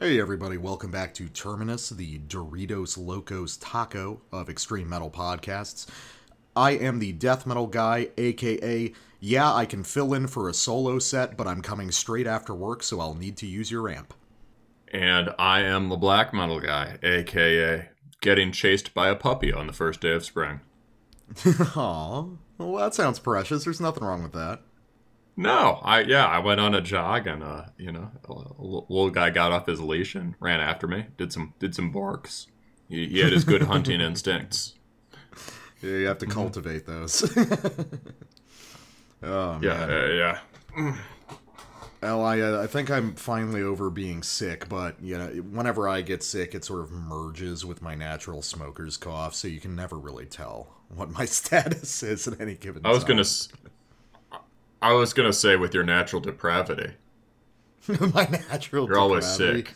Hey 0.00 0.20
everybody, 0.20 0.58
welcome 0.58 0.92
back 0.92 1.12
to 1.14 1.28
Terminus, 1.28 1.88
the 1.88 2.20
Doritos 2.20 2.96
Locos 2.96 3.56
Taco 3.56 4.20
of 4.30 4.48
Extreme 4.48 4.88
Metal 4.88 5.10
Podcasts. 5.10 5.88
I 6.54 6.70
am 6.70 7.00
the 7.00 7.10
death 7.10 7.46
metal 7.46 7.66
guy, 7.66 8.10
aka, 8.16 8.92
yeah, 9.18 9.52
I 9.52 9.66
can 9.66 9.82
fill 9.82 10.14
in 10.14 10.28
for 10.28 10.48
a 10.48 10.54
solo 10.54 11.00
set, 11.00 11.36
but 11.36 11.48
I'm 11.48 11.62
coming 11.62 11.90
straight 11.90 12.28
after 12.28 12.54
work, 12.54 12.84
so 12.84 13.00
I'll 13.00 13.14
need 13.14 13.36
to 13.38 13.46
use 13.48 13.72
your 13.72 13.88
amp. 13.88 14.14
And 14.92 15.30
I 15.36 15.62
am 15.62 15.88
the 15.88 15.96
black 15.96 16.32
metal 16.32 16.60
guy, 16.60 16.98
aka 17.02 17.88
getting 18.20 18.52
chased 18.52 18.94
by 18.94 19.08
a 19.08 19.16
puppy 19.16 19.52
on 19.52 19.66
the 19.66 19.72
first 19.72 20.00
day 20.00 20.12
of 20.12 20.24
spring. 20.24 20.60
Aw, 21.44 22.24
well, 22.56 22.76
that 22.76 22.94
sounds 22.94 23.18
precious. 23.18 23.64
There's 23.64 23.80
nothing 23.80 24.04
wrong 24.04 24.22
with 24.22 24.32
that. 24.34 24.60
No, 25.38 25.78
I 25.84 26.00
yeah, 26.00 26.26
I 26.26 26.40
went 26.40 26.60
on 26.60 26.74
a 26.74 26.80
jog 26.80 27.26
and 27.28 27.42
uh, 27.44 27.66
you 27.78 27.92
know, 27.92 28.10
a 28.28 28.32
little 28.62 29.10
guy 29.10 29.30
got 29.30 29.52
off 29.52 29.66
his 29.66 29.80
leash 29.80 30.14
and 30.16 30.34
ran 30.40 30.60
after 30.60 30.86
me. 30.88 31.06
Did 31.16 31.32
some 31.32 31.54
did 31.60 31.74
some 31.74 31.92
barks. 31.92 32.48
He, 32.88 33.06
he 33.06 33.20
had 33.20 33.32
his 33.32 33.44
good 33.44 33.62
hunting 33.72 34.00
instincts. 34.00 34.74
Yeah, 35.80 35.90
you 35.92 36.06
have 36.06 36.18
to 36.18 36.26
cultivate 36.26 36.86
those. 36.86 37.22
oh, 39.22 39.58
Yeah, 39.60 39.86
man. 39.86 39.90
uh, 39.90 40.06
yeah. 40.06 40.96
Well, 42.02 42.24
I, 42.24 42.40
uh, 42.40 42.62
I 42.62 42.66
think 42.68 42.90
I'm 42.90 43.14
finally 43.16 43.60
over 43.62 43.90
being 43.90 44.22
sick, 44.22 44.68
but 44.68 45.00
you 45.02 45.18
know, 45.18 45.26
whenever 45.28 45.88
I 45.88 46.00
get 46.02 46.22
sick, 46.22 46.54
it 46.54 46.64
sort 46.64 46.80
of 46.80 46.92
merges 46.92 47.64
with 47.64 47.82
my 47.82 47.94
natural 47.96 48.40
smoker's 48.42 48.96
cough, 48.96 49.34
so 49.34 49.48
you 49.48 49.60
can 49.60 49.74
never 49.74 49.98
really 49.98 50.26
tell 50.26 50.76
what 50.94 51.10
my 51.10 51.24
status 51.26 52.02
is 52.02 52.28
at 52.28 52.40
any 52.40 52.54
given 52.54 52.84
time. 52.84 52.90
I 52.90 52.94
was 52.94 53.02
time. 53.02 53.08
gonna, 53.08 53.20
s- 53.22 53.48
I 54.80 54.92
was 54.92 55.12
gonna 55.12 55.32
say 55.32 55.56
with 55.56 55.74
your 55.74 55.84
natural 55.84 56.20
depravity, 56.20 56.92
my 58.14 58.26
natural. 58.30 58.86
you're 58.86 58.98
always 58.98 59.26
depravity. 59.36 59.70
sick. 59.70 59.74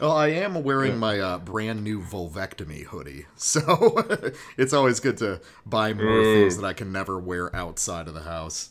Well, 0.00 0.12
I 0.12 0.28
am 0.28 0.62
wearing 0.64 0.98
my 0.98 1.20
uh, 1.20 1.38
brand 1.38 1.84
new 1.84 2.00
vulvectomy 2.02 2.84
hoodie, 2.84 3.26
so 3.36 4.04
it's 4.58 4.72
always 4.72 5.00
good 5.00 5.16
to 5.18 5.40
buy 5.64 5.92
more 5.94 6.18
Ooh. 6.18 6.40
things 6.42 6.56
that 6.58 6.66
I 6.66 6.72
can 6.72 6.92
never 6.92 7.18
wear 7.18 7.54
outside 7.54 8.08
of 8.08 8.14
the 8.14 8.22
house. 8.22 8.70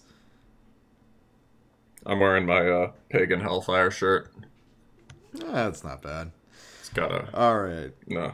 I'm 2.05 2.19
wearing 2.19 2.45
my 2.45 2.67
uh, 2.69 2.91
pagan 3.09 3.39
hellfire 3.39 3.89
shirt. 3.89 4.31
That's 5.33 5.83
not 5.83 6.01
bad. 6.01 6.31
It's 6.81 6.89
got 6.89 7.11
a 7.11 7.35
All 7.35 7.59
right. 7.59 7.91
no. 8.07 8.33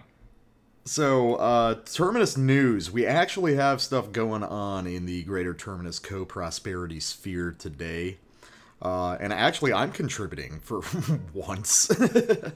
So, 0.90 1.36
uh, 1.36 1.76
Terminus 1.86 2.36
news. 2.36 2.90
We 2.90 3.06
actually 3.06 3.58
have 3.58 3.80
stuff 3.80 4.12
going 4.12 4.42
on 4.42 4.88
in 4.88 5.06
the 5.06 5.22
greater 5.22 5.54
Terminus 5.54 6.00
co 6.00 6.26
prosperity 6.26 7.00
sphere 7.00 7.56
today. 7.60 8.18
Uh, 8.82 9.16
and 9.20 9.32
actually, 9.32 9.72
I'm 9.72 9.92
contributing 9.92 10.60
for 10.64 10.82
once. 11.34 11.92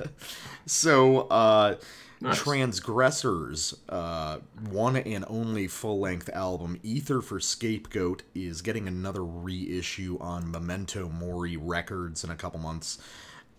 so, 0.66 1.28
uh, 1.28 1.76
Nice. 2.22 2.42
Transgressors, 2.42 3.76
uh, 3.90 4.38
one 4.70 4.96
and 4.96 5.26
only 5.28 5.68
full 5.68 6.00
length 6.00 6.30
album, 6.30 6.80
Ether 6.82 7.22
for 7.22 7.42
Scapegoat, 7.42 8.24
is 8.34 8.62
getting 8.62 8.88
another 8.88 9.26
reissue 9.26 10.18
on 10.22 10.50
Memento 10.50 11.10
Mori 11.10 11.58
Records 11.58 12.24
in 12.24 12.30
a 12.30 12.36
couple 12.36 12.62
months. 12.62 12.98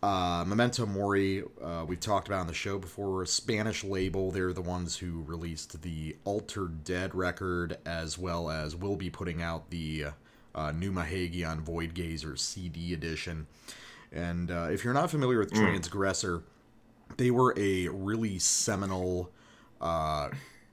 Uh, 0.05 0.44
Memento 0.47 0.84
Mori, 0.84 1.42
uh, 1.62 1.83
we've 1.88 1.98
talked 1.98 2.28
about 2.28 2.41
on 2.41 2.47
the 2.47 2.52
show 2.52 2.78
before, 2.78 3.22
a 3.22 3.27
Spanish 3.27 3.83
label. 3.83 4.30
They're 4.30 4.52
the 4.52 4.60
ones 4.60 4.98
who 4.98 5.22
released 5.22 5.80
the 5.80 6.14
Altered 6.24 6.84
Dead 6.84 7.14
record, 7.14 7.78
as 7.86 8.19
well 8.19 8.50
as 8.50 8.77
will 8.77 8.97
be 8.97 9.08
putting 9.08 9.41
out 9.41 9.70
the 9.70 10.08
uh, 10.55 10.72
new 10.72 10.92
Mahagi 10.92 11.48
on 11.48 11.62
Void 11.62 11.94
Gazer 11.94 12.36
CD 12.36 12.92
edition. 12.92 13.47
And 14.12 14.50
uh, 14.50 14.69
if 14.70 14.84
you're 14.84 14.92
not 14.92 15.10
familiar 15.10 15.38
with 15.38 15.55
Transgressor, 15.55 16.42
they 17.16 17.30
were 17.30 17.55
a 17.56 17.88
really 17.88 18.38
seminal 18.38 19.32
uh, 19.80 20.28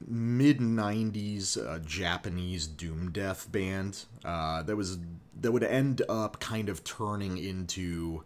mid 0.06 0.60
90s 0.60 1.58
uh, 1.58 1.80
Japanese 1.80 2.68
doom 2.68 3.12
death 3.14 3.50
band 3.50 4.04
uh, 4.26 4.62
that 4.64 4.76
was 4.76 4.98
that 5.40 5.54
would 5.54 5.64
end 5.64 6.02
up 6.10 6.42
kind 6.42 6.68
of 6.68 6.84
turning 6.84 7.38
into 7.38 8.26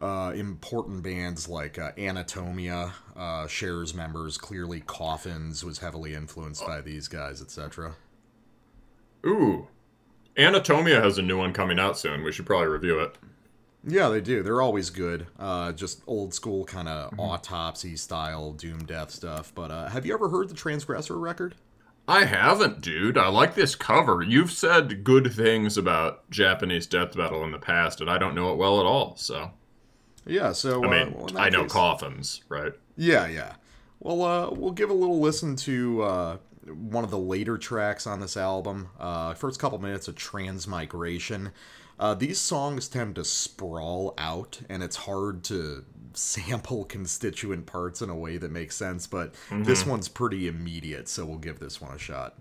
uh, 0.00 0.32
important 0.34 1.02
bands 1.02 1.48
like 1.48 1.78
uh, 1.78 1.92
Anatomia, 1.92 2.92
uh, 3.16 3.46
Cher's 3.46 3.94
members, 3.94 4.38
clearly 4.38 4.80
Coffins 4.80 5.64
was 5.64 5.78
heavily 5.78 6.14
influenced 6.14 6.66
by 6.66 6.80
these 6.80 7.08
guys, 7.08 7.40
etc. 7.40 7.94
Ooh, 9.24 9.68
Anatomia 10.36 11.02
has 11.02 11.18
a 11.18 11.22
new 11.22 11.38
one 11.38 11.52
coming 11.52 11.78
out 11.78 11.98
soon. 11.98 12.22
We 12.22 12.32
should 12.32 12.46
probably 12.46 12.68
review 12.68 13.00
it. 13.00 13.16
Yeah, 13.88 14.08
they 14.08 14.20
do. 14.20 14.42
They're 14.42 14.60
always 14.60 14.90
good. 14.90 15.28
Uh, 15.38 15.72
just 15.72 16.02
old 16.06 16.34
school 16.34 16.64
kind 16.64 16.88
of 16.88 17.18
autopsy 17.18 17.96
style 17.96 18.52
doom 18.52 18.84
death 18.84 19.12
stuff. 19.12 19.52
But 19.54 19.70
uh, 19.70 19.88
have 19.88 20.04
you 20.04 20.12
ever 20.12 20.28
heard 20.28 20.48
the 20.48 20.54
Transgressor 20.54 21.16
record? 21.16 21.54
I 22.08 22.24
haven't, 22.24 22.80
dude. 22.82 23.16
I 23.16 23.28
like 23.28 23.54
this 23.54 23.74
cover. 23.74 24.22
You've 24.22 24.52
said 24.52 25.02
good 25.02 25.32
things 25.32 25.78
about 25.78 26.28
Japanese 26.30 26.86
death 26.86 27.16
metal 27.16 27.42
in 27.44 27.50
the 27.52 27.58
past, 27.58 28.00
and 28.00 28.10
I 28.10 28.18
don't 28.18 28.34
know 28.34 28.52
it 28.52 28.58
well 28.58 28.80
at 28.80 28.86
all. 28.86 29.16
So, 29.16 29.50
Yeah, 30.26 30.52
so 30.52 30.82
I 30.82 30.86
uh, 30.86 30.90
mean, 30.90 31.14
well, 31.14 31.38
I 31.38 31.48
know 31.48 31.62
case- 31.62 31.72
coffins, 31.72 32.42
right? 32.48 32.72
Yeah, 32.96 33.26
yeah. 33.26 33.54
Well, 34.00 34.22
uh, 34.22 34.50
we'll 34.50 34.72
give 34.72 34.90
a 34.90 34.94
little 34.94 35.20
listen 35.20 35.56
to 35.56 36.02
uh, 36.02 36.36
one 36.66 37.04
of 37.04 37.10
the 37.10 37.18
later 37.18 37.56
tracks 37.58 38.06
on 38.06 38.20
this 38.20 38.36
album. 38.36 38.90
Uh, 38.98 39.34
first 39.34 39.58
couple 39.60 39.78
minutes 39.78 40.08
of 40.08 40.16
Transmigration. 40.16 41.52
Uh, 41.98 42.14
these 42.14 42.38
songs 42.38 42.88
tend 42.88 43.14
to 43.14 43.24
sprawl 43.24 44.14
out, 44.18 44.60
and 44.68 44.82
it's 44.82 44.96
hard 44.96 45.42
to 45.44 45.84
sample 46.12 46.84
constituent 46.84 47.66
parts 47.66 48.02
in 48.02 48.10
a 48.10 48.16
way 48.16 48.36
that 48.36 48.50
makes 48.50 48.76
sense. 48.76 49.06
But 49.06 49.34
this 49.50 49.86
one's 49.86 50.08
pretty 50.08 50.46
immediate, 50.46 51.08
so 51.08 51.24
we'll 51.24 51.38
give 51.38 51.58
this 51.58 51.80
one 51.80 51.94
a 51.94 51.98
shot. 51.98 52.34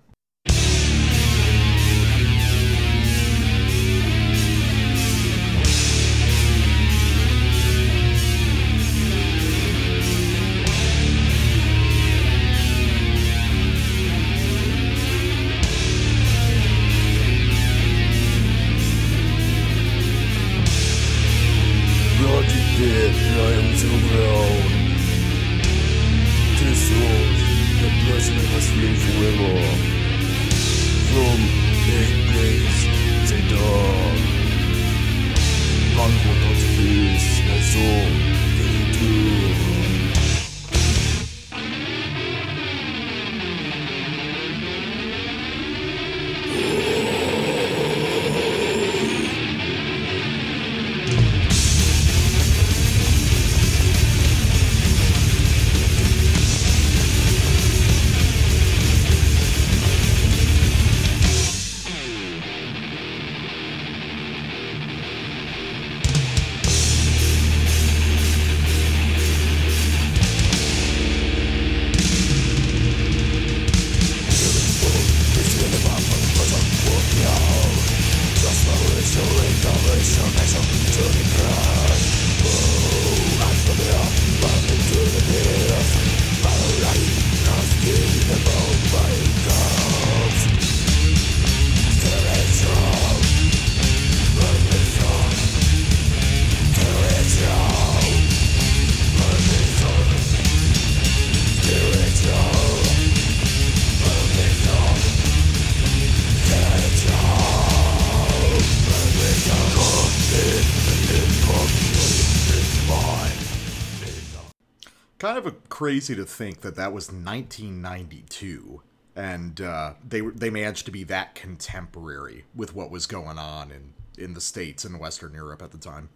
Crazy 116.05 116.21
to 116.21 116.25
think 116.27 116.61
that 116.61 116.75
that 116.75 116.93
was 116.93 117.11
1992, 117.11 118.81
and 119.15 119.61
uh, 119.61 119.93
they 120.07 120.21
they 120.21 120.49
managed 120.49 120.85
to 120.85 120.91
be 120.91 121.03
that 121.03 121.35
contemporary 121.35 122.45
with 122.55 122.75
what 122.75 122.91
was 122.91 123.07
going 123.07 123.37
on 123.37 123.71
in 123.71 123.93
in 124.17 124.33
the 124.33 124.41
states 124.41 124.85
and 124.85 124.99
Western 124.99 125.33
Europe 125.33 125.61
at 125.61 125.71
the 125.71 125.77
time. 125.77 126.09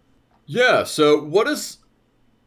Yeah, 0.46 0.84
so 0.84 1.20
what 1.22 1.48
is 1.48 1.78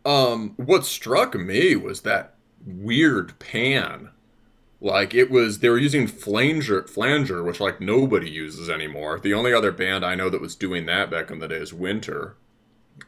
um 0.06 0.54
what 0.58 0.86
struck 0.86 1.36
me 1.36 1.76
was 1.76 2.02
that 2.02 2.36
weird 2.66 3.38
pan. 3.40 4.10
Like 4.80 5.14
it 5.14 5.30
was 5.30 5.60
they 5.60 5.70
were 5.70 5.78
using 5.78 6.08
flanger 6.08 6.84
flanger, 6.84 7.44
which 7.44 7.60
like 7.60 7.82
nobody 7.82 8.30
uses 8.30 8.70
anymore. 8.70 9.20
The 9.20 9.34
only 9.34 9.54
other 9.54 9.72
band 9.72 10.06
I 10.06 10.16
know 10.16 10.30
that 10.30 10.42
was 10.42 10.56
doing 10.56 10.86
that 10.86 11.12
back 11.12 11.30
in 11.32 11.40
the 11.40 11.48
day 11.48 11.58
is 11.58 11.74
Winter. 11.74 12.36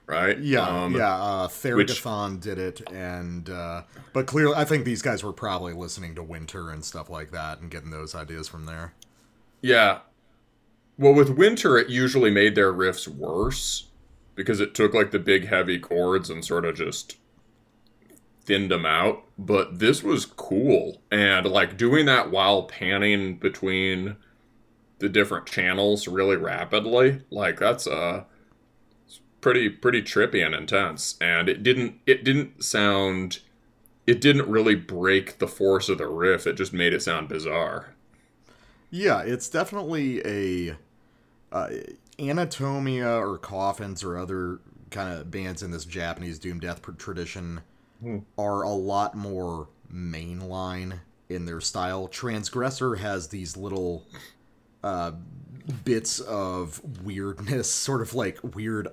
Right? 0.07 0.37
Yeah, 0.39 0.67
Um, 0.67 0.95
yeah. 0.95 1.15
Uh, 1.15 1.47
Thergothon 1.47 2.39
did 2.39 2.57
it, 2.59 2.81
and 2.91 3.49
uh, 3.49 3.83
but 4.13 4.25
clearly, 4.27 4.55
I 4.55 4.65
think 4.65 4.85
these 4.85 5.01
guys 5.01 5.23
were 5.23 5.33
probably 5.33 5.73
listening 5.73 6.15
to 6.15 6.23
Winter 6.23 6.69
and 6.69 6.83
stuff 6.83 7.09
like 7.09 7.31
that, 7.31 7.59
and 7.59 7.71
getting 7.71 7.89
those 7.91 8.13
ideas 8.15 8.47
from 8.47 8.65
there. 8.65 8.93
Yeah. 9.61 9.99
Well, 10.97 11.13
with 11.13 11.29
Winter, 11.29 11.77
it 11.77 11.89
usually 11.89 12.31
made 12.31 12.55
their 12.55 12.71
riffs 12.71 13.07
worse 13.07 13.87
because 14.35 14.59
it 14.59 14.73
took 14.73 14.93
like 14.93 15.11
the 15.11 15.19
big 15.19 15.47
heavy 15.47 15.79
chords 15.79 16.29
and 16.29 16.43
sort 16.45 16.65
of 16.65 16.75
just 16.75 17.17
thinned 18.43 18.71
them 18.71 18.85
out. 18.85 19.23
But 19.37 19.79
this 19.79 20.03
was 20.03 20.25
cool. 20.25 21.01
And 21.11 21.45
like 21.45 21.77
doing 21.77 22.05
that 22.05 22.31
while 22.31 22.63
panning 22.63 23.37
between 23.37 24.15
the 24.99 25.09
different 25.09 25.45
channels 25.47 26.07
really 26.07 26.37
rapidly, 26.37 27.21
like 27.29 27.59
that's 27.59 27.87
uh 27.87 28.23
pretty 29.45 29.69
pretty 29.69 30.01
trippy 30.01 30.43
and 30.43 30.55
intense. 30.55 31.17
And 31.21 31.47
it 31.47 31.61
didn't 31.61 31.99
it 32.07 32.23
didn't 32.23 32.63
sound 32.63 33.41
it 34.07 34.19
didn't 34.19 34.49
really 34.49 34.73
break 34.73 35.37
the 35.37 35.47
force 35.47 35.87
of 35.87 35.99
the 35.99 36.07
riff. 36.07 36.47
It 36.47 36.53
just 36.53 36.73
made 36.73 36.93
it 36.93 37.03
sound 37.03 37.29
bizarre. 37.29 37.93
Yeah, 38.89 39.21
it's 39.21 39.47
definitely 39.47 40.19
a 40.25 40.75
uh, 41.51 41.69
Anatomia 42.17 43.19
or 43.19 43.37
Coffins 43.37 44.03
or 44.03 44.17
other 44.17 44.61
kind 44.89 45.13
of 45.13 45.29
bands 45.29 45.61
in 45.61 45.69
this 45.69 45.85
Japanese 45.85 46.39
doom 46.39 46.59
death 46.59 46.81
tradition 46.97 47.61
are 48.39 48.63
a 48.63 48.69
lot 48.71 49.13
more 49.13 49.67
mainline 49.93 51.01
in 51.29 51.45
their 51.45 51.61
style. 51.61 52.07
Transgressor 52.07 52.95
has 52.95 53.27
these 53.27 53.55
little 53.55 54.07
uh, 54.83 55.11
bits 55.83 56.19
of 56.19 56.81
weirdness, 57.03 57.69
sort 57.71 58.01
of 58.01 58.15
like 58.15 58.39
weird 58.55 58.87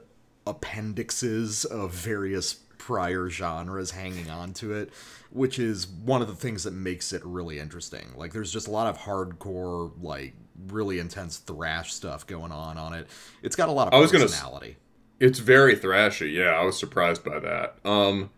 appendixes 0.47 1.65
of 1.65 1.93
various 1.93 2.55
prior 2.79 3.29
genres 3.29 3.93
hanging 3.93 4.29
on 4.29 4.53
to 4.55 4.73
it, 4.73 4.91
which 5.31 5.59
is 5.59 5.87
one 5.87 6.21
of 6.21 6.29
the 6.29 6.35
things 6.35 6.65
that 6.65 6.73
makes 6.73 7.12
it 7.12 7.25
really 7.25 7.59
interesting. 7.59 8.12
Like, 8.17 8.33
there's 8.33 8.53
just 8.53 8.67
a 8.67 8.71
lot 8.71 8.89
of 8.89 8.99
hardcore, 8.99 9.93
like, 10.00 10.35
really 10.67 10.99
intense 10.99 11.39
thrash 11.39 11.93
stuff 11.93 12.27
going 12.27 12.53
on 12.53 12.79
on 12.79 12.93
it. 12.93 13.06
It's 13.43 13.56
got 13.56 13.69
a 13.69 13.73
lot 13.73 13.89
of 13.89 13.94
I 13.94 13.99
was 13.99 14.11
gonna 14.11 14.25
personality. 14.25 14.77
It's 15.21 15.39
very 15.39 15.77
thrashy. 15.77 16.33
Yeah, 16.33 16.50
I 16.50 16.65
was 16.65 16.77
surprised 16.77 17.23
by 17.23 17.38
that. 17.38 17.77
Um, 17.85 18.31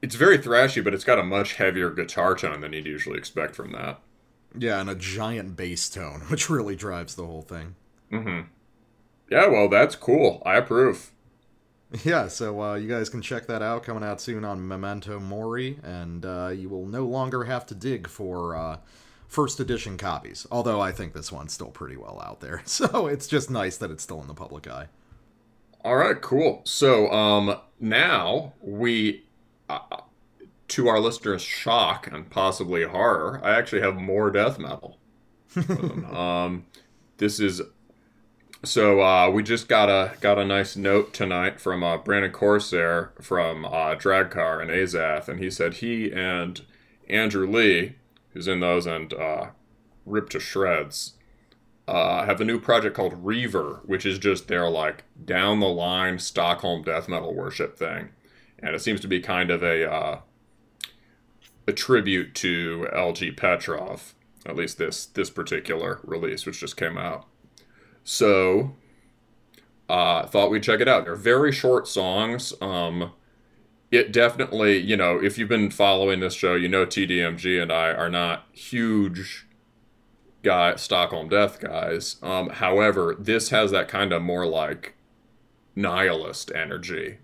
it's 0.00 0.14
very 0.14 0.38
thrashy, 0.38 0.82
but 0.82 0.94
it's 0.94 1.04
got 1.04 1.18
a 1.18 1.22
much 1.22 1.54
heavier 1.54 1.90
guitar 1.90 2.34
tone 2.34 2.60
than 2.60 2.72
you'd 2.72 2.86
usually 2.86 3.18
expect 3.18 3.54
from 3.54 3.72
that. 3.72 4.00
Yeah, 4.56 4.80
and 4.80 4.88
a 4.88 4.94
giant 4.94 5.56
bass 5.56 5.90
tone, 5.90 6.20
which 6.28 6.48
really 6.48 6.76
drives 6.76 7.14
the 7.14 7.26
whole 7.26 7.42
thing. 7.42 7.74
Yeah, 9.30 9.46
well, 9.48 9.68
that's 9.68 9.96
cool. 9.96 10.42
I 10.44 10.56
approve. 10.56 11.10
Yeah, 12.04 12.26
so 12.26 12.60
uh, 12.60 12.74
you 12.74 12.88
guys 12.88 13.08
can 13.08 13.22
check 13.22 13.46
that 13.46 13.62
out 13.62 13.84
coming 13.84 14.02
out 14.02 14.20
soon 14.20 14.44
on 14.44 14.66
Memento 14.66 15.20
Mori, 15.20 15.78
and 15.84 16.26
uh, 16.26 16.48
you 16.48 16.68
will 16.68 16.86
no 16.86 17.04
longer 17.06 17.44
have 17.44 17.66
to 17.66 17.74
dig 17.74 18.08
for 18.08 18.56
uh, 18.56 18.78
first 19.28 19.60
edition 19.60 19.96
copies. 19.96 20.44
Although 20.50 20.80
I 20.80 20.90
think 20.90 21.12
this 21.12 21.30
one's 21.30 21.52
still 21.52 21.68
pretty 21.70 21.96
well 21.96 22.20
out 22.24 22.40
there, 22.40 22.62
so 22.64 23.06
it's 23.06 23.28
just 23.28 23.48
nice 23.48 23.76
that 23.76 23.92
it's 23.92 24.02
still 24.02 24.20
in 24.20 24.26
the 24.26 24.34
public 24.34 24.66
eye. 24.66 24.88
All 25.84 25.96
right, 25.96 26.20
cool. 26.20 26.62
So, 26.64 27.10
um, 27.12 27.58
now 27.78 28.54
we, 28.60 29.24
uh, 29.68 29.78
to 30.68 30.88
our 30.88 30.98
listeners' 30.98 31.42
shock 31.42 32.08
and 32.10 32.28
possibly 32.28 32.84
horror, 32.84 33.40
I 33.44 33.52
actually 33.52 33.82
have 33.82 33.94
more 33.96 34.30
death 34.30 34.58
metal. 34.58 34.98
um, 36.12 36.64
this 37.18 37.38
is 37.38 37.62
so 38.64 39.00
uh, 39.00 39.30
we 39.30 39.42
just 39.42 39.68
got 39.68 39.88
a 39.88 40.16
got 40.20 40.38
a 40.38 40.44
nice 40.44 40.76
note 40.76 41.12
tonight 41.12 41.60
from 41.60 41.82
uh, 41.82 41.98
Brandon 41.98 42.32
Corsair 42.32 43.12
from 43.20 43.64
uh, 43.64 43.94
Dragcar 43.94 44.60
and 44.60 44.70
Azath, 44.70 45.28
and 45.28 45.40
he 45.40 45.50
said 45.50 45.74
he 45.74 46.12
and 46.12 46.62
Andrew 47.08 47.46
Lee, 47.46 47.96
who's 48.30 48.48
in 48.48 48.60
those 48.60 48.86
and 48.86 49.12
uh, 49.12 49.46
ripped 50.06 50.32
to 50.32 50.40
shreds, 50.40 51.14
uh, 51.86 52.24
have 52.24 52.40
a 52.40 52.44
new 52.44 52.58
project 52.58 52.96
called 52.96 53.24
Reaver, 53.24 53.80
which 53.84 54.06
is 54.06 54.18
just 54.18 54.48
their 54.48 54.68
like 54.68 55.04
down 55.24 55.60
the 55.60 55.68
line 55.68 56.18
Stockholm 56.18 56.82
death 56.82 57.08
metal 57.08 57.34
worship 57.34 57.76
thing, 57.76 58.10
and 58.58 58.74
it 58.74 58.80
seems 58.80 59.00
to 59.00 59.08
be 59.08 59.20
kind 59.20 59.50
of 59.50 59.62
a 59.62 59.90
uh, 59.90 60.20
a 61.66 61.72
tribute 61.72 62.34
to 62.36 62.88
LG 62.92 63.36
Petrov, 63.36 64.14
at 64.46 64.56
least 64.56 64.78
this 64.78 65.06
this 65.06 65.30
particular 65.30 66.00
release, 66.04 66.46
which 66.46 66.60
just 66.60 66.76
came 66.76 66.96
out. 66.96 67.26
So, 68.04 68.76
uh, 69.88 70.26
thought 70.26 70.50
we'd 70.50 70.62
check 70.62 70.80
it 70.80 70.88
out. 70.88 71.04
They're 71.04 71.16
very 71.16 71.52
short 71.52 71.88
songs. 71.88 72.52
Um, 72.60 73.12
it 73.90 74.12
definitely, 74.12 74.78
you 74.78 74.96
know, 74.96 75.22
if 75.22 75.38
you've 75.38 75.48
been 75.48 75.70
following 75.70 76.20
this 76.20 76.34
show, 76.34 76.54
you 76.54 76.68
know 76.68 76.84
TDMG 76.84 77.60
and 77.60 77.72
I 77.72 77.90
are 77.92 78.10
not 78.10 78.46
huge 78.52 79.46
guy 80.42 80.76
Stockholm 80.76 81.28
Death 81.28 81.60
guys. 81.60 82.16
Um, 82.22 82.50
however, 82.50 83.16
this 83.18 83.48
has 83.50 83.70
that 83.72 83.88
kind 83.88 84.12
of 84.12 84.22
more 84.22 84.46
like 84.46 84.94
nihilist 85.74 86.52
energy, 86.54 87.18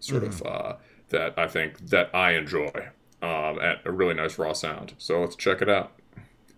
sort 0.00 0.24
of 0.24 0.42
uh, 0.42 0.74
that 1.10 1.38
I 1.38 1.46
think 1.46 1.78
that 1.90 2.10
I 2.14 2.32
enjoy. 2.32 2.88
Um, 3.20 3.60
at 3.60 3.82
a 3.84 3.92
really 3.92 4.14
nice 4.14 4.36
raw 4.36 4.52
sound. 4.52 4.94
So 4.98 5.20
let's 5.20 5.36
check 5.36 5.62
it 5.62 5.68
out. 5.68 5.92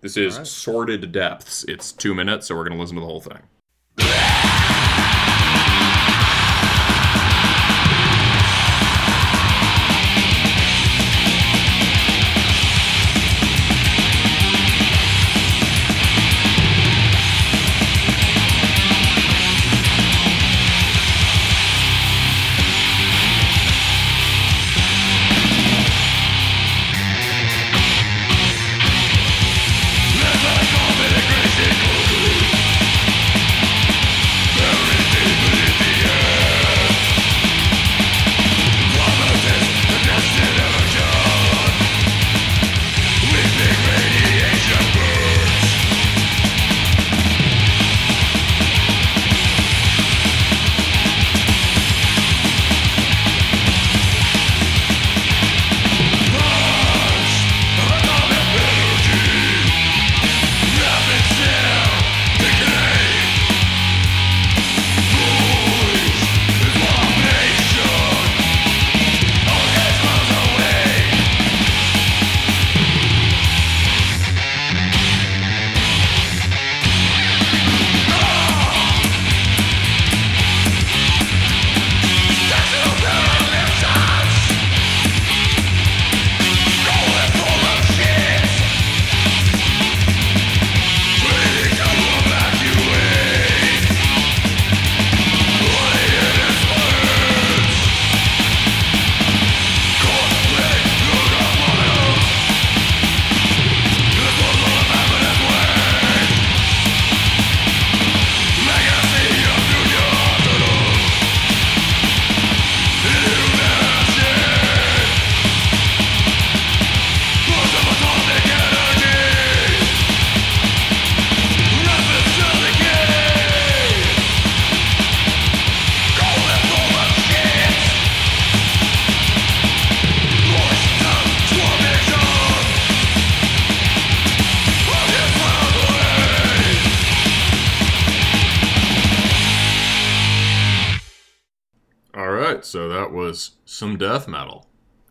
This 0.00 0.17
is 0.17 0.35
Alright. 0.35 0.47
Sordid 0.47 1.12
Depths. 1.12 1.62
It's 1.65 1.93
two 1.93 2.15
minutes, 2.15 2.47
so 2.47 2.56
we're 2.56 2.67
gonna 2.67 2.81
listen 2.81 2.94
to 2.97 3.03
the 3.03 3.06
whole 3.06 3.20
thing. 3.20 3.41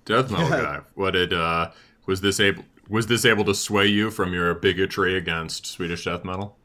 Death 0.05 0.31
metal 0.31 0.49
guy. 0.49 0.81
What 0.95 1.11
did 1.11 1.33
uh 1.33 1.71
was 2.05 2.21
this 2.21 2.39
able 2.39 2.63
was 2.89 3.07
this 3.07 3.25
able 3.25 3.45
to 3.45 3.55
sway 3.55 3.87
you 3.87 4.11
from 4.11 4.33
your 4.33 4.53
bigotry 4.53 5.17
against 5.17 5.65
Swedish 5.65 6.05
death 6.05 6.23
metal? 6.23 6.57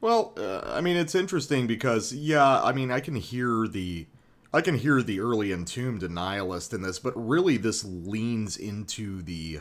Well, 0.00 0.32
uh, 0.36 0.60
I 0.64 0.80
mean, 0.80 0.96
it's 0.96 1.14
interesting 1.14 1.66
because 1.66 2.12
yeah, 2.12 2.62
I 2.62 2.72
mean, 2.72 2.90
I 2.90 3.00
can 3.00 3.16
hear 3.16 3.66
the, 3.68 4.06
I 4.52 4.60
can 4.60 4.76
hear 4.76 5.02
the 5.02 5.20
early 5.20 5.52
entombed 5.52 6.02
nihilist 6.02 6.72
in 6.72 6.82
this, 6.82 6.98
but 6.98 7.12
really 7.16 7.56
this 7.56 7.84
leans 7.84 8.56
into 8.56 9.22
the 9.22 9.60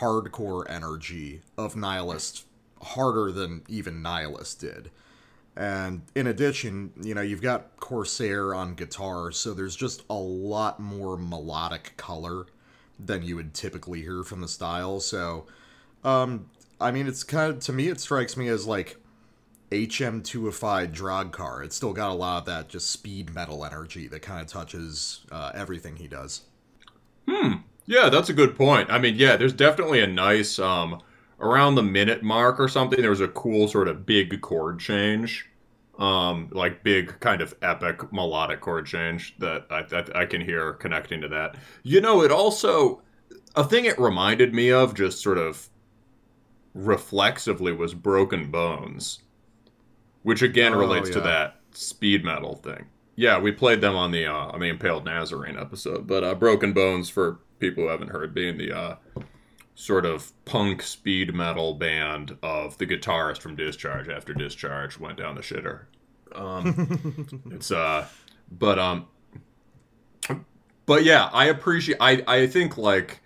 hardcore 0.00 0.68
energy 0.68 1.42
of 1.56 1.76
nihilist 1.76 2.44
harder 2.80 3.30
than 3.30 3.62
even 3.68 4.02
nihilist 4.02 4.60
did. 4.60 4.90
And 5.58 6.02
in 6.14 6.28
addition, 6.28 6.92
you 7.02 7.16
know, 7.16 7.20
you've 7.20 7.42
got 7.42 7.76
Corsair 7.80 8.54
on 8.54 8.74
guitar, 8.74 9.32
so 9.32 9.52
there's 9.52 9.74
just 9.74 10.04
a 10.08 10.14
lot 10.14 10.78
more 10.78 11.16
melodic 11.16 11.94
color 11.96 12.46
than 12.96 13.24
you 13.24 13.34
would 13.34 13.54
typically 13.54 14.02
hear 14.02 14.22
from 14.22 14.40
the 14.40 14.46
style. 14.46 15.00
So, 15.00 15.46
um, 16.04 16.48
I 16.80 16.92
mean, 16.92 17.08
it's 17.08 17.24
kind 17.24 17.52
of 17.52 17.58
to 17.60 17.72
me, 17.72 17.88
it 17.88 17.98
strikes 17.98 18.36
me 18.36 18.46
as 18.46 18.68
like 18.68 18.98
HM2ified 19.72 20.92
drag 20.92 21.32
car. 21.32 21.64
It's 21.64 21.74
still 21.74 21.92
got 21.92 22.10
a 22.10 22.14
lot 22.14 22.38
of 22.38 22.44
that 22.44 22.68
just 22.68 22.92
speed 22.92 23.34
metal 23.34 23.64
energy 23.64 24.06
that 24.06 24.22
kind 24.22 24.40
of 24.40 24.46
touches 24.46 25.26
uh, 25.32 25.50
everything 25.54 25.96
he 25.96 26.06
does. 26.06 26.42
Hmm. 27.28 27.54
Yeah, 27.84 28.10
that's 28.10 28.28
a 28.28 28.34
good 28.34 28.54
point. 28.54 28.92
I 28.92 28.98
mean, 28.98 29.16
yeah, 29.16 29.36
there's 29.36 29.52
definitely 29.52 30.00
a 30.00 30.06
nice 30.06 30.60
um 30.60 31.02
around 31.40 31.74
the 31.74 31.82
minute 31.82 32.22
mark 32.22 32.60
or 32.60 32.68
something. 32.68 33.00
There 33.00 33.10
was 33.10 33.20
a 33.20 33.28
cool 33.28 33.68
sort 33.68 33.88
of 33.88 34.06
big 34.06 34.40
chord 34.40 34.78
change, 34.78 35.47
um, 35.98 36.48
like 36.52 36.82
big 36.84 37.18
kind 37.20 37.40
of 37.42 37.54
epic 37.62 38.12
melodic 38.12 38.60
chord 38.60 38.86
change 38.86 39.36
that 39.38 39.66
I, 39.70 39.82
that 39.82 40.14
I 40.16 40.26
can 40.26 40.40
hear 40.40 40.72
connecting 40.74 41.20
to 41.22 41.28
that. 41.28 41.56
You 41.82 42.00
know, 42.00 42.22
it 42.22 42.30
also 42.30 43.02
a 43.56 43.64
thing 43.64 43.84
it 43.84 43.98
reminded 43.98 44.54
me 44.54 44.70
of 44.70 44.94
just 44.94 45.20
sort 45.22 45.38
of 45.38 45.68
reflexively 46.74 47.72
was 47.72 47.94
Broken 47.94 48.50
Bones, 48.50 49.20
which 50.22 50.42
again 50.42 50.74
Oh, 50.74 50.78
relates 50.78 51.10
to 51.10 51.20
that 51.20 51.60
speed 51.72 52.24
metal 52.24 52.54
thing. 52.56 52.86
Yeah, 53.16 53.40
we 53.40 53.50
played 53.50 53.80
them 53.80 53.96
on 53.96 54.12
the 54.12 54.26
uh, 54.26 54.32
on 54.32 54.60
the 54.60 54.68
Impaled 54.68 55.04
Nazarene 55.04 55.58
episode, 55.58 56.06
but 56.06 56.22
uh, 56.22 56.34
Broken 56.36 56.72
Bones 56.72 57.10
for 57.10 57.40
people 57.58 57.84
who 57.84 57.90
haven't 57.90 58.10
heard, 58.10 58.32
being 58.32 58.56
the 58.58 58.72
uh, 58.76 58.96
sort 59.78 60.04
of 60.04 60.32
punk 60.44 60.82
speed 60.82 61.32
metal 61.32 61.72
band 61.72 62.36
of 62.42 62.76
the 62.78 62.86
guitarist 62.86 63.38
from 63.40 63.54
Discharge 63.54 64.08
after 64.08 64.34
Discharge 64.34 64.98
went 64.98 65.18
down 65.18 65.36
the 65.36 65.40
shitter. 65.40 65.82
Um, 66.34 67.46
it's 67.52 67.70
uh, 67.70 68.08
but 68.50 68.80
um, 68.80 69.06
but 70.84 71.04
yeah, 71.04 71.30
I 71.32 71.44
appreciate. 71.44 71.96
I 72.00 72.24
I 72.26 72.46
think 72.48 72.76
like 72.76 73.20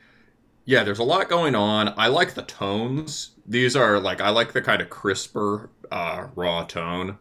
yeah, 0.67 0.85
there's 0.85 0.99
a 0.99 1.05
lot 1.05 1.31
going 1.31 1.55
on. 1.55 1.95
I 1.97 2.09
like 2.09 2.35
the 2.35 2.43
tones. 2.43 3.31
These 3.47 3.75
are 3.75 3.99
like 3.99 4.21
I 4.21 4.29
like 4.29 4.53
the 4.53 4.61
kind 4.61 4.83
of 4.83 4.91
crisper 4.91 5.71
uh, 5.91 6.27
raw 6.37 6.65
tone. 6.65 7.17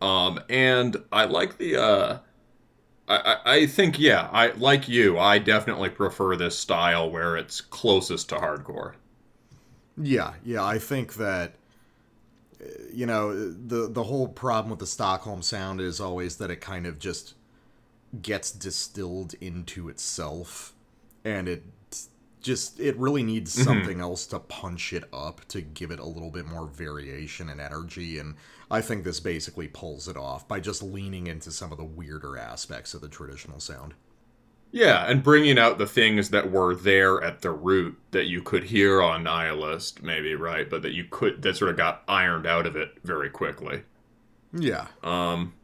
Um, 0.00 0.40
and 0.50 0.96
I 1.12 1.26
like 1.26 1.58
the 1.58 1.76
uh 1.76 2.18
I, 3.06 3.36
I 3.44 3.66
think 3.66 3.98
yeah, 3.98 4.28
I 4.32 4.48
like 4.52 4.88
you, 4.88 5.18
I 5.18 5.38
definitely 5.38 5.90
prefer 5.90 6.36
this 6.36 6.58
style 6.58 7.10
where 7.10 7.36
it's 7.36 7.60
closest 7.60 8.30
to 8.30 8.36
hardcore. 8.36 8.94
Yeah, 9.96 10.34
yeah, 10.44 10.64
I 10.64 10.78
think 10.78 11.14
that 11.14 11.54
uh, 12.60 12.64
you 12.92 13.06
know 13.06 13.50
the 13.50 13.88
the 13.88 14.04
whole 14.04 14.28
problem 14.28 14.70
with 14.70 14.78
the 14.78 14.86
Stockholm 14.86 15.42
sound 15.42 15.80
is 15.80 16.00
always 16.00 16.36
that 16.36 16.50
it 16.50 16.60
kind 16.60 16.86
of 16.86 16.98
just 16.98 17.34
gets 18.22 18.50
distilled 18.50 19.34
into 19.40 19.88
itself, 19.88 20.72
and 21.24 21.46
it 21.46 21.64
just 22.40 22.78
it 22.78 22.96
really 22.96 23.22
needs 23.22 23.52
something 23.52 24.00
else 24.00 24.26
to 24.26 24.38
punch 24.38 24.92
it 24.92 25.04
up 25.12 25.40
to 25.48 25.60
give 25.60 25.90
it 25.90 25.98
a 25.98 26.04
little 26.04 26.30
bit 26.30 26.46
more 26.46 26.66
variation 26.66 27.48
and 27.48 27.60
energy 27.60 28.18
and 28.18 28.36
I 28.70 28.80
think 28.80 29.04
this 29.04 29.20
basically 29.20 29.68
pulls 29.68 30.08
it 30.08 30.16
off 30.16 30.48
by 30.48 30.60
just 30.60 30.82
leaning 30.82 31.26
into 31.26 31.50
some 31.50 31.72
of 31.72 31.78
the 31.78 31.84
weirder 31.84 32.36
aspects 32.38 32.94
of 32.94 33.00
the 33.00 33.08
traditional 33.08 33.60
sound. 33.60 33.94
Yeah, 34.72 35.08
and 35.08 35.22
bringing 35.22 35.56
out 35.56 35.78
the 35.78 35.86
things 35.86 36.30
that 36.30 36.50
were 36.50 36.74
there 36.74 37.22
at 37.22 37.42
the 37.42 37.52
root 37.52 37.96
that 38.10 38.26
you 38.26 38.42
could 38.42 38.64
hear 38.64 39.00
on 39.00 39.22
Nihilist, 39.22 40.02
maybe, 40.02 40.34
right? 40.34 40.68
But 40.68 40.82
that 40.82 40.94
you 40.94 41.04
could 41.04 41.42
that 41.42 41.56
sort 41.56 41.70
of 41.70 41.76
got 41.76 42.02
ironed 42.08 42.46
out 42.46 42.66
of 42.66 42.74
it 42.74 42.98
very 43.04 43.30
quickly. 43.30 43.82
Yeah. 44.52 44.88
Um, 45.04 45.54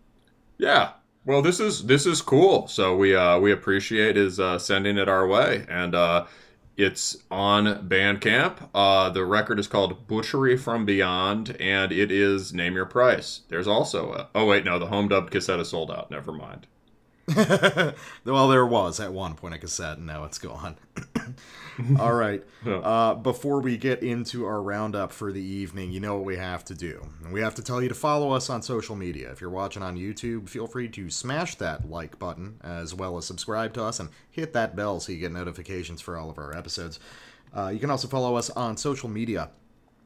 yeah. 0.59 0.93
Well, 1.25 1.43
this 1.43 1.59
is 1.59 1.87
this 1.87 2.07
is 2.07 2.23
cool. 2.23 2.69
So 2.69 2.97
we 2.97 3.17
uh, 3.17 3.41
we 3.41 3.51
appreciate 3.51 4.15
his 4.15 4.39
uh, 4.39 4.61
sending 4.61 4.97
it 4.97 5.09
our 5.09 5.27
way, 5.27 5.67
and 5.69 5.95
uh, 5.95 6.27
it's 6.81 7.19
on 7.31 7.89
Bandcamp. 7.89 8.69
Uh, 8.75 9.11
the 9.11 9.25
record 9.25 9.59
is 9.59 9.67
called 9.67 10.07
Butchery 10.07 10.57
from 10.57 10.87
Beyond, 10.87 11.57
and 11.61 11.93
it 11.93 12.11
is 12.11 12.55
Name 12.55 12.75
Your 12.75 12.87
Price. 12.87 13.43
There's 13.49 13.69
also 13.69 14.13
a, 14.13 14.29
oh 14.35 14.47
wait 14.47 14.65
no, 14.65 14.79
the 14.79 14.87
home 14.87 15.09
dubbed 15.09 15.31
cassette 15.31 15.61
is 15.61 15.69
sold 15.69 15.91
out. 15.91 16.11
Never 16.11 16.33
mind. 16.33 16.67
well, 18.25 18.49
there 18.49 18.67
was 18.67 18.99
at 18.99 19.13
one 19.13 19.35
point 19.35 19.55
a 19.55 19.59
cassette, 19.59 19.99
and 19.99 20.07
now 20.07 20.25
it's 20.25 20.39
gone. 20.39 20.77
All 22.01 22.13
right. 22.13 22.43
Uh, 22.67 23.15
before 23.15 23.61
we 23.61 23.77
get 23.77 24.03
into 24.03 24.45
our 24.45 24.63
roundup 24.63 25.13
for 25.13 25.33
the 25.33 25.43
evening, 25.43 25.93
you 25.93 26.01
know 26.01 26.17
what 26.17 26.25
we 26.25 26.37
have 26.37 26.65
to 26.67 26.75
do. 26.75 27.07
We 27.31 27.41
have 27.41 27.55
to 27.57 27.63
tell 27.63 27.83
you 27.83 27.89
to 27.89 27.95
follow 27.95 28.33
us 28.33 28.51
on 28.51 28.63
social 28.63 28.97
media. 28.97 29.31
If 29.31 29.41
you're 29.41 29.51
watching 29.51 29.83
on 29.83 29.97
YouTube, 29.97 30.49
feel 30.49 30.67
free 30.67 30.89
to 30.89 31.11
smash 31.11 31.55
that 31.57 31.89
like 31.89 32.19
button, 32.19 32.59
as 32.63 32.95
well 32.95 33.17
as 33.17 33.27
subscribe 33.27 33.73
to 33.75 33.85
us 33.85 34.01
and 34.01 34.11
hit 34.31 34.53
that 34.53 34.77
bell 34.77 35.01
so 35.01 35.13
you 35.13 35.19
get 35.19 35.33
notifications 35.33 36.01
for 36.01 36.17
all 36.17 36.31
of 36.31 36.39
our 36.39 36.57
episodes. 36.57 37.01
Uh, 37.57 37.69
you 37.69 37.79
can 37.79 37.91
also 37.91 38.09
follow 38.09 38.37
us 38.37 38.51
on 38.51 38.77
social 38.77 39.09
media. 39.09 39.51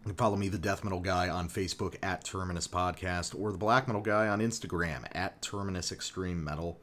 You 0.04 0.10
can 0.10 0.16
follow 0.16 0.36
me, 0.36 0.48
the 0.48 0.58
Death 0.58 0.84
Metal 0.84 1.00
Guy, 1.00 1.28
on 1.28 1.48
Facebook 1.48 1.96
at 2.02 2.24
Terminus 2.24 2.68
Podcast, 2.68 3.38
or 3.38 3.52
the 3.52 3.58
Black 3.58 3.86
Metal 3.86 4.02
Guy 4.02 4.28
on 4.28 4.40
Instagram 4.40 5.04
at 5.12 5.40
Terminus 5.40 5.92
Extreme 5.92 6.44
Metal. 6.44 6.78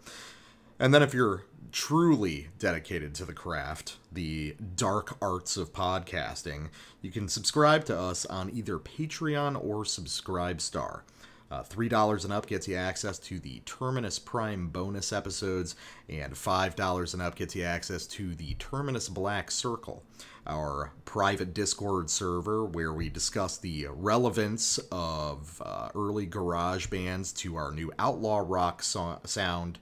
And 0.80 0.92
then 0.94 1.04
if 1.04 1.14
you're 1.14 1.44
truly 1.72 2.50
dedicated 2.60 3.16
to 3.16 3.26
the 3.26 3.34
craft, 3.34 3.98
the 4.12 4.56
dark 4.76 5.18
arts 5.22 5.58
of 5.58 5.74
podcasting, 5.74 6.70
you 7.02 7.12
can 7.12 7.28
subscribe 7.28 7.86
to 7.86 7.98
us 7.98 8.26
on 8.26 8.50
either 8.50 8.78
Patreon 8.78 9.56
or 9.64 9.84
Subscribestar. 9.84 11.02
Uh, 11.50 11.64
$3 11.64 12.24
and 12.24 12.32
up 12.32 12.48
gets 12.48 12.66
you 12.66 12.76
access 12.78 13.20
to 13.20 13.38
the 13.38 13.60
Terminus 13.66 14.20
Prime 14.20 14.70
bonus 14.70 15.12
episodes, 15.12 15.76
and 16.08 16.34
$5 16.34 17.14
and 17.14 17.22
up 17.22 17.36
gets 17.36 17.56
you 17.56 17.64
access 17.64 18.08
to 18.08 18.34
the 18.36 18.54
Terminus 18.54 19.10
Black 19.10 19.52
Circle, 19.52 20.02
our 20.48 20.94
private 21.04 21.54
Discord 21.54 22.10
server 22.10 22.64
where 22.64 22.94
we 22.94 23.10
discuss 23.10 23.58
the 23.58 23.88
relevance 23.92 24.80
of 24.94 25.62
uh, 25.66 25.90
early 25.94 26.26
garage 26.26 26.88
bands 26.88 27.34
to 27.34 27.58
our 27.58 27.72
new 27.72 27.92
outlaw 28.00 28.42
rock 28.46 28.82
so- 28.82 29.20
sound 29.26 29.80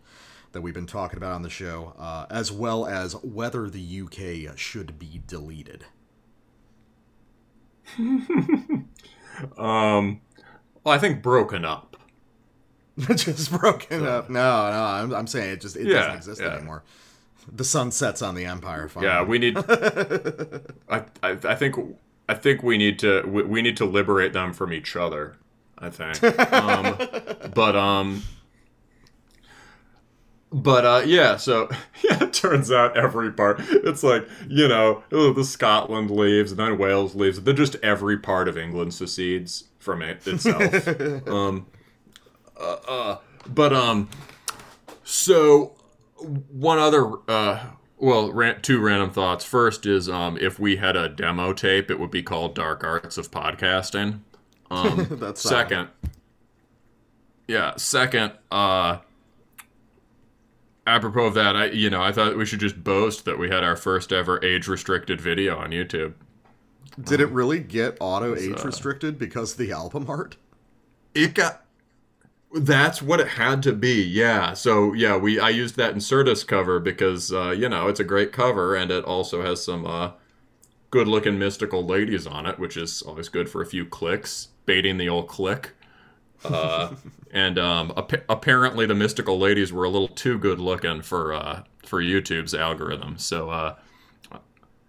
that 0.51 0.61
we've 0.61 0.73
been 0.73 0.87
talking 0.87 1.17
about 1.17 1.33
on 1.33 1.41
the 1.41 1.49
show, 1.49 1.93
uh, 1.99 2.25
as 2.29 2.51
well 2.51 2.85
as 2.85 3.15
whether 3.23 3.69
the 3.69 4.01
UK 4.01 4.57
should 4.57 4.97
be 4.99 5.21
deleted. 5.27 5.85
Um, 9.57 10.21
well, 10.83 10.93
I 10.93 10.97
think 10.97 11.21
broken 11.23 11.63
up. 11.63 11.95
just 12.99 13.51
broken 13.51 14.05
up. 14.05 14.29
No, 14.29 14.39
no, 14.69 14.83
I'm, 14.83 15.13
I'm 15.13 15.27
saying 15.27 15.51
it 15.53 15.61
just 15.61 15.77
it 15.77 15.87
Yeah, 15.87 15.93
doesn't 15.99 16.15
exist 16.15 16.41
yeah. 16.41 16.55
anymore. 16.55 16.83
The 17.51 17.63
sun 17.63 17.91
sets 17.91 18.21
on 18.21 18.35
the 18.35 18.45
Empire. 18.45 18.89
Finally. 18.89 19.07
Yeah, 19.11 19.23
we 19.23 19.39
need. 19.39 19.57
I, 20.89 21.05
I 21.23 21.37
I 21.43 21.55
think 21.55 21.75
I 22.27 22.33
think 22.33 22.61
we 22.61 22.77
need 22.77 22.99
to 22.99 23.23
we, 23.25 23.43
we 23.43 23.61
need 23.61 23.77
to 23.77 23.85
liberate 23.85 24.33
them 24.33 24.53
from 24.53 24.73
each 24.73 24.95
other. 24.95 25.37
I 25.77 25.89
think. 25.89 26.21
Um, 26.53 26.97
but 27.55 27.75
um. 27.77 28.23
But 30.51 30.85
uh, 30.85 31.03
yeah, 31.05 31.37
so 31.37 31.69
yeah, 32.03 32.23
it 32.23 32.33
turns 32.33 32.71
out 32.71 32.97
every 32.97 33.31
part. 33.31 33.59
It's 33.59 34.03
like 34.03 34.27
you 34.47 34.67
know, 34.67 35.03
oh, 35.11 35.33
the 35.33 35.43
Scotland 35.43 36.09
leaves, 36.11 36.51
and 36.51 36.59
then 36.59 36.77
Wales 36.77 37.15
leaves, 37.15 37.41
then 37.41 37.55
just 37.55 37.75
every 37.83 38.17
part 38.17 38.47
of 38.47 38.57
England 38.57 38.93
secedes 38.93 39.65
from 39.79 40.01
it 40.01 40.25
itself. 40.27 40.87
um, 41.27 41.67
uh, 42.59 42.77
uh, 42.87 43.17
but 43.47 43.73
um, 43.73 44.09
so 45.03 45.75
one 46.51 46.79
other 46.79 47.11
uh 47.27 47.67
well 47.97 48.31
ran- 48.31 48.61
two 48.61 48.79
random 48.79 49.09
thoughts 49.09 49.43
first 49.43 49.85
is 49.85 50.09
um 50.09 50.37
if 50.39 50.59
we 50.59 50.75
had 50.77 50.95
a 50.95 51.09
demo 51.09 51.53
tape 51.53 51.89
it 51.89 51.99
would 51.99 52.11
be 52.11 52.23
called 52.23 52.55
dark 52.55 52.83
arts 52.83 53.17
of 53.17 53.31
podcasting 53.31 54.19
um 54.69 55.07
That's 55.11 55.41
second 55.41 55.89
yeah 57.47 57.75
second 57.77 58.33
uh 58.51 58.99
apropos 60.87 61.25
of 61.25 61.33
that 61.33 61.55
i 61.55 61.65
you 61.65 61.89
know 61.89 62.01
i 62.01 62.11
thought 62.11 62.35
we 62.37 62.45
should 62.45 62.59
just 62.59 62.83
boast 62.83 63.25
that 63.25 63.37
we 63.37 63.49
had 63.49 63.63
our 63.63 63.75
first 63.75 64.11
ever 64.11 64.43
age 64.43 64.67
restricted 64.67 65.21
video 65.21 65.57
on 65.57 65.71
youtube 65.71 66.13
Did 67.01 67.21
it 67.21 67.27
really 67.27 67.59
get 67.59 67.97
auto 67.99 68.35
age 68.35 68.59
uh, 68.59 68.63
restricted 68.63 69.17
because 69.19 69.53
of 69.53 69.57
the 69.57 69.71
album 69.71 70.05
art? 70.09 70.37
it 71.13 71.33
got 71.33 71.63
That's 72.53 73.01
what 73.01 73.19
it 73.19 73.27
had 73.29 73.61
to 73.63 73.73
be. 73.73 74.03
Yeah. 74.03 74.53
So 74.53 74.93
yeah, 74.93 75.15
we 75.17 75.39
I 75.39 75.49
used 75.49 75.75
that 75.77 75.93
Insertus 75.93 76.45
cover 76.45 76.79
because 76.79 77.31
uh, 77.31 77.51
you 77.51 77.69
know 77.69 77.87
it's 77.87 77.99
a 77.99 78.03
great 78.03 78.31
cover 78.31 78.75
and 78.75 78.89
it 78.91 79.05
also 79.05 79.43
has 79.43 79.63
some 79.63 79.85
uh, 79.85 80.11
good-looking 80.89 81.37
mystical 81.37 81.85
ladies 81.85 82.25
on 82.25 82.45
it, 82.47 82.57
which 82.59 82.75
is 82.75 83.01
always 83.03 83.29
good 83.29 83.49
for 83.49 83.61
a 83.61 83.65
few 83.65 83.85
clicks, 83.85 84.49
baiting 84.65 84.97
the 84.97 85.07
old 85.09 85.27
click. 85.27 85.75
Uh, 86.45 86.95
and 87.31 87.59
um, 87.59 87.91
ap- 87.97 88.23
apparently 88.29 88.85
the 88.85 88.95
mystical 88.95 89.37
ladies 89.37 89.73
were 89.73 89.83
a 89.83 89.89
little 89.89 90.07
too 90.07 90.37
good 90.37 90.59
looking 90.59 91.01
for 91.01 91.33
uh, 91.33 91.63
for 91.85 92.01
YouTube's 92.01 92.53
algorithm, 92.55 93.17
so 93.17 93.49
uh, 93.49 93.75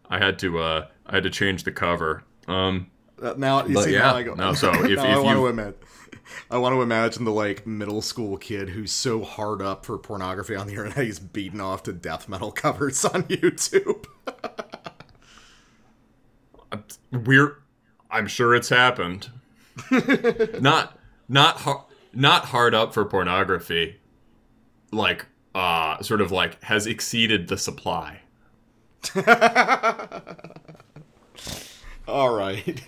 I 0.08 0.18
had 0.18 0.38
to 0.40 0.58
uh, 0.60 0.86
I 1.06 1.14
had 1.16 1.22
to 1.24 1.30
change 1.30 1.64
the 1.64 1.72
cover. 1.72 2.22
Um, 2.46 2.90
Uh, 3.20 3.34
now 3.36 3.66
you 3.66 3.80
see 3.82 3.92
yeah, 3.94 3.98
now 4.00 4.16
I 4.16 4.22
go. 4.22 4.34
no, 4.34 4.52
so 4.54 4.70
if- 4.84 4.90
if 4.92 4.98
I 4.98 5.18
want 5.18 5.38
you- 5.38 5.44
to 5.44 5.46
imagine. 5.48 5.74
I 6.48 6.58
want 6.58 6.74
to 6.74 6.82
imagine 6.82 7.24
the 7.24 7.32
like 7.32 7.66
middle 7.66 8.00
school 8.02 8.36
kid 8.36 8.68
who's 8.68 8.92
so 8.92 9.22
hard 9.24 9.60
up 9.60 9.84
for 9.84 9.98
pornography 9.98 10.54
on 10.54 10.68
the 10.68 10.74
internet 10.74 11.04
he's 11.04 11.18
beaten 11.18 11.60
off 11.60 11.82
to 11.84 11.92
death 11.92 12.28
metal 12.28 12.52
covers 12.64 13.04
on 13.04 13.24
YouTube. 13.24 14.04
we're 17.12 17.58
I'm 18.10 18.26
sure 18.28 18.54
it's 18.54 18.68
happened. 18.68 19.30
not 20.60 20.96
not 21.30 21.58
har- 21.60 21.86
not 22.12 22.46
hard 22.46 22.74
up 22.74 22.92
for 22.92 23.04
pornography. 23.06 24.00
Like 24.92 25.26
uh 25.54 26.02
sort 26.02 26.20
of 26.20 26.30
like 26.30 26.62
has 26.64 26.86
exceeded 26.86 27.48
the 27.48 27.56
supply. 27.56 28.20
All 32.08 32.34
right. 32.34 32.82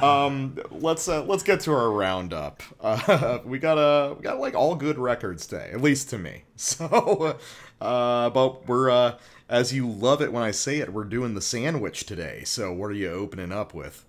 Um, 0.00 0.58
let's 0.70 1.08
uh, 1.08 1.24
let's 1.24 1.42
get 1.42 1.60
to 1.60 1.72
our 1.72 1.90
roundup. 1.90 2.62
Uh, 2.82 3.38
we 3.44 3.58
got 3.58 3.78
a 3.78 4.14
we 4.14 4.22
got 4.22 4.38
like 4.40 4.54
all 4.54 4.74
good 4.74 4.98
records 4.98 5.46
today, 5.46 5.70
at 5.72 5.80
least 5.80 6.10
to 6.10 6.18
me. 6.18 6.44
So, 6.56 7.38
uh, 7.80 8.30
but 8.30 8.68
we're 8.68 8.90
uh, 8.90 9.18
as 9.48 9.72
you 9.72 9.88
love 9.88 10.22
it 10.22 10.32
when 10.32 10.42
I 10.42 10.50
say 10.52 10.78
it, 10.78 10.92
we're 10.92 11.04
doing 11.04 11.34
the 11.34 11.40
sandwich 11.40 12.06
today. 12.06 12.42
So, 12.44 12.72
what 12.72 12.86
are 12.86 12.94
you 12.94 13.10
opening 13.10 13.52
up 13.52 13.74
with? 13.74 14.04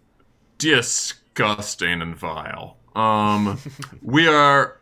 Disgusting 0.57 2.01
and 2.01 2.15
vile. 2.15 2.77
Um 2.95 3.59
we 4.01 4.27
are 4.27 4.79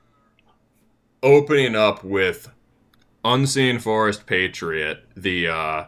opening 1.23 1.75
up 1.75 2.03
with 2.03 2.49
Unseen 3.23 3.79
Forest 3.79 4.25
Patriot, 4.25 5.05
the 5.15 5.47
uh 5.47 5.85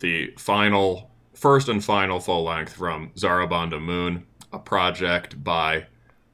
the 0.00 0.32
final 0.38 1.10
first 1.34 1.68
and 1.68 1.84
final 1.84 2.20
full 2.20 2.44
length 2.44 2.72
from 2.74 3.10
Zarabanda 3.16 3.80
Moon, 3.80 4.26
a 4.52 4.58
project 4.58 5.42
by 5.42 5.86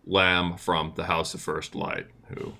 Lamb 0.06 0.56
from 0.56 0.92
the 0.96 1.04
House 1.04 1.32
of 1.34 1.40
First 1.40 1.74
Light, 1.74 2.06
who 2.28 2.52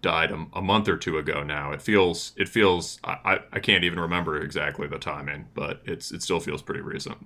died 0.00 0.30
a, 0.30 0.46
a 0.54 0.62
month 0.62 0.88
or 0.88 0.96
two 0.96 1.18
ago 1.18 1.42
now. 1.42 1.72
It 1.72 1.82
feels 1.82 2.32
it 2.36 2.48
feels 2.48 2.98
I, 3.04 3.18
I, 3.24 3.38
I 3.52 3.60
can't 3.60 3.84
even 3.84 4.00
remember 4.00 4.40
exactly 4.40 4.86
the 4.86 4.98
timing, 4.98 5.48
but 5.54 5.82
it's 5.84 6.12
it 6.12 6.22
still 6.22 6.40
feels 6.40 6.62
pretty 6.62 6.80
recent. 6.80 7.18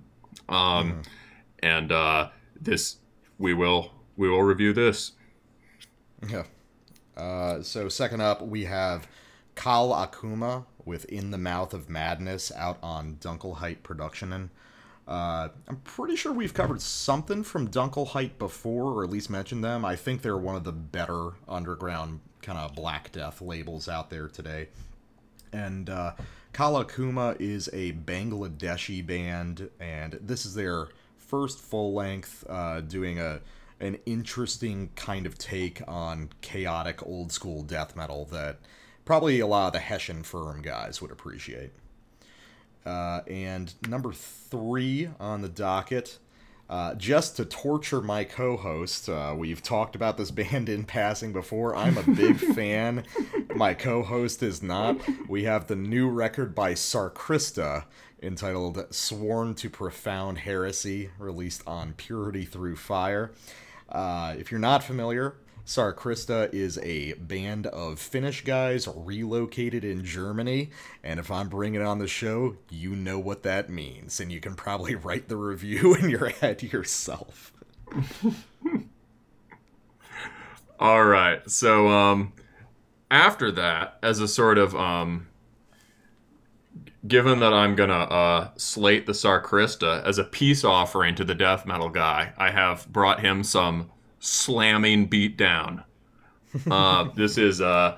Um 0.49 1.03
and 1.59 1.91
uh 1.91 2.29
this 2.59 2.97
we 3.37 3.53
will 3.53 3.91
we 4.15 4.29
will 4.29 4.43
review 4.43 4.73
this. 4.73 5.13
Yeah. 6.27 6.43
Uh, 7.15 7.61
so 7.61 7.89
second 7.89 8.21
up, 8.21 8.41
we 8.41 8.65
have 8.65 9.07
Kal 9.55 9.89
Akuma 9.89 10.65
with 10.85 11.05
"In 11.05 11.31
the 11.31 11.37
Mouth 11.37 11.73
of 11.73 11.89
Madness" 11.89 12.51
out 12.55 12.77
on 12.81 13.17
Dunkelheit 13.19 13.83
Production. 13.83 14.51
Uh, 15.07 15.49
I'm 15.69 15.77
pretty 15.77 16.17
sure 16.17 16.33
we've 16.33 16.53
covered 16.53 16.81
something 16.81 17.43
from 17.43 17.69
Dunkelheit 17.69 18.37
before, 18.37 18.91
or 18.91 19.03
at 19.03 19.09
least 19.09 19.29
mentioned 19.29 19.63
them. 19.63 19.85
I 19.85 19.95
think 19.95 20.21
they're 20.21 20.37
one 20.37 20.55
of 20.55 20.65
the 20.65 20.73
better 20.73 21.31
underground 21.47 22.19
kind 22.41 22.59
of 22.59 22.75
Black 22.75 23.11
Death 23.13 23.41
labels 23.41 23.87
out 23.87 24.09
there 24.09 24.27
today. 24.27 24.67
And 25.53 25.89
uh, 25.89 26.13
Kalakuma 26.53 27.39
is 27.39 27.69
a 27.71 27.93
Bangladeshi 27.93 29.05
band, 29.05 29.69
and 29.79 30.19
this 30.21 30.45
is 30.45 30.55
their 30.55 30.89
first 31.27 31.59
full 31.59 31.93
length, 31.93 32.43
uh, 32.49 32.81
doing 32.81 33.19
a 33.19 33.41
an 33.79 33.97
interesting 34.07 34.89
kind 34.95 35.27
of 35.27 35.37
take 35.37 35.81
on 35.87 36.29
chaotic 36.41 37.05
old 37.05 37.31
school 37.31 37.61
death 37.61 37.95
metal 37.95 38.25
that 38.25 38.57
probably 39.05 39.39
a 39.39 39.47
lot 39.47 39.67
of 39.67 39.73
the 39.73 39.79
Hessian 39.79 40.23
firm 40.23 40.61
guys 40.61 41.01
would 41.01 41.11
appreciate. 41.11 41.71
Uh, 42.85 43.21
and 43.27 43.73
number 43.87 44.13
three 44.13 45.09
on 45.19 45.41
the 45.41 45.49
docket, 45.49 46.17
uh, 46.69 46.95
just 46.95 47.37
to 47.37 47.45
torture 47.45 48.01
my 48.01 48.23
co-host, 48.23 49.07
uh, 49.07 49.33
we've 49.37 49.61
talked 49.61 49.95
about 49.95 50.17
this 50.17 50.31
band 50.39 50.69
in 50.69 50.83
passing 50.83 51.31
before. 51.31 51.75
I'm 51.75 51.97
a 51.97 52.03
big 52.03 52.37
fan. 52.55 53.03
My 53.55 53.73
co-host 53.73 54.43
is 54.43 54.61
not. 54.61 54.97
We 55.27 55.43
have 55.43 55.67
the 55.67 55.75
new 55.75 56.09
record 56.09 56.55
by 56.55 56.73
Sarkrista 56.73 57.85
entitled 58.21 58.93
"Sworn 58.93 59.55
to 59.55 59.69
Profound 59.69 60.39
Heresy," 60.39 61.09
released 61.19 61.63
on 61.67 61.93
Purity 61.93 62.45
Through 62.45 62.75
Fire. 62.77 63.31
Uh, 63.89 64.35
if 64.37 64.51
you're 64.51 64.59
not 64.59 64.83
familiar, 64.83 65.35
Sarkrista 65.65 66.53
is 66.53 66.77
a 66.79 67.13
band 67.13 67.67
of 67.67 67.99
Finnish 67.99 68.43
guys 68.45 68.87
relocated 68.87 69.83
in 69.83 70.05
Germany, 70.05 70.71
and 71.03 71.19
if 71.19 71.29
I'm 71.29 71.49
bringing 71.49 71.81
it 71.81 71.85
on 71.85 71.99
the 71.99 72.07
show, 72.07 72.55
you 72.69 72.95
know 72.95 73.19
what 73.19 73.43
that 73.43 73.69
means, 73.69 74.19
and 74.19 74.31
you 74.31 74.39
can 74.39 74.55
probably 74.55 74.95
write 74.95 75.27
the 75.27 75.35
review 75.35 75.93
in 75.93 76.09
your 76.09 76.29
head 76.29 76.63
yourself. 76.63 77.51
All 80.79 81.03
right. 81.03 81.49
So 81.49 81.87
um 81.89 82.33
after 83.09 83.51
that 83.51 83.97
as 84.03 84.19
a 84.19 84.27
sort 84.27 84.57
of 84.57 84.75
um 84.75 85.27
given 87.07 87.39
that 87.39 87.53
I'm 87.53 87.75
going 87.75 87.89
to 87.89 87.95
uh 87.95 88.49
slate 88.57 89.05
the 89.05 89.13
Sarkrista 89.13 90.03
as 90.03 90.17
a 90.17 90.23
peace 90.23 90.63
offering 90.63 91.15
to 91.15 91.23
the 91.23 91.35
death 91.35 91.65
metal 91.65 91.89
guy, 91.89 92.33
I 92.37 92.51
have 92.51 92.87
brought 92.87 93.21
him 93.21 93.43
some 93.43 93.89
slamming 94.19 95.07
beat 95.07 95.37
down. 95.37 95.83
Uh 96.71 97.09
this 97.15 97.37
is 97.37 97.61
uh 97.61 97.97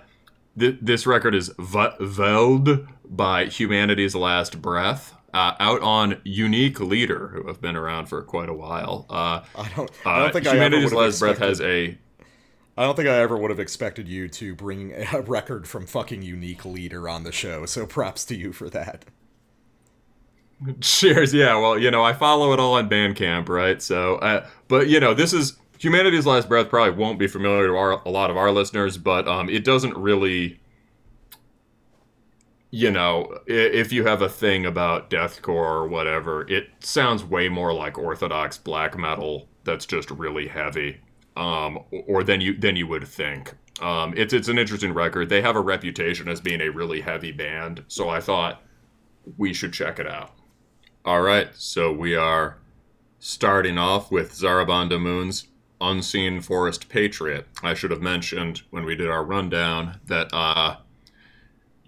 th- 0.58 0.78
this 0.82 1.06
record 1.08 1.34
is 1.36 1.50
v- 1.60 1.96
Välde 2.02 2.88
by 3.06 3.46
Humanity's 3.46 4.16
Last 4.16 4.62
Breath. 4.62 5.16
Uh, 5.32 5.54
out 5.60 5.80
on 5.84 6.20
Unique 6.24 6.80
Leader, 6.80 7.28
who 7.28 7.48
have 7.48 7.62
been 7.62 7.76
around 7.76 8.08
for 8.08 8.20
quite 8.24 8.50
a 8.50 8.54
while. 8.54 9.06
Uh, 9.12 9.42
I 9.56 9.70
don't. 9.76 9.92
I 10.04 10.20
don't 10.20 10.30
uh, 10.30 10.32
think 10.32 10.48
I 10.48 10.54
Humanity's 10.54 10.90
have 10.90 10.94
Last 10.94 11.20
Breath 11.20 11.38
has 11.38 11.62
a 11.62 12.00
I 12.80 12.84
don't 12.84 12.96
think 12.96 13.10
I 13.10 13.20
ever 13.20 13.38
would 13.38 13.50
have 13.50 13.60
expected 13.60 14.08
you 14.08 14.30
to 14.30 14.56
bring 14.56 14.94
a 15.14 15.20
record 15.20 15.68
from 15.68 15.86
fucking 15.86 16.22
Unique 16.22 16.64
Leader 16.64 17.10
on 17.10 17.24
the 17.24 17.32
show. 17.34 17.66
So 17.66 17.86
props 17.86 18.24
to 18.26 18.36
you 18.36 18.54
for 18.54 18.70
that. 18.70 19.04
Cheers. 20.80 21.34
Yeah. 21.34 21.58
Well, 21.58 21.78
you 21.78 21.92
know, 21.92 22.04
I 22.04 22.14
follow 22.14 22.54
it 22.54 22.60
all 22.60 22.76
on 22.76 22.90
Bandcamp, 22.90 23.50
right? 23.50 23.82
So, 23.82 24.16
uh, 24.16 24.48
but 24.70 24.88
you 24.88 25.02
know, 25.02 25.14
this 25.14 25.34
is 25.34 25.58
Humanity's 25.78 26.26
Last 26.26 26.48
Breath. 26.48 26.70
Probably 26.70 26.98
won't 26.98 27.20
be 27.20 27.28
familiar 27.28 27.68
to 27.68 27.76
our, 27.76 28.02
a 28.06 28.10
lot 28.10 28.30
of 28.30 28.38
our 28.38 28.50
listeners, 28.50 28.98
but 28.98 29.28
um, 29.28 29.50
it 29.50 29.66
doesn't 29.66 29.98
really. 29.98 30.62
You 32.72 32.92
know, 32.92 33.40
if 33.48 33.92
you 33.92 34.06
have 34.06 34.22
a 34.22 34.30
thing 34.30 34.66
about 34.66 35.10
deathcore 35.10 35.48
or 35.48 35.88
whatever, 35.88 36.48
it 36.48 36.70
sounds 36.82 37.24
way 37.24 37.50
more 37.50 37.74
like 37.74 37.98
orthodox 37.98 38.60
black 38.60 38.96
metal 38.96 39.50
that's 39.64 39.88
just 39.88 40.12
really 40.12 40.48
heavy, 40.48 41.00
um, 41.36 41.80
or 42.08 42.24
than 42.24 42.42
you 42.42 42.58
than 42.58 42.76
you 42.76 42.88
would 42.88 43.08
think. 43.08 43.54
Um, 43.82 44.14
it's 44.18 44.34
it's 44.34 44.48
an 44.48 44.58
interesting 44.58 44.94
record. 44.94 45.30
They 45.30 45.42
have 45.42 45.56
a 45.56 45.62
reputation 45.62 46.28
as 46.28 46.42
being 46.42 46.62
a 46.62 46.70
really 46.70 47.02
heavy 47.02 47.32
band, 47.32 47.84
so 47.88 48.10
I 48.10 48.20
thought 48.20 48.62
we 49.38 49.54
should 49.54 49.74
check 49.74 50.00
it 50.00 50.08
out. 50.08 50.32
All 51.06 51.22
right, 51.22 51.50
so 51.54 51.92
we 51.92 52.16
are 52.16 52.58
starting 53.20 53.78
off 53.78 54.12
with 54.12 54.34
Zarabanda 54.34 55.00
Moon's 55.00 55.48
Unseen 55.82 56.42
Forest 56.42 56.90
Patriot. 56.90 57.48
I 57.64 57.74
should 57.74 57.92
have 57.92 58.02
mentioned 58.02 58.64
when 58.70 58.84
we 58.84 58.96
did 58.96 59.10
our 59.10 59.24
rundown 59.24 60.00
that 60.08 60.30
uh, 60.34 60.78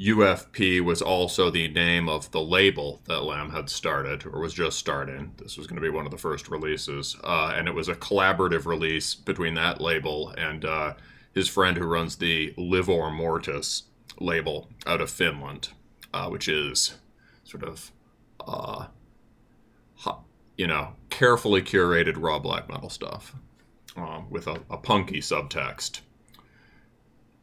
UFP 0.01 0.81
was 0.81 1.01
also 1.01 1.49
the 1.49 1.67
name 1.67 2.09
of 2.09 2.31
the 2.31 2.41
label 2.41 3.01
that 3.05 3.23
Lamb 3.23 3.51
had 3.51 3.69
started, 3.69 4.25
or 4.25 4.39
was 4.39 4.53
just 4.53 4.79
starting. 4.79 5.33
This 5.37 5.57
was 5.57 5.67
going 5.67 5.75
to 5.75 5.81
be 5.81 5.89
one 5.89 6.05
of 6.05 6.11
the 6.11 6.17
first 6.17 6.49
releases, 6.49 7.15
uh, 7.23 7.53
and 7.55 7.67
it 7.67 7.75
was 7.75 7.87
a 7.87 7.95
collaborative 7.95 8.65
release 8.65 9.13
between 9.13 9.53
that 9.55 9.79
label 9.79 10.29
and 10.37 10.65
uh, 10.65 10.93
his 11.33 11.47
friend 11.47 11.77
who 11.77 11.85
runs 11.85 12.15
the 12.15 12.53
Livor 12.57 13.11
Mortis 13.11 13.83
label 14.19 14.69
out 14.87 15.01
of 15.01 15.09
Finland, 15.09 15.69
uh, 16.13 16.27
which 16.29 16.47
is 16.47 16.95
sort 17.43 17.63
of 17.63 17.91
uh, 18.47 18.87
you 20.61 20.67
know, 20.67 20.93
carefully 21.09 21.59
curated 21.59 22.13
raw 22.17 22.37
black 22.37 22.69
metal 22.69 22.87
stuff 22.87 23.33
um, 23.95 24.29
with 24.29 24.45
a, 24.45 24.61
a 24.69 24.77
punky 24.77 25.19
subtext. 25.19 26.01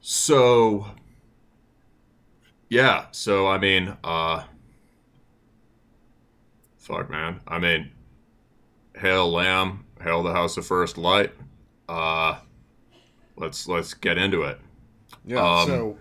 So, 0.01 0.93
yeah, 2.69 3.07
so 3.13 3.47
I 3.47 3.59
mean, 3.59 3.97
uh, 4.05 4.45
fuck, 6.77 7.11
man. 7.11 7.41
I 7.47 7.59
mean, 7.59 7.91
hail 8.97 9.31
Lamb, 9.31 9.85
hail 10.03 10.23
the 10.23 10.33
House 10.33 10.57
of 10.57 10.67
First 10.67 10.99
Light. 10.99 11.33
Uh, 11.89 12.39
let's 13.37 13.69
let's 13.69 13.95
get 13.95 14.19
into 14.19 14.43
it. 14.43 14.59
Yeah. 15.25 15.39
Um, 15.39 15.67
so, 15.67 15.99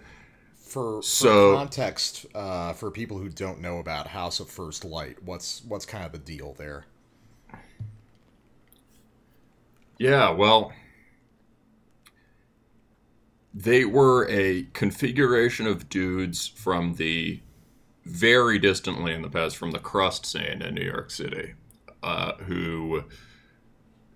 for, 0.56 0.97
for 0.97 1.03
so- 1.03 1.56
context, 1.56 2.25
uh, 2.36 2.73
for 2.73 2.91
people 2.91 3.17
who 3.17 3.30
don't 3.30 3.62
know 3.62 3.80
about 3.80 4.08
House 4.08 4.39
of 4.39 4.49
First 4.49 4.84
Light, 4.84 5.21
what's 5.23 5.63
what's 5.65 5.86
kind 5.86 6.06
of 6.06 6.12
the 6.12 6.17
deal 6.17 6.53
there? 6.58 6.86
Yeah, 9.99 10.30
well, 10.30 10.73
they 13.58 13.84
were 13.86 14.28
a 14.30 14.67
configuration 14.74 15.65
of 15.65 15.89
dudes 15.89 16.48
from 16.48 16.93
the 16.93 17.41
very 18.06 18.60
distantly 18.60 19.13
in 19.13 19.24
the 19.24 19.30
past 19.30 19.58
from 19.58 19.72
the 19.72 19.80
crust 19.80 20.28
scene 20.28 20.62
in 20.62 20.76
New 20.76 20.86
York 20.86 21.10
City, 21.10 21.56
uh, 22.04 22.34
who 22.34 23.04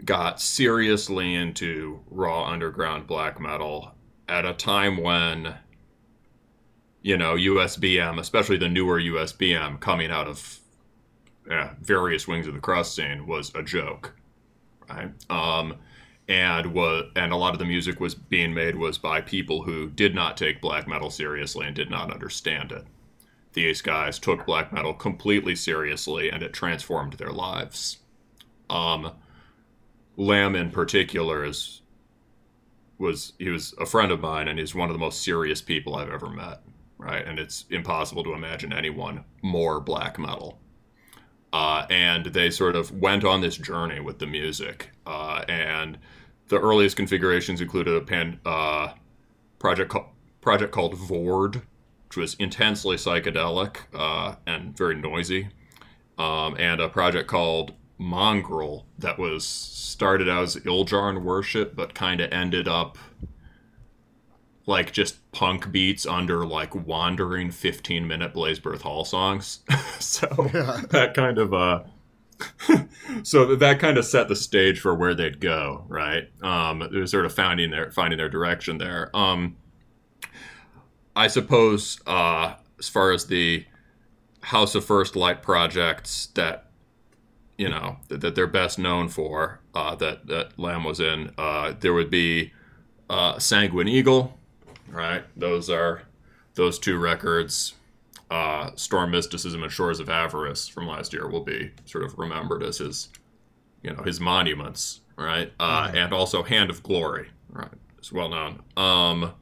got 0.05 0.39
seriously 0.39 1.33
into 1.33 2.01
raw 2.11 2.45
underground 2.45 3.07
black 3.07 3.39
metal 3.39 3.95
at 4.29 4.45
a 4.45 4.53
time 4.53 4.97
when, 4.97 5.55
you 7.01 7.17
know, 7.17 7.33
USBM, 7.33 8.19
especially 8.19 8.57
the 8.57 8.69
newer 8.69 9.01
USBM 9.01 9.79
coming 9.79 10.11
out 10.11 10.27
of 10.27 10.59
yeah, 11.49 11.73
various 11.81 12.27
wings 12.27 12.45
of 12.45 12.53
the 12.53 12.59
crust 12.59 12.93
scene, 12.93 13.25
was 13.25 13.51
a 13.55 13.63
joke 13.63 14.13
right? 14.91 15.11
Um, 15.29 15.75
and 16.31 16.73
was 16.73 17.11
and 17.17 17.33
a 17.33 17.35
lot 17.35 17.51
of 17.51 17.59
the 17.59 17.65
music 17.65 17.99
was 17.99 18.15
being 18.15 18.53
made 18.53 18.77
was 18.77 18.97
by 18.97 19.19
people 19.19 19.63
who 19.63 19.89
did 19.89 20.15
not 20.15 20.37
take 20.37 20.61
black 20.61 20.87
metal 20.87 21.09
seriously 21.09 21.67
and 21.67 21.75
did 21.75 21.89
not 21.89 22.09
understand 22.09 22.71
it. 22.71 22.85
These 23.51 23.81
guys 23.81 24.17
took 24.17 24.45
black 24.45 24.71
metal 24.71 24.93
completely 24.93 25.57
seriously, 25.57 26.29
and 26.31 26.41
it 26.41 26.53
transformed 26.53 27.13
their 27.13 27.33
lives. 27.33 27.97
Um, 28.69 29.11
Lamb, 30.15 30.55
in 30.55 30.71
particular, 30.71 31.43
is 31.43 31.81
was 32.97 33.33
he 33.37 33.49
was 33.49 33.73
a 33.77 33.85
friend 33.85 34.09
of 34.09 34.21
mine, 34.21 34.47
and 34.47 34.57
he's 34.57 34.73
one 34.73 34.89
of 34.89 34.93
the 34.93 34.99
most 34.99 35.21
serious 35.21 35.61
people 35.61 35.95
I've 35.95 36.11
ever 36.11 36.29
met. 36.29 36.61
Right, 36.97 37.27
and 37.27 37.39
it's 37.39 37.65
impossible 37.69 38.23
to 38.23 38.33
imagine 38.33 38.71
anyone 38.71 39.25
more 39.41 39.81
black 39.81 40.17
metal 40.17 40.61
uh, 41.53 41.85
and 41.89 42.27
they 42.27 42.49
sort 42.49 42.75
of 42.75 42.91
went 42.91 43.23
on 43.23 43.41
this 43.41 43.57
journey 43.57 43.99
with 43.99 44.19
the 44.19 44.27
music. 44.27 44.91
Uh, 45.05 45.43
and 45.47 45.97
the 46.51 46.59
earliest 46.59 46.97
configurations 46.97 47.61
included 47.61 47.95
a 47.95 48.01
pan, 48.01 48.37
uh, 48.45 48.91
project 49.57 49.89
co- 49.89 50.09
project 50.41 50.73
called 50.73 50.95
Vord, 50.95 51.61
which 52.09 52.17
was 52.17 52.33
intensely 52.35 52.97
psychedelic 52.97 53.77
uh, 53.93 54.35
and 54.45 54.77
very 54.77 54.95
noisy, 54.95 55.47
um, 56.17 56.57
and 56.59 56.81
a 56.81 56.89
project 56.89 57.29
called 57.29 57.71
Mongrel 57.97 58.85
that 58.99 59.17
was 59.17 59.47
started 59.47 60.27
out 60.27 60.43
as 60.43 60.57
Iljarn 60.57 61.23
worship, 61.23 61.73
but 61.73 61.93
kind 61.93 62.19
of 62.19 62.29
ended 62.33 62.67
up 62.67 62.97
like 64.65 64.91
just 64.91 65.31
punk 65.31 65.71
beats 65.71 66.05
under 66.05 66.45
like 66.45 66.75
wandering 66.75 67.49
15 67.49 68.05
minute 68.05 68.33
Blazebirth 68.33 68.81
Hall 68.81 69.05
songs. 69.05 69.61
so 69.99 70.27
yeah. 70.53 70.81
that 70.89 71.13
kind 71.13 71.37
of 71.37 71.53
uh 71.53 71.83
so 73.23 73.55
that 73.55 73.79
kind 73.79 73.97
of 73.97 74.05
set 74.05 74.27
the 74.27 74.35
stage 74.35 74.79
for 74.79 74.95
where 74.95 75.13
they'd 75.13 75.39
go, 75.39 75.85
right? 75.87 76.29
Um 76.41 76.81
it 76.81 76.93
was 76.93 77.11
sort 77.11 77.25
of 77.25 77.33
finding 77.33 77.71
their 77.71 77.91
finding 77.91 78.17
their 78.17 78.29
direction 78.29 78.77
there. 78.77 79.09
Um 79.15 79.57
I 81.15 81.27
suppose 81.27 81.99
uh 82.07 82.55
as 82.79 82.89
far 82.89 83.11
as 83.11 83.27
the 83.27 83.65
House 84.41 84.73
of 84.75 84.83
First 84.83 85.15
Light 85.15 85.43
projects 85.43 86.27
that 86.35 86.65
you 87.57 87.69
know 87.69 87.97
that, 88.07 88.21
that 88.21 88.35
they're 88.35 88.47
best 88.47 88.79
known 88.79 89.07
for 89.07 89.59
uh, 89.75 89.95
that 89.95 90.27
that 90.27 90.57
Lamb 90.57 90.83
was 90.83 90.99
in, 90.99 91.31
uh, 91.37 91.73
there 91.79 91.93
would 91.93 92.09
be 92.09 92.51
uh, 93.09 93.37
Sanguine 93.37 93.87
Eagle, 93.87 94.37
right? 94.89 95.23
Those 95.37 95.69
are 95.69 96.03
those 96.55 96.79
two 96.79 96.97
records. 96.97 97.75
Uh, 98.31 98.71
Storm 98.75 99.11
Mysticism 99.11 99.61
and 99.61 99.71
Shores 99.71 99.99
of 99.99 100.09
Avarice 100.09 100.67
from 100.67 100.87
last 100.87 101.11
year 101.13 101.27
will 101.27 101.43
be 101.43 101.71
sort 101.85 102.03
of 102.05 102.17
remembered 102.17 102.63
as 102.63 102.77
his, 102.77 103.09
you 103.83 103.93
know, 103.93 104.03
his 104.03 104.19
monuments, 104.19 105.01
right? 105.17 105.51
Uh, 105.59 105.91
And 105.93 106.13
also 106.13 106.41
Hand 106.41 106.69
of 106.69 106.81
Glory, 106.81 107.29
right? 107.49 107.73
It's 107.97 108.11
well 108.11 108.29
known. 108.29 108.61
Um, 108.77 109.33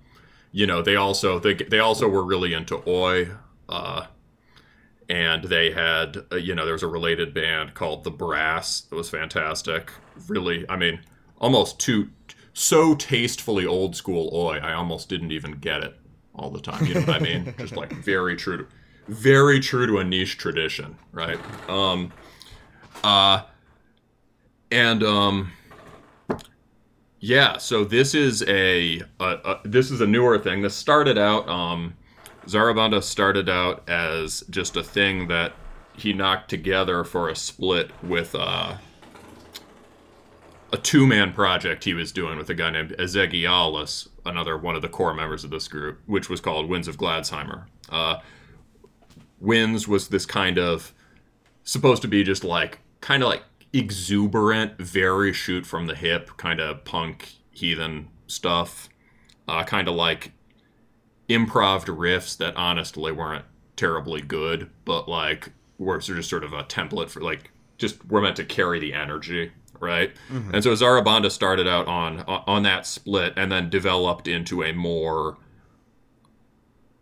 you 0.51 0.65
know, 0.65 0.81
they 0.81 0.95
also 0.95 1.39
they 1.39 1.53
they 1.53 1.79
also 1.79 2.07
were 2.07 2.23
really 2.23 2.53
into 2.53 2.81
Oi. 2.89 3.29
Uh, 3.69 4.07
and 5.09 5.45
they 5.45 5.71
had 5.71 6.17
uh, 6.31 6.35
you 6.35 6.53
know 6.53 6.65
there 6.65 6.73
was 6.73 6.83
a 6.83 6.87
related 6.87 7.33
band 7.33 7.73
called 7.73 8.03
the 8.03 8.11
brass 8.11 8.81
that 8.81 8.95
was 8.95 9.09
fantastic 9.09 9.91
really 10.27 10.65
i 10.69 10.75
mean 10.75 10.99
almost 11.39 11.79
too 11.79 12.09
so 12.53 12.93
tastefully 12.95 13.65
old 13.65 13.95
school 13.95 14.29
oi 14.33 14.57
i 14.57 14.73
almost 14.73 15.09
didn't 15.09 15.31
even 15.31 15.53
get 15.53 15.83
it 15.83 15.95
all 16.35 16.49
the 16.49 16.59
time 16.61 16.85
you 16.85 16.93
know 16.93 17.01
what 17.01 17.09
i 17.09 17.19
mean 17.19 17.53
just 17.57 17.75
like 17.75 17.91
very 17.93 18.35
true 18.35 18.57
to 18.57 18.67
very 19.09 19.59
true 19.59 19.87
to 19.87 19.97
a 19.97 20.03
niche 20.03 20.37
tradition 20.37 20.97
right 21.11 21.39
um 21.69 22.11
uh 23.03 23.41
and 24.71 25.03
um 25.03 25.51
yeah 27.19 27.57
so 27.57 27.83
this 27.83 28.13
is 28.13 28.43
a, 28.43 29.01
a, 29.19 29.25
a 29.25 29.59
this 29.63 29.91
is 29.91 29.99
a 30.01 30.07
newer 30.07 30.37
thing 30.37 30.61
this 30.61 30.75
started 30.75 31.17
out 31.17 31.47
um 31.49 31.93
Zarabanda 32.49 33.03
started 33.03 33.47
out 33.47 33.87
as 33.87 34.43
just 34.49 34.75
a 34.75 34.83
thing 34.83 35.27
that 35.27 35.53
he 35.95 36.13
knocked 36.13 36.49
together 36.49 37.03
for 37.03 37.29
a 37.29 37.35
split 37.35 37.91
with 38.01 38.33
uh, 38.33 38.77
a 40.71 40.77
two 40.77 41.05
man 41.05 41.33
project 41.33 41.83
he 41.83 41.93
was 41.93 42.11
doing 42.11 42.37
with 42.37 42.49
a 42.49 42.55
guy 42.55 42.71
named 42.71 42.95
Ezekialis, 42.97 44.07
another 44.25 44.57
one 44.57 44.75
of 44.75 44.81
the 44.81 44.89
core 44.89 45.13
members 45.13 45.43
of 45.43 45.51
this 45.51 45.67
group, 45.67 45.99
which 46.05 46.29
was 46.29 46.41
called 46.41 46.69
Winds 46.69 46.87
of 46.87 46.97
Gladsheimer. 46.97 47.65
Uh, 47.89 48.17
Winds 49.39 49.87
was 49.87 50.09
this 50.09 50.25
kind 50.25 50.57
of 50.57 50.93
supposed 51.63 52.01
to 52.01 52.07
be 52.07 52.23
just 52.23 52.43
like 52.43 52.79
kind 53.01 53.23
of 53.23 53.29
like 53.29 53.43
exuberant, 53.73 54.77
very 54.79 55.31
shoot 55.33 55.65
from 55.65 55.85
the 55.85 55.95
hip, 55.95 56.31
kind 56.37 56.59
of 56.59 56.83
punk 56.85 57.35
heathen 57.51 58.09
stuff. 58.27 58.89
Uh, 59.47 59.63
kind 59.63 59.87
of 59.87 59.95
like 59.95 60.31
improv 61.27 61.85
riffs 61.85 62.37
that 62.37 62.55
honestly 62.55 63.11
weren't 63.11 63.45
terribly 63.75 64.21
good, 64.21 64.69
but 64.85 65.07
like 65.07 65.51
were 65.77 65.97
just 65.99 66.29
sort 66.29 66.43
of 66.43 66.53
a 66.53 66.63
template 66.63 67.09
for 67.09 67.21
like 67.21 67.51
just 67.77 68.05
were 68.09 68.21
meant 68.21 68.35
to 68.35 68.43
carry 68.45 68.79
the 68.79 68.93
energy, 68.93 69.51
right? 69.79 70.11
And 70.53 70.63
so 70.63 70.71
Zarabanda 70.73 71.31
started 71.31 71.67
out 71.67 71.87
on 71.87 72.21
on 72.21 72.63
that 72.63 72.85
split 72.85 73.33
and 73.37 73.51
then 73.51 73.69
developed 73.69 74.27
into 74.27 74.63
a 74.63 74.73
more 74.73 75.37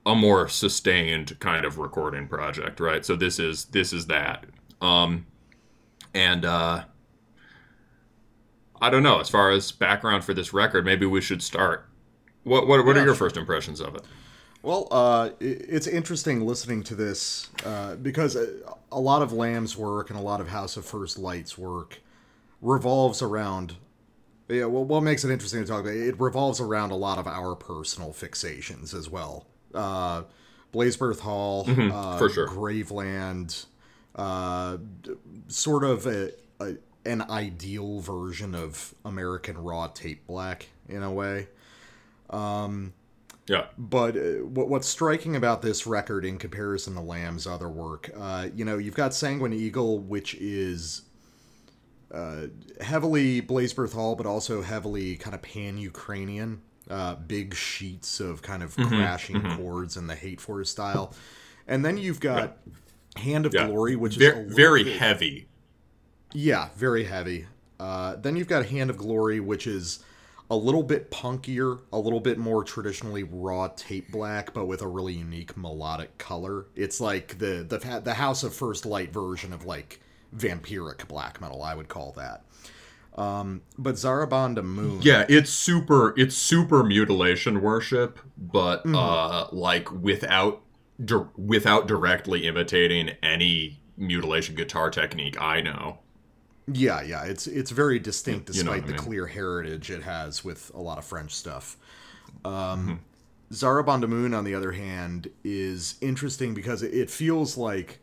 a 0.08 0.16
more 0.16 0.50
sustained 0.50 1.40
kind 1.42 1.66
of 1.66 1.80
recording 1.80 2.30
project, 2.30 2.82
right? 2.82 3.06
So 3.06 3.18
this 3.18 3.40
is 3.40 3.68
this 3.68 3.94
is 3.94 4.08
that. 4.08 4.48
Um 4.82 5.28
and 6.14 6.46
uh 6.46 6.86
I 8.82 8.90
don't 8.90 9.04
know, 9.04 9.20
as 9.20 9.30
far 9.30 9.52
as 9.52 9.72
background 9.72 10.24
for 10.24 10.34
this 10.34 10.54
record, 10.54 10.86
maybe 10.86 11.06
we 11.06 11.22
should 11.22 11.42
start. 11.44 11.88
What 12.44 12.68
what, 12.68 12.86
what 12.86 12.96
Yeah, 12.96 12.98
are 12.98 13.04
your 13.04 13.16
first 13.16 13.38
impressions 13.38 13.82
of 13.82 13.96
it? 13.96 14.04
Well, 14.64 14.88
uh, 14.92 15.30
it's 15.40 15.88
interesting 15.88 16.46
listening 16.46 16.84
to 16.84 16.96
this 16.96 17.50
uh, 17.64 17.96
because 17.96 18.36
a, 18.36 18.60
a 18.92 19.00
lot 19.00 19.22
of 19.22 19.32
Lamb's 19.32 19.78
work 19.78 20.10
and 20.10 20.20
a 20.20 20.22
lot 20.22 20.42
of 20.42 20.50
House 20.50 20.76
of 20.78 20.86
First 20.86 21.18
Light's 21.18 21.58
work 21.58 22.00
revolves 22.62 23.22
around. 23.22 23.78
Yeah, 24.50 24.66
well, 24.66 24.86
what 24.86 25.04
makes 25.04 25.24
it 25.26 25.32
interesting 25.32 25.62
to 25.62 25.68
talk 25.68 25.82
about? 25.82 25.94
It 25.94 26.20
revolves 26.20 26.60
around 26.60 26.92
a 26.92 26.96
lot 26.96 27.18
of 27.18 27.28
our 27.28 27.56
personal 27.56 28.12
fixations 28.12 28.94
as 28.94 29.10
well. 29.10 29.46
Uh, 29.78 30.24
Blazebirth 30.74 31.20
Hall, 31.22 31.66
uh, 31.68 31.74
Mm-hmm, 31.74 32.18
for 32.18 32.30
sure. 32.30 32.48
Graveland, 32.48 33.66
uh, 34.16 34.78
sort 35.48 35.84
of 35.84 36.06
a, 36.06 36.32
a 36.60 36.76
an 37.06 37.22
ideal 37.30 38.02
version 38.02 38.54
of 38.54 38.94
American 39.06 39.58
raw 39.58 39.88
tape 39.88 40.28
black 40.28 40.68
in 40.90 41.04
a 41.04 41.12
way. 41.12 41.48
Yeah. 43.48 43.68
But 43.78 44.18
uh, 44.18 44.46
what, 44.46 44.68
what's 44.68 44.88
striking 44.90 45.36
about 45.36 45.62
this 45.62 45.88
record 45.88 46.26
in 46.26 46.38
comparison 46.38 46.96
to 46.96 47.02
Lamb's 47.02 47.48
other 47.48 47.70
work, 47.70 48.12
uh, 48.20 48.50
you 48.54 48.66
know, 48.66 48.78
you've 48.78 48.96
got 48.96 49.14
Sanguine 49.14 49.54
Eagle, 49.54 50.00
which 50.00 50.36
is 50.36 51.04
uh, 52.14 52.48
heavily 52.82 53.42
Blazebirth 53.42 53.94
Hall, 53.94 54.16
but 54.16 54.26
also 54.26 54.62
heavily 54.62 55.16
kind 55.16 55.34
of 55.34 55.42
pan 55.42 55.78
Ukrainian. 55.78 56.62
Uh, 56.90 57.16
big 57.16 57.54
sheets 57.54 58.20
of 58.20 58.42
kind 58.42 58.64
of 58.64 58.76
crashing 58.76 59.42
chords 59.58 59.98
in 59.98 60.08
the 60.08 60.16
Hate 60.16 60.40
Force 60.42 60.70
style. 60.70 61.14
And 61.68 61.84
then 61.84 61.98
you've 61.98 62.20
got 62.20 62.58
Hand 63.18 63.46
of 63.46 63.54
Yeah. 63.54 63.68
Glory, 63.68 63.96
which 63.96 64.14
is 64.14 64.18
very, 64.20 64.36
little 64.44 64.56
very 64.56 64.84
bit- 64.86 64.98
heavy. 65.00 65.48
yeah, 66.34 66.70
very 66.76 67.04
heavy. 67.04 67.48
Uh, 67.80 68.16
then 68.16 68.36
you've 68.36 68.48
got 68.48 68.66
Hand 68.68 68.90
of 68.90 68.98
Glory, 68.98 69.40
which 69.40 69.68
is 69.68 70.00
a 70.50 70.56
little 70.56 70.82
bit 70.84 71.12
punkier, 71.12 71.82
a 71.92 72.00
little 72.00 72.22
bit 72.22 72.38
more 72.38 72.64
traditionally 72.64 73.24
raw 73.24 73.68
tape 73.76 74.10
black, 74.12 74.54
but 74.54 74.66
with 74.66 74.82
a 74.82 74.88
really 74.88 75.14
unique 75.14 75.58
melodic 75.58 76.18
color. 76.18 76.68
It's 76.76 77.02
like 77.02 77.38
the 77.40 77.66
the 77.68 78.02
the 78.04 78.14
House 78.14 78.44
of 78.44 78.54
First 78.56 78.86
Light 78.86 79.12
version 79.12 79.52
of 79.52 79.66
like 79.66 80.00
vampiric 80.36 81.08
black 81.08 81.42
metal, 81.42 81.62
I 81.62 81.76
would 81.76 81.90
call 81.90 82.14
that. 82.14 82.46
Um, 83.18 83.62
but 83.78 83.96
Zarabanda 83.96 84.64
Moon. 84.64 85.00
Yeah, 85.02 85.26
it's 85.28 85.50
super 85.50 86.14
it's 86.18 86.36
super 86.36 86.84
mutilation 86.84 87.62
worship, 87.62 88.20
but 88.38 88.84
Mm-hmm. 88.84 88.96
uh 88.96 89.48
like 89.52 89.92
without 89.92 90.62
di- 91.04 91.26
without 91.36 91.88
directly 91.88 92.46
imitating 92.46 93.10
any 93.24 93.80
mutilation 93.98 94.54
guitar 94.56 94.90
technique 94.92 95.40
I 95.42 95.62
know. 95.62 96.00
Yeah, 96.72 97.02
yeah, 97.02 97.24
it's 97.24 97.48
it's 97.48 97.72
very 97.72 97.98
distinct 97.98 98.54
You 98.56 98.64
know 98.64 98.74
despite 98.74 98.86
the 98.88 98.94
mean. 98.94 99.02
clear 99.02 99.26
heritage 99.26 99.90
it 99.90 100.04
has 100.04 100.44
with 100.44 100.70
a 100.76 100.80
lot 100.82 100.98
of 101.00 101.06
French 101.06 101.34
stuff. 101.34 101.76
Um, 102.46 102.54
Mm-hmm. 102.54 102.94
Zarabanda 103.54 104.10
Moon, 104.10 104.34
on 104.34 104.44
the 104.44 104.54
other 104.54 104.74
hand, 104.74 105.30
is 105.44 105.96
interesting 106.02 106.54
because 106.54 106.84
it 106.84 107.10
feels 107.10 107.56
like 107.58 108.00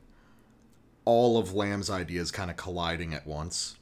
all 1.05 1.37
of 1.37 1.53
Lamb's 1.53 1.91
ideas 1.91 2.31
kind 2.31 2.51
of 2.51 2.57
colliding 2.57 3.13
at 3.13 3.27
once. 3.27 3.77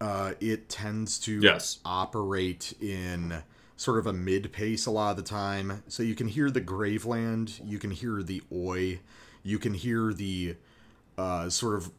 Uh, 0.00 0.32
it 0.40 0.68
tends 0.68 1.18
to 1.20 1.40
Yes. 1.40 1.78
operate 1.84 2.72
in 2.80 3.42
sort 3.76 3.98
of 3.98 4.06
a 4.06 4.12
mid 4.12 4.52
pace 4.52 4.86
a 4.86 4.90
lot 4.90 5.10
of 5.10 5.16
the 5.16 5.22
time. 5.22 5.82
So 5.88 6.02
you 6.02 6.14
can 6.14 6.28
hear 6.28 6.50
the 6.50 6.60
Graveland, 6.60 7.60
you 7.64 7.78
can 7.78 7.90
hear 7.90 8.22
the 8.22 8.42
Oi, 8.52 9.00
you 9.42 9.58
can 9.58 9.74
hear 9.74 10.12
the 10.12 10.56
uh, 11.18 11.50
sort 11.50 11.76
of 11.76 11.90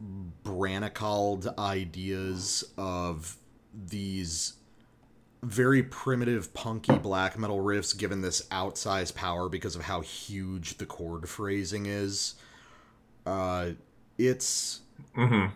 Branikald 0.43 1.57
ideas 1.59 2.63
of 2.77 3.37
these 3.73 4.53
very 5.43 5.81
primitive, 5.83 6.53
punky 6.53 6.95
black 6.97 7.37
metal 7.37 7.59
riffs 7.59 7.97
given 7.97 8.21
this 8.21 8.43
outsized 8.49 9.15
power 9.15 9.49
because 9.49 9.75
of 9.75 9.83
how 9.83 10.01
huge 10.01 10.77
the 10.77 10.85
chord 10.85 11.27
phrasing 11.27 11.85
is. 11.87 12.35
Uh, 13.25 13.71
it's 14.17 14.81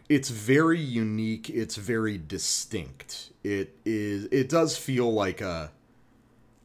it's 0.10 0.30
very 0.30 0.80
unique. 0.80 1.50
It's 1.50 1.76
very 1.76 2.18
distinct. 2.18 3.32
It 3.44 3.78
is. 3.86 4.26
It 4.26 4.50
does 4.50 4.78
feel 4.78 5.12
like 5.14 5.42
a, 5.42 5.72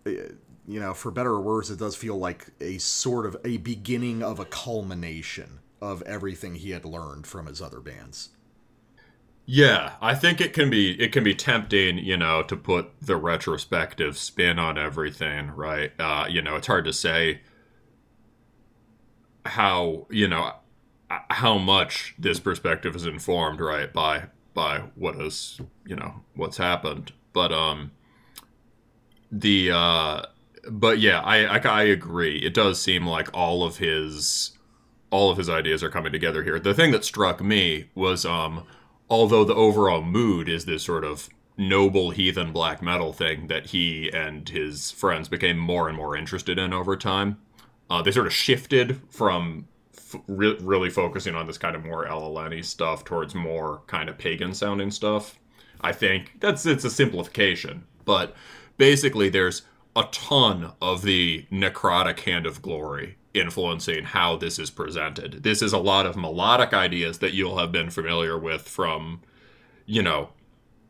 you 0.05 0.81
know, 0.81 0.95
for 0.95 1.11
better 1.11 1.33
or 1.33 1.41
worse, 1.41 1.71
it 1.71 1.79
does 1.79 1.97
feel 1.97 2.19
like 2.19 2.49
a 2.61 2.79
sort 2.79 3.27
of 3.27 3.37
a 3.45 3.59
beginning 3.59 4.23
of 4.23 4.39
a 4.39 4.45
culmination 4.45 5.61
of 5.81 6.03
everything 6.03 6.57
he 6.57 6.71
had 6.71 6.85
learned 6.85 7.27
from 7.27 7.47
his 7.47 7.61
other 7.63 7.81
bands. 7.81 8.31
Yeah, 9.47 9.95
I 10.01 10.15
think 10.15 10.41
it 10.41 10.53
can 10.53 10.71
be 10.71 10.93
it 11.01 11.11
can 11.13 11.25
be 11.25 11.35
tempting, 11.35 11.99
you 11.99 12.17
know, 12.17 12.43
to 12.45 12.57
put 12.57 12.93
the 13.03 13.17
retrospective 13.17 14.17
spin 14.17 14.61
on 14.61 14.79
everything, 14.79 15.51
right? 15.57 15.91
Uh, 15.99 16.27
you 16.29 16.41
know, 16.41 16.55
it's 16.57 16.69
hard 16.69 16.85
to 16.85 16.93
say 16.93 17.41
how, 19.45 20.07
you 20.11 20.29
know, 20.29 20.53
how 21.31 21.59
much 21.59 22.15
this 22.19 22.41
perspective 22.41 22.95
is 22.95 23.07
informed, 23.07 23.61
right, 23.61 23.93
by 23.93 24.25
by 24.55 24.81
what 24.95 25.15
has, 25.15 25.61
you 25.87 25.97
know, 25.97 26.23
what's 26.35 26.57
happened. 26.57 27.13
But 27.33 27.53
um 27.53 27.93
the 29.31 29.71
uh 29.71 30.23
but 30.71 30.99
yeah, 30.99 31.21
I, 31.21 31.45
I 31.45 31.59
I 31.59 31.83
agree. 31.85 32.39
It 32.39 32.55
does 32.55 32.81
seem 32.81 33.07
like 33.07 33.29
all 33.35 33.63
of 33.63 33.79
his 33.79 34.53
all 35.11 35.31
of 35.31 35.39
his 35.39 35.49
ideas 35.49 35.83
are 35.83 35.91
coming 35.91 36.13
together 36.13 36.45
here. 36.45 36.61
The 36.61 36.75
thing 36.75 36.93
that 36.93 37.05
struck 37.05 37.43
me 37.43 37.91
was 37.95 38.25
um 38.25 38.65
although 39.09 39.45
the 39.45 39.55
overall 39.55 40.03
mood 40.03 40.49
is 40.49 40.65
this 40.65 40.85
sort 40.85 41.05
of 41.05 41.29
noble 41.57 42.11
heathen 42.11 42.53
black 42.53 42.81
metal 42.81 43.13
thing 43.13 43.49
that 43.49 43.67
he 43.67 44.11
and 44.11 44.49
his 44.49 44.91
friends 44.91 45.29
became 45.29 45.59
more 45.59 45.89
and 45.89 45.97
more 45.97 46.17
interested 46.17 46.59
in 46.59 46.73
over 46.73 46.97
time. 46.97 47.39
Uh, 47.91 48.01
they 48.01 48.13
sort 48.13 48.27
of 48.27 48.33
shifted 48.33 49.01
from 49.11 49.67
f- 50.13 50.21
re- 50.27 50.59
really 50.61 50.91
focusing 50.91 51.35
on 51.35 51.47
this 51.47 51.59
kind 51.59 51.77
of 51.77 51.85
more 51.85 52.07
LLN 52.07 52.65
stuff 52.65 53.05
towards 53.05 53.35
more 53.35 53.83
kind 53.87 54.09
of 54.09 54.19
pagan 54.19 54.55
sounding 54.55 54.91
stuff. 54.91 55.39
I 55.81 55.93
think 55.93 56.41
that's 56.41 56.67
it's 56.67 56.85
a 56.85 56.91
simplification, 56.91 57.85
but 58.05 58.35
basically 58.77 59.29
there's 59.29 59.63
a 59.97 60.05
ton 60.13 60.73
of 60.81 61.03
the 61.03 61.47
necrotic 61.51 62.21
hand 62.21 62.47
of 62.47 62.63
glory 62.63 63.17
influencing 63.33 64.05
how 64.05 64.37
this 64.37 64.59
is 64.59 64.71
presented. 64.71 65.43
This 65.43 65.63
is 65.63 65.73
a 65.73 65.79
lot 65.79 66.07
of 66.07 66.17
melodic 66.17 66.73
ideas 66.75 67.19
that 67.19 67.33
you'll 67.33 67.59
have 67.59 67.73
been 67.73 67.91
familiar 67.91 68.39
with 68.39 68.63
from, 68.63 69.21
you 69.87 70.03
know, 70.03 70.31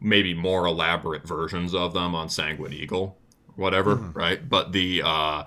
maybe 0.00 0.32
more 0.32 0.66
elaborate 0.66 1.26
versions 1.26 1.74
of 1.74 1.92
them 1.92 2.14
on 2.14 2.28
Sanguine 2.28 2.72
Eagle, 2.72 3.18
whatever, 3.56 3.94
right? 3.94 4.48
But 4.48 4.72
the 4.72 5.02
uh 5.04 5.44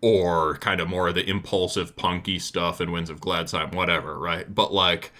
or 0.00 0.56
kind 0.58 0.80
of 0.80 0.88
more 0.88 1.08
of 1.08 1.14
the 1.14 1.28
impulsive 1.28 1.96
punky 1.96 2.38
stuff 2.38 2.80
in 2.80 2.92
Winds 2.92 3.10
of 3.10 3.20
Gladsheim, 3.20 3.74
whatever, 3.74 4.18
right? 4.18 4.52
But 4.54 4.72
like 4.72 5.12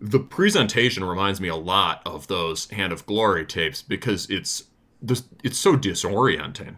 the 0.00 0.20
presentation 0.20 1.04
reminds 1.04 1.40
me 1.40 1.48
a 1.48 1.56
lot 1.56 2.00
of 2.06 2.26
those 2.28 2.70
Hand 2.70 2.92
of 2.92 3.04
Glory 3.06 3.44
tapes 3.44 3.82
because 3.82 4.28
it's 4.30 4.64
this 5.02 5.24
it's 5.42 5.58
so 5.58 5.76
disorienting. 5.76 6.76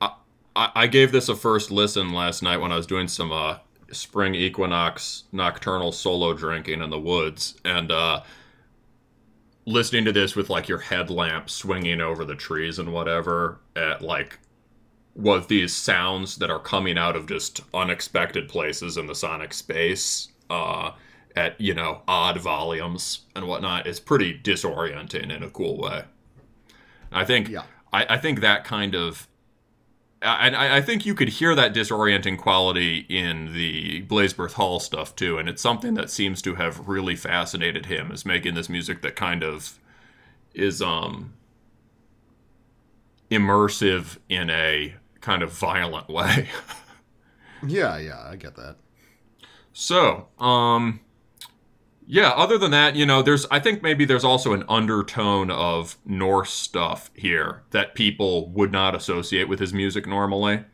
I, 0.00 0.12
I 0.54 0.70
I 0.74 0.86
gave 0.86 1.12
this 1.12 1.28
a 1.28 1.34
first 1.36 1.70
listen 1.70 2.12
last 2.12 2.42
night 2.42 2.58
when 2.58 2.72
I 2.72 2.76
was 2.76 2.86
doing 2.86 3.08
some 3.08 3.32
uh, 3.32 3.58
spring 3.90 4.34
equinox 4.34 5.24
nocturnal 5.32 5.92
solo 5.92 6.34
drinking 6.34 6.82
in 6.82 6.90
the 6.90 6.98
woods, 6.98 7.58
and 7.64 7.90
uh, 7.90 8.22
listening 9.66 10.04
to 10.04 10.12
this 10.12 10.36
with 10.36 10.48
like 10.48 10.68
your 10.68 10.78
headlamp 10.78 11.50
swinging 11.50 12.00
over 12.00 12.24
the 12.24 12.36
trees 12.36 12.78
and 12.78 12.92
whatever 12.92 13.60
at 13.74 14.00
like 14.00 14.38
what 15.14 15.48
these 15.48 15.74
sounds 15.74 16.36
that 16.36 16.50
are 16.50 16.58
coming 16.58 16.96
out 16.96 17.16
of 17.16 17.26
just 17.26 17.60
unexpected 17.74 18.48
places 18.48 18.96
in 18.96 19.06
the 19.06 19.14
sonic 19.14 19.52
space 19.52 20.28
uh, 20.50 20.92
at 21.34 21.60
you 21.60 21.74
know 21.74 22.02
odd 22.06 22.38
volumes 22.38 23.20
and 23.34 23.46
whatnot 23.46 23.86
is 23.86 23.98
pretty 23.98 24.38
disorienting 24.38 25.34
in 25.34 25.42
a 25.42 25.50
cool 25.50 25.76
way. 25.78 26.04
I 27.10 27.24
think 27.24 27.48
Yeah. 27.48 27.64
I, 27.92 28.14
I 28.14 28.18
think 28.18 28.40
that 28.40 28.64
kind 28.64 28.94
of 28.94 29.26
and 30.22 30.56
I, 30.56 30.78
I 30.78 30.80
think 30.82 31.04
you 31.04 31.14
could 31.14 31.28
hear 31.28 31.54
that 31.54 31.74
disorienting 31.74 32.38
quality 32.38 33.06
in 33.08 33.52
the 33.52 34.02
Blazebirth 34.06 34.52
Hall 34.54 34.80
stuff 34.80 35.14
too, 35.14 35.38
and 35.38 35.48
it's 35.48 35.62
something 35.62 35.94
that 35.94 36.10
seems 36.10 36.40
to 36.42 36.54
have 36.54 36.88
really 36.88 37.16
fascinated 37.16 37.86
him 37.86 38.10
is 38.10 38.24
making 38.24 38.54
this 38.54 38.68
music 38.68 39.02
that 39.02 39.16
kind 39.16 39.42
of 39.42 39.78
is 40.54 40.80
um 40.80 41.34
immersive 43.30 44.18
in 44.28 44.48
a 44.50 44.94
kind 45.20 45.42
of 45.42 45.52
violent 45.52 46.08
way. 46.10 46.48
Yeah, 47.66 47.98
yeah, 47.98 48.22
I 48.24 48.36
get 48.36 48.56
that. 48.56 48.76
So, 49.72 50.28
um, 50.38 51.00
yeah. 52.06 52.30
Other 52.30 52.58
than 52.58 52.70
that, 52.70 52.96
you 52.96 53.06
know, 53.06 53.22
there's. 53.22 53.46
I 53.50 53.60
think 53.60 53.82
maybe 53.82 54.04
there's 54.04 54.24
also 54.24 54.52
an 54.52 54.64
undertone 54.68 55.50
of 55.50 55.96
Norse 56.04 56.52
stuff 56.52 57.10
here 57.14 57.62
that 57.70 57.94
people 57.94 58.48
would 58.50 58.72
not 58.72 58.94
associate 58.94 59.48
with 59.48 59.58
his 59.58 59.72
music 59.72 60.06
normally. 60.06 60.64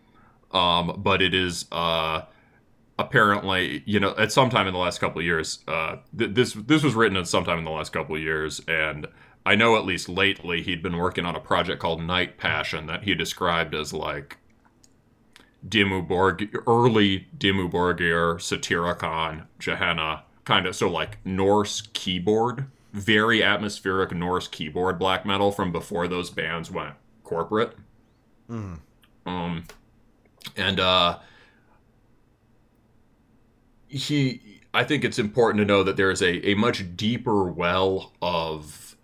Um, 0.52 1.00
but 1.02 1.22
it 1.22 1.32
is 1.32 1.64
uh, 1.72 2.22
apparently, 2.98 3.82
you 3.86 3.98
know, 3.98 4.14
at 4.18 4.32
some 4.32 4.50
time 4.50 4.66
in 4.66 4.72
the 4.72 4.78
last 4.78 4.98
couple 4.98 5.20
of 5.20 5.24
years, 5.24 5.60
uh, 5.66 5.96
th- 6.16 6.34
this 6.34 6.52
this 6.52 6.82
was 6.82 6.94
written 6.94 7.16
at 7.16 7.26
some 7.26 7.44
time 7.44 7.58
in 7.58 7.64
the 7.64 7.70
last 7.70 7.92
couple 7.92 8.14
of 8.14 8.22
years, 8.22 8.60
and 8.68 9.06
I 9.44 9.54
know 9.56 9.76
at 9.76 9.84
least 9.84 10.08
lately 10.08 10.62
he'd 10.62 10.82
been 10.82 10.98
working 10.98 11.26
on 11.26 11.34
a 11.34 11.40
project 11.40 11.80
called 11.80 12.02
Night 12.02 12.38
Passion 12.38 12.86
that 12.86 13.04
he 13.04 13.14
described 13.14 13.74
as 13.74 13.92
like 13.92 14.38
Dimmu 15.66 16.06
Borg, 16.06 16.56
early 16.66 17.28
Dimmu 17.36 17.70
Borgir, 17.70 18.36
Satyricon, 18.36 19.46
Gehenna, 19.58 20.24
kind 20.44 20.66
of 20.66 20.74
so 20.74 20.88
like 20.88 21.18
Norse 21.24 21.82
keyboard, 21.92 22.66
very 22.92 23.42
atmospheric 23.42 24.12
Norse 24.12 24.48
keyboard 24.48 24.98
black 24.98 25.24
metal 25.24 25.52
from 25.52 25.72
before 25.72 26.08
those 26.08 26.30
bands 26.30 26.70
went 26.70 26.94
corporate. 27.24 27.76
Um, 29.24 29.64
and 30.56 30.80
uh, 30.80 31.18
he, 33.88 34.60
I 34.74 34.84
think 34.84 35.04
it's 35.04 35.18
important 35.18 35.60
to 35.60 35.64
know 35.64 35.82
that 35.82 35.96
there 35.96 36.10
is 36.10 36.22
a, 36.22 36.50
a 36.50 36.54
much 36.54 36.96
deeper 36.96 37.44
well 37.44 38.12
of 38.20 38.96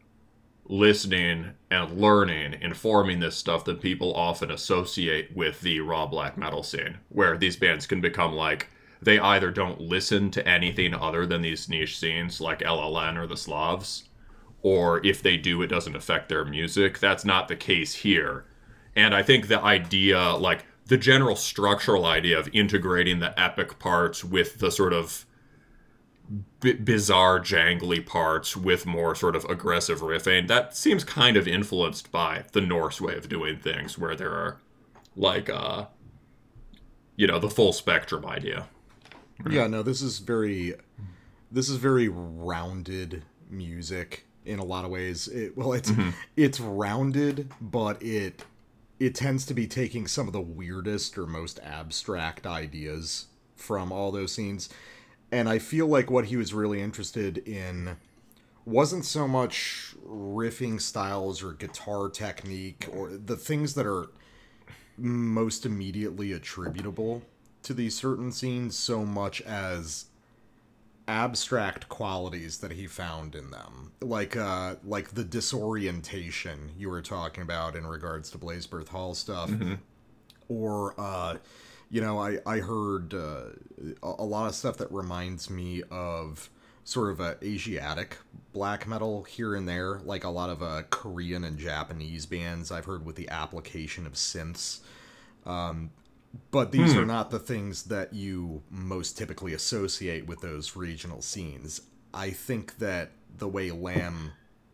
listening 0.66 1.52
and 1.70 2.00
learning, 2.00 2.54
and 2.60 2.76
forming 2.76 3.20
this 3.20 3.36
stuff 3.36 3.64
that 3.64 3.80
people 3.80 4.14
often 4.14 4.50
associate 4.50 5.34
with 5.36 5.60
the 5.60 5.80
raw 5.80 6.06
black 6.06 6.36
metal 6.36 6.62
scene, 6.62 6.98
where 7.10 7.38
these 7.38 7.56
bands 7.56 7.86
can 7.86 8.00
become 8.00 8.32
like 8.34 8.68
they 9.00 9.18
either 9.18 9.50
don't 9.50 9.80
listen 9.80 10.30
to 10.32 10.46
anything 10.46 10.94
other 10.94 11.26
than 11.26 11.42
these 11.42 11.68
niche 11.68 11.98
scenes 11.98 12.40
like 12.40 12.60
LLN 12.60 13.16
or 13.16 13.26
the 13.26 13.36
Slavs, 13.36 14.04
or 14.62 15.04
if 15.06 15.22
they 15.22 15.36
do, 15.36 15.62
it 15.62 15.68
doesn't 15.68 15.96
affect 15.96 16.28
their 16.28 16.44
music. 16.44 16.98
That's 16.98 17.24
not 17.24 17.48
the 17.48 17.56
case 17.56 17.94
here. 17.94 18.44
And 18.96 19.14
I 19.14 19.22
think 19.22 19.46
the 19.46 19.60
idea, 19.60 20.32
like 20.32 20.66
the 20.86 20.96
general 20.96 21.36
structural 21.36 22.04
idea 22.04 22.38
of 22.38 22.48
integrating 22.52 23.20
the 23.20 23.38
epic 23.38 23.78
parts 23.78 24.24
with 24.24 24.58
the 24.58 24.70
sort 24.70 24.92
of 24.92 25.24
b- 26.60 26.72
bizarre, 26.72 27.38
jangly 27.38 28.04
parts 28.04 28.56
with 28.56 28.86
more 28.86 29.14
sort 29.14 29.36
of 29.36 29.44
aggressive 29.44 30.00
riffing, 30.00 30.48
that 30.48 30.76
seems 30.76 31.04
kind 31.04 31.36
of 31.36 31.46
influenced 31.46 32.10
by 32.10 32.44
the 32.52 32.60
Norse 32.60 33.00
way 33.00 33.16
of 33.16 33.28
doing 33.28 33.58
things, 33.58 33.96
where 33.98 34.16
there 34.16 34.32
are 34.32 34.58
like, 35.14 35.48
uh, 35.48 35.86
you 37.16 37.26
know, 37.26 37.38
the 37.38 37.50
full 37.50 37.72
spectrum 37.72 38.26
idea. 38.26 38.66
Yeah, 39.48 39.66
no, 39.66 39.82
this 39.82 40.02
is 40.02 40.18
very 40.18 40.74
this 41.50 41.68
is 41.68 41.76
very 41.76 42.08
rounded, 42.08 43.22
music 43.50 44.24
in 44.44 44.58
a 44.58 44.64
lot 44.64 44.84
of 44.84 44.90
ways. 44.90 45.28
It, 45.28 45.56
well, 45.56 45.72
it's 45.72 45.90
mm-hmm. 45.90 46.10
it's 46.36 46.60
rounded, 46.60 47.50
but 47.60 48.02
it 48.02 48.44
it 48.98 49.14
tends 49.14 49.46
to 49.46 49.54
be 49.54 49.66
taking 49.66 50.06
some 50.06 50.26
of 50.26 50.32
the 50.32 50.40
weirdest 50.40 51.16
or 51.16 51.26
most 51.26 51.60
abstract 51.62 52.46
ideas 52.46 53.26
from 53.54 53.92
all 53.92 54.10
those 54.10 54.32
scenes. 54.32 54.68
And 55.30 55.48
I 55.48 55.58
feel 55.58 55.86
like 55.86 56.10
what 56.10 56.26
he 56.26 56.36
was 56.36 56.54
really 56.54 56.80
interested 56.80 57.38
in 57.38 57.96
wasn't 58.64 59.04
so 59.04 59.28
much 59.28 59.94
riffing 60.06 60.80
styles 60.80 61.42
or 61.42 61.52
guitar 61.52 62.08
technique 62.08 62.88
or 62.92 63.10
the 63.10 63.36
things 63.36 63.74
that 63.74 63.86
are 63.86 64.08
most 64.96 65.64
immediately 65.64 66.32
attributable 66.32 67.22
to 67.68 67.74
these 67.74 67.94
certain 67.94 68.32
scenes 68.32 68.74
so 68.74 69.04
much 69.04 69.42
as 69.42 70.06
abstract 71.06 71.86
qualities 71.90 72.58
that 72.58 72.72
he 72.72 72.86
found 72.86 73.34
in 73.34 73.50
them. 73.50 73.92
Like 74.00 74.36
uh 74.36 74.76
like 74.84 75.10
the 75.10 75.22
disorientation 75.22 76.72
you 76.78 76.88
were 76.88 77.02
talking 77.02 77.42
about 77.42 77.76
in 77.76 77.86
regards 77.86 78.30
to 78.30 78.38
Blazebirth 78.38 78.88
Hall 78.88 79.14
stuff. 79.14 79.50
Or 80.48 80.94
uh 80.98 81.36
you 81.90 82.00
know 82.00 82.18
i 82.18 82.38
i 82.46 82.58
heard 82.60 83.12
uh, 83.12 83.50
a, 84.02 84.14
a 84.18 84.24
lot 84.24 84.46
of 84.46 84.54
stuff 84.54 84.78
that 84.78 84.90
reminds 84.90 85.50
me 85.50 85.82
of 85.90 86.48
sort 86.84 87.10
of 87.10 87.20
a 87.20 87.36
asiatic 87.42 88.16
black 88.54 88.86
metal 88.86 89.24
here 89.24 89.54
and 89.54 89.68
there. 89.68 90.00
Like 90.06 90.24
a 90.24 90.30
lot 90.30 90.48
of 90.48 90.62
uh 90.62 90.84
korean 90.88 91.44
and 91.44 91.58
japanese 91.58 92.24
bands 92.24 92.72
i've 92.72 92.86
heard 92.86 93.04
with 93.04 93.16
the 93.16 93.28
application 93.28 94.06
of 94.06 94.14
synths. 94.14 94.80
Um, 95.44 95.90
but 96.50 96.72
these 96.72 96.94
are 96.94 97.06
not 97.06 97.30
the 97.30 97.38
things 97.38 97.84
that 97.84 98.12
you 98.12 98.62
most 98.70 99.16
typically 99.16 99.52
associate 99.54 100.26
with 100.26 100.40
those 100.40 100.76
regional 100.76 101.22
scenes. 101.22 101.80
I 102.12 102.30
think 102.30 102.78
that 102.78 103.12
the 103.36 103.48
way 103.48 103.70
Lamb 103.70 104.32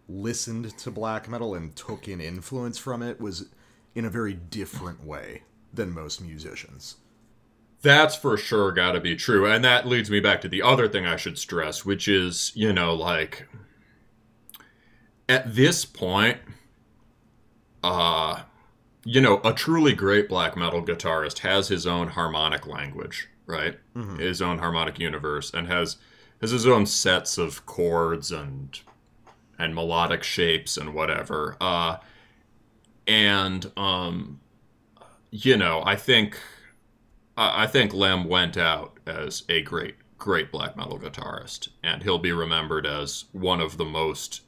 listened 0.09 0.77
to 0.79 0.91
black 0.91 1.29
metal 1.29 1.55
and 1.55 1.75
took 1.75 2.09
in 2.09 2.21
influence 2.21 2.79
from 2.79 3.03
it 3.03 3.21
was 3.21 3.47
in 3.95 4.05
a 4.05 4.11
very 4.11 4.35
different 4.35 5.05
way 5.05 5.43
than 5.73 5.93
most 5.93 6.21
musicians. 6.21 6.97
That's 7.83 8.17
for 8.17 8.37
sure 8.37 8.73
got 8.73 8.93
to 8.93 9.01
be 9.01 9.15
true. 9.15 9.47
And 9.47 9.65
that 9.65 9.87
leads 9.87 10.11
me 10.11 10.21
back 10.21 10.41
to 10.41 10.49
the 10.49 10.63
other 10.63 10.89
thing 10.89 11.07
I 11.07 11.17
should 11.17 11.39
stress, 11.39 11.85
which 11.85 12.09
is, 12.09 12.53
you 12.55 12.73
know, 12.73 12.95
like 12.95 13.47
at 15.29 15.55
this 15.55 15.85
point, 15.85 16.39
uh, 17.83 18.43
you 19.05 19.21
know, 19.21 19.41
a 19.45 19.53
truly 19.53 19.93
great 19.93 20.29
black 20.29 20.57
metal 20.57 20.83
guitarist 20.83 21.39
has 21.41 21.69
his 21.69 21.87
own 21.87 22.09
harmonic 22.09 22.67
language, 22.67 23.29
right? 23.47 23.79
His 24.19 24.41
own 24.41 24.59
harmonic 24.59 24.99
universe 24.99 25.53
and 25.53 25.67
has 25.69 25.97
has 26.41 26.51
his 26.51 26.67
own 26.67 26.87
sets 26.87 27.39
of 27.39 27.65
chords 27.67 28.33
and 28.33 28.81
and 29.59 29.75
melodic 29.75 30.23
shapes 30.23 30.77
and 30.77 30.95
whatever. 30.95 31.57
Uh 31.61 31.99
and 33.07 33.71
um 33.77 34.41
you 35.31 35.57
know, 35.57 35.83
I 35.85 35.97
think 35.97 36.39
I 37.37 37.65
I 37.65 37.67
think 37.67 37.93
Lem 37.93 38.25
went 38.25 38.57
out 38.57 38.99
as 39.07 39.43
a 39.49 39.63
great, 39.63 39.97
great 40.19 40.51
black 40.51 40.77
metal 40.77 40.99
guitarist, 40.99 41.69
and 41.83 42.03
he'll 42.03 42.19
be 42.19 42.33
remembered 42.33 42.87
as 42.87 43.25
one 43.33 43.61
of 43.61 43.77
the 43.77 43.85
most, 43.85 44.43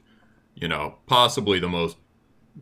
you 0.55 0.69
know, 0.69 0.97
possibly 1.07 1.59
the 1.59 1.69
most 1.69 1.97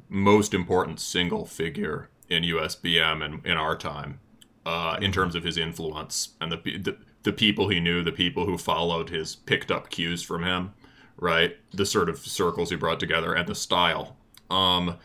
most 0.08 0.54
important 0.54 1.00
single 1.00 1.44
figure 1.44 2.08
in 2.28 2.42
USBM 2.42 3.24
and 3.24 3.46
in 3.46 3.56
our 3.56 3.76
time, 3.76 4.20
uh, 4.66 4.96
in 5.00 5.12
terms 5.12 5.34
of 5.34 5.44
his 5.44 5.58
influence 5.58 6.30
and 6.40 6.50
the, 6.50 6.56
the 6.78 6.96
the 7.24 7.32
people 7.32 7.68
he 7.68 7.80
knew, 7.80 8.02
the 8.02 8.12
people 8.12 8.44
who 8.46 8.56
followed 8.58 9.08
his 9.08 9.34
picked 9.34 9.70
up 9.70 9.90
cues 9.90 10.22
from 10.22 10.44
him, 10.44 10.74
right? 11.16 11.56
The 11.72 11.86
sort 11.86 12.08
of 12.08 12.18
circles 12.18 12.70
he 12.70 12.76
brought 12.76 13.00
together 13.00 13.34
and 13.34 13.48
the 13.48 13.54
style. 13.54 14.16
Um, 14.50 14.98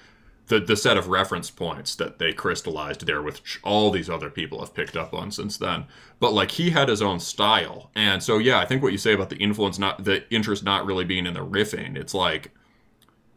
the 0.48 0.60
the 0.60 0.76
set 0.76 0.98
of 0.98 1.08
reference 1.08 1.50
points 1.50 1.96
that 1.96 2.20
they 2.20 2.34
crystallized 2.34 3.06
there, 3.06 3.22
which 3.22 3.60
all 3.64 3.90
these 3.90 4.10
other 4.10 4.30
people 4.30 4.60
have 4.60 4.74
picked 4.74 4.98
up 4.98 5.14
on 5.14 5.32
since 5.32 5.58
then. 5.58 5.86
But 6.20 6.34
like 6.34 6.52
he 6.52 6.72
had 6.72 6.90
his 6.90 7.02
own 7.02 7.20
style, 7.20 7.90
and 7.96 8.22
so 8.22 8.38
yeah, 8.38 8.60
I 8.60 8.66
think 8.66 8.84
what 8.84 8.92
you 8.92 8.98
say 8.98 9.14
about 9.14 9.30
the 9.30 9.38
influence, 9.38 9.80
not 9.80 10.04
the 10.04 10.28
interest, 10.34 10.64
not 10.64 10.86
really 10.86 11.06
being 11.06 11.26
in 11.26 11.36
the 11.36 11.46
riffing. 11.46 11.96
It's 11.96 12.14
like, 12.14 12.52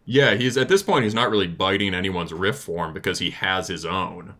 yeah, 0.04 0.34
he's 0.34 0.56
at 0.56 0.68
this 0.68 0.82
point 0.82 1.04
he's 1.04 1.14
not 1.14 1.30
really 1.30 1.46
biting 1.46 1.94
anyone's 1.94 2.32
riff 2.32 2.58
form 2.58 2.92
because 2.92 3.18
he 3.18 3.30
has 3.30 3.68
his 3.68 3.84
own, 3.84 4.34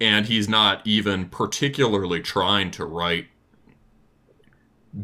and 0.00 0.26
he's 0.26 0.48
not 0.48 0.86
even 0.86 1.28
particularly 1.28 2.20
trying 2.20 2.70
to 2.72 2.84
write 2.84 3.26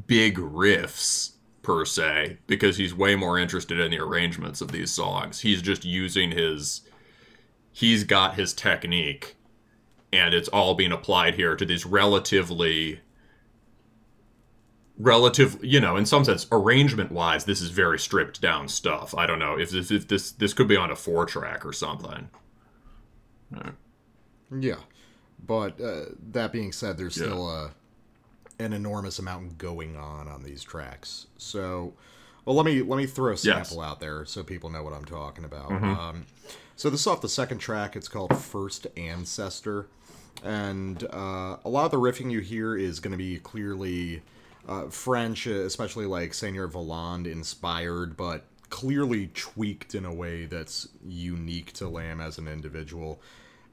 big 0.07 0.37
riffs 0.37 1.33
per 1.62 1.85
se 1.85 2.38
because 2.46 2.76
he's 2.76 2.94
way 2.94 3.14
more 3.14 3.38
interested 3.38 3.78
in 3.78 3.90
the 3.90 3.98
arrangements 3.98 4.61
of 4.61 4.72
these 4.72 4.90
songs. 4.90 5.40
He's 5.40 5.62
just 5.62 5.85
using 5.85 6.33
his 6.33 6.83
he's 7.72 8.05
got 8.05 8.35
his 8.35 8.52
technique 8.52 9.37
and 10.12 10.35
it's 10.35 10.48
all 10.48 10.74
being 10.74 10.92
applied 10.92 11.35
here 11.37 11.57
to 11.57 11.64
these 11.64 11.87
relatively 11.87 13.00
relative 15.02 15.58
you 15.64 15.80
know 15.80 15.96
in 15.96 16.06
some 16.06 16.24
sense 16.24 16.46
arrangement 16.52 17.10
wise 17.10 17.44
this 17.44 17.60
is 17.60 17.70
very 17.70 17.98
stripped 17.98 18.40
down 18.40 18.68
stuff 18.68 19.14
i 19.16 19.26
don't 19.26 19.38
know 19.40 19.58
if 19.58 19.70
this 19.70 19.90
if 19.90 20.06
this 20.06 20.30
this 20.32 20.54
could 20.54 20.68
be 20.68 20.76
on 20.76 20.90
a 20.90 20.96
four 20.96 21.26
track 21.26 21.64
or 21.66 21.72
something 21.72 22.28
Yeah, 24.50 24.76
but 25.44 25.80
uh, 25.80 26.04
that 26.32 26.52
being 26.52 26.72
said, 26.72 26.98
there's 26.98 27.16
Yeah. 27.16 27.24
still 27.24 27.48
a 27.50 27.70
an 28.58 28.72
enormous 28.72 29.18
amount 29.18 29.58
going 29.58 29.96
on 29.96 30.28
on 30.28 30.42
these 30.42 30.62
tracks. 30.62 31.26
So, 31.36 31.94
well, 32.44 32.54
let 32.54 32.66
me 32.66 32.82
let 32.82 32.96
me 32.96 33.06
throw 33.06 33.32
a 33.32 33.36
sample 33.36 33.80
out 33.80 33.98
there 34.00 34.24
so 34.24 34.42
people 34.44 34.70
know 34.70 34.82
what 34.82 34.92
I'm 34.92 35.04
talking 35.06 35.44
about. 35.44 35.70
Um, 35.82 36.26
so 36.76 36.90
this 36.90 37.00
is 37.00 37.06
off 37.06 37.20
the 37.22 37.28
second 37.28 37.58
track. 37.58 37.96
It's 37.96 38.08
called 38.08 38.36
First 38.36 38.86
Ancestor, 38.96 39.86
and 40.44 41.02
uh, 41.04 41.56
a 41.64 41.68
lot 41.68 41.86
of 41.86 41.90
the 41.90 41.98
riffing 41.98 42.30
you 42.30 42.40
hear 42.40 42.76
is 42.76 43.00
going 43.00 43.12
to 43.12 43.18
be 43.18 43.38
clearly 43.38 44.22
uh, 44.68 44.88
French, 44.88 45.46
especially 45.46 46.07
like 46.07 46.35
Seigneur 46.35 46.68
Voland 46.68 47.27
inspired, 47.27 48.16
but 48.16 48.44
clearly 48.70 49.31
tweaked 49.35 49.94
in 49.94 50.05
a 50.05 50.14
way 50.14 50.46
that's 50.46 50.88
unique 51.07 51.72
to 51.75 51.88
Lamb 51.88 52.20
as 52.20 52.38
an 52.38 52.48
individual. 52.48 53.20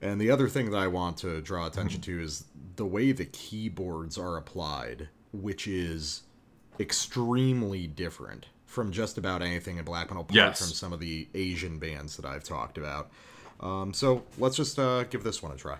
And 0.02 0.20
the 0.20 0.32
other 0.32 0.48
thing 0.48 0.70
that 0.72 0.78
I 0.78 0.88
want 0.88 1.18
to 1.18 1.42
draw 1.42 1.68
attention 1.68 2.02
to 2.02 2.22
is 2.22 2.46
the 2.76 2.86
way 2.86 3.12
the 3.12 3.26
keyboards 3.26 4.18
are 4.18 4.38
applied, 4.38 5.10
which 5.34 5.68
is 5.68 6.24
extremely 6.80 7.86
different 7.88 8.48
from 8.66 8.92
just 8.92 9.18
about 9.18 9.42
anything 9.42 9.78
in 9.78 9.86
black 9.86 10.10
metal, 10.10 10.22
apart 10.22 10.36
Yes. 10.36 10.60
from 10.60 10.70
some 10.70 10.94
of 10.94 11.00
the 11.00 11.28
Asian 11.34 11.80
bands 11.80 12.16
that 12.18 12.26
I've 12.26 12.44
talked 12.44 12.78
about. 12.78 13.10
Um, 13.60 13.94
so 13.94 14.24
let's 14.38 14.56
just 14.56 14.80
uh, 14.80 15.04
give 15.06 15.24
this 15.24 15.42
one 15.44 15.52
a 15.52 15.56
try. 15.56 15.78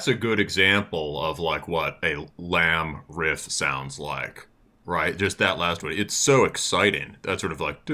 that's 0.00 0.08
a 0.08 0.14
good 0.14 0.40
example 0.40 1.22
of 1.22 1.38
like 1.38 1.68
what 1.68 1.98
a 2.02 2.26
lamb 2.38 3.02
riff 3.06 3.40
sounds 3.40 3.98
like 3.98 4.46
right? 4.86 5.14
Just 5.14 5.36
that 5.38 5.58
last 5.58 5.82
one. 5.82 5.92
It's 5.92 6.14
so 6.14 6.44
exciting. 6.44 7.18
That 7.22 7.38
sort 7.38 7.52
of 7.52 7.60
like. 7.60 7.86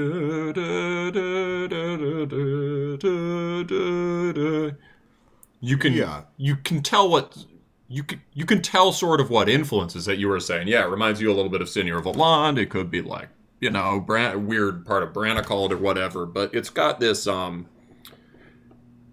You 5.59 5.77
can 5.77 5.93
yeah. 5.93 6.21
you 6.37 6.55
can 6.55 6.81
tell 6.81 7.09
what 7.09 7.45
you 7.89 8.03
can 8.03 8.21
you 8.33 8.45
can 8.45 8.61
tell 8.61 8.93
sort 8.93 9.19
of 9.19 9.29
what 9.29 9.49
influences 9.49 10.05
that 10.05 10.17
you 10.17 10.29
were 10.29 10.39
saying. 10.39 10.69
Yeah, 10.69 10.85
it 10.85 10.89
reminds 10.89 11.19
you 11.19 11.29
a 11.29 11.35
little 11.35 11.51
bit 11.51 11.61
of 11.61 11.67
Seigneur 11.67 12.01
Voland. 12.01 12.57
It 12.57 12.69
could 12.69 12.89
be 12.89 13.01
like 13.01 13.27
you 13.59 13.69
know 13.69 14.03
weird 14.07 14.85
part 14.85 15.03
of 15.03 15.11
Branikald 15.11 15.71
or 15.71 15.77
whatever. 15.77 16.25
But 16.25 16.55
it's 16.55 16.69
got 16.69 17.01
this 17.01 17.27
um 17.27 17.67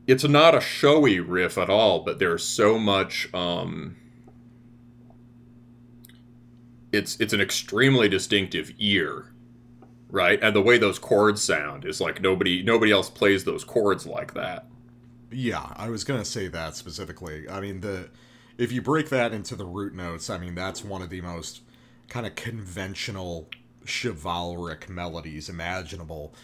it's 0.06 0.24
not 0.24 0.54
a 0.54 0.60
showy 0.60 1.20
riff 1.20 1.56
at 1.56 1.70
all, 1.70 2.00
but 2.00 2.18
there's 2.18 2.44
so 2.44 2.78
much 2.78 3.32
um 3.34 3.96
it's 6.92 7.18
it's 7.20 7.32
an 7.32 7.40
extremely 7.40 8.08
distinctive 8.08 8.72
ear, 8.78 9.32
right? 10.08 10.38
And 10.42 10.54
the 10.54 10.62
way 10.62 10.78
those 10.78 10.98
chords 10.98 11.42
sound 11.42 11.84
is 11.84 12.00
like 12.00 12.20
nobody 12.20 12.62
nobody 12.62 12.92
else 12.92 13.10
plays 13.10 13.44
those 13.44 13.64
chords 13.64 14.06
like 14.06 14.34
that. 14.34 14.66
Yeah, 15.30 15.72
I 15.74 15.88
was 15.88 16.04
gonna 16.04 16.24
say 16.24 16.48
that 16.48 16.76
specifically. 16.76 17.48
I 17.48 17.60
mean, 17.60 17.80
the 17.80 18.10
if 18.56 18.70
you 18.70 18.80
break 18.82 19.08
that 19.08 19.32
into 19.32 19.56
the 19.56 19.64
root 19.66 19.94
notes, 19.94 20.30
I 20.30 20.38
mean 20.38 20.54
that's 20.54 20.84
one 20.84 21.02
of 21.02 21.10
the 21.10 21.20
most 21.20 21.62
kind 22.08 22.26
of 22.26 22.34
conventional 22.36 23.48
chivalric 23.86 24.88
melodies 24.88 25.48
imaginable. 25.48 26.34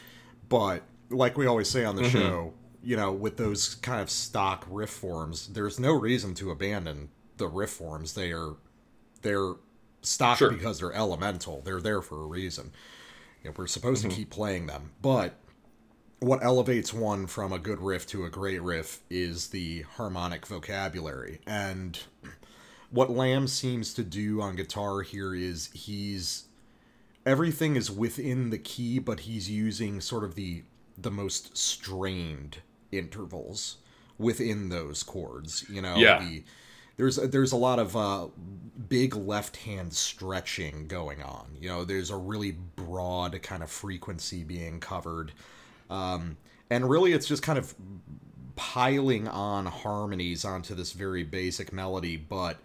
But 0.49 0.83
like 1.11 1.37
we 1.37 1.47
always 1.47 1.69
say 1.69 1.85
on 1.85 1.97
the 1.97 2.09
show, 2.09 2.55
you 2.83 2.97
know, 2.97 3.13
with 3.13 3.37
those 3.37 3.75
kind 3.77 4.01
of 4.01 4.11
stock 4.11 4.67
riff 4.69 4.91
forms, 4.91 5.49
there's 5.49 5.79
no 5.79 5.93
reason 5.93 6.35
to 6.35 6.51
abandon 6.51 7.11
the 7.37 7.49
riff 7.49 7.71
forms. 7.71 8.15
They 8.15 8.33
are 8.33 8.55
they're 9.23 9.55
stock 10.03 10.39
Sure. 10.39 10.51
because 10.51 10.81
they're 10.81 10.93
elemental. 10.93 11.61
They're 11.63 11.81
there 11.81 12.03
for 12.03 12.23
a 12.23 12.27
reason. 12.27 12.73
You 13.43 13.51
know, 13.51 13.55
we're 13.57 13.67
supposed 13.67 14.03
to 14.03 14.09
mm-hmm. 14.09 14.17
keep 14.17 14.31
playing 14.31 14.67
them, 14.67 14.93
but 15.01 15.35
what 16.21 16.43
elevates 16.45 16.93
one 16.93 17.27
from 17.27 17.53
a 17.53 17.59
good 17.59 17.81
riff 17.81 18.07
to 18.09 18.25
a 18.25 18.31
great 18.31 18.63
riff 18.63 19.01
is 19.09 19.49
the 19.49 19.83
harmonic 19.97 20.47
vocabulary. 20.47 21.41
And 21.47 21.99
what 22.91 23.11
Lamb 23.11 23.49
seems 23.49 23.95
to 23.95 24.03
do 24.03 24.41
on 24.43 24.57
guitar 24.57 25.01
here 25.01 25.35
is 25.35 25.71
he's 25.73 26.45
everything 27.25 27.77
is 27.77 27.91
within 27.91 28.51
the 28.51 28.59
key, 28.59 28.99
but 28.99 29.21
he's 29.21 29.51
using 29.51 30.01
sort 30.01 30.25
of 30.25 30.35
the 30.35 30.65
the 30.99 31.11
most 31.11 31.57
strained 31.57 32.59
intervals 32.93 33.79
within 34.19 34.69
those 34.69 35.03
chords. 35.03 35.65
You 35.71 35.83
know, 35.83 35.97
Yeah. 35.97 36.19
the 36.21 36.45
there's 36.97 37.17
there's 37.17 37.53
a 37.53 37.57
lot 37.57 37.79
of 37.79 37.97
uh, 37.97 38.27
big 38.89 39.17
left 39.17 39.57
hand 39.59 39.93
stretching 39.95 40.87
going 40.87 41.23
on. 41.23 41.47
You 41.59 41.69
know, 41.71 41.85
there's 41.85 42.11
a 42.11 42.17
really 42.17 42.53
broad 42.77 43.41
kind 43.43 43.63
of 43.63 43.71
frequency 43.71 44.45
being 44.45 44.81
covered, 44.81 45.33
um, 45.89 46.37
and 46.69 46.89
really 46.91 47.13
it's 47.13 47.27
just 47.27 47.43
kind 47.43 47.59
of 47.59 47.75
piling 48.57 49.27
on 49.29 49.65
harmonies 49.67 50.45
onto 50.45 50.75
this 50.75 50.93
very 50.93 51.23
basic 51.25 51.73
melody. 51.73 52.17
But 52.19 52.59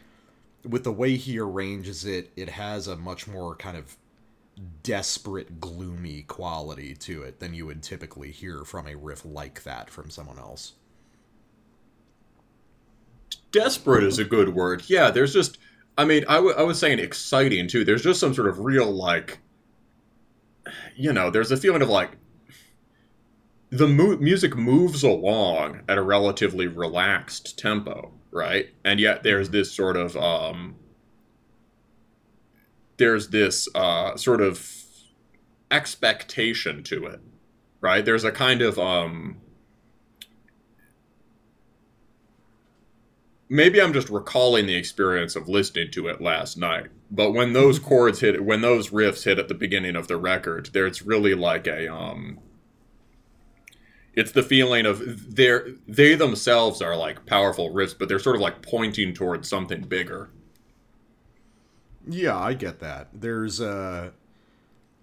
with 0.68 0.84
the 0.84 0.92
way 0.92 1.16
he 1.16 1.40
arranges 1.40 2.04
it, 2.04 2.32
it 2.36 2.50
has 2.50 2.88
a 2.88 2.98
much 2.98 3.28
more 3.28 3.56
kind 3.56 3.78
of 3.78 3.96
desperate, 4.84 5.60
gloomy 5.60 6.24
quality 6.24 6.96
to 6.96 7.24
it 7.24 7.40
than 7.40 7.54
you 7.54 7.66
would 7.66 7.84
typically 7.84 8.32
hear 8.32 8.64
from 8.64 8.88
a 8.88 8.96
riff 8.96 9.26
like 9.26 9.64
that 9.64 9.90
from 9.90 10.10
someone 10.10 10.40
else. 10.40 10.74
Desperate 13.52 14.04
is 14.04 14.20
a 14.20 14.26
good 14.26 14.50
word. 14.50 14.84
Yeah, 14.88 15.12
there's 15.12 15.34
just 15.34 15.58
I 15.98 16.06
mean, 16.06 16.26
I, 16.28 16.36
w- 16.36 16.56
I 16.58 16.64
was 16.64 16.78
saying 16.78 17.00
exciting 17.00 17.68
too. 17.68 17.86
There's 17.86 18.04
just 18.04 18.20
some 18.20 18.34
sort 18.34 18.48
of 18.50 18.60
real 18.60 18.92
like 18.92 19.40
you 20.96 21.14
know, 21.14 21.30
there's 21.30 21.52
a 21.52 21.58
feeling 21.58 21.82
of 21.82 21.90
like 21.90 22.12
the 23.70 23.88
mu- 23.88 24.18
music 24.18 24.56
moves 24.56 25.04
along 25.04 25.82
at 25.88 25.98
a 25.98 26.02
relatively 26.02 26.68
relaxed 26.68 27.58
tempo, 27.58 28.12
right? 28.32 28.70
And 28.84 29.00
yet 29.00 29.24
there's 29.24 29.50
this 29.50 29.72
sort 29.72 29.98
of 29.98 30.16
um 30.18 30.76
there's 32.98 33.30
this 33.30 33.68
uh 33.76 34.16
sort 34.16 34.42
of 34.42 34.72
expectation 35.72 36.84
to 36.84 37.06
it, 37.06 37.22
right? 37.82 38.06
There's 38.06 38.24
a 38.24 38.32
kind 38.32 38.62
of 38.62 38.80
um 38.80 39.38
maybe 43.50 43.82
I'm 43.82 43.94
just 43.94 44.10
recalling 44.10 44.66
the 44.66 44.76
experience 44.76 45.36
of 45.36 45.48
listening 45.48 45.92
to 45.92 46.08
it 46.08 46.22
last 46.22 46.58
night. 46.58 46.88
But 47.12 47.32
when 47.32 47.54
those 47.54 47.80
chords 47.80 48.20
hit, 48.20 48.44
when 48.44 48.62
those 48.62 48.90
riffs 48.90 49.24
hit 49.24 49.40
at 49.40 49.48
the 49.48 49.54
beginning 49.54 49.96
of 49.96 50.08
the 50.08 50.18
record, 50.18 50.70
there's 50.74 51.02
really 51.02 51.34
like 51.36 51.68
a 51.68 51.92
um. 51.94 52.40
It's 54.14 54.32
the 54.32 54.44
feeling 54.44 54.86
of 54.86 55.36
they're 55.36 55.68
they 55.88 56.16
themselves 56.16 56.82
are 56.82 56.96
like 56.96 57.26
powerful 57.26 57.72
riffs, 57.72 57.98
but 57.98 58.08
they're 58.08 58.20
sort 58.20 58.38
of 58.38 58.42
like 58.42 58.62
pointing 58.62 59.14
towards 59.14 59.50
something 59.50 59.82
bigger. 59.82 60.30
Yeah, 62.08 62.38
I 62.38 62.54
get 62.54 62.80
that. 62.80 63.10
There's 63.14 63.60
a 63.60 64.14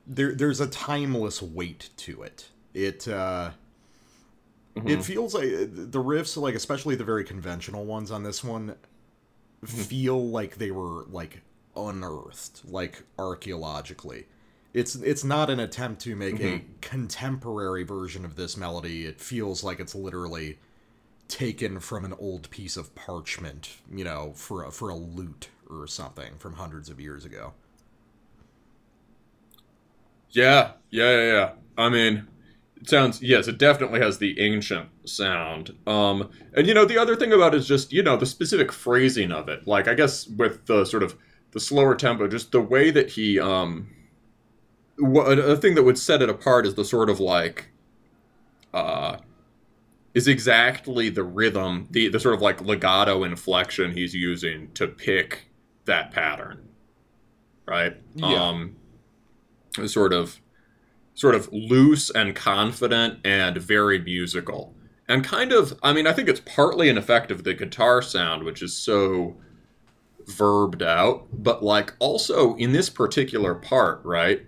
there 0.06 0.34
there's 0.34 0.60
a 0.60 0.66
timeless 0.66 1.42
weight 1.42 1.90
to 1.98 2.22
it. 2.22 2.48
It 2.74 3.08
uh 3.08 3.50
it 4.74 4.84
mm-hmm. 4.84 5.00
feels 5.00 5.34
like 5.34 5.44
the 5.44 6.02
riffs 6.02 6.36
like 6.40 6.54
especially 6.54 6.94
the 6.94 7.04
very 7.04 7.24
conventional 7.24 7.84
ones 7.84 8.10
on 8.10 8.22
this 8.22 8.42
one 8.42 8.74
mm-hmm. 9.64 9.66
feel 9.66 10.28
like 10.28 10.56
they 10.56 10.70
were 10.70 11.04
like 11.10 11.42
unearthed 11.76 12.62
like 12.64 13.02
archaeologically. 13.18 14.26
It's 14.72 14.94
it's 14.96 15.24
not 15.24 15.50
an 15.50 15.60
attempt 15.60 16.00
to 16.02 16.16
make 16.16 16.40
a 16.40 16.58
mm-hmm. 16.58 16.66
contemporary 16.80 17.82
version 17.82 18.24
of 18.24 18.36
this 18.36 18.56
melody. 18.56 19.06
It 19.06 19.20
feels 19.20 19.62
like 19.62 19.80
it's 19.80 19.94
literally 19.94 20.58
taken 21.28 21.80
from 21.80 22.04
an 22.04 22.14
old 22.18 22.48
piece 22.50 22.76
of 22.76 22.94
parchment, 22.94 23.76
you 23.90 24.04
know, 24.04 24.32
for 24.34 24.64
a, 24.64 24.70
for 24.70 24.88
a 24.90 24.94
lute 24.94 25.48
or 25.80 25.86
something 25.86 26.36
from 26.38 26.54
hundreds 26.54 26.88
of 26.88 27.00
years 27.00 27.24
ago. 27.24 27.52
Yeah, 30.30 30.72
yeah, 30.90 31.10
yeah, 31.16 31.32
yeah. 31.32 31.50
I 31.76 31.88
mean, 31.88 32.26
it 32.80 32.88
sounds 32.88 33.22
yes, 33.22 33.48
it 33.48 33.58
definitely 33.58 34.00
has 34.00 34.18
the 34.18 34.40
ancient 34.40 34.88
sound. 35.04 35.76
Um, 35.86 36.30
and 36.54 36.66
you 36.66 36.74
know, 36.74 36.84
the 36.84 36.98
other 36.98 37.16
thing 37.16 37.32
about 37.32 37.54
it 37.54 37.58
is 37.58 37.68
just 37.68 37.92
you 37.92 38.02
know 38.02 38.16
the 38.16 38.26
specific 38.26 38.72
phrasing 38.72 39.30
of 39.32 39.48
it. 39.48 39.66
Like 39.66 39.88
I 39.88 39.94
guess 39.94 40.26
with 40.26 40.66
the 40.66 40.84
sort 40.84 41.02
of 41.02 41.16
the 41.52 41.60
slower 41.60 41.94
tempo, 41.94 42.28
just 42.28 42.52
the 42.52 42.60
way 42.62 42.90
that 42.90 43.10
he 43.10 43.38
um, 43.38 43.88
what 44.98 45.38
a 45.38 45.56
thing 45.56 45.74
that 45.74 45.82
would 45.82 45.98
set 45.98 46.22
it 46.22 46.28
apart 46.30 46.66
is 46.66 46.74
the 46.74 46.84
sort 46.84 47.10
of 47.10 47.20
like, 47.20 47.70
uh, 48.72 49.18
is 50.14 50.28
exactly 50.28 51.08
the 51.08 51.24
rhythm, 51.24 51.88
the 51.90 52.08
the 52.08 52.20
sort 52.20 52.34
of 52.34 52.42
like 52.42 52.60
legato 52.60 53.24
inflection 53.24 53.92
he's 53.92 54.14
using 54.14 54.70
to 54.72 54.88
pick 54.88 55.48
that 55.84 56.10
pattern, 56.10 56.68
right? 57.66 57.96
Yeah. 58.14 58.48
Um, 58.48 58.76
sort 59.86 60.12
of 60.12 60.40
sort 61.14 61.34
of 61.34 61.52
loose 61.52 62.10
and 62.10 62.34
confident 62.34 63.18
and 63.24 63.56
very 63.58 63.98
musical 63.98 64.74
and 65.08 65.24
kind 65.24 65.52
of 65.52 65.78
i 65.82 65.92
mean 65.92 66.06
i 66.06 66.12
think 66.12 66.28
it's 66.28 66.40
partly 66.40 66.88
an 66.88 66.96
effect 66.96 67.30
of 67.30 67.44
the 67.44 67.52
guitar 67.54 68.00
sound 68.00 68.44
which 68.44 68.62
is 68.62 68.74
so 68.74 69.36
verbed 70.26 70.82
out 70.82 71.26
but 71.32 71.62
like 71.62 71.94
also 71.98 72.54
in 72.56 72.72
this 72.72 72.88
particular 72.88 73.54
part 73.54 74.00
right 74.04 74.42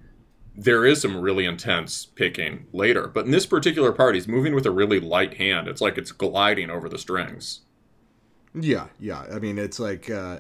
there 0.57 0.87
is 0.87 1.03
some 1.03 1.17
really 1.21 1.45
intense 1.45 2.07
picking 2.07 2.67
later 2.73 3.09
but 3.09 3.25
in 3.27 3.31
this 3.31 3.47
particular 3.47 3.93
part 3.93 4.15
he's 4.15 4.29
moving 4.29 4.55
with 4.55 4.65
a 4.67 4.71
really 4.71 5.01
light 5.01 5.35
hand 5.35 5.69
it's 5.69 5.81
like 5.81 5.99
it's 5.99 6.13
gliding 6.13 6.71
over 6.71 6.89
the 6.89 6.99
strings 6.99 7.63
Yeah, 8.55 8.87
yeah. 9.01 9.25
I 9.33 9.41
mean, 9.41 9.59
it's 9.59 9.81
like 9.81 10.09
uh, 10.09 10.39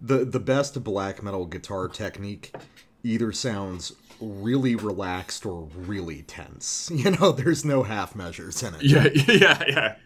the 0.00 0.24
the 0.24 0.40
best 0.40 0.82
black 0.84 1.22
metal 1.22 1.46
guitar 1.46 1.88
technique 1.88 2.54
either 3.02 3.32
sounds 3.32 3.92
really 4.20 4.74
relaxed 4.74 5.46
or 5.46 5.68
really 5.74 6.22
tense. 6.22 6.90
You 6.98 7.12
know, 7.12 7.32
there's 7.32 7.64
no 7.64 7.84
half 7.84 8.14
measures 8.14 8.62
in 8.62 8.74
it. 8.74 8.82
Yeah, 8.82 9.08
yeah, 9.32 9.64
yeah. 9.68 9.96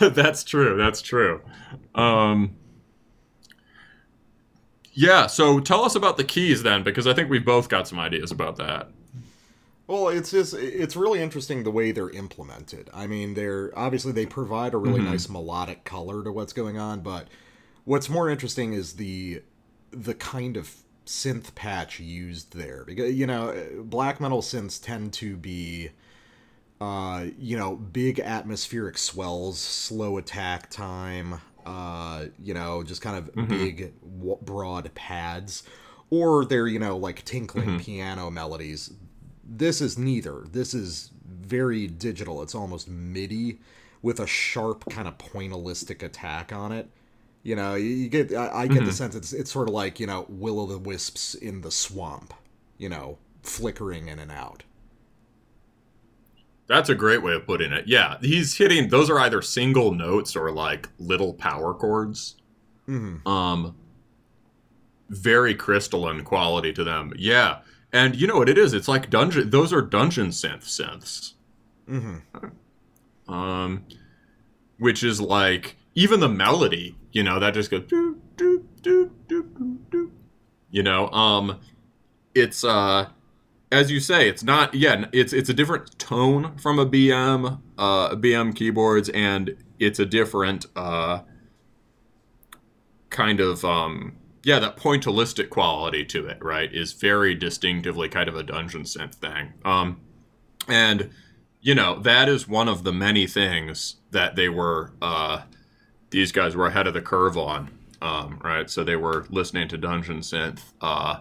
That's 0.08 0.44
true. 0.44 0.76
That's 0.76 1.02
true. 1.02 1.42
Um, 1.94 2.56
yeah. 4.92 5.26
So 5.26 5.60
tell 5.60 5.84
us 5.84 5.94
about 5.94 6.16
the 6.16 6.24
keys 6.24 6.62
then, 6.62 6.82
because 6.82 7.06
I 7.06 7.14
think 7.14 7.30
we've 7.30 7.44
both 7.44 7.68
got 7.68 7.88
some 7.88 7.98
ideas 7.98 8.30
about 8.30 8.56
that. 8.56 8.90
Well, 9.86 10.08
it's 10.08 10.30
just 10.30 10.54
it's 10.54 10.94
really 10.94 11.20
interesting 11.20 11.64
the 11.64 11.70
way 11.72 11.90
they're 11.90 12.10
implemented. 12.10 12.88
I 12.94 13.08
mean, 13.08 13.34
they're 13.34 13.76
obviously 13.76 14.12
they 14.12 14.24
provide 14.24 14.72
a 14.72 14.76
really 14.76 15.02
nice 15.02 15.28
melodic 15.28 15.84
color 15.84 16.22
to 16.22 16.30
what's 16.30 16.52
going 16.52 16.78
on, 16.78 17.00
but 17.00 17.26
what's 17.84 18.08
more 18.08 18.28
interesting 18.28 18.72
is 18.72 18.94
the 18.94 19.42
the 19.90 20.14
kind 20.14 20.56
of 20.56 20.74
synth 21.06 21.54
patch 21.54 21.98
used 21.98 22.56
there 22.56 22.84
because 22.86 23.14
you 23.14 23.26
know 23.26 23.54
black 23.84 24.20
metal 24.20 24.42
synths 24.42 24.80
tend 24.80 25.12
to 25.12 25.36
be 25.36 25.90
uh 26.80 27.26
you 27.38 27.56
know 27.56 27.74
big 27.76 28.20
atmospheric 28.20 28.96
swells 28.96 29.58
slow 29.58 30.16
attack 30.18 30.70
time 30.70 31.40
uh, 31.66 32.24
you 32.42 32.54
know, 32.54 32.82
just 32.82 33.02
kind 33.02 33.18
of 33.18 33.26
Mm-hmm. 33.34 33.46
big, 33.48 33.92
w- 34.18 34.38
broad 34.40 34.92
pads, 34.94 35.62
or 36.08 36.46
they're, 36.46 36.66
you 36.66 36.78
know, 36.78 36.96
like 36.96 37.22
tinkling 37.26 37.68
Mm-hmm. 37.68 37.78
piano 37.80 38.30
melodies. 38.30 38.94
This 39.44 39.82
is 39.82 39.98
neither. 39.98 40.46
This 40.50 40.72
is 40.72 41.10
very 41.28 41.86
digital. 41.86 42.40
It's 42.42 42.54
almost 42.54 42.88
MIDI 42.88 43.58
with 44.00 44.18
a 44.20 44.26
sharp 44.26 44.88
kind 44.88 45.06
of 45.06 45.18
pointillistic 45.18 46.02
attack 46.02 46.50
on 46.50 46.72
it. 46.72 46.88
You 47.42 47.56
know, 47.56 47.74
you, 47.74 47.88
you 47.88 48.08
get. 48.08 48.32
I, 48.34 48.62
I 48.62 48.66
get 48.66 48.78
Mm-hmm. 48.78 48.86
the 48.86 48.92
sense 48.92 49.14
it's 49.14 49.32
it's 49.32 49.50
sort 49.50 49.68
of 49.68 49.74
like 49.74 49.98
you 49.98 50.06
know 50.06 50.26
will 50.28 50.60
o' 50.60 50.66
the 50.66 50.78
wisps 50.78 51.34
in 51.34 51.60
the 51.62 51.70
swamp. 51.70 52.34
You 52.78 52.88
know, 52.88 53.18
flickering 53.42 54.08
in 54.08 54.18
and 54.18 54.30
out. 54.30 54.62
That's 56.66 56.88
a 56.88 56.94
great 56.94 57.22
way 57.22 57.34
of 57.34 57.46
putting 57.46 57.72
it. 57.72 57.88
Yeah, 57.88 58.16
he's 58.20 58.56
hitting 58.56 58.88
those 58.88 59.10
are 59.10 59.18
either 59.18 59.42
single 59.42 59.92
notes 59.92 60.36
or 60.36 60.52
like 60.52 60.88
little 60.98 61.34
power 61.34 61.74
chords. 61.74 62.36
Mhm. 62.88 63.26
Um 63.26 63.74
very 65.08 65.54
crystalline 65.54 66.22
quality 66.22 66.72
to 66.72 66.84
them. 66.84 67.12
Yeah. 67.16 67.60
And 67.92 68.14
you 68.14 68.26
know 68.28 68.36
what 68.36 68.48
it 68.48 68.56
is? 68.58 68.72
It's 68.72 68.86
like 68.86 69.10
dungeon 69.10 69.50
those 69.50 69.72
are 69.72 69.82
dungeon 69.82 70.28
synth 70.28 70.62
synths. 70.64 71.32
Mm-hmm. 71.88 73.32
Um 73.32 73.84
which 74.78 75.02
is 75.02 75.20
like 75.20 75.76
even 75.94 76.20
the 76.20 76.28
melody, 76.28 76.94
you 77.12 77.22
know, 77.22 77.40
that 77.40 77.54
just 77.54 77.70
goes 77.70 77.84
doo, 77.86 78.20
doo, 78.36 78.66
doo, 78.82 79.10
doo, 79.28 79.50
doo, 79.56 79.78
doo. 79.90 80.12
you 80.70 80.82
know, 80.82 81.08
um 81.10 81.60
it's 82.34 82.64
uh 82.64 83.08
as 83.72 83.90
you 83.90 84.00
say, 84.00 84.28
it's 84.28 84.42
not. 84.42 84.74
Yeah, 84.74 85.06
it's 85.12 85.32
it's 85.32 85.48
a 85.48 85.54
different 85.54 85.98
tone 85.98 86.56
from 86.58 86.78
a 86.78 86.86
BM, 86.86 87.60
uh, 87.78 88.16
BM 88.16 88.54
keyboards, 88.54 89.08
and 89.10 89.56
it's 89.78 89.98
a 89.98 90.06
different 90.06 90.66
uh, 90.74 91.20
kind 93.10 93.40
of 93.40 93.64
um, 93.64 94.16
yeah. 94.42 94.58
That 94.58 94.76
pointillistic 94.76 95.50
quality 95.50 96.04
to 96.06 96.26
it, 96.26 96.42
right, 96.42 96.72
is 96.72 96.92
very 96.94 97.34
distinctively 97.34 98.08
kind 98.08 98.28
of 98.28 98.34
a 98.34 98.42
dungeon 98.42 98.82
synth 98.82 99.14
thing. 99.14 99.52
Um, 99.64 100.00
and 100.66 101.10
you 101.60 101.74
know 101.74 102.00
that 102.00 102.28
is 102.28 102.48
one 102.48 102.68
of 102.68 102.82
the 102.82 102.92
many 102.92 103.28
things 103.28 103.96
that 104.10 104.34
they 104.34 104.48
were 104.48 104.92
uh, 105.00 105.42
these 106.10 106.32
guys 106.32 106.56
were 106.56 106.66
ahead 106.66 106.86
of 106.86 106.94
the 106.94 107.02
curve 107.02 107.36
on. 107.36 107.70
Um, 108.02 108.40
right, 108.42 108.68
so 108.68 108.82
they 108.82 108.96
were 108.96 109.26
listening 109.30 109.68
to 109.68 109.78
dungeon 109.78 110.20
synth. 110.20 110.72
Uh, 110.80 111.20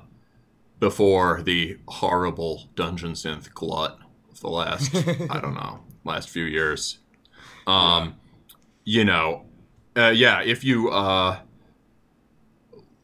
before 0.79 1.41
the 1.41 1.77
horrible 1.87 2.69
dungeon 2.75 3.11
synth 3.11 3.53
glut 3.53 3.99
of 4.31 4.39
the 4.39 4.49
last 4.49 4.95
I 5.29 5.39
don't 5.39 5.53
know 5.53 5.81
last 6.05 6.29
few 6.29 6.45
years. 6.45 6.99
Um, 7.67 8.15
you 8.83 9.05
know, 9.05 9.45
uh, 9.95 10.09
yeah. 10.09 10.41
If 10.41 10.63
you 10.63 10.89
uh, 10.89 11.39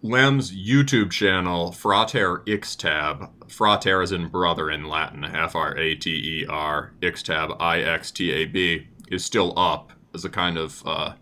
Lem's 0.01 0.51
YouTube 0.51 1.11
channel 1.11 1.71
Frater 1.71 2.39
Ixtab, 2.47 3.51
Frater 3.51 4.01
is 4.01 4.11
in 4.11 4.29
brother 4.29 4.71
in 4.71 4.87
Latin, 4.87 5.23
F 5.23 5.55
R 5.55 5.77
A 5.77 5.95
T 5.95 6.41
E 6.41 6.45
R 6.47 6.93
Ixtab 7.01 7.57
I 7.59 7.81
X 7.81 8.11
T 8.11 8.31
A 8.31 8.45
B 8.45 8.87
is 9.09 9.23
still 9.23 9.57
up 9.57 9.91
as 10.13 10.25
a 10.25 10.29
kind 10.29 10.57
of 10.57 10.81
uh, 10.85 11.13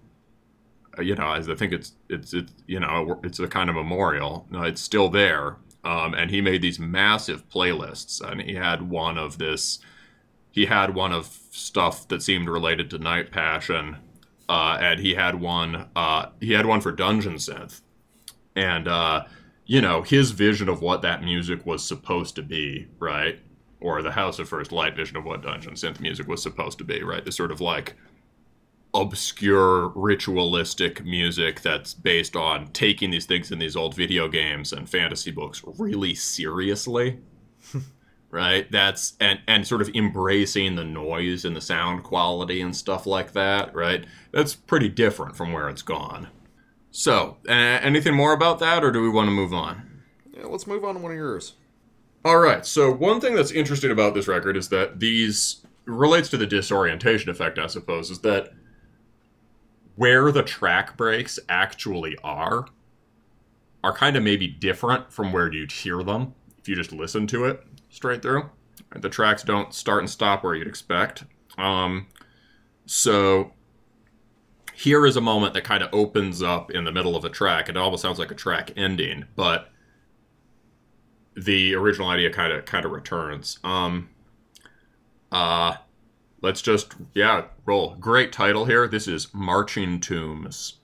you 1.00 1.16
know, 1.16 1.28
I 1.28 1.42
think 1.42 1.74
it's 1.74 1.94
it's 2.10 2.34
it's 2.34 2.52
you 2.68 2.80
know 2.80 3.20
it's 3.24 3.40
a 3.40 3.48
kind 3.48 3.70
of 3.70 3.76
memorial. 3.76 4.48
It's 4.52 4.82
still 4.82 5.10
there. 5.10 5.58
Um, 5.84 6.14
and 6.14 6.32
he 6.32 6.40
made 6.40 6.62
these 6.62 6.80
massive 6.80 7.50
playlists, 7.50 8.22
and 8.22 8.42
he 8.42 8.56
had 8.56 8.90
one 8.90 9.18
of 9.18 9.38
this. 9.38 9.80
He 10.52 10.66
had 10.66 10.96
one 10.96 11.12
of 11.12 11.38
stuff 11.52 12.08
that 12.08 12.22
seemed 12.22 12.48
related 12.48 12.90
to 12.92 13.00
Night 13.00 13.32
Passion, 13.32 13.98
uh, 14.48 14.78
and 14.80 15.00
he 15.00 15.16
had 15.16 15.42
one. 15.42 15.90
Uh, 15.96 16.28
he 16.40 16.54
had 16.54 16.66
one 16.66 16.80
for 16.80 16.92
Dungeon 16.92 17.36
Synth, 17.36 17.82
and 18.56 18.88
uh, 18.88 19.26
you 19.66 19.82
know 19.82 20.04
his 20.04 20.32
vision 20.32 20.70
of 20.70 20.82
what 20.82 21.02
that 21.02 21.24
music 21.24 21.66
was 21.66 21.84
supposed 21.84 22.36
to 22.36 22.44
be, 22.44 22.88
right? 23.00 23.40
Or 23.82 24.02
the 24.02 24.12
House 24.12 24.40
of 24.40 24.48
First 24.48 24.72
Light 24.72 24.96
vision 24.96 25.18
of 25.18 25.26
what 25.26 25.42
Dungeon 25.42 25.74
Synth 25.74 26.00
music 26.00 26.28
was 26.28 26.42
supposed 26.42 26.78
to 26.78 26.86
be, 26.86 27.04
right? 27.04 27.26
This 27.26 27.36
sort 27.36 27.52
of 27.52 27.60
like 27.60 27.96
obscure 28.94 29.90
ritualistic 29.96 31.04
music 31.04 31.62
that's 31.62 31.94
based 31.94 32.36
on 32.36 32.68
taking 32.74 33.10
these 33.12 33.26
things 33.26 33.52
in 33.52 33.58
these 33.60 33.76
old 33.76 33.96
video 33.96 34.28
games 34.28 34.72
and 34.72 34.88
fantasy 34.90 35.32
books 35.32 35.64
really 35.80 36.14
seriously 36.14 37.20
right 38.30 38.72
that's 38.72 39.14
and 39.20 39.40
and 39.48 39.66
sort 39.66 39.82
of 39.82 39.90
embracing 39.96 40.76
the 40.76 40.84
noise 40.84 41.44
and 41.46 41.56
the 41.56 41.62
sound 41.62 42.04
quality 42.04 42.62
and 42.62 42.76
stuff 42.76 43.06
like 43.08 43.32
that 43.34 43.74
right 43.74 44.06
that's 44.32 44.54
pretty 44.56 44.90
different 44.90 45.36
from 45.36 45.52
where 45.52 45.70
it's 45.70 45.82
gone 45.82 46.28
so 46.92 47.38
uh, 47.50 47.52
anything 47.52 48.14
more 48.14 48.34
about 48.34 48.60
that 48.60 48.84
or 48.84 48.92
do 48.92 49.02
we 49.02 49.10
want 49.10 49.28
to 49.28 49.32
move 49.32 49.54
on 49.54 50.04
Yeah, 50.36 50.46
let's 50.46 50.68
move 50.68 50.84
on 50.84 50.96
to 50.96 51.02
one 51.02 51.12
of 51.12 51.18
yours. 51.18 51.54
all 52.26 52.38
right. 52.40 52.66
So 52.66 52.92
one 52.92 53.20
thing 53.20 53.36
that's 53.36 53.52
interesting 53.52 53.92
about 53.92 54.14
this 54.14 54.28
record 54.28 54.56
is 54.56 54.70
that 54.70 55.00
these 55.00 55.66
relates 55.86 56.30
to 56.30 56.38
the 56.38 56.46
disorientation 56.48 57.30
effect, 57.30 57.60
I 57.60 57.68
suppose, 57.68 58.10
is 58.10 58.20
that 58.22 58.54
where 59.96 60.32
the 60.32 60.44
track 60.44 60.98
breaks 60.98 61.40
actually 61.50 62.18
are 62.24 62.66
are 63.84 63.94
kind 63.94 64.16
of 64.16 64.24
maybe 64.24 64.48
different 64.48 65.12
from 65.12 65.34
where 65.34 65.52
you'd 65.52 65.72
hear 65.72 66.04
them 66.04 66.34
if 66.58 66.70
you 66.70 66.76
just 66.76 66.94
listen 66.94 67.28
to 67.28 67.46
it 67.46 67.62
straight 67.90 68.22
through. 68.22 68.50
The 68.96 69.10
tracks 69.10 69.44
don't 69.44 69.74
start 69.74 70.00
and 70.00 70.10
stop 70.10 70.44
where 70.44 70.56
you'd 70.56 70.68
expect. 70.68 71.26
Um, 71.58 72.08
so 72.86 73.52
here 74.74 75.06
is 75.06 75.16
a 75.16 75.22
moment 75.22 75.54
that 75.54 75.64
kind 75.64 75.84
of 75.84 75.90
opens 75.94 76.42
up 76.42 76.72
in 76.72 76.84
the 76.84 76.92
middle 76.92 77.16
of 77.16 77.26
a 77.26 77.30
track. 77.30 77.70
It 77.70 77.78
almost 77.78 78.02
sounds 78.02 78.20
like 78.20 78.32
a 78.32 78.36
track 78.36 78.72
ending, 78.76 79.26
but 79.36 79.70
the 81.36 81.76
original 81.76 82.10
idea 82.10 82.32
kind 82.32 82.54
of 82.54 82.66
kind 82.66 82.86
of 82.86 82.92
returns. 82.92 83.60
Um, 83.64 84.10
uh, 85.32 85.76
let's 86.44 86.62
just 86.62 86.94
yeah 87.16 87.46
roll. 87.66 87.96
Great 87.96 88.32
title 88.32 88.66
here. 88.66 88.88
This 88.88 89.08
is 89.08 89.34
Marching 89.34 90.00
Tombs. 90.00 90.83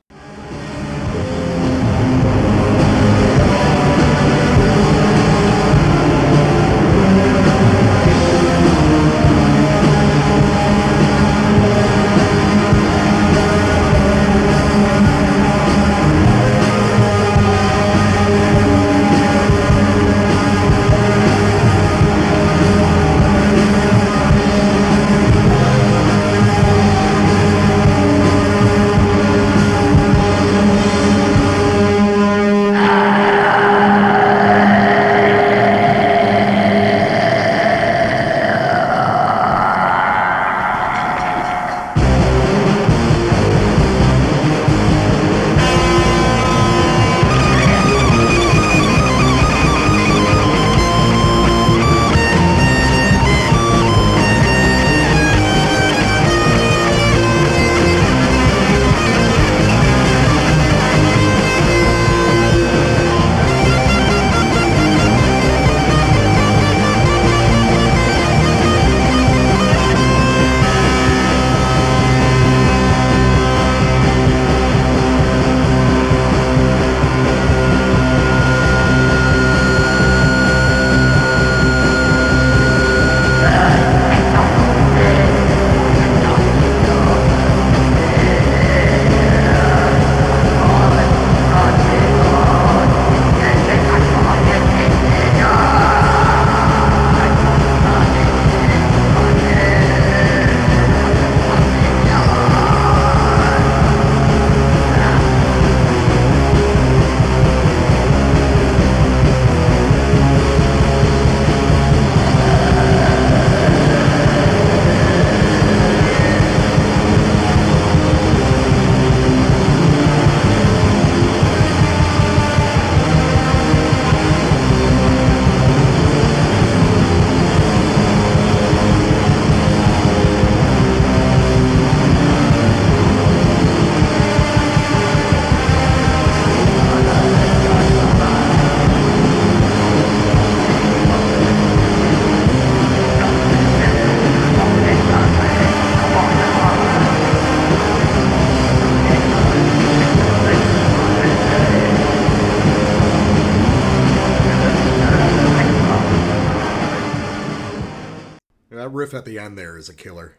Is 159.79 159.89
a 159.89 159.95
killer. 159.95 160.35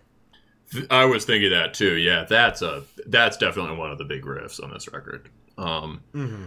I 0.88 1.04
was 1.06 1.24
thinking 1.24 1.50
that 1.50 1.74
too. 1.74 1.96
Yeah, 1.96 2.24
that's 2.28 2.62
a 2.62 2.84
that's 3.06 3.36
definitely 3.36 3.76
one 3.76 3.90
of 3.90 3.98
the 3.98 4.04
big 4.04 4.22
riffs 4.22 4.62
on 4.62 4.70
this 4.70 4.86
record. 4.92 5.28
Um, 5.58 6.02
Mm-hmm. 6.14 6.44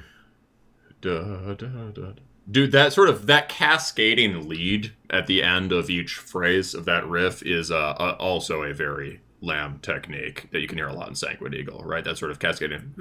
da, 1.02 1.54
da, 1.56 1.92
da. 1.92 2.12
Dude, 2.50 2.72
that 2.74 2.94
sort 2.94 3.10
of 3.10 3.26
that 3.28 3.50
cascading 3.50 4.48
lead 4.50 4.94
at 5.10 5.28
the 5.28 5.44
end 5.44 5.72
of 5.72 5.90
each 5.90 6.16
phrase 6.16 6.74
of 6.74 6.86
that 6.86 7.08
riff 7.08 7.42
is 7.44 7.72
uh, 7.72 7.76
uh, 8.00 8.16
also 8.20 8.64
a 8.64 8.74
very 8.74 9.20
Lamb 9.42 9.80
technique 9.82 10.50
that 10.52 10.62
you 10.62 10.68
can 10.70 10.78
hear 10.78 10.88
a 10.88 10.94
lot 10.94 11.10
in 11.10 11.16
Sanguine 11.16 11.54
Eagle, 11.54 11.84
right? 11.84 12.04
That 12.06 12.18
sort 12.18 12.32
of 12.32 12.40
cascading. 12.40 12.94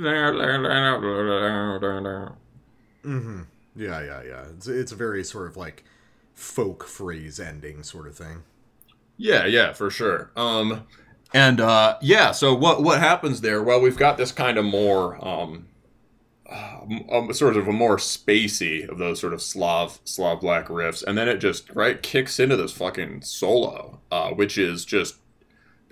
Mm-hmm. 3.05 3.43
Yeah, 3.77 4.01
yeah, 4.03 4.23
yeah. 4.23 4.45
It's 4.57 4.67
it's 4.69 4.93
a 4.93 4.97
very 4.97 5.25
sort 5.25 5.47
of 5.49 5.57
like 5.57 5.85
folk 6.35 6.85
phrase 6.85 7.39
ending 7.41 7.83
sort 7.83 8.07
of 8.07 8.17
thing. 8.17 8.43
Yeah, 9.17 9.47
yeah, 9.47 9.73
for 9.73 9.91
sure. 9.91 10.31
Um, 10.37 10.87
and 11.35 11.61
uh, 11.61 11.97
yeah, 12.03 12.33
so 12.33 12.55
what 12.55 12.83
what 12.83 12.99
happens 12.99 13.41
there? 13.41 13.63
Well, 13.63 13.81
we've 13.81 13.97
got 13.97 14.17
this 14.19 14.33
kind 14.33 14.59
of 14.59 14.65
more 14.65 15.23
um, 15.27 15.67
um, 17.11 17.33
sort 17.33 17.57
of 17.57 17.69
a 17.69 17.73
more 17.73 17.97
spacey 17.97 18.89
of 18.89 18.99
those 18.99 19.21
sort 19.21 19.33
of 19.33 19.41
Slav 19.41 20.01
Slav 20.05 20.41
black 20.41 20.67
riffs, 20.69 21.03
and 21.03 21.17
then 21.17 21.29
it 21.29 21.39
just 21.39 21.71
right 21.71 22.03
kicks 22.03 22.39
into 22.39 22.57
this 22.57 22.73
fucking 22.73 23.23
solo, 23.23 24.01
uh, 24.11 24.31
which 24.31 24.59
is 24.59 24.85
just 24.85 25.17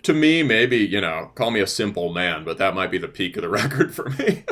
to 0.03 0.13
me 0.13 0.43
maybe 0.43 0.79
you 0.79 1.01
know 1.01 1.31
call 1.35 1.51
me 1.51 1.61
a 1.61 1.67
simple 1.67 2.13
man, 2.13 2.45
but 2.45 2.59
that 2.59 2.75
might 2.75 2.91
be 2.91 2.99
the 2.99 3.09
peak 3.09 3.37
of 3.37 3.43
the 3.43 3.49
record 3.49 3.95
for 3.95 4.11
me. 4.11 4.45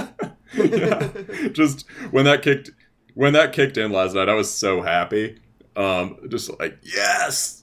yeah. 0.54 1.10
Just 1.52 1.84
when 2.10 2.24
that 2.24 2.42
kicked 2.42 2.70
when 3.14 3.32
that 3.34 3.52
kicked 3.52 3.76
in 3.76 3.92
last 3.92 4.14
night, 4.14 4.28
I 4.28 4.34
was 4.34 4.52
so 4.52 4.80
happy. 4.80 5.40
Um, 5.76 6.18
just 6.28 6.50
like 6.58 6.78
yes. 6.82 7.57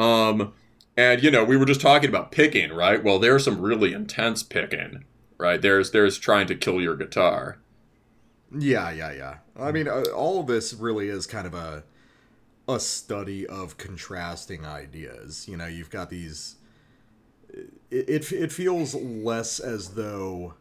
Um, 0.00 0.52
and 0.96 1.22
you 1.22 1.30
know 1.30 1.44
we 1.44 1.56
were 1.56 1.64
just 1.66 1.80
talking 1.80 2.08
about 2.08 2.32
picking, 2.32 2.72
right? 2.72 3.02
Well, 3.02 3.18
there's 3.18 3.44
some 3.44 3.60
really 3.60 3.92
intense 3.92 4.42
picking, 4.42 5.04
right? 5.38 5.60
There's 5.60 5.90
there's 5.92 6.18
trying 6.18 6.46
to 6.48 6.54
kill 6.54 6.80
your 6.80 6.96
guitar. 6.96 7.58
Yeah, 8.56 8.90
yeah, 8.90 9.12
yeah. 9.12 9.34
I 9.58 9.70
mean, 9.72 9.88
uh, 9.88 10.04
all 10.14 10.42
this 10.42 10.74
really 10.74 11.08
is 11.08 11.26
kind 11.26 11.46
of 11.46 11.54
a 11.54 11.84
a 12.68 12.80
study 12.80 13.46
of 13.46 13.76
contrasting 13.78 14.64
ideas. 14.66 15.48
You 15.48 15.56
know, 15.56 15.66
you've 15.66 15.90
got 15.90 16.10
these. 16.10 16.56
It 17.90 18.32
it, 18.32 18.52
feels 18.52 18.94
less 18.94 19.58
as 19.60 19.90
though. 19.90 20.54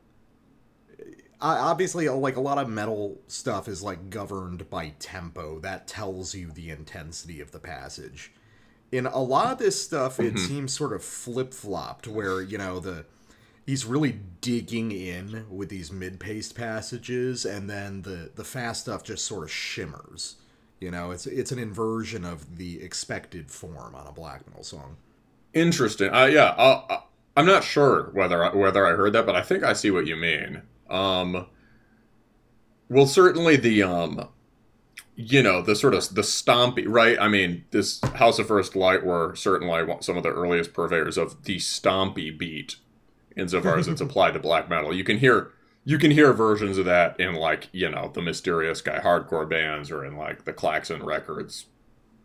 I- 1.41 1.57
Obviously, 1.57 2.07
uh, 2.07 2.13
like 2.13 2.35
a 2.35 2.41
lot 2.41 2.57
of 2.57 2.69
metal 2.69 3.19
stuff 3.27 3.67
is 3.67 3.81
like 3.81 4.09
governed 4.09 4.69
by 4.69 4.89
tempo. 4.99 5.59
That 5.59 5.87
tells 5.87 6.35
you 6.35 6.51
the 6.51 6.69
intensity 6.69 7.39
of 7.41 7.51
the 7.51 7.59
passage. 7.59 8.33
In 8.91 9.05
a 9.05 9.19
lot 9.19 9.51
of 9.51 9.57
this 9.59 9.81
stuff, 9.81 10.19
it 10.19 10.39
seems 10.39 10.73
sort 10.73 10.93
of 10.93 11.03
flip 11.03 11.53
flopped, 11.53 12.07
where 12.07 12.41
you 12.41 12.57
know 12.57 12.79
the 12.79 13.05
he's 13.65 13.85
really 13.85 14.19
digging 14.41 14.91
in 14.91 15.45
with 15.49 15.69
these 15.69 15.91
mid-paced 15.91 16.55
passages 16.55 17.45
and 17.45 17.69
then 17.69 18.01
the 18.01 18.31
the 18.35 18.43
fast 18.43 18.81
stuff 18.81 19.03
just 19.03 19.23
sort 19.23 19.43
of 19.43 19.51
shimmers 19.51 20.37
you 20.79 20.89
know 20.89 21.11
it's 21.11 21.27
it's 21.27 21.51
an 21.51 21.59
inversion 21.59 22.25
of 22.25 22.57
the 22.57 22.81
expected 22.81 23.51
form 23.51 23.93
on 23.93 24.07
a 24.07 24.11
black 24.11 24.47
metal 24.47 24.63
song 24.63 24.97
Interesting. 25.53 26.13
Uh, 26.13 26.25
yeah, 26.25 26.53
uh, 26.57 26.83
uh, 26.89 27.01
I'm 27.35 27.45
not 27.45 27.63
sure 27.63 28.09
whether 28.13 28.43
I, 28.43 28.55
whether 28.55 28.85
I 28.85 28.91
heard 28.91 29.13
that, 29.13 29.25
but 29.25 29.35
I 29.35 29.41
think 29.41 29.63
I 29.63 29.73
see 29.73 29.91
what 29.91 30.05
you 30.05 30.15
mean. 30.15 30.61
Um, 30.89 31.47
well, 32.87 33.07
certainly 33.07 33.55
the 33.55 33.83
um, 33.83 34.27
you 35.21 35.43
know, 35.43 35.61
the 35.61 35.75
sort 35.75 35.93
of 35.93 36.15
the 36.15 36.21
stompy, 36.21 36.85
right? 36.87 37.19
I 37.19 37.27
mean, 37.27 37.65
this 37.71 37.99
House 38.15 38.39
of 38.39 38.47
First 38.47 38.73
Light 38.73 39.05
were 39.05 39.35
certainly 39.35 39.85
some 39.99 40.15
of 40.15 40.23
the 40.23 40.29
earliest 40.29 40.71
purveyors 40.71 41.17
of 41.17 41.43
the 41.43 41.57
stompy 41.57 42.35
beat, 42.35 42.77
insofar 43.35 43.77
as 43.77 43.89
it's 43.89 43.99
applied 44.01 44.35
to 44.35 44.39
black 44.39 44.69
metal. 44.69 44.95
You 44.95 45.03
can 45.03 45.17
hear 45.17 45.51
you 45.83 45.97
can 45.97 46.11
hear 46.11 46.31
versions 46.31 46.77
of 46.77 46.85
that 46.85 47.19
in 47.19 47.35
like 47.35 47.67
you 47.73 47.89
know 47.89 48.11
the 48.13 48.21
Mysterious 48.21 48.79
Guy 48.79 48.99
hardcore 48.99 49.49
bands 49.49 49.91
or 49.91 50.05
in 50.05 50.15
like 50.15 50.45
the 50.45 50.53
Klaxon 50.53 51.03
Records 51.03 51.65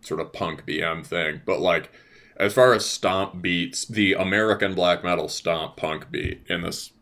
sort 0.01 0.21
of 0.21 0.33
punk 0.33 0.65
BM 0.65 1.05
thing, 1.05 1.41
but 1.45 1.59
like 1.59 1.91
as 2.37 2.55
far 2.55 2.75
as 2.75 2.87
stomp 2.87 3.43
beats, 3.43 3.85
the 3.87 4.13
American 4.13 4.73
black 4.73 5.03
metal 5.03 5.29
stomp 5.29 5.77
punk 5.77 6.13
beat 6.13 6.47
in 6.49 6.63
this 6.63 6.93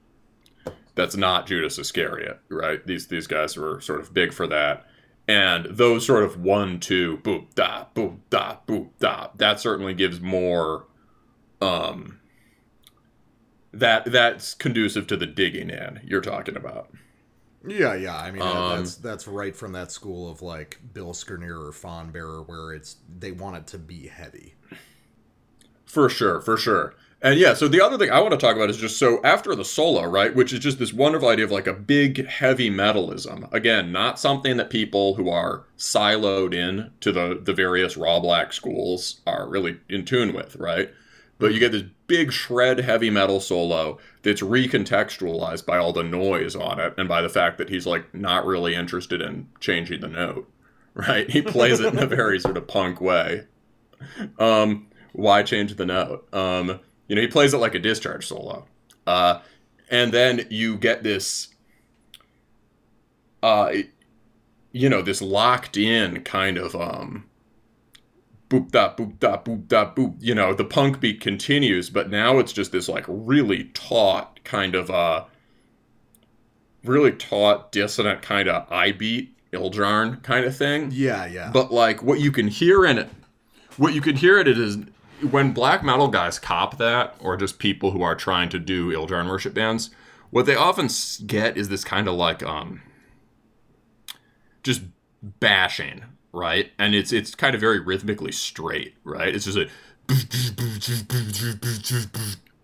that's 0.95 1.17
not 1.17 1.47
Judas 1.47 1.79
Iscariot, 1.79 2.41
right? 2.49 2.87
These 2.87 3.09
these 3.09 3.27
guys 3.27 3.59
were 3.59 3.79
sort 3.83 4.01
of 4.01 4.15
big 4.15 4.33
for 4.33 4.47
that. 4.47 4.87
And 5.29 5.67
those 5.67 6.05
sort 6.07 6.25
of 6.25 6.41
one 6.41 6.81
two 6.81 7.19
boop 7.19 7.55
da 7.55 7.87
boop 7.95 8.19
da 8.31 8.57
boop 8.67 8.91
da 8.99 9.29
that 9.37 9.61
certainly 9.61 9.95
gives 9.95 10.21
more 10.21 10.87
um 11.61 12.19
that 13.73 14.05
that's 14.07 14.55
conducive 14.55 15.07
to 15.09 15.17
the 15.17 15.27
digging 15.27 15.71
in 15.71 16.01
you're 16.05 16.21
talking 16.21 16.57
about. 16.57 16.91
yeah 17.67 17.95
yeah 17.95 18.17
i 18.17 18.31
mean 18.31 18.43
Um, 18.43 18.77
that's 18.77 18.97
that's 18.97 19.29
right 19.29 19.55
from 19.55 19.73
that 19.73 19.93
school 19.93 20.29
of 20.31 20.43
like 20.43 20.81
Bilskirnir 20.93 21.69
or 21.69 21.73
fawn 21.73 22.11
bearer 22.11 22.43
where 22.43 22.73
it's 22.73 22.97
they 23.09 23.31
want 23.33 23.57
it 23.57 23.67
to 23.69 23.79
be 23.79 24.09
heavy 24.09 24.55
For 25.85 26.09
sure, 26.09 26.41
for 26.41 26.57
sure. 26.57 26.95
And 27.23 27.39
yeah, 27.39 27.55
so 27.55 27.69
the 27.69 27.81
other 27.81 27.97
thing 27.97 28.11
I 28.11 28.21
want 28.21 28.33
to 28.33 28.37
talk 28.37 28.57
about 28.57 28.69
is 28.69 28.77
just 28.77 28.99
so 28.99 29.21
after 29.23 29.55
the 29.55 29.65
solo, 29.65 30.03
right, 30.05 30.35
which 30.35 30.53
is 30.53 30.59
just 30.59 30.81
this 30.81 30.93
wonderful 30.93 31.29
idea 31.29 31.45
of 31.45 31.53
like 31.53 31.69
a 31.69 31.73
big 31.73 32.27
heavy 32.27 32.69
metalism. 32.69 33.51
Again, 33.53 33.93
not 33.93 34.19
something 34.19 34.57
that 34.57 34.71
people 34.71 35.15
who 35.15 35.31
are 35.31 35.65
siloed 35.79 36.53
in 36.53 36.91
to 37.01 37.13
the 37.13 37.41
the 37.41 37.55
various 37.55 37.97
raw 37.97 38.19
black 38.19 38.53
schools 38.53 39.21
are 39.25 39.49
really 39.49 39.79
in 39.89 40.05
tune 40.05 40.35
with, 40.35 40.57
right? 40.57 40.91
But 41.39 41.55
you 41.55 41.61
get 41.61 41.71
this 41.71 41.85
big 42.09 42.33
shred 42.33 42.81
heavy 42.81 43.09
metal 43.09 43.39
solo 43.39 43.99
that's 44.23 44.43
recontextualized 44.43 45.65
by 45.65 45.79
all 45.79 45.93
the 45.93 46.03
noise 46.03 46.57
on 46.57 46.81
it 46.81 46.93
and 46.99 47.09
by 47.09 47.23
the 47.23 47.29
fact 47.29 47.57
that 47.59 47.69
he's 47.69 47.87
like 47.87 48.13
not 48.13 48.45
really 48.45 48.75
interested 48.75 49.21
in 49.21 49.49
changing 49.61 50.01
the 50.01 50.09
note, 50.09 50.51
right? 50.95 51.31
He 51.31 51.41
plays 51.41 51.79
it 51.79 51.95
in 51.95 52.01
a 52.01 52.07
very 52.07 52.41
sort 52.41 52.57
of 52.57 52.67
punk 52.67 53.01
way. 53.01 53.47
Um, 54.41 54.89
why 55.13 55.45
change 55.45 55.77
the 55.77 55.87
note? 55.87 56.27
Um, 56.35 56.81
you 57.09 57.17
know, 57.17 57.23
he 57.23 57.29
plays 57.29 57.53
it 57.55 57.59
like 57.59 57.75
a 57.75 57.79
discharge 57.79 58.27
solo. 58.27 58.67
Uh, 59.07 59.41
and 59.91 60.13
then 60.13 60.47
you 60.51 60.77
get 60.77 61.03
this, 61.03 61.49
uh, 63.43 63.73
you 64.73 64.89
know, 64.89 65.03
this 65.03 65.21
locked 65.21 65.77
in 65.77 66.23
kind 66.23 66.57
of, 66.57 66.75
um, 66.75 67.25
boop 68.49 68.71
da 68.71 68.95
boop 68.95 69.19
da 69.19 69.37
boop 69.37 69.67
da 69.69 69.93
boop. 69.93 70.15
You 70.21 70.35
know, 70.35 70.55
the 70.55 70.65
punk 70.65 71.01
beat 71.01 71.21
continues, 71.21 71.91
but 71.91 72.11
now 72.11 72.39
it's 72.39 72.53
just 72.53 72.73
this 72.73 72.89
like 72.89 73.05
really 73.09 73.65
taut 73.75 74.41
kind 74.45 74.75
of, 74.75 74.91
uh, 74.91 75.25
really 76.85 77.13
taut, 77.13 77.73
dissonant 77.73 78.23
kind 78.23 78.49
of 78.49 78.71
I 78.71 78.93
beat, 78.93 79.37
Ildjarn 79.53 80.23
kind 80.23 80.47
of 80.47 80.57
thing. 80.57 80.91
yeah 80.93 81.27
yeah 81.27 81.51
But 81.53 81.71
like 81.73 82.03
what 82.03 82.21
you 82.21 82.33
can 82.33 82.49
hear 82.49 82.87
in 82.87 82.97
it, 82.99 83.11
what 83.77 83.93
you 83.93 84.01
can 84.01 84.17
hear 84.17 84.41
in 84.41 84.47
it 84.47 84.59
is 84.59 84.79
when 85.31 85.53
black 85.53 85.83
metal 85.83 86.09
guys 86.09 86.39
cop 86.39 86.79
that, 86.79 87.17
or 87.21 87.37
just 87.37 87.59
people 87.59 87.93
who 87.93 88.03
are 88.03 88.15
trying 88.15 88.49
to 88.51 88.59
do 88.59 88.91
Ildjarn 88.91 89.29
worship 89.29 89.55
bands, 89.55 89.91
what 90.31 90.47
they 90.47 90.55
often 90.55 90.89
get 91.27 91.57
is 91.57 91.69
this 91.69 91.85
kind 91.85 92.09
of 92.09 92.15
like 92.15 92.43
um, 92.43 92.81
just 94.63 94.83
bashing, 95.23 96.05
right? 96.33 96.71
And 96.79 96.95
it's 96.95 97.13
it's 97.13 97.35
kind 97.35 97.55
of 97.55 97.61
very 97.61 97.79
rhythmically 97.81 98.33
straight, 98.33 98.95
right? 99.05 99.35
It's 99.35 99.45
just 99.45 99.59
a 99.59 99.69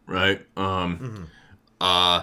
right. 0.06 0.40
Um, 0.56 1.28
uh, 1.80 2.22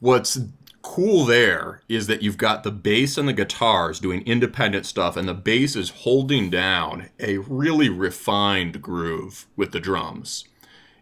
what's 0.00 0.38
cool 0.84 1.24
there 1.24 1.80
is 1.88 2.06
that 2.06 2.22
you've 2.22 2.36
got 2.36 2.62
the 2.62 2.70
bass 2.70 3.16
and 3.16 3.26
the 3.26 3.32
guitars 3.32 3.98
doing 3.98 4.20
independent 4.26 4.84
stuff, 4.84 5.16
and 5.16 5.26
the 5.26 5.34
bass 5.34 5.74
is 5.74 5.90
holding 5.90 6.50
down 6.50 7.08
a 7.18 7.38
really 7.38 7.88
refined 7.88 8.82
groove 8.82 9.46
with 9.56 9.72
the 9.72 9.80
drums. 9.80 10.44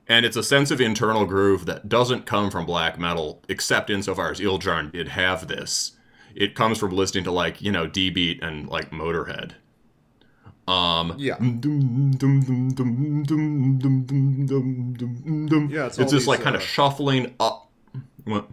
And 0.06 0.24
it's 0.24 0.36
a 0.36 0.42
sense 0.42 0.70
of 0.70 0.80
internal 0.80 1.26
groove 1.26 1.66
that 1.66 1.88
doesn't 1.88 2.26
come 2.26 2.50
from 2.50 2.64
black 2.64 2.98
metal, 2.98 3.42
except 3.48 3.90
insofar 3.90 4.30
as 4.30 4.40
Ildjarn 4.40 4.92
did 4.92 5.08
have 5.08 5.48
this. 5.48 5.92
It 6.34 6.54
comes 6.54 6.78
from 6.78 6.92
listening 6.92 7.24
to 7.24 7.32
like, 7.32 7.60
you 7.60 7.72
know, 7.72 7.86
D 7.86 8.08
beat 8.08 8.42
and 8.42 8.68
like 8.68 8.92
Motorhead. 8.92 9.52
Um 10.68 11.16
Yeah. 11.18 11.36
Yeah, 15.68 15.86
it's 15.86 15.98
it's, 15.98 16.12
just 16.12 16.28
like 16.28 16.40
kind 16.40 16.54
uh, 16.54 16.60
of 16.60 16.64
shuffling 16.64 17.34
up. 17.40 17.68
What? 18.24 18.48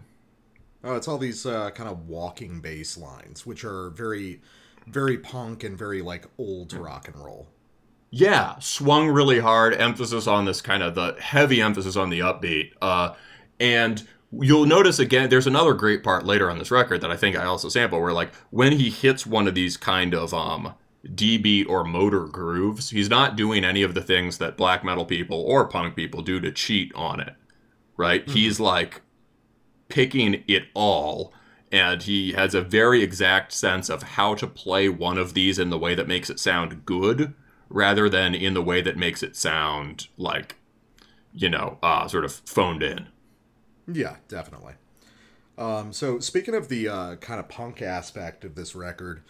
Oh, 0.82 0.96
it's 0.96 1.08
all 1.08 1.18
these 1.18 1.44
uh, 1.44 1.70
kind 1.70 1.88
of 1.88 2.08
walking 2.08 2.60
bass 2.60 2.96
lines, 2.96 3.44
which 3.44 3.64
are 3.64 3.90
very, 3.90 4.40
very 4.86 5.18
punk 5.18 5.62
and 5.64 5.76
very 5.76 6.02
like 6.02 6.26
old 6.38 6.72
rock 6.72 7.08
and 7.08 7.16
roll. 7.16 7.48
Yeah, 8.10 8.58
swung 8.58 9.08
really 9.08 9.40
hard. 9.40 9.74
Emphasis 9.74 10.26
on 10.26 10.44
this 10.44 10.60
kind 10.60 10.82
of 10.82 10.94
the 10.94 11.16
heavy 11.20 11.60
emphasis 11.60 11.96
on 11.96 12.10
the 12.10 12.20
upbeat. 12.20 12.72
Uh, 12.80 13.14
and 13.60 14.06
you'll 14.32 14.66
notice 14.66 14.98
again, 14.98 15.28
there's 15.28 15.46
another 15.46 15.74
great 15.74 16.02
part 16.02 16.24
later 16.24 16.50
on 16.50 16.58
this 16.58 16.70
record 16.70 17.02
that 17.02 17.10
I 17.10 17.16
think 17.16 17.36
I 17.36 17.44
also 17.44 17.68
sample, 17.68 18.00
where 18.00 18.12
like 18.12 18.34
when 18.50 18.72
he 18.72 18.90
hits 18.90 19.26
one 19.26 19.46
of 19.46 19.54
these 19.54 19.76
kind 19.76 20.14
of 20.14 20.32
um 20.34 20.74
D 21.14 21.38
beat 21.38 21.66
or 21.66 21.84
motor 21.84 22.26
grooves. 22.26 22.90
He's 22.90 23.08
not 23.08 23.36
doing 23.36 23.64
any 23.64 23.82
of 23.82 23.94
the 23.94 24.02
things 24.02 24.38
that 24.38 24.56
black 24.56 24.84
metal 24.84 25.04
people 25.04 25.40
or 25.40 25.66
punk 25.66 25.96
people 25.96 26.22
do 26.22 26.40
to 26.40 26.52
cheat 26.52 26.92
on 26.94 27.20
it, 27.20 27.34
right? 27.96 28.28
He's 28.28 28.60
like 28.60 29.00
picking 29.90 30.42
it 30.48 30.64
all, 30.74 31.32
and 31.70 32.02
he 32.02 32.32
has 32.32 32.54
a 32.54 32.62
very 32.62 33.02
exact 33.02 33.52
sense 33.52 33.88
of 33.88 34.02
how 34.02 34.34
to 34.36 34.46
play 34.46 34.88
one 34.88 35.18
of 35.18 35.34
these 35.34 35.58
in 35.58 35.70
the 35.70 35.78
way 35.78 35.94
that 35.94 36.08
makes 36.08 36.30
it 36.30 36.40
sound 36.40 36.86
good 36.86 37.34
rather 37.68 38.08
than 38.08 38.34
in 38.34 38.54
the 38.54 38.62
way 38.62 38.80
that 38.80 38.96
makes 38.96 39.22
it 39.22 39.36
sound 39.36 40.08
like, 40.16 40.56
you 41.32 41.48
know, 41.48 41.78
uh, 41.82 42.08
sort 42.08 42.24
of 42.24 42.32
phoned 42.32 42.82
in. 42.82 43.06
Yeah, 43.86 44.16
definitely. 44.28 44.74
Um, 45.56 45.92
so 45.92 46.18
speaking 46.18 46.54
of 46.54 46.68
the 46.68 46.88
uh, 46.88 47.16
kind 47.16 47.38
of 47.38 47.48
punk 47.48 47.82
aspect 47.82 48.44
of 48.44 48.54
this 48.54 48.74
record, 48.74 49.22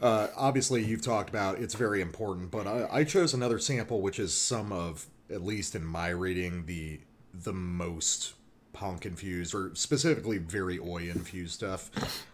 uh, 0.00 0.28
obviously 0.36 0.84
you've 0.84 1.02
talked 1.02 1.30
about 1.30 1.58
it's 1.58 1.74
very 1.74 2.00
important, 2.00 2.50
but 2.50 2.66
I, 2.66 2.88
I 2.90 3.04
chose 3.04 3.34
another 3.34 3.58
sample 3.58 4.00
which 4.00 4.18
is 4.18 4.34
some 4.34 4.70
of, 4.70 5.06
at 5.30 5.42
least 5.42 5.74
in 5.74 5.84
my 5.84 6.08
reading, 6.08 6.66
the 6.66 7.00
the 7.34 7.52
most 7.52 8.34
punk 8.72 9.04
infused 9.06 9.54
or 9.54 9.70
specifically 9.74 10.38
very 10.38 10.78
oi 10.78 11.10
infused 11.10 11.54
stuff. 11.54 11.90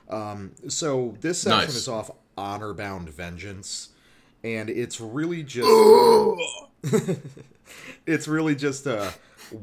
Um, 0.08 0.52
so 0.68 1.16
this 1.20 1.40
section 1.42 1.60
Nice. 1.66 1.74
is 1.74 1.88
off 1.88 2.10
Honor 2.36 2.72
Bound 2.74 3.08
Vengeance, 3.08 3.90
and 4.44 4.70
it's 4.70 5.00
really 5.00 5.42
just 5.42 5.68
it's 8.06 8.28
really 8.28 8.54
just 8.54 8.86
a 8.86 9.12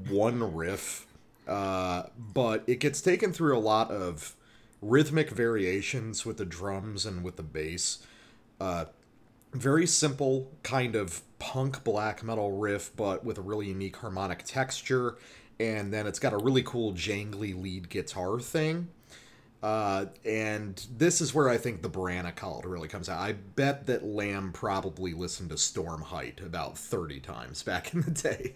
one 0.09 0.53
riff, 0.55 1.07
uh, 1.47 2.03
but 2.17 2.63
it 2.67 2.79
gets 2.79 3.01
taken 3.01 3.31
through 3.31 3.57
a 3.57 3.59
lot 3.59 3.91
of 3.91 4.35
rhythmic 4.81 5.29
variations 5.29 6.25
with 6.25 6.37
the 6.37 6.45
drums 6.45 7.05
and 7.05 7.23
with 7.23 7.37
the 7.37 7.43
bass. 7.43 7.99
Uh, 8.59 8.85
very 9.53 9.87
simple 9.87 10.51
kind 10.63 10.95
of 10.95 11.21
punk 11.39 11.83
black 11.83 12.23
metal 12.23 12.51
riff, 12.57 12.95
but 12.95 13.23
with 13.23 13.37
a 13.37 13.41
really 13.41 13.67
unique 13.67 13.95
harmonic 13.97 14.43
texture, 14.43 15.17
and 15.59 15.93
then 15.93 16.07
it's 16.07 16.19
got 16.19 16.33
a 16.33 16.37
really 16.37 16.63
cool 16.63 16.93
jangly 16.93 17.59
lead 17.59 17.89
guitar 17.89 18.39
thing. 18.39 18.89
Uh, 19.63 20.05
and 20.23 20.85
this 20.95 21.21
is 21.21 21.33
where 21.33 21.49
I 21.49 21.57
think 21.57 21.81
the 21.81 21.89
Branikald 21.89 22.65
really 22.65 22.87
comes 22.87 23.09
out. 23.09 23.19
I 23.19 23.33
bet 23.33 23.87
that 23.87 24.05
Lamb 24.05 24.51
probably 24.51 25.13
listened 25.13 25.49
to 25.49 25.55
Stormheit 25.55 26.45
about 26.45 26.77
30 26.77 27.19
times 27.19 27.63
back 27.63 27.93
in 27.93 28.01
the 28.01 28.11
day. 28.11 28.55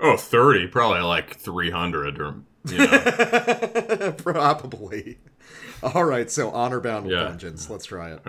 Oh, 0.00 0.16
30, 0.16 0.68
probably 0.68 1.00
like 1.00 1.36
300 1.36 2.20
or, 2.20 2.34
you 2.68 2.78
know. 2.78 4.12
probably. 4.16 5.18
All 5.82 6.04
right, 6.04 6.30
so 6.30 6.50
Honor 6.50 6.80
Bound 6.80 7.10
Yeah. 7.10 7.28
Vengeance. 7.28 7.68
Let's 7.68 7.84
try 7.84 8.12
it. 8.12 8.20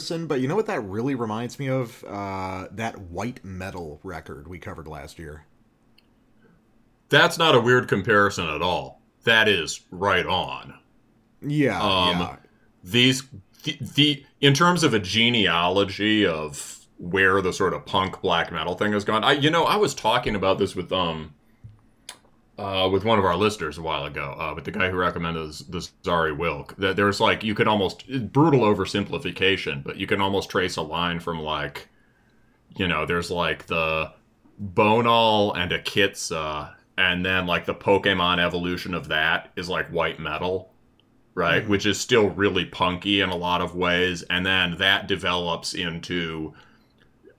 Comparison, 0.00 0.26
but 0.26 0.40
you 0.40 0.48
know 0.48 0.56
what 0.56 0.66
that 0.66 0.80
really 0.80 1.14
reminds 1.14 1.58
me 1.58 1.68
of? 1.68 2.02
Uh, 2.04 2.66
that 2.72 2.98
white 2.98 3.44
metal 3.44 4.00
record 4.02 4.48
we 4.48 4.58
covered 4.58 4.88
last 4.88 5.18
year. 5.18 5.44
That's 7.08 7.38
not 7.38 7.54
a 7.54 7.60
weird 7.60 7.88
comparison 7.88 8.48
at 8.48 8.62
all. 8.62 9.00
That 9.24 9.48
is 9.48 9.80
right 9.90 10.24
on. 10.26 10.74
Yeah, 11.42 11.80
Um, 11.80 12.18
yeah. 12.20 12.36
These 12.82 13.24
the, 13.64 13.76
the 13.80 14.24
in 14.40 14.54
terms 14.54 14.82
of 14.82 14.94
a 14.94 14.98
genealogy 14.98 16.24
of 16.26 16.78
where 16.98 17.42
the 17.42 17.52
sort 17.52 17.74
of 17.74 17.84
punk 17.84 18.20
black 18.22 18.52
metal 18.52 18.74
thing 18.74 18.92
has 18.92 19.04
gone. 19.04 19.24
I 19.24 19.32
you 19.32 19.50
know 19.50 19.64
I 19.64 19.76
was 19.76 19.94
talking 19.94 20.34
about 20.34 20.58
this 20.58 20.74
with 20.74 20.92
um 20.92 21.34
uh, 22.60 22.86
with 22.88 23.04
one 23.04 23.18
of 23.18 23.24
our 23.24 23.36
listeners 23.36 23.78
a 23.78 23.82
while 23.82 24.04
ago, 24.04 24.36
uh, 24.38 24.52
with 24.54 24.64
the 24.64 24.70
guy 24.70 24.90
who 24.90 24.96
recommended 24.96 25.48
this, 25.48 25.60
this 25.60 25.92
Zari 26.04 26.36
Wilk, 26.36 26.76
that 26.76 26.94
there's 26.94 27.18
like 27.18 27.42
you 27.42 27.54
could 27.54 27.66
almost 27.66 28.06
brutal 28.32 28.60
oversimplification, 28.60 29.82
but 29.82 29.96
you 29.96 30.06
can 30.06 30.20
almost 30.20 30.50
trace 30.50 30.76
a 30.76 30.82
line 30.82 31.20
from 31.20 31.40
like, 31.40 31.88
you 32.76 32.86
know, 32.86 33.06
there's 33.06 33.30
like 33.30 33.66
the 33.66 34.12
Bone 34.58 35.06
Awl 35.06 35.54
and 35.54 35.72
Akitsa, 35.72 36.74
and 36.98 37.24
then 37.24 37.46
like 37.46 37.64
the 37.64 37.74
Pokemon 37.74 38.38
evolution 38.38 38.92
of 38.92 39.08
that 39.08 39.50
is 39.56 39.70
like 39.70 39.88
white 39.88 40.20
metal, 40.20 40.70
right? 41.34 41.66
Which 41.66 41.86
is 41.86 41.98
still 41.98 42.28
really 42.28 42.66
punky 42.66 43.22
in 43.22 43.30
a 43.30 43.36
lot 43.36 43.62
of 43.62 43.74
ways, 43.74 44.22
and 44.24 44.44
then 44.44 44.76
that 44.76 45.08
develops 45.08 45.72
into 45.72 46.52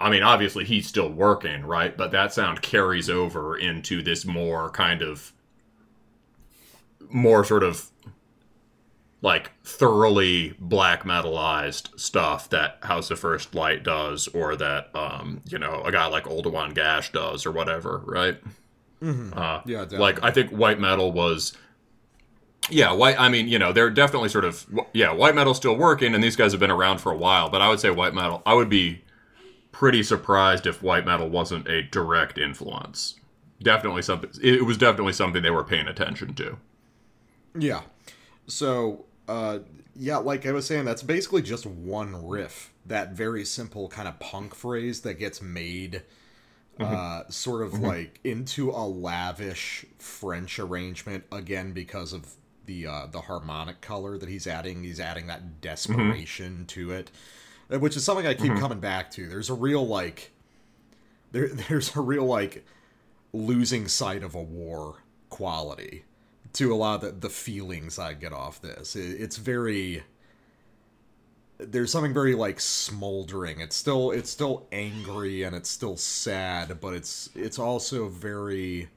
I 0.01 0.09
mean, 0.09 0.23
obviously 0.23 0.65
he's 0.65 0.87
still 0.87 1.09
working, 1.09 1.63
right? 1.65 1.95
But 1.95 2.11
that 2.11 2.33
sound 2.33 2.61
carries 2.61 3.09
over 3.09 3.57
into 3.57 4.01
this 4.01 4.25
more 4.25 4.69
kind 4.71 5.01
of 5.01 5.31
more 7.09 7.43
sort 7.43 7.63
of 7.63 7.89
like 9.21 9.51
thoroughly 9.63 10.55
black 10.59 11.03
metalized 11.03 11.97
stuff 11.99 12.49
that 12.49 12.79
House 12.81 13.11
of 13.11 13.19
First 13.19 13.53
Light 13.53 13.83
does, 13.83 14.27
or 14.29 14.55
that 14.55 14.89
um, 14.95 15.41
you 15.47 15.59
know 15.59 15.83
a 15.83 15.91
guy 15.91 16.07
like 16.07 16.23
Oldawan 16.23 16.73
Gash 16.73 17.11
does, 17.11 17.45
or 17.45 17.51
whatever, 17.51 18.01
right? 18.05 18.37
Uh, 19.03 19.61
Yeah, 19.65 19.79
definitely. 19.81 19.97
like 19.97 20.23
I 20.23 20.31
think 20.31 20.51
white 20.51 20.79
metal 20.79 21.11
was. 21.11 21.53
Yeah, 22.69 22.93
white. 22.93 23.19
I 23.19 23.27
mean, 23.27 23.47
you 23.47 23.57
know, 23.57 23.73
they're 23.73 23.89
definitely 23.89 24.29
sort 24.29 24.45
of 24.45 24.65
yeah, 24.93 25.11
white 25.11 25.35
metal's 25.35 25.57
still 25.57 25.75
working, 25.75 26.13
and 26.15 26.23
these 26.23 26.35
guys 26.35 26.51
have 26.51 26.59
been 26.59 26.71
around 26.71 26.99
for 26.99 27.11
a 27.11 27.17
while. 27.17 27.49
But 27.49 27.61
I 27.61 27.69
would 27.69 27.79
say 27.79 27.89
white 27.89 28.13
metal. 28.13 28.41
I 28.45 28.53
would 28.53 28.69
be 28.69 29.01
pretty 29.81 30.03
surprised 30.03 30.67
if 30.67 30.83
white 30.83 31.07
metal 31.07 31.27
wasn't 31.27 31.67
a 31.67 31.81
direct 31.81 32.37
influence. 32.37 33.15
Definitely 33.63 34.03
something. 34.03 34.29
It 34.39 34.63
was 34.63 34.77
definitely 34.77 35.13
something 35.13 35.41
they 35.41 35.49
were 35.49 35.63
paying 35.63 35.87
attention 35.87 36.35
to. 36.35 36.59
Yeah. 37.57 37.81
So, 38.45 39.05
uh, 39.27 39.57
yeah, 39.95 40.17
like 40.17 40.45
I 40.45 40.51
was 40.51 40.67
saying, 40.67 40.85
that's 40.85 41.01
basically 41.01 41.41
just 41.41 41.65
one 41.65 42.27
riff. 42.27 42.71
That 42.85 43.13
very 43.13 43.43
simple 43.43 43.87
kind 43.87 44.07
of 44.07 44.19
punk 44.19 44.53
phrase 44.53 45.01
that 45.01 45.15
gets 45.15 45.41
made 45.41 46.03
uh, 46.79 47.23
sort 47.29 47.63
of 47.63 47.79
like 47.79 48.19
into 48.23 48.69
a 48.69 48.85
lavish 48.85 49.83
French 49.97 50.59
arrangement, 50.59 51.23
again, 51.31 51.71
because 51.71 52.13
of 52.13 52.35
the 52.67 52.85
uh, 52.85 53.07
the 53.07 53.21
harmonic 53.21 53.81
color 53.81 54.19
that 54.19 54.29
he's 54.29 54.45
adding. 54.45 54.83
He's 54.83 54.99
adding 54.99 55.25
that 55.25 55.59
desperation 55.59 56.65
to 56.67 56.91
it, 56.91 57.09
uh, 57.09 57.17
Uh, 57.71 57.79
which 57.79 57.95
is 57.95 58.03
something 58.03 58.27
I 58.27 58.33
keep 58.33 58.51
mm-hmm. 58.51 58.59
coming 58.59 58.79
back 58.79 59.11
to. 59.11 59.27
There's 59.27 59.49
a 59.49 59.53
real 59.53 59.85
like 59.85 60.31
there 61.31 61.47
there's 61.69 61.95
a 61.95 62.01
real 62.01 62.25
like 62.25 62.65
losing 63.33 63.87
sight 63.87 64.23
of 64.23 64.35
a 64.35 64.41
war 64.41 65.03
quality 65.29 66.03
to 66.53 66.73
a 66.73 66.75
lot 66.75 66.95
of 66.95 67.01
the, 67.01 67.27
the 67.27 67.29
feelings 67.29 67.97
I 67.97 68.13
get 68.13 68.33
off 68.33 68.61
this. 68.61 68.95
It, 68.95 69.21
it's 69.21 69.37
very 69.37 70.03
there's 71.57 71.91
something 71.91 72.13
very 72.13 72.35
like 72.35 72.59
smoldering. 72.59 73.61
It's 73.61 73.75
still 73.75 74.11
it's 74.11 74.29
still 74.29 74.67
angry 74.71 75.43
and 75.43 75.55
it's 75.55 75.69
still 75.69 75.95
sad, 75.95 76.79
but 76.81 76.93
it's 76.93 77.29
it's 77.35 77.59
also 77.59 78.07
very 78.09 78.89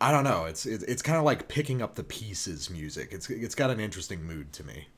I 0.00 0.12
don't 0.12 0.24
know. 0.24 0.44
It's 0.44 0.64
it, 0.64 0.84
it's 0.86 1.02
kind 1.02 1.18
of 1.18 1.24
like 1.24 1.48
picking 1.48 1.82
up 1.82 1.96
the 1.96 2.04
pieces 2.04 2.70
music. 2.70 3.08
It's 3.10 3.28
it's 3.30 3.54
got 3.56 3.70
an 3.70 3.80
interesting 3.80 4.22
mood 4.22 4.52
to 4.52 4.64
me. 4.64 4.88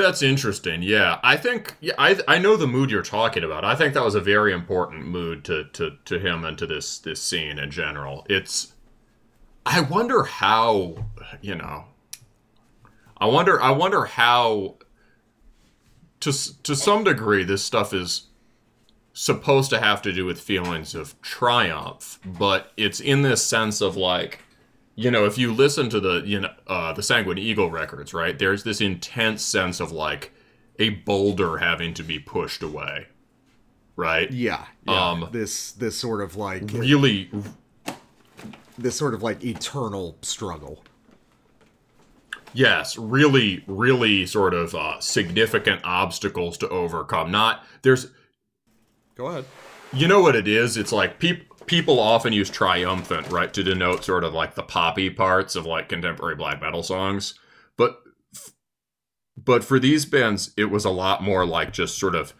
That's 0.00 0.22
interesting. 0.22 0.82
Yeah, 0.82 1.20
I 1.22 1.36
think 1.36 1.76
yeah, 1.80 1.92
I 1.98 2.18
I 2.26 2.38
know 2.38 2.56
the 2.56 2.66
mood 2.66 2.90
you're 2.90 3.02
talking 3.02 3.44
about. 3.44 3.64
I 3.64 3.74
think 3.74 3.92
that 3.94 4.02
was 4.02 4.14
a 4.14 4.20
very 4.20 4.52
important 4.52 5.06
mood 5.06 5.44
to 5.44 5.64
to 5.74 5.98
to 6.06 6.18
him 6.18 6.44
and 6.44 6.56
to 6.58 6.66
this 6.66 6.98
this 6.98 7.22
scene 7.22 7.58
in 7.58 7.70
general. 7.70 8.26
It's 8.28 8.72
I 9.66 9.82
wonder 9.82 10.24
how, 10.24 11.06
you 11.42 11.54
know, 11.54 11.84
I 13.18 13.26
wonder 13.26 13.60
I 13.60 13.72
wonder 13.72 14.06
how 14.06 14.76
to 16.20 16.32
to 16.62 16.74
some 16.74 17.04
degree 17.04 17.44
this 17.44 17.62
stuff 17.62 17.92
is 17.92 18.28
supposed 19.12 19.68
to 19.70 19.80
have 19.80 20.00
to 20.02 20.12
do 20.12 20.24
with 20.24 20.40
feelings 20.40 20.94
of 20.94 21.20
triumph, 21.20 22.18
but 22.24 22.72
it's 22.78 23.00
in 23.00 23.20
this 23.20 23.44
sense 23.44 23.82
of 23.82 23.96
like 23.96 24.40
you 25.00 25.10
know, 25.10 25.24
if 25.24 25.38
you 25.38 25.52
listen 25.52 25.88
to 25.90 26.00
the 26.00 26.22
you 26.26 26.40
know 26.40 26.52
uh, 26.66 26.92
the 26.92 27.02
Sanguine 27.02 27.38
Eagle 27.38 27.70
records, 27.70 28.12
right? 28.12 28.38
There's 28.38 28.64
this 28.64 28.80
intense 28.80 29.42
sense 29.42 29.80
of 29.80 29.92
like 29.92 30.32
a 30.78 30.90
boulder 30.90 31.58
having 31.58 31.94
to 31.94 32.02
be 32.02 32.18
pushed 32.18 32.62
away, 32.62 33.06
right? 33.96 34.30
Yeah, 34.30 34.64
yeah. 34.86 35.10
Um, 35.10 35.28
this 35.32 35.72
this 35.72 35.96
sort 35.96 36.20
of 36.22 36.36
like 36.36 36.64
Really, 36.72 37.30
this 38.78 38.96
sort 38.96 39.14
of 39.14 39.22
like 39.22 39.44
eternal 39.44 40.18
struggle. 40.22 40.84
yes, 42.52 42.98
really, 42.98 43.62
really 43.66 44.26
sort 44.26 44.54
of 44.54 44.74
uh, 44.74 45.00
significant 45.00 45.80
obstacles 45.84 46.58
to 46.58 46.68
overcome. 46.68 47.30
Not 47.30 47.64
there's, 47.82 48.08
Go 49.14 49.26
ahead. 49.28 49.44
you 49.92 50.08
know 50.08 50.20
what 50.20 50.34
it 50.36 50.48
is? 50.48 50.76
It's 50.76 50.92
like 50.92 51.18
people 51.18 51.49
people 51.70 52.00
often 52.00 52.32
use 52.32 52.50
triumphant, 52.50 53.30
right, 53.30 53.54
to 53.54 53.62
denote 53.62 54.04
sort 54.04 54.24
of 54.24 54.34
like 54.34 54.56
the 54.56 54.62
poppy 54.62 55.08
parts 55.08 55.54
of 55.54 55.64
like 55.64 55.88
contemporary 55.88 56.34
black 56.34 56.60
metal 56.60 56.82
songs, 56.82 57.38
but 57.76 58.02
but 59.42 59.62
for 59.62 59.78
these 59.78 60.04
bands, 60.04 60.50
it 60.56 60.64
was 60.66 60.84
a 60.84 60.90
lot 60.90 61.22
more 61.22 61.46
like 61.46 61.72
just 61.72 61.96
sort 61.96 62.16
of. 62.16 62.34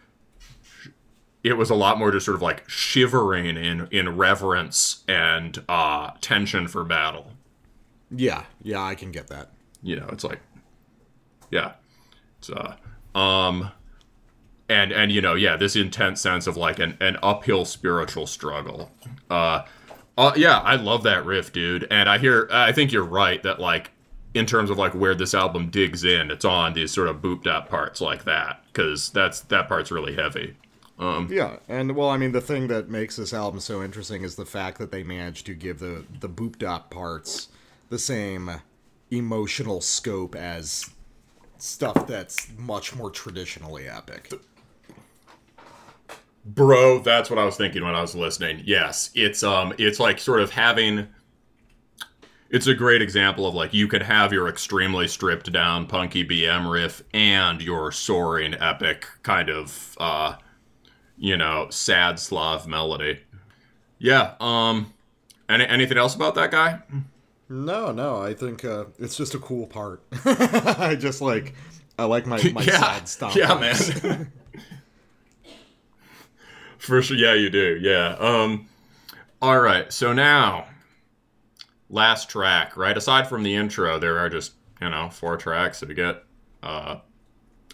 It 1.43 1.53
was 1.53 1.71
a 1.71 1.75
lot 1.75 1.97
more 1.97 2.11
just 2.11 2.25
sort 2.25 2.35
of 2.35 2.41
like 2.41 2.69
shivering 2.69 3.45
in 3.45 3.87
in 3.89 4.17
reverence 4.17 5.03
and 5.07 5.63
uh, 5.69 6.11
tension 6.19 6.67
for 6.67 6.83
battle. 6.83 7.31
Yeah, 8.11 8.43
yeah, 8.61 8.83
I 8.83 8.95
can 8.95 9.11
get 9.11 9.27
that. 9.27 9.49
you 9.81 9.95
know 9.95 10.07
it's 10.11 10.23
like 10.25 10.41
yeah 11.49 11.71
it's 12.37 12.49
uh 12.49 12.75
um 13.17 13.71
and 14.71 14.91
and 14.91 15.11
you 15.11 15.21
know 15.21 15.35
yeah 15.35 15.55
this 15.57 15.75
intense 15.75 16.21
sense 16.21 16.47
of 16.47 16.55
like 16.57 16.79
an, 16.79 16.97
an 17.01 17.17
uphill 17.21 17.65
spiritual 17.65 18.25
struggle. 18.25 18.89
Uh 19.29 19.63
uh 20.17 20.31
yeah 20.35 20.59
i 20.59 20.75
love 20.75 21.03
that 21.03 21.25
riff 21.25 21.51
dude. 21.53 21.87
And 21.91 22.09
i 22.09 22.17
hear 22.17 22.47
i 22.51 22.71
think 22.71 22.91
you're 22.91 23.03
right 23.03 23.41
that 23.43 23.59
like 23.59 23.91
in 24.33 24.45
terms 24.45 24.69
of 24.69 24.77
like 24.77 24.93
where 24.93 25.13
this 25.13 25.33
album 25.33 25.69
digs 25.69 26.03
in 26.03 26.31
it's 26.31 26.45
on 26.45 26.73
these 26.73 26.91
sort 26.91 27.07
of 27.09 27.17
booped 27.17 27.47
out 27.47 27.69
parts 27.69 27.99
like 28.01 28.23
that 28.23 28.63
because 28.67 29.09
that's 29.11 29.41
that 29.41 29.67
part's 29.67 29.91
really 29.91 30.15
heavy. 30.15 30.55
Um 30.97 31.27
Yeah, 31.29 31.57
and 31.67 31.95
well, 31.95 32.09
I 32.09 32.17
mean, 32.17 32.31
the 32.31 32.41
thing 32.41 32.67
that 32.67 32.89
makes 32.89 33.15
this 33.15 33.33
album 33.33 33.59
so 33.59 33.83
interesting 33.83 34.23
is 34.23 34.35
the 34.35 34.45
fact 34.45 34.77
that 34.79 34.91
they 34.91 35.03
managed 35.03 35.45
to 35.47 35.53
give 35.53 35.79
the 35.79 36.05
the 36.19 36.29
boop 36.29 36.57
dot 36.57 36.89
parts 36.89 37.49
the 37.89 37.99
same 37.99 38.61
emotional 39.09 39.81
scope 39.81 40.35
as 40.35 40.89
stuff 41.57 42.07
that's 42.07 42.47
much 42.57 42.95
more 42.95 43.11
traditionally 43.11 43.87
epic. 43.87 44.31
Bro, 46.43 46.99
that's 46.99 47.29
what 47.29 47.37
I 47.37 47.45
was 47.45 47.55
thinking 47.55 47.83
when 47.83 47.95
I 47.95 48.01
was 48.01 48.15
listening. 48.15 48.63
Yes, 48.65 49.11
it's 49.13 49.43
um 49.43 49.73
it's 49.77 49.99
like 49.99 50.19
sort 50.19 50.41
of 50.41 50.51
having 50.51 51.07
it's 52.49 52.67
a 52.67 52.73
great 52.73 53.01
example 53.01 53.45
of 53.45 53.53
like 53.53 53.73
you 53.73 53.87
can 53.87 54.01
have 54.01 54.33
your 54.33 54.47
extremely 54.47 55.07
stripped 55.07 55.51
down 55.51 55.85
punky 55.87 56.25
BM 56.25 56.71
riff 56.71 57.03
and 57.13 57.61
your 57.61 57.91
soaring 57.91 58.55
epic 58.55 59.07
kind 59.23 59.49
of 59.49 59.95
uh 59.99 60.35
you 61.17 61.37
know, 61.37 61.67
sad 61.69 62.19
Slav 62.19 62.67
melody. 62.67 63.19
Yeah, 63.99 64.33
um 64.39 64.93
any, 65.47 65.67
anything 65.67 65.97
else 65.97 66.15
about 66.15 66.35
that 66.35 66.49
guy? 66.49 66.79
No, 67.49 67.91
no, 67.91 68.21
I 68.21 68.33
think 68.33 68.63
uh, 68.63 68.85
it's 68.97 69.17
just 69.17 69.35
a 69.35 69.39
cool 69.39 69.67
part. 69.67 70.01
I 70.25 70.95
just 70.97 71.21
like 71.21 71.53
I 71.99 72.05
like 72.05 72.25
my 72.25 72.41
my 72.53 72.61
yeah. 72.63 72.79
sad 72.79 73.07
stuff. 73.09 73.35
Yeah, 73.35 73.59
man. 73.59 74.31
For 76.81 77.01
sure, 77.03 77.15
yeah, 77.15 77.35
you 77.35 77.49
do. 77.51 77.77
Yeah. 77.79 78.15
Um. 78.19 78.67
All 79.39 79.59
right. 79.59 79.91
So 79.93 80.13
now, 80.13 80.65
last 81.89 82.29
track. 82.29 82.75
Right. 82.75 82.97
Aside 82.97 83.27
from 83.27 83.43
the 83.43 83.55
intro, 83.55 83.99
there 83.99 84.17
are 84.17 84.29
just 84.29 84.53
you 84.81 84.89
know 84.89 85.09
four 85.11 85.37
tracks 85.37 85.79
that 85.79 85.89
we 85.89 85.95
get. 85.95 86.23
Uh, 86.63 86.97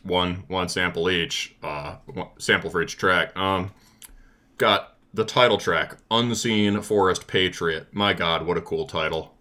one 0.04 0.44
one 0.50 0.68
sample 0.68 1.10
each. 1.10 1.56
Uh, 1.64 1.96
one, 2.06 2.28
sample 2.38 2.70
for 2.70 2.82
each 2.82 2.98
track. 2.98 3.36
Um, 3.38 3.72
got 4.58 4.98
the 5.14 5.24
title 5.24 5.58
track, 5.58 5.98
"Unseen 6.12 6.82
Forest 6.82 7.28
Patriot." 7.28 7.88
My 7.94 8.14
God, 8.14 8.46
what 8.46 8.58
a 8.58 8.62
cool 8.62 8.88
title! 8.88 9.36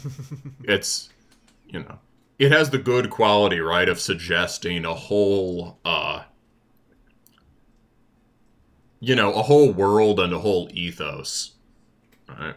it's 0.64 1.10
you 1.68 1.78
know 1.78 2.00
it 2.40 2.50
has 2.50 2.70
the 2.70 2.78
good 2.78 3.10
quality 3.10 3.60
right 3.60 3.88
of 3.88 4.00
suggesting 4.00 4.84
a 4.84 4.94
whole 4.94 5.78
uh 5.84 6.24
you 9.00 9.14
know 9.14 9.32
a 9.32 9.42
whole 9.42 9.72
world 9.72 10.20
and 10.20 10.32
a 10.32 10.38
whole 10.38 10.68
ethos. 10.72 11.52
Right? 12.28 12.54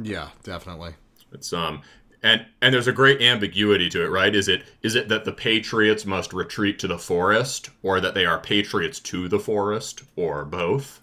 Yeah, 0.00 0.30
definitely. 0.42 0.94
it's 1.32 1.52
um 1.52 1.82
and 2.22 2.46
and 2.62 2.74
there's 2.74 2.88
a 2.88 2.92
great 2.92 3.20
ambiguity 3.20 3.88
to 3.90 4.02
it 4.04 4.08
right? 4.08 4.34
Is 4.34 4.48
it 4.48 4.64
is 4.82 4.94
it 4.94 5.08
that 5.08 5.24
the 5.24 5.32
patriots 5.32 6.04
must 6.06 6.32
retreat 6.32 6.78
to 6.80 6.88
the 6.88 6.98
forest 6.98 7.70
or 7.82 8.00
that 8.00 8.14
they 8.14 8.24
are 8.26 8.38
patriots 8.40 8.98
to 9.00 9.28
the 9.28 9.38
forest 9.38 10.02
or 10.16 10.44
both? 10.44 11.00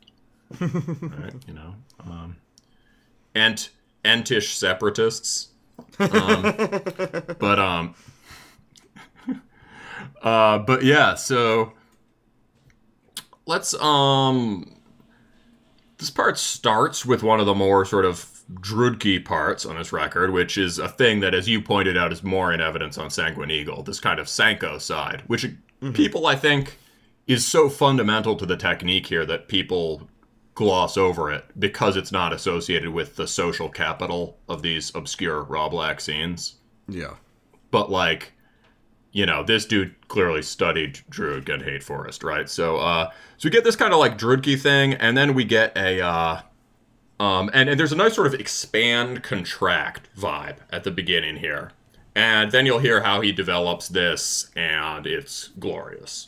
Right 0.60 1.34
you 1.48 1.54
know 1.54 1.76
um 2.04 2.38
ent 3.36 3.70
entish 4.04 4.54
separatists. 4.56 5.50
Um, 6.00 6.42
but 7.40 7.60
um 7.60 7.96
uh 10.24 10.58
but 10.60 10.84
yeah 10.84 11.16
so 11.16 11.74
let's 13.52 13.74
um 13.76 14.76
this 15.97 16.10
part 16.10 16.38
starts 16.39 17.06
with 17.06 17.22
one 17.22 17.39
of 17.39 17.45
the 17.45 17.54
more 17.54 17.86
sort 17.86 18.06
of 18.06 18.26
Drudkh 18.56 19.24
parts 19.24 19.66
on 19.66 19.78
this 19.78 19.93
record, 19.93 20.32
which 20.32 20.58
is 20.58 20.80
a 20.80 20.89
thing 20.89 21.20
that, 21.22 21.34
as 21.34 21.47
you 21.47 21.62
pointed 21.62 21.95
out, 21.95 22.12
is 22.12 22.24
more 22.24 22.52
in 22.52 22.60
evidence 22.60 22.97
on 22.97 23.10
Sanguine 23.10 23.52
Eagle, 23.52 23.84
this 23.84 23.99
kind 23.99 24.20
of 24.20 24.28
Sanko 24.28 24.78
side, 24.78 25.24
which 25.28 25.45
people, 25.93 26.28
I 26.28 26.36
think, 26.36 26.78
is 27.28 27.47
so 27.47 27.70
fundamental 27.70 28.36
to 28.36 28.45
the 28.45 28.58
technique 28.58 29.06
here 29.06 29.26
that 29.26 29.47
people 29.47 30.10
gloss 30.56 30.97
over 30.97 31.32
it 31.32 31.45
because 31.58 31.95
it's 31.95 32.12
not 32.12 32.34
associated 32.34 32.89
with 32.89 33.16
the 33.16 33.28
social 33.28 33.70
capital 33.70 34.38
of 34.49 34.64
these 34.64 34.93
obscure 34.95 35.43
raw 35.43 35.70
black 35.70 36.02
scenes. 36.02 36.56
Yeah. 36.89 37.16
But 37.70 37.89
like, 37.89 38.34
you 39.12 39.26
know, 39.26 39.43
this 39.43 39.66
dude 39.66 39.95
clearly 40.07 40.41
studied 40.41 41.01
Drudkh 41.09 41.53
and 41.53 41.64
Hate 41.64 41.84
Forest, 41.84 42.24
right? 42.24 42.49
So, 42.49 42.78
uh, 42.78 43.12
so 43.38 43.47
we 43.47 43.49
get 43.49 43.64
this 43.64 43.76
kind 43.76 43.93
of 43.93 43.99
like 43.99 44.18
Drudkh 44.18 44.59
thing, 44.62 44.93
and 44.93 45.18
then 45.18 45.34
we 45.34 45.43
get 45.43 45.76
a, 45.78 46.01
uh, 46.01 46.41
um, 47.20 47.49
and, 47.53 47.70
and 47.70 47.80
there's 47.80 47.91
a 47.91 47.97
nice 47.97 48.16
sort 48.16 48.28
of 48.28 48.34
expand 48.34 49.24
contract 49.24 50.09
vibe 50.18 50.57
at 50.72 50.84
the 50.84 50.91
beginning 50.91 51.38
here, 51.38 51.72
and 52.16 52.51
then 52.51 52.66
you'll 52.66 52.80
hear 52.80 53.03
how 53.03 53.22
he 53.22 53.32
develops 53.32 53.89
this, 53.89 54.49
and 54.55 55.05
it's 55.05 55.49
glorious. 55.59 56.28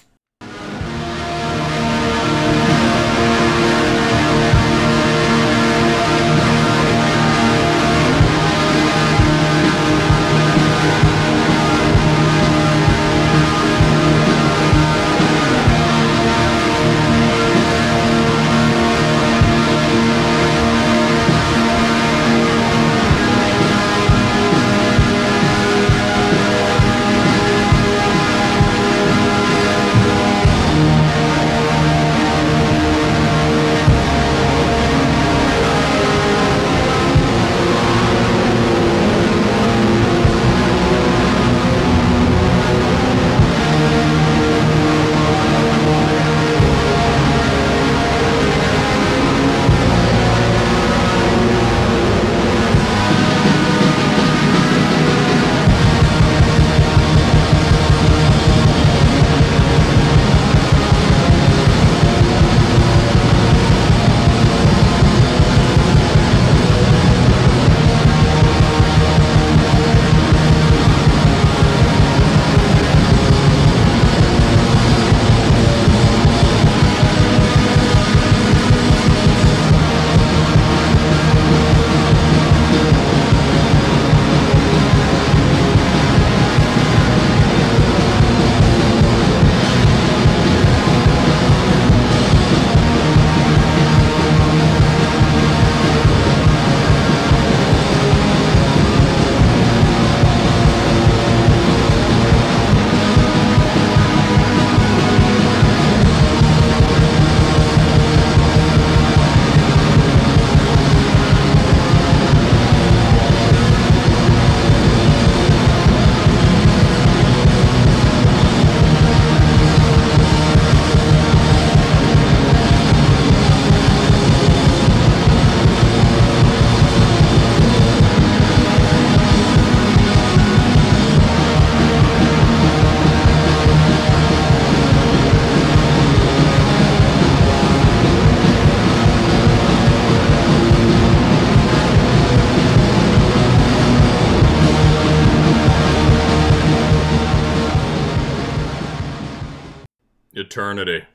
Eternity. 150.73 151.05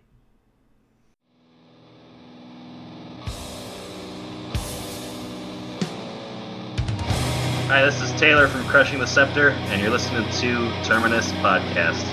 Hi, 7.66 7.84
this 7.84 8.00
is 8.00 8.12
Taylor 8.18 8.46
from 8.46 8.64
Crushing 8.66 9.00
the 9.00 9.06
Scepter, 9.06 9.50
and 9.50 9.82
you're 9.82 9.90
listening 9.90 10.30
to 10.30 10.84
Terminus 10.84 11.32
Podcast. 11.32 12.06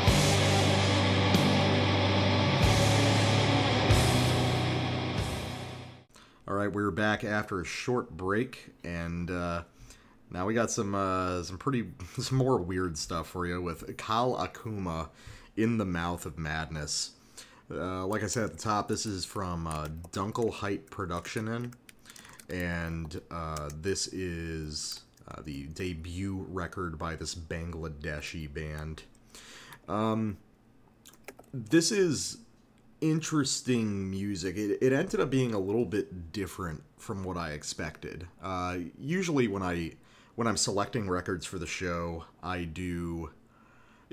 All 6.47 6.55
right, 6.55 6.71
we're 6.71 6.91
back 6.91 7.23
after 7.23 7.61
a 7.61 7.65
short 7.65 8.17
break, 8.17 8.71
and 8.83 9.29
uh, 9.29 9.63
now 10.31 10.47
we 10.47 10.55
got 10.55 10.71
some 10.71 10.95
uh, 10.95 11.43
some 11.43 11.59
pretty 11.59 11.91
some 12.19 12.39
more 12.39 12.57
weird 12.57 12.97
stuff 12.97 13.27
for 13.27 13.45
you 13.45 13.61
with 13.61 13.97
Kal 13.97 14.35
Akuma 14.35 15.09
in 15.55 15.77
the 15.77 15.85
Mouth 15.85 16.25
of 16.25 16.39
Madness. 16.39 17.14
Uh, 17.69 18.05
like 18.05 18.23
I 18.23 18.27
said 18.27 18.43
at 18.43 18.51
the 18.51 18.59
top, 18.59 18.87
this 18.87 19.05
is 19.05 19.25
from 19.25 19.65
uh, 19.65 19.87
Dunkelheit 20.11 20.89
Production, 20.91 21.73
and 22.49 23.21
uh, 23.31 23.69
this 23.81 24.07
is 24.07 25.01
uh, 25.27 25.41
the 25.43 25.63
debut 25.67 26.45
record 26.49 26.99
by 26.99 27.15
this 27.15 27.33
Bangladeshi 27.33 28.53
band. 28.53 29.03
Um, 29.87 30.37
this 31.53 31.91
is 31.91 32.37
interesting 33.01 34.09
music. 34.11 34.57
It, 34.57 34.77
it 34.81 34.93
ended 34.93 35.19
up 35.19 35.29
being 35.31 35.53
a 35.53 35.59
little 35.59 35.85
bit 35.85 36.31
different 36.31 36.83
from 36.97 37.23
what 37.23 37.37
I 37.37 37.51
expected. 37.51 38.27
Uh, 38.43 38.77
usually 38.99 39.47
when 39.47 39.63
I 39.63 39.93
when 40.35 40.47
I'm 40.47 40.57
selecting 40.57 41.09
records 41.09 41.45
for 41.45 41.57
the 41.57 41.65
show, 41.65 42.25
I 42.43 42.65
do 42.65 43.31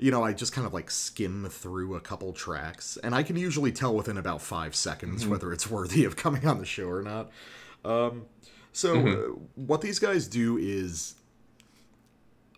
you 0.03 0.11
know, 0.11 0.21
I 0.21 0.33
just 0.33 0.51
kind 0.51 0.67
of 0.67 0.73
like 0.73 0.91
skim 0.91 1.47
through 1.49 1.95
a 1.95 2.01
couple 2.01 2.33
tracks, 2.33 2.97
and 3.01 3.15
I 3.15 3.23
can 3.23 3.37
usually 3.37 3.71
tell 3.71 3.95
within 3.95 4.17
about 4.17 4.41
five 4.41 4.75
seconds 4.75 5.25
whether 5.25 5.53
it's 5.53 5.69
worthy 5.69 6.03
of 6.03 6.17
coming 6.17 6.45
on 6.45 6.57
the 6.57 6.65
show 6.65 6.89
or 6.89 7.01
not. 7.01 7.31
Um, 7.85 8.25
so, 8.73 9.07
uh, 9.07 9.15
what 9.55 9.79
these 9.79 9.99
guys 9.99 10.27
do 10.27 10.57
is 10.57 11.15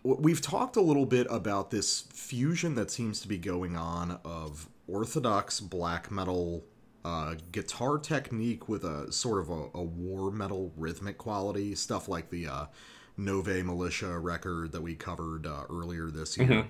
we've 0.02 0.40
talked 0.40 0.74
a 0.74 0.80
little 0.80 1.06
bit 1.06 1.28
about 1.30 1.70
this 1.70 2.00
fusion 2.12 2.74
that 2.74 2.90
seems 2.90 3.20
to 3.20 3.28
be 3.28 3.38
going 3.38 3.76
on 3.76 4.18
of 4.24 4.68
orthodox 4.88 5.60
black 5.60 6.10
metal 6.10 6.64
uh, 7.04 7.36
guitar 7.52 7.96
technique 7.96 8.68
with 8.68 8.82
a 8.82 9.12
sort 9.12 9.38
of 9.38 9.50
a, 9.50 9.68
a 9.72 9.82
war 9.84 10.32
metal 10.32 10.72
rhythmic 10.76 11.16
quality, 11.16 11.76
stuff 11.76 12.08
like 12.08 12.30
the 12.30 12.48
uh, 12.48 12.66
Nove 13.16 13.64
Militia 13.64 14.18
record 14.18 14.72
that 14.72 14.82
we 14.82 14.96
covered 14.96 15.46
uh, 15.46 15.62
earlier 15.70 16.10
this 16.10 16.36
year. 16.36 16.66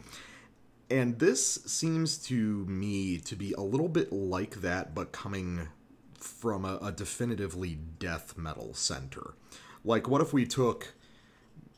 And 0.88 1.18
this 1.18 1.54
seems 1.66 2.16
to 2.26 2.64
me 2.66 3.18
to 3.18 3.34
be 3.34 3.52
a 3.52 3.60
little 3.60 3.88
bit 3.88 4.12
like 4.12 4.60
that, 4.60 4.94
but 4.94 5.12
coming 5.12 5.68
from 6.14 6.64
a, 6.64 6.78
a 6.80 6.92
definitively 6.92 7.78
death 7.98 8.36
metal 8.36 8.72
center. 8.74 9.34
Like, 9.84 10.08
what 10.08 10.20
if 10.20 10.32
we 10.32 10.46
took 10.46 10.94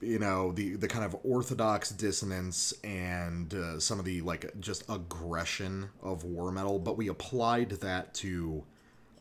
you 0.01 0.19
know 0.19 0.53
the 0.53 0.77
the 0.77 0.89
kind 0.89 1.05
of 1.05 1.17
orthodox 1.25 1.91
dissonance 1.91 2.73
and 2.85 3.55
uh, 3.55 3.81
some 3.81 3.99
of 3.99 4.05
the 4.05 4.21
like 4.21 4.59
just 4.61 4.85
aggression 4.89 5.89
of 6.03 6.25
war 6.25 6.53
metal 6.53 6.79
but 6.79 6.97
we 6.97 7.09
applied 7.09 7.71
that 7.71 8.15
to 8.15 8.63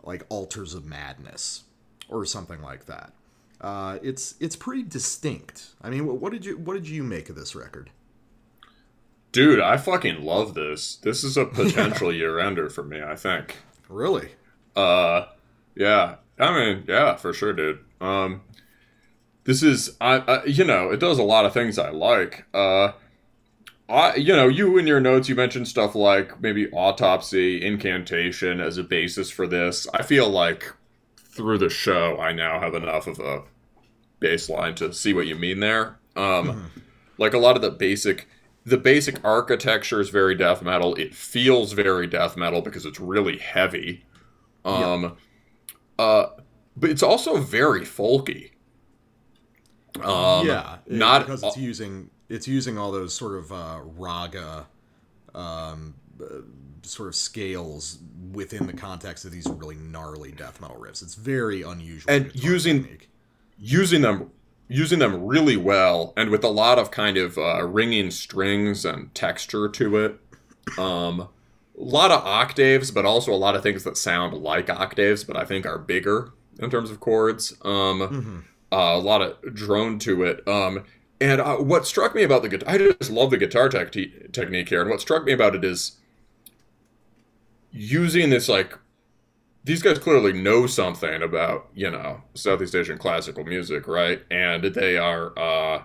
like 0.04 0.24
altars 0.30 0.74
of 0.74 0.86
madness 0.86 1.64
or 2.10 2.26
something 2.26 2.62
like 2.62 2.86
that? 2.86 3.12
Uh, 3.60 3.98
it's 4.04 4.36
it's 4.40 4.56
pretty 4.56 4.84
distinct. 4.84 5.70
I 5.82 5.90
mean 5.90 6.06
what, 6.06 6.18
what 6.18 6.32
did 6.32 6.46
you 6.46 6.58
what 6.58 6.76
did 6.76 6.88
you 6.88 7.04
make 7.04 7.30
of 7.30 7.36
this 7.36 7.56
record 7.56 7.90
Dude, 9.32 9.59
I 9.59 9.78
fucking 9.78 10.23
love 10.23 10.53
this. 10.53 10.95
This 10.95 11.23
is 11.23 11.38
a 11.38 11.45
potential 11.61 12.11
year 12.11 12.39
ender 12.39 12.69
for 12.69 12.84
me, 12.84 13.01
I 13.01 13.15
think. 13.15 13.57
really 13.89 14.32
Uh, 14.75 15.25
yeah. 15.75 16.15
I 16.39 16.53
mean, 16.53 16.86
yeah, 16.88 17.15
for 17.15 17.34
sure, 17.34 17.53
dude. 17.53 17.80
Um, 17.99 18.41
this 19.43 19.63
is, 19.63 19.95
I, 19.99 20.17
I, 20.19 20.45
you 20.45 20.63
know, 20.63 20.91
it 20.91 20.99
does 20.99 21.17
a 21.19 21.23
lot 21.23 21.45
of 21.45 21.53
things 21.53 21.80
I 21.80 21.89
like. 21.89 22.45
Uh, 22.53 22.91
I, 23.89 24.15
you 24.15 24.36
know, 24.36 24.47
you 24.47 24.78
in 24.78 24.86
your 24.86 24.99
notes, 24.99 25.30
you 25.30 25.36
mentioned 25.36 25.67
stuff 25.67 25.95
like 25.95 26.41
maybe 26.41 26.69
autopsy, 26.71 27.65
incantation 27.65 28.59
as 28.59 28.78
a 28.78 28.84
basis 28.84 29.32
for 29.32 29.47
this. 29.47 29.88
I 29.93 30.03
feel 30.03 30.30
like 30.30 30.73
through 31.15 31.59
the 31.59 31.69
show, 31.69 32.19
I 32.19 32.34
now 32.34 32.59
have 32.59 32.75
enough 32.75 33.07
of 33.07 33.19
a 33.19 33.43
baseline 34.19 34.75
to 34.78 34.93
see 34.93 35.13
what 35.13 35.28
you 35.28 35.36
mean 35.36 35.59
there. 35.61 35.97
Um, 36.15 36.71
like 37.17 37.34
a 37.34 37.38
lot 37.38 37.55
of 37.55 37.61
the 37.61 37.71
basic, 37.71 38.28
the 38.68 38.78
basic 38.78 39.24
architecture 39.24 40.01
is 40.01 40.09
very 40.09 40.36
death 40.36 40.61
metal. 40.61 40.93
It 40.95 41.15
feels 41.15 41.72
very 41.72 42.05
death 42.05 42.36
metal 42.36 42.61
because 42.61 42.86
it's 42.86 42.99
really 42.99 43.38
heavy. 43.38 44.03
Um, 44.65 45.15
uh, 45.97 46.28
but 46.76 46.89
it's 46.89 47.01
also 47.01 47.38
very 47.38 47.82
folky. 47.82 48.51
Um, 50.03 50.45
yeah 50.45 50.78
it- 50.86 50.91
not 50.93 51.22
because 51.26 51.43
it's 51.43 51.57
using 51.57 52.09
it's 52.30 52.47
using 52.47 52.78
all 52.78 52.91
those 52.91 53.13
sort 53.15 53.36
of 53.38 53.51
uh, 53.51 53.80
raga 53.97 54.68
um, 55.34 55.95
uh, 56.22 56.41
sort 56.84 57.07
of 57.09 57.15
scales 57.15 57.99
within 58.32 58.68
the 58.68 58.74
context 58.74 59.26
of 59.26 59.32
these 59.32 59.47
really 59.47 59.76
gnarly 59.76 60.32
death 60.34 60.59
metal 60.61 60.76
riffs 60.78 61.01
it's 61.01 61.15
very 61.15 61.61
unusual 61.63 62.11
And 62.11 62.32
using- 62.36 62.84
technique. 62.84 63.09
using 63.57 64.01
them 64.01 64.30
using 64.68 64.99
them 64.99 65.26
really 65.26 65.57
well 65.57 66.13
and 66.18 66.30
with 66.30 66.43
a 66.43 66.49
lot 66.49 66.78
of 66.80 66.91
kind 66.91 67.18
of 67.18 67.38
uh, 67.38 67.63
ringing 67.65 68.11
strings 68.11 68.86
and 68.86 69.13
texture 69.15 69.70
to 69.70 69.97
it. 69.97 70.20
Um 70.78 71.30
a 71.80 71.84
lot 71.84 72.11
of 72.11 72.26
octaves 72.26 72.91
but 72.91 73.05
also 73.05 73.32
a 73.34 73.36
lot 73.38 73.55
of 73.55 73.63
things 73.63 73.84
that 73.84 73.97
sound 73.97 74.34
like 74.34 74.70
octaves 74.70 75.24
but 75.24 75.38
i 75.38 75.45
think 75.45 75.65
are 75.65 75.78
bigger 75.78 76.32
in 76.59 76.70
terms 76.70 76.91
of 76.91 76.99
chords. 76.99 77.53
Um 77.63 77.99
Mhm. 78.01 78.43
uh, 78.72 78.97
a 78.97 78.99
lot 78.99 79.22
of 79.22 79.55
drone 79.55 79.99
to 79.99 80.24
it. 80.24 80.47
Um 80.47 80.84
and 81.22 81.41
uh, 81.41 81.57
what 81.57 81.88
struck 81.88 82.13
me 82.15 82.24
about 82.24 82.41
the 82.43 82.49
guitar 82.49 82.70
i 82.76 82.78
just 82.78 83.11
love 83.11 83.32
the 83.32 83.38
guitar 83.38 83.70
tech 83.70 83.91
technique 83.91 84.70
here. 84.70 84.82
And 84.82 84.89
what 84.89 85.01
struck 85.01 85.24
me 85.26 85.34
about 85.34 85.55
it 85.55 85.63
is 85.65 85.97
using 87.72 88.30
this 88.30 88.49
like 88.49 88.78
these 89.68 89.84
guys 89.84 89.99
clearly 89.99 90.34
know 90.34 90.68
something 90.68 91.22
about 91.24 91.70
you 91.76 91.91
know 91.91 92.24
Southeast 92.36 92.76
Asian 92.76 92.97
classical 92.97 93.45
music, 93.45 93.88
right? 93.88 94.24
And 94.32 94.63
they 94.65 94.97
are 94.97 95.38
uh, 95.38 95.84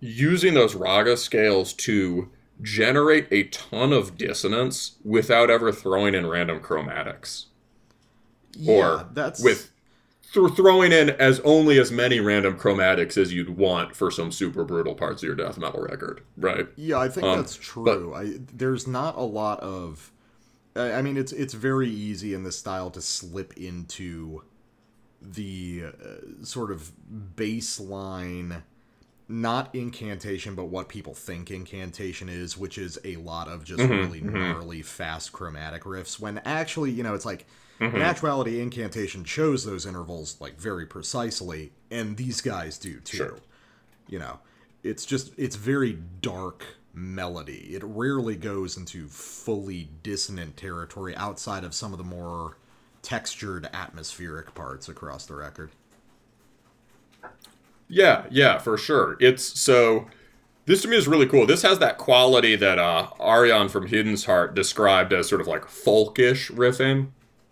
using 0.00 0.54
those 0.54 0.74
raga 0.74 1.16
scales 1.16 1.72
to 1.74 2.30
generate 2.62 3.28
a 3.30 3.44
ton 3.44 3.92
of 3.92 4.16
dissonance 4.16 4.96
without 5.04 5.50
ever 5.50 5.70
throwing 5.72 6.14
in 6.14 6.26
random 6.26 6.60
chromatics 6.60 7.46
yeah, 8.54 8.74
or 8.74 9.08
that's 9.12 9.42
with 9.42 9.70
th- 10.32 10.52
throwing 10.54 10.92
in 10.92 11.10
as 11.10 11.40
only 11.40 11.78
as 11.78 11.92
many 11.92 12.20
random 12.20 12.58
chromatics 12.58 13.16
as 13.18 13.32
you'd 13.32 13.56
want 13.56 13.94
for 13.96 14.10
some 14.10 14.32
super 14.32 14.64
brutal 14.64 14.94
parts 14.94 15.22
of 15.22 15.26
your 15.26 15.36
death 15.36 15.58
metal 15.58 15.82
record, 15.82 16.22
right? 16.36 16.68
Yeah, 16.76 16.98
I 16.98 17.08
think 17.08 17.26
Um, 17.26 17.34
that's 17.34 17.56
true. 17.56 18.14
I 18.14 18.38
there's 18.52 18.86
not 18.86 19.16
a 19.16 19.22
lot 19.22 19.60
of 19.60 20.12
I 20.76 21.02
mean 21.02 21.16
it's 21.16 21.32
it's 21.32 21.54
very 21.54 21.88
easy 21.88 22.34
in 22.34 22.42
this 22.44 22.58
style 22.58 22.90
to 22.90 23.00
slip 23.00 23.56
into 23.56 24.42
the 25.20 25.84
uh, 25.86 26.44
sort 26.44 26.70
of 26.70 26.92
baseline 27.34 28.62
not 29.28 29.74
incantation 29.74 30.54
but 30.54 30.66
what 30.66 30.88
people 30.88 31.14
think 31.14 31.50
incantation 31.50 32.28
is 32.28 32.56
which 32.56 32.78
is 32.78 32.98
a 33.04 33.16
lot 33.16 33.48
of 33.48 33.64
just 33.64 33.80
mm-hmm, 33.80 33.92
really 33.92 34.20
mm-hmm. 34.20 34.38
gnarly 34.38 34.82
fast 34.82 35.32
chromatic 35.32 35.82
riffs 35.82 36.20
when 36.20 36.38
actually 36.44 36.92
you 36.92 37.02
know 37.02 37.14
it's 37.14 37.26
like 37.26 37.46
mm-hmm. 37.80 37.96
in 37.96 38.02
actuality 38.02 38.60
incantation 38.60 39.24
chose 39.24 39.64
those 39.64 39.84
intervals 39.84 40.36
like 40.40 40.60
very 40.60 40.86
precisely 40.86 41.72
and 41.90 42.16
these 42.16 42.40
guys 42.40 42.78
do 42.78 43.00
too. 43.00 43.16
Sure. 43.16 43.38
you 44.06 44.18
know 44.18 44.38
it's 44.84 45.04
just 45.04 45.32
it's 45.36 45.56
very 45.56 45.98
dark 46.20 46.64
melody 46.96 47.74
it 47.74 47.84
rarely 47.84 48.36
goes 48.36 48.76
into 48.76 49.06
fully 49.08 49.90
dissonant 50.02 50.56
territory 50.56 51.14
outside 51.16 51.64
of 51.64 51.74
some 51.74 51.92
of 51.92 51.98
the 51.98 52.04
more 52.04 52.58
textured 53.02 53.68
atmospheric 53.72 54.54
parts 54.54 54.88
across 54.88 55.26
the 55.26 55.34
record 55.34 55.70
Yeah, 57.88 58.26
yeah, 58.30 58.58
for 58.58 58.76
sure. 58.78 59.16
It's 59.20 59.44
so 59.60 60.08
this 60.66 60.82
to 60.82 60.88
me 60.88 60.96
is 60.96 61.08
really 61.08 61.26
cool. 61.26 61.46
This 61.46 61.62
has 61.62 61.78
that 61.78 61.98
quality 61.98 62.56
that 62.56 62.78
uh 62.78 63.10
Arion 63.20 63.68
from 63.68 63.88
Hidden's 63.88 64.24
Heart 64.24 64.54
described 64.54 65.12
as 65.12 65.28
sort 65.28 65.40
of 65.40 65.46
like 65.46 65.64
folkish 65.66 66.50
riffing, 66.52 67.08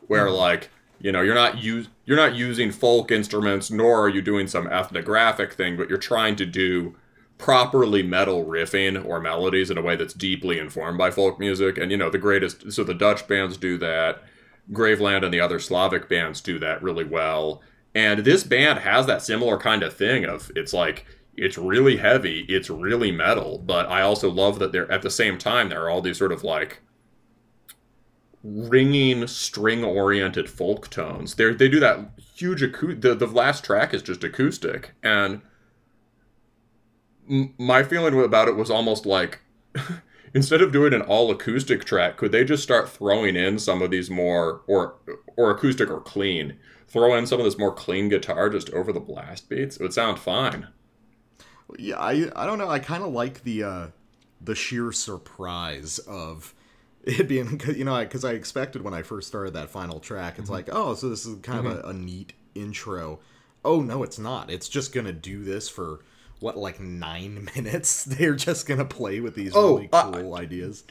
where 0.08 0.30
like, 0.30 0.70
you 1.00 1.12
know, 1.12 1.22
you're 1.22 1.34
not 1.34 1.62
use 1.62 1.88
you're 2.04 2.16
not 2.16 2.34
using 2.34 2.72
folk 2.72 3.10
instruments, 3.10 3.70
nor 3.70 4.02
are 4.04 4.08
you 4.08 4.22
doing 4.22 4.46
some 4.48 4.66
ethnographic 4.66 5.54
thing, 5.54 5.76
but 5.76 5.88
you're 5.88 5.98
trying 5.98 6.36
to 6.36 6.46
do 6.46 6.96
properly 7.44 8.02
metal 8.02 8.42
riffing 8.42 9.04
or 9.04 9.20
melodies 9.20 9.70
in 9.70 9.76
a 9.76 9.82
way 9.82 9.94
that's 9.96 10.14
deeply 10.14 10.58
informed 10.58 10.96
by 10.96 11.10
folk 11.10 11.38
music. 11.38 11.76
And 11.76 11.90
you 11.90 11.96
know, 11.98 12.08
the 12.08 12.16
greatest 12.16 12.72
so 12.72 12.82
the 12.82 12.94
Dutch 12.94 13.28
bands 13.28 13.58
do 13.58 13.76
that. 13.76 14.22
Graveland 14.72 15.24
and 15.24 15.34
the 15.34 15.40
other 15.40 15.60
Slavic 15.60 16.08
bands 16.08 16.40
do 16.40 16.58
that 16.60 16.82
really 16.82 17.04
well. 17.04 17.60
And 17.94 18.20
this 18.20 18.44
band 18.44 18.78
has 18.78 19.04
that 19.04 19.20
similar 19.20 19.58
kind 19.58 19.82
of 19.82 19.92
thing 19.92 20.24
of 20.24 20.50
it's 20.56 20.72
like 20.72 21.04
it's 21.36 21.58
really 21.58 21.98
heavy, 21.98 22.46
it's 22.48 22.70
really 22.70 23.12
metal, 23.12 23.58
but 23.58 23.90
I 23.90 24.00
also 24.00 24.30
love 24.30 24.58
that 24.58 24.72
they're 24.72 24.90
at 24.90 25.02
the 25.02 25.10
same 25.10 25.36
time 25.36 25.68
there 25.68 25.82
are 25.82 25.90
all 25.90 26.00
these 26.00 26.16
sort 26.16 26.32
of 26.32 26.44
like 26.44 26.80
ringing 28.42 29.26
string-oriented 29.26 30.48
folk 30.48 30.88
tones. 30.88 31.34
They 31.34 31.52
they 31.52 31.68
do 31.68 31.80
that 31.80 32.08
huge 32.36 32.62
acou- 32.62 32.98
the 32.98 33.14
the 33.14 33.26
last 33.26 33.64
track 33.64 33.92
is 33.92 34.00
just 34.00 34.24
acoustic 34.24 34.92
and 35.02 35.42
m- 37.28 37.54
my 37.58 37.82
feeling 37.82 38.18
about 38.22 38.48
it 38.48 38.56
was 38.56 38.70
almost 38.70 39.06
like 39.06 39.40
instead 40.34 40.60
of 40.62 40.72
doing 40.72 40.92
an 40.92 41.02
all 41.02 41.30
acoustic 41.30 41.84
track, 41.84 42.16
could 42.16 42.32
they 42.32 42.44
just 42.44 42.62
start 42.62 42.88
throwing 42.88 43.36
in 43.36 43.58
some 43.58 43.82
of 43.82 43.90
these 43.90 44.10
more 44.10 44.62
or 44.66 44.96
or 45.36 45.50
acoustic 45.50 45.90
or 45.90 46.00
clean? 46.00 46.58
Throw 46.88 47.14
in 47.16 47.26
some 47.26 47.40
of 47.40 47.44
this 47.44 47.58
more 47.58 47.74
clean 47.74 48.08
guitar 48.08 48.48
just 48.50 48.70
over 48.70 48.92
the 48.92 49.00
blast 49.00 49.48
beats. 49.48 49.76
It 49.76 49.82
would 49.82 49.92
sound 49.94 50.18
fine. 50.18 50.68
Yeah, 51.78 51.98
I 51.98 52.30
I 52.36 52.46
don't 52.46 52.58
know. 52.58 52.68
I 52.68 52.78
kind 52.78 53.02
of 53.02 53.12
like 53.12 53.42
the 53.42 53.62
uh, 53.64 53.86
the 54.40 54.54
sheer 54.54 54.92
surprise 54.92 55.98
of 56.00 56.54
it 57.04 57.28
being 57.28 57.60
you 57.74 57.84
know 57.84 57.98
because 58.00 58.24
I 58.24 58.32
expected 58.32 58.82
when 58.82 58.94
I 58.94 59.02
first 59.02 59.28
started 59.28 59.54
that 59.54 59.70
final 59.70 60.00
track, 60.00 60.38
it's 60.38 60.50
like 60.50 60.68
oh 60.70 60.94
so 60.94 61.08
this 61.08 61.26
is 61.26 61.38
kind 61.40 61.66
of 61.66 61.84
a, 61.84 61.88
a 61.88 61.92
neat 61.92 62.34
intro. 62.54 63.20
Oh 63.64 63.80
no, 63.80 64.02
it's 64.02 64.18
not. 64.18 64.50
It's 64.50 64.68
just 64.68 64.92
gonna 64.92 65.12
do 65.12 65.42
this 65.44 65.68
for 65.68 66.00
what 66.44 66.56
like 66.56 66.78
nine 66.78 67.48
minutes. 67.56 68.04
They're 68.04 68.36
just 68.36 68.66
gonna 68.66 68.84
play 68.84 69.18
with 69.20 69.34
these 69.34 69.52
Oh, 69.56 69.76
really 69.76 69.88
uh, 69.92 70.12
cool 70.12 70.36
ideas. 70.36 70.84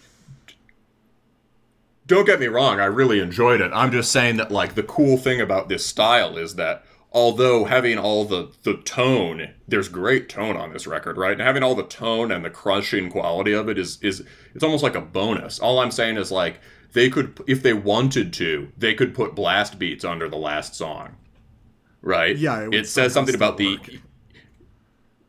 Don't 2.05 2.25
get 2.25 2.41
me 2.41 2.47
wrong, 2.47 2.81
I 2.81 2.85
really 2.85 3.21
enjoyed 3.21 3.61
it. 3.61 3.71
I'm 3.73 3.91
just 3.91 4.11
saying 4.11 4.35
that 4.37 4.51
like 4.51 4.75
the 4.75 4.83
cool 4.83 5.15
thing 5.15 5.39
about 5.39 5.69
this 5.69 5.85
style 5.85 6.37
is 6.37 6.55
that 6.55 6.83
although 7.13 7.63
having 7.63 7.97
all 7.97 8.25
the 8.25 8.51
the 8.63 8.75
tone, 8.77 9.53
there's 9.67 9.87
great 9.87 10.27
tone 10.27 10.57
on 10.57 10.73
this 10.73 10.85
record, 10.85 11.17
right? 11.17 11.31
And 11.31 11.41
having 11.41 11.63
all 11.63 11.75
the 11.75 11.83
tone 11.83 12.31
and 12.31 12.43
the 12.43 12.49
crushing 12.49 13.09
quality 13.09 13.53
of 13.53 13.69
it 13.69 13.77
is 13.77 13.99
is 14.01 14.23
it's 14.53 14.63
almost 14.63 14.83
like 14.83 14.95
a 14.95 15.01
bonus. 15.01 15.59
All 15.59 15.79
I'm 15.79 15.91
saying 15.91 16.17
is 16.17 16.31
like 16.31 16.59
they 16.91 17.09
could 17.09 17.39
if 17.47 17.63
they 17.63 17.73
wanted 17.73 18.33
to, 18.33 18.69
they 18.77 18.95
could 18.95 19.13
put 19.13 19.35
blast 19.35 19.79
beats 19.79 20.03
under 20.03 20.27
the 20.27 20.37
last 20.37 20.75
song. 20.75 21.15
Right? 22.01 22.35
Yeah, 22.35 22.67
it 22.67 22.73
it 22.73 22.87
says 22.87 23.13
something 23.13 23.35
about 23.35 23.55
still 23.55 23.77
the 23.77 23.77
work. 23.77 24.01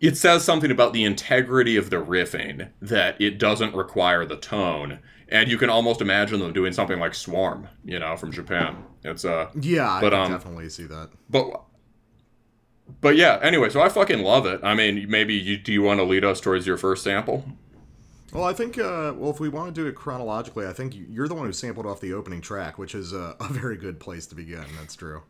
It 0.06 0.16
says 0.18 0.44
something 0.44 0.70
about 0.70 0.92
the 0.92 1.02
integrity 1.04 1.76
of 1.76 1.88
the 1.88 1.96
riffing 1.96 2.68
that 2.82 3.18
it 3.20 3.38
doesn't 3.38 3.74
require 3.74 4.26
the 4.26 4.36
tone 4.36 4.98
and 5.28 5.50
you 5.50 5.56
can 5.56 5.70
almost 5.70 6.00
imagine 6.02 6.40
them 6.40 6.52
doing 6.52 6.72
something 6.72 6.98
like 6.98 7.14
swarm 7.14 7.68
you 7.84 7.98
know 7.98 8.16
from 8.16 8.30
japan 8.30 8.84
it's 9.02 9.24
uh 9.24 9.48
Yeah, 9.54 9.98
but, 10.00 10.12
I 10.12 10.16
can 10.24 10.26
um, 10.26 10.32
definitely 10.32 10.68
see 10.68 10.84
that. 10.84 11.08
but 11.30 11.62
but 13.00 13.16
yeah 13.16 13.38
anyway 13.42 13.70
so 13.70 13.80
i 13.80 13.88
fucking 13.88 14.22
love 14.22 14.44
it 14.46 14.60
i 14.62 14.74
mean 14.74 15.06
maybe 15.08 15.34
you 15.34 15.56
do 15.56 15.72
you 15.72 15.82
want 15.82 16.00
to 16.00 16.04
lead 16.04 16.24
us 16.24 16.40
towards 16.40 16.66
your 16.66 16.76
first 16.76 17.02
sample 17.02 17.44
Well, 18.32 18.44
I 18.44 18.52
think, 18.52 18.78
uh, 18.78 19.14
well, 19.16 19.30
if 19.30 19.38
we 19.38 19.48
want 19.48 19.72
to 19.72 19.80
do 19.80 19.86
it 19.86 19.94
chronologically, 19.94 20.66
I 20.66 20.72
think 20.72 20.92
you're 20.96 21.28
the 21.28 21.36
one 21.36 21.46
who 21.46 21.52
sampled 21.52 21.86
off 21.86 22.00
the 22.00 22.12
opening 22.14 22.40
track, 22.40 22.78
which 22.78 22.92
is 22.92 23.14
uh, 23.14 23.34
a 23.40 23.44
very 23.52 23.76
good 23.76 24.00
place 24.00 24.26
to 24.26 24.34
begin. 24.34 24.64
That's 24.76 24.96
true. 24.96 25.22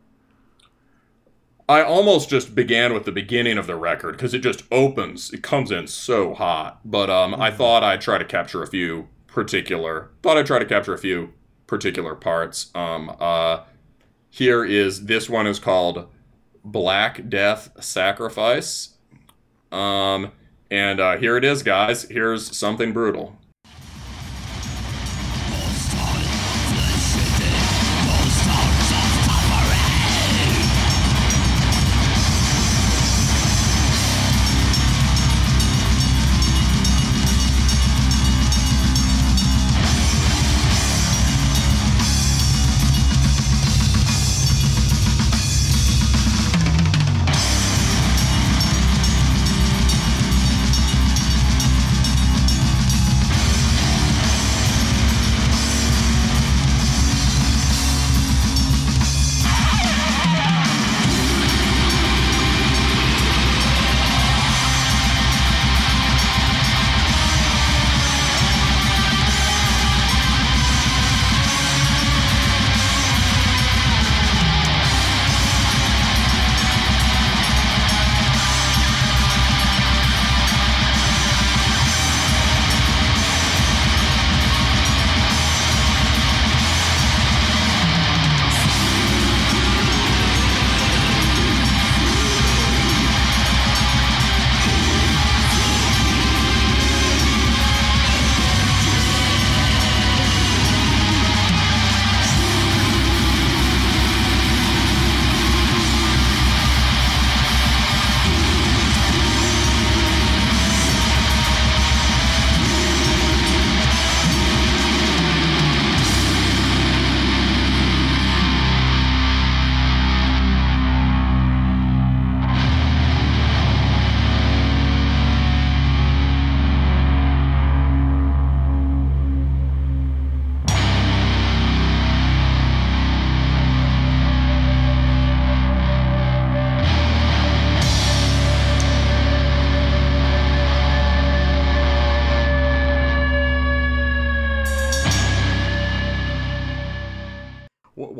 I 1.67 1.81
almost 1.81 2.29
just 2.29 2.53
began 2.55 2.93
with 2.93 3.05
the 3.05 3.11
beginning 3.11 3.57
of 3.57 3.67
the 3.67 3.75
record 3.75 4.13
because 4.13 4.33
it 4.33 4.39
just 4.39 4.63
opens 4.71 5.33
it 5.33 5.41
comes 5.43 5.71
in 5.71 5.87
so 5.87 6.33
hot. 6.33 6.79
But 6.85 7.09
um 7.09 7.35
i 7.35 7.51
thought 7.51 7.83
i'd 7.83 8.01
try 8.01 8.17
to 8.17 8.25
capture 8.25 8.61
a 8.63 8.67
few 8.67 9.07
particular 9.27 10.11
thought 10.21 10.37
i'd 10.37 10.45
try 10.45 10.59
to 10.59 10.65
capture 10.65 10.93
a 10.93 10.97
few 10.97 11.33
particular 11.67 12.15
parts. 12.15 12.71
Um 12.75 13.15
uh 13.19 13.63
here 14.29 14.65
is 14.65 15.05
this 15.05 15.29
one 15.29 15.47
is 15.47 15.59
called 15.59 16.07
black 16.63 17.29
death 17.29 17.69
sacrifice. 17.83 18.95
Um 19.71 20.31
and 20.69 20.99
uh 20.99 21.17
here 21.17 21.37
it 21.37 21.43
is 21.43 21.63
guys. 21.63 22.03
Here's 22.03 22.55
something 22.55 22.93
brutal 22.93 23.37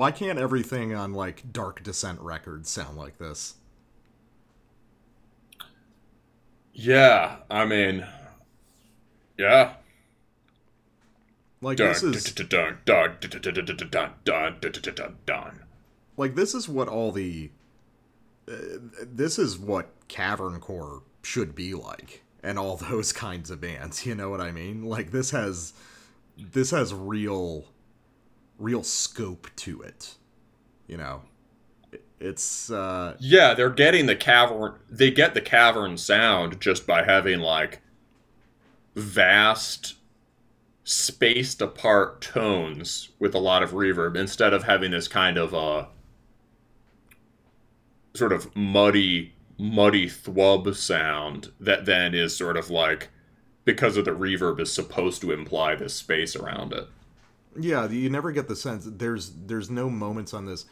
Why 0.05 0.11
can't 0.11 0.37
everything 0.37 0.93
on 0.93 1.13
like 1.13 1.51
Dark 1.51 1.81
Descent 1.81 2.19
records 2.21 2.69
sound 2.69 2.95
like 2.95 3.17
this? 3.17 3.55
Yeah, 6.73 7.37
I 7.49 7.65
mean, 7.65 8.05
yeah. 9.35 9.73
Like 11.59 11.79
this 11.79 12.03
is 12.03 12.23
like 16.17 16.35
this 16.35 16.53
is 16.53 16.69
what 16.69 16.87
all 16.87 17.11
the 17.11 17.49
uh, 18.47 18.53
this 19.01 19.39
is 19.39 19.57
what 19.57 19.89
cavern 20.07 20.59
core 20.59 21.01
should 21.23 21.55
be 21.55 21.73
like 21.73 22.21
and 22.43 22.59
all 22.59 22.77
those 22.77 23.11
kinds 23.11 23.49
of 23.49 23.59
bands 23.59 24.05
you 24.05 24.13
know 24.13 24.29
what 24.29 24.39
i 24.39 24.51
mean 24.51 24.83
like 24.83 25.09
this 25.09 25.31
has 25.31 25.73
this 26.37 26.69
has 26.69 26.93
real 26.93 27.65
real 28.57 28.83
scope 28.83 29.49
to 29.55 29.81
it 29.81 30.15
you 30.87 30.97
know 30.97 31.21
it's 32.19 32.71
uh 32.71 33.15
Yeah, 33.19 33.53
they're 33.53 33.69
getting 33.69 34.05
the 34.05 34.15
cavern. 34.15 34.75
They 34.89 35.11
get 35.11 35.33
the 35.33 35.41
cavern 35.41 35.97
sound 35.97 36.59
just 36.61 36.87
by 36.87 37.03
having 37.03 37.39
like 37.39 37.81
vast, 38.95 39.95
spaced 40.83 41.61
apart 41.61 42.21
tones 42.21 43.09
with 43.19 43.35
a 43.35 43.39
lot 43.39 43.63
of 43.63 43.71
reverb 43.71 44.15
instead 44.15 44.53
of 44.53 44.63
having 44.63 44.91
this 44.91 45.07
kind 45.07 45.37
of 45.37 45.53
uh 45.53 45.87
sort 48.15 48.31
of 48.31 48.55
muddy, 48.55 49.33
muddy 49.57 50.07
thwub 50.07 50.73
sound 50.75 51.51
that 51.59 51.85
then 51.85 52.13
is 52.13 52.35
sort 52.35 52.55
of 52.55 52.69
like 52.69 53.09
because 53.65 53.97
of 53.97 54.05
the 54.05 54.11
reverb 54.11 54.59
is 54.59 54.71
supposed 54.71 55.21
to 55.21 55.31
imply 55.31 55.75
this 55.75 55.93
space 55.93 56.35
around 56.35 56.71
it. 56.71 56.87
Yeah, 57.57 57.89
you 57.89 58.09
never 58.09 58.31
get 58.31 58.47
the 58.47 58.55
sense 58.55 58.87
there's 58.89 59.31
there's 59.31 59.69
no 59.69 59.89
moments 59.89 60.33
on 60.33 60.45
this. 60.45 60.65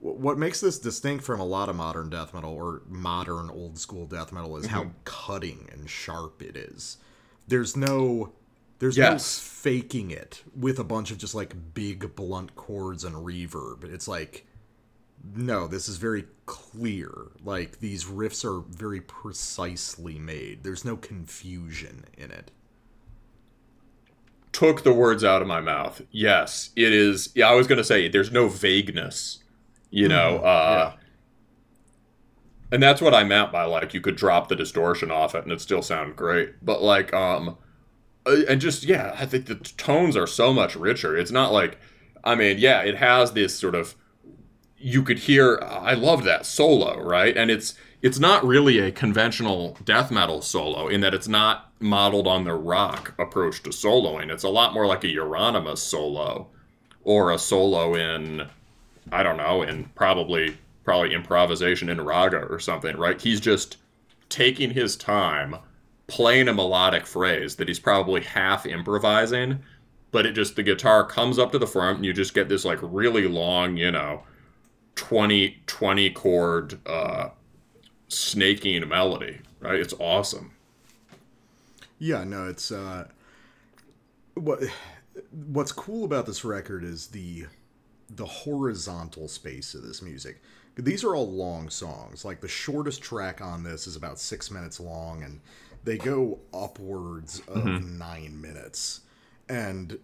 What 0.00 0.38
makes 0.38 0.60
this 0.60 0.78
distinct 0.78 1.24
from 1.24 1.40
a 1.40 1.44
lot 1.44 1.68
of 1.68 1.76
modern 1.76 2.08
death 2.08 2.32
metal 2.32 2.54
or 2.54 2.82
modern 2.88 3.50
old 3.50 3.78
school 3.78 4.06
death 4.06 4.32
metal 4.32 4.56
is 4.56 4.66
how 4.66 4.84
mm-hmm. 4.84 4.98
cutting 5.04 5.68
and 5.72 5.90
sharp 5.90 6.40
it 6.40 6.56
is. 6.56 6.96
There's 7.48 7.76
no 7.76 8.32
there's 8.78 8.96
Yes. 8.96 9.38
no 9.38 9.44
faking 9.44 10.10
it 10.10 10.42
with 10.56 10.78
a 10.78 10.84
bunch 10.84 11.10
of 11.10 11.18
just 11.18 11.34
like 11.34 11.74
big 11.74 12.16
blunt 12.16 12.56
chords 12.56 13.04
and 13.04 13.14
reverb. 13.14 13.84
It's 13.84 14.08
like 14.08 14.46
no, 15.34 15.66
this 15.66 15.88
is 15.88 15.98
very 15.98 16.24
clear. 16.46 17.12
Like 17.44 17.80
these 17.80 18.04
riffs 18.04 18.44
are 18.44 18.60
very 18.60 19.00
precisely 19.02 20.18
made. 20.18 20.64
There's 20.64 20.84
no 20.84 20.96
confusion 20.96 22.04
in 22.16 22.30
it. 22.30 22.50
Took 24.52 24.82
the 24.82 24.92
words 24.92 25.24
out 25.24 25.42
of 25.42 25.48
my 25.48 25.60
mouth. 25.60 26.02
Yes, 26.10 26.70
it 26.76 26.92
is. 26.92 27.30
Yeah, 27.34 27.48
I 27.50 27.54
was 27.54 27.66
going 27.66 27.78
to 27.78 27.84
say 27.84 28.08
there's 28.08 28.32
no 28.32 28.48
vagueness, 28.48 29.38
you 29.90 30.08
know. 30.08 30.38
Uh, 30.38 30.92
And 32.72 32.82
that's 32.82 33.00
what 33.00 33.14
I 33.14 33.24
meant 33.24 33.50
by 33.50 33.64
like 33.64 33.94
you 33.94 34.00
could 34.00 34.16
drop 34.16 34.48
the 34.48 34.56
distortion 34.56 35.10
off 35.10 35.34
it 35.34 35.42
and 35.44 35.52
it 35.52 35.60
still 35.60 35.82
sound 35.82 36.16
great. 36.16 36.64
But 36.64 36.82
like 36.82 37.12
um 37.12 37.56
uh, 38.26 38.38
and 38.48 38.60
just 38.60 38.84
yeah, 38.84 39.16
I 39.18 39.26
think 39.26 39.46
the 39.46 39.56
tones 39.56 40.16
are 40.16 40.26
so 40.26 40.52
much 40.52 40.76
richer. 40.76 41.16
It's 41.16 41.32
not 41.32 41.52
like 41.52 41.78
I 42.24 42.34
mean, 42.34 42.58
yeah, 42.58 42.82
it 42.82 42.96
has 42.96 43.32
this 43.32 43.58
sort 43.58 43.74
of 43.74 43.96
you 44.78 45.02
could 45.02 45.20
hear 45.20 45.60
I 45.62 45.94
love 45.94 46.24
that 46.24 46.46
solo, 46.46 46.98
right? 47.00 47.36
And 47.36 47.50
it's 47.50 47.74
it's 48.02 48.18
not 48.18 48.44
really 48.44 48.78
a 48.78 48.90
conventional 48.90 49.76
death 49.84 50.10
metal 50.10 50.40
solo 50.40 50.88
in 50.88 51.00
that 51.02 51.14
it's 51.14 51.28
not 51.28 51.70
modeled 51.80 52.26
on 52.26 52.44
the 52.44 52.54
rock 52.54 53.14
approach 53.18 53.62
to 53.62 53.70
soloing. 53.70 54.30
It's 54.30 54.42
a 54.42 54.48
lot 54.48 54.72
more 54.72 54.86
like 54.86 55.04
a 55.04 55.08
Euronymous 55.08 55.78
solo 55.78 56.48
or 57.04 57.30
a 57.30 57.38
solo 57.38 57.94
in 57.94 58.48
I 59.12 59.22
don't 59.22 59.36
know, 59.36 59.62
in 59.62 59.84
probably 59.94 60.56
probably 60.84 61.14
improvisation 61.14 61.88
in 61.88 62.00
raga 62.00 62.38
or 62.38 62.58
something, 62.58 62.96
right? 62.96 63.20
He's 63.20 63.40
just 63.40 63.76
taking 64.28 64.70
his 64.70 64.96
time 64.96 65.56
playing 66.06 66.48
a 66.48 66.54
melodic 66.54 67.06
phrase 67.06 67.56
that 67.56 67.68
he's 67.68 67.78
probably 67.78 68.20
half 68.22 68.66
improvising, 68.66 69.60
but 70.10 70.26
it 70.26 70.32
just 70.32 70.56
the 70.56 70.62
guitar 70.62 71.04
comes 71.04 71.38
up 71.38 71.52
to 71.52 71.58
the 71.58 71.66
front 71.66 71.98
and 71.98 72.06
you 72.06 72.12
just 72.12 72.34
get 72.34 72.48
this 72.48 72.64
like 72.64 72.78
really 72.82 73.28
long, 73.28 73.76
you 73.76 73.90
know, 73.90 74.22
20 74.96 75.62
20 75.66 76.10
chord 76.10 76.78
uh 76.86 77.30
snaking 78.10 78.86
melody, 78.88 79.40
right? 79.60 79.80
It's 79.80 79.94
awesome. 79.98 80.52
Yeah, 81.98 82.24
no, 82.24 82.48
it's 82.48 82.70
uh 82.70 83.08
what 84.34 84.62
what's 85.30 85.72
cool 85.72 86.04
about 86.04 86.26
this 86.26 86.44
record 86.44 86.84
is 86.84 87.08
the 87.08 87.46
the 88.08 88.26
horizontal 88.26 89.28
space 89.28 89.74
of 89.74 89.82
this 89.82 90.02
music. 90.02 90.42
These 90.76 91.04
are 91.04 91.14
all 91.14 91.30
long 91.30 91.70
songs. 91.70 92.24
Like 92.24 92.40
the 92.40 92.48
shortest 92.48 93.02
track 93.02 93.40
on 93.40 93.62
this 93.62 93.86
is 93.86 93.96
about 93.96 94.18
6 94.18 94.50
minutes 94.50 94.80
long 94.80 95.22
and 95.22 95.40
they 95.84 95.98
go 95.98 96.38
upwards 96.52 97.40
of 97.48 97.64
9 97.64 98.40
minutes. 98.40 99.00
And 99.48 99.98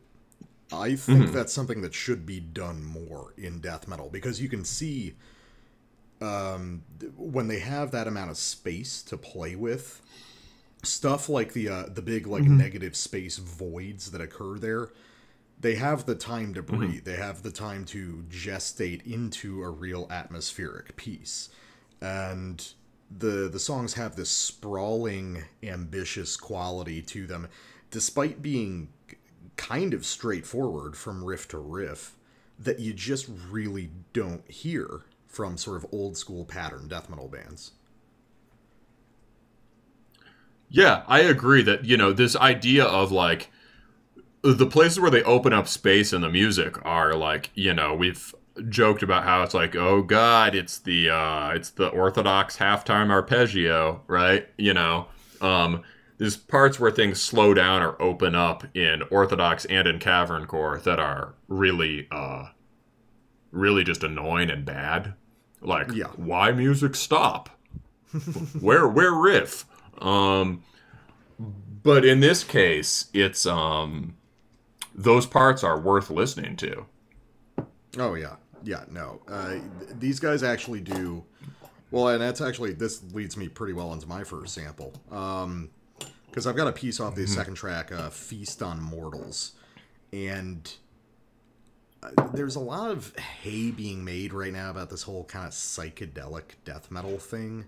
I 0.73 0.97
think 0.97 1.33
that's 1.33 1.53
something 1.53 1.83
that 1.83 1.95
should 1.95 2.27
be 2.27 2.41
done 2.41 2.85
more 2.85 3.33
in 3.37 3.61
death 3.61 3.89
metal 3.89 4.09
because 4.13 4.41
you 4.41 4.49
can 4.49 4.65
see 4.65 5.15
um, 6.21 6.83
when 7.17 7.49
they 7.49 7.59
have 7.59 7.91
that 7.91 8.07
amount 8.07 8.31
of 8.31 8.37
space 8.37 9.03
to 9.03 9.17
play 9.17 9.55
with, 9.55 10.01
stuff 10.83 11.29
like 11.29 11.53
the 11.53 11.69
uh, 11.69 11.85
the 11.89 12.03
big 12.03 12.27
like 12.27 12.45
negative 12.45 12.97
space 12.97 13.39
voids 13.39 14.11
that 14.13 14.21
occur 14.21 14.59
there, 14.59 14.91
they 15.61 15.75
have 15.75 16.07
the 16.07 16.15
time 16.15 16.55
to 16.55 16.63
breathe. 16.63 17.05
They 17.05 17.17
have 17.17 17.43
the 17.43 17.51
time 17.51 17.85
to 17.87 18.25
gestate 18.31 19.07
into 19.07 19.63
a 19.63 19.71
real 19.71 20.07
atmospheric 20.11 20.97
piece, 20.97 21.49
and 22.01 22.67
the 23.11 23.49
the 23.49 23.61
songs 23.61 23.95
have 23.95 24.17
this 24.17 24.31
sprawling, 24.31 25.45
ambitious 25.63 26.37
quality 26.37 27.03
to 27.03 27.27
them, 27.27 27.49
despite 27.91 28.43
being 28.43 28.89
kind 29.57 29.95
of 29.95 30.05
straightforward 30.05 30.97
from 30.97 31.25
riff 31.25 31.49
to 31.49 31.59
riff 31.59 32.17
that 32.59 32.79
you 32.79 32.93
just 32.93 33.29
really 33.51 33.91
don't 34.13 34.51
hear 34.51 35.05
from 35.37 35.59
sort 35.59 35.77
of 35.77 35.87
old 35.93 36.17
school 36.17 36.45
pattern 36.47 36.89
death 36.89 37.11
metal 37.11 37.29
bands. 37.29 37.73
Yeah, 40.69 41.03
I 41.07 41.21
agree 41.21 41.63
that, 41.63 41.85
you 41.85 41.97
know, 41.97 42.13
this 42.13 42.35
idea 42.37 42.85
of 42.85 43.13
like 43.13 43.51
the 44.43 44.67
places 44.67 45.01
where 45.01 45.11
they 45.11 45.23
open 45.25 45.53
up 45.53 45.69
space 45.69 46.13
in 46.13 46.21
the 46.23 46.29
music 46.31 46.85
are 46.85 47.15
like, 47.15 47.51
you 47.55 47.75
know, 47.75 47.95
we've 47.95 48.35
joked 48.69 49.03
about 49.03 49.25
how 49.25 49.43
it's 49.43 49.55
like, 49.55 49.77
oh 49.77 50.03
god, 50.03 50.55
it's 50.55 50.79
the 50.79 51.11
uh 51.11 51.51
it's 51.51 51.71
the 51.71 51.89
orthodox 51.89 52.57
halftime 52.59 53.11
arpeggio, 53.11 54.03
right? 54.09 54.49
You 54.59 54.75
know, 54.75 55.09
um 55.41 55.83
there's 56.19 56.37
parts 56.37 56.81
where 56.81 56.91
things 56.91 57.21
slow 57.21 57.55
down 57.55 57.83
or 57.83 58.01
open 58.03 58.35
up 58.35 58.65
in 58.77 59.03
orthodox 59.11 59.67
and 59.67 59.87
in 59.89 59.99
cavern 59.99 60.47
core 60.47 60.81
that 60.85 60.99
are 61.01 61.35
really 61.49 62.09
uh 62.11 62.47
really 63.53 63.85
just 63.85 64.05
annoying 64.05 64.51
and 64.51 64.65
bad. 64.65 65.15
Like 65.67 65.93
Yeah. 65.93 66.07
why 66.17 66.53
music 66.53 66.95
stop? 66.95 67.51
where 68.61 68.87
where 68.89 69.13
riff? 69.13 69.65
Um 70.01 70.63
but 71.83 72.05
in 72.05 72.21
this 72.21 72.43
case, 72.45 73.07
it's 73.13 73.45
um 73.47 74.17
those 74.95 75.27
parts 75.27 75.63
are 75.63 75.79
worth 75.79 76.09
listening 76.09 76.57
to. 76.57 76.87
Oh 77.99 78.15
yeah, 78.15 78.37
yeah. 78.65 78.85
No, 78.91 79.21
uh, 79.29 79.51
th- 79.51 79.63
these 79.99 80.21
guys 80.21 80.43
actually 80.43 80.81
do 80.81 81.25
well, 81.91 82.09
and 82.09 82.21
that's 82.21 82.41
actually 82.41 82.73
this 82.73 83.03
leads 83.13 83.37
me 83.37 83.49
pretty 83.49 83.73
well 83.75 83.93
into 83.93 84.07
my 84.07 84.25
first 84.25 84.55
sample. 84.55 84.95
Um, 85.11 85.71
because 86.27 86.47
I've 86.47 86.57
got 86.57 86.67
a 86.69 86.73
piece 86.73 87.01
off 87.01 87.15
the 87.15 87.27
second 87.27 87.55
track, 87.55 87.91
uh, 87.93 88.11
"Feast 88.11 88.63
on 88.63 88.81
Mortals," 88.81 89.53
and 90.13 90.71
there's 92.33 92.57
a 92.57 92.61
lot 92.61 92.91
of 92.91 93.17
hay 93.17 93.71
being 93.71 94.05
made 94.05 94.33
right 94.33 94.53
now 94.53 94.71
about 94.71 94.91
this 94.91 95.03
whole 95.03 95.25
kind 95.25 95.47
of 95.47 95.53
psychedelic 95.53 96.43
death 96.65 96.91
metal 96.91 97.19
thing. 97.19 97.67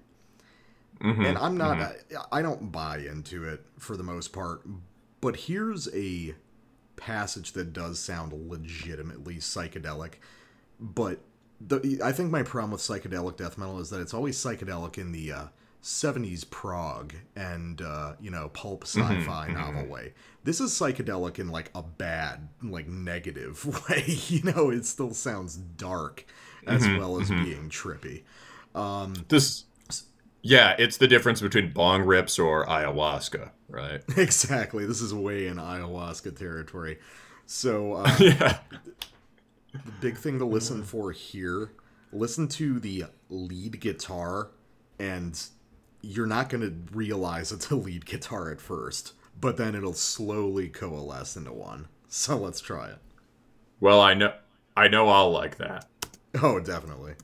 and 1.27 1.39
I'm 1.39 1.57
not, 1.57 1.79
I, 1.79 1.95
I 2.33 2.43
don't 2.43 2.73
buy 2.73 2.99
into 2.99 3.45
it 3.45 3.65
for 3.79 3.97
the 3.97 4.03
most 4.03 4.33
part. 4.33 4.63
But 5.21 5.37
here's 5.37 5.89
a 5.95 6.35
passage 6.97 7.53
that 7.53 7.73
does 7.73 7.99
sound 7.99 8.33
legitimately 8.33 9.37
psychedelic. 9.37 10.15
But 10.81 11.21
the, 11.61 12.01
I 12.05 12.13
think 12.13 12.31
my 12.31 12.43
problem 12.43 12.73
with 12.73 12.81
psychedelic 12.81 13.37
death 13.37 13.59
metal 13.59 13.81
is 13.81 13.91
that 13.91 14.01
it's 14.01 14.15
always 14.15 14.37
psychedelic 14.37 14.99
in 14.99 15.13
the 15.13 15.33
uh, 15.33 15.45
70s 15.83 16.49
prog 16.51 17.15
and, 17.37 17.81
uh, 17.81 18.15
you 18.21 18.31
know, 18.31 18.49
pulp 18.51 18.85
sci 18.85 19.21
fi 19.23 19.49
novel 19.49 19.87
way. 19.87 20.13
This 20.45 20.61
is 20.61 20.73
psychedelic 20.73 21.39
in 21.39 21.49
like 21.49 21.71
a 21.75 21.83
bad, 21.83 22.49
like 22.63 22.89
negative 22.89 23.65
way. 23.89 24.05
you 24.07 24.43
know, 24.43 24.71
it 24.71 24.85
still 24.87 25.15
sounds 25.15 25.57
dark 25.57 26.27
as 26.67 26.87
well 26.87 27.21
as 27.21 27.31
being 27.31 27.71
trippy. 27.71 28.23
um 28.75 29.15
This 29.29 29.65
yeah, 30.43 30.77
it's 30.79 30.99
the 30.99 31.09
difference 31.09 31.41
between 31.41 31.73
bong 31.73 32.03
rips 32.03 32.39
or 32.39 32.65
ayahuasca, 32.67 33.51
right? 33.69 34.03
Exactly. 34.17 34.87
This 34.87 35.01
is 35.01 35.13
way 35.13 35.47
in 35.47 35.57
ayahuasca 35.57 36.39
territory. 36.39 36.99
So, 37.47 37.95
uh, 37.95 38.17
yeah. 38.21 38.59
the 39.73 39.93
big 40.01 40.17
thing 40.17 40.39
to 40.39 40.45
listen 40.45 40.85
for 40.85 41.13
here 41.13 41.73
listen 42.13 42.49
to 42.49 42.81
the 42.81 43.05
lead 43.29 43.81
guitar, 43.81 44.51
and 44.99 45.41
you're 46.01 46.27
not 46.27 46.49
going 46.49 46.63
to 46.63 46.97
realize 46.97 47.53
it's 47.53 47.71
a 47.71 47.77
lead 47.77 48.07
guitar 48.07 48.51
at 48.51 48.61
first, 48.61 49.13
but 49.41 49.57
then 49.57 49.75
it'll 49.75 49.93
slowly 49.93 50.69
coalesce 50.69 51.37
into 51.37 51.53
one. 51.53 51.89
So, 52.09 52.37
let's 52.37 52.61
try 52.61 52.89
it. 52.89 52.99
Well, 53.81 54.01
I 54.01 54.15
know 54.15 54.33
I 54.77 54.89
know 54.89 55.09
I'll 55.09 55.31
like 55.31 55.57
that. 55.57 55.87
Oh, 56.43 56.61
definitely. 56.61 57.15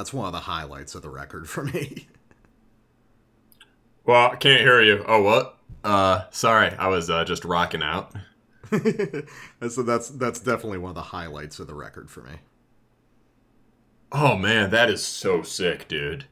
That's 0.00 0.14
one 0.14 0.24
of 0.24 0.32
the 0.32 0.40
highlights 0.40 0.94
of 0.94 1.02
the 1.02 1.10
record 1.10 1.46
for 1.48 1.62
me. 1.64 2.08
Well, 4.02 4.30
I 4.30 4.36
can't 4.36 4.62
hear 4.62 4.80
you. 4.80 5.04
Oh, 5.06 5.22
what? 5.22 5.58
Uh, 5.84 6.22
sorry, 6.30 6.70
I 6.70 6.88
was 6.88 7.10
uh, 7.10 7.22
just 7.24 7.44
rocking 7.44 7.82
out. 7.82 8.12
so 8.72 9.82
that's 9.82 10.08
that's 10.08 10.40
definitely 10.40 10.78
one 10.78 10.88
of 10.88 10.94
the 10.94 11.02
highlights 11.02 11.60
of 11.60 11.66
the 11.66 11.74
record 11.74 12.10
for 12.10 12.22
me. 12.22 12.36
Oh 14.10 14.36
man, 14.36 14.70
that 14.70 14.88
is 14.88 15.04
so 15.04 15.42
sick, 15.42 15.86
dude. 15.86 16.24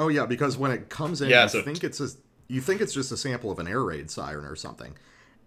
Oh 0.00 0.08
yeah, 0.08 0.26
because 0.26 0.58
when 0.58 0.72
it 0.72 0.88
comes 0.90 1.22
in, 1.22 1.30
Yeah, 1.30 1.44
you 1.44 1.48
so- 1.48 1.62
think 1.62 1.84
it's 1.84 2.00
a, 2.00 2.08
you 2.48 2.60
think 2.60 2.80
it's 2.80 2.92
just 2.92 3.12
a 3.12 3.16
sample 3.16 3.50
of 3.52 3.60
an 3.60 3.68
air 3.68 3.82
raid 3.84 4.10
siren 4.10 4.44
or 4.44 4.56
something, 4.56 4.94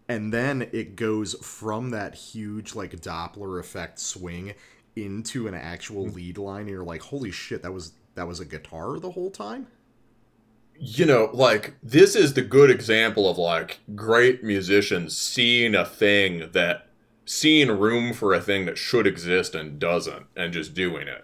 and 0.08 0.34
then 0.34 0.70
it 0.72 0.96
goes 0.96 1.36
from 1.46 1.90
that 1.92 2.16
huge 2.16 2.74
like 2.74 3.00
Doppler 3.02 3.60
effect 3.60 4.00
swing 4.00 4.54
into 4.96 5.48
an 5.48 5.54
actual 5.54 6.08
Mm. 6.08 6.16
lead 6.16 6.38
line, 6.38 6.62
and 6.62 6.70
you're 6.70 6.84
like, 6.84 7.02
holy 7.02 7.32
shit, 7.32 7.62
that 7.64 7.74
was 7.74 7.94
that 8.16 8.28
was 8.28 8.40
a 8.42 8.46
guitar 8.46 9.00
the 9.00 9.12
whole 9.12 9.32
time. 9.32 9.68
You 10.78 11.06
know, 11.06 11.30
like 11.34 11.76
this 11.84 12.16
is 12.16 12.34
the 12.34 12.42
good 12.42 12.70
example 12.72 13.30
of 13.30 13.38
like 13.38 13.80
great 13.96 14.44
musicians 14.44 15.16
seeing 15.18 15.76
a 15.76 15.86
thing 15.86 16.50
that 16.54 16.88
seeing 17.24 17.70
room 17.70 18.14
for 18.14 18.34
a 18.34 18.42
thing 18.42 18.66
that 18.66 18.78
should 18.78 19.06
exist 19.06 19.54
and 19.56 19.80
doesn't 19.80 20.26
and 20.36 20.52
just 20.52 20.74
doing 20.74 21.08
it. 21.08 21.24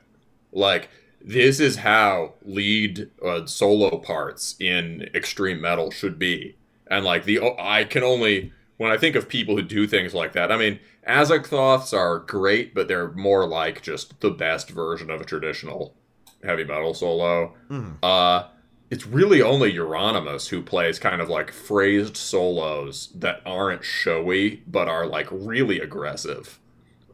Like 0.52 0.90
this 1.20 1.60
is 1.60 1.78
how 1.78 2.34
lead 2.46 3.10
uh, 3.26 3.46
solo 3.48 3.98
parts 3.98 4.56
in 4.60 5.10
extreme 5.16 5.60
metal 5.60 5.90
should 5.92 6.20
be. 6.20 6.56
And 6.90 7.04
like 7.04 7.26
the 7.26 7.42
I 7.60 7.84
can 7.84 8.04
only 8.04 8.54
when 8.78 8.92
I 8.92 8.98
think 8.98 9.16
of 9.16 9.28
people 9.28 9.56
who 9.58 9.64
do 9.64 9.88
things 9.88 10.14
like 10.14 10.34
that, 10.34 10.52
I 10.52 10.58
mean, 10.58 10.80
Azagthoths 11.08 11.98
are 11.98 12.20
great, 12.20 12.74
but 12.76 12.88
they're 12.88 13.12
more 13.12 13.48
like 13.48 13.82
just 13.82 14.20
the 14.20 14.30
best 14.32 14.70
version 14.70 15.10
of 15.10 15.22
a 15.22 15.26
traditional 15.26 15.96
heavy 16.44 16.64
metal 16.64 16.94
solo. 16.94 17.56
Mhm. 17.70 17.98
Uh, 18.04 18.48
it's 18.90 19.06
really 19.06 19.42
only 19.42 19.74
Euronymous 19.74 20.50
who 20.50 20.62
plays 20.62 21.00
kind 21.00 21.22
of 21.22 21.30
like 21.30 21.52
phrased 21.52 22.16
solos 22.16 23.10
that 23.16 23.42
aren't 23.46 23.84
showy 23.84 24.64
but 24.68 24.88
are 24.88 25.06
like 25.06 25.28
really 25.32 25.80
aggressive. 25.80 26.60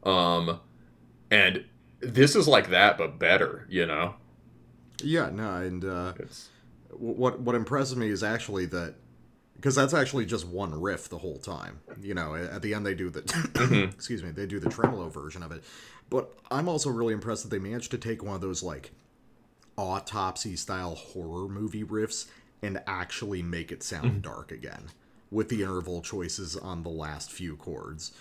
Um, 0.03 0.59
and 1.31 1.65
this 1.99 2.35
is 2.35 2.47
like 2.47 2.69
that 2.69 2.97
but 2.97 3.17
better, 3.17 3.65
you 3.69 3.85
know. 3.85 4.15
Yeah, 5.01 5.29
no, 5.31 5.55
and 5.55 5.83
uh, 5.83 6.13
what 6.91 7.39
what 7.39 7.55
impresses 7.55 7.95
me 7.95 8.09
is 8.09 8.23
actually 8.23 8.65
that 8.67 8.95
because 9.63 9.75
that's 9.75 9.93
actually 9.93 10.25
just 10.25 10.45
one 10.45 10.77
riff 10.81 11.07
the 11.07 11.17
whole 11.17 11.37
time. 11.37 11.79
You 12.01 12.13
know, 12.13 12.35
at 12.35 12.61
the 12.61 12.73
end 12.73 12.85
they 12.85 12.93
do 12.93 13.09
the 13.09 13.21
mm-hmm. 13.21 13.95
excuse 13.95 14.21
me, 14.21 14.31
they 14.31 14.45
do 14.45 14.59
the 14.59 14.69
tremolo 14.69 15.07
version 15.07 15.41
of 15.41 15.53
it. 15.53 15.63
But 16.09 16.33
I'm 16.51 16.67
also 16.67 16.89
really 16.89 17.13
impressed 17.13 17.43
that 17.43 17.49
they 17.49 17.59
managed 17.59 17.91
to 17.91 17.97
take 17.97 18.21
one 18.21 18.35
of 18.35 18.41
those 18.41 18.61
like 18.61 18.91
autopsy 19.77 20.57
style 20.57 20.95
horror 20.95 21.47
movie 21.47 21.85
riffs 21.85 22.25
and 22.61 22.83
actually 22.87 23.41
make 23.41 23.71
it 23.71 23.83
sound 23.83 24.11
mm-hmm. 24.11 24.19
dark 24.19 24.51
again 24.51 24.89
with 25.31 25.47
the 25.47 25.61
interval 25.61 26.01
choices 26.01 26.57
on 26.57 26.83
the 26.83 26.89
last 26.89 27.31
few 27.31 27.55
chords. 27.55 28.11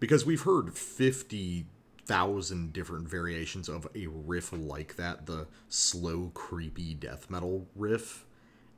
Because 0.00 0.26
we've 0.26 0.42
heard 0.42 0.74
50,000 0.74 2.72
different 2.74 3.08
variations 3.08 3.70
of 3.70 3.88
a 3.94 4.06
riff 4.06 4.52
like 4.52 4.96
that, 4.96 5.24
the 5.24 5.46
slow, 5.70 6.30
creepy 6.34 6.92
death 6.92 7.30
metal 7.30 7.68
riff. 7.74 8.26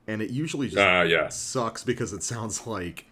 And 0.07 0.21
it 0.23 0.31
usually 0.31 0.67
just 0.69 0.79
uh 0.79 1.05
yeah. 1.07 1.29
sucks 1.29 1.85
because 1.85 2.13
it 2.13 2.23
sounds 2.23 2.67
like 2.67 3.07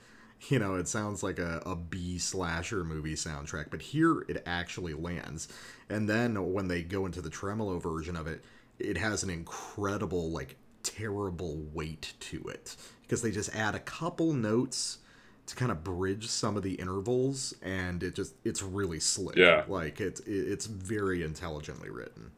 you 0.48 0.58
know 0.58 0.74
it 0.74 0.88
sounds 0.88 1.22
like 1.22 1.38
a, 1.38 1.62
a 1.66 1.76
b 1.76 2.18
slasher 2.18 2.82
movie 2.82 3.14
soundtrack 3.14 3.66
but 3.70 3.82
here 3.82 4.24
it 4.26 4.42
actually 4.46 4.94
lands 4.94 5.48
and 5.90 6.08
then 6.08 6.52
when 6.54 6.66
they 6.68 6.82
go 6.82 7.04
into 7.04 7.20
the 7.20 7.28
tremolo 7.28 7.78
version 7.78 8.16
of 8.16 8.26
it 8.26 8.42
it 8.78 8.96
has 8.96 9.22
an 9.22 9.28
incredible 9.28 10.30
like 10.30 10.56
terrible 10.82 11.58
weight 11.74 12.14
to 12.20 12.42
it 12.48 12.74
because 13.02 13.20
they 13.20 13.30
just 13.30 13.54
add 13.54 13.74
a 13.74 13.78
couple 13.80 14.32
notes 14.32 14.98
to 15.44 15.54
kind 15.54 15.70
of 15.70 15.84
bridge 15.84 16.26
some 16.28 16.56
of 16.56 16.62
the 16.62 16.72
intervals 16.74 17.52
and 17.62 18.02
it 18.02 18.14
just 18.14 18.34
it's 18.42 18.62
really 18.62 18.98
slick 18.98 19.36
Yeah. 19.36 19.64
like 19.68 20.00
it's 20.00 20.20
it's 20.20 20.64
very 20.64 21.22
intelligently 21.22 21.90
written 21.90 22.30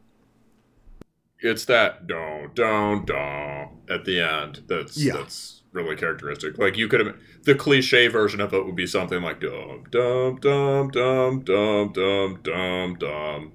It's 1.45 1.65
that 1.65 2.07
don 2.07 2.51
don 2.55 3.05
don 3.05 3.77
at 3.89 4.05
the 4.05 4.19
end 4.21 4.63
that's 4.67 4.97
Yeah. 4.97 5.17
that's 5.17 5.61
really 5.73 5.95
characteristic. 5.95 6.57
Like 6.57 6.77
you 6.77 6.87
could 6.87 7.05
have 7.05 7.17
the 7.43 7.53
cliche 7.55 8.07
version 8.07 8.39
of 8.39 8.53
it 8.53 8.65
would 8.65 8.75
be 8.77 8.87
something 8.87 9.21
like 9.21 9.39
dum 9.41 9.83
dum 9.91 10.37
dum 10.39 10.89
dum 10.91 11.41
dum 11.41 11.91
dum 11.93 12.39
dum 12.43 12.95
dum. 12.95 13.51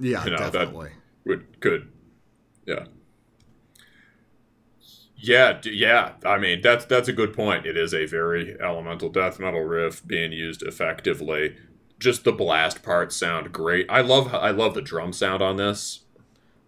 yeah 0.00 0.24
You 0.24 0.30
know, 0.30 0.36
that- 0.38 0.52
definitely 0.52 0.90
would 1.26 1.60
could 1.60 1.88
yeah 2.66 2.86
yeah 5.16 5.60
yeah 5.64 6.12
i 6.24 6.38
mean 6.38 6.60
that's 6.62 6.84
that's 6.84 7.08
a 7.08 7.12
good 7.12 7.34
point 7.34 7.66
it 7.66 7.76
is 7.76 7.92
a 7.92 8.06
very 8.06 8.56
elemental 8.60 9.08
death 9.08 9.38
metal 9.40 9.60
riff 9.62 10.06
being 10.06 10.30
used 10.32 10.62
effectively 10.62 11.56
just 11.98 12.22
the 12.24 12.32
blast 12.32 12.82
parts 12.82 13.16
sound 13.16 13.52
great 13.52 13.84
i 13.90 14.00
love 14.00 14.32
i 14.32 14.50
love 14.50 14.74
the 14.74 14.80
drum 14.80 15.12
sound 15.12 15.42
on 15.42 15.56
this 15.56 16.04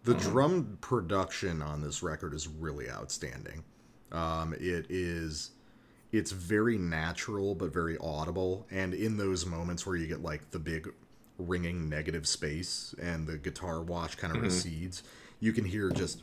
The 0.05 0.15
drum 0.15 0.79
production 0.81 1.61
on 1.61 1.83
this 1.83 2.03
record 2.03 2.33
is 2.35 2.49
really 2.49 2.91
outstanding. 2.91 3.65
Um, 4.13 4.55
it 4.55 4.87
is, 4.89 5.51
it's 6.11 6.33
very 6.33 6.79
natural 6.79 7.55
but 7.55 7.73
very 7.73 7.97
audible, 7.99 8.67
and 8.71 8.95
in 8.95 9.17
those 9.17 9.45
moments 9.45 9.87
where 9.87 9.97
you 9.97 10.07
get 10.07 10.23
like 10.23 10.51
the 10.51 10.59
big 10.59 10.93
ringing 11.39 11.89
negative 11.89 12.27
space 12.27 12.95
and 13.01 13.27
the 13.27 13.39
guitar 13.39 13.83
wash 13.83 14.15
kind 14.15 14.35
of 14.35 14.43
recedes, 14.43 15.03
you 15.39 15.53
can 15.53 15.65
hear 15.65 15.91
just 15.91 16.23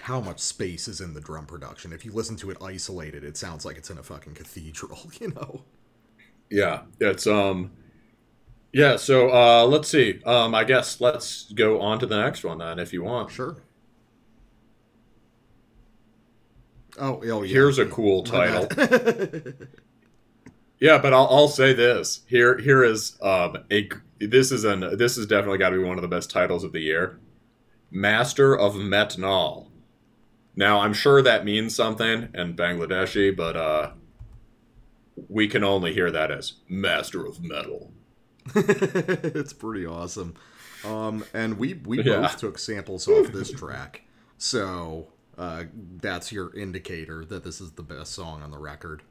how 0.00 0.20
much 0.20 0.38
space 0.40 0.88
is 0.88 1.00
in 1.00 1.14
the 1.14 1.20
drum 1.20 1.46
production. 1.46 1.92
If 1.92 2.04
you 2.04 2.12
listen 2.12 2.36
to 2.36 2.50
it 2.50 2.56
isolated, 2.62 3.24
it 3.24 3.36
sounds 3.36 3.64
like 3.64 3.76
it's 3.76 3.90
in 3.90 3.98
a 3.98 4.02
fucking 4.02 4.34
cathedral, 4.34 4.98
you 5.20 5.28
know. 5.28 5.62
yeah 6.50 6.82
it's 6.98 7.26
um 7.26 7.70
yeah 8.72 8.96
so 8.96 9.30
uh 9.30 9.64
let's 9.64 9.88
see 9.88 10.20
um 10.24 10.54
i 10.54 10.64
guess 10.64 11.00
let's 11.00 11.50
go 11.52 11.80
on 11.80 11.98
to 11.98 12.06
the 12.06 12.20
next 12.20 12.44
one 12.44 12.58
then 12.58 12.78
if 12.78 12.92
you 12.92 13.02
want 13.02 13.30
Sure. 13.30 13.56
Oh, 16.98 17.20
oh 17.24 17.42
yeah. 17.42 17.48
Here's 17.48 17.78
a 17.78 17.86
cool 17.86 18.24
title. 18.24 18.68
Yeah, 20.80 20.96
but 20.96 21.12
I'll, 21.12 21.28
I'll 21.30 21.48
say 21.48 21.74
this 21.74 22.22
here. 22.26 22.58
Here 22.58 22.82
is 22.82 23.16
um 23.20 23.58
a 23.70 23.88
this 24.18 24.50
is 24.50 24.64
an 24.64 24.96
this 24.96 25.16
has 25.16 25.26
definitely 25.26 25.58
got 25.58 25.70
to 25.70 25.76
be 25.76 25.84
one 25.84 25.98
of 25.98 26.02
the 26.02 26.08
best 26.08 26.30
titles 26.30 26.64
of 26.64 26.72
the 26.72 26.80
year. 26.80 27.20
Master 27.90 28.56
of 28.56 28.74
Metnal. 28.74 29.70
Now 30.56 30.80
I'm 30.80 30.94
sure 30.94 31.20
that 31.20 31.44
means 31.44 31.76
something 31.76 32.30
in 32.32 32.56
Bangladeshi, 32.56 33.36
but 33.36 33.56
uh, 33.56 33.90
we 35.28 35.48
can 35.48 35.62
only 35.62 35.92
hear 35.92 36.10
that 36.10 36.30
as 36.30 36.54
Master 36.66 37.26
of 37.26 37.42
Metal. 37.42 37.92
it's 38.54 39.52
pretty 39.52 39.86
awesome. 39.86 40.34
Um, 40.84 41.24
and 41.34 41.58
we 41.58 41.74
we 41.74 42.02
Yeah. 42.02 42.20
both 42.20 42.38
took 42.38 42.58
samples 42.58 43.06
off 43.08 43.32
this 43.32 43.50
track, 43.58 44.02
so 44.38 45.08
uh, 45.36 45.64
that's 46.00 46.32
your 46.32 46.54
indicator 46.56 47.24
that 47.26 47.44
this 47.44 47.60
is 47.60 47.72
the 47.72 47.82
best 47.82 48.12
song 48.12 48.42
on 48.42 48.50
the 48.50 48.58
record. 48.58 49.02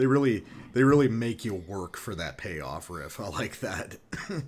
They 0.00 0.06
really 0.06 0.44
they 0.72 0.84
really 0.84 1.08
make 1.08 1.44
you 1.44 1.54
work 1.54 1.96
for 1.96 2.14
that 2.16 2.38
payoff 2.38 2.90
riff. 2.90 3.20
I 3.20 3.28
like 3.28 3.60
that. 3.60 3.98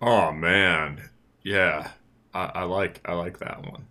Oh 0.00 0.32
man, 0.32 1.10
yeah, 1.42 1.92
I, 2.32 2.44
I 2.46 2.62
like 2.64 3.00
I 3.04 3.12
like 3.14 3.38
that 3.40 3.62
one. 3.70 3.86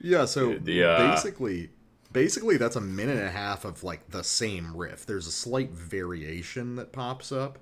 Yeah, 0.00 0.24
so 0.24 0.58
The, 0.58 0.84
uh, 0.84 1.22
basically 1.22 1.70
basically 2.12 2.56
that's 2.56 2.76
a 2.76 2.80
minute 2.80 3.16
and 3.18 3.26
a 3.26 3.30
half 3.30 3.64
of 3.64 3.82
like 3.84 4.10
the 4.10 4.24
same 4.24 4.76
riff. 4.76 5.06
There's 5.06 5.26
a 5.26 5.32
slight 5.32 5.70
variation 5.70 6.76
that 6.76 6.92
pops 6.92 7.32
up 7.32 7.58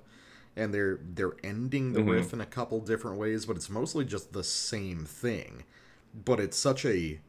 and 0.55 0.73
they're 0.73 0.99
they're 1.03 1.35
ending 1.43 1.93
the 1.93 1.99
Mhm. 1.99 2.01
riff 2.01 2.33
in 2.33 2.41
a 2.41 2.45
couple 2.45 2.79
different 2.81 3.17
ways, 3.17 3.45
but 3.45 3.55
it's 3.55 3.69
mostly 3.69 4.05
just 4.05 4.33
the 4.33 4.43
same 4.43 5.05
thing. 5.05 5.63
But 6.13 6.39
it's 6.39 6.57
such 6.57 6.85
a 6.85 7.19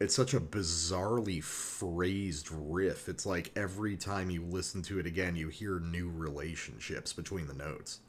it's 0.00 0.14
such 0.14 0.34
a 0.34 0.40
bizarrely 0.40 1.42
phrased 1.42 2.48
riff. 2.52 3.08
It's 3.08 3.26
like 3.26 3.50
every 3.56 3.96
time 3.96 4.30
you 4.30 4.44
listen 4.44 4.82
to 4.82 4.98
it 4.98 5.06
again, 5.06 5.36
you 5.36 5.48
hear 5.48 5.80
new 5.80 6.08
relationships 6.08 7.12
between 7.12 7.46
the 7.46 7.54
notes. 7.54 8.00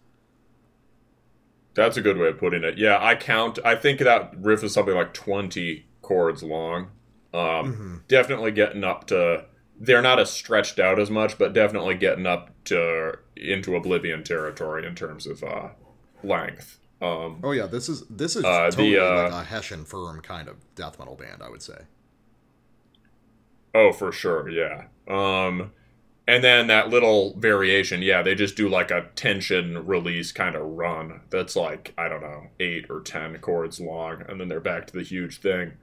That's 1.74 1.98
a 1.98 2.02
good 2.02 2.18
way 2.18 2.28
of 2.28 2.38
putting 2.38 2.64
it. 2.64 2.78
Yeah, 2.78 2.98
I 3.00 3.16
count. 3.16 3.60
I 3.64 3.76
think 3.76 4.00
that 4.00 4.34
riff 4.38 4.64
is 4.64 4.74
something 4.74 4.96
like 4.96 5.14
twenty 5.14 5.88
chords 6.02 6.44
long. 6.44 6.90
Um, 7.34 8.04
Definitely 8.08 8.52
getting 8.52 8.84
up 8.84 9.08
to. 9.08 9.46
They're 9.80 10.02
not 10.02 10.20
as 10.20 10.30
stretched 10.30 10.78
out 10.78 11.00
as 11.00 11.10
much, 11.10 11.38
but 11.38 11.54
definitely 11.54 11.96
getting 11.96 12.26
up 12.26 12.52
to 12.66 13.18
into 13.38 13.76
oblivion 13.76 14.24
territory 14.24 14.86
in 14.86 14.94
terms 14.94 15.26
of 15.26 15.44
uh, 15.44 15.70
length. 16.24 16.80
Um, 17.02 17.40
Oh 17.44 17.52
yeah, 17.52 17.66
this 17.68 17.88
is 17.90 18.04
this 18.10 18.36
is 18.36 18.44
Uh, 18.44 18.66
the, 18.70 18.76
totally 18.76 19.00
uh, 19.00 19.24
like 19.24 19.32
a 19.32 19.44
Hessian 19.46 19.86
firm 19.86 20.22
kind 20.22 20.48
of 20.48 20.58
death 20.76 21.00
metal 21.00 21.16
band, 21.16 21.42
I 21.42 21.50
would 21.50 21.62
say. 21.62 21.84
Oh, 23.74 23.92
for 23.94 24.12
sure, 24.12 24.50
yeah. 24.50 24.86
Um, 25.08 25.72
and 26.28 26.44
then 26.44 26.68
that 26.68 26.90
little 26.90 27.36
variation, 27.38 28.02
yeah, 28.02 28.22
they 28.22 28.36
just 28.36 28.56
do 28.56 28.68
like 28.68 28.92
a 28.92 29.08
tension 29.16 29.86
release 29.86 30.32
kind 30.32 30.56
of 30.56 30.64
run 30.64 31.22
that's 31.30 31.56
like 31.56 31.94
I 31.98 32.08
don't 32.10 32.22
know, 32.22 32.48
eight 32.60 32.88
or 32.90 33.00
ten 33.02 33.38
chords 33.40 33.80
long, 33.80 34.24
and 34.28 34.40
then 34.40 34.48
they're 34.48 34.60
back 34.60 34.88
to 34.88 34.94
the 34.94 35.04
huge 35.04 35.40
thing. 35.40 35.74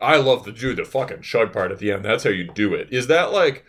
I 0.00 0.16
love 0.16 0.44
the 0.44 0.52
do 0.52 0.74
the 0.74 0.84
fucking 0.84 1.22
chug 1.22 1.52
part 1.52 1.70
at 1.72 1.78
the 1.78 1.92
end. 1.92 2.04
That's 2.04 2.24
how 2.24 2.30
you 2.30 2.44
do 2.44 2.74
it. 2.74 2.88
Is 2.90 3.06
that 3.08 3.32
like, 3.32 3.64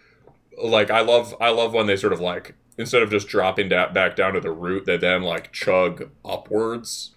like 0.61 0.89
I 0.89 1.01
love 1.01 1.35
I 1.41 1.49
love 1.49 1.73
when 1.73 1.87
they 1.87 1.97
sort 1.97 2.13
of 2.13 2.21
like 2.21 2.55
instead 2.77 3.01
of 3.03 3.09
just 3.11 3.27
dropping 3.27 3.69
da- 3.69 3.91
back 3.91 4.15
down 4.15 4.33
to 4.33 4.39
the 4.39 4.51
root, 4.51 4.85
they 4.85 4.97
then 4.97 5.21
like 5.23 5.51
chug 5.51 6.09
upwards. 6.25 7.11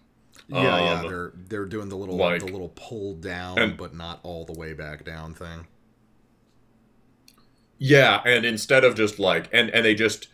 Yeah, 0.48 0.62
yeah, 0.62 1.00
Um, 1.00 1.08
they're 1.08 1.32
they're 1.48 1.64
doing 1.66 1.88
the 1.88 1.96
little 1.96 2.16
like- 2.16 2.40
the 2.40 2.52
little 2.52 2.72
pull 2.74 3.14
down, 3.14 3.58
and- 3.58 3.76
but 3.76 3.94
not 3.94 4.20
all 4.22 4.44
the 4.44 4.52
way 4.52 4.72
back 4.74 5.04
down 5.04 5.32
thing. 5.34 5.66
Yeah, 7.78 8.20
and 8.24 8.44
instead 8.44 8.84
of 8.84 8.94
just 8.94 9.18
like 9.18 9.48
and 9.52 9.70
and 9.70 9.84
they 9.84 9.94
just 9.94 10.28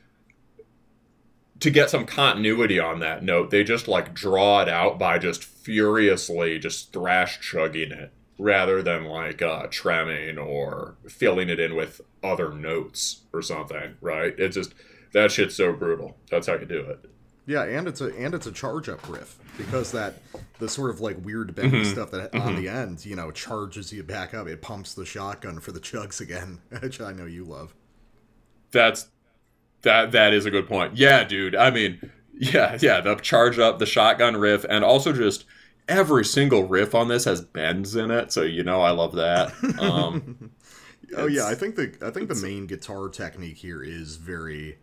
to 1.61 1.71
get 1.71 1.91
some 1.91 2.07
continuity 2.07 2.79
on 2.79 3.01
that 3.01 3.23
note, 3.23 3.51
they 3.51 3.65
just 3.65 3.87
like 3.89 4.15
draw 4.15 4.61
it 4.63 4.69
out 4.69 4.99
by 4.99 5.19
just 5.19 5.45
furiously 5.45 6.59
just 6.59 6.93
thrash 6.93 7.39
chugging 7.41 7.93
it 7.93 8.13
rather 8.39 8.83
than 8.83 9.05
like 9.05 9.43
uh 9.43 9.67
tremming 9.71 10.39
or 10.39 10.97
filling 11.09 11.49
it 11.49 11.61
in 11.61 11.75
with 11.77 12.01
other 12.23 12.53
notes 12.53 13.23
or 13.33 13.43
something, 13.43 13.97
right? 14.01 14.35
It's 14.39 14.57
just 14.57 14.75
that 15.13 15.31
shit's 15.31 15.57
so 15.57 15.73
brutal. 15.73 16.17
That's 16.31 16.47
how 16.47 16.55
you 16.55 16.67
do 16.67 16.81
it. 16.81 17.05
Yeah, 17.47 17.65
and 17.65 17.89
it's 17.89 18.01
a 18.01 18.15
and 18.17 18.35
it's 18.35 18.47
a 18.47 18.53
charge 18.53 18.89
up 18.89 19.09
riff 19.09 19.39
because 19.57 19.91
that 19.93 20.15
the 20.59 20.69
sort 20.69 20.91
of 20.91 21.01
like 21.01 21.17
weird 21.25 21.55
bendy 21.55 21.83
Mm-hmm. 21.83 21.91
stuff 21.93 22.11
that 22.13 22.35
on 22.35 22.55
the 22.57 22.69
end, 22.69 23.05
you 23.05 23.17
know, 23.17 23.31
charges 23.33 23.93
you 23.93 24.03
back 24.03 24.35
up. 24.35 24.47
It 24.47 24.63
pumps 24.63 24.95
the 24.95 25.05
shotgun 25.07 25.59
for 25.61 25.73
the 25.73 25.81
chugs 25.81 26.21
again, 26.21 26.61
which 26.81 27.01
I 27.01 27.13
know 27.13 27.25
you 27.27 27.45
love. 27.45 27.75
That's 28.71 29.09
that 29.83 30.13
that 30.13 30.33
is 30.33 30.47
a 30.47 30.51
good 30.51 30.69
point. 30.69 30.97
Yeah, 30.97 31.25
dude. 31.25 31.57
I 31.57 31.71
mean, 31.71 32.11
yeah, 32.35 32.79
yeah, 32.81 33.01
the 33.01 33.17
charge 33.17 33.59
up, 33.59 33.79
the 33.79 33.87
shotgun 33.87 34.37
riff, 34.37 34.65
and 34.69 34.85
also 34.85 35.13
just 35.13 35.45
every 35.89 36.25
single 36.25 36.69
riff 36.69 36.95
on 36.95 37.09
this 37.09 37.25
has 37.25 37.41
bends 37.41 37.97
in 37.97 38.13
it, 38.13 38.31
so 38.31 38.43
you 38.43 38.63
know 38.63 38.81
I 38.83 38.91
love 38.91 39.15
that. 39.17 39.53
Um 39.81 40.51
Oh 41.17 41.27
yeah, 41.27 41.47
I 41.49 41.57
think 41.57 41.75
the 41.75 41.93
I 42.01 42.11
think 42.11 42.29
the 42.29 42.37
main 42.37 42.69
guitar 42.69 43.09
technique 43.09 43.57
here 43.57 43.83
is 43.83 44.15
very 44.15 44.79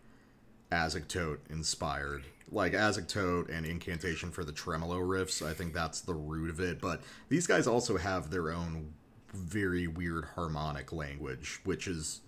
Azagthoth 0.70 1.38
inspired. 1.50 2.24
Like 2.50 2.72
Azagthoth 2.72 3.54
and 3.54 3.66
Incantation 3.66 4.30
for 4.30 4.44
the 4.44 4.52
tremolo 4.52 4.98
riffs, 4.98 5.46
I 5.46 5.52
think 5.52 5.74
that's 5.74 6.00
the 6.00 6.14
root 6.14 6.50
of 6.50 6.60
it. 6.60 6.80
But 6.80 7.02
these 7.28 7.46
guys 7.46 7.66
also 7.66 7.98
have 7.98 8.30
their 8.30 8.50
own 8.50 8.94
very 9.32 9.86
weird 9.86 10.24
harmonic 10.34 10.92
language, 10.92 11.60
which 11.64 11.86
is 11.86 12.22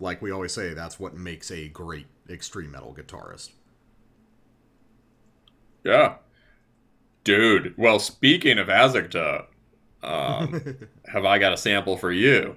like 0.00 0.20
we 0.20 0.30
always 0.30 0.52
say, 0.52 0.74
that's 0.74 0.98
what 0.98 1.14
makes 1.14 1.50
a 1.50 1.68
great 1.68 2.06
extreme 2.28 2.72
metal 2.72 2.94
guitarist. 2.98 3.50
Yeah. 5.84 6.16
Dude, 7.24 7.74
well, 7.76 7.98
speaking 7.98 8.58
of 8.58 8.66
Azagthoth, 8.66 9.46
um, 10.02 10.88
have 11.06 11.24
I 11.24 11.38
got 11.38 11.52
a 11.52 11.56
sample 11.56 11.96
for 11.96 12.10
you? 12.10 12.56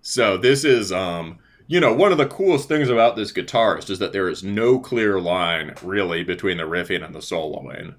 So 0.00 0.38
this 0.38 0.64
is, 0.64 0.90
um, 0.92 1.38
you 1.68 1.80
know, 1.80 1.92
one 1.92 2.12
of 2.12 2.18
the 2.18 2.26
coolest 2.26 2.66
things 2.66 2.88
about 2.88 3.14
this 3.14 3.30
guitarist 3.30 3.90
is 3.90 3.98
that 3.98 4.12
there 4.12 4.28
is 4.28 4.42
no 4.42 4.78
clear 4.78 5.20
line 5.20 5.74
really 5.82 6.24
between 6.24 6.56
the 6.56 6.64
riffing 6.64 7.04
and 7.04 7.14
the 7.14 7.18
soloing. 7.20 7.94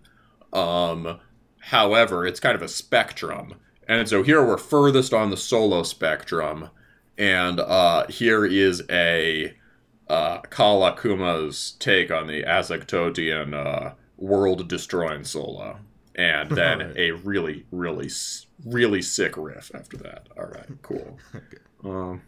Um, 0.52 1.20
however, 1.60 2.26
it's 2.26 2.40
kind 2.40 2.56
of 2.56 2.64
a 2.64 2.68
spectrum, 2.68 3.54
and 3.88 4.10
so 4.10 4.24
here 4.24 4.44
we're 4.44 4.58
furthest 4.58 5.14
on 5.14 5.30
the 5.30 5.38
solo 5.38 5.84
spectrum, 5.84 6.72
and 7.16 7.60
uh, 7.60 8.08
here 8.08 8.44
is 8.44 8.82
a 8.90 9.54
uh, 10.10 10.40
Kala 10.50 10.98
Kuma's 11.00 11.76
take 11.80 12.10
on 12.10 12.26
the 12.26 12.42
Azagthothian 12.42 13.54
uh, 13.54 13.94
world-destroying 14.18 15.26
solo, 15.26 15.78
and 16.16 16.50
then 16.58 16.82
Alright. 16.82 16.98
a 16.98 17.12
really, 17.12 17.68
really, 17.72 18.10
really 18.66 19.02
sick 19.04 19.38
riff 19.38 19.70
after 19.76 19.98
that. 19.98 20.28
All 20.36 20.48
right, 20.48 20.68
cool. 20.82 21.20
Um, 21.82 22.22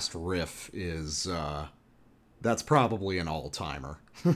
last 0.00 0.14
riff 0.14 0.70
is 0.72 1.26
uh 1.26 1.66
that's 2.40 2.62
probably 2.62 3.18
an 3.18 3.28
all-timer. 3.28 3.98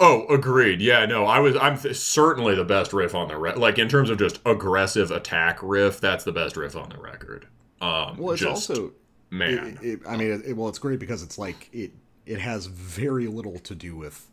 Oh, 0.00 0.26
agreed. 0.34 0.80
Yeah, 0.80 1.06
no, 1.06 1.26
I 1.26 1.38
was. 1.38 1.54
I'm 1.54 1.78
th- 1.78 1.96
certainly 1.96 2.56
the 2.56 2.64
best 2.64 2.92
riff 2.92 3.14
on 3.14 3.28
the 3.28 3.36
record. 3.36 3.60
Like 3.60 3.78
in 3.78 3.88
terms 3.88 4.10
of 4.10 4.18
just 4.18 4.40
aggressive 4.44 5.12
attack 5.12 5.60
riff, 5.62 6.00
that's 6.00 6.24
the 6.24 6.32
best 6.32 6.56
riff 6.56 6.74
on 6.74 6.88
the 6.88 6.98
record. 6.98 7.46
Um, 7.80 8.16
Well, 8.16 8.32
it's 8.32 8.42
just, 8.42 8.68
also 8.70 8.94
man. 9.30 9.78
It, 9.80 9.86
it, 9.86 10.00
I 10.08 10.16
mean, 10.16 10.42
it, 10.44 10.56
well, 10.56 10.68
it's 10.68 10.80
great 10.80 10.98
because 10.98 11.22
it's 11.22 11.38
like 11.38 11.68
it 11.72 11.92
it 12.26 12.40
has 12.40 12.66
very 12.66 13.28
little 13.28 13.58
to 13.60 13.76
do 13.76 13.94
with 13.94 14.28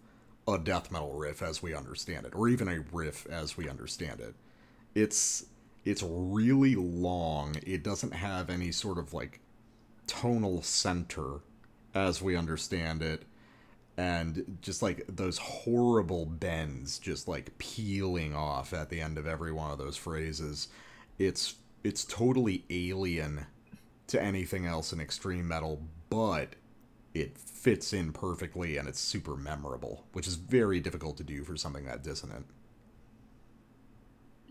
a 0.47 0.57
death 0.57 0.91
metal 0.91 1.13
riff 1.13 1.43
as 1.43 1.61
we 1.61 1.76
understand 1.76 2.26
it, 2.26 2.34
or 2.34 2.49
even 2.49 2.67
a 2.67 2.80
riff 2.91 3.27
as 3.30 3.55
we 3.55 3.69
understand 3.69 4.21
it. 4.21 4.34
It's 4.95 5.45
it's 5.90 6.03
really 6.03 6.76
long. 6.76 7.56
It 7.66 7.84
doesn't 7.84 8.14
have 8.14 8.52
any 8.52 8.72
sort 8.72 8.99
of 8.99 9.11
like 9.11 9.40
tonal 10.06 10.61
center 10.61 11.40
as 11.95 12.22
we 12.22 12.36
understand 12.36 13.02
it. 13.02 13.24
And 13.98 14.60
just 14.61 14.84
like 14.84 15.03
those 15.10 15.40
horrible 15.40 16.28
bends 16.28 16.99
just 16.99 17.28
like 17.28 17.57
peeling 17.57 18.36
off 18.36 18.72
at 18.72 18.90
the 18.90 19.02
end 19.02 19.18
of 19.18 19.26
every 19.26 19.52
one 19.52 19.72
of 19.72 19.80
those 19.80 19.98
phrases. 19.98 20.68
It's 21.18 21.56
it's 21.84 22.06
totally 22.06 22.66
alien 22.70 23.48
to 24.07 24.22
anything 24.22 24.68
else 24.68 24.94
in 24.94 24.99
extreme 24.99 25.48
metal, 25.48 25.82
but 26.11 26.56
it 27.16 27.36
fits 27.36 27.94
in 27.94 28.14
perfectly 28.14 28.78
and 28.78 28.88
it's 28.88 28.99
super 28.99 29.36
memorable, 29.36 30.06
which 30.14 30.28
is 30.28 30.36
very 30.36 30.80
difficult 30.80 31.18
to 31.18 31.24
do 31.24 31.44
for 31.44 31.57
something 31.57 31.86
that 31.86 32.03
dissonant. 32.03 32.45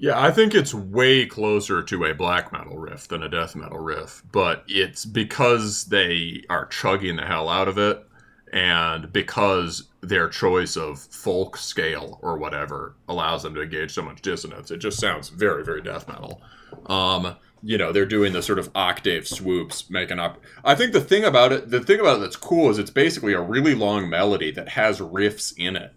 Yeah, 0.01 0.21
I 0.21 0.31
think 0.31 0.55
it's 0.55 0.73
way 0.73 1.27
closer 1.27 1.83
to 1.83 2.05
a 2.05 2.15
black 2.15 2.53
metal 2.53 2.79
riff 2.79 3.09
than 3.09 3.23
a 3.23 3.29
death 3.29 3.57
metal 3.57 3.79
riff, 3.79 4.23
but 4.31 4.63
it's 4.69 5.05
because 5.05 5.87
they 5.87 6.45
are 6.49 6.67
chugging 6.67 7.17
the 7.17 7.27
hell 7.27 7.49
out 7.49 7.67
of 7.67 7.79
it 7.79 8.05
and 8.53 9.13
because 9.13 9.89
their 10.01 10.29
choice 10.29 10.77
of 10.77 11.01
folk 11.01 11.57
scale 11.57 12.21
or 12.23 12.39
whatever 12.39 12.95
allows 13.09 13.43
them 13.43 13.55
to 13.57 13.63
engage 13.63 13.93
so 13.93 14.03
much 14.03 14.23
dissonance. 14.23 14.71
It 14.71 14.79
just 14.79 15.01
sounds 15.01 15.31
very, 15.31 15.65
very 15.65 15.83
death 15.83 16.07
metal. 16.07 16.41
Um, 16.87 17.35
you 17.61 17.77
know, 17.77 17.91
they're 17.91 18.07
doing 18.07 18.33
the 18.33 18.43
sort 18.43 18.61
of 18.61 18.71
octave 18.77 19.27
swoops, 19.27 19.91
making 19.91 20.21
up. 20.21 20.41
I 20.65 20.77
think 20.77 20.93
the 20.93 21.01
thing 21.01 21.25
about 21.25 21.51
it, 21.53 21.71
the 21.71 21.81
thing 21.81 21.99
about 21.99 22.19
it 22.19 22.21
that's 22.21 22.37
cool 22.37 22.71
is 22.71 22.79
it's 22.79 22.91
basically 22.91 23.33
a 23.33 23.41
really 23.41 23.75
long 23.75 24.09
melody 24.09 24.53
that 24.53 24.69
has 24.71 25.01
riffs 25.01 25.53
in 25.57 25.75
it. 25.75 25.93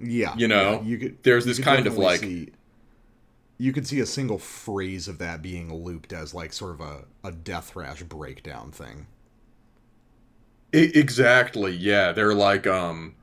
Yeah, 0.00 0.34
You 0.36 0.48
know, 0.48 0.72
yeah, 0.72 0.82
you 0.82 0.98
could. 0.98 1.22
there's 1.22 1.44
this 1.44 1.60
kind 1.60 1.86
of 1.86 1.96
like 1.96 2.20
see- 2.20 2.50
you 3.62 3.72
could 3.72 3.86
see 3.86 4.00
a 4.00 4.06
single 4.06 4.38
phrase 4.38 5.08
of 5.08 5.18
that 5.18 5.42
being 5.42 5.72
looped 5.72 6.12
as 6.12 6.34
like 6.34 6.52
sort 6.52 6.72
of 6.72 6.80
a, 6.80 7.04
a 7.24 7.32
death 7.32 7.70
thrash 7.70 8.02
breakdown 8.02 8.70
thing. 8.72 9.06
Exactly. 10.72 11.72
Yeah, 11.72 12.12
they're 12.12 12.34
like 12.34 12.66
um 12.66 13.14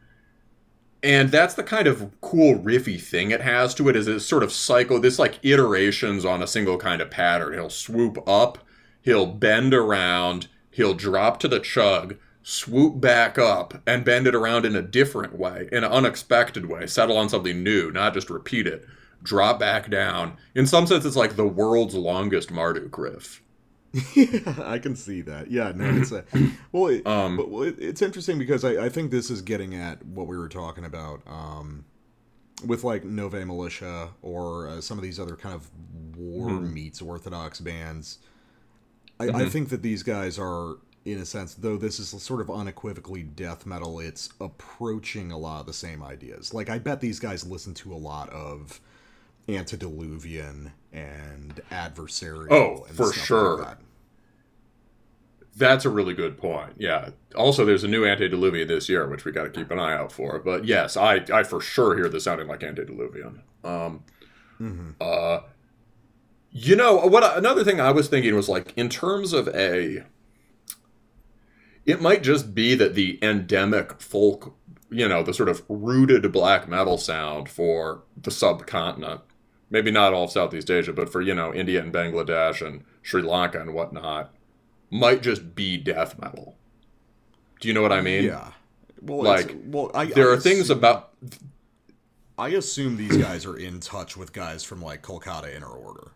and 1.01 1.31
that's 1.31 1.53
the 1.53 1.63
kind 1.63 1.87
of 1.87 2.11
cool 2.21 2.59
riffy 2.59 3.01
thing 3.01 3.31
it 3.31 3.41
has 3.41 3.73
to 3.75 3.87
it 3.87 3.95
is 3.95 4.07
it's 4.07 4.25
sort 4.25 4.43
of 4.43 4.51
cycle 4.51 4.99
this 4.99 5.17
like 5.17 5.39
iterations 5.43 6.25
on 6.25 6.43
a 6.43 6.47
single 6.47 6.77
kind 6.77 7.01
of 7.01 7.09
pattern. 7.09 7.53
He'll 7.53 7.69
swoop 7.69 8.17
up, 8.27 8.59
he'll 9.01 9.25
bend 9.25 9.73
around, 9.73 10.47
he'll 10.71 10.93
drop 10.93 11.39
to 11.39 11.47
the 11.47 11.59
chug, 11.59 12.17
swoop 12.43 12.99
back 12.99 13.37
up 13.37 13.81
and 13.87 14.03
bend 14.03 14.27
it 14.27 14.35
around 14.35 14.65
in 14.65 14.75
a 14.75 14.81
different 14.81 15.37
way, 15.37 15.69
in 15.71 15.83
an 15.83 15.91
unexpected 15.91 16.65
way, 16.65 16.85
settle 16.85 17.17
on 17.17 17.29
something 17.29 17.63
new, 17.63 17.91
not 17.91 18.13
just 18.13 18.29
repeat 18.29 18.67
it. 18.67 18.85
Drop 19.23 19.59
back 19.59 19.89
down. 19.89 20.37
In 20.55 20.65
some 20.65 20.87
sense, 20.87 21.05
it's 21.05 21.15
like 21.15 21.35
the 21.35 21.45
world's 21.47 21.95
longest 21.95 22.51
Marduk 22.51 22.97
riff. 22.97 23.41
yeah, 24.15 24.53
I 24.65 24.77
can 24.77 24.95
see 24.95 25.21
that. 25.21 25.49
Yeah, 25.49 25.71
no, 25.75 25.85
it's 25.99 26.11
a 26.11 26.23
well. 26.71 26.87
It, 26.87 27.05
Um, 27.07 27.37
but 27.37 27.49
well, 27.49 27.63
it, 27.63 27.75
it's 27.79 28.01
interesting 28.01 28.37
because 28.37 28.63
I, 28.63 28.85
I 28.85 28.89
think 28.89 29.09
this 29.11 29.29
is 29.31 29.41
getting 29.41 29.73
at 29.75 30.05
what 30.05 30.27
we 30.27 30.37
were 30.37 30.47
talking 30.49 30.85
about 30.85 31.21
um, 31.27 31.85
with 32.65 32.83
like 32.83 33.03
Novae 33.03 33.43
Militiae 33.45 34.09
or 34.21 34.67
uh, 34.69 34.81
some 34.81 34.97
of 34.97 35.03
these 35.03 35.19
other 35.19 35.35
kind 35.35 35.55
of 35.55 35.69
war 36.15 36.49
Hmm. 36.49 36.73
meets 36.73 37.01
Orthodox 37.01 37.59
bands. 37.59 38.19
I, 39.19 39.25
Mm-hmm. 39.25 39.35
I 39.35 39.45
think 39.49 39.69
that 39.69 39.81
these 39.81 40.01
guys 40.03 40.37
are, 40.39 40.77
in 41.03 41.17
a 41.17 41.25
sense, 41.25 41.53
though 41.55 41.75
this 41.75 41.99
is 41.99 42.09
sort 42.21 42.39
of 42.41 42.49
unequivocally 42.51 43.23
death 43.23 43.65
metal. 43.65 43.99
It's 43.99 44.29
approaching 44.39 45.31
a 45.31 45.37
lot 45.37 45.61
of 45.61 45.65
the 45.65 45.73
same 45.73 46.03
ideas. 46.03 46.53
Like 46.53 46.69
I 46.69 46.77
bet 46.77 47.01
these 47.01 47.19
guys 47.19 47.45
listen 47.45 47.73
to 47.75 47.91
a 47.93 47.95
lot 47.97 48.29
of 48.29 48.79
antediluvian 49.57 50.73
and 50.91 51.61
adversarial. 51.71 52.47
Oh, 52.51 52.85
and 52.87 52.95
for 52.95 53.05
stuff 53.07 53.17
like 53.17 53.25
sure. 53.25 53.57
that. 53.57 53.77
That's 55.55 55.83
a 55.83 55.89
really 55.89 56.13
good 56.13 56.37
point. 56.37 56.73
Yeah. 56.77 57.09
Also, 57.35 57.65
there's 57.65 57.83
a 57.83 57.87
new 57.87 58.05
Antediluvian 58.05 58.67
this 58.69 58.87
year, 58.87 59.07
which 59.09 59.25
we 59.25 59.31
got 59.33 59.43
to 59.43 59.49
keep 59.49 59.69
an 59.71 59.79
eye 59.79 59.93
out 59.93 60.11
for. 60.11 60.39
But 60.39 60.63
yes, 60.65 60.95
I, 60.95 61.25
I 61.33 61.43
for 61.43 61.59
sure 61.59 61.95
hear 61.97 62.07
this 62.07 62.23
sounding 62.23 62.47
like 62.47 62.63
Antediluvian. 62.63 63.41
Um, 63.63 64.03
Mhm. 64.59 64.95
uh, 65.01 65.41
you 66.51 66.75
know 66.75 66.95
what? 66.95 67.37
Another 67.37 67.63
thing 67.63 67.79
I 67.81 67.91
was 67.91 68.07
thinking 68.07 68.35
was 68.35 68.47
like 68.49 68.73
in 68.77 68.87
terms 68.89 69.33
of 69.33 69.47
a. 69.49 70.05
It 71.85 72.01
might 72.01 72.23
just 72.23 72.53
be 72.53 72.75
that 72.75 72.93
the 72.95 73.17
endemic 73.21 74.01
folk, 74.01 74.55
you 74.89 75.07
know, 75.07 75.23
the 75.23 75.33
sort 75.33 75.49
of 75.49 75.63
rooted 75.67 76.31
black 76.31 76.67
metal 76.69 76.97
sound 76.97 77.49
for 77.49 78.03
the 78.15 78.31
subcontinent, 78.31 79.21
maybe 79.69 79.91
not 79.91 80.13
all 80.13 80.25
of 80.25 80.31
Southeast 80.31 80.69
Asia, 80.71 80.93
but 80.93 81.09
for 81.11 81.21
you 81.21 81.33
know 81.35 81.53
India 81.53 81.81
and 81.81 81.93
Bangladesh 81.93 82.65
and 82.65 82.83
Sri 83.01 83.21
Lanka 83.21 83.59
and 83.61 83.73
whatnot, 83.73 84.33
might 84.89 85.21
just 85.21 85.55
be 85.55 85.77
death 85.77 86.19
metal. 86.19 86.55
Do 87.59 87.67
you 87.67 87.73
know 87.73 87.81
what 87.81 87.91
I 87.91 88.01
mean? 88.01 88.23
Yeah. 88.25 88.51
Well, 89.01 89.23
Like, 89.23 89.45
it's- 89.49 89.57
well, 89.65 89.91
I, 89.93 90.05
There 90.05 90.29
I 90.31 90.33
are 90.33 90.37
things 90.37 90.69
about 90.69 91.13
I 92.37 92.49
assume 92.49 92.95
these 92.97 93.17
guys 93.17 93.45
are 93.45 93.55
in 93.57 93.79
touch 93.81 94.15
with 94.15 94.31
guys 94.33 94.63
from 94.63 94.81
like 94.81 95.01
Kolkata 95.01 95.53
Inner 95.53 95.67
Order. 95.67 96.11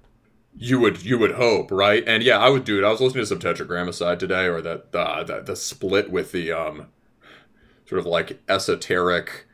you 0.55 0.79
would 0.79 1.03
you 1.03 1.17
would 1.17 1.31
hope, 1.31 1.69
right? 1.71 2.03
And 2.07 2.23
yeah, 2.23 2.37
I 2.39 2.49
would 2.49 2.63
do 2.63 2.77
it. 2.77 2.85
I 2.85 2.91
was 2.91 3.01
listening 3.01 3.23
to 3.23 3.27
some 3.27 3.39
Tetragrammaticide 3.39 4.19
today, 4.19 4.45
or 4.45 4.61
that 4.61 4.87
uh, 4.93 5.23
the 5.23 5.41
the 5.41 5.55
split 5.55 6.11
with 6.11 6.31
the 6.31 6.51
um 6.51 6.87
sort 7.87 7.99
of 7.99 8.05
like 8.05 8.41
esoteric 8.47 9.45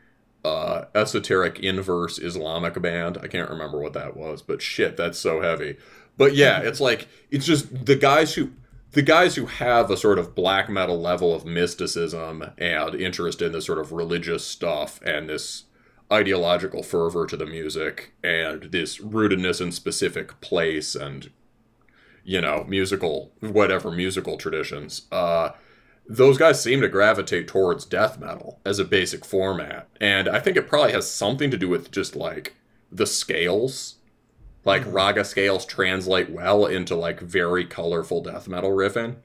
uh 0.44 0.84
esoteric 0.94 1.58
inverse 1.60 2.18
Islamic 2.18 2.80
band. 2.80 3.18
I 3.22 3.26
can't 3.26 3.50
remember 3.50 3.78
what 3.78 3.92
that 3.94 4.16
was, 4.16 4.42
but 4.42 4.62
shit, 4.62 4.96
that's 4.96 5.18
so 5.18 5.40
heavy. 5.40 5.76
But 6.16 6.34
yeah, 6.34 6.60
it's 6.60 6.80
like 6.80 7.08
it's 7.30 7.46
just 7.46 7.86
the 7.86 7.96
guys 7.96 8.34
who 8.34 8.50
the 8.92 9.02
guys 9.02 9.36
who 9.36 9.46
have 9.46 9.90
a 9.90 9.96
sort 9.96 10.18
of 10.18 10.34
black 10.34 10.68
metal 10.68 11.00
level 11.00 11.34
of 11.34 11.44
mysticism 11.44 12.44
and 12.58 12.94
interest 12.94 13.40
in 13.40 13.52
this 13.52 13.66
sort 13.66 13.78
of 13.78 13.92
religious 13.92 14.44
stuff 14.44 15.00
and 15.02 15.28
this 15.28 15.64
ideological 16.12 16.82
fervor 16.82 17.24
to 17.26 17.36
the 17.36 17.46
music 17.46 18.12
and 18.24 18.64
this 18.64 18.98
rootedness 18.98 19.60
in 19.60 19.70
specific 19.70 20.40
place 20.40 20.96
and 20.96 21.30
you 22.24 22.40
know 22.40 22.64
musical 22.68 23.30
whatever 23.40 23.92
musical 23.92 24.36
traditions 24.36 25.06
uh 25.12 25.50
those 26.12 26.36
guys 26.38 26.60
seem 26.60 26.80
to 26.80 26.88
gravitate 26.88 27.46
towards 27.46 27.84
death 27.84 28.18
metal 28.18 28.58
as 28.66 28.80
a 28.80 28.84
basic 28.84 29.24
format 29.24 29.86
and 30.00 30.28
i 30.28 30.40
think 30.40 30.56
it 30.56 30.66
probably 30.66 30.90
has 30.92 31.08
something 31.08 31.50
to 31.52 31.56
do 31.56 31.68
with 31.68 31.90
just 31.92 32.16
like 32.16 32.56
the 32.90 33.06
scales. 33.06 33.96
Like 34.64 34.82
raga 34.92 35.24
scales 35.24 35.64
translate 35.64 36.28
well 36.28 36.66
into 36.66 36.94
like 36.96 37.20
very 37.20 37.64
colorful 37.64 38.20
death 38.22 38.48
metal 38.48 38.70
riffing. 38.72 39.16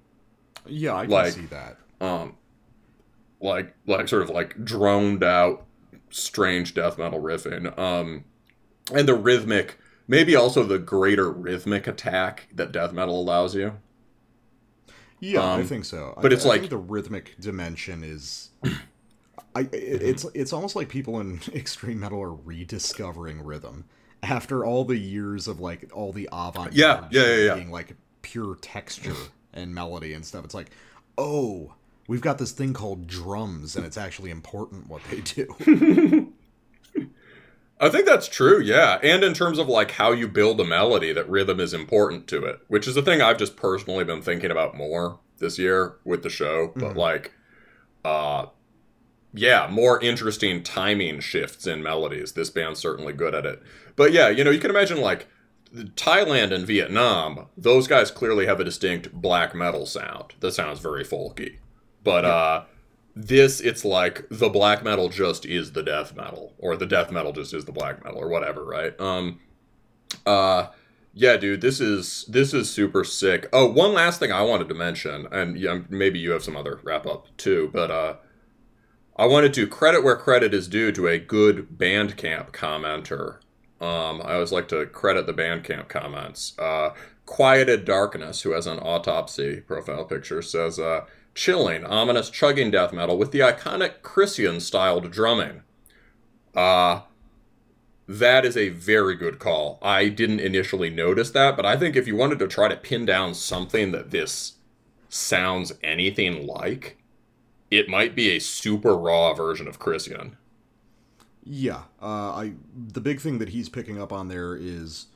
Yeah, 0.68 0.96
I 0.96 1.02
can 1.06 1.12
Like- 1.12 1.34
see 1.34 1.48
that. 1.48 1.78
um 2.00 2.36
like 3.42 3.74
like 3.88 4.08
sort 4.08 4.22
of 4.22 4.30
like 4.30 4.64
droned 4.64 5.24
out 5.24 5.66
strange 6.12 6.74
death 6.76 6.98
metal 7.00 7.20
riffing. 7.22 7.78
Um 7.78 8.24
and 8.94 9.08
the 9.08 9.16
rhythmic 9.16 9.78
maybe 10.08 10.36
also 10.36 10.64
the 10.64 10.78
greater 10.80 11.32
rhythmic 11.32 11.88
attack 11.88 12.48
that 12.54 12.72
death 12.72 12.94
metal 12.94 13.20
allows 13.20 13.56
you 13.56 13.74
Yeah, 15.20 15.42
I 15.42 15.62
um, 15.62 15.66
think 15.66 15.86
so. 15.86 16.14
but 16.22 16.32
I, 16.32 16.36
it's 16.36 16.46
I 16.46 16.50
like- 16.50 16.60
think 16.62 16.70
the 16.72 16.78
rhythmic 16.78 17.36
dimension 17.40 18.04
is. 18.04 18.50
I, 19.56 19.62
it, 19.62 19.70
it's 19.74 20.26
it's 20.34 20.54
almost 20.54 20.76
like 20.76 20.90
people 20.90 21.20
in 21.20 21.40
extreme 21.54 22.00
metal 22.00 22.22
are 22.22 22.34
rediscovering 22.34 23.44
rhythm 23.44 23.86
after 24.24 24.66
all 24.66 24.86
the 24.86 24.98
years 24.98 25.48
of 25.48 25.60
like 25.60 25.90
all 25.94 26.12
the 26.12 26.28
avant 26.32 26.74
Yeah, 26.74 27.08
yeah, 27.12 27.26
yeah, 27.28 27.36
yeah. 27.46 27.56
being 27.56 27.72
like 27.72 27.96
pure 28.22 28.56
texture 28.56 29.16
and 29.54 29.74
melody 29.74 30.14
and 30.14 30.26
stuff. 30.26 30.44
It's 30.46 30.54
like, 30.56 30.72
oh, 31.18 31.74
we've 32.08 32.22
got 32.22 32.38
this 32.38 32.52
thing 32.52 32.74
called 32.74 33.08
drums, 33.08 33.76
and 33.76 33.86
it's 33.86 33.98
actually 33.98 34.32
important 34.32 34.88
what 34.90 35.02
they 35.10 35.22
do. 35.22 35.46
i 37.80 37.90
think 37.90 38.06
that's 38.06 38.28
true 38.28 38.60
yeah 38.62 39.00
and 39.04 39.24
in 39.24 39.34
terms 39.34 39.58
of 39.60 39.68
like 39.68 39.92
how 39.92 40.12
you 40.12 40.28
build 40.28 40.60
a 40.62 40.66
melody 40.66 41.12
that 41.14 41.30
rhythm 41.30 41.60
is 41.60 41.74
important 41.74 42.28
to 42.28 42.44
it 42.46 42.60
which 42.68 42.88
is 42.88 42.96
a 42.98 43.02
thing 43.02 43.22
i've 43.22 43.38
just 43.38 43.56
personally 43.56 44.04
been 44.04 44.22
thinking 44.22 44.52
about 44.52 44.76
more 44.76 45.20
this 45.40 45.60
year 45.60 45.96
with 46.06 46.24
the 46.24 46.30
show 46.30 46.72
but 46.76 46.94
Mhm. 46.94 46.96
like 46.96 47.32
uh 48.04 48.46
yeah, 49.38 49.68
more 49.70 50.00
interesting 50.02 50.64
timing 50.64 51.20
shifts 51.20 51.68
in 51.68 51.84
melodies. 51.84 52.32
This 52.32 52.50
band's 52.50 52.80
certainly 52.80 53.12
good 53.12 53.36
at 53.36 53.46
it. 53.46 53.62
But 53.98 54.14
yeah, 54.14 54.30
you 54.30 54.46
know, 54.46 54.50
you 54.50 54.62
can 54.62 54.70
imagine 54.70 55.02
like 55.02 55.28
Thailand 55.76 56.54
and 56.54 56.66
Vietnam, 56.66 57.48
those 57.58 57.86
guys 57.86 58.12
clearly 58.12 58.46
have 58.46 58.62
a 58.62 58.64
distinct 58.64 59.12
black 59.12 59.54
metal 59.54 59.86
sound 59.86 60.36
that 60.40 60.54
sounds 60.54 60.80
very 60.80 61.04
folky. 61.04 61.58
But 62.02 62.24
uh, 62.24 62.64
this, 63.16 63.62
it's 63.62 63.86
like 63.86 64.26
the 64.30 64.50
black 64.50 64.84
metal 64.84 65.10
just 65.10 65.46
is 65.46 65.72
the 65.72 65.84
death 65.84 66.16
metal, 66.16 66.54
or 66.58 66.76
the 66.76 66.86
death 66.86 67.12
metal 67.12 67.32
just 67.32 67.54
is 67.54 67.66
the 67.66 67.72
black 67.72 68.04
metal, 68.04 68.20
or 68.20 68.28
whatever, 68.28 68.66
right? 68.66 69.00
Um, 69.00 69.40
uh, 70.26 70.68
yeah, 71.14 71.38
dude, 71.38 71.62
this 71.62 71.80
is 71.80 72.26
this 72.28 72.54
is 72.54 72.70
super 72.70 73.06
sick. 73.06 73.48
Oh, 73.54 73.72
one 73.72 73.94
last 73.94 74.20
thing 74.20 74.34
I 74.34 74.42
wanted 74.42 74.68
to 74.68 74.76
mention, 74.76 75.28
and 75.32 75.58
yeah, 75.58 75.80
maybe 75.90 76.20
you 76.20 76.32
have 76.32 76.44
some 76.44 76.58
other 76.58 76.80
wrap 76.84 77.08
up 77.08 77.28
too, 77.38 77.70
but 77.72 77.90
uh, 77.90 78.16
I 79.16 79.26
wanted 79.26 79.54
to 79.54 79.66
credit 79.66 80.04
where 80.04 80.18
credit 80.18 80.54
is 80.54 80.68
due 80.68 80.92
to 80.92 81.08
a 81.08 81.18
good 81.18 81.78
Bandcamp 81.78 82.52
commenter. 82.52 83.38
Um, 83.80 84.22
I 84.26 84.34
always 84.34 84.52
like 84.52 84.68
to 84.70 84.86
credit 84.88 85.26
the 85.26 85.34
Bandcamp 85.34 85.88
comments. 85.88 86.54
Uh, 86.60 86.90
Quieted 87.26 87.86
Darkness, 87.86 88.42
who 88.42 88.52
has 88.52 88.68
an 88.68 88.80
autopsy 88.80 89.62
profile 89.62 90.06
picture, 90.06 90.42
says, 90.42 90.78
uh, 90.78 91.06
chilling, 91.36 91.86
ominous 91.86 92.30
chugging 92.30 92.72
death 92.72 92.94
metal 92.94 93.18
with 93.18 93.32
the 93.32 93.42
iconic 93.42 94.00
Krisiun 94.02 94.62
styled 94.62 95.12
drumming. 95.12 95.62
Uh, 96.56 97.02
that 98.08 98.46
is 98.46 98.56
a 98.56 98.70
very 98.70 99.16
good 99.16 99.38
call. 99.38 99.78
I 99.82 100.08
didn't 100.10 100.40
initially 100.40 100.90
notice 100.90 101.32
that, 101.32 101.56
but 101.56 101.66
I 101.66 101.76
think 101.76 101.96
if 101.96 102.08
you 102.08 102.16
wanted 102.16 102.40
to 102.40 102.48
try 102.48 102.70
to 102.70 102.78
pin 102.78 103.06
down 103.06 103.34
something 103.34 103.92
that 103.92 104.12
this 104.12 104.54
sounds 105.10 105.74
anything 105.84 106.48
like, 106.48 106.98
it 107.70 107.90
might 107.90 108.16
be 108.16 108.30
a 108.30 108.40
super 108.40 108.96
raw 108.96 109.34
version 109.34 109.68
of 109.68 109.80
Krisiun. 109.80 110.38
Yeah, 111.44 111.84
uh, 112.02 112.32
I 112.32 112.54
the 112.76 113.02
big 113.02 113.20
thing 113.20 113.38
that 113.38 113.50
he's 113.50 113.70
picking 113.70 114.02
up 114.02 114.12
on 114.12 114.30
there 114.30 114.56
is 114.56 115.08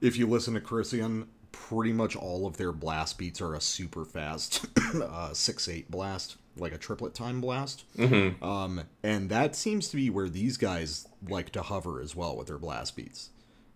if 0.00 0.16
you 0.16 0.26
listen 0.26 0.54
to 0.54 0.60
Krisiun, 0.60 1.26
pretty 1.52 1.92
much 1.92 2.16
all 2.16 2.46
of 2.46 2.56
their 2.56 2.72
blast 2.72 3.18
beats 3.18 3.40
are 3.40 3.54
a 3.54 3.60
super 3.60 4.04
fast 4.04 4.66
uh, 4.94 5.32
six 5.32 5.68
eight 5.68 5.90
blast, 5.90 6.36
like 6.56 6.72
a 6.72 6.78
triplet 6.78 7.14
time 7.14 7.40
blast. 7.40 7.84
Mm-hmm. 7.96 8.42
Um, 8.42 8.82
and 9.02 9.30
that 9.30 9.56
seems 9.56 9.88
to 9.88 9.96
be 9.96 10.10
where 10.10 10.28
these 10.28 10.56
guys 10.56 11.08
like 11.28 11.50
to 11.50 11.62
hover 11.62 12.00
as 12.00 12.14
well 12.14 12.36
with 12.36 12.48
their 12.48 12.58
blast 12.58 12.96
beats, 12.96 13.30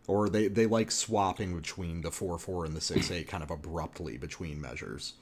or 0.07 0.29
they 0.29 0.49
they 0.49 0.67
like 0.67 0.91
swapping 0.91 1.55
between 1.55 2.03
the 2.03 2.11
four 2.11 2.39
four 2.39 2.65
and 2.65 2.77
the 2.77 2.81
six 2.81 3.11
eight 3.11 3.29
kind 3.29 3.43
of 3.43 3.51
abruptly 3.51 4.17
between 4.17 4.61
measures. 4.61 5.15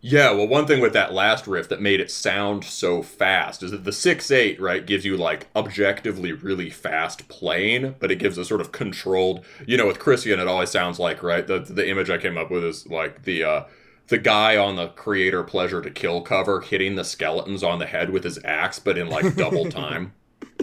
Yeah, 0.00 0.30
well, 0.30 0.46
one 0.46 0.66
thing 0.66 0.80
with 0.80 0.92
that 0.92 1.12
last 1.12 1.48
riff 1.48 1.68
that 1.70 1.80
made 1.80 1.98
it 2.00 2.10
sound 2.10 2.62
so 2.64 3.02
fast 3.02 3.64
is 3.64 3.72
that 3.72 3.82
the 3.82 3.92
6 3.92 4.30
8, 4.30 4.60
right, 4.60 4.86
gives 4.86 5.04
you 5.04 5.16
like 5.16 5.48
objectively 5.56 6.30
really 6.32 6.70
fast 6.70 7.26
playing, 7.28 7.96
but 7.98 8.12
it 8.12 8.20
gives 8.20 8.38
a 8.38 8.44
sort 8.44 8.60
of 8.60 8.70
controlled. 8.70 9.44
You 9.66 9.76
know, 9.76 9.88
with 9.88 9.98
Krisiun, 9.98 10.38
it 10.38 10.46
always 10.46 10.70
sounds 10.70 11.00
like, 11.00 11.22
right, 11.24 11.44
the, 11.44 11.58
the 11.58 11.88
image 11.88 12.10
I 12.10 12.18
came 12.18 12.38
up 12.38 12.48
with 12.48 12.64
is 12.64 12.86
like 12.86 13.24
the, 13.24 13.42
uh, 13.42 13.64
the 14.06 14.18
guy 14.18 14.56
on 14.56 14.76
the 14.76 14.88
Kreator 14.90 15.44
pleasure 15.44 15.82
to 15.82 15.90
kill 15.90 16.20
cover 16.22 16.60
hitting 16.60 16.94
the 16.94 17.04
skeletons 17.04 17.64
on 17.64 17.80
the 17.80 17.86
head 17.86 18.10
with 18.10 18.22
his 18.22 18.38
axe, 18.44 18.78
but 18.78 18.96
in 18.96 19.08
like 19.08 19.34
double 19.36 19.66
time. 19.66 20.12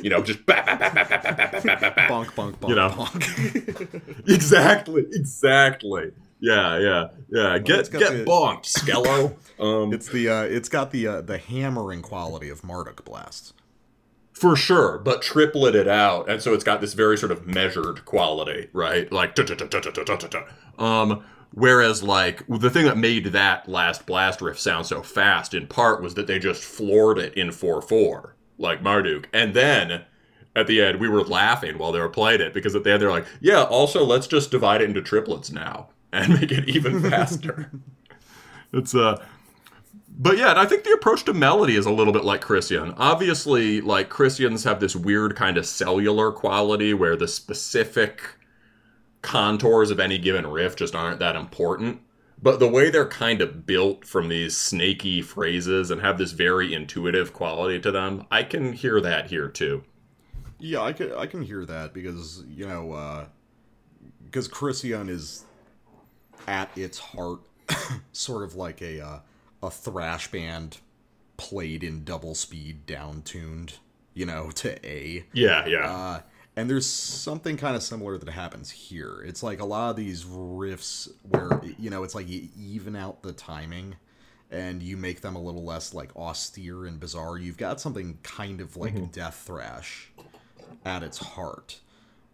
You 0.01 0.09
know, 0.11 0.21
just 0.21 0.45
bap, 0.45 0.65
bap, 0.65 0.79
bap, 0.79 0.93
bap, 0.93 1.09
bap, 1.09 1.23
bap, 1.23 1.37
bap, 1.37 1.51
bap, 1.65 1.81
bap, 1.81 1.95
bap. 1.95 2.09
Bonk 2.09 2.27
bonk 2.35 2.57
bonk 2.59 2.69
You 2.69 2.75
know. 2.75 2.89
bonk. 2.89 4.01
exactly, 4.27 5.05
exactly. 5.11 6.11
Yeah, 6.39 6.77
yeah, 6.79 7.07
yeah. 7.29 7.57
Get 7.59 7.79
it's 7.79 7.89
get 7.89 8.11
the- 8.11 8.25
bonked, 8.25 8.65
Skello. 8.65 9.35
Um, 9.57 9.93
it's 9.93 10.09
the 10.09 10.27
uh, 10.27 10.41
it's 10.41 10.67
got 10.67 10.91
the 10.91 11.07
uh, 11.07 11.21
the 11.21 11.37
hammering 11.37 12.01
quality 12.01 12.49
of 12.49 12.61
Marduk 12.61 13.05
blast. 13.05 13.53
for 14.33 14.57
sure, 14.57 14.97
but 14.97 15.21
tripleted 15.21 15.87
out, 15.87 16.29
and 16.29 16.41
so 16.41 16.53
it's 16.53 16.65
got 16.65 16.81
this 16.81 16.93
very 16.93 17.17
sort 17.17 17.31
of 17.31 17.47
measured 17.47 18.03
quality, 18.03 18.67
right? 18.73 19.09
Like, 19.13 19.33
um, 20.77 21.23
whereas 21.53 22.03
like 22.03 22.43
the 22.49 22.69
thing 22.69 22.83
that 22.83 22.97
made 22.97 23.27
that 23.27 23.69
last 23.69 24.05
blast 24.05 24.41
riff 24.41 24.59
sound 24.59 24.87
so 24.87 25.01
fast, 25.01 25.53
in 25.53 25.67
part, 25.67 26.01
was 26.01 26.15
that 26.15 26.27
they 26.27 26.37
just 26.37 26.61
floored 26.61 27.17
it 27.17 27.33
in 27.35 27.53
four 27.53 27.81
four, 27.81 28.35
like 28.57 28.81
Marduk, 28.83 29.29
and 29.33 29.53
then. 29.53 30.03
At 30.57 30.67
the 30.67 30.81
end, 30.81 31.01
we 31.01 31.09
were 31.09 31.21
laughing 31.21 31.77
while 31.77 31.91
they 31.91 31.99
were 31.99 32.07
playing 32.07 32.39
it 32.39 32.53
because 32.53 32.75
at 32.77 32.85
the 32.85 32.93
end 32.93 33.01
they're 33.01 33.09
like, 33.11 33.25
"Yeah, 33.41 33.63
also 33.63 34.05
let's 34.05 34.25
just 34.25 34.51
divide 34.51 34.81
it 34.81 34.85
into 34.87 35.01
triplets 35.01 35.51
now 35.51 35.89
and 36.15 36.33
make 36.39 36.51
it 36.51 36.67
even 36.69 37.01
faster." 37.09 37.71
it's 38.73 38.95
uh, 38.95 39.23
but 40.17 40.37
yeah, 40.37 40.51
and 40.51 40.59
I 40.59 40.65
think 40.65 40.83
the 40.83 40.93
approach 40.93 41.25
to 41.25 41.33
melody 41.33 41.75
is 41.75 41.85
a 41.85 41.91
little 41.91 42.13
bit 42.13 42.23
like 42.23 42.41
Krisiun. 42.41 42.93
Obviously, 42.97 43.81
like 43.81 44.09
Krisiun's 44.09 44.63
have 44.63 44.79
this 44.79 44.95
weird 44.95 45.35
kind 45.35 45.57
of 45.57 45.65
cellular 45.65 46.31
quality 46.31 46.93
where 46.93 47.17
the 47.17 47.27
specific 47.27 48.21
contours 49.21 49.91
of 49.91 49.99
any 49.99 50.17
given 50.17 50.47
riff 50.47 50.75
just 50.75 50.95
aren't 50.95 51.19
that 51.19 51.35
important. 51.35 51.99
But 52.41 52.59
the 52.59 52.67
way 52.67 52.89
they're 52.89 53.07
kind 53.07 53.41
of 53.41 53.65
built 53.65 54.05
from 54.05 54.29
these 54.29 54.55
snaky 54.55 55.21
phrases 55.21 55.89
and 55.89 56.01
have 56.01 56.17
this 56.17 56.31
very 56.31 56.73
intuitive 56.73 57.33
quality 57.33 57.79
to 57.79 57.91
them, 57.91 58.25
I 58.29 58.43
can 58.43 58.73
hear 58.73 59.01
that 59.01 59.27
here 59.27 59.49
too. 59.49 59.83
Yeah, 60.59 60.81
I 60.81 60.93
can 60.93 61.11
I 61.13 61.25
can 61.25 61.41
hear 61.41 61.65
that 61.65 61.93
because 61.93 62.43
you 62.47 62.65
know 62.65 62.93
uh 62.93 63.25
because 64.23 64.47
Krisiun 64.47 65.09
is 65.09 65.43
at 66.47 66.69
its 66.77 66.99
heart 66.99 67.41
sort 68.11 68.43
of 68.43 68.55
like 68.55 68.81
a 68.81 69.01
uh, 69.01 69.19
a 69.63 69.69
thrash 69.69 70.31
band 70.31 70.77
played 71.37 71.83
in 71.83 72.03
double 72.03 72.35
speed 72.35 72.85
down 72.85 73.21
tuned, 73.21 73.75
you 74.13 74.25
know, 74.25 74.49
to 74.51 74.87
A. 74.87 75.25
Yeah, 75.33 75.65
yeah. 75.65 75.89
Uh, 75.89 76.21
and 76.55 76.69
there's 76.69 76.85
something 76.85 77.57
kind 77.57 77.75
of 77.75 77.83
similar 77.83 78.17
that 78.17 78.29
happens 78.29 78.71
here. 78.71 79.21
It's 79.25 79.43
like 79.43 79.59
a 79.59 79.65
lot 79.65 79.89
of 79.89 79.95
these 79.97 80.23
riffs 80.23 81.09
where 81.29 81.61
you 81.77 81.89
know 81.89 82.03
it's 82.03 82.15
like 82.15 82.29
you 82.29 82.49
even 82.57 82.95
out 82.95 83.23
the 83.23 83.33
timing 83.33 83.95
and 84.51 84.81
you 84.81 84.95
make 84.95 85.21
them 85.21 85.35
a 85.35 85.41
little 85.41 85.65
less 85.65 85.93
like 85.93 86.15
austere 86.15 86.85
and 86.85 86.99
bizarre. 86.99 87.37
You've 87.37 87.57
got 87.57 87.81
something 87.81 88.19
kind 88.23 88.61
of 88.61 88.77
like 88.77 89.11
death 89.11 89.43
thrash 89.45 90.11
at 90.85 91.03
its 91.03 91.17
heart, 91.17 91.79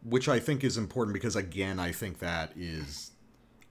which 0.03 0.29
I 0.29 0.39
think 0.39 0.63
is 0.63 0.77
important 0.77 1.13
because 1.13 1.35
again, 1.35 1.79
I 1.79 1.91
think 1.91 2.19
that 2.19 2.51
is 2.55 3.11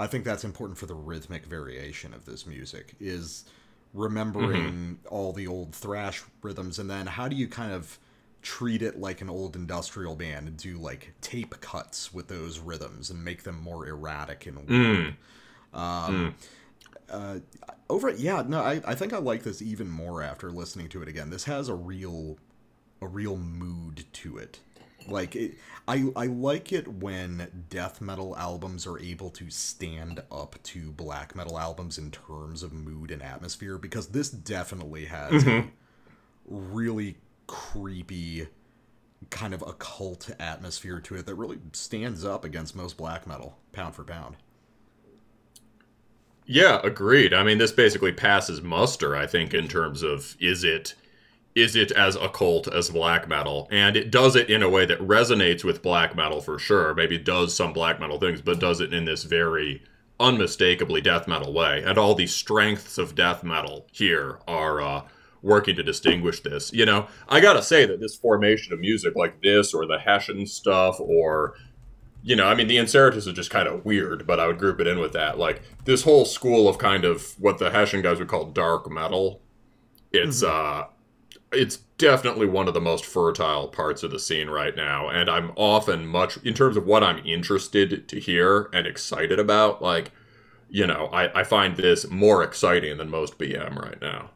I 0.00 0.06
think 0.06 0.24
that's 0.24 0.44
important 0.44 0.78
for 0.78 0.86
the 0.86 0.94
rhythmic 0.94 1.44
variation 1.44 2.14
of 2.14 2.24
this 2.24 2.46
music 2.46 2.94
is 3.00 3.44
remembering 3.92 4.98
all 5.10 5.32
the 5.32 5.46
old 5.46 5.74
thrash 5.74 6.22
rhythms 6.42 6.78
and 6.78 6.88
then 6.90 7.06
how 7.06 7.28
do 7.28 7.36
you 7.36 7.48
kind 7.48 7.72
of 7.72 7.98
treat 8.42 8.80
it 8.82 8.98
like 8.98 9.20
an 9.20 9.28
old 9.28 9.54
industrial 9.56 10.14
band 10.16 10.48
and 10.48 10.56
do 10.56 10.78
like 10.78 11.12
tape 11.20 11.60
cuts 11.60 12.12
with 12.14 12.28
those 12.28 12.58
rhythms 12.58 13.10
and 13.10 13.22
make 13.24 13.42
them 13.42 13.60
more 13.60 13.86
erratic 13.86 14.46
and 14.46 14.66
weird. 14.68 15.16
Um, 15.74 16.34
Uh, 17.10 17.40
over 17.88 18.08
yeah, 18.10 18.42
no, 18.46 18.60
I, 18.60 18.80
I 18.86 18.94
think 18.94 19.12
I 19.12 19.18
like 19.18 19.42
this 19.42 19.60
even 19.60 19.90
more 19.90 20.22
after 20.22 20.50
listening 20.50 20.88
to 20.90 21.02
it 21.02 21.08
again. 21.08 21.30
This 21.30 21.44
has 21.44 21.68
a 21.68 21.74
real 21.74 22.38
a 23.02 23.06
real 23.08 23.36
mood 23.36 24.04
to 24.12 24.38
it. 24.38 24.60
Like 25.08 25.36
it, 25.36 25.54
I 25.88 26.10
I 26.14 26.26
like 26.26 26.72
it 26.72 26.86
when 26.86 27.66
death 27.68 28.00
metal 28.00 28.36
albums 28.36 28.86
are 28.86 28.98
able 28.98 29.30
to 29.30 29.50
stand 29.50 30.22
up 30.30 30.56
to 30.64 30.92
black 30.92 31.34
metal 31.34 31.58
albums 31.58 31.98
in 31.98 32.10
terms 32.10 32.62
of 32.62 32.72
mood 32.72 33.10
and 33.10 33.22
atmosphere 33.22 33.78
because 33.78 34.08
this 34.08 34.30
definitely 34.30 35.06
has 35.06 35.46
a 35.46 35.66
really 36.46 37.16
creepy 37.46 38.46
kind 39.28 39.52
of 39.52 39.62
occult 39.62 40.30
atmosphere 40.38 41.00
to 41.00 41.16
it 41.16 41.26
that 41.26 41.34
really 41.34 41.58
stands 41.72 42.24
up 42.24 42.44
against 42.44 42.74
most 42.74 42.96
black 42.96 43.26
metal 43.26 43.58
pound 43.72 43.94
for 43.94 44.04
pound. 44.04 44.36
Yeah, 46.46 46.80
agreed. 46.82 47.32
I 47.32 47.44
mean, 47.44 47.58
this 47.58 47.70
basically 47.70 48.12
passes 48.12 48.60
muster, 48.60 49.14
I 49.14 49.26
think, 49.26 49.54
in 49.54 49.68
terms 49.68 50.02
of 50.02 50.36
is 50.40 50.64
it 50.64 50.94
is 51.60 51.76
it 51.76 51.90
as 51.92 52.16
occult 52.16 52.68
as 52.68 52.90
black 52.90 53.28
metal, 53.28 53.68
and 53.70 53.96
it 53.96 54.10
does 54.10 54.36
it 54.36 54.50
in 54.50 54.62
a 54.62 54.68
way 54.68 54.86
that 54.86 54.98
resonates 55.00 55.64
with 55.64 55.82
black 55.82 56.16
metal 56.16 56.40
for 56.40 56.58
sure. 56.58 56.94
Maybe 56.94 57.18
does 57.18 57.54
some 57.54 57.72
black 57.72 58.00
metal 58.00 58.18
things, 58.18 58.42
but 58.42 58.60
does 58.60 58.80
it 58.80 58.92
in 58.92 59.04
this 59.04 59.24
very 59.24 59.82
unmistakably 60.18 61.00
death 61.00 61.26
metal 61.26 61.52
way. 61.52 61.82
And 61.84 61.98
all 61.98 62.14
the 62.14 62.26
strengths 62.26 62.98
of 62.98 63.14
death 63.14 63.42
metal 63.42 63.86
here 63.90 64.38
are 64.46 64.80
uh, 64.80 65.02
working 65.42 65.74
to 65.76 65.82
distinguish 65.82 66.40
this. 66.40 66.72
You 66.72 66.86
know, 66.86 67.08
I 67.28 67.40
gotta 67.40 67.62
say 67.62 67.86
that 67.86 68.00
this 68.00 68.14
formation 68.14 68.72
of 68.72 68.80
music 68.80 69.16
like 69.16 69.42
this, 69.42 69.72
or 69.72 69.86
the 69.86 69.98
Hessian 69.98 70.46
stuff, 70.46 71.00
or 71.00 71.54
you 72.22 72.36
know, 72.36 72.46
I 72.46 72.54
mean, 72.54 72.68
the 72.68 72.76
Inceratus 72.76 73.26
is 73.26 73.32
just 73.32 73.50
kind 73.50 73.66
of 73.66 73.84
weird, 73.84 74.26
but 74.26 74.38
I 74.38 74.46
would 74.46 74.58
group 74.58 74.78
it 74.78 74.86
in 74.86 74.98
with 74.98 75.12
that. 75.12 75.38
Like 75.38 75.62
this 75.86 76.02
whole 76.02 76.26
school 76.26 76.68
of 76.68 76.76
kind 76.76 77.04
of 77.06 77.34
what 77.38 77.58
the 77.58 77.70
Hessian 77.70 78.02
guys 78.02 78.18
would 78.18 78.28
call 78.28 78.44
dark 78.44 78.90
metal. 78.90 79.40
It's 80.12 80.42
uh, 80.42 80.84
it's 81.52 81.76
definitely 81.98 82.46
one 82.46 82.68
of 82.68 82.74
the 82.74 82.80
most 82.80 83.04
fertile 83.04 83.68
parts 83.68 84.02
of 84.02 84.10
the 84.10 84.18
scene 84.18 84.48
right 84.48 84.74
now, 84.76 85.08
and 85.08 85.28
I'm 85.28 85.52
often 85.56 86.06
much 86.06 86.36
in 86.38 86.54
terms 86.54 86.76
of 86.76 86.86
what 86.86 87.02
I'm 87.02 87.24
interested 87.26 88.08
to 88.08 88.20
hear 88.20 88.70
and 88.72 88.86
excited 88.86 89.38
about. 89.38 89.82
Like, 89.82 90.12
you 90.68 90.86
know, 90.86 91.08
I 91.12 91.40
I 91.40 91.44
find 91.44 91.76
this 91.76 92.08
more 92.08 92.42
exciting 92.42 92.96
than 92.98 93.10
most 93.10 93.38
BM 93.38 93.76
right 93.76 94.00
now. 94.00 94.30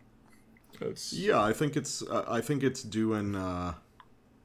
It's 0.81 1.13
Yeah, 1.13 1.43
I 1.43 1.53
think 1.53 1.77
it's 1.77 2.03
uh, 2.03 2.25
I 2.29 2.41
think 2.41 2.63
it's 2.63 2.83
doing 2.83 3.37
uh 3.37 3.75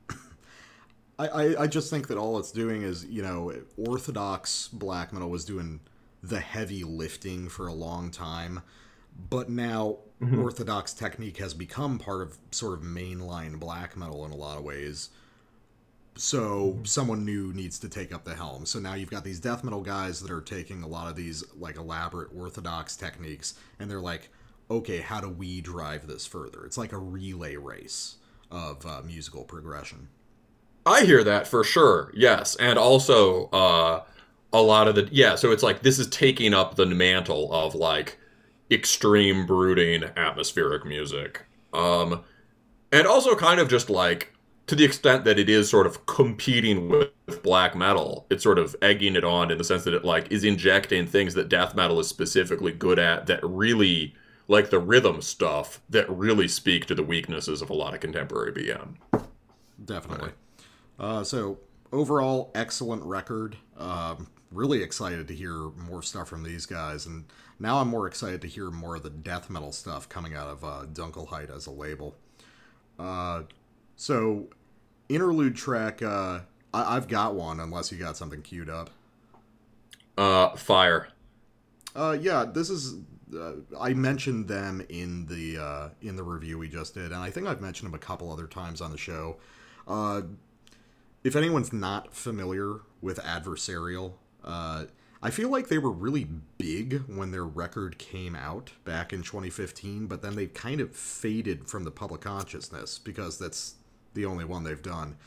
I, 1.20 1.28
I, 1.28 1.62
I 1.64 1.68
just 1.68 1.90
think 1.90 2.08
that 2.08 2.18
all 2.18 2.38
it's 2.38 2.52
doing 2.52 2.84
is, 2.84 3.06
you 3.06 3.22
know, 3.22 3.54
orthodox 3.78 4.68
black 4.68 5.12
metal 5.12 5.30
was 5.30 5.44
doing 5.44 5.80
the 6.22 6.40
heavy 6.40 6.84
lifting 6.84 7.50
for 7.50 7.68
a 7.68 7.74
long 7.74 8.12
time, 8.12 8.62
but 9.30 9.50
now 9.50 10.00
orthodox 10.22 10.94
technique 10.94 11.38
has 11.38 11.54
become 11.54 11.98
part 11.98 12.22
of 12.22 12.38
sort 12.52 12.78
of 12.78 12.84
mainline 12.84 13.60
black 13.60 13.96
metal 13.96 14.26
in 14.26 14.32
a 14.32 14.36
lot 14.36 14.58
of 14.58 14.64
ways. 14.64 15.10
So 16.16 16.80
someone 16.84 17.24
new 17.24 17.54
needs 17.54 17.80
to 17.80 17.88
take 17.88 18.14
up 18.14 18.26
the 18.26 18.36
helm. 18.36 18.66
So 18.66 18.80
now 18.80 18.96
you've 18.96 19.10
got 19.10 19.24
these 19.24 19.40
death 19.40 19.64
metal 19.64 19.82
guys 19.82 20.20
that 20.20 20.32
are 20.32 20.42
taking 20.42 20.84
a 20.84 20.88
lot 20.88 21.10
of 21.10 21.16
these 21.16 21.44
like 21.58 21.78
elaborate 21.78 22.30
orthodox 22.36 22.98
techniques, 22.98 23.54
and 23.80 23.90
they're 23.90 24.02
like, 24.02 24.30
okay, 24.70 24.98
how 24.98 25.22
do 25.22 25.30
we 25.30 25.62
drive 25.62 26.08
this 26.08 26.26
further? 26.26 26.66
It's 26.66 26.78
like 26.78 26.92
a 26.92 26.98
relay 26.98 27.56
race 27.56 28.18
of 28.52 28.86
uh, 28.86 29.02
musical 29.06 29.46
progression. 29.46 30.10
I 30.86 31.06
hear 31.06 31.24
that 31.24 31.48
for 31.48 31.64
sure. 31.64 32.12
Yes, 32.14 32.56
and 32.56 32.78
also 32.78 33.46
uh, 33.52 34.04
a 34.52 34.62
lot 34.62 34.88
of 34.88 34.96
the 34.96 35.08
yeah. 35.12 35.36
So 35.36 35.52
it's 35.52 35.64
like 35.64 35.84
this 35.84 36.00
is 36.00 36.08
taking 36.08 36.54
up 36.54 36.76
the 36.76 36.86
mantle 36.86 37.52
of 37.54 37.76
like 37.76 38.18
extreme 38.72 39.46
brooding 39.46 40.04
atmospheric 40.16 40.86
music, 40.86 41.46
um, 41.74 42.24
and 42.92 43.08
also 43.08 43.36
kind 43.36 43.60
of 43.60 43.70
just 43.70 43.90
like 43.90 44.34
to 44.68 44.76
the 44.76 44.86
extent 44.86 45.26
that 45.26 45.40
it 45.40 45.50
is 45.50 45.68
sort 45.68 45.88
of 45.88 46.06
competing 46.06 46.90
with 46.90 47.42
black 47.42 47.76
metal. 47.76 48.28
It's 48.30 48.44
sort 48.44 48.60
of 48.60 48.76
egging 48.84 49.16
it 49.16 49.24
on 49.24 49.50
in 49.50 49.58
the 49.58 49.64
sense 49.64 49.84
that 49.86 49.96
it 49.96 50.06
like 50.06 50.32
is 50.32 50.44
injecting 50.44 51.08
things 51.08 51.34
that 51.34 51.50
death 51.50 51.74
metal 51.74 52.00
is 52.00 52.08
specifically 52.08 52.72
good 52.72 53.00
at 53.00 53.26
that 53.26 53.40
really 53.44 54.14
like 54.48 54.70
the 54.70 54.80
rhythm 54.80 55.22
stuff 55.22 55.82
that 55.90 56.10
really 56.10 56.48
speak 56.48 56.86
to 56.86 56.96
the 56.96 57.04
weaknesses 57.04 57.62
of 57.62 57.70
a 57.70 57.74
lot 57.74 57.96
of 57.96 58.00
contemporary 58.00 58.52
BM. 58.52 58.96
Definitely. 59.84 60.32
Uh, 61.00 61.24
so 61.24 61.58
overall, 61.92 62.52
excellent 62.54 63.04
record. 63.04 63.56
Um, 63.78 64.28
really 64.52 64.84
excited 64.84 65.28
to 65.28 65.36
hear 65.36 65.54
more 65.78 66.02
stuff 66.02 66.28
from 66.28 66.44
these 66.44 66.66
guys, 66.66 67.06
and 67.06 67.26
now 67.60 67.80
I'm 67.80 67.88
more 67.90 68.08
excited 68.08 68.42
to 68.42 68.48
hear 68.48 68.72
more 68.72 68.96
of 68.96 69.04
the 69.04 69.10
death 69.10 69.50
metal 69.50 69.72
stuff 69.72 70.08
coming 70.10 70.34
out 70.34 70.48
of 70.48 70.64
uh, 70.64 70.86
Dunkelheit 70.92 71.56
as 71.56 71.68
a 71.68 71.72
label. 71.72 72.16
Uh, 72.98 73.44
so 73.96 74.48
interlude 75.10 75.56
track. 75.56 76.02
Uh, 76.02 76.42
I- 76.74 76.96
I've 76.96 77.08
got 77.08 77.36
one, 77.36 77.60
unless 77.60 77.92
you 77.92 77.98
got 77.98 78.18
something 78.18 78.42
queued 78.42 78.70
up. 78.70 78.90
Uh, 80.18 80.56
fire. 80.56 81.10
Uh, 81.96 82.18
yeah, 82.20 82.46
this 82.46 82.70
is. 82.70 82.96
Uh, 83.36 83.54
I 83.80 83.94
mentioned 83.94 84.48
them 84.48 84.84
in 84.90 85.28
the 85.28 85.58
uh, 85.62 85.90
in 86.02 86.16
the 86.16 86.24
review 86.24 86.58
we 86.58 86.68
just 86.68 86.94
did, 86.96 87.06
and 87.12 87.16
I 87.22 87.30
think 87.30 87.48
I've 87.48 87.62
mentioned 87.62 87.88
them 87.88 87.94
a 87.96 88.00
couple 88.00 88.32
other 88.32 88.48
times 88.48 88.82
on 88.82 88.92
the 88.92 88.98
show. 88.98 89.38
Uh, 89.88 90.22
if 91.24 91.36
anyone's 91.36 91.72
not 91.72 92.14
familiar 92.16 92.82
with 93.02 93.18
Adversarial, 93.20 94.14
uh, 94.44 94.86
I 95.22 95.32
feel 95.32 95.50
like 95.50 95.68
they 95.68 95.78
were 95.78 95.92
really 95.92 96.28
big 96.58 97.04
when 97.08 97.32
their 97.32 97.44
record 97.44 97.98
came 97.98 98.36
out 98.36 98.72
back 98.86 99.12
in 99.12 99.22
2015, 99.22 100.08
but 100.08 100.22
then 100.22 100.36
they 100.36 100.48
kind 100.48 100.80
of 100.80 100.96
faded 100.96 101.68
from 101.68 101.84
the 101.84 101.92
public 101.92 102.22
consciousness 102.22 103.00
because 103.00 103.38
that's 103.38 103.76
the 104.14 104.26
only 104.26 104.46
one 104.46 104.64
they've 104.64 104.82
done. 104.82 105.18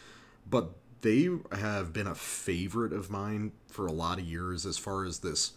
But 0.48 0.70
they 1.02 1.28
have 1.52 1.92
been 1.92 2.06
a 2.06 2.14
favorite 2.14 2.92
of 2.92 3.10
mine 3.10 3.52
for 3.66 3.86
a 3.86 3.92
lot 3.92 4.18
of 4.18 4.24
years 4.24 4.64
as 4.64 4.78
far 4.78 5.04
as 5.04 5.18
this 5.18 5.52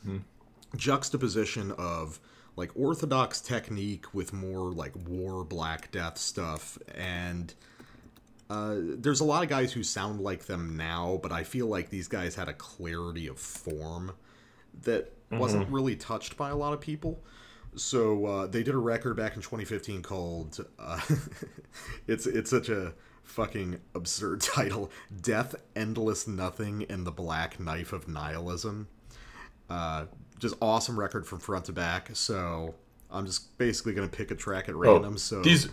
juxtaposition 0.76 1.72
of 1.72 2.20
like 2.58 2.72
orthodox 2.76 3.42
technique 3.42 4.14
with 4.14 4.34
more 4.34 4.72
like 4.72 4.94
war 5.08 5.44
black 5.44 5.92
death 5.92 6.18
stuff 6.18 6.78
and 6.94 7.54
uh, 8.50 8.76
there's 8.80 9.22
a 9.22 9.26
lot 9.26 9.44
of 9.44 9.50
guys 9.50 9.74
who 9.74 9.84
sound 9.84 10.20
like 10.20 10.46
them 10.46 10.76
now 10.76 11.20
but 11.22 11.32
i 11.32 11.44
feel 11.44 11.68
like 11.68 11.90
these 11.90 12.08
guys 12.08 12.36
had 12.36 12.48
a 12.48 12.54
clarity 12.54 13.28
of 13.28 13.38
form 13.40 14.12
that 14.84 15.12
wasn't 15.32 15.68
really 15.70 15.96
touched 15.96 16.38
by 16.38 16.50
a 16.50 16.56
lot 16.56 16.72
of 16.74 16.80
people 16.80 17.24
so 17.76 18.26
uh, 18.26 18.48
they 18.48 18.64
did 18.64 18.74
a 18.74 18.78
record 18.78 19.18
back 19.18 19.36
in 19.36 19.42
2015 19.42 20.02
called 20.02 20.66
uh, 20.80 21.00
it's 22.08 22.26
it's 22.26 22.50
such 22.50 22.70
a 22.70 22.94
fucking 23.24 23.80
absurd 23.96 24.40
title 24.56 24.90
death 25.22 25.56
endless 25.76 26.28
nothing 26.28 26.86
and 26.90 27.06
the 27.06 27.12
black 27.12 27.60
knife 27.60 27.92
of 27.92 28.08
nihilism 28.08 28.88
uh, 29.70 30.06
just 30.40 30.56
awesome 30.62 31.00
record 31.00 31.26
from 31.26 31.40
front 31.40 31.66
to 31.66 31.74
back. 31.74 32.10
So 32.14 32.76
I'm 33.10 33.26
just 33.26 33.58
basically 33.58 33.94
gonna 33.94 34.08
pick 34.08 34.32
a 34.32 34.36
track 34.36 34.70
at 34.70 34.76
random. 34.76 35.18
so 35.18 35.40
Oh, 35.40 35.44
these 35.44 35.70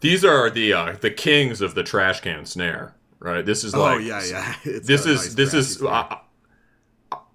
these 0.00 0.24
are 0.24 0.50
the 0.50 0.72
uh, 0.72 0.96
the 1.00 1.10
kings 1.10 1.60
of 1.60 1.74
the 1.74 1.82
trash 1.82 2.20
can 2.20 2.46
snare, 2.46 2.94
right? 3.18 3.44
This 3.44 3.64
is 3.64 3.74
like 3.74 3.96
oh 3.96 3.98
yeah, 3.98 4.22
yeah. 4.24 4.54
It's 4.64 4.86
This 4.86 5.06
is 5.06 5.24
nice 5.24 5.34
this 5.34 5.54
is 5.54 5.82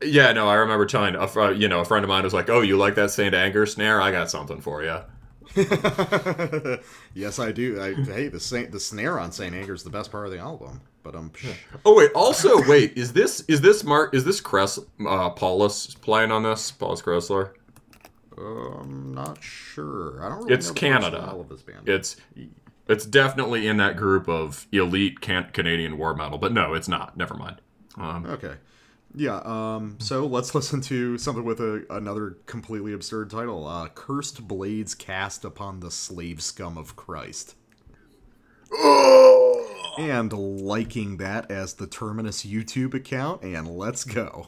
yeah. 0.06 0.32
No, 0.34 0.48
I 0.48 0.56
remember 0.56 0.86
telling 0.86 1.16
a 1.16 1.28
fr- 1.28 1.52
you 1.52 1.68
know 1.68 1.80
a 1.82 1.86
friend 1.86 2.04
of 2.04 2.10
mine 2.10 2.24
was 2.24 2.34
like, 2.34 2.50
"Oh, 2.50 2.62
you 2.62 2.78
like 2.78 2.96
that 2.96 3.12
Saint 3.12 3.34
Anger 3.36 3.66
snare? 3.66 4.02
I 4.02 4.12
got 4.12 4.30
something 4.30 4.62
for 4.62 4.84
you." 4.84 5.00
yes, 7.14 7.38
I 7.40 7.52
do. 7.52 7.80
I, 7.82 7.94
hey, 8.04 8.28
the 8.28 8.40
Saint, 8.40 8.72
the 8.72 8.80
snare 8.80 9.20
on 9.20 9.32
Saint 9.32 9.54
Anger 9.56 9.74
is 9.74 9.84
the 9.84 9.90
best 9.90 10.12
part 10.12 10.26
of 10.26 10.32
the 10.32 10.40
album. 10.40 10.82
But 11.04 11.16
um, 11.16 11.30
psh, 11.32 11.54
Oh 11.86 11.96
wait, 11.96 12.12
also 12.16 12.62
wait, 12.68 12.98
is 12.98 13.14
this 13.14 13.42
is 13.42 13.62
this 13.62 13.84
Mark 13.84 14.14
is 14.16 14.24
this 14.24 14.40
Cress 14.42 14.80
uh, 15.06 15.30
Paulus 15.32 15.94
playing 15.96 16.32
on 16.32 16.44
this 16.44 16.72
Paulus 16.72 17.02
Kressler? 17.02 17.52
I'm 18.38 19.14
not 19.14 19.44
sure. 19.44 20.24
I 20.24 20.30
don't. 20.30 20.44
Really 20.44 20.54
It's 20.56 20.72
Canada. 20.72 21.18
personnel 21.18 21.42
Of 21.42 21.50
this 21.50 21.62
band. 21.62 21.88
It's 21.88 22.16
it's 22.88 23.06
definitely 23.06 23.68
in 23.68 23.78
that 23.78 23.96
group 23.98 24.28
of 24.28 24.66
elite 24.72 25.22
can- 25.22 25.50
Canadian 25.54 25.98
war 25.98 26.16
metal, 26.16 26.38
but 26.38 26.52
no, 26.52 26.74
it's 26.74 26.88
not. 26.88 27.16
Never 27.16 27.36
mind. 27.36 27.62
Um, 27.98 28.26
Okay. 28.26 28.56
Yeah, 29.16 29.42
um, 29.44 29.98
so 30.00 30.26
let's 30.26 30.56
listen 30.56 30.82
to 30.82 31.18
something 31.18 31.44
with 31.44 31.60
a, 31.60 31.86
another 31.90 32.38
completely 32.46 32.94
absurd 32.94 33.30
title. 33.30 33.68
Uh, 33.68 33.90
Cursed 33.90 34.48
Blades 34.48 34.96
Cast 34.96 35.46
Upon 35.46 35.80
the 35.80 35.92
Slave 35.92 36.42
Scum 36.42 36.78
of 36.78 36.96
Christ. 36.96 37.56
And 39.96 40.34
liking 40.34 41.18
that 41.18 41.52
as 41.52 41.76
the 41.76 41.86
Terminus 41.86 42.44
YouTube 42.44 42.96
account, 42.96 43.44
and 43.44 43.68
let's 43.68 44.04
go. 44.04 44.48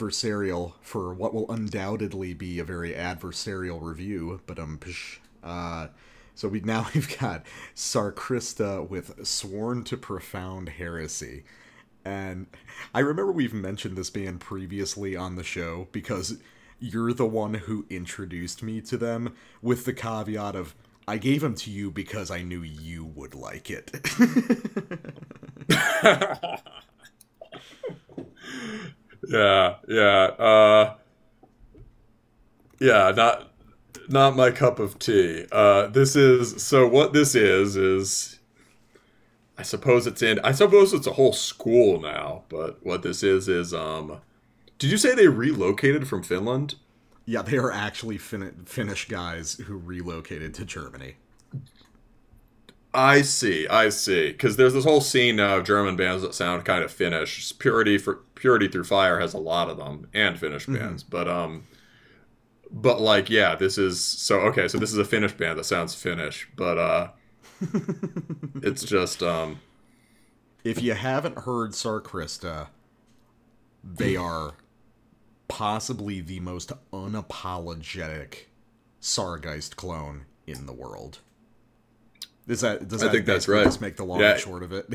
Adversarial 0.00 0.72
for 0.80 1.12
what 1.12 1.34
will 1.34 1.50
undoubtedly 1.50 2.34
be 2.34 2.58
a 2.58 2.64
very 2.64 2.92
adversarial 2.92 3.80
review. 3.82 4.40
But 4.46 4.58
um, 4.58 4.80
uh, 5.42 5.88
so 6.34 6.48
we 6.48 6.60
now 6.60 6.88
we've 6.94 7.18
got 7.18 7.44
Sarkrista 7.74 8.88
with 8.88 9.26
Sworn 9.26 9.84
to 9.84 9.96
Profound 9.96 10.70
Heresy, 10.70 11.44
and 12.04 12.46
I 12.94 13.00
remember 13.00 13.32
we've 13.32 13.54
mentioned 13.54 13.96
this 13.96 14.10
band 14.10 14.40
previously 14.40 15.16
on 15.16 15.36
the 15.36 15.44
show 15.44 15.88
because 15.92 16.38
you're 16.78 17.12
the 17.12 17.26
one 17.26 17.54
who 17.54 17.84
introduced 17.90 18.62
me 18.62 18.80
to 18.80 18.96
them 18.96 19.34
with 19.60 19.84
the 19.84 19.92
caveat 19.92 20.56
of 20.56 20.74
I 21.06 21.18
gave 21.18 21.42
them 21.42 21.54
to 21.56 21.70
you 21.70 21.90
because 21.90 22.30
I 22.30 22.42
knew 22.42 22.62
you 22.62 23.04
would 23.04 23.34
like 23.34 23.68
it. 23.68 23.90
Yeah, 29.28 29.76
yeah. 29.88 30.24
Uh 30.38 30.94
Yeah, 32.78 33.12
not 33.14 33.52
not 34.08 34.36
my 34.36 34.50
cup 34.50 34.78
of 34.78 34.98
tea. 34.98 35.46
Uh 35.52 35.86
this 35.88 36.16
is 36.16 36.62
so 36.62 36.86
what 36.86 37.12
this 37.12 37.34
is 37.34 37.76
is 37.76 38.38
I 39.58 39.62
suppose 39.62 40.06
it's 40.06 40.22
in 40.22 40.38
I 40.40 40.52
suppose 40.52 40.92
it's 40.92 41.06
a 41.06 41.12
whole 41.12 41.32
school 41.34 42.00
now, 42.00 42.44
but 42.48 42.84
what 42.84 43.02
this 43.02 43.22
is 43.22 43.48
is 43.48 43.74
um 43.74 44.20
Did 44.78 44.90
you 44.90 44.96
say 44.98 45.14
they 45.14 45.28
relocated 45.28 46.08
from 46.08 46.22
Finland? 46.22 46.76
yeah, 47.26 47.42
they 47.42 47.58
are 47.58 47.70
actually 47.70 48.18
fin- 48.18 48.62
Finnish 48.64 49.06
guys 49.06 49.54
who 49.66 49.76
relocated 49.76 50.52
to 50.54 50.64
Germany. 50.64 51.14
I 52.92 53.22
see, 53.22 53.68
I 53.68 53.88
see. 53.90 54.32
Because 54.32 54.56
there's 54.56 54.74
this 54.74 54.84
whole 54.84 55.00
scene 55.00 55.36
now 55.36 55.58
of 55.58 55.64
German 55.64 55.96
bands 55.96 56.22
that 56.22 56.34
sound 56.34 56.64
kind 56.64 56.82
of 56.82 56.90
Finnish. 56.90 57.56
Purity 57.58 57.98
for 57.98 58.16
Purity 58.34 58.68
Through 58.68 58.84
Fire 58.84 59.20
has 59.20 59.34
a 59.34 59.38
lot 59.38 59.68
of 59.68 59.76
them, 59.76 60.08
and 60.12 60.38
Finnish 60.38 60.66
bands. 60.66 61.02
But 61.02 61.28
um, 61.28 61.64
but 62.70 63.00
like, 63.00 63.30
yeah, 63.30 63.54
this 63.54 63.78
is 63.78 64.00
so 64.00 64.40
okay. 64.40 64.68
So 64.68 64.78
this 64.78 64.92
is 64.92 64.98
a 64.98 65.04
Finnish 65.04 65.32
band 65.32 65.58
that 65.58 65.64
sounds 65.64 65.94
Finnish, 65.94 66.48
but 66.56 66.78
uh, 66.78 67.08
it's 68.62 68.84
just 68.84 69.22
um, 69.22 69.60
If 70.64 70.82
you 70.82 70.94
haven't 70.94 71.38
heard 71.40 71.72
Sarkrista, 71.72 72.68
they 73.84 74.16
are 74.16 74.54
possibly 75.48 76.20
the 76.20 76.40
most 76.40 76.72
unapologetic 76.92 78.46
Sargeist 79.00 79.76
clone 79.76 80.24
in 80.46 80.66
the 80.66 80.72
world. 80.72 81.20
Is 82.48 82.60
that 82.62 82.88
does 82.88 83.02
I 83.02 83.06
that 83.06 83.12
think 83.12 83.26
that's 83.26 83.48
right. 83.48 83.64
Just 83.64 83.80
make 83.80 83.96
the 83.96 84.04
long 84.04 84.20
Yeah. 84.20 84.32
and 84.32 84.40
short 84.40 84.62
of 84.62 84.72
it. 84.72 84.86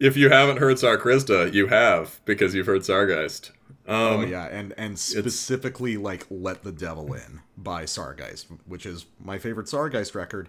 if 0.00 0.16
you 0.16 0.30
haven't 0.30 0.56
heard 0.58 0.76
Sarkrista, 0.76 1.52
you 1.52 1.66
have 1.68 2.20
because 2.24 2.54
you've 2.54 2.66
heard 2.66 2.82
Sargeist. 2.82 3.50
Um, 3.86 3.96
oh 3.96 4.20
yeah, 4.24 4.46
and 4.46 4.72
and 4.76 4.98
specifically 4.98 5.96
like 5.96 6.26
"Let 6.30 6.62
the 6.62 6.72
Devil 6.72 7.12
In" 7.14 7.40
by 7.56 7.84
Sargeist, 7.84 8.46
which 8.66 8.86
is 8.86 9.06
my 9.22 9.38
favorite 9.38 9.66
Sargeist 9.66 10.14
record, 10.14 10.48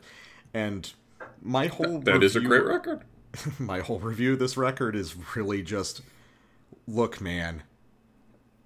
and 0.54 0.92
my 1.42 1.68
whole 1.68 2.00
that 2.00 2.24
is 2.24 2.36
a 2.36 2.42
great 2.42 2.66
record. 2.66 3.02
my 3.60 3.80
whole 3.80 4.00
review 4.00 4.34
of 4.34 4.40
this 4.40 4.58
record 4.58 4.96
is 4.96 5.16
really 5.36 5.62
just 5.64 6.02
look 6.88 7.22
man 7.22 7.64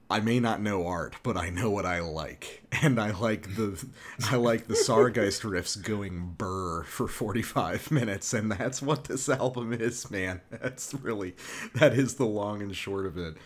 i 0.10 0.20
may 0.20 0.40
not 0.40 0.62
know 0.62 0.86
art 0.86 1.16
but 1.24 1.36
i 1.38 1.50
know 1.50 1.70
what 1.70 1.86
i 1.86 2.00
like. 2.00 2.62
And 2.84 3.00
i 3.00 3.12
like 3.12 3.56
the 3.56 3.84
i 4.30 4.36
like 4.36 4.68
the 4.68 4.74
sargeist 4.76 5.42
riffs 5.50 5.82
going 5.82 6.36
burr 6.38 6.84
for 6.84 7.08
45 7.08 7.90
minutes 7.90 8.34
and 8.34 8.52
that's 8.52 8.82
what 8.82 9.06
this 9.06 9.28
album 9.30 9.72
is 9.74 10.12
man. 10.12 10.42
That's 10.52 10.94
really 10.94 11.36
that 11.76 11.94
is 11.94 12.16
the 12.16 12.26
long 12.26 12.62
and 12.62 12.76
short 12.76 13.06
of 13.06 13.18
it. 13.18 13.38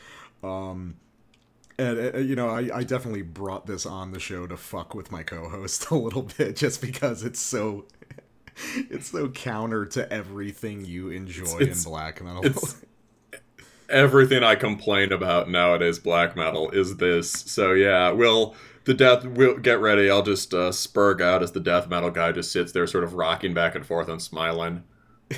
Um 0.44 0.96
and 1.78 2.16
uh, 2.16 2.18
you 2.18 2.36
know 2.36 2.50
I, 2.50 2.80
I 2.80 2.84
definitely 2.84 3.22
brought 3.22 3.66
this 3.68 3.86
on 3.86 4.12
the 4.12 4.20
show 4.20 4.48
to 4.48 4.58
fuck 4.58 4.94
with 4.96 5.12
my 5.12 5.24
co-host 5.24 5.90
a 5.92 5.96
little 5.96 6.24
bit 6.24 6.56
just 6.58 6.82
because 6.82 7.24
it's 7.24 7.40
so 7.40 7.86
it's 8.76 9.12
so 9.12 9.30
counter 9.30 9.86
to 9.86 10.12
everything 10.12 10.84
you 10.84 11.10
enjoy 11.12 11.60
It's- 11.62 11.86
in 11.86 11.90
black 11.92 12.22
metal. 12.22 12.46
it's- 12.46 12.82
everything 13.90 14.44
I 14.44 14.56
complain 14.56 15.12
about 15.12 15.50
nowadays 15.50 16.00
black 16.00 16.36
metal 16.36 16.70
is 16.72 16.98
this. 16.98 17.32
So 17.32 17.74
yeah, 17.74 18.12
we'll 18.12 18.56
the 18.86 18.94
death 18.94 19.26
We'll 19.26 19.58
get 19.58 19.80
ready. 19.80 20.10
I'll 20.10 20.24
just 20.24 20.54
uh, 20.54 20.72
spurg 20.72 21.22
out 21.22 21.44
as 21.44 21.52
the 21.52 21.60
death 21.60 21.88
metal 21.88 22.10
guy 22.10 22.32
just 22.32 22.52
sits 22.52 22.72
there 22.72 22.88
sort 22.88 23.04
of 23.04 23.14
rocking 23.14 23.54
back 23.54 23.76
and 23.76 23.86
forth 23.86 24.08
and 24.10 24.22
smiling. 24.22 24.84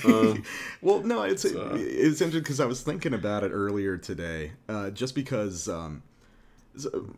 Um, 0.05 0.43
well, 0.81 1.01
no, 1.01 1.23
it's 1.23 1.43
uh, 1.43 1.75
it's 1.75 2.21
interesting 2.21 2.43
because 2.43 2.59
I 2.59 2.65
was 2.65 2.81
thinking 2.81 3.13
about 3.13 3.43
it 3.43 3.49
earlier 3.49 3.97
today, 3.97 4.53
uh, 4.69 4.89
just 4.91 5.15
because 5.15 5.67
um, 5.67 6.03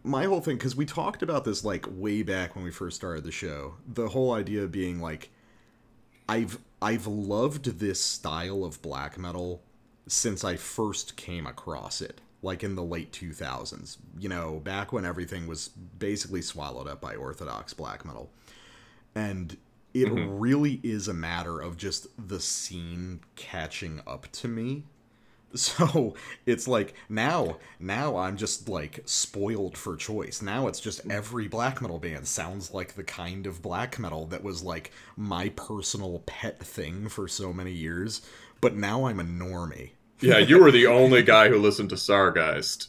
my 0.03 0.25
whole 0.25 0.41
thing 0.41 0.57
because 0.57 0.75
we 0.75 0.85
talked 0.85 1.21
about 1.21 1.45
this 1.45 1.63
like 1.63 1.85
way 1.89 2.23
back 2.23 2.55
when 2.55 2.63
we 2.63 2.71
first 2.71 2.95
started 2.95 3.23
the 3.23 3.31
show. 3.31 3.75
The 3.87 4.09
whole 4.09 4.31
idea 4.31 4.67
being 4.67 4.99
like, 4.99 5.29
I've 6.27 6.57
I've 6.81 7.05
loved 7.05 7.79
this 7.79 7.99
style 7.99 8.63
of 8.63 8.81
black 8.81 9.17
metal 9.17 9.61
since 10.07 10.43
I 10.43 10.55
first 10.55 11.15
came 11.15 11.47
across 11.47 12.01
it, 12.01 12.21
like 12.41 12.63
in 12.63 12.75
the 12.75 12.83
late 12.83 13.11
2000s. 13.11 13.97
You 14.19 14.29
know, 14.29 14.61
back 14.63 14.91
when 14.91 15.05
everything 15.05 15.47
was 15.47 15.69
basically 15.69 16.41
swallowed 16.41 16.87
up 16.87 17.01
by 17.01 17.15
orthodox 17.15 17.73
black 17.73 18.05
metal. 18.05 18.29
And 19.15 19.57
it 19.93 20.07
mm-hmm. 20.07 20.39
really 20.39 20.79
is 20.83 21.07
a 21.07 21.13
matter 21.13 21.59
of 21.59 21.77
just 21.77 22.07
the 22.27 22.39
scene 22.39 23.21
catching 23.35 24.01
up 24.07 24.31
to 24.33 24.47
me. 24.47 24.83
So 25.55 26.15
it's 26.47 26.67
like 26.67 26.95
now, 27.09 27.57
now 27.79 28.17
I'm 28.17 28.37
just 28.37 28.67
like 28.67 29.01
spoiled 29.05 29.77
for 29.77 29.95
choice. 29.95 30.41
Now 30.41 30.65
it's 30.65 30.79
just 30.79 31.01
every 31.11 31.47
black 31.47 31.79
metal 31.79 31.99
band 31.99 32.25
sounds 32.25 32.73
like 32.73 32.95
the 32.95 33.03
kind 33.03 33.45
of 33.45 33.61
black 33.61 33.99
metal 33.99 34.25
that 34.27 34.43
was 34.43 34.63
like 34.63 34.91
my 35.15 35.49
personal 35.49 36.23
pet 36.25 36.59
thing 36.59 37.07
for 37.07 37.27
so 37.27 37.53
many 37.53 37.71
years. 37.71 38.23
But 38.63 38.75
now 38.75 39.05
I'm 39.05 39.19
a 39.19 39.23
normie. 39.23 39.91
yeah, 40.21 40.39
you 40.39 40.59
were 40.59 40.71
the 40.71 40.87
only 40.87 41.21
guy 41.21 41.49
who 41.49 41.59
listened 41.59 41.89
to 41.89 41.95
Sargeist. 41.95 42.87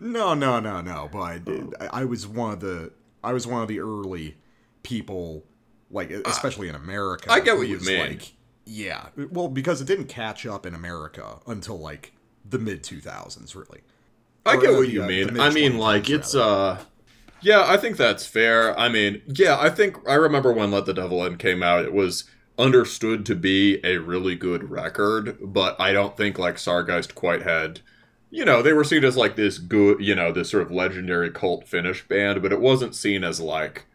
No, 0.00 0.34
no, 0.34 0.60
no, 0.60 0.80
no. 0.80 1.08
But 1.12 1.20
I, 1.20 1.38
did- 1.38 1.74
I 1.92 2.04
was 2.04 2.26
one 2.26 2.52
of 2.54 2.60
the 2.60 2.92
I 3.22 3.32
was 3.32 3.46
one 3.46 3.62
of 3.62 3.68
the 3.68 3.80
early 3.80 4.36
people, 4.82 5.44
like 5.90 6.10
especially 6.10 6.68
in 6.68 6.74
America. 6.74 7.30
I 7.30 7.40
get 7.40 7.56
what 7.58 7.68
you 7.68 7.78
mean. 7.80 7.98
Like, 8.08 8.32
yeah, 8.64 9.08
well, 9.30 9.48
because 9.48 9.80
it 9.80 9.86
didn't 9.86 10.06
catch 10.06 10.46
up 10.46 10.64
in 10.64 10.74
America 10.74 11.40
until 11.46 11.78
like 11.78 12.12
the 12.48 12.58
mid 12.58 12.82
two 12.82 13.00
thousands, 13.00 13.54
really. 13.54 13.82
I 14.46 14.56
Or, 14.56 14.60
get 14.60 14.70
uh, 14.70 14.76
what 14.76 14.86
the, 14.86 14.92
you 14.92 15.02
uh, 15.04 15.06
mean. 15.06 15.38
I 15.40 15.50
mean, 15.50 15.78
like 15.78 16.08
it's 16.08 16.34
rather. 16.34 16.80
uh, 16.80 16.84
yeah, 17.42 17.64
I 17.66 17.76
think 17.76 17.96
that's 17.96 18.26
fair. 18.26 18.78
I 18.78 18.88
mean, 18.88 19.22
yeah, 19.26 19.58
I 19.58 19.70
think 19.70 19.96
I 20.08 20.14
remember 20.14 20.52
when 20.52 20.70
Let 20.70 20.86
the 20.86 20.94
Devil 20.94 21.24
In 21.26 21.36
came 21.36 21.62
out. 21.62 21.84
It 21.84 21.92
was 21.92 22.24
understood 22.60 23.24
to 23.26 23.34
be 23.34 23.80
a 23.84 23.96
really 23.98 24.34
good 24.34 24.70
record, 24.70 25.38
but 25.40 25.80
I 25.80 25.92
don't 25.92 26.16
think 26.16 26.38
like 26.38 26.56
Sargeist 26.56 27.14
quite 27.14 27.42
had. 27.42 27.80
You 28.30 28.44
know, 28.44 28.62
they 28.62 28.72
were 28.72 28.84
seen 28.84 29.04
as 29.04 29.16
like 29.16 29.34
this 29.34 29.58
good, 29.58 30.00
you 30.00 30.14
know, 30.14 30.30
this 30.30 30.50
sort 30.50 30.62
of 30.62 30.70
legendary 30.70 31.30
cult 31.30 31.66
Finnish 31.66 32.06
band, 32.06 32.42
but 32.42 32.52
it 32.52 32.60
wasn't 32.60 32.94
seen 32.94 33.24
as 33.24 33.40
like 33.40 33.86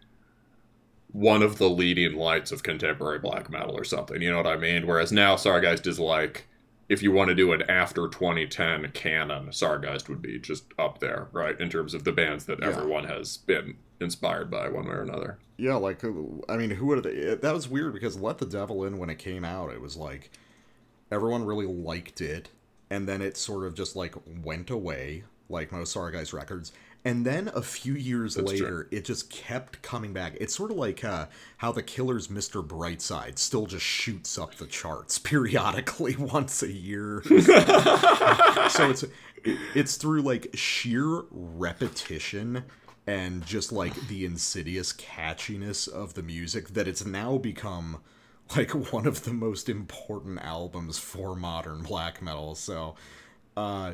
one 1.12 1.42
of 1.42 1.58
the 1.58 1.70
leading 1.70 2.16
lights 2.18 2.52
of 2.52 2.62
contemporary 2.64 3.20
black 3.20 3.50
metal 3.50 3.78
or 3.78 3.86
something. 3.86 4.22
You 4.22 4.32
know 4.32 4.38
what 4.38 4.48
I 4.48 4.58
mean? 4.58 4.86
Whereas 4.86 5.14
now 5.14 5.36
Sargeist 5.36 5.88
is 5.88 6.00
like 6.00 6.48
if 6.90 7.02
you 7.02 7.12
want 7.12 7.30
to 7.30 7.36
do 7.36 7.52
an 7.54 7.64
after 7.70 8.08
2010 8.08 8.92
canon, 8.92 9.48
Sargeist 9.48 10.08
would 10.10 10.22
be 10.22 10.38
just 10.38 10.66
up 10.78 11.00
there, 11.00 11.30
right? 11.32 11.60
In 11.60 11.70
terms 11.70 11.94
of 11.94 12.04
the 12.04 12.12
bands 12.12 12.46
that 12.46 12.60
Yeah. 12.60 12.68
everyone 12.68 13.06
has 13.06 13.38
been 13.38 13.78
inspired 14.00 14.52
by 14.52 14.70
one 14.70 14.86
way 14.86 14.96
or 14.96 15.02
another. 15.02 15.38
Yeah, 15.58 15.76
like 15.76 16.04
uh, 16.04 16.12
I 16.50 16.58
mean, 16.58 16.72
who 16.72 16.88
would 16.88 17.06
have? 17.06 17.42
That 17.42 17.54
was 17.54 17.68
weird 17.68 17.94
because 17.94 18.20
"Let 18.20 18.38
the 18.40 18.46
Devil 18.46 18.84
In" 18.84 18.98
when 18.98 19.10
it 19.10 19.20
came 19.20 19.46
out, 19.46 19.72
it 19.72 19.82
was 19.82 19.96
like 19.96 20.32
everyone 21.12 21.46
really 21.46 21.68
liked 21.68 22.22
it, 22.22 22.50
and 22.90 23.08
then 23.08 23.22
it 23.22 23.38
sort 23.38 23.66
of 23.66 23.74
just 23.74 23.96
like 23.96 24.16
went 24.44 24.70
away, 24.70 25.24
like 25.50 25.72
most 25.72 25.96
Sargeist 25.96 26.34
records. 26.34 26.72
And 27.08 27.24
then 27.24 27.52
a 27.54 27.62
few 27.62 27.94
years 27.94 28.34
That's 28.34 28.52
true. 28.52 28.60
later, 28.66 28.88
it 28.90 29.06
just 29.06 29.30
kept 29.30 29.84
coming 29.84 30.12
back. 30.12 30.34
It's 30.42 30.56
sort 30.56 30.72
of 30.72 30.78
like 30.78 31.04
uh, 31.04 31.28
how 31.58 31.72
the 31.72 31.84
Killer's 31.84 32.30
Mr. 32.30 32.68
Brightside 32.68 33.38
still 33.38 33.68
just 33.68 33.86
shoots 33.86 34.40
up 34.40 34.56
the 34.56 34.66
charts 34.66 35.20
periodically 35.20 36.16
once 36.20 36.64
a 36.64 36.72
year. 36.72 37.22
so 37.28 38.90
it's 38.90 39.06
it's 39.76 39.98
through 39.98 40.24
like 40.24 40.50
sheer 40.56 41.22
repetition 41.30 42.64
and 43.08 43.46
just 43.46 43.72
like 43.72 43.94
the 44.08 44.26
insidious 44.26 44.92
catchiness 44.94 45.88
of 45.88 46.14
the 46.16 46.24
music 46.24 46.70
that 46.70 46.88
it's 46.88 47.06
now 47.06 47.38
become 47.38 47.98
like 48.56 48.72
one 48.94 49.06
of 49.06 49.24
the 49.24 49.34
most 49.34 49.70
important 49.70 50.40
albums 50.42 50.98
for 50.98 51.36
modern 51.36 51.82
black 51.84 52.22
metal 52.22 52.56
so 52.56 52.96
uh 53.58 53.94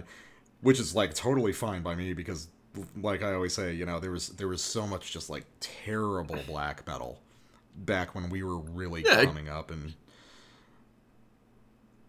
which 0.61 0.79
is 0.79 0.95
like 0.95 1.13
totally 1.13 1.51
fine 1.53 1.81
by 1.81 1.95
me 1.95 2.13
because 2.13 2.47
like 3.01 3.21
i 3.21 3.33
always 3.33 3.53
say 3.53 3.73
you 3.73 3.85
know 3.85 3.99
there 3.99 4.11
was 4.11 4.29
there 4.29 4.47
was 4.47 4.61
so 4.61 4.87
much 4.87 5.11
just 5.11 5.29
like 5.29 5.45
terrible 5.59 6.37
black 6.47 6.85
metal 6.87 7.19
back 7.75 8.13
when 8.15 8.29
we 8.29 8.43
were 8.43 8.57
really 8.57 9.03
Yeah. 9.03 9.23
coming 9.25 9.49
up 9.49 9.71
and 9.71 9.93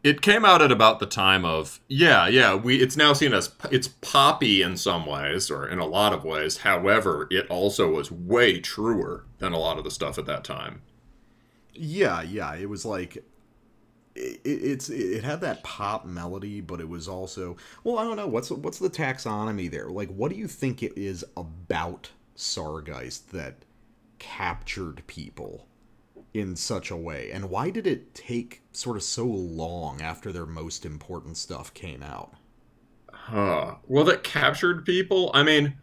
it 0.03 0.21
came 0.21 0.45
out 0.45 0.63
at 0.63 0.73
about 0.73 0.99
the 0.99 1.07
time 1.07 1.45
of 1.45 1.81
yeah, 1.89 2.27
yeah. 2.27 2.55
We 2.55 2.77
it's 2.77 2.97
now 2.97 3.13
seen 3.13 3.33
as 3.33 3.53
it's 3.71 3.89
poppy 3.89 4.63
in 4.63 4.77
some 4.77 5.07
ways 5.07 5.51
or 5.51 5.67
in 5.67 5.79
a 5.79 5.87
lot 5.87 6.13
of 6.13 6.25
ways. 6.25 6.59
However, 6.59 7.29
it 7.31 7.47
also 7.49 7.91
was 7.91 8.11
way 8.11 8.61
truer 8.61 9.25
than 9.39 9.53
a 9.53 9.59
lot 9.59 9.79
of 9.79 9.85
the 9.85 9.91
stuff 9.91 10.19
at 10.19 10.27
that 10.27 10.45
time. 10.45 10.83
Yeah, 11.73 12.23
yeah. 12.23 12.55
It 12.57 12.69
was 12.69 12.85
like 12.85 13.17
it, 14.15 14.41
it's 14.45 14.89
it 14.89 15.23
had 15.23 15.41
that 15.43 15.63
pop 15.63 16.05
melody, 16.05 16.61
but 16.61 16.81
it 16.81 16.89
was 16.89 17.07
also 17.07 17.57
well, 17.85 17.99
I 17.99 18.05
don't 18.05 18.17
know 18.17 18.27
what's 18.27 18.51
what's 18.51 18.79
the 18.79 18.91
taxonomy 18.91 19.71
there. 19.71 19.89
Like, 19.89 20.11
what 20.11 20.33
do 20.33 20.37
you 20.37 20.49
think 20.49 20.83
it 20.83 20.99
is 20.99 21.25
about 21.37 22.11
Sargeist 22.37 23.29
that 23.29 23.65
captured 24.19 25.03
people 25.07 25.67
in 26.35 26.57
such 26.57 26.91
a 26.91 26.97
way, 26.97 27.31
and 27.31 27.51
why 27.51 27.71
did 27.71 27.87
it 27.87 28.15
take 28.15 28.63
sort 28.73 28.97
of 28.97 29.03
so 29.03 29.25
long 29.25 30.01
after 30.01 30.33
their 30.33 30.47
most 30.47 30.87
important 30.87 31.37
stuff 31.37 31.75
came 31.75 32.03
out? 32.03 32.35
Huh. 33.13 33.77
Well, 33.87 34.05
that 34.05 34.25
captured 34.25 34.85
people. 34.85 35.31
I 35.35 35.43
mean, 35.43 35.75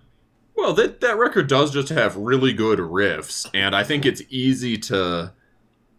well, 0.56 0.74
that 0.74 1.02
that 1.02 1.18
record 1.18 1.48
does 1.48 1.72
just 1.72 1.90
have 1.90 2.18
really 2.18 2.52
good 2.52 2.80
riffs, 2.80 3.50
and 3.54 3.76
I 3.76 3.84
think 3.84 4.06
it's 4.06 4.24
easy 4.30 4.78
to 4.80 5.34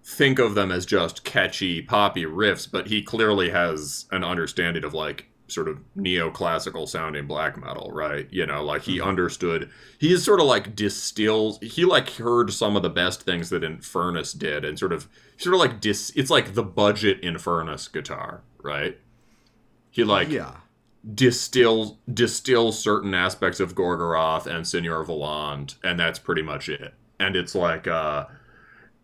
think 0.04 0.38
of 0.38 0.54
them 0.54 0.72
as 0.72 0.84
just 0.84 1.24
catchy 1.24 1.80
poppy 1.80 2.24
riffs, 2.24 2.70
but 2.70 2.88
he 2.88 3.02
clearly 3.02 3.50
has 3.50 4.06
an 4.10 4.24
understanding 4.24 4.84
of 4.84 4.92
like 4.92 5.29
sort 5.50 5.68
of 5.68 5.80
neoclassical 5.96 6.88
sounding 6.88 7.26
black 7.26 7.56
metal, 7.58 7.90
right? 7.92 8.28
You 8.30 8.46
know, 8.46 8.64
like 8.64 8.82
he 8.82 9.00
understood 9.00 9.70
he 9.98 10.12
is 10.12 10.24
sort 10.24 10.40
of 10.40 10.46
like 10.46 10.74
distills 10.74 11.58
he 11.60 11.84
like 11.84 12.10
heard 12.10 12.52
some 12.52 12.76
of 12.76 12.82
the 12.82 12.90
best 12.90 13.22
things 13.22 13.50
that 13.50 13.62
Infernus 13.62 14.36
did 14.36 14.64
and 14.64 14.78
sort 14.78 14.92
of 14.92 15.08
sort 15.36 15.54
of 15.54 15.60
like 15.60 15.80
dis 15.80 16.12
it's 16.16 16.30
like 16.30 16.54
the 16.54 16.62
budget 16.62 17.22
Infernus 17.22 17.92
guitar, 17.92 18.42
right? 18.62 18.98
He 19.90 20.04
like 20.04 20.28
yeah, 20.28 20.56
distills 21.14 21.96
distills 22.12 22.78
certain 22.78 23.14
aspects 23.14 23.60
of 23.60 23.74
Gorgoroth 23.74 24.46
and 24.46 24.66
Seigneur 24.66 25.04
Voland, 25.04 25.74
and 25.82 25.98
that's 25.98 26.18
pretty 26.18 26.42
much 26.42 26.68
it. 26.68 26.94
And 27.18 27.36
it's 27.36 27.54
like 27.54 27.86
uh 27.86 28.26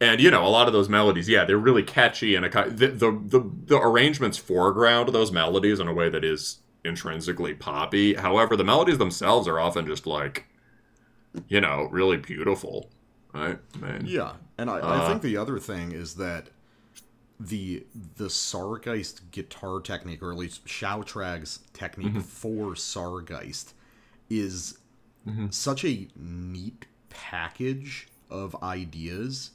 and 0.00 0.20
you 0.20 0.30
know 0.30 0.44
a 0.46 0.48
lot 0.48 0.66
of 0.66 0.72
those 0.72 0.88
melodies 0.88 1.28
yeah 1.28 1.44
they're 1.44 1.56
really 1.58 1.82
catchy 1.82 2.34
and 2.34 2.44
a, 2.46 2.70
the, 2.70 2.88
the 2.88 3.10
the 3.26 3.50
the 3.66 3.78
arrangements 3.78 4.38
foreground 4.38 5.08
those 5.10 5.32
melodies 5.32 5.80
in 5.80 5.88
a 5.88 5.92
way 5.94 6.08
that 6.08 6.24
is 6.24 6.58
intrinsically 6.84 7.54
poppy 7.54 8.14
however 8.14 8.56
the 8.56 8.64
melodies 8.64 8.98
themselves 8.98 9.48
are 9.48 9.58
often 9.58 9.86
just 9.86 10.06
like 10.06 10.46
you 11.48 11.60
know 11.60 11.88
really 11.90 12.16
beautiful 12.16 12.90
right 13.32 13.58
man 13.80 14.08
yeah. 14.08 14.34
And 14.58 14.70
I, 14.70 14.80
I 14.80 15.00
Uh, 15.00 15.00
think 15.00 15.22
the 15.22 15.36
other 15.36 15.58
thing 15.58 15.92
is 15.92 16.14
that 16.14 16.48
the 17.40 17.86
the 18.16 18.26
Sargeist 18.28 19.30
guitar 19.30 19.80
technique, 19.80 20.22
or 20.22 20.32
at 20.32 20.38
least 20.38 20.66
Shatraug's 20.66 21.60
technique 21.74 22.20
for 22.20 22.74
Sargeist, 22.74 23.74
is 24.30 24.78
such 25.50 25.84
a 25.84 26.08
neat 26.16 26.86
package 27.10 28.08
of 28.30 28.56
ideas. 28.62 29.52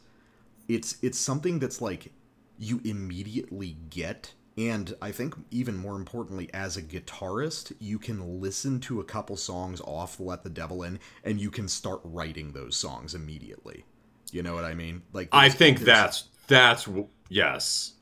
It's 0.76 0.98
it's 1.02 1.18
something 1.18 1.60
that's 1.60 1.82
like 1.82 2.12
you 2.58 2.82
immediately 2.84 3.78
get 3.90 4.34
and 4.58 4.96
I 5.02 5.12
think 5.12 5.34
even 5.50 5.78
more 5.78 5.96
importantly 5.96 6.50
as 6.54 6.76
a 6.76 6.82
guitarist, 6.82 7.74
you 7.80 7.98
can 7.98 8.42
listen 8.42 8.80
to 8.82 9.00
a 9.00 9.04
couple 9.04 9.38
songs 9.38 9.82
off 9.82 10.20
Let 10.20 10.44
the 10.44 10.50
Devil 10.50 10.84
In 10.84 11.00
and 11.24 11.40
you 11.40 11.50
can 11.50 11.68
start 11.68 12.02
writing 12.04 12.52
those 12.52 12.76
songs 12.76 13.16
immediately. 13.16 13.86
You 14.32 14.44
know 14.44 14.54
what 14.54 14.66
I 14.66 14.74
mean? 14.74 15.02
Like 15.14 15.30
i 15.32 15.50
think 15.50 15.80
that's 15.80 16.26
that's 16.48 16.88
yes 17.30 17.94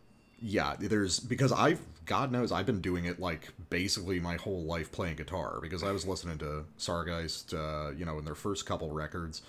yeah, 0.42 0.76
there's 0.80 1.20
because 1.20 1.52
I've 1.52 1.82
God 2.06 2.32
knows 2.32 2.52
I've 2.52 2.66
been 2.66 2.82
doing 2.82 3.06
it 3.06 3.20
like 3.20 3.50
basically 3.70 4.20
my 4.20 4.36
whole 4.36 4.64
life 4.64 4.92
playing 4.92 5.18
guitar 5.18 5.60
because 5.62 5.84
I 5.84 5.92
was 5.92 6.08
listening 6.08 6.38
to 6.40 6.66
Sargeist, 6.78 7.54
uh, 7.54 7.92
you 7.92 8.06
know, 8.06 8.18
in 8.18 8.26
their 8.26 8.36
first 8.36 8.66
couple 8.66 8.92
records, 8.92 9.42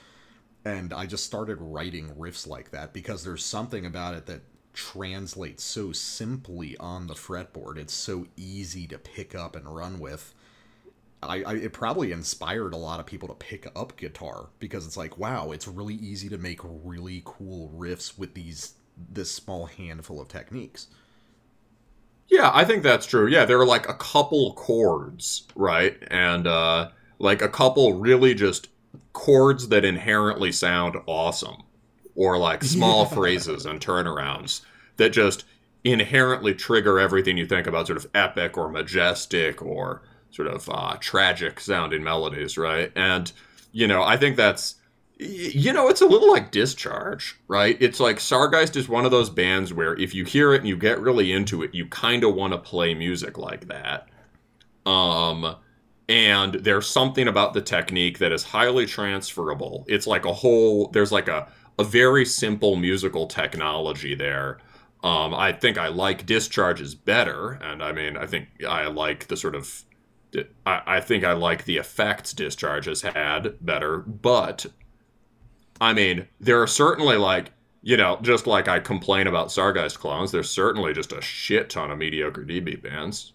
and 0.65 0.93
I 0.93 1.07
just 1.07 1.24
started 1.24 1.59
writing 1.61 2.11
riffs 2.16 2.47
like 2.47 2.70
that 2.70 2.93
because 2.93 3.24
there's 3.24 3.45
something 3.45 3.87
about 3.87 4.15
it 4.15 4.27
that 4.27 4.43
translates 4.73 5.65
so 5.65 5.93
simply 5.93 6.77
on 6.78 7.07
the 7.07 7.15
fretboard. 7.15 7.77
It's 7.77 7.95
so 7.95 8.27
easy 8.37 8.87
to 8.89 8.99
pick 8.99 9.35
up 9.35 9.57
and 9.57 9.74
run 9.74 9.99
with. 9.99 10.35
I, 11.23 11.43
I 11.43 11.55
it 11.55 11.73
probably 11.73 12.12
inspired 12.12 12.74
a 12.74 12.78
lot 12.78 13.01
of 13.01 13.07
people 13.07 13.28
to 13.28 13.35
pick 13.35 13.70
up 13.77 13.97
guitar 13.97 14.49
because 14.59 14.87
it's 14.87 14.97
like 14.97 15.19
wow 15.19 15.51
it's 15.53 15.69
really 15.69 15.95
easy 15.95 16.28
to 16.31 16.39
make 16.39 16.61
really 16.65 17.23
cool 17.27 17.70
riffs 17.77 18.19
with 18.19 18.35
these 18.35 18.74
this 18.97 19.31
small 19.31 19.66
handful 19.66 20.20
of 20.20 20.28
techniques 20.28 20.89
Yeah, 22.28 22.51
I 22.55 22.65
think 22.65 22.82
that's 22.82 23.07
true. 23.07 23.27
Yeah, 23.27 23.45
there 23.45 23.61
are 23.61 23.66
like 23.66 23.89
a 23.89 23.95
couple 23.95 24.55
chords, 24.55 25.47
right? 25.57 25.97
And 26.09 26.47
uh 26.47 26.91
like 27.19 27.43
a 27.43 27.49
couple 27.49 27.95
really 27.95 28.35
just 28.35 28.69
chords 29.12 29.69
that 29.69 29.85
inherently 29.85 30.53
sound 30.53 30.97
awesome 31.07 31.62
or 32.15 32.39
like 32.39 32.62
small 32.62 33.05
phrases 33.07 33.66
and 33.66 33.81
turnarounds 33.81 34.61
that 34.97 35.11
just 35.11 35.45
inherently 35.85 36.55
trigger 36.55 36.99
everything 37.01 37.39
you 37.39 37.47
think 37.47 37.66
about 37.66 37.87
sort 37.87 37.97
of 37.97 38.09
epic 38.15 38.59
or 38.59 38.69
majestic 38.69 39.62
or 39.62 40.03
sort 40.31 40.49
of 40.49 40.69
uh, 40.70 40.97
tragic 41.01 41.59
sounding 41.61 42.03
melodies, 42.03 42.59
right? 42.59 42.93
And 42.95 43.32
you 43.73 43.87
know, 43.87 44.03
I 44.03 44.16
think 44.16 44.37
that's, 44.37 44.77
you 45.19 45.73
know, 45.73 45.89
it's 45.89 46.01
a 46.01 46.07
little 46.07 46.31
like 46.31 46.51
Discharge, 46.51 47.39
right? 47.47 47.77
It's 47.81 48.01
like 48.01 48.16
Sargeist 48.16 48.77
is 48.77 48.89
one 48.89 49.05
of 49.05 49.11
those 49.11 49.31
bands 49.31 49.73
where 49.73 49.95
if 49.97 50.15
you 50.15 50.24
hear 50.24 50.53
it 50.55 50.59
and 50.59 50.69
you 50.69 50.77
get 50.77 51.01
really 51.01 51.32
into 51.32 51.62
it, 51.62 51.74
you 51.74 51.87
kind 51.87 52.24
of 52.24 52.35
want 52.35 52.53
to 52.53 52.59
play 52.59 52.95
music 52.95 53.39
like 53.39 53.69
that. 53.69 54.09
Um 54.87 55.57
and 56.11 56.55
there's 56.55 56.89
something 56.89 57.28
about 57.28 57.55
the 57.55 57.62
technique 57.62 58.19
that 58.19 58.32
is 58.32 58.43
highly 58.43 58.85
transferable. 58.85 59.85
It's 59.87 60.09
like 60.09 60.24
a 60.24 60.32
whole 60.32 60.89
there's 60.89 61.12
like 61.12 61.28
a 61.28 61.47
a 61.78 61.85
very 61.85 62.24
simple 62.27 62.74
musical 62.74 63.28
technology 63.28 64.16
there. 64.16 64.59
Um, 65.05 65.32
I 65.32 65.53
think 65.53 65.78
I 65.78 65.87
like 65.89 66.27
discharges 66.27 66.95
better, 66.95 67.53
and 67.53 67.82
I 67.82 67.93
mean, 67.93 68.16
I 68.16 68.27
think 68.27 68.49
I 68.69 68.89
like 68.89 69.28
the 69.28 69.37
sort 69.37 69.55
of, 69.55 69.85
I, 70.66 70.82
I 70.85 71.01
think 71.01 71.24
I 71.24 71.32
like 71.32 71.65
the 71.65 71.78
effects 71.78 72.35
discharges 72.35 73.01
had 73.01 73.55
better. 73.62 73.99
But, 73.99 74.66
I 75.81 75.95
mean, 75.95 76.28
there 76.39 76.61
are 76.61 76.66
certainly 76.66 77.16
like, 77.16 77.53
you 77.82 77.97
know, 77.97 78.19
just 78.20 78.47
like 78.47 78.69
I 78.69 78.78
complain 78.81 79.27
about 79.27 79.49
Sargeist 79.49 79.99
clones, 79.99 80.32
there's 80.32 80.51
certainly 80.51 80.93
just 80.93 81.12
a 81.12 81.23
shit 81.23 81.70
ton 81.70 81.91
of 81.91 81.97
mediocre 81.97 82.43
DB 82.43 82.82
bands. 82.82 83.32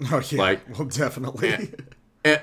oh 0.12 0.22
yeah. 0.30 0.38
Like- 0.38 0.78
well 0.78 0.86
definitely. 0.88 1.72
and, 2.24 2.40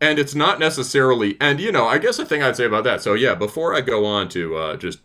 and 0.00 0.18
it's 0.18 0.34
not 0.34 0.60
necessarily 0.60 1.36
and 1.40 1.58
you 1.60 1.72
know 1.72 1.86
i 1.86 1.98
guess 1.98 2.16
the 2.18 2.24
thing 2.24 2.42
i'd 2.42 2.54
say 2.56 2.64
about 2.66 2.84
that 2.84 3.02
so 3.02 3.14
yeah 3.14 3.34
before 3.34 3.74
i 3.74 3.80
go 3.80 4.04
on 4.04 4.28
to 4.28 4.54
uh, 4.56 4.76
just 4.76 5.00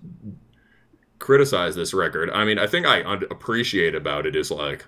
criticize 1.19 1.73
this 1.75 1.93
record 1.93 2.29
i 2.31 2.43
mean 2.45 2.59
i 2.59 2.67
think 2.67 2.85
i 2.85 3.01
un- 3.03 3.23
appreciate 3.31 3.95
about 3.95 4.25
it 4.25 4.35
is 4.35 4.51
like 4.51 4.85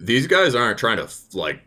these 0.00 0.26
guys 0.26 0.54
aren't 0.54 0.78
trying 0.78 0.98
to 0.98 1.08
like 1.32 1.60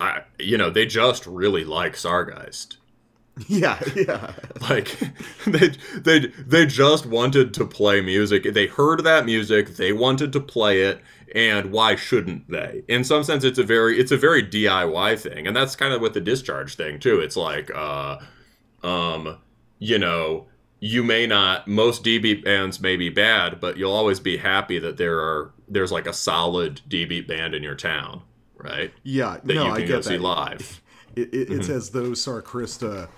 i 0.00 0.22
you 0.38 0.56
know 0.56 0.70
they 0.70 0.86
just 0.86 1.26
really 1.26 1.64
like 1.64 1.94
sargeist. 1.94 2.76
Yeah 3.46 3.80
yeah. 3.94 4.32
Like 4.68 4.98
they 5.46 5.68
they 5.94 6.26
they 6.44 6.66
just 6.66 7.06
wanted 7.06 7.54
to 7.54 7.64
play 7.66 8.00
music. 8.00 8.42
They 8.52 8.66
heard 8.66 9.04
that 9.04 9.24
music. 9.26 9.76
They 9.76 9.92
wanted 9.92 10.32
to 10.32 10.40
play 10.40 10.82
it 10.82 11.00
and 11.34 11.70
why 11.70 11.94
shouldn't 11.94 12.48
they 12.50 12.82
in 12.88 13.04
some 13.04 13.22
sense 13.22 13.44
it's 13.44 13.58
a 13.58 13.64
very 13.64 13.98
it's 13.98 14.12
a 14.12 14.16
very 14.16 14.42
diy 14.42 15.18
thing 15.18 15.46
and 15.46 15.54
that's 15.54 15.76
kind 15.76 15.92
of 15.92 16.00
with 16.00 16.14
the 16.14 16.20
discharge 16.20 16.74
thing 16.74 16.98
too 16.98 17.20
it's 17.20 17.36
like 17.36 17.70
uh 17.74 18.18
um 18.82 19.38
you 19.78 19.98
know 19.98 20.46
you 20.80 21.02
may 21.02 21.26
not 21.26 21.66
most 21.68 22.04
db 22.04 22.42
bands 22.44 22.80
may 22.80 22.96
be 22.96 23.08
bad 23.08 23.60
but 23.60 23.76
you'll 23.76 23.92
always 23.92 24.20
be 24.20 24.36
happy 24.36 24.78
that 24.78 24.96
there 24.96 25.18
are 25.18 25.52
there's 25.68 25.92
like 25.92 26.06
a 26.06 26.12
solid 26.12 26.80
db 26.88 27.26
band 27.26 27.54
in 27.54 27.62
your 27.62 27.74
town 27.74 28.22
right 28.56 28.92
yeah 29.02 29.36
that 29.44 29.54
no 29.54 29.66
you 29.66 29.72
I 29.72 29.78
can 29.80 29.88
go 29.88 29.96
get 29.96 30.04
see 30.04 30.16
that 30.16 30.22
live 30.22 30.80
It, 31.16 31.34
it, 31.34 31.48
Mm-hmm. 31.48 31.60
It's 31.60 31.68
as 31.68 31.90
though 31.90 32.10
Sarkrista. 32.10 33.08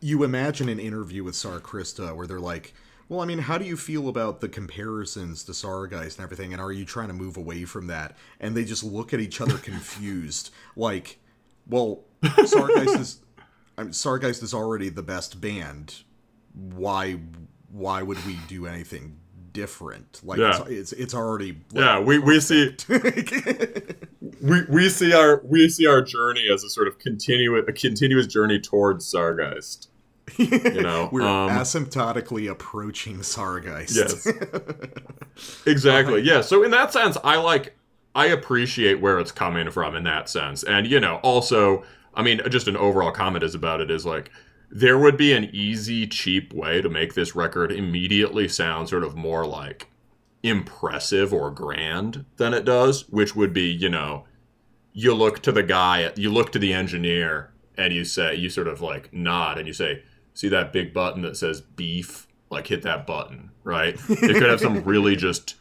You 0.00 0.24
imagine 0.24 0.68
an 0.68 0.78
interview 0.78 1.24
with 1.24 1.34
Sarkrista 1.34 2.14
where 2.14 2.26
they're 2.26 2.40
like, 2.40 2.74
"Well, 3.08 3.20
I 3.20 3.24
mean, 3.24 3.38
how 3.38 3.58
do 3.58 3.64
you 3.64 3.76
feel 3.76 4.08
about 4.08 4.40
the 4.40 4.48
comparisons 4.48 5.44
to 5.44 5.52
Sargeist 5.52 6.16
and 6.16 6.24
everything? 6.24 6.52
And 6.52 6.60
are 6.60 6.72
you 6.72 6.84
trying 6.84 7.08
to 7.08 7.14
move 7.14 7.36
away 7.36 7.64
from 7.64 7.86
that?" 7.88 8.16
And 8.40 8.56
they 8.56 8.64
just 8.64 8.84
look 8.84 9.12
at 9.14 9.20
each 9.20 9.40
other 9.40 9.58
confused, 9.58 10.50
like, 10.76 11.18
"Well, 11.66 12.04
Sargeist 12.22 13.00
is, 13.00 13.20
I 13.78 13.84
mean, 13.84 13.92
Sargeist 13.92 14.42
is 14.42 14.54
already 14.54 14.88
the 14.88 15.02
best 15.02 15.40
band. 15.40 16.02
Why, 16.52 17.20
why 17.70 18.02
would 18.02 18.24
we 18.26 18.38
do 18.48 18.66
anything?" 18.66 19.18
different 19.52 20.20
like 20.22 20.38
Yeah. 20.38 20.50
it's, 20.50 20.68
it's 20.68 20.92
it's 20.92 21.14
already 21.14 21.52
like, 21.72 21.82
yeah 21.82 21.98
we, 21.98 22.18
we 22.18 22.40
see 22.40 22.76
we, 24.42 24.62
we 24.68 24.88
see 24.90 25.14
our 25.14 25.40
we 25.46 25.70
see 25.70 25.86
our 25.86 26.02
journey 26.02 26.46
as 26.52 26.62
a 26.62 26.68
sort 26.68 26.88
of 26.88 26.98
continuous 26.98 27.64
a 27.66 27.72
continuous 27.72 28.26
journey 28.26 28.60
towards 28.60 29.10
Sargeist. 29.10 29.88
You 30.36 30.82
know, 30.82 31.08
We're 31.12 31.22
um, 31.22 31.50
asymptotically 31.50 32.50
approaching 32.50 33.18
Sargeist. 33.18 33.96
Yes. 33.96 35.62
exactly. 35.66 36.22
Yeah. 36.22 36.40
So 36.40 36.62
in 36.62 36.70
that 36.72 36.92
sense, 36.92 37.16
I 37.24 37.36
like 37.36 37.76
I 38.14 38.26
appreciate 38.26 39.00
where 39.00 39.18
it's 39.18 39.32
coming 39.32 39.70
from 39.70 39.94
in 39.94 40.04
that 40.04 40.28
sense. 40.28 40.62
And 40.62 40.86
you 40.86 41.00
know, 41.00 41.16
also, 41.16 41.84
I 42.14 42.22
mean, 42.22 42.40
just 42.48 42.68
an 42.68 42.76
overall 42.76 43.12
comment 43.12 43.44
is 43.44 43.54
about 43.54 43.80
it 43.80 43.90
is 43.90 44.04
like 44.04 44.30
there 44.70 44.98
would 44.98 45.16
be 45.16 45.32
an 45.32 45.44
easy, 45.52 46.06
cheap 46.06 46.52
way 46.52 46.82
to 46.82 46.88
make 46.88 47.14
this 47.14 47.36
record 47.36 47.70
immediately 47.70 48.48
sound 48.48 48.88
sort 48.88 49.04
of 49.04 49.16
more 49.16 49.46
like 49.46 49.88
impressive 50.42 51.32
or 51.32 51.50
grand 51.50 52.24
than 52.36 52.54
it 52.54 52.64
does, 52.64 53.08
which 53.08 53.36
would 53.36 53.52
be, 53.52 53.70
you 53.70 53.88
know, 53.88 54.24
you 54.92 55.14
look 55.14 55.40
to 55.42 55.52
the 55.52 55.62
guy, 55.62 56.10
you 56.16 56.30
look 56.32 56.52
to 56.52 56.58
the 56.58 56.72
engineer, 56.72 57.52
and 57.76 57.92
you 57.92 58.04
say, 58.04 58.34
you 58.34 58.48
sort 58.48 58.68
of 58.68 58.80
like 58.80 59.12
nod 59.12 59.58
and 59.58 59.66
you 59.66 59.74
say, 59.74 60.02
see 60.36 60.48
that 60.48 60.72
big 60.72 60.92
button 60.92 61.22
that 61.22 61.36
says 61.36 61.60
beef? 61.60 62.26
Like 62.48 62.68
hit 62.68 62.82
that 62.82 63.06
button, 63.06 63.50
right? 63.64 63.94
It 64.08 64.34
could 64.34 64.48
have 64.48 64.60
some 64.60 64.84
really 64.84 65.16
just, 65.28 65.56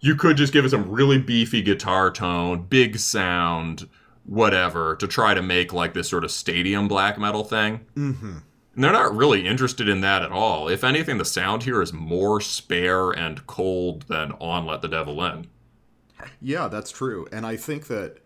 you 0.00 0.14
could 0.14 0.36
just 0.36 0.52
give 0.52 0.64
it 0.64 0.70
some 0.70 0.88
really 0.88 1.18
beefy 1.18 1.60
guitar 1.60 2.10
tone, 2.10 2.66
big 2.68 2.98
sound, 2.98 3.88
whatever, 4.24 4.94
to 4.96 5.08
try 5.08 5.34
to 5.34 5.42
make 5.42 5.72
like 5.72 5.94
this 5.94 6.08
sort 6.08 6.22
of 6.22 6.30
stadium 6.30 6.86
black 6.86 7.18
metal 7.18 7.42
thing. 7.42 7.80
Mm-hmm. 7.96 8.38
And 8.74 8.84
they're 8.84 8.92
not 8.92 9.16
really 9.16 9.44
interested 9.44 9.88
in 9.88 10.02
that 10.02 10.22
at 10.22 10.30
all. 10.30 10.68
If 10.68 10.84
anything, 10.84 11.18
the 11.18 11.24
sound 11.24 11.64
here 11.64 11.82
is 11.82 11.92
more 11.92 12.40
spare 12.40 13.10
and 13.10 13.44
cold 13.48 14.02
than 14.02 14.30
on 14.32 14.66
Let 14.66 14.82
the 14.82 14.88
Devil 14.88 15.20
In. 15.24 15.48
Yeah, 16.40 16.68
that's 16.68 16.92
true. 16.92 17.26
And 17.32 17.44
I 17.44 17.56
think 17.56 17.88
that 17.88 18.18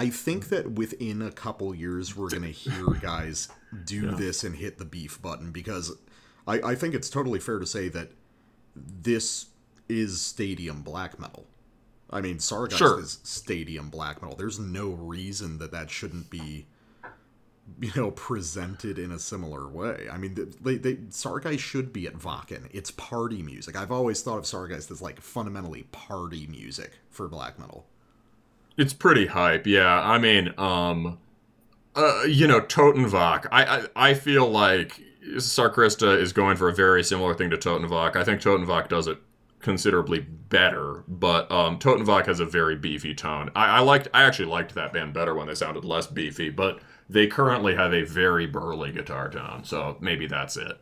I 0.00 0.08
think 0.08 0.48
that 0.48 0.72
within 0.72 1.20
a 1.20 1.30
couple 1.30 1.74
years 1.74 2.16
we're 2.16 2.30
gonna 2.30 2.46
hear 2.48 2.86
guys 3.02 3.48
do 3.84 4.12
this 4.12 4.44
and 4.44 4.56
hit 4.56 4.78
the 4.78 4.86
beef 4.86 5.20
button 5.20 5.52
because 5.52 5.94
I, 6.48 6.54
I 6.70 6.74
think 6.74 6.94
it's 6.94 7.10
totally 7.10 7.38
fair 7.38 7.58
to 7.58 7.66
say 7.66 7.90
that 7.90 8.12
this 8.74 9.48
is 9.90 10.18
stadium 10.22 10.80
black 10.80 11.20
metal. 11.20 11.44
I 12.08 12.22
mean, 12.22 12.38
Sargeist 12.38 12.78
Sure. 12.78 12.98
is 12.98 13.18
stadium 13.24 13.90
black 13.90 14.22
metal. 14.22 14.38
There's 14.38 14.58
no 14.58 14.88
reason 14.88 15.58
that 15.58 15.70
that 15.72 15.90
shouldn't 15.90 16.30
be, 16.30 16.66
you 17.78 17.92
know, 17.94 18.10
presented 18.12 18.98
in 18.98 19.12
a 19.12 19.18
similar 19.18 19.68
way. 19.68 20.08
I 20.10 20.16
mean, 20.16 20.34
they, 20.62 20.78
they 20.78 20.94
Sargeist 20.94 21.58
should 21.58 21.92
be 21.92 22.06
at 22.06 22.14
Wacken. 22.14 22.70
It's 22.72 22.90
party 22.92 23.42
music. 23.42 23.76
I've 23.76 23.92
always 23.92 24.22
thought 24.22 24.38
of 24.38 24.44
Sargeist 24.44 24.90
as 24.90 25.02
like 25.02 25.20
fundamentally 25.20 25.82
party 25.92 26.46
music 26.46 26.92
for 27.10 27.28
black 27.28 27.58
metal. 27.58 27.86
It's 28.80 28.94
pretty 28.94 29.26
hype, 29.26 29.66
yeah. 29.66 30.00
I 30.00 30.18
mean, 30.18 30.54
um, 30.56 31.18
uh, 31.94 32.22
you 32.26 32.46
know, 32.46 32.60
Totenvach. 32.60 33.46
I, 33.52 33.64
I 33.64 34.10
I 34.10 34.14
feel 34.14 34.48
like 34.48 35.00
Sarkrista 35.36 36.18
is 36.18 36.32
going 36.32 36.56
for 36.56 36.68
a 36.68 36.74
very 36.74 37.04
similar 37.04 37.34
thing 37.34 37.50
to 37.50 37.56
Totenvach. 37.58 38.16
I 38.16 38.24
think 38.24 38.40
Totenvach 38.40 38.88
does 38.88 39.06
it 39.06 39.18
considerably 39.60 40.20
better, 40.20 41.04
but 41.06 41.50
um, 41.52 41.78
Totenvach 41.78 42.26
has 42.26 42.40
a 42.40 42.46
very 42.46 42.74
beefy 42.76 43.14
tone. 43.14 43.50
I, 43.54 43.76
I 43.76 43.80
liked, 43.80 44.08
I 44.14 44.22
actually 44.22 44.48
liked 44.48 44.74
that 44.74 44.92
band 44.94 45.12
better 45.12 45.34
when 45.34 45.46
they 45.46 45.54
sounded 45.54 45.84
less 45.84 46.06
beefy, 46.06 46.48
but 46.48 46.80
they 47.10 47.26
currently 47.26 47.74
have 47.74 47.92
a 47.92 48.02
very 48.04 48.46
burly 48.46 48.92
guitar 48.92 49.28
tone, 49.28 49.64
so 49.64 49.98
maybe 50.00 50.26
that's 50.26 50.56
it. 50.56 50.78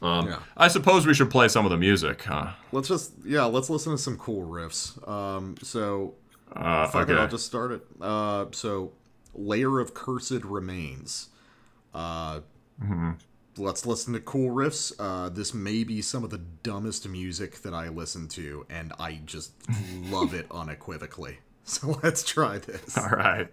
Um, 0.00 0.28
Yeah. 0.28 0.38
I 0.56 0.68
suppose 0.68 1.06
we 1.06 1.14
should 1.14 1.30
play 1.30 1.48
some 1.48 1.64
of 1.64 1.72
the 1.72 1.76
music, 1.78 2.22
huh? 2.22 2.52
Let's 2.70 2.86
just 2.88 3.12
yeah, 3.24 3.44
let's 3.46 3.68
listen 3.68 3.90
to 3.92 3.98
some 3.98 4.16
cool 4.16 4.46
riffs. 4.48 4.96
Um, 5.08 5.56
so 5.62 6.14
Uh, 6.54 6.86
fuck 6.88 7.08
it. 7.08 7.16
I'll 7.16 7.28
just 7.28 7.46
start 7.46 7.72
it. 7.72 7.82
Uh, 8.00 8.46
so 8.52 8.92
layer 9.34 9.80
of 9.80 9.94
cursed 9.94 10.44
remains. 10.44 11.28
Uh, 11.92 12.40
let's 13.56 13.86
listen 13.86 14.12
to 14.14 14.20
cool 14.20 14.54
riffs. 14.54 14.92
Uh, 14.98 15.28
this 15.28 15.54
may 15.54 15.84
be 15.84 16.02
some 16.02 16.24
of 16.24 16.30
the 16.30 16.38
dumbest 16.38 17.08
music 17.08 17.62
that 17.62 17.74
I 17.74 17.88
listen 17.88 18.28
to, 18.28 18.66
and 18.70 18.92
I 18.98 19.20
just 19.24 19.52
love 20.04 20.34
it 20.34 20.46
unequivocally. 20.50 21.38
So 21.66 21.98
let's 22.02 22.22
try 22.22 22.58
this. 22.58 22.98
All 22.98 23.08
right. 23.08 23.48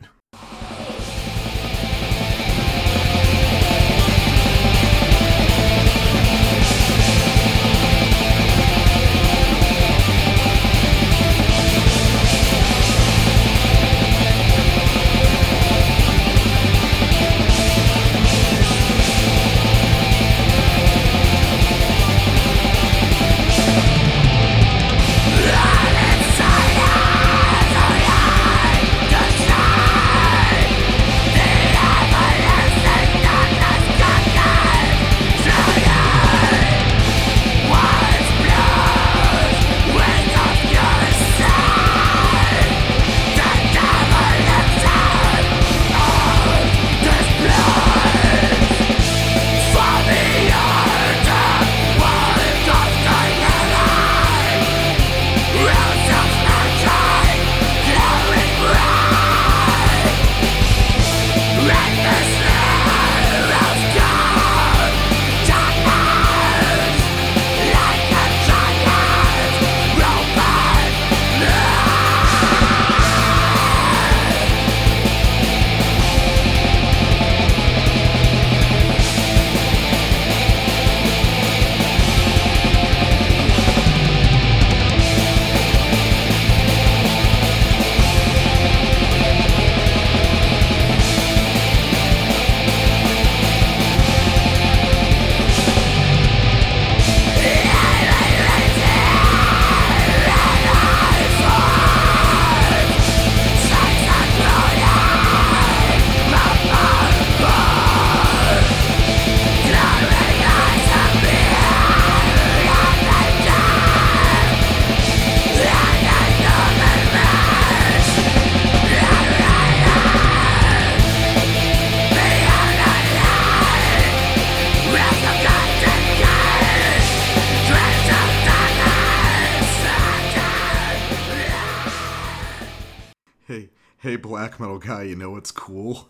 Metal 134.61 134.79
guy, 134.79 135.03
you 135.03 135.17
know 135.17 135.31
what's 135.31 135.51
cool? 135.51 136.07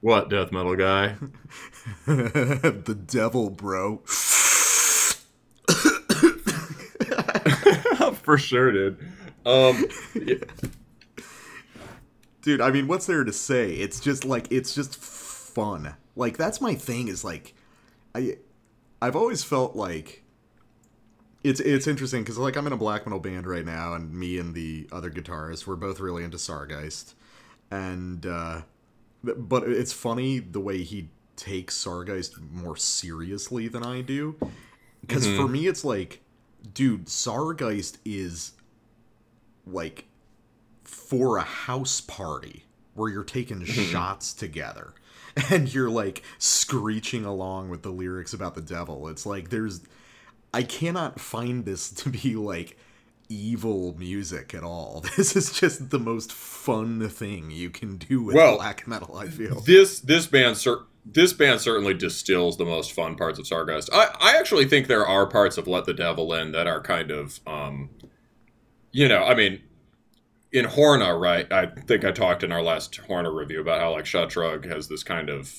What, 0.00 0.30
death 0.30 0.50
metal 0.52 0.76
guy? 0.76 1.16
the 2.06 2.98
devil, 3.06 3.50
bro. 3.50 3.98
For 8.22 8.38
sure, 8.38 8.72
dude. 8.72 8.98
Um, 9.44 9.84
yeah, 10.14 10.36
dude 12.42 12.60
i 12.60 12.70
mean 12.70 12.86
what's 12.88 13.06
there 13.06 13.24
to 13.24 13.32
say 13.32 13.72
it's 13.72 14.00
just 14.00 14.24
like 14.24 14.50
it's 14.50 14.74
just 14.74 14.96
fun 14.96 15.94
like 16.16 16.36
that's 16.36 16.60
my 16.60 16.74
thing 16.74 17.08
is 17.08 17.24
like 17.24 17.54
i 18.14 18.36
i've 19.02 19.16
always 19.16 19.44
felt 19.44 19.76
like 19.76 20.22
it's 21.44 21.60
it's 21.60 21.86
interesting 21.86 22.22
because 22.22 22.38
like 22.38 22.56
i'm 22.56 22.66
in 22.66 22.72
a 22.72 22.76
black 22.76 23.06
metal 23.06 23.20
band 23.20 23.46
right 23.46 23.64
now 23.64 23.94
and 23.94 24.12
me 24.12 24.38
and 24.38 24.54
the 24.54 24.88
other 24.92 25.10
guitarist 25.10 25.66
we're 25.66 25.76
both 25.76 26.00
really 26.00 26.24
into 26.24 26.36
sargeist 26.36 27.14
and 27.70 28.26
uh 28.26 28.62
but 29.22 29.64
it's 29.68 29.92
funny 29.92 30.38
the 30.38 30.60
way 30.60 30.82
he 30.82 31.08
takes 31.36 31.76
Sargeist 31.82 32.40
more 32.50 32.76
seriously 32.76 33.68
than 33.68 33.84
I 33.84 34.00
do. 34.00 34.36
Because 35.02 35.26
Mm-hmm. 35.26 35.36
for 35.36 35.48
me, 35.48 35.66
it's 35.66 35.84
like, 35.84 36.20
dude, 36.74 37.06
Sargeist 37.06 37.98
is 38.04 38.52
like 39.66 40.04
for 40.84 41.36
a 41.36 41.42
house 41.42 42.00
party 42.00 42.64
where 42.94 43.10
you're 43.10 43.24
taking 43.24 43.60
Mm-hmm. 43.60 43.82
shots 43.90 44.32
together 44.32 44.94
and 45.50 45.72
you're 45.72 45.90
like 45.90 46.22
screeching 46.38 47.24
along 47.24 47.68
with 47.70 47.82
the 47.82 47.90
lyrics 47.90 48.32
about 48.32 48.54
the 48.54 48.60
devil. 48.62 49.08
It's 49.08 49.24
like 49.26 49.50
there's 49.50 49.82
I 50.52 50.62
cannot 50.62 51.20
find 51.20 51.64
this 51.64 51.90
to 52.02 52.08
be 52.08 52.34
like 52.36 52.76
evil 53.28 53.94
music 53.98 54.54
at 54.54 54.64
all. 54.64 55.04
This 55.16 55.36
is 55.36 55.52
just 55.52 55.90
the 55.90 55.98
most 56.00 56.32
fun 56.72 57.08
thing 57.08 57.50
you 57.50 57.70
can 57.70 57.96
do 57.96 58.22
with 58.22 58.36
Well, 58.36 58.56
black 58.56 58.86
metal, 58.86 59.16
I 59.16 59.28
feel. 59.28 59.60
this 59.60 60.00
this 60.00 60.26
band 60.26 60.56
cer- 60.56 60.84
this 61.04 61.32
band 61.32 61.60
certainly 61.60 61.94
distills 61.94 62.56
the 62.58 62.64
most 62.64 62.92
fun 62.92 63.16
parts 63.16 63.38
of 63.38 63.46
Sargeist. 63.46 63.88
I, 63.92 64.08
I 64.20 64.36
actually 64.38 64.66
think 64.66 64.86
there 64.86 65.06
are 65.06 65.26
parts 65.26 65.56
of 65.58 65.66
Let 65.66 65.86
the 65.86 65.94
Devil 65.94 66.32
In 66.34 66.52
that 66.52 66.66
are 66.66 66.80
kind 66.82 67.10
of 67.10 67.40
um 67.46 67.90
you 68.92 69.08
know, 69.08 69.22
I 69.24 69.34
mean 69.34 69.60
in 70.52 70.64
Horna, 70.66 71.18
right? 71.18 71.50
I 71.52 71.66
think 71.66 72.04
I 72.04 72.10
talked 72.10 72.42
in 72.42 72.50
our 72.52 72.62
last 72.62 72.92
Horna 73.08 73.32
review 73.34 73.60
about 73.60 73.80
how 73.80 73.92
like 73.92 74.04
Shatraug 74.04 74.64
has 74.70 74.88
this 74.88 75.02
kind 75.02 75.30
of 75.30 75.52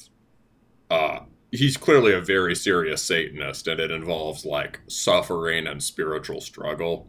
uh 0.90 1.20
he's 1.52 1.76
clearly 1.78 2.14
a 2.14 2.22
very 2.22 2.56
serious 2.56 3.02
Satanist 3.02 3.68
and 3.68 3.80
it 3.80 3.92
involves 3.92 4.46
like 4.46 4.80
suffering 4.88 5.66
and 5.68 5.82
spiritual 5.82 6.40
struggle. 6.42 7.08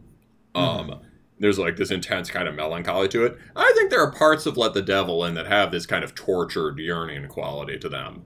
Um 0.55 1.01
there's 1.39 1.59
like 1.59 1.77
this 1.77 1.91
intense 1.91 2.29
kind 2.29 2.47
of 2.47 2.55
melancholy 2.55 3.07
to 3.09 3.25
it. 3.25 3.37
I 3.55 3.71
think 3.75 3.89
there 3.89 4.01
are 4.01 4.11
parts 4.11 4.45
of 4.45 4.57
Let 4.57 4.73
the 4.73 4.81
Devil 4.81 5.23
In 5.25 5.33
that 5.35 5.47
have 5.47 5.71
this 5.71 5.85
kind 5.85 6.03
of 6.03 6.15
tortured 6.15 6.79
yearning 6.79 7.27
quality 7.27 7.77
to 7.79 7.89
them 7.89 8.23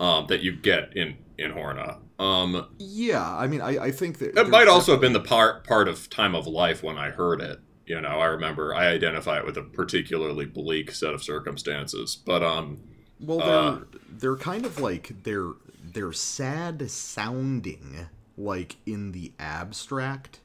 um, 0.00 0.26
that 0.28 0.40
you 0.42 0.52
get 0.52 0.96
in 0.96 1.16
in 1.36 1.52
Horna. 1.52 1.98
Um, 2.18 2.68
Yeah, 2.78 3.36
I 3.36 3.46
mean, 3.46 3.60
I, 3.60 3.84
I 3.84 3.90
think 3.90 4.18
that 4.18 4.36
it 4.38 4.48
might 4.48 4.68
also 4.68 4.92
have 4.92 5.00
been 5.00 5.12
the 5.12 5.20
part 5.20 5.66
part 5.66 5.88
of 5.88 6.08
Time 6.08 6.34
of 6.34 6.46
Life 6.46 6.82
when 6.82 6.96
I 6.96 7.10
heard 7.10 7.40
it. 7.40 7.58
You 7.86 8.00
know, 8.00 8.08
I 8.08 8.26
remember 8.26 8.74
I 8.74 8.86
identify 8.86 9.38
it 9.38 9.44
with 9.44 9.58
a 9.58 9.62
particularly 9.62 10.46
bleak 10.46 10.92
set 10.92 11.12
of 11.12 11.22
circumstances. 11.22 12.16
But 12.16 12.42
um, 12.42 12.80
Well, 13.20 13.38
they're 13.38 13.48
Uh, 13.48 13.80
they're 14.08 14.36
kind 14.36 14.64
of 14.64 14.78
like 14.80 15.24
they're 15.24 15.52
they're 15.92 16.12
sad 16.12 16.88
sounding, 16.90 18.06
like 18.38 18.76
in 18.86 19.12
the 19.12 19.32
abstract, 19.38 20.40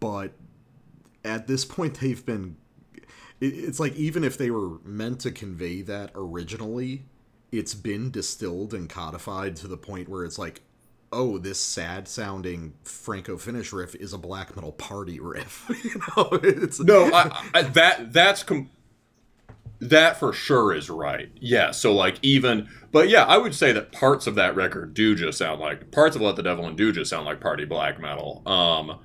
but 0.00 0.32
at 1.24 1.46
this 1.46 1.64
point 1.64 2.00
they've 2.00 2.24
been. 2.24 2.56
It's 3.40 3.80
like 3.80 3.96
even 3.96 4.22
if 4.22 4.36
they 4.36 4.50
were 4.50 4.78
meant 4.84 5.20
to 5.20 5.30
convey 5.30 5.80
that 5.82 6.10
originally, 6.14 7.04
it's 7.50 7.74
been 7.74 8.10
distilled 8.10 8.74
and 8.74 8.88
codified 8.88 9.56
to 9.56 9.68
the 9.68 9.78
point 9.78 10.10
where 10.10 10.24
it's 10.24 10.38
like, 10.38 10.60
oh, 11.10 11.38
this 11.38 11.60
sad 11.60 12.06
sounding 12.06 12.74
Franco 12.82 13.38
Finnish 13.38 13.72
riff 13.72 13.94
is 13.94 14.12
a 14.12 14.18
black 14.18 14.54
metal 14.54 14.72
party 14.72 15.18
riff. 15.20 15.70
you 15.84 16.00
know, 16.16 16.28
it's 16.42 16.80
no, 16.80 17.10
I, 17.12 17.50
I, 17.54 17.62
that 17.62 18.12
that's 18.12 18.42
com- 18.42 18.70
that 19.80 20.18
for 20.18 20.32
sure 20.32 20.74
is 20.74 20.90
right. 20.90 21.30
Yeah. 21.40 21.70
So 21.70 21.94
like 21.94 22.18
even, 22.22 22.68
but 22.92 23.08
yeah, 23.08 23.24
I 23.24 23.38
would 23.38 23.54
say 23.54 23.72
that 23.72 23.92
parts 23.92 24.26
of 24.26 24.34
that 24.36 24.54
record 24.54 24.94
do 24.94 25.14
just 25.14 25.38
sound 25.38 25.60
like 25.60 25.90
parts 25.90 26.14
of 26.16 26.22
Let 26.22 26.36
the 26.36 26.42
Devil 26.42 26.66
In 26.68 26.76
do 26.76 26.92
just 26.92 27.10
sound 27.10 27.24
like 27.24 27.40
party 27.40 27.64
black 27.64 28.00
metal. 28.00 28.42
Um, 28.46 28.98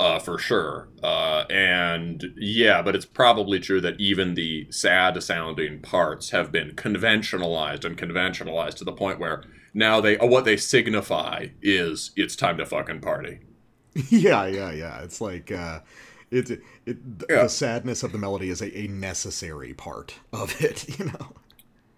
uh, 0.00 0.18
for 0.18 0.38
sure. 0.38 0.88
Uh, 1.02 1.44
and 1.50 2.32
yeah, 2.36 2.82
but 2.82 2.96
it's 2.96 3.04
probably 3.06 3.60
true 3.60 3.80
that 3.82 4.00
even 4.00 4.34
the 4.34 4.66
sad 4.70 5.22
sounding 5.22 5.80
parts 5.80 6.30
have 6.30 6.50
been 6.50 6.74
conventionalized 6.74 7.84
and 7.84 7.96
conventionalized 7.98 8.78
to 8.78 8.84
the 8.84 8.92
point 8.92 9.20
where 9.20 9.44
now 9.74 10.00
they, 10.00 10.18
uh, 10.18 10.26
what 10.26 10.44
they 10.44 10.56
signify 10.56 11.46
is 11.62 12.10
it's 12.16 12.34
time 12.36 12.56
to 12.58 12.66
fucking 12.66 13.00
party. 13.00 13.40
Yeah, 14.08 14.46
yeah, 14.46 14.70
yeah. 14.72 15.00
It's 15.02 15.20
like 15.20 15.50
uh 15.50 15.80
it, 16.30 16.48
it 16.86 16.98
Yeah. 17.28 17.42
the 17.42 17.48
sadness 17.48 18.02
of 18.04 18.12
the 18.12 18.18
melody 18.18 18.48
is 18.50 18.62
a, 18.62 18.78
a 18.78 18.86
necessary 18.86 19.74
part 19.74 20.14
of 20.32 20.60
it, 20.62 20.98
you 20.98 21.06
know. 21.06 21.32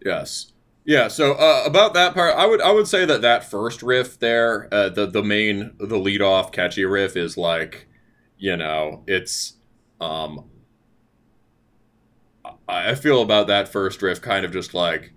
Yes. 0.04 0.52
Yeah. 0.84 1.08
So 1.08 1.34
uh, 1.34 1.62
about 1.66 1.94
that 1.94 2.14
part, 2.14 2.34
I 2.36 2.46
would 2.46 2.60
I 2.60 2.72
would 2.72 2.88
say 2.88 3.04
that 3.04 3.22
that 3.22 3.44
first 3.44 3.82
riff 3.82 4.18
there, 4.18 4.68
uh, 4.72 4.88
the 4.88 5.06
the 5.06 5.22
main 5.22 5.72
the 5.78 5.98
lead 5.98 6.22
off 6.22 6.50
catchy 6.50 6.84
riff 6.84 7.16
is 7.16 7.36
like, 7.36 7.86
you 8.42 8.56
know, 8.56 9.04
it's 9.06 9.54
um. 10.00 10.50
I 12.68 12.96
feel 12.96 13.22
about 13.22 13.46
that 13.46 13.68
first 13.68 14.02
riff 14.02 14.20
kind 14.20 14.44
of 14.44 14.52
just 14.52 14.74
like. 14.74 15.12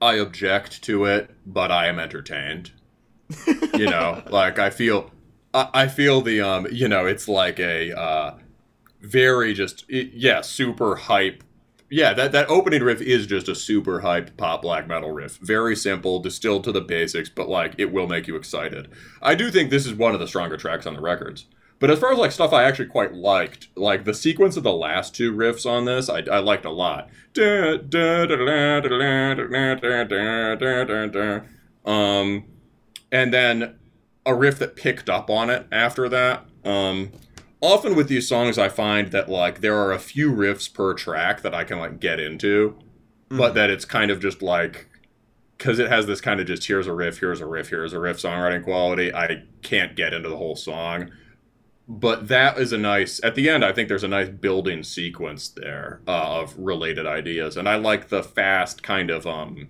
I 0.00 0.14
object 0.14 0.82
to 0.84 1.04
it, 1.04 1.30
but 1.44 1.70
I 1.70 1.88
am 1.88 1.98
entertained. 1.98 2.72
you 3.74 3.90
know, 3.90 4.22
like 4.30 4.58
I 4.58 4.70
feel, 4.70 5.10
I, 5.52 5.68
I 5.74 5.88
feel 5.88 6.22
the 6.22 6.40
um, 6.40 6.66
you 6.72 6.88
know, 6.88 7.04
it's 7.04 7.28
like 7.28 7.60
a 7.60 7.92
uh, 7.92 8.38
very 9.02 9.52
just 9.52 9.84
it, 9.90 10.12
yeah, 10.14 10.40
super 10.40 10.96
hype 10.96 11.44
yeah, 11.90 12.12
that, 12.14 12.32
that 12.32 12.48
opening 12.50 12.82
riff 12.82 13.00
is 13.00 13.26
just 13.26 13.48
a 13.48 13.54
super 13.54 14.00
hype 14.00 14.36
pop 14.36 14.62
black 14.62 14.88
metal 14.88 15.12
riff. 15.12 15.38
Very 15.38 15.76
simple, 15.76 16.18
distilled 16.18 16.64
to 16.64 16.72
the 16.72 16.80
basics, 16.80 17.28
but 17.28 17.48
like 17.48 17.74
it 17.78 17.92
will 17.92 18.08
make 18.08 18.26
you 18.26 18.36
excited. 18.36 18.88
I 19.22 19.34
do 19.34 19.50
think 19.50 19.70
this 19.70 19.86
is 19.86 19.94
one 19.94 20.14
of 20.14 20.20
the 20.20 20.28
stronger 20.28 20.56
tracks 20.56 20.86
on 20.86 20.94
the 20.94 21.00
records. 21.00 21.46
But 21.78 21.90
as 21.90 21.98
far 21.98 22.12
as 22.12 22.18
like 22.18 22.32
stuff 22.32 22.52
I 22.52 22.64
actually 22.64 22.86
quite 22.86 23.12
liked, 23.12 23.68
like 23.76 24.04
the 24.04 24.14
sequence 24.14 24.56
of 24.56 24.62
the 24.62 24.72
last 24.72 25.14
two 25.14 25.32
riffs 25.32 25.68
on 25.70 25.84
this, 25.84 26.08
I, 26.08 26.20
I 26.20 26.38
liked 26.38 26.64
a 26.64 26.70
lot. 26.70 27.10
Um, 31.84 32.44
and 33.12 33.32
then 33.32 33.76
a 34.24 34.34
riff 34.34 34.58
that 34.58 34.74
picked 34.74 35.10
up 35.10 35.30
on 35.30 35.50
it 35.50 35.66
after 35.70 36.08
that. 36.08 36.46
Um, 36.64 37.12
often 37.60 37.94
with 37.94 38.08
these 38.08 38.28
songs 38.28 38.58
i 38.58 38.68
find 38.68 39.12
that 39.12 39.28
like 39.28 39.60
there 39.60 39.76
are 39.76 39.92
a 39.92 39.98
few 39.98 40.32
riffs 40.32 40.72
per 40.72 40.94
track 40.94 41.42
that 41.42 41.54
i 41.54 41.64
can 41.64 41.78
like 41.78 41.98
get 42.00 42.20
into 42.20 42.78
but 43.28 43.54
that 43.54 43.70
it's 43.70 43.84
kind 43.84 44.10
of 44.10 44.20
just 44.20 44.42
like 44.42 44.88
because 45.56 45.78
it 45.78 45.88
has 45.88 46.06
this 46.06 46.20
kind 46.20 46.40
of 46.40 46.46
just 46.46 46.66
here's 46.66 46.86
a 46.86 46.92
riff 46.92 47.18
here's 47.18 47.40
a 47.40 47.46
riff 47.46 47.70
here's 47.70 47.92
a 47.92 48.00
riff 48.00 48.18
songwriting 48.18 48.62
quality. 48.62 49.12
I 49.14 49.44
can't 49.62 49.96
get 49.96 50.12
into 50.12 50.28
the 50.28 50.36
whole 50.36 50.56
song. 50.56 51.10
But 51.88 52.28
that 52.28 52.58
is 52.58 52.72
a 52.72 52.78
nice 52.78 53.20
at 53.22 53.36
the 53.36 53.48
end 53.48 53.64
i 53.64 53.72
think 53.72 53.88
there's 53.88 54.02
a 54.02 54.08
nice 54.08 54.28
building 54.28 54.82
sequence 54.82 55.48
there 55.48 56.00
uh, 56.06 56.40
of 56.40 56.58
related 56.58 57.06
ideas. 57.06 57.56
And 57.56 57.68
i 57.68 57.76
like 57.76 58.08
the 58.08 58.22
fast 58.22 58.82
kind 58.82 59.10
of 59.10 59.26
um 59.26 59.68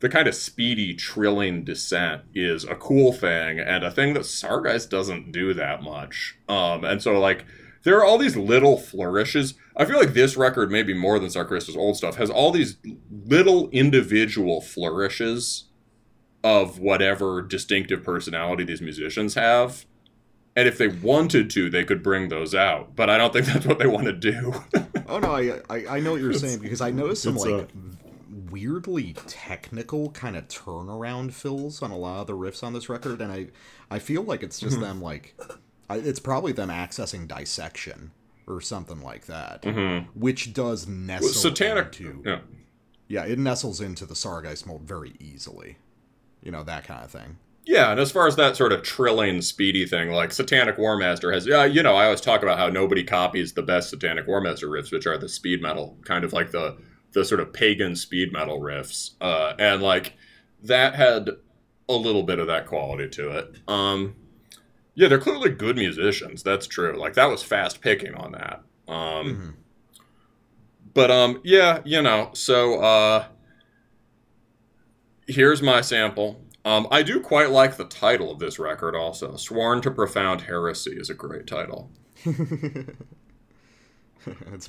the 0.00 0.08
kind 0.08 0.28
of 0.28 0.34
speedy 0.34 0.94
trilling 0.94 1.64
descent 1.64 2.22
is 2.34 2.64
a 2.64 2.74
cool 2.74 3.12
thing 3.12 3.58
and 3.58 3.84
a 3.84 3.90
thing 3.90 4.14
that 4.14 4.22
Sargeist 4.22 4.90
doesn't 4.90 5.32
do 5.32 5.54
that 5.54 5.82
much. 5.82 6.36
Um, 6.48 6.84
and 6.84 7.02
so 7.02 7.18
like 7.18 7.44
there 7.84 7.98
are 7.98 8.04
all 8.04 8.18
these 8.18 8.36
little 8.36 8.78
flourishes. 8.78 9.54
I 9.76 9.84
feel 9.84 9.98
like 9.98 10.14
this 10.14 10.36
record, 10.36 10.70
maybe 10.70 10.94
more 10.94 11.18
than 11.18 11.28
Sarkrista's 11.28 11.76
old 11.76 11.96
stuff, 11.96 12.16
has 12.16 12.30
all 12.30 12.50
these 12.50 12.76
little 13.26 13.68
individual 13.70 14.60
flourishes 14.60 15.64
of 16.42 16.78
whatever 16.78 17.40
distinctive 17.40 18.02
personality 18.02 18.64
these 18.64 18.82
musicians 18.82 19.34
have. 19.34 19.86
And 20.56 20.68
if 20.68 20.78
they 20.78 20.88
wanted 20.88 21.50
to, 21.50 21.68
they 21.68 21.84
could 21.84 22.02
bring 22.02 22.28
those 22.28 22.54
out. 22.54 22.96
But 22.96 23.10
I 23.10 23.18
don't 23.18 23.32
think 23.32 23.46
that's 23.52 23.66
what 23.66 23.78
they 23.78 23.86
want 23.86 24.06
to 24.06 24.12
do. 24.12 24.54
Oh 25.06 25.18
no, 25.18 25.32
I 25.32 25.60
I, 25.68 25.96
I 25.96 26.00
know 26.00 26.12
what 26.12 26.20
you're 26.20 26.32
saying 26.34 26.60
because 26.60 26.80
I 26.80 26.90
noticed 26.90 27.22
some 27.22 27.36
it's, 27.36 27.44
like 27.44 27.64
uh, 27.64 27.66
weirdly 28.50 29.14
technical 29.26 30.10
kind 30.10 30.36
of 30.36 30.48
turnaround 30.48 31.32
fills 31.32 31.82
on 31.82 31.90
a 31.90 31.96
lot 31.96 32.22
of 32.22 32.26
the 32.26 32.32
riffs 32.36 32.62
on 32.62 32.72
this 32.72 32.88
record, 32.88 33.20
and 33.20 33.30
I 33.32 33.48
I 33.90 33.98
feel 33.98 34.22
like 34.22 34.42
it's 34.42 34.58
Mm-hmm. 34.58 34.68
just 34.68 34.80
them 34.80 35.00
like 35.00 35.34
I, 35.88 35.96
it's 35.98 36.20
probably 36.20 36.52
them 36.52 36.68
accessing 36.70 37.28
dissection 37.28 38.10
or 38.46 38.60
something 38.60 39.00
like 39.00 39.26
that, 39.26 39.64
which 40.14 40.52
does 40.52 40.86
nestle 40.86 41.28
Satanic. 41.30 41.98
into 42.00 42.22
Yeah. 42.24 42.40
yeah, 43.08 43.24
it 43.24 43.38
nestles 43.38 43.80
into 43.80 44.04
the 44.06 44.14
Sargeist 44.14 44.66
mold 44.66 44.82
very 44.82 45.14
easily, 45.20 45.76
you 46.42 46.50
know 46.50 46.62
that 46.64 46.84
kind 46.84 47.04
of 47.04 47.10
thing. 47.10 47.38
Yeah, 47.66 47.90
and 47.90 47.98
as 47.98 48.10
far 48.12 48.26
as 48.26 48.36
that 48.36 48.56
sort 48.56 48.72
of 48.72 48.82
trilling, 48.82 49.40
speedy 49.40 49.86
thing, 49.86 50.10
like 50.10 50.32
Satanic 50.32 50.76
Warmaster 50.76 51.32
has, 51.32 51.48
uh, 51.48 51.62
you 51.62 51.82
know, 51.82 51.96
I 51.96 52.04
always 52.04 52.20
talk 52.20 52.42
about 52.42 52.58
how 52.58 52.68
nobody 52.68 53.02
copies 53.02 53.54
the 53.54 53.62
best 53.62 53.88
Satanic 53.88 54.26
Warmaster 54.26 54.68
riffs, 54.68 54.92
which 54.92 55.06
are 55.06 55.16
the 55.16 55.30
speed 55.30 55.62
metal, 55.62 55.96
kind 56.04 56.24
of 56.24 56.34
like 56.34 56.50
the 56.50 56.76
the 57.14 57.24
sort 57.24 57.40
of 57.40 57.52
pagan 57.52 57.96
speed 57.96 58.32
metal 58.32 58.60
riffs, 58.60 59.12
uh, 59.20 59.54
and 59.58 59.82
like 59.82 60.14
that 60.62 60.94
had 60.94 61.30
a 61.88 61.94
little 61.94 62.22
bit 62.22 62.38
of 62.38 62.46
that 62.48 62.66
quality 62.66 63.08
to 63.08 63.30
it. 63.30 63.56
Um, 63.68 64.16
yeah, 64.94 65.08
they're 65.08 65.18
clearly 65.18 65.50
good 65.50 65.76
musicians. 65.76 66.42
That's 66.42 66.66
true. 66.66 66.96
Like 66.98 67.14
that 67.14 67.26
was 67.26 67.42
fast 67.42 67.80
picking 67.80 68.14
on 68.14 68.32
that. 68.32 68.62
Um, 68.86 69.26
Mhm. 69.26 69.54
but 70.94 71.10
um, 71.10 71.40
yeah, 71.44 71.80
you 71.84 72.00
know, 72.02 72.30
so 72.34 72.80
uh, 72.80 73.26
here's 75.26 75.62
my 75.62 75.80
sample. 75.80 76.40
Um, 76.66 76.86
I 76.90 77.02
do 77.02 77.20
quite 77.20 77.50
like 77.50 77.76
the 77.76 77.84
title 77.84 78.30
of 78.30 78.38
this 78.38 78.58
record. 78.58 78.96
Also, 78.96 79.36
"Sworn 79.36 79.82
to 79.82 79.90
Profound 79.90 80.42
Heresy" 80.42 80.92
is 80.96 81.10
a 81.10 81.14
great 81.14 81.46
title. 81.46 81.90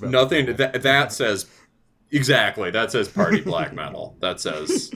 Nothing 0.01 0.57
that 0.57 0.81
that 0.83 1.13
says 1.13 1.45
Exactly. 2.11 2.71
That 2.71 2.91
says 2.91 3.07
party 3.07 3.41
black 3.51 3.73
metal. 3.73 4.15
That 4.21 4.39
says, 4.39 4.91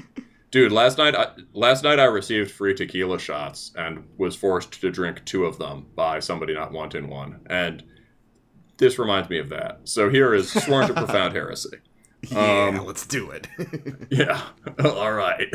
dude. 0.52 0.72
Last 0.72 0.98
night, 0.98 1.16
I, 1.16 1.28
last 1.54 1.84
night 1.84 2.00
I 2.00 2.06
received 2.06 2.52
free 2.52 2.74
tequila 2.74 3.20
shots 3.20 3.72
and 3.76 4.06
was 4.18 4.36
forced 4.36 4.80
to 4.82 4.92
drink 4.92 5.26
two 5.26 5.46
of 5.46 5.58
them 5.60 5.88
by 5.96 6.20
somebody 6.20 6.54
not 6.54 6.72
wanting 6.72 7.10
one. 7.10 7.42
And 7.50 7.84
this 8.78 8.98
reminds 9.00 9.30
me 9.30 9.40
of 9.40 9.50
that. 9.50 9.82
So 9.84 10.10
here 10.10 10.34
is 10.34 10.52
sworn 10.52 10.88
to 10.88 10.94
profound 10.94 11.34
heresy. 11.34 11.70
Yeah, 12.30 12.66
Um, 12.68 12.86
let's 12.86 13.06
do 13.08 13.32
it. 13.32 13.48
Yeah. 14.10 14.42
All 14.84 15.14
right. 15.14 15.48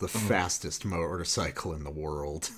Has 0.00 0.12
the 0.12 0.18
fastest 0.18 0.84
motorcycle 0.84 1.72
in 1.72 1.84
the 1.84 1.90
world. 1.90 2.50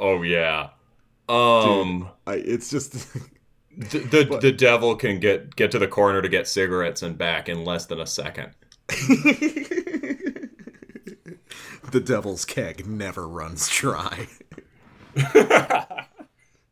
Oh 0.00 0.22
yeah. 0.22 0.70
Um. 1.28 2.10
I, 2.26 2.34
it's 2.34 2.68
just 2.68 3.06
The, 3.76 3.98
the, 3.98 4.38
the 4.40 4.52
devil 4.52 4.94
can 4.94 5.18
get 5.18 5.56
get 5.56 5.72
to 5.72 5.80
the 5.80 5.88
corner 5.88 6.22
to 6.22 6.28
get 6.28 6.46
cigarettes 6.46 7.02
and 7.02 7.18
back 7.18 7.48
in 7.48 7.64
less 7.64 7.86
than 7.86 7.98
a 7.98 8.06
second. 8.06 8.52
the 8.88 10.40
devil's 12.04 12.44
keg 12.44 12.86
never 12.86 13.26
runs 13.26 13.68
dry. 13.68 14.28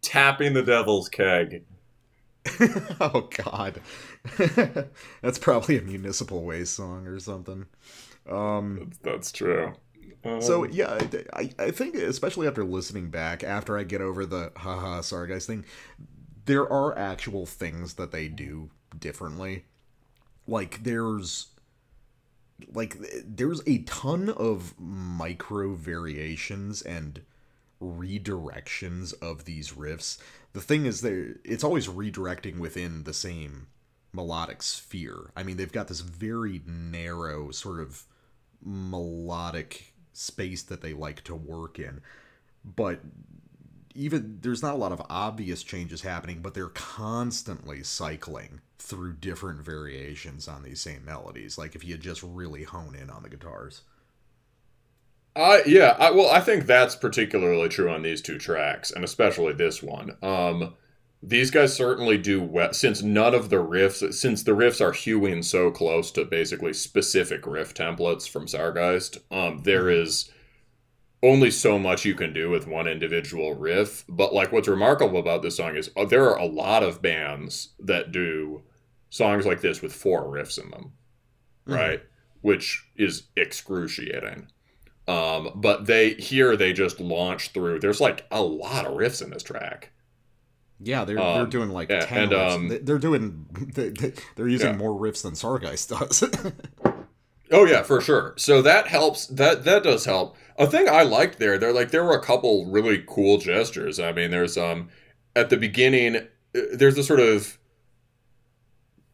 Tapping 0.03 0.53
the 0.53 0.63
devil's 0.63 1.09
keg. 1.09 1.65
oh 3.01 3.29
God, 3.45 3.81
that's 5.23 5.39
probably 5.41 5.79
a 5.79 5.83
municipal 5.83 6.45
waste 6.45 6.75
song 6.75 7.09
or 7.09 7.19
something. 7.19 7.67
Um, 8.29 8.91
That's 9.03 9.33
true. 9.33 9.75
Um, 10.25 10.41
so 10.41 10.65
yeah, 10.65 10.99
I, 11.33 11.51
I- 11.59 11.71
think 11.73 11.97
especially 11.97 12.47
after 12.47 12.65
listening 12.65 13.11
back, 13.11 13.43
after 13.43 13.77
I 13.77 13.83
get 13.83 14.01
over 14.01 14.25
the 14.25 14.53
haha 14.57 15.01
sorry 15.01 15.29
guys 15.29 15.47
thing, 15.47 15.65
there 16.45 16.71
are 16.71 16.97
actual 16.97 17.47
things 17.47 17.95
that 17.95 18.13
they 18.13 18.29
do 18.29 18.71
differently. 18.99 19.65
Like 20.47 20.83
there's 20.85 21.47
like 22.73 22.97
there's 23.25 23.61
a 23.67 23.79
ton 23.79 24.29
of 24.29 24.75
micro 24.79 25.75
variations 25.75 26.83
and 26.83 27.23
redirections 27.83 29.13
of 29.21 29.45
these 29.45 29.73
riffs. 29.73 30.19
The 30.53 30.61
thing 30.61 30.87
is 30.87 31.01
there 31.01 31.37
it's 31.45 31.65
always 31.65 31.89
redirecting 31.89 32.59
within 32.59 33.05
the 33.05 33.15
same 33.15 33.67
melodic 34.13 34.63
sphere. 34.63 35.31
I 35.37 35.43
mean, 35.43 35.57
they've 35.57 35.73
got 35.73 35.89
this 35.89 36.01
very 36.01 36.61
narrow 36.67 37.51
sort 37.51 37.81
of 37.81 38.05
melodic 38.65 39.93
space 40.13 40.63
that 40.63 40.81
they 40.81 40.93
like 40.93 41.23
to 41.25 41.35
work 41.35 41.79
in. 41.79 42.01
But 42.65 43.01
even 43.95 44.39
there's 44.41 44.63
not 44.63 44.75
a 44.75 44.79
lot 44.79 44.93
of 44.93 45.03
obvious 45.11 45.63
changes 45.63 46.03
happening, 46.03 46.41
but 46.41 46.55
they're 46.55 46.69
constantly 46.69 47.83
cycling 47.83 48.61
through 48.79 49.15
different 49.15 49.61
variations 49.61 50.49
on 50.49 50.63
these 50.63 50.81
same 50.81 51.05
melodies. 51.05 51.59
Like 51.59 51.75
if 51.75 51.85
you 51.85 51.97
just 51.97 52.23
really 52.23 52.65
hone 52.65 52.95
in 52.95 53.11
on 53.11 53.23
the 53.23 53.29
guitars. 53.29 53.83
I 55.35 55.63
yeah, 55.67 55.97
I 55.99 56.11
well 56.11 56.31
I 56.31 56.41
think 56.41 56.67
that's 56.67 56.95
particularly 56.95 57.69
true 57.69 57.91
on 57.91 58.03
these 58.03 58.21
two 58.21 58.39
tracks 58.39 58.91
and 58.91 59.05
especially 59.05 59.55
this 59.55 59.83
one. 59.83 60.17
Um 60.23 60.75
these 61.23 61.51
guys 61.51 61.75
certainly 61.75 62.19
do 62.19 62.43
well 62.43 62.73
since 62.73 63.03
none 63.03 63.35
of 63.35 63.49
the 63.49 63.57
riffs 63.65 64.13
since 64.15 64.43
the 64.43 64.53
riffs 64.53 64.81
are 64.81 64.93
hewing 64.93 65.43
so 65.43 65.71
close 65.71 66.11
to 66.11 66.25
basically 66.25 66.73
specific 66.73 67.47
riff 67.47 67.73
templates 67.75 68.29
from 68.29 68.47
Sargeist. 68.47 69.19
Um 69.31 69.63
there 69.63 69.89
is 69.89 70.31
only 71.23 71.51
so 71.53 71.79
much 71.79 72.05
you 72.05 72.15
can 72.17 72.33
do 72.33 72.51
with 72.51 72.67
one 72.67 72.89
individual 72.89 73.55
riff, 73.55 74.05
but 74.09 74.35
like 74.35 74.51
what's 74.51 74.67
remarkable 74.67 75.19
about 75.21 75.43
this 75.43 75.57
song 75.57 75.77
is 75.77 75.91
uh, 75.97 76.05
there 76.05 76.29
are 76.29 76.37
a 76.39 76.45
lot 76.47 76.83
of 76.83 77.01
bands 77.01 77.69
that 77.79 78.11
do 78.11 78.63
songs 79.09 79.47
like 79.47 79.61
this 79.61 79.81
with 79.81 79.93
four 79.93 80.25
riffs 80.25 80.61
in 80.63 80.71
them. 80.71 80.93
Mhm. 81.69 81.77
Right? 81.77 82.03
Which 82.41 82.85
is 82.97 83.25
excruciating. 83.37 84.49
Um, 85.07 85.53
but 85.55 85.87
they 85.87 86.15
here 86.15 86.57
they 86.57 86.73
just 86.73 86.99
launch 87.01 87.51
through. 87.51 87.79
There's 87.79 88.01
like 88.01 88.27
a 88.33 88.43
lot 88.43 88.87
of 88.87 88.95
riffs 88.95 89.23
in 89.23 89.31
this 89.31 89.43
track. 89.45 89.91
Yeah, 90.85 91.05
they're 91.05 91.17
they're 91.17 91.25
Um, 91.25 91.51
doing 91.51 91.71
like 91.71 91.89
yeah, 91.91 92.05
ten. 92.07 92.25
and, 92.25 92.33
riffs. 92.33 92.51
um, 92.55 92.69
They- 92.69 92.79
they're 92.79 92.99
doing 92.99 93.47
they, 93.75 93.89
they- 93.91 94.13
they're 94.37 94.49
using 94.49 94.71
Yeah. 94.73 94.77
more 94.77 94.99
riffs 94.99 95.23
than 95.23 95.33
Sargeist 95.35 95.89
does. 95.99 96.25
Oh 97.55 97.67
yeah, 97.67 97.83
for 97.83 98.01
sure. 98.01 98.33
So 98.39 98.63
that 98.63 98.87
helps. 98.89 99.27
That 99.27 99.65
that 99.65 99.83
does 99.83 100.07
help. 100.07 100.37
A 100.59 100.67
thing 100.67 100.89
I 100.89 101.03
liked 101.03 101.39
there, 101.39 101.59
there 101.59 101.73
like 101.73 101.91
there 101.91 102.03
were 102.05 102.17
a 102.17 102.23
couple 102.23 102.67
really 102.71 103.05
cool 103.07 103.37
gestures. 103.39 104.01
I 104.01 104.13
mean, 104.13 104.31
there's 104.31 104.57
um 104.57 104.89
at 105.37 105.51
the 105.51 105.57
beginning, 105.59 106.17
uh, 106.17 106.61
there's 106.73 106.97
a 106.97 107.05
sort 107.05 107.21
of 107.21 107.59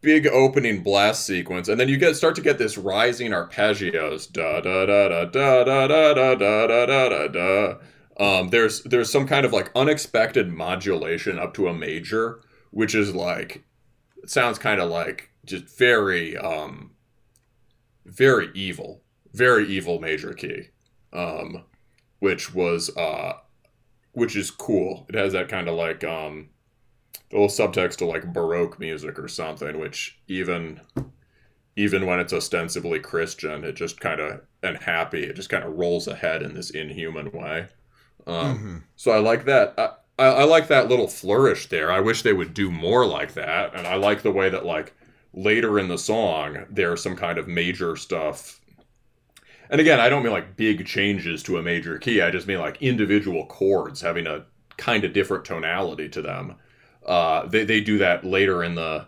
big 0.01 0.27
opening 0.29 0.83
blast 0.85 1.27
sequence, 1.27 1.69
and 1.69 1.81
then 1.81 1.89
you 1.89 1.97
get 1.97 2.15
start 2.15 2.37
to 2.37 2.41
get 2.41 2.59
this 2.59 2.79
rising 2.79 3.33
arpeggios, 3.33 4.31
da 4.33 4.61
da 4.61 4.87
da 4.87 5.09
da 5.09 5.25
da 5.25 5.65
da 5.65 5.87
da 5.89 6.15
da 6.15 6.35
da 6.37 6.67
da 6.67 6.87
da 6.87 7.09
da 7.09 7.29
da. 7.29 7.75
Um, 8.19 8.49
there's 8.49 8.83
there's 8.83 9.11
some 9.11 9.27
kind 9.27 9.47
of 9.47 9.53
like 9.53 9.71
unexpected 9.77 10.53
modulation 10.53 11.39
up 11.39 11.55
to 11.55 11.69
a 11.69 11.75
major, 11.75 12.41
which 12.71 12.95
is 12.95 13.15
like 13.15 13.65
sounds 14.27 14.59
kind 14.59 14.81
of 14.81 14.91
like 14.91 15.31
just 15.45 15.77
very 15.79 16.37
um 16.37 16.93
very 18.05 18.51
evil, 18.55 19.03
very 19.33 19.69
evil 19.69 20.01
major 20.01 20.33
key, 20.33 20.69
um, 21.13 21.65
which 22.19 22.55
was 22.55 22.95
uh 22.97 23.35
which 24.13 24.35
is 24.35 24.51
cool. 24.51 25.07
It 25.09 25.15
has 25.15 25.33
that 25.33 25.49
kind 25.49 25.69
of 25.69 25.77
like 25.77 26.03
um 26.03 26.49
little 27.33 27.49
subtext 27.49 27.97
to 27.97 28.07
like 28.07 28.33
baroque 28.33 28.81
music 28.81 29.19
or 29.19 29.29
something, 29.29 29.79
which 29.79 30.19
even 30.27 30.81
even 31.77 32.07
when 32.07 32.19
it's 32.19 32.33
ostensibly 32.33 32.99
Christian, 32.99 33.63
it 33.63 33.77
just 33.77 34.01
kind 34.01 34.21
of 34.21 34.41
and 34.63 34.77
happy, 34.79 35.23
it 35.23 35.37
just 35.37 35.51
kind 35.51 35.63
of 35.63 35.77
rolls 35.77 36.09
ahead 36.09 36.43
in 36.43 36.55
this 36.55 36.71
inhuman 36.71 37.31
way. 37.31 37.69
Um, 38.29 38.61
Mhm. 38.61 38.83
So 38.97 39.11
I 39.13 39.19
like 39.19 39.45
that. 39.47 39.75
I, 39.79 39.91
I, 40.19 40.27
I 40.27 40.45
like 40.45 40.69
that 40.69 40.89
little 40.89 41.09
flourish 41.09 41.69
there. 41.69 41.91
I 41.93 42.01
wish 42.01 42.23
they 42.23 42.33
would 42.33 42.55
do 42.55 42.71
more 42.71 43.07
like 43.07 43.35
that, 43.35 43.75
and 43.75 43.87
I 43.89 43.95
like 43.97 44.23
the 44.23 44.33
way 44.33 44.49
that 44.51 44.65
like 44.67 44.95
later 45.33 45.79
in 45.79 45.89
the 45.89 45.99
song 45.99 46.67
there's 46.71 47.03
some 47.03 47.17
kind 47.17 47.39
of 47.39 47.49
major 47.49 47.97
stuff. 47.97 48.61
And 49.71 49.81
again, 49.81 50.01
I 50.01 50.09
don't 50.09 50.23
mean 50.23 50.33
like 50.33 50.57
big 50.57 50.87
changes 50.87 51.43
to 51.45 51.59
a 51.59 51.63
major 51.63 51.99
key. 51.99 52.21
I 52.21 52.31
just 52.31 52.47
mean 52.47 52.59
like 52.59 52.81
individual 52.83 53.47
chords 53.47 54.01
having 54.01 54.27
a 54.27 54.45
kind 54.77 55.05
of 55.05 55.13
different 55.13 55.45
tonality 55.45 56.09
to 56.11 56.23
them. 56.23 56.57
Uh, 57.05 57.47
they 57.47 57.65
they 57.65 57.81
do 57.81 57.99
that 57.99 58.25
later 58.25 58.63
in 58.63 58.75
the 58.75 59.07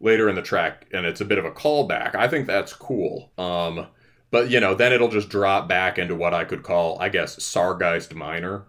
later 0.00 0.28
in 0.28 0.36
the 0.36 0.42
track, 0.42 0.86
and 0.92 1.06
it's 1.06 1.20
a 1.20 1.24
bit 1.26 1.38
of 1.38 1.44
a 1.46 1.52
callback. 1.52 2.14
I 2.16 2.28
think 2.28 2.46
that's 2.46 2.72
cool. 2.74 3.32
Um, 3.38 3.88
but 4.32 4.50
you 4.50 4.58
know, 4.58 4.74
then 4.74 4.92
it'll 4.92 5.08
just 5.08 5.28
drop 5.28 5.68
back 5.68 5.96
into 5.98 6.16
what 6.16 6.34
I 6.34 6.44
could 6.44 6.64
call, 6.64 7.00
I 7.00 7.08
guess, 7.08 7.36
Sargeist 7.36 8.12
minor. 8.14 8.64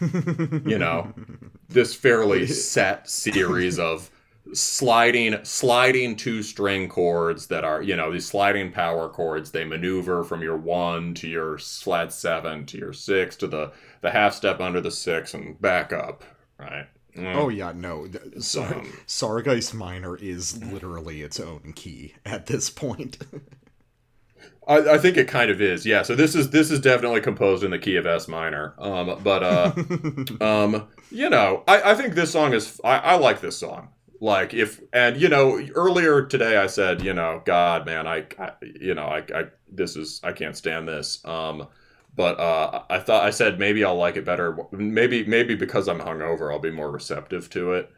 You 0.00 0.78
know, 0.78 1.12
this 1.68 1.94
fairly 1.96 2.46
set 2.46 3.10
series 3.10 3.80
of 3.80 4.10
sliding 4.54 5.36
sliding 5.44 6.16
two 6.16 6.42
string 6.42 6.88
chords 6.88 7.48
that 7.48 7.64
are 7.64 7.82
you 7.82 7.94
know 7.94 8.10
these 8.10 8.24
sliding 8.26 8.72
power 8.72 9.06
chords 9.10 9.50
they 9.50 9.62
maneuver 9.64 10.24
from 10.24 10.40
your 10.40 10.56
one 10.56 11.12
to 11.12 11.28
your 11.28 11.58
flat 11.58 12.10
seven 12.14 12.64
to 12.64 12.78
your 12.78 12.94
six 12.94 13.36
to 13.36 13.46
the 13.46 13.70
the 14.00 14.10
half 14.10 14.32
step 14.32 14.58
under 14.58 14.80
the 14.80 14.90
six 14.90 15.34
and 15.34 15.60
back 15.60 15.92
up 15.92 16.24
right 16.58 16.86
Mm. 17.16 17.34
Oh 17.34 17.48
yeah, 17.48 17.72
no. 17.74 18.06
Sar- 18.38 18.74
Um, 18.76 18.92
Sargeist 19.08 19.74
minor 19.74 20.14
is 20.14 20.62
literally 20.62 21.22
its 21.22 21.40
own 21.40 21.72
key 21.74 22.14
at 22.24 22.46
this 22.46 22.70
point. 22.70 23.18
I, 24.68 24.94
I 24.94 24.98
think 24.98 25.16
it 25.16 25.26
kind 25.28 25.50
of 25.50 25.60
is. 25.60 25.84
Yeah 25.86 26.02
so 26.02 26.14
this 26.14 26.34
is 26.34 26.50
this 26.50 26.70
is 26.70 26.80
definitely 26.80 27.20
composed 27.20 27.64
in 27.64 27.70
the 27.70 27.78
key 27.78 27.96
of 27.96 28.06
s 28.06 28.28
minor. 28.28 28.74
Um 28.78 29.18
but 29.22 29.42
uh 29.42 29.72
um 30.40 30.88
you 31.10 31.30
know 31.30 31.64
i 31.66 31.92
i 31.92 31.94
think 31.94 32.14
this 32.14 32.30
song 32.32 32.52
is 32.54 32.80
i 32.84 32.98
i 32.98 33.14
like 33.16 33.40
this 33.40 33.58
song. 33.58 33.88
Like 34.20 34.52
if 34.54 34.80
and 34.92 35.16
you 35.16 35.28
know 35.28 35.60
earlier 35.74 36.24
today 36.26 36.56
i 36.56 36.66
said 36.66 37.02
you 37.02 37.14
know 37.14 37.42
god 37.44 37.86
man 37.86 38.06
i, 38.06 38.26
I 38.38 38.52
you 38.62 38.94
know 38.94 39.04
I, 39.06 39.18
I 39.34 39.44
this 39.70 39.96
is 39.96 40.20
i 40.24 40.32
can't 40.32 40.56
stand 40.56 40.88
this. 40.88 41.24
Um 41.24 41.68
but 42.14 42.38
uh 42.40 42.82
i 42.90 42.98
thought 42.98 43.24
i 43.24 43.30
said 43.30 43.58
maybe 43.58 43.84
i'll 43.84 43.96
like 43.96 44.16
it 44.16 44.24
better. 44.24 44.56
Maybe 44.72 45.24
maybe 45.24 45.54
because 45.54 45.88
i'm 45.88 46.00
hungover 46.00 46.52
i'll 46.52 46.58
be 46.58 46.70
more 46.70 46.90
receptive 46.90 47.48
to 47.50 47.72
it 47.72 47.90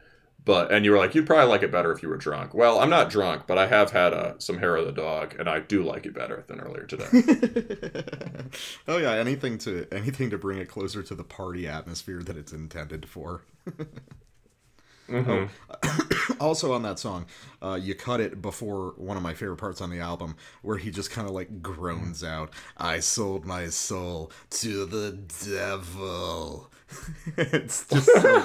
but 0.43 0.71
and 0.71 0.85
you 0.85 0.91
were 0.91 0.97
like 0.97 1.13
you'd 1.15 1.25
probably 1.27 1.47
like 1.49 1.63
it 1.63 1.71
better 1.71 1.91
if 1.91 2.01
you 2.01 2.09
were 2.09 2.17
drunk 2.17 2.53
well 2.53 2.79
i'm 2.79 2.89
not 2.89 3.09
drunk 3.09 3.43
but 3.47 3.57
i 3.57 3.67
have 3.67 3.91
had 3.91 4.13
uh, 4.13 4.33
some 4.39 4.57
hair 4.57 4.75
of 4.75 4.85
the 4.85 4.91
dog 4.91 5.35
and 5.39 5.47
i 5.49 5.59
do 5.59 5.83
like 5.83 6.05
it 6.05 6.13
better 6.13 6.43
than 6.47 6.59
earlier 6.59 6.85
today 6.85 7.05
oh 8.87 8.97
yeah, 8.97 9.13
anything 9.13 9.57
to 9.59 9.87
anything 9.91 10.29
to 10.29 10.37
bring 10.37 10.57
it 10.57 10.67
closer 10.67 11.03
to 11.03 11.15
the 11.15 11.23
party 11.23 11.67
atmosphere 11.67 12.21
that 12.23 12.37
it's 12.37 12.51
intended 12.53 13.07
for. 13.07 13.41
Mhm. 15.09 15.49
also 16.39 16.71
on 16.71 16.83
that 16.83 16.97
song, 16.97 17.25
uh, 17.61 17.77
you 17.81 17.95
cut 17.95 18.21
it 18.21 18.41
before 18.41 18.93
one 18.97 19.17
of 19.17 19.23
my 19.23 19.33
favorite 19.33 19.57
parts 19.57 19.81
on 19.81 19.89
the 19.89 19.99
album, 19.99 20.37
where 20.61 20.77
he 20.77 20.89
just 20.89 21.11
kind 21.11 21.27
of 21.27 21.33
like 21.33 21.61
groans 21.61 22.23
out, 22.23 22.53
"I 22.77 22.99
sold 23.01 23.45
my 23.45 23.67
soul 23.67 24.31
to 24.51 24.85
the 24.85 25.11
devil." 25.11 26.69
it's 27.37 27.85
just 27.87 28.05
so 28.05 28.39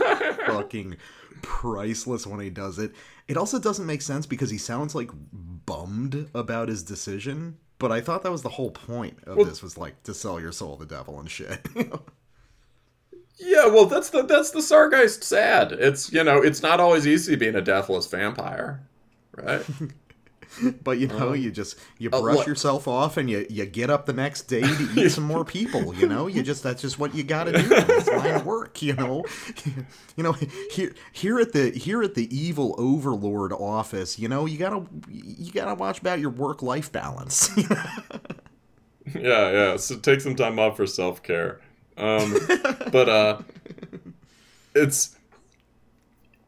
fucking 0.46 0.96
priceless 1.42 2.26
when 2.26 2.40
he 2.40 2.50
does 2.50 2.78
it. 2.78 2.92
It 3.28 3.36
also 3.36 3.58
doesn't 3.58 3.86
make 3.86 4.02
sense 4.02 4.26
because 4.26 4.50
he 4.50 4.58
sounds 4.58 4.94
like 4.94 5.10
bummed 5.12 6.28
about 6.34 6.68
his 6.68 6.82
decision. 6.82 7.58
But 7.78 7.92
I 7.92 8.00
thought 8.00 8.22
that 8.22 8.32
was 8.32 8.42
the 8.42 8.48
whole 8.48 8.70
point 8.70 9.18
of 9.26 9.36
this 9.46 9.62
was 9.62 9.76
like 9.76 10.02
to 10.04 10.14
sell 10.14 10.40
your 10.40 10.52
soul 10.52 10.76
to 10.76 10.84
the 10.84 10.94
devil 10.94 11.20
and 11.20 11.30
shit. 11.30 11.66
Yeah, 13.38 13.66
well, 13.66 13.84
that's 13.84 14.10
the 14.10 14.22
that's 14.22 14.50
the 14.50 14.60
Sargeist 14.60 15.22
sad. 15.22 15.72
It's 15.72 16.10
you 16.10 16.24
know, 16.24 16.42
it's 16.42 16.62
not 16.62 16.80
always 16.80 17.06
easy 17.06 17.36
being 17.36 17.54
a 17.54 17.60
deathless 17.60 18.06
vampire, 18.06 18.86
right? 19.36 19.62
But 20.84 20.98
you 20.98 21.08
know, 21.08 21.32
you 21.32 21.50
just 21.50 21.76
you 21.98 22.08
Uh, 22.12 22.20
brush 22.20 22.36
what- 22.36 22.46
yourself 22.46 22.86
off 22.88 23.16
and 23.16 23.28
you 23.28 23.46
you 23.50 23.66
get 23.66 23.90
up 23.90 24.06
the 24.06 24.12
next 24.12 24.42
day 24.42 24.60
to 24.62 24.88
eat 24.96 25.08
some 25.16 25.24
more 25.24 25.44
people. 25.44 25.94
You 25.94 26.08
know, 26.08 26.26
you 26.26 26.42
just 26.42 26.62
that's 26.62 26.82
just 26.82 26.98
what 26.98 27.14
you 27.14 27.22
got 27.24 27.44
to 27.44 27.52
do. 27.52 27.58
It's 27.70 28.08
line 28.08 28.34
of 28.34 28.46
work. 28.46 28.80
You 28.82 28.94
know, 28.94 29.24
you 30.16 30.22
know 30.22 30.32
here 30.70 30.94
here 31.12 31.38
at 31.40 31.52
the 31.52 31.70
here 31.70 32.02
at 32.02 32.14
the 32.14 32.34
evil 32.36 32.74
overlord 32.78 33.52
office. 33.52 34.18
You 34.18 34.28
know, 34.28 34.46
you 34.46 34.58
gotta 34.58 34.84
you 35.10 35.52
gotta 35.52 35.74
watch 35.74 36.00
about 36.00 36.20
your 36.20 36.30
work 36.30 36.62
life 36.62 36.90
balance. 36.92 37.50
yeah, 39.14 39.50
yeah. 39.50 39.76
So 39.76 39.96
take 39.96 40.20
some 40.20 40.36
time 40.36 40.58
off 40.58 40.76
for 40.76 40.86
self 40.86 41.22
care. 41.22 41.60
Um, 41.96 42.36
but 42.92 43.08
uh, 43.08 43.38
it's 44.74 45.15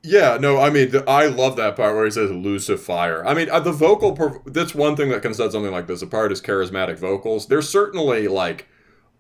yeah, 0.03 0.39
no. 0.41 0.59
I 0.59 0.71
mean, 0.71 0.93
I 1.07 1.27
love 1.27 1.57
that 1.57 1.77
part 1.77 1.95
where 1.95 2.05
he 2.05 2.11
says 2.11 2.31
"Lucifer." 2.31 3.25
I 3.27 3.35
mean, 3.35 3.51
uh, 3.51 3.61
the 3.61 3.73
vocal. 3.73 4.13
Per- 4.13 4.43
that's 4.47 4.75
one 4.75 4.97
thing 4.97 5.11
that 5.11 5.23
can 5.23 5.35
set 5.35 5.53
something 5.53 5.73
like 5.73 5.87
this 5.87 6.03
apart 6.03 6.33
is 6.33 6.41
charismatic 6.41 6.99
vocals. 6.99 7.47
There's 7.47 7.69
certainly 7.69 8.29
like 8.29 8.69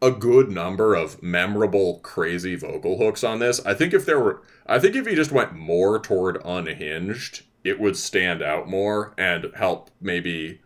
a 0.00 0.10
good 0.10 0.50
number 0.50 0.94
of 0.94 1.23
memorable, 1.23 1.98
crazy 2.00 2.55
vocal 2.55 2.98
hooks 2.98 3.24
on 3.24 3.40
this. 3.40 3.65
I 3.66 3.74
think 3.74 3.92
if 3.92 4.07
there 4.07 4.20
were, 4.20 4.42
I 4.66 4.78
think 4.78 4.94
if 4.94 5.07
he 5.07 5.15
just 5.15 5.32
went 5.32 5.55
more 5.55 5.98
toward 5.98 6.40
unhinged, 6.44 7.42
it 7.65 7.81
would 7.81 7.97
stand 7.97 8.42
out 8.42 8.68
more 8.68 9.15
and 9.18 9.50
help 9.57 9.90
maybe 10.00 10.60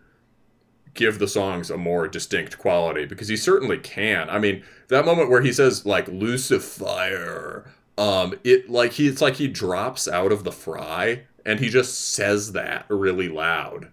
give 0.94 1.18
the 1.18 1.28
songs 1.28 1.70
a 1.70 1.78
more 1.78 2.07
distinct 2.07 2.58
quality 2.58 3.07
because 3.07 3.28
he 3.28 3.36
certainly 3.36 3.78
can. 3.78 4.28
I 4.28 4.39
mean, 4.39 4.62
that 4.89 5.07
moment 5.07 5.31
where 5.31 5.41
he 5.41 5.52
says 5.52 5.86
like 5.86 6.07
Lucifer, 6.08 7.73
um, 8.02 8.34
it 8.44 8.68
like 8.70 8.92
he 8.92 9.06
it's 9.08 9.20
like 9.20 9.34
he 9.36 9.48
drops 9.48 10.08
out 10.08 10.32
of 10.32 10.44
the 10.44 10.52
fry 10.52 11.24
and 11.44 11.60
he 11.60 11.68
just 11.68 12.12
says 12.14 12.52
that 12.52 12.86
really 12.89 13.28
loud. 13.28 13.89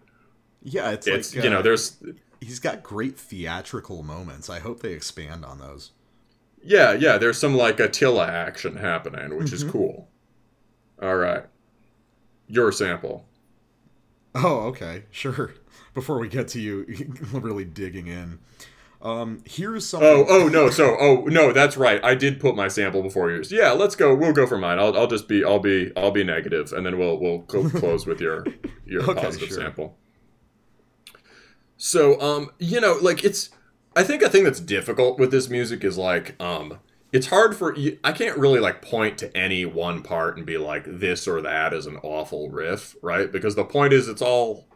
yeah, 0.63 0.91
it's, 0.91 1.07
It's 1.07 1.35
like 1.35 1.43
you 1.43 1.49
know, 1.49 1.59
uh, 1.59 1.61
there's 1.61 1.97
he's 2.41 2.59
got 2.59 2.83
great 2.83 3.17
theatrical 3.17 4.03
moments. 4.03 4.49
I 4.49 4.59
hope 4.59 4.81
they 4.81 4.93
expand 4.93 5.45
on 5.45 5.59
those. 5.59 5.91
yeah, 6.63 6.93
yeah, 6.93 7.17
there's 7.17 7.37
some 7.37 7.55
like 7.55 7.79
Attila 7.79 8.27
action 8.27 8.77
happening, 8.77 9.37
which 9.37 9.53
is 9.53 9.63
cool. 9.63 10.07
All 11.01 11.15
right. 11.15 11.45
Your 12.47 12.71
sample. 12.71 13.25
Oh, 14.35 14.59
okay, 14.67 15.03
sure. 15.11 15.53
Before 15.93 16.19
we 16.19 16.27
get 16.27 16.47
to 16.49 16.59
you 16.59 16.85
really 17.33 17.65
digging 17.65 18.07
in, 18.07 18.39
um, 19.01 19.41
here's 19.45 19.87
something. 19.87 20.07
Oh, 20.09 20.25
oh 20.27 20.47
no. 20.49 20.69
So, 20.69 20.97
oh 20.99 21.23
no, 21.25 21.53
that's 21.53 21.77
right. 21.77 22.03
I 22.03 22.15
did 22.15 22.39
put 22.39 22.55
my 22.55 22.67
sample 22.67 23.01
before 23.01 23.29
yours. 23.31 23.51
Yeah, 23.51 23.71
let's 23.71 23.95
go. 23.95 24.13
We'll 24.13 24.33
go 24.33 24.45
for 24.45 24.57
mine. 24.57 24.77
I'll, 24.79 24.97
I'll 24.97 25.07
just 25.07 25.27
be, 25.27 25.43
I'll 25.43 25.59
be, 25.59 25.91
I'll 25.95 26.11
be 26.11 26.23
negative, 26.23 26.73
and 26.73 26.85
then 26.85 26.97
we'll, 26.99 27.17
we'll 27.19 27.45
cl- 27.49 27.69
close 27.81 28.05
with 28.05 28.19
your, 28.19 28.45
your 28.85 29.03
Okay, 29.09 29.21
positive 29.21 29.47
sure. 29.49 29.57
sample. 29.57 29.97
So, 31.77 32.19
um, 32.19 32.49
you 32.59 32.81
know, 32.81 32.97
like 33.01 33.23
it's, 33.23 33.49
I 33.95 34.03
think 34.03 34.21
a 34.21 34.29
thing 34.29 34.43
that's 34.43 34.59
difficult 34.59 35.17
with 35.17 35.31
this 35.31 35.49
music 35.49 35.83
is 35.83 35.97
like, 35.97 36.35
um, 36.41 36.79
it's 37.11 37.27
hard 37.27 37.55
for. 37.55 37.75
I 38.03 38.11
can't 38.11 38.37
really 38.37 38.59
like 38.59 38.81
point 38.81 39.17
to 39.19 39.35
any 39.35 39.65
one 39.65 40.03
part 40.03 40.37
and 40.37 40.45
be 40.45 40.57
like 40.57 40.83
this 40.85 41.27
or 41.27 41.41
that 41.41 41.73
is 41.73 41.85
an 41.87 41.97
awful 42.03 42.49
riff, 42.49 42.95
right? 43.01 43.31
Because 43.31 43.55
the 43.55 43.63
point 43.63 43.93
is, 43.93 44.07
it's 44.07 44.21
all, 44.21 44.67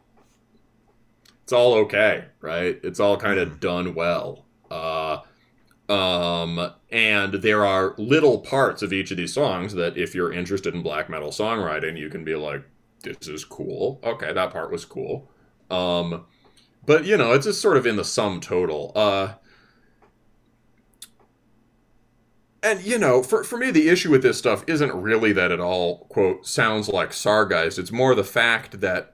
it's 1.43 1.51
all 1.51 1.73
okay, 1.75 2.25
right? 2.41 2.79
It's 2.83 2.99
all 2.99 3.17
kind 3.17 3.37
of 3.37 3.59
done 3.59 3.93
well. 3.93 4.45
Uh, 4.71 5.19
um, 5.89 6.71
and 6.89 7.33
there 7.35 7.65
are 7.65 7.95
little 7.97 8.39
parts 8.39 8.81
of 8.81 8.93
each 8.93 9.11
of 9.11 9.17
these 9.17 9.33
songs 9.33 9.73
that, 9.73 9.97
if 9.97 10.15
you're 10.15 10.31
interested 10.31 10.73
in 10.73 10.81
black 10.81 11.09
metal 11.09 11.29
songwriting, 11.29 11.97
you 11.97 12.09
can 12.09 12.23
be 12.23 12.35
like, 12.35 12.63
"This 13.03 13.27
is 13.27 13.43
cool." 13.43 13.99
Okay, 14.03 14.31
that 14.31 14.51
part 14.51 14.71
was 14.71 14.85
cool. 14.85 15.29
Um, 15.69 16.25
but 16.85 17.05
you 17.05 17.17
know, 17.17 17.33
it's 17.33 17.45
just 17.45 17.61
sort 17.61 17.77
of 17.77 17.85
in 17.85 17.97
the 17.97 18.05
sum 18.05 18.39
total. 18.39 18.93
Uh, 18.95 19.33
and 22.61 22.81
you 22.81 22.97
know, 22.97 23.21
for 23.21 23.43
for 23.43 23.57
me, 23.57 23.69
the 23.69 23.89
issue 23.89 24.09
with 24.09 24.23
this 24.23 24.37
stuff 24.37 24.63
isn't 24.67 24.93
really 24.93 25.33
that 25.33 25.51
it 25.51 25.59
all 25.59 26.05
quote 26.05 26.47
sounds 26.47 26.87
like 26.87 27.11
Sargeist. 27.11 27.77
It's 27.77 27.91
more 27.91 28.15
the 28.15 28.23
fact 28.23 28.79
that 28.79 29.12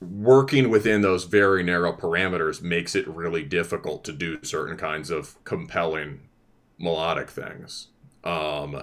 working 0.00 0.70
within 0.70 1.02
those 1.02 1.24
very 1.24 1.62
narrow 1.62 1.92
parameters 1.92 2.62
makes 2.62 2.94
it 2.94 3.06
really 3.06 3.42
difficult 3.42 4.04
to 4.04 4.12
do 4.12 4.42
certain 4.42 4.76
kinds 4.76 5.10
of 5.10 5.42
compelling 5.44 6.28
melodic 6.78 7.28
things. 7.28 7.88
Um, 8.24 8.82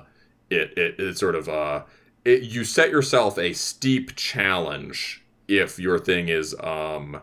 it, 0.49 0.77
it 0.77 0.99
it 0.99 1.17
sort 1.17 1.35
of 1.35 1.49
uh, 1.49 1.83
it, 2.23 2.43
you 2.43 2.63
set 2.63 2.89
yourself 2.89 3.37
a 3.37 3.53
steep 3.53 4.15
challenge 4.15 5.23
if 5.47 5.79
your 5.79 5.97
thing 5.99 6.29
is 6.29 6.55
um, 6.61 7.21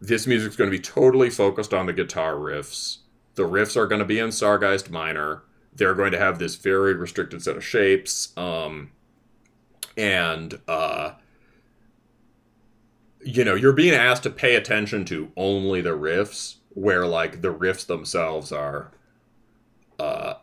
this 0.00 0.26
music's 0.26 0.56
going 0.56 0.70
to 0.70 0.76
be 0.76 0.82
totally 0.82 1.30
focused 1.30 1.72
on 1.72 1.86
the 1.86 1.92
guitar 1.92 2.34
riffs. 2.34 2.98
The 3.34 3.44
riffs 3.44 3.76
are 3.76 3.86
going 3.86 4.00
to 4.00 4.04
be 4.04 4.18
in 4.18 4.28
Sargeist 4.30 4.90
minor. 4.90 5.44
They're 5.72 5.94
going 5.94 6.12
to 6.12 6.18
have 6.18 6.38
this 6.38 6.56
very 6.56 6.94
restricted 6.94 7.42
set 7.42 7.56
of 7.56 7.64
shapes. 7.64 8.36
Um, 8.36 8.90
and 9.96 10.58
uh, 10.66 11.12
you 13.22 13.44
know 13.44 13.54
you're 13.54 13.72
being 13.72 13.94
asked 13.94 14.22
to 14.24 14.30
pay 14.30 14.54
attention 14.54 15.04
to 15.06 15.30
only 15.36 15.80
the 15.80 15.96
riffs 15.96 16.56
where 16.70 17.06
like 17.06 17.42
the 17.42 17.52
riffs 17.52 17.86
themselves 17.86 18.52
are 18.52 18.92
uh, 19.98 20.34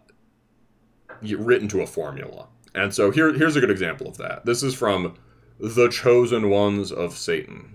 written 1.22 1.68
to 1.70 1.82
a 1.82 1.88
formula. 1.88 2.48
And 2.74 2.94
so 2.94 3.10
here, 3.10 3.34
here's 3.34 3.56
a 3.56 3.62
good 3.62 3.72
example 3.72 4.08
of 4.08 4.18
that. 4.18 4.46
This 4.46 4.62
is 4.62 4.76
from 4.76 5.18
the 5.60 5.88
chosen 5.88 6.50
ones 6.50 6.92
of 6.92 7.14
satan 7.14 7.75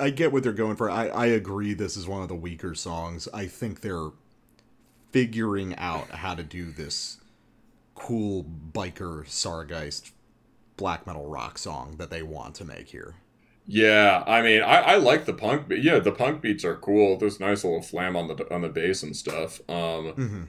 I 0.00 0.10
get 0.10 0.32
what 0.32 0.42
they're 0.42 0.52
going 0.52 0.76
for. 0.76 0.90
I, 0.90 1.08
I 1.08 1.26
agree 1.26 1.74
this 1.74 1.96
is 1.96 2.08
one 2.08 2.22
of 2.22 2.28
the 2.28 2.34
weaker 2.34 2.74
songs. 2.74 3.28
I 3.32 3.46
think 3.46 3.80
they're 3.80 4.10
figuring 5.12 5.76
out 5.76 6.10
how 6.10 6.34
to 6.34 6.42
do 6.42 6.70
this 6.70 7.18
cool 7.94 8.44
biker 8.44 9.26
Sargeist 9.26 10.12
black 10.76 11.06
metal 11.06 11.26
rock 11.26 11.58
song 11.58 11.96
that 11.98 12.10
they 12.10 12.22
want 12.22 12.54
to 12.56 12.64
make 12.64 12.88
here. 12.88 13.16
Yeah, 13.66 14.24
I 14.26 14.42
mean, 14.42 14.62
I, 14.62 14.80
I 14.80 14.96
like 14.96 15.26
the 15.26 15.34
punk. 15.34 15.66
Yeah, 15.70 15.98
the 15.98 16.10
punk 16.10 16.40
beats 16.40 16.64
are 16.64 16.76
cool. 16.76 17.18
There's 17.18 17.38
nice 17.38 17.62
little 17.62 17.82
flam 17.82 18.16
on 18.16 18.26
the 18.26 18.52
on 18.52 18.62
the 18.62 18.68
bass 18.68 19.02
and 19.02 19.14
stuff. 19.14 19.60
Um, 19.68 20.12
mm-hmm. 20.12 20.42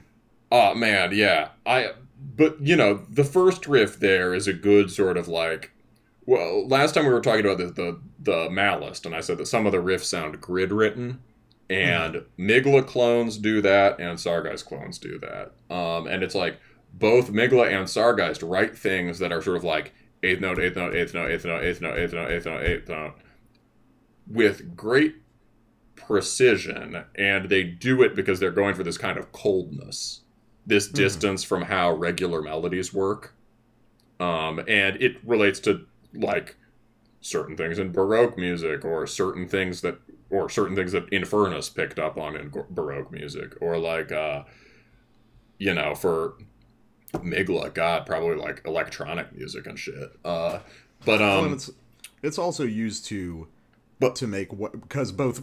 oh 0.50 0.74
man, 0.74 1.14
yeah. 1.14 1.50
I 1.64 1.92
but 2.34 2.60
you 2.60 2.74
know 2.74 3.04
the 3.08 3.24
first 3.24 3.66
riff 3.66 4.00
there 4.00 4.34
is 4.34 4.48
a 4.48 4.52
good 4.52 4.90
sort 4.90 5.16
of 5.16 5.28
like 5.28 5.72
well, 6.26 6.66
last 6.68 6.94
time 6.94 7.04
we 7.04 7.12
were 7.12 7.20
talking 7.20 7.44
about 7.44 7.58
the 7.58 7.66
the, 7.66 8.00
the 8.20 8.50
Malist, 8.50 9.06
and 9.06 9.14
I 9.14 9.20
said 9.20 9.38
that 9.38 9.46
some 9.46 9.66
of 9.66 9.72
the 9.72 9.78
riffs 9.78 10.04
sound 10.04 10.40
grid 10.40 10.72
written, 10.72 11.20
and 11.68 12.14
mm. 12.14 12.24
Migla 12.38 12.86
clones 12.86 13.38
do 13.38 13.60
that, 13.62 13.98
and 13.98 14.18
Sargeist 14.18 14.66
clones 14.66 14.98
do 14.98 15.18
that. 15.20 15.52
Um, 15.74 16.06
and 16.06 16.22
it's 16.22 16.34
like 16.34 16.60
both 16.94 17.32
Migla 17.32 17.68
and 17.68 17.86
Sargeist 17.86 18.48
write 18.48 18.76
things 18.76 19.18
that 19.18 19.32
are 19.32 19.42
sort 19.42 19.56
of 19.56 19.64
like 19.64 19.92
eighth 20.22 20.40
note, 20.40 20.58
eighth 20.58 20.76
note, 20.76 20.94
eighth 20.94 21.14
note, 21.14 21.30
eighth 21.30 21.44
note, 21.44 21.62
eighth 21.64 21.80
note, 21.80 21.98
eighth 21.98 22.12
note, 22.12 22.30
eighth 22.30 22.46
note, 22.46 22.62
eighth 22.62 22.88
note, 22.88 23.14
with 24.30 24.76
great 24.76 25.16
precision, 25.96 27.04
and 27.16 27.48
they 27.48 27.64
do 27.64 28.02
it 28.02 28.14
because 28.14 28.38
they're 28.38 28.50
going 28.50 28.74
for 28.74 28.84
this 28.84 28.98
kind 28.98 29.18
of 29.18 29.32
coldness, 29.32 30.20
this 30.66 30.88
mm. 30.88 30.94
distance 30.94 31.42
from 31.42 31.62
how 31.62 31.92
regular 31.92 32.42
melodies 32.42 32.92
work. 32.94 33.34
Um, 34.20 34.60
and 34.68 35.02
it 35.02 35.16
relates 35.24 35.58
to 35.60 35.86
like 36.14 36.56
certain 37.20 37.56
things 37.56 37.78
in 37.78 37.92
baroque 37.92 38.36
music 38.36 38.84
or 38.84 39.06
certain 39.06 39.48
things 39.48 39.80
that 39.80 39.98
or 40.30 40.48
certain 40.48 40.74
things 40.74 40.92
that 40.92 41.08
infernus 41.10 41.72
picked 41.74 41.98
up 41.98 42.18
on 42.18 42.34
in 42.36 42.50
baroque 42.70 43.12
music 43.12 43.54
or 43.60 43.78
like 43.78 44.10
uh 44.10 44.42
you 45.58 45.72
know 45.74 45.94
for 45.94 46.34
Migla, 47.14 47.72
God, 47.74 48.06
probably 48.06 48.36
like 48.36 48.62
electronic 48.64 49.36
music 49.36 49.66
and 49.66 49.78
shit. 49.78 50.12
Uh, 50.24 50.60
but 51.04 51.20
Well, 51.20 51.44
um, 51.44 51.52
it's 51.52 51.70
it's 52.22 52.38
also 52.38 52.64
used 52.64 53.04
to 53.06 53.48
But- 54.00 54.16
to 54.16 54.26
make 54.26 54.50
what 54.52 54.72
because 54.80 55.12
both 55.12 55.42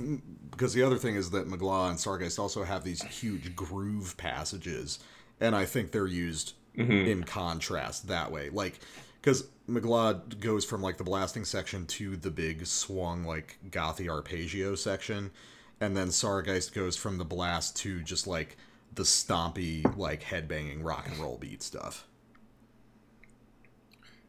because 0.52 0.74
the 0.74 0.82
other 0.84 0.98
thing 0.98 1.16
is 1.16 1.30
that 1.30 1.48
Magla 1.48 1.92
and 1.92 2.00
Sargeist 2.00 2.40
also 2.40 2.64
have 2.64 2.84
these 2.84 3.04
huge 3.04 3.56
groove 3.56 4.18
passages, 4.18 4.98
and 5.40 5.56
I 5.56 5.66
think 5.66 5.92
they're 5.92 6.08
used 6.08 6.54
in 6.76 7.24
contrast 7.24 8.08
that 8.08 8.32
way. 8.32 8.50
Like 8.50 8.80
because 9.22 9.48
Magla 9.70 10.40
goes 10.40 10.66
from 10.66 10.82
like 10.82 10.98
the 10.98 11.04
blasting 11.04 11.46
section 11.46 11.86
to 11.88 12.16
the 12.16 12.32
big 12.32 12.66
swung 12.66 13.24
like 13.24 13.58
gothy 13.70 14.10
arpeggio 14.10 14.76
section, 14.76 15.32
and 15.80 15.96
then 15.96 16.10
Sargeist 16.10 16.74
goes 16.74 16.96
from 16.98 17.18
the 17.18 17.26
blast 17.26 17.76
to 17.78 18.02
just 18.02 18.28
like 18.28 18.58
the 18.94 19.04
stompy 19.04 19.86
like 19.98 20.24
headbanging 20.24 20.84
rock 20.84 21.08
and 21.08 21.18
roll 21.18 21.38
beat 21.38 21.64
stuff. 21.64 22.08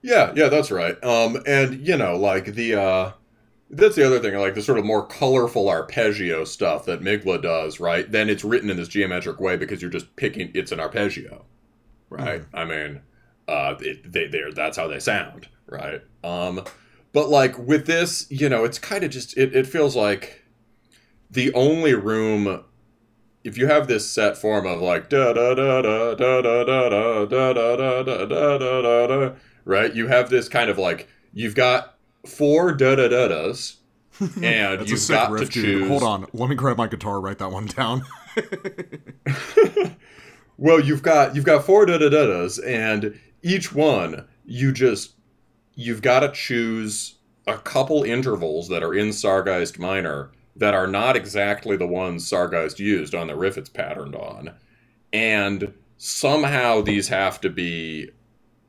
Yeah, 0.02 0.32
yeah, 0.34 0.48
that's 0.48 0.70
right. 0.70 1.02
Um, 1.04 1.42
and 1.46 1.86
you 1.86 1.96
know, 1.96 2.16
like 2.16 2.46
the 2.54 2.74
uh, 2.74 3.12
that's 3.70 3.96
the 3.96 4.06
other 4.06 4.18
thing, 4.18 4.34
like 4.38 4.54
the 4.54 4.62
sort 4.62 4.78
of 4.78 4.84
more 4.84 5.06
colorful 5.06 5.68
arpeggio 5.68 6.44
stuff 6.44 6.86
that 6.86 7.02
Migla 7.02 7.42
does, 7.42 7.80
right? 7.80 8.10
Then 8.10 8.28
it's 8.28 8.44
written 8.44 8.70
in 8.70 8.76
this 8.76 8.88
geometric 8.88 9.40
way 9.40 9.56
because 9.56 9.82
you're 9.82 9.90
just 9.90 10.14
picking. 10.16 10.50
It's 10.54 10.72
an 10.72 10.80
arpeggio, 10.80 11.44
right? 12.08 12.44
I 12.54 12.64
mean, 12.64 13.02
uh, 13.50 13.76
it, 13.80 14.12
they 14.12 14.28
they 14.28 14.42
that's 14.54 14.76
how 14.76 14.86
they 14.86 15.00
sound, 15.00 15.48
right? 15.66 16.02
Um, 16.22 16.64
but 17.12 17.28
like 17.28 17.58
with 17.58 17.86
this, 17.86 18.26
you 18.30 18.48
know, 18.48 18.64
it's 18.64 18.78
kind 18.78 19.02
of 19.02 19.10
just 19.10 19.36
it, 19.36 19.54
it 19.54 19.66
feels 19.66 19.96
like 19.96 20.44
the 21.30 21.52
only 21.54 21.94
room 21.94 22.64
if 23.42 23.58
you 23.58 23.66
have 23.66 23.88
this 23.88 24.10
set 24.10 24.36
form 24.36 24.66
of 24.66 24.80
like 24.80 25.08
da 25.08 25.32
da 25.32 25.54
da 25.54 25.82
da 25.82 26.14
da 26.14 26.40
da 26.42 26.64
da 26.64 26.88
da 26.88 27.26
da 27.26 27.64
da 27.64 28.02
da 28.02 28.02
da 28.04 28.24
da 28.26 28.58
da 28.58 28.82
da 28.82 29.06
da 29.06 29.34
right? 29.64 29.94
You 29.94 30.06
have 30.06 30.30
this 30.30 30.48
kind 30.48 30.70
of 30.70 30.78
like 30.78 31.08
you've 31.32 31.54
got 31.54 31.98
four 32.26 32.72
da 32.72 32.94
da 32.94 33.08
da 33.08 33.28
das, 33.28 33.78
and 34.42 34.88
you've 34.88 35.08
got 35.08 35.30
riff, 35.30 35.50
to 35.50 35.62
dude. 35.62 35.64
choose. 35.64 35.88
Hold 35.88 36.02
on, 36.02 36.26
let 36.32 36.48
me 36.48 36.54
grab 36.54 36.76
my 36.76 36.86
guitar, 36.86 37.20
write 37.20 37.38
that 37.38 37.50
one 37.50 37.66
down. 37.66 38.04
Well, 40.60 40.78
you've 40.78 41.02
got 41.02 41.34
you've 41.34 41.46
got 41.46 41.64
four 41.64 41.86
da 41.86 41.96
da 41.96 42.10
da 42.10 42.26
das, 42.26 42.58
and 42.58 43.18
each 43.42 43.72
one 43.74 44.26
you 44.44 44.72
just 44.72 45.12
you've 45.74 46.02
got 46.02 46.20
to 46.20 46.30
choose 46.32 47.16
a 47.46 47.56
couple 47.58 48.02
intervals 48.02 48.68
that 48.68 48.82
are 48.82 48.94
in 48.94 49.08
Sargeist 49.08 49.78
minor 49.78 50.30
that 50.56 50.74
are 50.74 50.86
not 50.86 51.16
exactly 51.16 51.76
the 51.76 51.86
ones 51.86 52.28
Sargeist 52.28 52.78
used 52.78 53.14
on 53.14 53.28
the 53.28 53.36
riff 53.36 53.56
it's 53.56 53.70
patterned 53.70 54.14
on, 54.14 54.52
and 55.12 55.72
somehow 55.96 56.80
these 56.82 57.08
have 57.08 57.40
to 57.40 57.48
be 57.50 58.10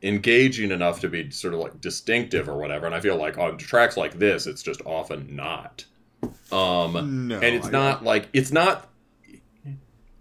engaging 0.04 0.72
enough 0.72 1.00
to 1.02 1.10
be 1.10 1.30
sort 1.32 1.54
of 1.54 1.60
like 1.60 1.80
distinctive 1.82 2.48
or 2.50 2.58
whatever. 2.58 2.86
And 2.86 2.96
I 2.96 3.00
feel 3.02 3.18
like 3.18 3.38
on 3.38 3.58
tracks 3.58 3.98
like 3.98 4.18
this, 4.20 4.48
it's 4.48 4.64
just 4.64 4.82
often 4.86 5.36
not. 5.36 5.86
Um, 6.52 7.28
No, 7.28 7.36
and 7.40 7.56
it's 7.56 7.68
I- 7.68 7.72
not 7.72 8.04
like 8.04 8.30
it's 8.34 8.52
not 8.52 8.88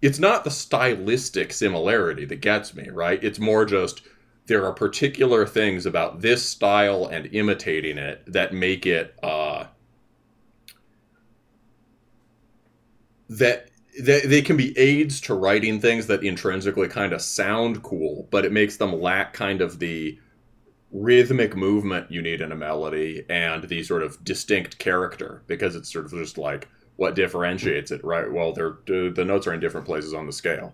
it's 0.01 0.19
not 0.19 0.43
the 0.43 0.51
stylistic 0.51 1.53
similarity 1.53 2.25
that 2.25 2.41
gets 2.41 2.73
me, 2.73 2.89
right? 2.89 3.23
It's 3.23 3.39
more 3.39 3.65
just 3.65 4.01
there 4.47 4.65
are 4.65 4.73
particular 4.73 5.45
things 5.45 5.85
about 5.85 6.21
this 6.21 6.47
style 6.47 7.05
and 7.05 7.27
imitating 7.33 7.97
it 7.97 8.23
that 8.27 8.53
make 8.53 8.85
it 8.85 9.15
uh 9.23 9.65
that 13.29 13.69
they, 13.99 14.21
they 14.21 14.41
can 14.41 14.57
be 14.57 14.77
aids 14.77 15.19
to 15.21 15.33
writing 15.33 15.79
things 15.79 16.07
that 16.07 16.23
intrinsically 16.23 16.87
kind 16.87 17.13
of 17.13 17.21
sound 17.21 17.83
cool, 17.83 18.27
but 18.31 18.45
it 18.45 18.51
makes 18.51 18.77
them 18.77 18.99
lack 19.01 19.33
kind 19.33 19.61
of 19.61 19.79
the 19.79 20.17
rhythmic 20.91 21.55
movement 21.55 22.11
you 22.11 22.21
need 22.21 22.41
in 22.41 22.51
a 22.51 22.55
melody 22.55 23.25
and 23.29 23.65
the 23.65 23.83
sort 23.83 24.03
of 24.03 24.23
distinct 24.23 24.79
character 24.79 25.43
because 25.47 25.75
it's 25.75 25.91
sort 25.91 26.05
of 26.05 26.11
just 26.11 26.37
like 26.37 26.69
what 26.97 27.15
differentiates 27.15 27.91
it, 27.91 28.03
right? 28.03 28.31
Well, 28.31 28.53
they're 28.53 28.77
the 28.85 29.25
notes 29.25 29.47
are 29.47 29.53
in 29.53 29.59
different 29.59 29.87
places 29.87 30.13
on 30.13 30.25
the 30.27 30.33
scale. 30.33 30.73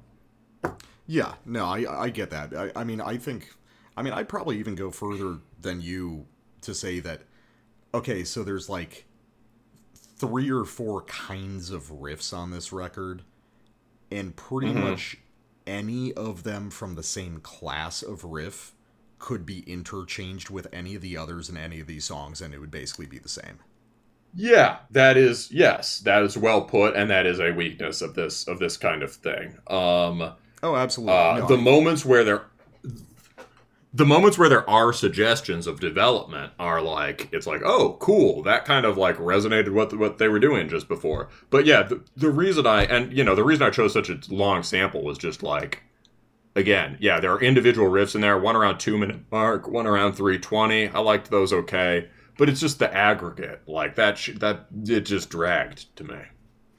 Yeah, 1.07 1.35
no, 1.45 1.65
I 1.65 2.03
I 2.03 2.09
get 2.09 2.29
that. 2.31 2.53
I, 2.53 2.71
I 2.81 2.83
mean, 2.83 3.01
I 3.01 3.17
think, 3.17 3.53
I 3.95 4.03
mean, 4.03 4.13
I'd 4.13 4.29
probably 4.29 4.59
even 4.59 4.75
go 4.75 4.91
further 4.91 5.39
than 5.59 5.81
you 5.81 6.25
to 6.61 6.73
say 6.73 6.99
that. 6.99 7.21
Okay, 7.93 8.23
so 8.25 8.43
there's 8.43 8.69
like 8.69 9.05
three 9.95 10.51
or 10.51 10.65
four 10.65 11.03
kinds 11.03 11.71
of 11.71 11.91
riffs 11.91 12.35
on 12.35 12.51
this 12.51 12.73
record, 12.73 13.23
and 14.11 14.35
pretty 14.35 14.73
much 14.73 15.17
any 15.65 16.13
of 16.13 16.43
them 16.43 16.69
from 16.69 16.95
the 16.95 17.03
same 17.03 17.39
class 17.39 18.01
of 18.03 18.23
riff 18.23 18.73
could 19.19 19.45
be 19.45 19.59
interchanged 19.61 20.49
with 20.49 20.67
any 20.71 20.95
of 20.95 21.01
the 21.01 21.17
others 21.17 21.49
in 21.49 21.57
any 21.57 21.79
of 21.79 21.87
these 21.87 22.05
songs, 22.05 22.41
and 22.41 22.53
it 22.53 22.59
would 22.59 22.71
basically 22.71 23.05
be 23.05 23.17
the 23.17 23.29
same. 23.29 23.59
Yeah, 24.35 24.79
that 24.91 25.17
is 25.17 25.51
yes, 25.51 25.99
that 26.01 26.21
is 26.23 26.37
well 26.37 26.61
put, 26.63 26.95
and 26.95 27.09
that 27.09 27.25
is 27.25 27.39
a 27.39 27.51
weakness 27.51 28.01
of 28.01 28.13
this 28.13 28.47
of 28.47 28.59
this 28.59 28.77
kind 28.77 29.01
of 29.01 29.13
thing. 29.13 29.57
Um, 29.67 30.33
Oh, 30.63 30.75
absolutely. 30.75 31.13
uh, 31.15 31.37
No, 31.39 31.47
the 31.47 31.57
I- 31.57 31.61
moments 31.61 32.03
where 32.05 32.23
there, 32.23 32.41
the 33.93 34.05
moments 34.05 34.37
where 34.37 34.49
there 34.49 34.69
are 34.69 34.91
suggestions 34.93 35.65
of 35.65 35.79
development 35.79 36.51
are 36.59 36.81
like 36.81 37.29
it's 37.31 37.47
like 37.47 37.61
oh 37.63 37.97
cool 37.99 38.43
that 38.43 38.65
kind 38.65 38.85
of 38.85 38.97
like 38.97 39.17
resonated 39.17 39.71
with 39.73 39.93
what 39.93 40.17
they 40.17 40.27
were 40.27 40.39
doing 40.39 40.67
just 40.69 40.87
before. 40.87 41.29
But 41.49 41.65
yeah, 41.65 41.83
the, 41.83 42.01
the 42.15 42.29
reason 42.29 42.67
I 42.67 42.83
and 42.83 43.11
you 43.15 43.23
know 43.23 43.33
the 43.35 43.43
reason 43.43 43.65
I 43.65 43.69
chose 43.69 43.93
such 43.93 44.09
a 44.09 44.19
long 44.29 44.61
sample 44.63 45.03
was 45.03 45.17
just 45.17 45.41
like 45.41 45.83
again, 46.55 46.97
yeah, 46.99 47.19
there 47.19 47.31
are 47.31 47.41
individual 47.41 47.89
riffs 47.89 48.13
in 48.15 48.21
there. 48.21 48.37
One 48.37 48.55
around 48.55 48.79
two 48.79 48.97
minute 48.97 49.21
mark, 49.31 49.67
one 49.67 49.87
around 49.87 50.13
three 50.13 50.37
twenty. 50.37 50.89
I 50.89 50.99
liked 50.99 51.31
those 51.31 51.53
okay, 51.53 52.09
but 52.37 52.49
it's 52.49 52.59
just 52.59 52.79
the 52.79 52.93
aggregate 52.93 53.61
like 53.67 53.95
that. 53.95 54.17
Sh- 54.17 54.31
that 54.39 54.67
it 54.85 55.01
just 55.01 55.29
dragged 55.29 55.95
to 55.97 56.03
me. 56.03 56.19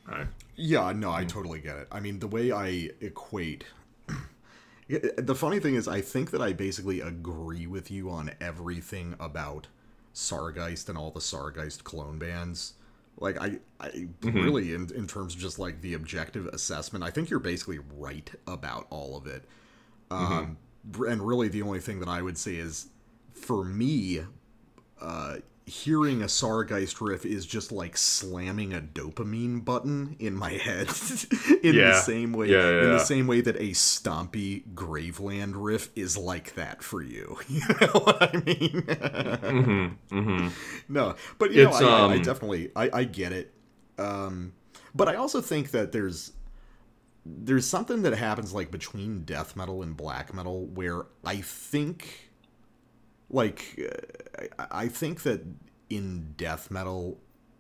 Right. 0.06 0.26
Yeah, 0.60 0.92
no, 0.92 1.12
I 1.12 1.24
totally 1.24 1.60
get 1.60 1.76
it. 1.76 1.86
I 1.92 2.00
mean, 2.00 2.18
the 2.18 2.26
way 2.26 2.50
I 2.50 2.90
equate. 3.00 3.64
the 4.88 5.34
funny 5.34 5.60
thing 5.60 5.76
is, 5.76 5.86
I 5.86 6.00
think 6.00 6.32
that 6.32 6.42
I 6.42 6.52
basically 6.52 7.00
agree 7.00 7.68
with 7.68 7.92
you 7.92 8.10
on 8.10 8.32
everything 8.40 9.14
about 9.20 9.68
Sargeist 10.12 10.88
and 10.88 10.98
all 10.98 11.12
the 11.12 11.20
Sargeist 11.20 11.84
clone 11.84 12.18
bands. 12.18 12.74
Like, 13.18 13.40
I, 13.40 13.58
I 13.78 14.08
really, 14.22 14.74
in, 14.74 14.92
in 14.94 15.06
terms 15.06 15.34
of 15.34 15.40
just 15.40 15.60
like 15.60 15.80
the 15.80 15.94
objective 15.94 16.46
assessment, 16.48 17.04
I 17.04 17.10
think 17.10 17.30
you're 17.30 17.38
basically 17.38 17.78
right 17.96 18.28
about 18.48 18.88
all 18.90 19.16
of 19.16 19.28
it. 19.28 19.44
Um, 20.10 20.56
and 21.06 21.24
really, 21.24 21.46
the 21.46 21.62
only 21.62 21.80
thing 21.80 22.00
that 22.00 22.08
I 22.08 22.20
would 22.20 22.36
say 22.36 22.56
is, 22.56 22.88
for 23.32 23.64
me, 23.64 24.22
uh, 25.00 25.36
hearing 25.68 26.22
a 26.22 26.26
Sargeist 26.26 27.00
riff 27.00 27.24
is 27.26 27.46
just 27.46 27.70
like 27.72 27.96
slamming 27.96 28.72
a 28.72 28.80
dopamine 28.80 29.64
button 29.64 30.16
in 30.18 30.34
my 30.34 30.50
head 30.52 30.88
in 31.62 31.76
the 31.76 32.00
same 32.04 32.32
way 32.32 32.48
Yeah, 32.48 32.68
yeah, 32.68 32.84
in 32.84 32.90
the 32.90 32.98
same 32.98 33.26
way 33.26 33.40
that 33.40 33.56
a 33.56 33.70
stompy 33.70 34.64
Graveland 34.74 35.52
riff 35.56 35.90
is 35.94 36.16
like 36.16 36.54
that 36.54 36.82
for 36.82 37.02
you. 37.02 37.38
You 37.48 37.60
know 37.80 38.00
what 38.00 38.22
I 38.22 38.32
mean? 38.44 38.82
Mm-hmm. 38.82 40.16
Mm-hmm. 40.18 40.48
no, 40.88 41.14
but 41.38 41.52
you 41.52 41.68
It's, 41.68 41.80
know, 41.80 41.88
I, 41.88 41.90
I, 41.90 42.12
I 42.14 42.16
um, 42.16 42.22
definitely 42.22 42.70
I, 42.76 42.90
I 42.92 43.04
get 43.04 43.32
it. 43.32 43.52
Um, 43.98 44.54
but 44.94 45.08
I 45.08 45.16
also 45.16 45.40
think 45.40 45.70
that 45.72 45.92
there's 45.92 46.32
there's 47.26 47.66
something 47.66 48.02
that 48.02 48.14
happens 48.14 48.54
like 48.54 48.70
between 48.70 49.24
death 49.24 49.56
metal 49.56 49.82
and 49.82 49.96
black 49.96 50.32
metal 50.32 50.66
where 50.66 51.06
I 51.24 51.36
think 51.36 52.27
like 53.30 53.80
uh, 54.38 54.64
I, 54.70 54.88
think 54.88 55.22
that 55.22 55.44
in 55.90 56.34
death 56.36 56.70
metal 56.70 57.18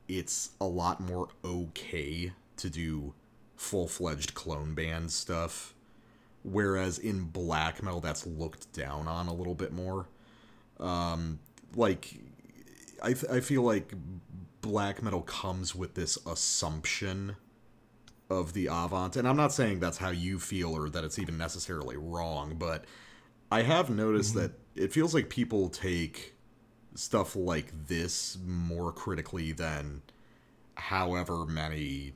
it's 0.08 0.50
a 0.60 0.66
lot 0.66 1.00
more 1.00 1.28
okay 1.44 2.32
to 2.56 2.70
do 2.70 3.14
full-fledged 3.56 4.34
clone 4.34 4.74
band 4.74 5.10
stuff 5.10 5.74
whereas 6.42 6.98
in 6.98 7.24
black 7.24 7.82
metal 7.82 8.00
that's 8.00 8.26
looked 8.26 8.72
down 8.72 9.08
on 9.08 9.26
a 9.26 9.34
little 9.34 9.54
bit 9.54 9.72
more. 9.72 10.08
Um 10.80 11.40
like 11.74 12.14
i 13.02 13.12
th- 13.12 13.30
i 13.30 13.40
feel 13.40 13.62
like 13.62 13.92
black 14.60 15.02
metal 15.02 15.22
comes 15.22 15.74
with 15.74 15.94
this 15.94 16.18
assumption 16.26 17.36
of 18.30 18.52
the 18.52 18.66
avant 18.66 19.16
and 19.16 19.26
i'm 19.26 19.36
not 19.36 19.52
saying 19.52 19.80
that's 19.80 19.98
how 19.98 20.10
you 20.10 20.38
feel 20.38 20.74
or 20.74 20.88
that 20.88 21.04
it's 21.04 21.18
even 21.18 21.38
necessarily 21.38 21.96
wrong 21.96 22.56
but 22.58 22.84
i 23.50 23.62
have 23.62 23.90
noticed 23.90 24.34
that 24.34 24.52
it 24.78 24.92
feels 24.92 25.14
like 25.14 25.28
people 25.28 25.68
take 25.68 26.34
stuff 26.94 27.36
like 27.36 27.72
this 27.86 28.38
more 28.44 28.92
critically 28.92 29.52
than 29.52 30.02
however 30.74 31.44
many 31.46 32.12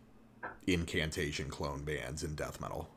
incantation 0.66 1.48
clone 1.48 1.84
bands 1.84 2.22
in 2.22 2.34
death 2.34 2.60
metal 2.60 2.88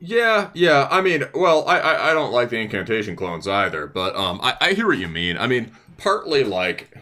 Yeah, 0.00 0.50
yeah. 0.54 0.88
I 0.90 1.00
mean, 1.00 1.24
well, 1.34 1.66
I, 1.68 1.78
I 1.78 2.10
I 2.10 2.14
don't 2.14 2.32
like 2.32 2.50
the 2.50 2.58
incantation 2.58 3.14
clones 3.16 3.46
either, 3.46 3.86
but 3.86 4.16
um, 4.16 4.40
I 4.42 4.56
I 4.60 4.72
hear 4.72 4.86
what 4.88 4.98
you 4.98 5.08
mean. 5.08 5.38
I 5.38 5.46
mean, 5.46 5.70
partly 5.96 6.42
like, 6.44 6.92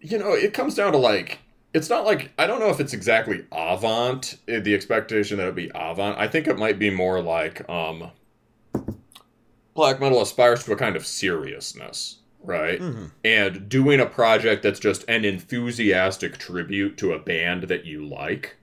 you 0.00 0.18
know, 0.18 0.32
it 0.32 0.52
comes 0.52 0.74
down 0.74 0.92
to 0.92 0.98
like. 0.98 1.38
It's 1.72 1.90
not 1.90 2.04
like 2.04 2.30
I 2.38 2.46
don't 2.46 2.60
know 2.60 2.68
if 2.68 2.78
it's 2.78 2.92
exactly 2.92 3.46
avant 3.50 4.36
eh, 4.48 4.60
the 4.60 4.74
expectation 4.74 5.38
that 5.38 5.44
it 5.44 5.46
would 5.46 5.54
be 5.56 5.70
avant. 5.74 6.18
I 6.18 6.28
think 6.28 6.46
it 6.46 6.58
might 6.58 6.78
be 6.78 6.90
more 6.90 7.20
like 7.22 7.68
um 7.68 8.10
black 9.74 10.00
metal 10.00 10.22
aspires 10.22 10.64
to 10.64 10.72
a 10.72 10.76
kind 10.76 10.96
of 10.96 11.06
seriousness, 11.06 12.18
right? 12.42 12.80
Mhm. 12.80 13.10
And 13.24 13.68
doing 13.68 14.00
a 14.00 14.06
project 14.06 14.62
that's 14.62 14.80
just 14.80 15.04
an 15.08 15.24
enthusiastic 15.24 16.38
tribute 16.38 16.96
to 16.98 17.12
a 17.12 17.18
band 17.18 17.64
that 17.64 17.84
you 17.84 18.06
like, 18.06 18.56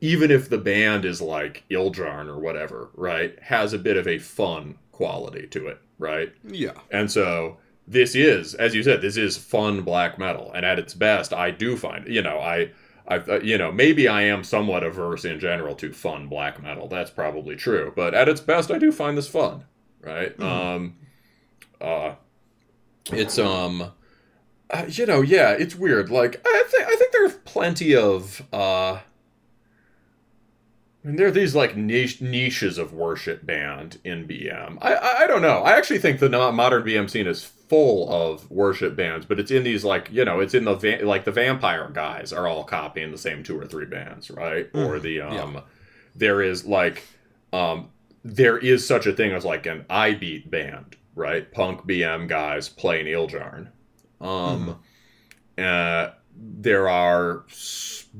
even 0.00 0.30
if 0.30 0.48
the 0.48 0.58
band 0.58 1.04
is 1.04 1.20
like 1.20 1.64
Ildjarn 1.70 2.28
or 2.28 2.38
whatever, 2.38 2.90
right, 2.94 3.38
has 3.42 3.72
a 3.72 3.78
bit 3.78 3.96
of 3.96 4.06
a 4.06 4.18
fun 4.18 4.76
quality 4.92 5.46
to 5.48 5.66
it, 5.66 5.78
right? 5.98 6.32
Yeah. 6.46 6.74
And 6.90 7.10
so 7.10 7.58
this 7.86 8.14
is, 8.14 8.54
as 8.54 8.74
you 8.74 8.82
said, 8.82 9.00
this 9.02 9.16
is 9.16 9.36
fun 9.36 9.82
black 9.82 10.18
metal, 10.18 10.52
and 10.54 10.64
at 10.64 10.78
its 10.78 10.94
best, 10.94 11.32
I 11.32 11.50
do 11.50 11.76
find, 11.76 12.06
you 12.06 12.22
know, 12.22 12.38
I, 12.38 12.70
I, 13.08 13.38
you 13.38 13.56
know, 13.56 13.72
maybe 13.72 14.06
I 14.06 14.22
am 14.22 14.44
somewhat 14.44 14.84
averse 14.84 15.24
in 15.24 15.40
general 15.40 15.74
to 15.76 15.92
fun 15.92 16.28
black 16.28 16.62
metal. 16.62 16.88
That's 16.88 17.10
probably 17.10 17.56
true, 17.56 17.92
but 17.96 18.14
at 18.14 18.28
its 18.28 18.40
best, 18.40 18.70
I 18.70 18.78
do 18.78 18.92
find 18.92 19.16
this 19.16 19.28
fun, 19.28 19.64
right? 20.02 20.38
Um, 20.40 20.96
uh, 21.80 22.14
it's 23.10 23.38
um, 23.38 23.92
uh, 24.70 24.84
you 24.88 25.06
know, 25.06 25.22
yeah, 25.22 25.52
it's 25.52 25.74
weird. 25.74 26.10
Like 26.10 26.40
I 26.46 26.64
think 26.68 26.86
I 26.86 26.96
think 26.96 27.12
there's 27.12 27.34
plenty 27.44 27.96
of 27.96 28.42
uh. 28.52 29.00
I 31.04 31.06
mean, 31.06 31.16
there 31.16 31.28
are 31.28 31.32
these 31.32 31.54
like 31.54 31.76
niche 31.76 32.20
niches 32.20 32.76
of 32.76 32.92
worship 32.92 33.46
band 33.46 33.98
in 34.04 34.26
BM. 34.26 34.76
I, 34.82 34.94
I 34.94 35.18
I 35.20 35.26
don't 35.26 35.40
know. 35.40 35.62
I 35.62 35.72
actually 35.72 36.00
think 36.00 36.20
the 36.20 36.28
modern 36.28 36.82
BM 36.82 37.08
scene 37.08 37.26
is 37.26 37.50
full 37.68 38.10
of 38.10 38.50
worship 38.50 38.96
bands, 38.96 39.26
but 39.26 39.38
it's 39.38 39.50
in 39.50 39.64
these 39.64 39.84
like 39.84 40.08
you 40.10 40.24
know, 40.24 40.40
it's 40.40 40.54
in 40.54 40.64
the 40.64 40.74
va- 40.74 41.00
like 41.02 41.24
the 41.24 41.32
vampire 41.32 41.90
guys 41.92 42.32
are 42.32 42.46
all 42.46 42.64
copying 42.64 43.10
the 43.10 43.18
same 43.18 43.42
two 43.42 43.58
or 43.58 43.66
three 43.66 43.86
bands, 43.86 44.30
right? 44.30 44.68
Or 44.74 44.98
the 44.98 45.12
yeah. 45.12 45.28
um, 45.28 45.62
there 46.14 46.42
is 46.42 46.64
like 46.64 47.04
um, 47.52 47.90
there 48.24 48.58
is 48.58 48.86
such 48.86 49.06
a 49.06 49.12
thing 49.12 49.32
as 49.32 49.44
like 49.44 49.66
an 49.66 49.84
I 49.88 50.14
beat 50.14 50.50
band, 50.50 50.96
right? 51.14 51.50
Punk 51.52 51.82
BM 51.86 52.28
guys 52.28 52.68
playing 52.68 53.06
Ildjarn. 53.06 53.68
Um, 54.20 54.80
uh, 55.56 56.10
there 56.40 56.88
are 56.88 57.44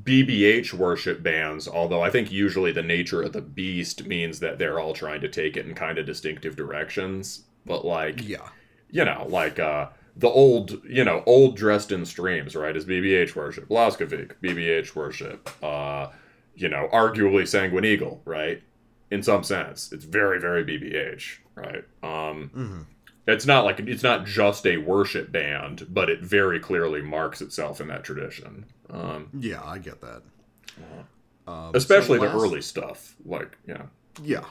BBH 0.03 0.73
worship 0.73 1.23
bands, 1.23 1.69
although 1.69 2.03
I 2.03 2.11
think 2.11 2.31
usually 2.31 2.73
the 2.73 2.83
nature 2.83 3.23
of 3.23 3.33
the 3.33 3.41
beast 3.41 4.07
means 4.07 4.41
that 4.41 4.59
they're 4.59 4.79
all 4.79 4.93
trying 4.93 5.21
to 5.21 5.29
take 5.29 5.57
it 5.57 5.67
in 5.67 5.75
kind 5.75 5.99
of 5.99 6.07
distinctive 6.07 6.57
directions. 6.57 7.45
But 7.65 7.85
like, 7.85 8.27
Yeah. 8.27 8.49
You 8.91 9.05
know, 9.05 9.27
like 9.29 9.59
uh, 9.59 9.89
the 10.17 10.29
old, 10.29 10.83
you 10.85 11.05
know, 11.05 11.23
old 11.27 11.57
dressed 11.57 11.93
in 11.93 12.05
streams, 12.05 12.55
right? 12.57 12.77
Is 12.77 12.85
BBH 12.85 13.35
worship, 13.35 13.69
Blaskovic, 13.69 14.33
BBH 14.43 14.95
worship, 14.95 15.51
uh, 15.63 16.09
you 16.55 16.69
know, 16.69 16.89
arguably 16.93 17.47
Sanguine 17.47 17.85
Eagle, 17.85 18.21
right? 18.25 18.63
In 19.11 19.23
some 19.23 19.43
sense, 19.43 19.93
it's 19.93 20.05
very, 20.05 20.41
very 20.41 20.65
BBH, 20.65 21.39
right? 21.55 21.85
Um, 22.03 22.51
hmm 22.53 22.83
it's 23.29 23.45
not 23.45 23.65
like 23.65 23.79
it's 23.81 24.03
not 24.03 24.25
just 24.25 24.67
a 24.67 24.79
worship 24.79 25.31
band, 25.31 25.87
but 25.91 26.09
it 26.09 26.23
very 26.23 26.59
clearly 26.59 27.03
marks 27.03 27.43
itself 27.43 27.81
in 27.81 27.89
that 27.89 28.03
tradition. 28.03 28.65
Um, 28.89 29.29
Yeah, 29.39 29.63
I 29.63 29.79
get 29.79 30.01
that. 30.01 30.23
Um, 31.47 31.73
especially 31.75 32.19
so 32.19 32.25
the 32.25 32.33
early 32.33 32.63
stuff, 32.63 33.15
like 33.25 33.57
yeah. 33.67 33.83
Yeah. 34.23 34.45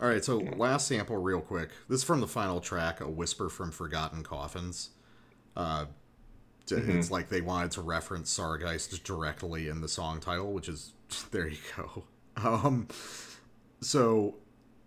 All 0.00 0.08
right, 0.08 0.24
so 0.24 0.38
last 0.56 0.88
sample, 0.88 1.16
real 1.18 1.40
quick. 1.40 1.70
This 1.88 1.98
is 1.98 2.04
from 2.04 2.20
the 2.20 2.26
final 2.26 2.60
track, 2.60 3.00
"A 3.00 3.08
Whisper 3.08 3.48
from 3.48 3.70
Forgotten 3.70 4.22
Coffins." 4.22 4.90
Uh, 5.56 5.86
Mm-hmm. 6.76 6.98
It's 6.98 7.10
like 7.10 7.28
they 7.28 7.40
wanted 7.40 7.72
to 7.72 7.82
reference 7.82 8.36
Sargeist 8.36 9.02
directly 9.02 9.68
in 9.68 9.80
the 9.80 9.88
song 9.88 10.20
title, 10.20 10.52
which 10.52 10.68
is 10.68 10.92
there 11.30 11.48
you 11.48 11.58
go. 11.76 12.04
Um, 12.36 12.88
so 13.80 14.36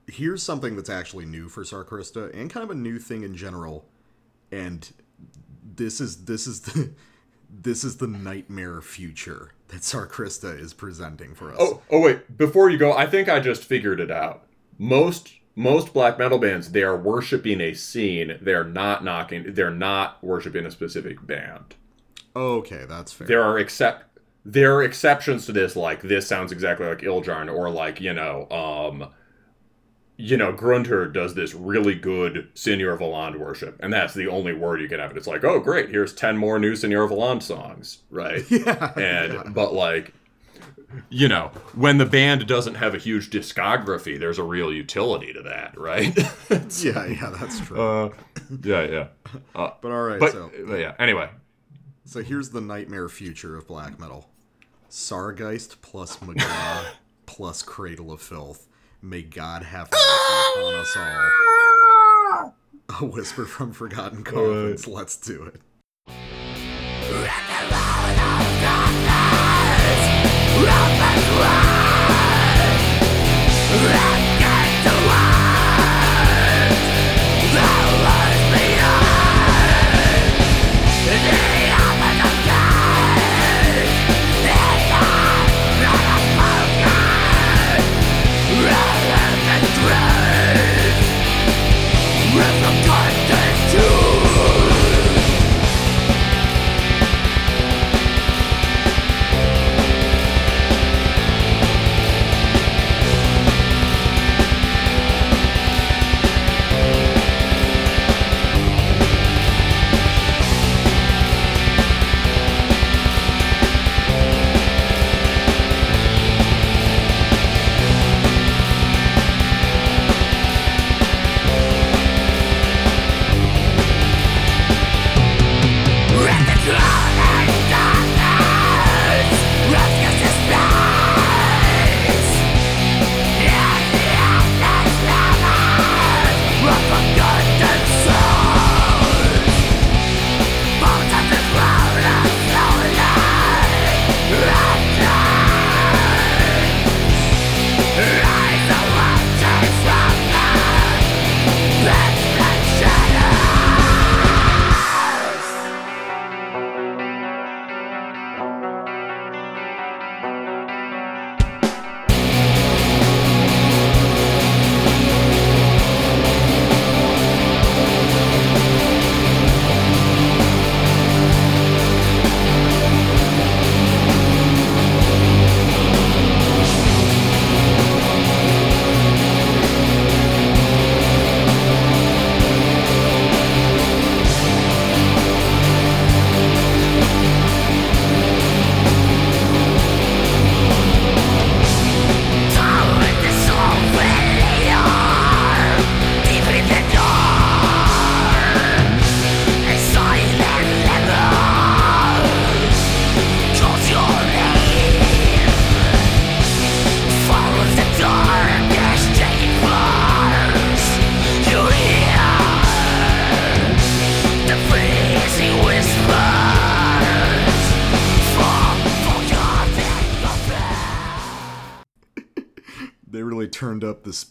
here's 0.08 0.44
something 0.44 0.76
that's 0.76 0.90
actually 0.90 1.26
new 1.26 1.50
for 1.50 1.64
Sarkrista 1.64 2.34
and 2.34 2.50
kind 2.50 2.64
of 2.64 2.72
a 2.72 2.76
new 2.76 3.00
thing 3.00 3.24
in 3.24 3.36
general, 3.36 3.86
and 4.52 4.92
this 5.64 6.00
is 6.00 6.26
this 6.26 6.48
is 6.48 6.62
the 6.62 6.92
this 7.50 7.84
is 7.84 7.98
the 7.98 8.08
nightmare 8.08 8.82
future 8.82 9.52
that 9.68 9.82
Sarkrista 9.82 10.58
is 10.58 10.74
presenting 10.74 11.36
for 11.36 11.52
us. 11.52 11.58
Oh, 11.60 11.82
oh 11.90 12.00
wait, 12.00 12.38
before 12.38 12.70
you 12.70 12.78
go, 12.78 12.94
I 12.94 13.06
think 13.08 13.30
I 13.30 13.40
just 13.40 13.64
figured 13.64 14.00
it 14.00 14.12
out. 14.12 14.43
Most 14.78 15.34
most 15.56 15.94
black 15.94 16.18
metal 16.18 16.40
bands, 16.40 16.72
they 16.72 16.84
are 16.84 16.98
worshiping 16.98 17.62
a 17.62 17.74
scene. 17.74 18.38
They're 18.42 18.64
not 18.64 19.04
knocking. 19.04 19.54
They're 19.54 19.70
not 19.70 20.24
worshiping 20.24 20.66
a 20.66 20.72
specific 20.72 21.26
band. 21.26 21.76
okay, 22.36 22.86
that's 22.88 23.14
fair. 23.14 23.28
There 23.28 23.44
are 23.44 23.60
except 23.60 24.06
there 24.46 24.76
are 24.76 24.84
exceptions 24.84 25.46
to 25.46 25.52
this. 25.52 25.76
Like 25.76 26.02
this 26.02 26.28
sounds 26.28 26.52
exactly 26.52 26.88
like 26.88 27.00
Ildjarn, 27.00 27.54
or 27.54 27.70
like 27.70 28.02
you 28.02 28.14
know, 28.14 28.50
um, 28.50 29.10
you 30.18 30.38
know, 30.38 30.52
Grunter 30.52 31.12
does 31.12 31.34
this 31.36 31.54
really 31.54 31.96
good 31.96 32.50
Seigneur 32.56 32.98
Voland 32.98 33.38
worship, 33.38 33.78
and 33.80 33.94
that's 33.94 34.14
the 34.14 34.28
only 34.28 34.54
word 34.54 34.82
you 34.82 34.90
can 34.90 35.00
have. 35.00 35.12
It. 35.12 35.18
It's 35.18 35.28
like, 35.28 35.44
oh 35.44 35.60
great, 35.60 35.90
here's 35.90 36.14
ten 36.14 36.36
more 36.38 36.60
new 36.60 36.76
Seigneur 36.76 37.08
Voland 37.08 37.44
songs, 37.44 38.00
right? 38.10 38.44
yeah, 38.50 38.94
and 38.98 39.34
yeah. 39.34 39.44
but 39.48 39.74
like 39.74 40.14
you 41.10 41.28
know 41.28 41.52
when 41.74 41.98
the 41.98 42.06
band 42.06 42.46
doesn't 42.48 42.76
have 42.76 42.94
a 42.94 42.98
huge 42.98 43.30
discography 43.30 44.20
there's 44.20 44.38
a 44.38 44.44
real 44.44 44.72
utility 44.72 45.34
to 45.34 45.42
that 45.42 45.78
right 45.78 46.16
yeah, 46.84 47.06
yeah, 47.06 47.36
that's 47.40 47.60
true. 47.62 47.82
uh 47.82 48.10
yeah 48.64 48.84
yeah 48.84 49.08
but 49.54 49.78
all 49.84 50.04
right, 50.04 50.20
but, 50.20 50.32
so 50.32 50.52
but 50.68 50.76
yeah 50.76 50.94
anyway 51.00 51.30
so 52.06 52.22
here's 52.22 52.50
the 52.50 52.62
nightmare 52.62 53.08
future 53.08 53.56
of 53.56 53.68
black 53.68 54.00
metal: 54.00 54.30
Sargeist 54.90 55.82
plus 55.82 56.18
Magana 56.18 56.86
plus 57.26 57.64
Cradle 57.64 58.12
of 58.12 58.22
Filth. 58.22 58.68
May 59.02 59.22
God 59.22 59.64
have 59.64 59.90
mercy 59.92 60.60
on 60.60 60.76
us 60.76 60.98
all. 60.98 62.56
A 63.00 63.06
whisper 63.06 63.46
from 63.46 63.72
Forgotten 63.72 64.24
Coffins. 64.24 64.88
Let's 64.88 65.16
do 65.18 65.44
it. 65.46 65.62
Rhythm 71.24 71.84
time 73.94 74.23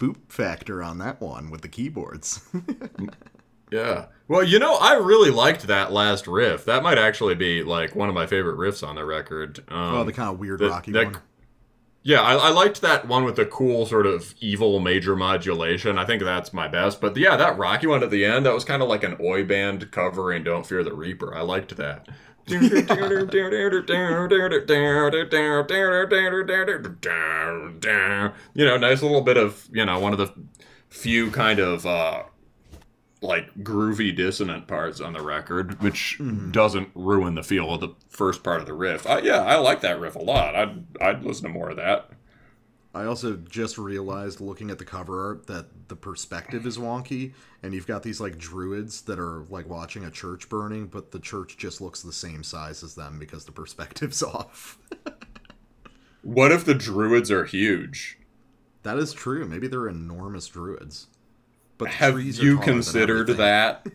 spoop 0.02 0.16
factor 0.28 0.82
on 0.82 0.98
that 0.98 1.20
one 1.20 1.50
with 1.50 1.62
the 1.62 1.68
keyboards. 1.68 2.42
Yeah. 3.72 4.06
Well, 4.28 4.44
you 4.44 4.58
know, 4.58 4.76
I 4.76 4.96
really 4.96 5.30
liked 5.30 5.66
that 5.66 5.92
last 5.92 6.26
riff. 6.26 6.66
That 6.66 6.82
might 6.82 6.98
actually 6.98 7.34
be 7.34 7.62
like 7.62 7.96
one 7.96 8.10
of 8.10 8.14
my 8.14 8.26
favorite 8.26 8.58
riffs 8.58 8.86
on 8.86 8.96
the 8.96 9.04
record. 9.06 9.60
Um, 9.68 9.94
oh, 9.94 10.04
the 10.04 10.12
kind 10.12 10.28
of 10.28 10.38
weird 10.38 10.60
rocky 10.60 10.92
that- 10.92 11.06
one. 11.06 11.16
Yeah, 12.04 12.20
I, 12.20 12.34
I 12.34 12.50
liked 12.50 12.80
that 12.82 13.06
one 13.06 13.24
with 13.24 13.36
the 13.36 13.46
cool 13.46 13.86
sort 13.86 14.06
of 14.06 14.34
evil 14.40 14.80
major 14.80 15.14
modulation. 15.14 15.98
I 15.98 16.04
think 16.04 16.20
that's 16.22 16.52
my 16.52 16.66
best. 16.66 17.00
But 17.00 17.16
yeah, 17.16 17.36
that 17.36 17.56
rocky 17.56 17.86
one 17.86 18.02
at 18.02 18.10
the 18.10 18.24
end, 18.24 18.44
that 18.44 18.52
was 18.52 18.64
kind 18.64 18.82
of 18.82 18.88
like 18.88 19.04
an 19.04 19.16
oi 19.20 19.44
band 19.44 19.90
cover 19.92 20.10
covering 20.10 20.42
"Don't 20.42 20.66
Fear 20.66 20.82
the 20.82 20.92
Reaper." 20.92 21.32
I 21.34 21.42
liked 21.42 21.76
that. 21.76 22.08
you 28.54 28.64
know, 28.64 28.76
nice 28.76 29.02
little 29.02 29.20
bit 29.20 29.36
of 29.36 29.68
you 29.72 29.84
know 29.84 29.98
one 29.98 30.12
of 30.12 30.18
the 30.18 30.32
few 30.88 31.30
kind 31.30 31.58
of 31.58 31.86
uh, 31.86 32.24
like 33.20 33.54
groovy 33.62 34.14
dissonant 34.14 34.66
parts 34.66 35.00
on 35.00 35.12
the 35.12 35.22
record, 35.22 35.80
which 35.80 36.20
doesn't 36.50 36.90
ruin 36.94 37.34
the 37.34 37.42
feel 37.42 37.74
of 37.74 37.80
the 37.80 37.90
first 38.08 38.42
part 38.42 38.60
of 38.60 38.66
the 38.66 38.74
riff. 38.74 39.06
I, 39.06 39.20
yeah, 39.20 39.42
I 39.42 39.56
like 39.56 39.80
that 39.82 40.00
riff 40.00 40.16
a 40.16 40.22
lot. 40.22 40.54
I'd 40.54 40.84
I'd 41.00 41.22
listen 41.22 41.44
to 41.44 41.50
more 41.50 41.70
of 41.70 41.76
that. 41.76 42.10
I 42.94 43.04
also 43.04 43.36
just 43.36 43.78
realized 43.78 44.40
looking 44.40 44.70
at 44.70 44.78
the 44.78 44.84
cover 44.84 45.28
art 45.28 45.46
that 45.46 45.88
the 45.88 45.96
perspective 45.96 46.66
is 46.66 46.76
wonky, 46.76 47.32
and 47.62 47.72
you've 47.72 47.86
got 47.86 48.02
these 48.02 48.20
like 48.20 48.36
druids 48.36 49.02
that 49.02 49.18
are 49.18 49.44
like 49.48 49.68
watching 49.68 50.04
a 50.04 50.10
church 50.10 50.48
burning, 50.48 50.86
but 50.86 51.10
the 51.10 51.18
church 51.18 51.56
just 51.56 51.80
looks 51.80 52.02
the 52.02 52.12
same 52.12 52.42
size 52.42 52.82
as 52.82 52.94
them 52.94 53.18
because 53.18 53.46
the 53.46 53.52
perspective's 53.52 54.22
off. 54.22 54.78
What 56.22 56.52
if 56.52 56.64
the 56.64 56.74
druids 56.74 57.30
are 57.30 57.44
huge? 57.44 58.18
that 58.82 58.98
is 58.98 59.12
true. 59.12 59.46
Maybe 59.46 59.68
they're 59.68 59.88
enormous 59.88 60.48
druids. 60.48 61.06
But 61.78 61.88
Have 61.90 62.20
you 62.20 62.58
considered 62.58 63.28
that? 63.28 63.86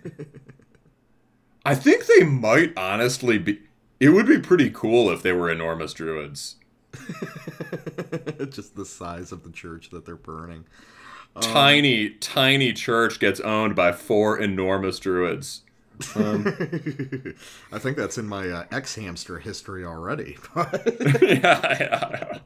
I 1.66 1.76
think 1.76 2.06
they 2.06 2.24
might 2.24 2.78
honestly 2.78 3.38
be. 3.38 3.60
It 4.00 4.10
would 4.10 4.28
be 4.28 4.40
pretty 4.40 4.70
cool 4.70 5.10
if 5.10 5.22
they 5.22 5.34
were 5.34 5.50
enormous 5.50 5.94
druids. 5.94 6.56
just 8.50 8.76
the 8.76 8.86
size 8.86 9.32
of 9.32 9.44
the 9.44 9.52
church 9.52 9.90
that 9.90 10.06
they're 10.06 10.16
burning. 10.16 10.66
tiny, 11.40 12.10
tiny 12.10 12.74
church 12.74 13.20
gets 13.20 13.40
owned 13.40 13.76
by 13.76 13.92
four 13.92 14.40
enormous 14.40 15.00
druids. 15.00 15.62
I 16.16 17.80
think 17.80 17.98
that's 17.98 18.20
in 18.20 18.28
my 18.28 18.50
uh, 18.50 18.66
X 18.72 18.96
hamster 18.96 19.40
history 19.40 19.84
already. 19.84 20.38
yeah, 20.56 21.78
yeah. 21.80 22.40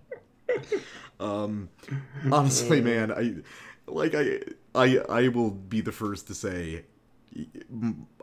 Um, 1.20 1.70
Honestly, 2.32 2.80
man, 2.82 3.12
I 3.12 3.36
like 3.88 4.16
I 4.16 4.40
I 4.74 5.00
I 5.10 5.28
will 5.28 5.52
be 5.52 5.82
the 5.82 5.92
first 5.92 6.28
to 6.28 6.34
say 6.34 6.86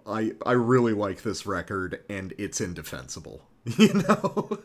I 0.06 0.32
I 0.46 0.52
really 0.52 0.94
like 0.94 1.22
this 1.22 1.46
record 1.46 2.00
and 2.08 2.32
it's 2.38 2.60
indefensible. 2.60 3.42
You 3.76 3.92
know? 3.92 4.58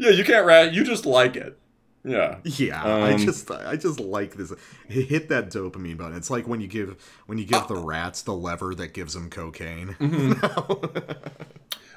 Yeah, 0.00 0.10
you 0.10 0.24
can't 0.24 0.46
rat. 0.46 0.72
You 0.72 0.82
just 0.84 1.04
like 1.06 1.36
it. 1.36 1.58
Yeah. 2.02 2.38
yeah, 2.44 2.82
I 2.82 3.12
Um, 3.12 3.18
just 3.18 3.50
I 3.50 3.76
just 3.76 4.00
like 4.00 4.34
this. 4.34 4.50
Hit 4.88 5.28
that 5.28 5.50
dopamine 5.50 5.98
button. 5.98 6.16
It's 6.16 6.30
like 6.30 6.48
when 6.48 6.60
you 6.62 6.66
give 6.66 6.96
when 7.26 7.36
you 7.36 7.44
give 7.44 7.68
the 7.68 7.76
rats 7.76 8.22
the 8.22 8.32
lever 8.34 8.74
that 8.76 8.94
gives 8.94 9.12
them 9.12 9.28
cocaine. 9.28 9.94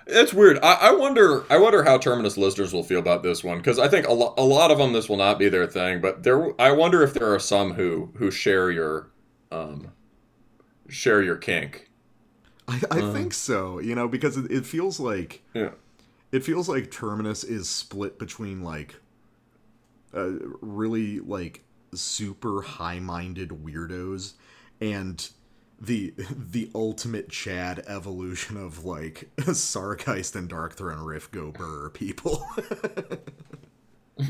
It's 0.06 0.34
weird. 0.34 0.60
I, 0.62 0.74
I 0.90 0.92
wonder. 0.92 1.46
I 1.50 1.58
wonder 1.58 1.82
how 1.84 1.98
Terminus 1.98 2.36
listeners 2.38 2.74
will 2.74 2.84
feel 2.84 3.00
about 3.00 3.24
this 3.24 3.42
one 3.42 3.60
because 3.60 3.80
I 3.80 3.88
think 3.88 4.06
a, 4.06 4.12
lo- 4.12 4.34
a 4.38 4.44
lot 4.44 4.70
of 4.70 4.78
them 4.78 4.92
this 4.92 5.08
will 5.08 5.16
not 5.16 5.40
be 5.40 5.48
their 5.48 5.66
thing. 5.66 6.02
But 6.02 6.24
there, 6.24 6.60
I 6.62 6.72
wonder 6.74 7.04
if 7.04 7.14
there 7.14 7.34
are 7.34 7.40
some 7.40 7.74
who 7.76 8.12
who 8.18 8.30
share 8.30 8.70
your, 8.70 9.12
um, 9.50 9.94
share 10.90 11.22
your 11.22 11.38
kink. 11.38 11.90
I, 12.68 12.82
I 12.92 13.14
think 13.14 13.34
so. 13.34 13.80
You 13.80 13.96
know, 13.96 14.10
because 14.10 14.36
it, 14.36 14.52
it 14.52 14.66
feels 14.66 15.00
like 15.00 15.42
Yeah. 15.54 15.70
It 16.34 16.44
feels 16.44 16.68
like 16.68 16.90
Terminus 16.90 17.44
is 17.44 17.70
split 17.70 18.18
between 18.18 18.64
like 18.64 18.96
uh, 20.16 20.32
really 20.62 21.20
like 21.20 21.64
super 21.94 22.64
high-minded 22.64 23.50
weirdos 23.50 24.34
and 24.82 25.30
the 25.80 26.16
the 26.18 26.72
ultimate 26.74 27.30
Chad 27.30 27.84
evolution 27.88 28.58
of 28.58 28.84
like 28.84 29.30
Sargeist 29.38 30.36
and 30.36 30.50
Darkthrone 30.50 31.06
Rift 31.06 31.32
Go 31.32 31.52
Burr 31.52 31.92
people. 31.92 32.44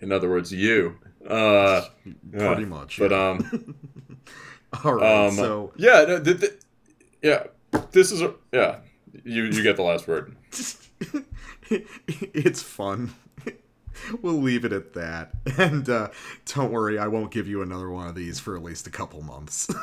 In 0.00 0.10
other 0.10 0.28
words, 0.28 0.52
you. 0.52 0.98
Uh, 1.24 1.82
yeah. 2.04 2.46
Pretty 2.46 2.64
much. 2.64 2.98
But 2.98 3.12
yeah. 3.12 3.30
um, 3.30 3.76
All 4.84 4.94
right, 4.94 5.26
um, 5.28 5.34
so 5.36 5.72
yeah, 5.76 6.04
no, 6.08 6.20
th- 6.20 6.40
th- 6.40 6.60
yeah. 7.22 7.44
This 7.92 8.10
is 8.10 8.20
a 8.20 8.34
yeah. 8.52 8.78
You 9.24 9.44
you 9.44 9.62
get 9.62 9.76
the 9.76 9.82
last 9.82 10.08
word. 10.08 10.34
it's 11.70 12.62
fun. 12.62 13.14
We'll 14.20 14.40
leave 14.40 14.64
it 14.64 14.72
at 14.72 14.94
that. 14.94 15.32
And 15.58 15.88
uh, 15.88 16.08
don't 16.46 16.72
worry, 16.72 16.98
I 16.98 17.06
won't 17.08 17.30
give 17.30 17.46
you 17.46 17.62
another 17.62 17.90
one 17.90 18.08
of 18.08 18.14
these 18.14 18.40
for 18.40 18.56
at 18.56 18.62
least 18.62 18.86
a 18.86 18.90
couple 18.90 19.22
months. 19.22 19.68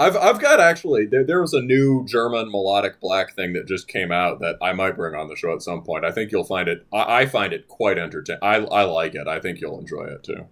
I've 0.00 0.16
I've 0.16 0.40
got 0.40 0.60
actually 0.60 1.06
there, 1.06 1.24
there 1.24 1.40
was 1.40 1.54
a 1.54 1.60
new 1.60 2.04
German 2.06 2.50
melodic 2.52 3.00
black 3.00 3.34
thing 3.34 3.52
that 3.54 3.66
just 3.66 3.88
came 3.88 4.12
out 4.12 4.38
that 4.40 4.56
I 4.62 4.72
might 4.72 4.96
bring 4.96 5.16
on 5.16 5.28
the 5.28 5.34
show 5.34 5.52
at 5.52 5.62
some 5.62 5.82
point. 5.82 6.04
I 6.04 6.12
think 6.12 6.30
you'll 6.30 6.44
find 6.44 6.68
it. 6.68 6.86
I, 6.92 7.22
I 7.22 7.26
find 7.26 7.52
it 7.52 7.66
quite 7.66 7.98
entertaining. 7.98 8.42
I 8.42 8.56
I 8.58 8.84
like 8.84 9.16
it. 9.16 9.26
I 9.26 9.40
think 9.40 9.60
you'll 9.60 9.80
enjoy 9.80 10.04
it 10.04 10.22
too. 10.22 10.46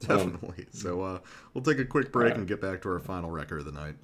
Definitely. 0.00 0.66
so 0.72 1.02
uh, 1.02 1.18
we'll 1.52 1.64
take 1.64 1.78
a 1.78 1.84
quick 1.84 2.10
break 2.12 2.24
Alright. 2.24 2.38
and 2.38 2.48
get 2.48 2.60
back 2.60 2.82
to 2.82 2.90
our 2.90 2.98
final 2.98 3.30
record 3.30 3.60
of 3.60 3.66
the 3.66 3.72
night. 3.72 3.96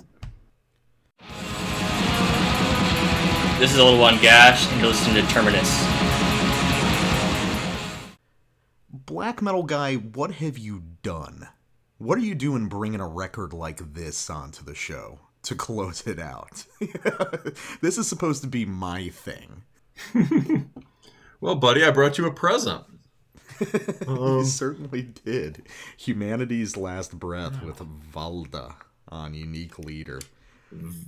This 3.58 3.72
is 3.72 3.78
a 3.78 3.84
little 3.84 4.00
one 4.00 4.20
Gash, 4.20 4.70
and 4.70 4.80
you're 4.80 4.88
listening 4.88 5.24
to 5.24 5.32
Terminus. 5.32 5.70
Black 8.90 9.40
metal 9.40 9.62
guy, 9.62 9.94
what 9.94 10.32
have 10.32 10.58
you 10.58 10.82
done? 11.02 11.48
What 11.98 12.18
are 12.18 12.22
you 12.22 12.34
doing 12.34 12.68
bringing 12.68 13.00
a 13.00 13.06
record 13.06 13.52
like 13.52 13.94
this 13.94 14.28
onto 14.28 14.64
the 14.64 14.74
show 14.74 15.20
to 15.44 15.54
close 15.56 16.06
it 16.06 16.18
out? 16.18 16.64
this 17.80 17.98
is 17.98 18.08
supposed 18.08 18.42
to 18.42 18.48
be 18.48 18.64
my 18.64 19.08
thing. 19.08 19.62
Well, 21.42 21.56
buddy, 21.56 21.84
I 21.84 21.90
brought 21.90 22.18
you 22.18 22.26
a 22.26 22.32
present. 22.32 22.84
you 23.60 24.08
um. 24.08 24.44
certainly 24.44 25.02
did. 25.02 25.66
Humanity's 25.96 26.76
Last 26.76 27.18
Breath 27.18 27.60
with 27.64 27.80
Välde 27.80 28.76
on 29.08 29.34
Unique 29.34 29.76
Leader. 29.76 30.20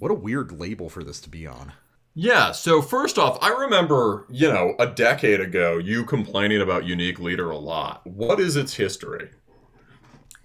What 0.01 0.11
a 0.11 0.15
weird 0.15 0.51
label 0.51 0.89
for 0.89 1.05
this 1.05 1.21
to 1.21 1.29
be 1.31 1.47
on. 1.47 1.73
Yeah, 2.17 2.53
so 2.53 2.81
first 2.81 3.19
off, 3.19 3.39
I 3.43 3.49
remember, 3.49 4.27
you 4.31 4.49
know, 4.49 4.77
a 4.79 4.87
decade 4.87 5.41
ago, 5.41 5.79
you 5.79 6.05
complaining 6.05 6.61
about 6.61 6.85
Unique 6.85 7.19
Leader 7.19 7.51
a 7.51 7.59
lot. 7.59 8.07
What 8.07 8.39
is 8.39 8.55
its 8.55 8.75
history? 8.75 9.31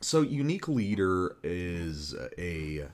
So, 0.01 0.21
Unique 0.21 0.67
Leader 0.67 1.35
is 1.43 2.15
a 2.39 2.87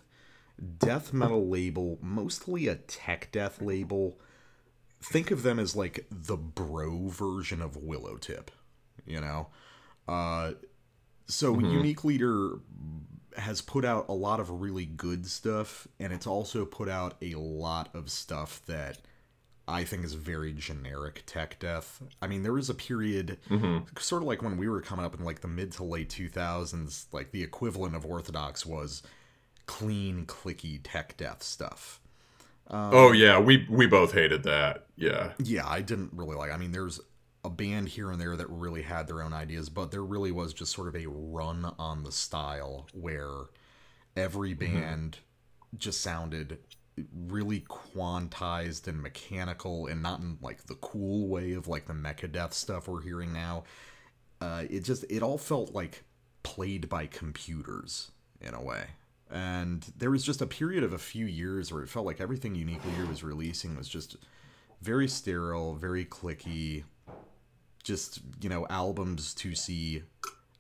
death 0.78 1.14
metal 1.14 1.48
label, 1.48 2.00
mostly 2.02 2.68
a 2.68 2.76
tech 2.76 3.30
death 3.32 3.62
label. 3.62 4.20
Think 5.02 5.32
of 5.32 5.44
them 5.44 5.58
as 5.58 5.76
like 5.76 6.06
the 6.12 6.36
bro 6.36 7.08
version 7.08 7.62
of 7.62 7.78
Willowtip, 7.78 8.50
you 9.06 9.22
know? 9.22 9.48
Uh, 10.06 10.54
so, 11.28 11.60
Unique 11.60 12.04
Leader 12.04 12.60
has 13.38 13.62
put 13.62 13.86
out 13.86 14.08
a 14.10 14.14
lot 14.14 14.40
of 14.40 14.50
really 14.62 14.86
good 14.86 15.26
stuff, 15.26 15.88
and 16.00 16.12
it's 16.14 16.28
also 16.28 16.66
put 16.66 16.90
out 16.90 17.16
a 17.22 17.36
lot 17.36 17.90
of 17.94 18.10
stuff 18.10 18.62
that 18.68 19.00
I 19.68 19.84
think 19.84 20.04
is 20.06 20.14
very 20.14 20.54
generic 20.54 21.24
tech 21.26 21.58
death. 21.60 22.02
I 22.22 22.28
mean, 22.28 22.44
there 22.44 22.54
was 22.54 22.70
a 22.70 22.76
period, 22.76 23.38
mm-hmm. 23.50 23.86
sort 24.00 24.22
of 24.22 24.28
like 24.28 24.42
when 24.42 24.58
we 24.58 24.68
were 24.68 24.82
coming 24.82 25.06
up 25.06 25.18
in 25.18 25.26
like 25.26 25.42
the 25.42 25.48
mid 25.48 25.72
to 25.74 25.84
late 25.84 26.10
2000s, 26.10 27.06
like 27.12 27.32
the 27.32 27.44
equivalent 27.44 27.96
of 27.96 28.06
Orthodox 28.06 28.66
was 28.66 29.02
clean, 29.66 30.26
clicky 30.26 30.80
tech 30.84 31.18
death 31.18 31.42
stuff. 31.42 32.00
oh 32.70 33.10
um, 33.10 33.16
yeah, 33.16 33.40
we 33.40 33.66
we 33.70 33.88
both 33.88 34.14
hated 34.14 34.44
that. 34.44 34.86
Yeah. 34.96 35.34
Yeah, 35.40 35.68
I 35.68 35.82
didn't 35.82 36.12
really 36.14 36.36
like. 36.36 36.52
I 36.52 36.58
mean, 36.58 36.72
there's 36.72 37.00
a 37.46 37.50
band 37.50 37.90
here 37.90 38.12
and 38.12 38.20
there 38.20 38.36
that 38.36 38.50
really 38.50 38.82
had 38.82 39.08
their 39.08 39.22
own 39.22 39.32
ideas, 39.34 39.70
but 39.70 39.92
there 39.92 40.04
really 40.04 40.32
was 40.32 40.54
just 40.54 40.74
sort 40.74 40.88
of 40.88 40.96
a 40.96 41.08
run 41.08 41.74
on 41.78 42.04
the 42.04 42.12
style 42.12 42.88
where 42.94 43.46
every 44.18 44.54
band 44.54 45.20
just 45.78 46.02
sounded 46.02 46.58
really 47.28 47.62
quantized 47.62 48.88
and 48.88 49.02
mechanical 49.02 49.88
and 49.88 50.02
not 50.02 50.20
in 50.20 50.38
like 50.42 50.66
the 50.66 50.76
cool 50.76 51.28
way 51.28 51.54
of 51.54 51.68
like 51.68 51.86
the 51.86 51.94
mecha 51.94 52.32
death 52.32 52.54
stuff 52.54 52.88
we're 52.88 53.02
hearing 53.02 53.32
now. 53.32 53.64
Uh, 54.42 54.64
it 54.70 54.84
just 54.84 55.06
it 55.10 55.22
all 55.22 55.38
felt 55.38 55.74
like 55.74 56.04
played 56.44 56.90
by 56.90 57.06
computers 57.06 58.12
in 58.42 58.54
a 58.54 58.62
way. 58.62 58.86
And 59.30 59.86
there 59.98 60.12
was 60.12 60.24
just 60.24 60.42
a 60.42 60.48
period 60.48 60.84
of 60.84 60.94
a 60.94 60.98
few 60.98 61.26
years 61.26 61.72
where 61.72 61.84
it 61.84 61.90
felt 61.90 62.06
like 62.06 62.22
everything 62.22 62.56
Unique 62.56 62.86
Leader 62.86 63.06
was 63.08 63.24
releasing 63.24 63.76
was 63.76 63.90
just 63.90 64.18
very 64.82 65.08
sterile, 65.08 65.76
very 65.76 66.06
clicky, 66.06 66.84
just 67.86 68.20
you 68.42 68.50
know 68.50 68.66
albums 68.70 69.34
to 69.36 69.56
see 69.56 70.04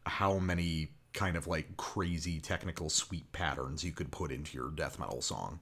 how 0.06 0.38
many 0.38 0.90
kind 1.14 1.36
of 1.36 1.48
like 1.48 1.76
crazy 1.76 2.40
technical 2.40 2.90
sweep 2.90 3.32
patterns 3.34 3.84
you 3.84 3.92
could 3.92 4.12
put 4.12 4.32
into 4.32 4.56
your 4.56 4.70
death 4.70 5.00
metal 5.00 5.22
song. 5.22 5.60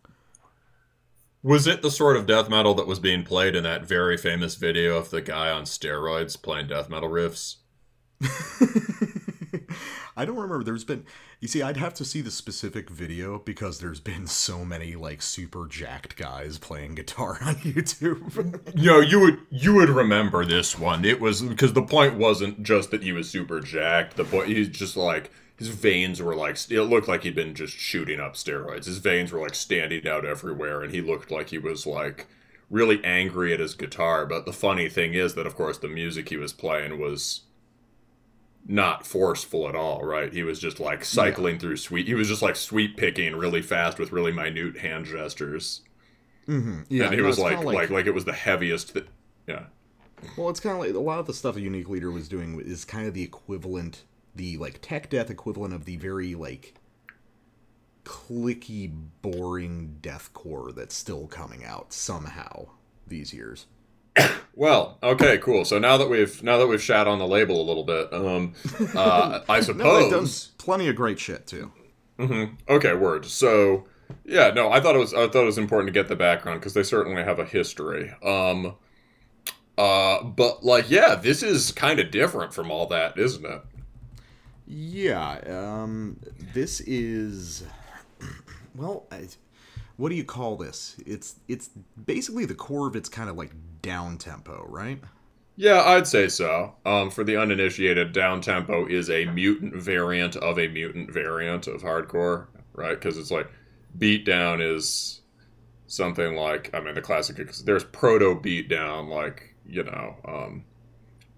Was 1.42 1.68
it 1.68 1.82
the 1.82 1.92
sort 1.92 2.18
of 2.18 2.26
death 2.26 2.50
metal 2.50 2.74
that 2.76 2.88
was 2.88 3.00
being 3.00 3.24
played 3.24 3.56
in 3.56 3.64
that 3.64 3.86
very 3.86 4.18
famous 4.18 4.56
video 4.56 4.98
of 4.98 5.10
the 5.10 5.22
guy 5.22 5.50
on 5.52 5.64
steroids 5.64 6.42
playing 6.42 6.68
death 6.68 6.90
metal 6.90 7.10
riffs? 7.10 7.58
I 10.18 10.26
don't 10.26 10.38
remember. 10.38 10.64
There's 10.64 10.84
been, 10.84 11.06
you 11.40 11.48
see, 11.48 11.62
I'd 11.62 11.78
have 11.78 11.94
to 11.96 12.06
see 12.06 12.22
the 12.22 12.32
specific 12.32 12.90
video 12.90 13.40
because 13.40 13.80
there's 13.80 14.00
been 14.00 14.28
so 14.28 14.64
many 14.66 14.96
like 14.96 15.22
super 15.22 15.68
jacked 15.68 16.16
guys 16.16 16.58
playing 16.58 16.96
guitar 16.96 17.38
on 17.42 17.56
YouTube. 17.58 18.76
no, 18.76 19.00
you 19.00 19.20
would 19.20 19.40
you 19.50 19.74
would 19.76 19.90
remember 19.90 20.46
this 20.46 20.78
one. 20.78 21.06
It 21.06 21.20
was 21.20 21.42
because 21.42 21.74
the 21.74 21.82
point 21.84 22.18
wasn't 22.18 22.64
just 22.64 22.92
that 22.92 23.04
he 23.04 23.12
was 23.12 23.30
super 23.30 23.60
jacked. 23.60 24.18
The 24.18 24.26
point 24.26 24.48
he's 24.48 24.70
just 24.70 24.98
like 24.98 25.32
his 25.58 25.70
veins 25.70 26.22
were 26.22 26.36
like 26.36 26.58
it 26.70 26.84
looked 26.84 27.08
like 27.08 27.24
he'd 27.24 27.36
been 27.36 27.56
just 27.56 27.76
shooting 27.78 28.20
up 28.20 28.34
steroids. 28.34 28.86
His 28.86 28.98
veins 28.98 29.32
were 29.32 29.40
like 29.40 29.56
standing 29.56 30.08
out 30.08 30.26
everywhere, 30.26 30.82
and 30.82 30.94
he 30.94 31.02
looked 31.02 31.32
like 31.32 31.50
he 31.50 31.58
was 31.58 31.86
like 31.86 32.28
really 32.70 33.04
angry 33.04 33.54
at 33.54 33.60
his 33.60 33.76
guitar. 33.76 34.26
But 34.26 34.46
the 34.46 34.54
funny 34.54 34.90
thing 34.90 35.14
is 35.14 35.36
that 35.36 35.48
of 35.48 35.56
course 35.56 35.78
the 35.78 35.88
music 35.88 36.30
he 36.30 36.38
was 36.38 36.54
playing 36.54 37.00
was 37.00 37.42
not 38.66 39.06
forceful 39.06 39.68
at 39.68 39.76
all, 39.76 40.04
right? 40.04 40.32
He 40.32 40.44
was 40.44 40.60
just 40.60 40.80
like 40.80 41.04
cycling 41.04 41.60
through 41.60 41.78
sweet. 41.78 42.08
He 42.08 42.14
was 42.14 42.30
just 42.30 42.42
like 42.42 42.56
sweep 42.56 42.98
picking 42.98 43.36
really 43.36 43.62
fast 43.62 44.00
with 44.00 44.12
really 44.12 44.32
minute 44.32 44.78
hand 44.78 45.06
gestures. 45.06 45.82
mm-hmm. 46.48 46.82
Yeah, 46.90 47.06
and 47.06 47.14
it 47.14 47.18
no, 47.18 47.24
was 47.24 47.38
it's 47.38 47.44
like, 47.44 47.64
like 47.64 47.90
like 47.90 48.06
it 48.06 48.14
was 48.14 48.26
the 48.26 48.34
heaviest. 48.34 48.94
That, 48.94 49.08
yeah. 49.48 49.66
Well, 50.38 50.50
it's 50.50 50.62
kind 50.62 50.76
of 50.76 50.82
like 50.82 50.94
a 50.94 51.00
lot 51.00 51.20
of 51.20 51.28
the 51.28 51.34
stuff 51.34 51.58
a 51.58 51.62
Unique 51.62 51.90
Leader 51.90 52.10
was 52.12 52.30
doing 52.30 52.60
is 52.62 52.86
kind 52.86 53.08
of 53.08 53.14
the 53.14 53.24
equivalent, 53.24 54.04
the 54.36 54.58
like 54.58 54.80
tech 54.82 55.10
death 55.10 55.30
equivalent 55.30 55.74
of 55.74 55.86
the 55.86 55.98
very 55.98 56.34
like 56.36 56.76
clicky, 58.06 58.92
boring 59.22 59.98
deathcore 60.02 60.74
that's 60.74 60.96
still 60.96 61.28
coming 61.28 61.66
out 61.66 61.92
somehow 61.94 62.68
these 63.08 63.34
years. 63.34 63.66
Well, 64.56 65.00
okay, 65.02 65.40
cool. 65.40 65.66
So 65.66 65.80
now 65.80 65.98
that 65.98 66.08
we've 66.08 66.44
now 66.44 66.60
that 66.60 66.68
we've 66.68 66.82
shat 66.82 67.08
on 67.08 67.18
the 67.18 67.26
label 67.28 67.60
a 67.60 67.66
little 67.66 67.84
bit, 67.84 68.14
um, 68.14 68.54
uh, 68.96 69.40
I 69.50 69.60
No, 69.62 69.64
they've 69.64 69.66
suppose. 69.66 70.52
plenty 70.60 70.88
of 70.88 70.96
great 70.96 71.20
shit 71.20 71.48
too. 71.48 71.72
Mhm. 72.20 72.58
Okay, 72.70 72.94
word. 72.94 73.26
So, 73.26 73.86
yeah, 74.24 74.52
no, 74.52 74.72
I 74.72 74.80
thought 74.80 74.94
it 74.96 75.00
was 75.00 75.12
I 75.12 75.28
thought 75.28 75.42
it 75.42 75.46
was 75.46 75.58
important 75.58 75.88
to 75.88 75.92
get 75.92 76.08
the 76.08 76.16
background 76.16 76.60
because 76.60 76.76
they 76.76 76.84
certainly 76.84 77.24
have 77.24 77.40
a 77.40 77.46
history. 77.46 78.14
Um, 78.24 78.76
uh, 79.76 80.24
but 80.24 80.64
like, 80.64 80.88
yeah, 80.88 81.16
this 81.16 81.42
is 81.42 81.72
kind 81.72 82.00
of 82.00 82.12
different 82.12 82.54
from 82.54 82.70
all 82.70 82.86
that, 82.88 83.18
isn't 83.18 83.44
it? 83.44 83.62
Yeah, 84.68 85.40
um, 85.48 86.20
this 86.54 86.80
is 86.82 87.64
well, 88.76 89.08
I, 89.12 89.30
what 89.98 90.10
do 90.10 90.16
you 90.16 90.24
call 90.24 90.58
this? 90.58 90.96
It's 91.08 91.38
it's 91.48 91.72
basically 92.06 92.46
the 92.46 92.54
core 92.56 92.88
of 92.88 92.96
it's 92.96 93.10
kind 93.10 93.32
of 93.32 93.36
like 93.36 93.52
down 93.84 94.18
tempo, 94.18 94.66
right? 94.68 95.00
Yeah, 95.56 95.84
I'd 95.84 96.08
say 96.08 96.30
so. 96.30 96.74
Um, 96.84 97.12
for 97.12 97.24
the 97.24 97.38
uninitiated, 97.38 98.12
down 98.12 98.42
tempo 98.42 98.88
is 98.88 99.12
a 99.12 99.26
mutant 99.26 99.76
variant 99.76 100.36
of 100.38 100.58
a 100.58 100.68
mutant 100.68 101.14
variant 101.14 101.68
of 101.68 101.84
hardcore, 101.84 102.48
right? 102.74 103.00
Because 103.00 103.20
it's 103.20 103.30
like 103.30 103.52
beatdown 103.96 104.60
is 104.76 105.22
something 105.86 106.36
like 106.36 106.72
I 106.74 106.80
mean 106.80 106.96
the 106.96 107.02
classic. 107.02 107.38
There's 107.64 107.84
proto 107.84 108.34
beatdown, 108.34 109.10
like 109.10 109.56
you 109.64 109.84
know, 109.84 110.16
um, 110.28 110.66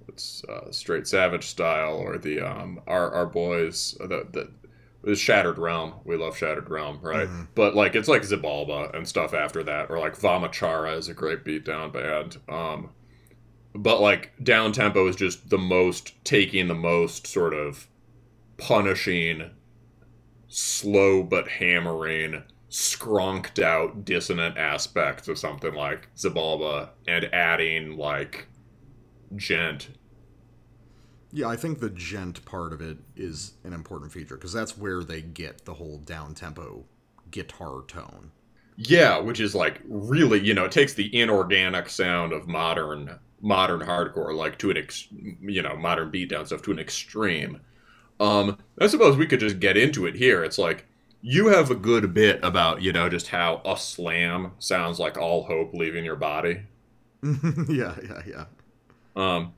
it's 0.07 0.45
uh, 0.45 0.71
straight 0.71 1.07
savage 1.07 1.47
style, 1.47 1.97
or 1.97 2.17
the 2.17 2.39
um, 2.39 2.79
our 2.87 3.11
our 3.11 3.25
boys 3.25 3.97
the 3.99 4.27
the. 4.31 4.49
The 5.05 5.15
Shattered 5.15 5.57
Realm, 5.59 5.93
we 6.03 6.17
love 6.17 6.35
Shattered 6.35 6.69
Realm, 6.69 6.99
right? 7.01 7.27
But 7.53 7.75
like 7.75 7.95
it's 7.95 8.07
like 8.07 8.23
Xibalba 8.23 8.93
and 8.95 9.07
stuff 9.07 9.33
after 9.33 9.63
that, 9.63 9.89
or 9.91 9.99
like 9.99 10.17
Vamachara 10.17 10.97
is 10.97 11.07
a 11.07 11.13
great 11.13 11.45
beatdown 11.45 11.93
band. 11.93 12.37
Um, 12.49 12.89
but 13.75 14.01
like 14.01 14.31
down 14.43 14.71
tempo 14.71 15.07
is 15.07 15.15
just 15.15 15.49
the 15.49 15.57
most 15.59 16.13
taking 16.25 16.67
the 16.67 16.73
most 16.73 17.27
sort 17.27 17.53
of 17.53 17.87
punishing 18.57 19.51
slow 20.47 21.21
but 21.21 21.47
hammering 21.49 22.41
skronked 22.69 23.61
out 23.61 24.05
dissonant 24.05 24.57
aspects 24.57 25.27
of 25.27 25.37
something 25.37 25.73
like 25.75 26.07
Xibalba 26.15 26.89
and 27.07 27.25
adding 27.33 27.97
like 27.97 28.47
djent 29.35 29.89
Yeah, 31.35 31.49
I 31.49 31.57
think 31.57 31.79
the 31.81 31.89
djent 31.89 32.45
part 32.45 32.71
of 32.73 32.81
it 32.81 32.97
is 33.15 33.53
an 33.65 33.73
important 33.73 34.11
feature 34.11 34.35
because 34.37 34.53
that's 34.53 34.77
where 34.77 35.03
they 35.03 35.21
get 35.21 35.65
the 35.65 35.73
whole 35.75 35.97
down 35.99 36.33
tempo 36.33 36.85
guitar 37.29 37.83
tone. 37.87 38.31
yeah 38.77 39.17
which 39.19 39.39
is 39.39 39.55
like 39.55 39.81
really 39.87 40.39
you 40.39 40.53
know 40.53 40.65
it 40.65 40.71
takes 40.71 40.93
the 40.93 41.17
inorganic 41.19 41.89
sound 41.89 42.33
of 42.33 42.47
modern 42.47 43.19
modern 43.41 43.79
hardcore 43.81 44.35
like 44.35 44.57
to 44.59 44.69
an 44.69 44.77
ex 44.77 45.07
you 45.41 45.61
know 45.61 45.75
modern 45.77 46.11
beatdown 46.11 46.45
stuff 46.45 46.61
to 46.61 46.71
an 46.71 46.79
extreme 46.79 47.59
um 48.19 48.57
i 48.79 48.87
suppose 48.87 49.17
we 49.17 49.27
could 49.27 49.39
just 49.39 49.59
get 49.59 49.77
into 49.77 50.05
it 50.05 50.15
here 50.15 50.43
it's 50.43 50.57
like 50.57 50.85
you 51.21 51.47
have 51.47 51.71
a 51.71 51.75
good 51.75 52.13
bit 52.13 52.39
about 52.43 52.81
you 52.81 52.91
know 52.93 53.09
just 53.09 53.27
how 53.29 53.61
a 53.65 53.77
slam 53.77 54.51
sounds 54.59 54.99
like 54.99 55.17
all 55.17 55.43
hope 55.43 55.73
leaving 55.73 56.05
your 56.05 56.15
body 56.17 56.61
yeah, 57.23 57.95
yeah, 58.03 58.21
yeah. 58.27 58.45
um 59.15 59.53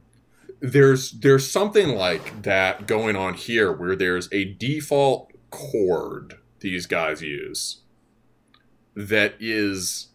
there's 0.59 1.11
there's 1.11 1.49
something 1.49 1.89
like 1.95 2.43
that 2.43 2.87
going 2.87 3.15
on 3.15 3.33
here 3.33 3.71
where 3.71 3.95
there's 3.95 4.27
a 4.31 4.43
default 4.43 5.31
chord 5.49 6.39
these 6.59 6.85
guys 6.85 7.21
use 7.21 7.81
that 8.95 9.35
is 9.39 10.09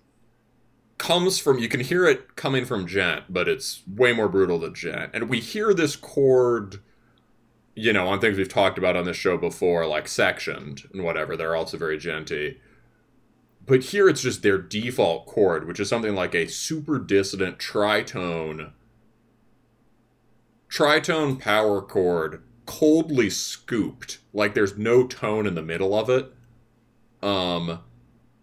comes 0.98 1.38
from 1.38 1.58
you 1.58 1.68
can 1.68 1.80
hear 1.80 2.04
it 2.04 2.36
coming 2.36 2.64
from 2.64 2.86
djent 2.86 3.24
but 3.28 3.48
it's 3.48 3.82
way 3.86 4.12
more 4.12 4.28
brutal 4.28 4.58
than 4.58 4.72
djent 4.72 5.10
and 5.14 5.28
we 5.28 5.40
hear 5.40 5.72
this 5.72 5.96
chord 5.96 6.80
you 7.74 7.92
know 7.92 8.08
on 8.08 8.20
things 8.20 8.36
we've 8.36 8.48
talked 8.48 8.78
about 8.78 8.96
on 8.96 9.04
this 9.04 9.16
show 9.16 9.36
before 9.36 9.86
like 9.86 10.08
sectioned 10.08 10.88
and 10.92 11.02
whatever. 11.02 11.36
They're 11.36 11.56
also 11.56 11.78
very 11.78 11.98
djenty. 11.98 12.58
But 13.64 13.84
here 13.84 14.08
it's 14.08 14.22
just 14.22 14.42
their 14.42 14.58
default 14.58 15.26
chord 15.26 15.66
which 15.66 15.80
is 15.80 15.88
something 15.88 16.14
like 16.14 16.34
a 16.34 16.48
super 16.48 16.98
dissonant 16.98 17.58
tritone 17.58 18.72
tritone 20.72 21.38
power 21.38 21.82
chord 21.82 22.42
coldly 22.64 23.28
scooped 23.28 24.18
like 24.32 24.54
there's 24.54 24.78
no 24.78 25.06
tone 25.06 25.46
in 25.46 25.54
the 25.54 25.62
middle 25.62 25.94
of 25.94 26.08
it. 26.08 26.32
Um 27.22 27.80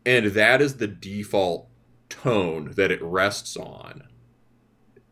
and 0.06 0.28
that 0.28 0.62
is 0.62 0.78
the 0.78 0.88
default 0.88 1.68
tone 2.08 2.74
that 2.76 2.92
it 2.92 3.02
rests 3.02 3.58
on. 3.58 4.04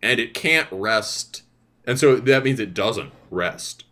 And 0.02 0.20
it 0.20 0.36
can't 0.36 0.68
rest 0.72 1.42
and 1.86 1.98
so 2.00 2.18
that 2.18 2.44
means 2.44 2.60
it 2.60 2.76
doesn't 2.76 3.14
rest 3.32 3.86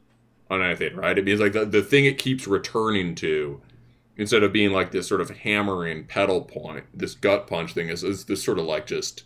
on 0.51 0.61
anything 0.61 0.95
right? 0.95 1.17
It 1.17 1.25
means 1.25 1.39
like 1.39 1.53
the, 1.53 1.65
the 1.65 1.81
thing 1.81 2.05
it 2.05 2.19
keeps 2.19 2.47
returning 2.47 3.15
to 3.15 3.59
instead 4.17 4.43
of 4.43 4.53
being 4.53 4.71
like 4.71 4.91
this 4.91 5.07
sort 5.07 5.19
of 5.21 5.31
hammering 5.31 6.05
pedal 6.05 6.41
point 6.41 6.85
this 6.93 7.15
gut 7.15 7.47
punch 7.47 7.73
thing 7.73 7.89
is, 7.89 8.03
is 8.03 8.25
this 8.25 8.43
sort 8.43 8.59
of 8.59 8.65
like 8.65 8.85
just 8.85 9.23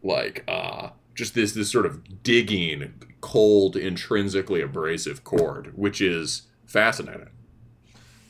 like 0.00 0.44
uh 0.46 0.90
just 1.18 1.34
this 1.34 1.52
this 1.52 1.70
sort 1.70 1.84
of 1.86 2.22
digging 2.22 2.94
cold 3.20 3.76
intrinsically 3.76 4.60
abrasive 4.62 5.24
chord 5.24 5.72
which 5.76 6.00
is 6.00 6.42
fascinating 6.66 7.28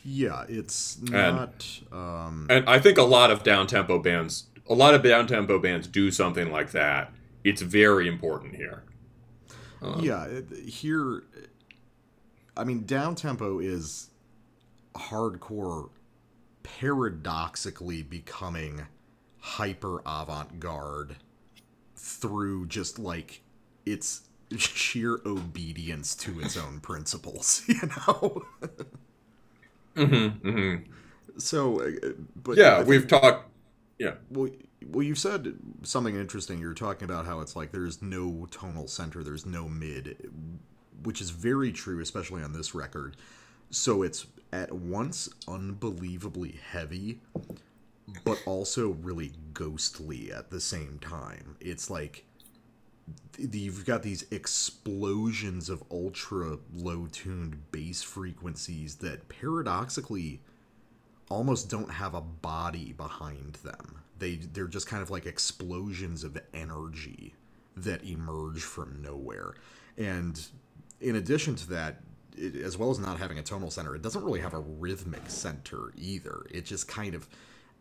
Yeah, 0.04 0.44
it's 0.48 0.98
not. 1.02 1.66
um, 1.92 2.46
and 2.50 2.68
i 2.68 2.78
think 2.78 2.98
a 2.98 3.02
lot 3.02 3.30
of 3.30 3.42
down 3.42 3.66
tempo 3.66 3.98
bands 3.98 4.44
a 4.68 4.74
lot 4.74 4.94
of 4.94 5.02
down 5.02 5.26
tempo 5.26 5.58
bands 5.58 5.86
do 5.86 6.10
something 6.10 6.50
like 6.50 6.70
that 6.72 7.12
it's 7.44 7.62
very 7.62 8.08
important 8.08 8.56
here 8.56 8.82
Um, 9.80 10.00
yeah, 10.02 10.26
here. 10.66 11.22
I 12.56 12.64
mean, 12.64 12.84
down 12.84 13.14
tempo 13.14 13.60
is 13.60 14.10
hardcore 14.96 15.90
paradoxically 16.64 18.02
becoming 18.02 18.86
hyper 19.38 20.00
avant 20.04 20.58
garde 20.58 21.16
through 21.98 22.66
just 22.68 22.98
like 22.98 23.42
its 23.86 24.22
sheer 24.56 25.20
obedience 25.26 26.14
to 26.16 26.40
its 26.40 26.56
own 26.56 26.80
principles, 26.82 27.62
you 27.68 27.80
know? 28.08 28.44
mhm, 29.96 30.40
mhm. 30.40 30.84
So, 31.38 31.82
uh, 31.82 31.90
but 32.36 32.58
yeah 32.58 32.76
think- 32.76 32.88
we've 32.88 33.06
talked 33.08 33.50
yeah 33.98 34.14
Well, 34.30 34.50
well, 34.86 35.02
you 35.02 35.14
said 35.14 35.58
something 35.82 36.14
interesting. 36.16 36.60
You're 36.60 36.74
talking 36.74 37.04
about 37.04 37.26
how 37.26 37.40
it's 37.40 37.56
like 37.56 37.72
there's 37.72 38.00
no 38.02 38.46
tonal 38.50 38.88
center, 38.88 39.24
there's 39.24 39.46
no 39.46 39.68
mid, 39.68 40.30
which 41.02 41.20
is 41.20 41.30
very 41.30 41.72
true, 41.72 42.00
especially 42.00 42.42
on 42.42 42.52
this 42.52 42.74
record. 42.74 43.16
So 43.70 44.02
it's 44.02 44.26
at 44.52 44.72
once 44.72 45.28
unbelievably 45.48 46.60
heavy, 46.70 47.20
but 48.24 48.42
also 48.46 48.90
really 48.90 49.32
ghostly 49.52 50.32
at 50.32 50.50
the 50.50 50.60
same 50.60 50.98
time. 51.00 51.56
It's 51.60 51.90
like 51.90 52.24
you've 53.38 53.86
got 53.86 54.02
these 54.02 54.24
explosions 54.30 55.68
of 55.68 55.82
ultra 55.90 56.58
low 56.74 57.06
tuned 57.06 57.70
bass 57.70 58.02
frequencies 58.02 58.96
that 58.96 59.28
paradoxically 59.28 60.40
almost 61.30 61.68
don't 61.68 61.90
have 61.90 62.14
a 62.14 62.20
body 62.20 62.92
behind 62.92 63.54
them. 63.64 63.98
They 64.18 64.36
they're 64.36 64.66
just 64.66 64.86
kind 64.86 65.02
of 65.02 65.10
like 65.10 65.26
explosions 65.26 66.24
of 66.24 66.38
energy 66.52 67.34
that 67.76 68.04
emerge 68.04 68.62
from 68.62 69.00
nowhere. 69.00 69.54
And 69.96 70.40
in 71.00 71.16
addition 71.16 71.54
to 71.56 71.68
that, 71.70 72.00
it, 72.36 72.56
as 72.56 72.76
well 72.76 72.90
as 72.90 72.98
not 72.98 73.18
having 73.18 73.38
a 73.38 73.42
tonal 73.42 73.70
center, 73.70 73.94
it 73.94 74.02
doesn't 74.02 74.24
really 74.24 74.40
have 74.40 74.54
a 74.54 74.60
rhythmic 74.60 75.28
center 75.28 75.92
either. 75.96 76.46
It 76.50 76.64
just 76.64 76.88
kind 76.88 77.14
of 77.14 77.28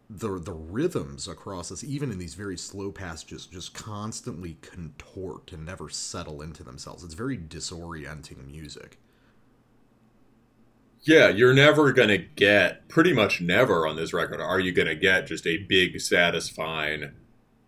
the 0.10 0.40
the 0.40 0.54
rhythms 0.54 1.28
across 1.28 1.70
this, 1.70 1.84
even 1.84 2.12
in 2.12 2.18
these 2.20 2.36
very 2.36 2.58
slow 2.58 2.92
passages, 2.92 3.46
just 3.46 3.74
constantly 3.74 4.58
contort 4.62 5.52
and 5.52 5.66
never 5.66 5.90
settle 5.90 6.42
into 6.42 6.64
themselves. 6.64 7.04
It's 7.04 7.14
very 7.14 7.38
disorienting 7.38 8.46
music. 8.48 9.00
Yeah, 11.02 11.30
you're 11.30 11.54
never 11.54 11.94
going 11.94 12.10
to 12.10 12.18
get, 12.18 12.90
pretty 12.90 13.14
much 13.14 13.40
never 13.40 13.88
on 13.88 13.96
this 13.96 14.14
record, 14.14 14.42
are 14.42 14.60
you 14.60 14.72
going 14.74 14.88
to 14.88 14.96
get 14.96 15.28
just 15.28 15.48
a 15.48 15.58
big, 15.58 16.02
satisfying 16.02 17.12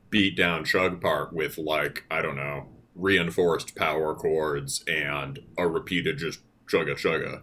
beat 0.10 0.36
down 0.36 0.66
chug 0.66 1.00
part 1.00 1.32
with, 1.34 1.58
like, 1.58 2.06
I 2.12 2.22
don't 2.22 2.36
know, 2.36 2.68
reinforced 2.96 3.76
power 3.76 4.14
chords 4.16 4.84
and 4.88 5.40
a 5.58 5.68
repeated 5.68 6.18
just 6.18 6.40
chugga 6.68 6.96
chugga. 6.96 7.42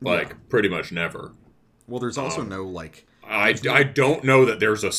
Like, 0.00 0.30
Yeah. 0.30 0.38
pretty 0.48 0.68
much 0.68 0.92
never. 0.92 1.34
Well, 1.86 2.00
there's 2.00 2.18
also 2.18 2.42
Um, 2.42 2.48
no 2.48 2.64
like 2.64 3.06
I, 3.26 3.54
I 3.70 3.82
don't 3.82 4.24
know 4.24 4.44
that 4.44 4.60
there's 4.60 4.84
a 4.84 4.92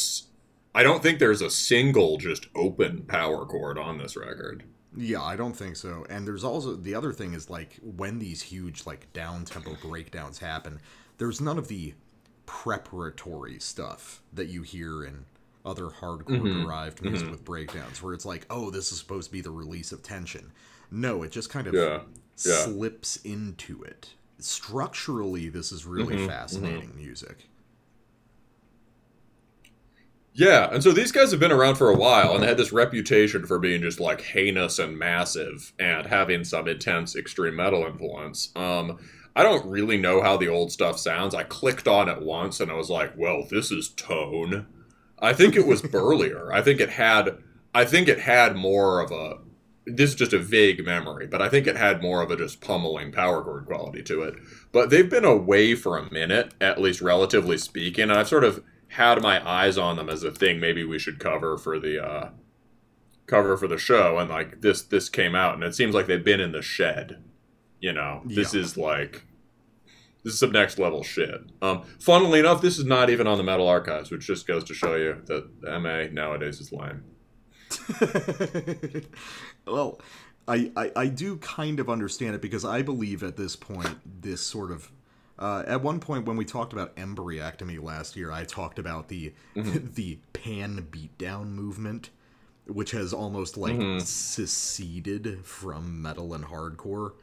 I 0.77 0.83
don't 0.83 1.01
think 1.01 1.19
there's 1.19 1.41
a 1.41 1.49
single 1.49 2.17
just 2.17 2.47
open 2.53 3.03
power 3.03 3.45
chord 3.45 3.77
on 3.77 3.97
this 3.97 4.17
record. 4.17 4.63
Yeah, 4.97 5.21
I 5.21 5.35
don't 5.35 5.55
think 5.55 5.75
so. 5.75 6.05
And 6.09 6.27
there's 6.27 6.43
also 6.43 6.75
the 6.75 6.95
other 6.95 7.13
thing 7.13 7.33
is 7.33 7.49
like 7.49 7.79
when 7.81 8.19
these 8.19 8.41
huge 8.41 8.85
like 8.85 9.11
down 9.13 9.45
tempo 9.45 9.77
breakdowns 9.81 10.39
happen, 10.39 10.81
there's 11.17 11.39
none 11.39 11.57
of 11.57 11.69
the 11.69 11.93
preparatory 12.45 13.59
stuff 13.59 14.21
that 14.33 14.47
you 14.47 14.63
hear 14.63 15.03
in 15.03 15.25
other 15.65 15.85
hardcore 15.85 16.25
mm-hmm. 16.25 16.63
derived 16.63 17.01
music 17.01 17.23
mm-hmm. 17.23 17.31
with 17.31 17.45
breakdowns 17.45 18.03
where 18.03 18.13
it's 18.13 18.25
like, 18.25 18.45
"Oh, 18.49 18.69
this 18.69 18.91
is 18.91 18.99
supposed 18.99 19.29
to 19.29 19.33
be 19.33 19.41
the 19.41 19.51
release 19.51 19.91
of 19.91 20.03
tension." 20.03 20.51
No, 20.91 21.23
it 21.23 21.31
just 21.31 21.49
kind 21.49 21.67
of 21.67 21.73
Yeah, 21.73 22.01
yeah. 22.45 22.65
slips 22.65 23.17
into 23.17 23.81
it. 23.83 24.09
Structurally, 24.39 25.49
this 25.49 25.71
is 25.71 25.85
really 25.85 26.15
mm-hmm. 26.15 26.27
fascinating 26.27 26.95
music. 26.95 27.47
Yeah, 30.37 30.67
and 30.69 30.83
so 30.83 30.91
these 30.91 31.13
guys 31.13 31.31
have 31.31 31.39
been 31.39 31.53
around 31.53 31.75
for 31.75 31.89
a 31.89 31.95
while, 31.95 32.33
and 32.33 32.43
they 32.43 32.47
had 32.47 32.57
this 32.57 32.73
reputation 32.73 33.45
for 33.45 33.57
being 33.57 33.81
just 33.81 34.01
like 34.01 34.19
heinous 34.19 34.79
and 34.79 34.99
massive, 34.99 35.71
and 35.79 36.05
having 36.05 36.43
some 36.43 36.67
intense 36.67 37.15
extreme 37.15 37.55
metal 37.55 37.85
influence. 37.85 38.51
Um, 38.53 38.97
I 39.33 39.43
don't 39.43 39.65
really 39.65 39.97
know 39.97 40.21
how 40.21 40.35
the 40.35 40.49
old 40.49 40.73
stuff 40.73 40.99
sounds. 40.99 41.33
I 41.33 41.43
clicked 41.43 41.87
on 41.87 42.09
it 42.09 42.21
once, 42.21 42.59
and 42.59 42.69
I 42.69 42.73
was 42.73 42.89
like, 42.89 43.13
"Well, 43.15 43.47
this 43.49 43.71
is 43.71 43.87
tone." 43.87 44.67
I 45.19 45.31
think 45.31 45.55
it 45.55 45.65
was 45.65 45.81
burlier. 45.93 46.51
I 46.51 46.61
think 46.61 46.81
it 46.81 46.89
had. 46.89 47.37
I 47.73 47.85
think 47.85 48.09
it 48.09 48.19
had 48.19 48.57
more 48.57 48.99
of 48.99 49.11
a. 49.13 49.37
This 49.85 50.09
is 50.09 50.15
just 50.17 50.33
a 50.33 50.39
vague 50.39 50.83
memory, 50.83 51.27
but 51.27 51.41
I 51.41 51.47
think 51.47 51.65
it 51.65 51.77
had 51.77 52.01
more 52.01 52.21
of 52.21 52.29
a 52.29 52.35
just 52.35 52.59
pummeling 52.59 53.13
power 53.13 53.41
chord 53.41 53.67
quality 53.67 54.03
to 54.03 54.23
it. 54.23 54.35
But 54.73 54.89
they've 54.89 55.09
been 55.09 55.23
away 55.23 55.75
for 55.75 55.97
a 55.97 56.11
minute, 56.11 56.53
at 56.59 56.81
least 56.81 56.99
relatively 56.99 57.57
speaking, 57.57 58.03
and 58.03 58.13
I've 58.13 58.27
sort 58.27 58.43
of 58.43 58.61
had 58.95 59.21
my 59.21 59.47
eyes 59.47 59.77
on 59.77 59.95
them 59.97 60.09
as 60.09 60.23
a 60.23 60.31
thing 60.31 60.59
maybe 60.59 60.83
we 60.83 60.99
should 60.99 61.19
cover 61.19 61.57
for 61.57 61.79
the 61.79 62.03
uh, 62.05 62.29
cover 63.27 63.57
for 63.57 63.67
the 63.67 63.77
show, 63.77 64.17
and 64.19 64.29
like 64.29 64.61
this 64.61 64.81
this 64.81 65.09
came 65.09 65.35
out, 65.35 65.53
and 65.55 65.63
it 65.63 65.75
seems 65.75 65.93
like 65.95 66.07
they've 66.07 66.23
been 66.23 66.39
in 66.41 66.51
the 66.51 66.61
shed. 66.61 67.23
You 67.79 67.93
know, 67.93 68.21
this 68.25 68.53
Yeah. 68.53 68.61
is 68.61 68.77
like 68.77 69.23
this 70.23 70.33
is 70.33 70.39
some 70.39 70.51
next 70.51 70.79
level 70.79 71.03
shit. 71.03 71.41
Um, 71.61 71.83
funnily 71.99 72.39
enough, 72.39 72.61
this 72.61 72.79
is 72.79 72.85
not 72.85 73.09
even 73.09 73.27
on 73.27 73.37
the 73.37 73.43
Metal 73.43 73.67
Archives, 73.67 74.09
which 74.11 74.25
just 74.25 74.47
goes 74.47 74.63
to 74.65 74.73
show 74.73 74.95
you 74.95 75.21
that 75.25 75.61
the 75.61 75.79
MA 75.79 76.05
nowadays 76.11 76.59
is 76.59 76.71
lame. 76.71 77.03
well, 79.67 79.99
I, 80.47 80.71
I 80.75 80.91
I 80.95 81.07
do 81.07 81.37
kind 81.37 81.79
of 81.79 81.89
understand 81.89 82.35
it 82.35 82.41
because 82.41 82.63
I 82.65 82.81
believe 82.81 83.23
at 83.23 83.35
this 83.37 83.55
point 83.55 83.97
this 84.21 84.41
sort 84.41 84.71
of 84.71 84.91
uh, 85.37 85.63
at 85.67 85.81
one 85.81 85.99
point 85.99 86.25
when 86.25 86.37
we 86.37 86.45
talked 86.45 86.73
about 86.73 86.95
embryectomy 86.95 87.81
last 87.81 88.15
year, 88.15 88.31
I 88.31 88.45
talked 88.45 88.79
about 88.79 89.09
the 89.09 89.33
the 89.55 90.19
pan 90.33 90.87
beatdown 90.89 91.49
movement, 91.49 92.09
which 92.67 92.91
has 92.91 93.13
almost 93.13 93.57
like 93.57 93.79
seceded 94.01 95.45
from 95.45 96.01
metal 96.01 96.33
and 96.33 96.45
hardcore. 96.45 97.13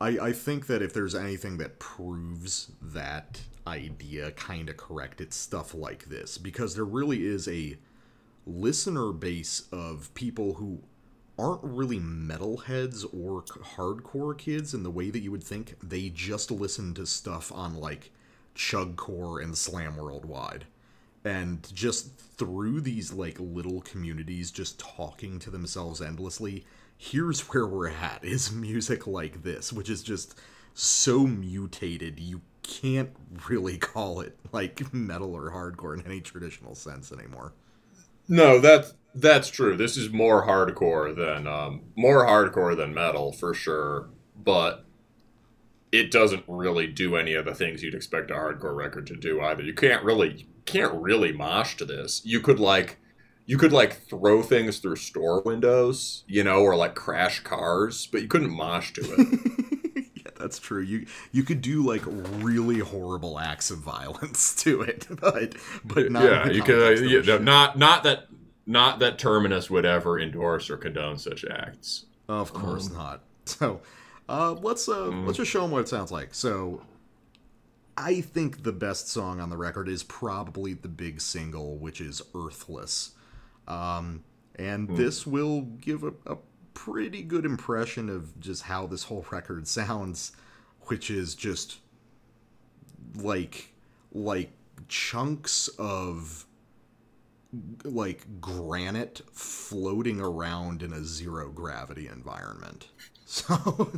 I, 0.00 0.08
I 0.18 0.32
think 0.32 0.68
that 0.68 0.80
if 0.82 0.92
there's 0.92 1.14
anything 1.14 1.58
that 1.58 1.80
proves 1.80 2.70
that 2.80 3.40
idea 3.66 4.30
kind 4.32 4.68
of 4.68 4.76
correct, 4.76 5.20
it's 5.20 5.36
stuff 5.36 5.74
like 5.74 6.04
this 6.04 6.38
because 6.38 6.76
there 6.76 6.84
really 6.84 7.26
is 7.26 7.48
a 7.48 7.76
listener 8.46 9.12
base 9.12 9.64
of 9.72 10.14
people 10.14 10.54
who 10.54 10.80
aren't 11.38 11.62
really 11.62 12.00
metalheads 12.00 13.04
or 13.04 13.42
hardcore 13.42 14.36
kids 14.36 14.74
in 14.74 14.82
the 14.82 14.90
way 14.90 15.10
that 15.10 15.20
you 15.20 15.30
would 15.30 15.44
think. 15.44 15.76
They 15.82 16.08
just 16.08 16.50
listen 16.50 16.94
to 16.94 17.06
stuff 17.06 17.52
on 17.52 17.76
like 17.76 18.10
Chugcore 18.54 19.42
and 19.42 19.56
Slam 19.56 19.96
Worldwide. 19.96 20.66
And 21.24 21.66
just 21.74 22.16
through 22.18 22.80
these 22.80 23.12
like 23.12 23.38
little 23.38 23.80
communities 23.82 24.50
just 24.50 24.78
talking 24.78 25.38
to 25.40 25.50
themselves 25.50 26.00
endlessly, 26.00 26.64
here's 26.96 27.40
where 27.52 27.66
we're 27.66 27.88
at 27.88 28.24
is 28.24 28.50
music 28.52 29.06
like 29.06 29.42
this, 29.42 29.72
which 29.72 29.88
is 29.88 30.02
just 30.02 30.38
so 30.74 31.26
mutated 31.26 32.20
you 32.20 32.40
can't 32.62 33.10
really 33.48 33.78
call 33.78 34.20
it 34.20 34.36
like 34.52 34.92
metal 34.92 35.34
or 35.34 35.50
hardcore 35.50 35.98
in 35.98 36.04
any 36.04 36.20
traditional 36.20 36.74
sense 36.74 37.12
anymore. 37.12 37.52
No, 38.28 38.58
that's 38.60 38.94
that's 39.14 39.48
true. 39.50 39.76
This 39.76 39.96
is 39.96 40.10
more 40.10 40.46
hardcore 40.46 41.14
than 41.16 41.46
um, 41.46 41.82
more 41.96 42.26
hardcore 42.26 42.76
than 42.76 42.94
metal 42.94 43.32
for 43.32 43.54
sure, 43.54 44.10
but 44.36 44.84
it 45.90 46.10
doesn't 46.10 46.44
really 46.46 46.86
do 46.86 47.16
any 47.16 47.34
of 47.34 47.46
the 47.46 47.54
things 47.54 47.82
you'd 47.82 47.94
expect 47.94 48.30
a 48.30 48.34
hardcore 48.34 48.76
record 48.76 49.06
to 49.06 49.16
do 49.16 49.40
either. 49.40 49.62
You 49.62 49.74
can't 49.74 50.04
really 50.04 50.46
can't 50.66 50.94
really 50.94 51.32
mosh 51.32 51.76
to 51.76 51.84
this. 51.84 52.20
You 52.24 52.40
could 52.40 52.60
like 52.60 52.98
you 53.46 53.56
could 53.56 53.72
like 53.72 54.06
throw 54.06 54.42
things 54.42 54.78
through 54.78 54.96
store 54.96 55.40
windows, 55.40 56.24
you 56.26 56.44
know, 56.44 56.60
or 56.60 56.76
like 56.76 56.94
crash 56.94 57.40
cars, 57.40 58.06
but 58.06 58.20
you 58.20 58.28
couldn't 58.28 58.54
mosh 58.54 58.92
to 58.92 59.00
it. 59.02 59.64
that's 60.38 60.58
true. 60.58 60.80
You 60.80 61.06
you 61.32 61.42
could 61.42 61.60
do 61.60 61.84
like 61.84 62.02
really 62.06 62.78
horrible 62.78 63.38
acts 63.38 63.70
of 63.70 63.78
violence 63.78 64.54
to 64.62 64.82
it, 64.82 65.06
but 65.08 65.54
but 65.84 66.10
not. 66.10 66.24
yeah, 66.24 66.48
you 66.48 66.62
could 66.62 66.98
uh, 66.98 67.02
yeah, 67.02 67.22
show. 67.22 67.38
not 67.38 67.78
not 67.78 68.02
that 68.04 68.28
not 68.66 68.98
that 68.98 69.18
Terminus 69.18 69.70
would 69.70 69.86
ever 69.86 70.20
endorse 70.20 70.70
or 70.70 70.76
condone 70.76 71.18
such 71.18 71.44
acts. 71.50 72.04
Of 72.28 72.52
course 72.52 72.90
not. 72.90 73.22
So, 73.48 73.80
uh, 74.28 74.52
let's 74.60 74.86
uh, 74.90 75.06
let's 75.06 75.38
just 75.38 75.50
show 75.50 75.62
them 75.62 75.70
what 75.70 75.80
it 75.80 75.88
sounds 75.88 76.12
like. 76.12 76.34
So, 76.34 76.82
I 77.96 78.20
think 78.20 78.62
the 78.62 78.72
best 78.72 79.08
song 79.08 79.40
on 79.40 79.48
the 79.48 79.56
record 79.56 79.88
is 79.88 80.02
probably 80.02 80.74
the 80.74 80.88
big 80.88 81.22
single, 81.22 81.78
which 81.78 81.98
is 82.02 82.20
"Earthless," 82.34 83.12
um, 83.66 84.22
and 84.56 84.94
this 84.98 85.26
will 85.26 85.62
give 85.62 86.04
a, 86.04 86.12
a 86.26 86.36
pretty 86.74 87.22
good 87.22 87.44
impression 87.44 88.08
of 88.08 88.38
just 88.40 88.62
how 88.62 88.86
this 88.86 89.04
whole 89.04 89.26
record 89.32 89.66
sounds, 89.66 90.32
which 90.82 91.10
is 91.10 91.34
just 91.34 91.78
like 93.16 93.72
like 94.12 94.50
chunks 94.88 95.68
of 95.78 96.46
like 97.84 98.26
granite 98.40 99.22
floating 99.32 100.20
around 100.20 100.82
in 100.82 100.92
a 100.92 101.04
zero 101.04 101.50
gravity 101.50 102.08
environment. 102.08 102.88
So 103.30 103.92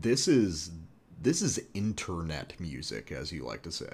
this 0.00 0.28
is 0.28 0.70
this 1.20 1.42
is 1.42 1.60
internet 1.74 2.58
music, 2.58 3.12
as 3.12 3.30
you 3.32 3.44
like 3.44 3.62
to 3.62 3.72
say. 3.72 3.92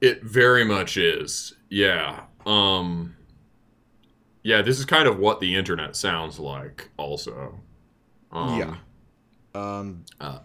It 0.00 0.22
very 0.22 0.64
much 0.64 0.96
is. 0.96 1.54
Yeah. 1.70 2.24
Um 2.46 3.16
Yeah, 4.42 4.62
this 4.62 4.78
is 4.78 4.84
kind 4.84 5.08
of 5.08 5.18
what 5.18 5.40
the 5.40 5.54
internet 5.54 5.96
sounds 5.96 6.38
like 6.38 6.90
also. 6.98 7.60
Um, 8.30 8.58
yeah. 8.58 8.76
Um, 9.54 10.04
uh, 10.20 10.40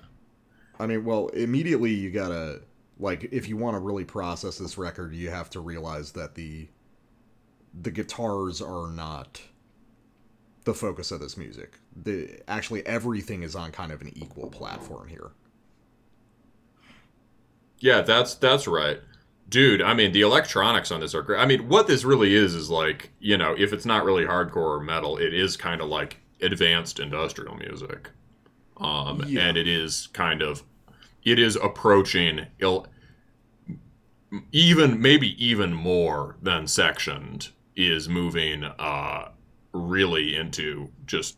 I 0.80 0.86
mean, 0.86 1.04
well, 1.04 1.28
immediately 1.30 1.92
you 1.94 2.12
gotta 2.12 2.62
like 3.00 3.28
if 3.32 3.50
you 3.50 3.58
want 3.58 3.76
to 3.76 3.80
really 3.80 4.06
process 4.06 4.58
this 4.58 4.78
record, 4.78 5.14
you 5.14 5.30
have 5.30 5.50
to 5.52 5.60
realize 5.60 6.12
that 6.14 6.36
the 6.36 6.70
the 7.82 7.92
guitars 7.92 8.62
are 8.62 8.88
not 8.90 9.42
the 10.70 10.76
focus 10.76 11.12
of 11.12 11.20
this 11.20 11.36
music. 11.36 11.80
The 11.96 12.42
actually 12.48 12.86
everything 12.86 13.42
is 13.42 13.56
on 13.56 13.72
kind 13.72 13.92
of 13.92 14.02
an 14.02 14.12
equal 14.16 14.50
platform 14.52 15.08
here. 15.08 15.32
Yeah, 17.80 18.02
that's 18.02 18.36
that's 18.36 18.68
right. 18.68 19.00
Dude, 19.48 19.82
I 19.82 19.94
mean 19.94 20.12
the 20.12 20.22
electronics 20.22 20.92
on 20.92 21.00
this 21.00 21.16
are 21.16 21.22
great. 21.24 21.40
I 21.40 21.46
mean, 21.46 21.68
what 21.70 21.88
this 21.88 22.04
really 22.04 22.36
is 22.36 22.54
is 22.54 22.70
like, 22.70 23.12
you 23.20 23.38
know, 23.38 23.56
if 23.58 23.74
it's 23.74 23.86
not 23.86 24.04
really 24.06 24.26
hardcore 24.26 24.78
or 24.78 24.80
metal, 24.80 25.18
it 25.18 25.34
is 25.34 25.58
kind 25.58 25.82
of 25.82 25.88
like 25.88 26.18
advanced 26.42 27.00
industrial 27.00 27.56
music. 27.56 28.10
Um 28.78 29.24
Yeah. 29.26 29.42
and 29.48 29.58
it 29.58 29.68
is 29.68 30.08
kind 30.14 30.42
of 30.42 30.64
it 31.24 31.40
is 31.40 31.56
approaching 31.56 32.46
il- 32.60 32.88
even 34.52 35.02
maybe 35.02 35.44
even 35.44 35.74
more 35.74 36.36
than 36.42 36.68
sectioned 36.68 37.50
is 37.76 38.08
moving 38.08 38.64
uh 38.64 39.30
really 39.74 40.36
into 40.36 40.90
just 41.06 41.38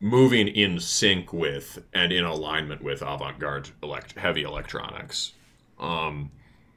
moving 0.00 0.46
in 0.48 0.78
sync 0.78 1.32
with 1.32 1.84
and 1.92 2.12
in 2.12 2.24
alignment 2.24 2.82
with 2.82 3.02
avant-garde 3.02 3.70
elect- 3.82 4.16
heavy 4.18 4.42
electronics. 4.42 5.32
Um 5.78 6.30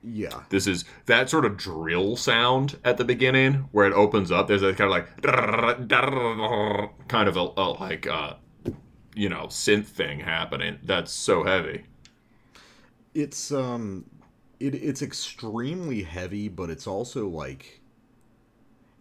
Yeah. 0.04 0.42
this 0.50 0.68
is 0.68 0.86
that 1.08 1.30
sort 1.30 1.46
of 1.46 1.58
drill 1.58 2.16
sound 2.18 2.80
at 2.84 2.98
the 2.98 3.06
beginning 3.06 3.70
where 3.72 3.88
it 3.88 3.94
opens 3.94 4.32
up 4.32 4.48
there's 4.48 4.64
a 4.64 4.74
kind 4.74 4.92
of 4.92 4.92
like 4.92 5.22
kind 7.08 7.30
of 7.30 7.38
a, 7.38 7.50
a 7.58 7.68
like 7.80 8.08
uh 8.08 8.36
you 9.16 9.30
know 9.30 9.46
synth 9.48 9.88
thing 9.88 10.20
happening. 10.22 10.80
That's 10.84 11.12
so 11.12 11.44
heavy. 11.44 11.86
It's 13.14 13.52
um 13.52 14.06
it 14.60 14.76
it's 14.76 15.02
extremely 15.02 16.04
heavy, 16.04 16.48
but 16.48 16.70
it's 16.70 16.88
also 16.88 17.28
like 17.28 17.81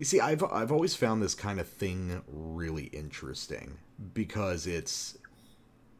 You 0.00 0.06
see, 0.06 0.18
I've 0.18 0.42
I've 0.42 0.72
always 0.72 0.96
found 0.96 1.22
this 1.22 1.34
kind 1.34 1.60
of 1.60 1.68
thing 1.68 2.22
really 2.26 2.84
interesting 2.84 3.76
because 4.14 4.66
it's 4.66 5.18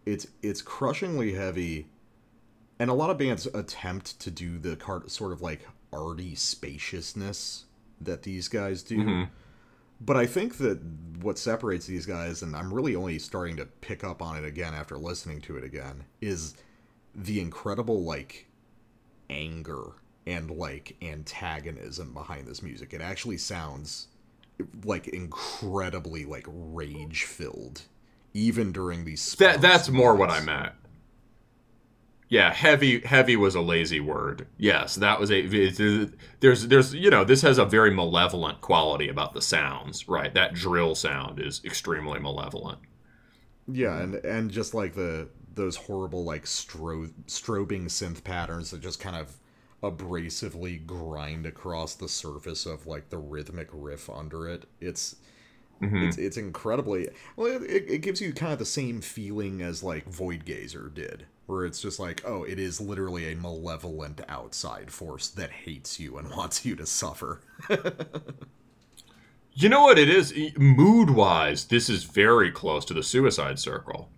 it's 0.06 0.26
it's 0.42 0.62
crushingly 0.62 1.34
heavy 1.34 1.86
and 2.78 2.88
a 2.88 2.94
lot 2.94 3.10
of 3.10 3.18
bands 3.18 3.44
attempt 3.52 4.18
to 4.20 4.30
do 4.30 4.58
the 4.58 4.74
car- 4.74 5.06
sort 5.06 5.32
of 5.32 5.42
like 5.42 5.68
arty 5.92 6.34
spaciousness 6.34 7.66
that 8.00 8.22
these 8.22 8.48
guys 8.48 8.82
do. 8.82 8.96
Mhm. 8.96 9.28
But 10.00 10.16
I 10.16 10.24
think 10.24 10.56
that 10.56 10.80
what 11.20 11.36
separates 11.38 11.84
these 11.84 12.06
guys, 12.06 12.40
and 12.40 12.56
I'm 12.56 12.72
really 12.72 12.96
only 12.96 13.18
starting 13.18 13.56
to 13.56 13.66
pick 13.66 14.02
up 14.02 14.22
on 14.22 14.34
it 14.34 14.46
again 14.46 14.72
after 14.72 14.96
listening 14.96 15.42
to 15.42 15.58
it 15.58 15.62
again, 15.64 16.04
is 16.22 16.54
the 17.14 17.38
incredible 17.38 18.02
like 18.02 18.46
anger 19.28 19.92
and 20.30 20.50
like 20.50 20.96
antagonism 21.02 22.12
behind 22.14 22.46
this 22.46 22.62
music. 22.62 22.92
It 22.94 23.00
actually 23.00 23.38
sounds 23.38 24.08
like 24.84 25.08
incredibly 25.08 26.24
like 26.24 26.46
rage 26.48 27.24
filled, 27.24 27.82
even 28.34 28.72
during 28.72 29.04
these. 29.04 29.36
that 29.38 29.60
that's 29.60 29.88
more 29.88 30.14
what 30.14 30.30
i 30.30 30.40
moments. 30.40 30.46
meant 30.46 30.72
yeah 32.28 32.52
heavy 32.52 33.00
heavy 33.00 33.36
was 33.36 33.54
a 33.54 33.60
lazy 33.60 34.00
word 34.00 34.46
yes 34.56 34.94
that 34.96 35.18
was 35.18 35.30
a 35.32 35.46
there's 36.40 36.68
there's 36.68 36.94
you 36.94 37.10
know 37.10 37.24
this 37.24 37.42
has 37.42 37.58
a 37.58 37.64
very 37.64 37.90
malevolent 37.92 38.60
quality 38.60 39.08
about 39.08 39.34
the 39.34 39.42
sounds 39.42 40.08
right 40.08 40.34
that 40.34 40.54
drill 40.54 40.94
sound 40.94 41.40
is 41.40 41.60
extremely 41.64 42.18
malevolent 42.20 42.78
Yeah, 43.66 43.98
and 44.00 44.14
and 44.16 44.50
just 44.50 44.74
like 44.74 44.94
the 44.94 45.28
those 45.54 45.76
horrible 45.76 46.24
like 46.24 46.44
stro- 46.44 47.12
strobing 47.26 47.84
synth 47.86 48.24
patterns 48.24 48.70
that 48.70 48.80
just 48.80 49.00
kind 49.00 49.16
of 49.16 49.36
abrasively 49.82 50.84
grind 50.84 51.46
across 51.46 51.94
the 51.94 52.08
surface 52.08 52.66
of 52.66 52.86
like 52.86 53.10
the 53.10 53.18
rhythmic 53.18 53.68
riff 53.72 54.10
under 54.10 54.48
it. 54.48 54.66
It's 54.80 55.16
it's 55.82 56.18
it's 56.18 56.36
incredibly 56.36 57.08
well. 57.36 57.62
It, 57.62 57.84
it 57.88 57.98
gives 58.02 58.20
you 58.20 58.34
kind 58.34 58.52
of 58.52 58.58
the 58.58 58.66
same 58.66 59.00
feeling 59.00 59.62
as 59.62 59.82
like 59.82 60.04
Void 60.06 60.44
Gazer 60.44 60.90
did, 60.92 61.24
where 61.46 61.64
it's 61.64 61.80
just 61.80 61.98
like, 61.98 62.22
oh, 62.26 62.42
it 62.44 62.58
is 62.58 62.80
literally 62.80 63.32
a 63.32 63.36
malevolent 63.36 64.20
outside 64.28 64.90
force 64.90 65.28
that 65.28 65.50
hates 65.50 65.98
you 65.98 66.18
and 66.18 66.30
wants 66.36 66.66
you 66.66 66.76
to 66.76 66.84
suffer. 66.84 67.40
You 69.54 69.68
know 69.68 69.82
what 69.82 69.98
it 69.98 70.08
is? 70.08 70.32
Mood 70.56 71.10
wise, 71.10 71.66
this 71.66 71.88
is 71.88 72.04
very 72.04 72.50
close 72.50 72.84
to 72.86 72.94
the 72.94 73.02
Suicide 73.02 73.58
Circle. 73.58 74.08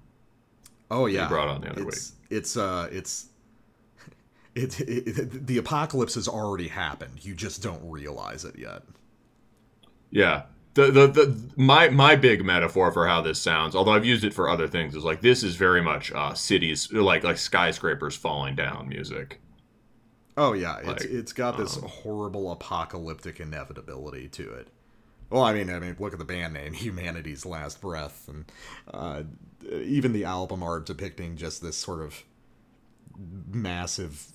Oh 0.91 1.07
yeah, 1.07 1.26
brought 1.28 1.49
on 1.49 1.62
the 1.62 1.70
other 1.70 1.89
it's, 1.89 2.12
It's 2.31 2.57
uh, 2.57 2.89
it's 2.92 3.26
it, 4.55 4.81
it, 4.81 5.47
the 5.47 5.59
apocalypse 5.59 6.15
has 6.15 6.29
already 6.29 6.69
happened. 6.69 7.25
You 7.25 7.35
just 7.35 7.63
don't 7.63 7.83
realize 7.83 8.45
it 8.45 8.59
yet. 8.59 8.83
Yeah. 10.11 10.43
The, 10.75 10.91
the 10.91 11.07
the 11.07 11.41
my 11.57 11.91
my 11.91 12.17
big 12.17 12.43
metaphor 12.45 12.93
for 12.93 13.07
how 13.07 13.21
this 13.21 13.39
sounds, 13.39 13.77
although 13.77 13.93
I've 13.93 14.07
used 14.07 14.25
it 14.25 14.33
for 14.33 14.49
other 14.49 14.67
things, 14.67 14.95
is 14.97 15.05
like 15.05 15.21
this 15.21 15.43
is 15.43 15.55
very 15.55 15.83
much 15.83 16.11
uh, 16.13 16.33
cities 16.33 16.91
like 16.91 17.25
like 17.25 17.37
skyscrapers 17.37 18.17
falling 18.17 18.57
down 18.57 18.89
music. 18.89 19.39
Oh 20.35 20.55
yeah, 20.55 20.79
it's 20.83 21.05
it's 21.05 21.33
got 21.35 21.59
this 21.59 21.77
horrible 21.77 22.51
apocalyptic 22.53 23.39
inevitability 23.39 24.29
to 24.29 24.51
it. 24.55 24.69
Well, 25.29 25.43
I 25.43 25.53
mean, 25.53 25.69
I 25.69 25.79
mean, 25.79 25.97
look 25.99 26.15
at 26.15 26.19
the 26.19 26.25
band 26.25 26.55
name, 26.55 26.73
Humanity's 26.73 27.45
Last 27.45 27.81
Breath, 27.81 28.29
and 28.29 28.45
uh, 28.93 29.23
even 29.71 30.13
the 30.13 30.25
album 30.25 30.63
art 30.63 30.87
depicting 30.87 31.37
just 31.37 31.63
this 31.63 31.77
sort 31.77 32.01
of 32.01 32.23
massive 33.50 34.26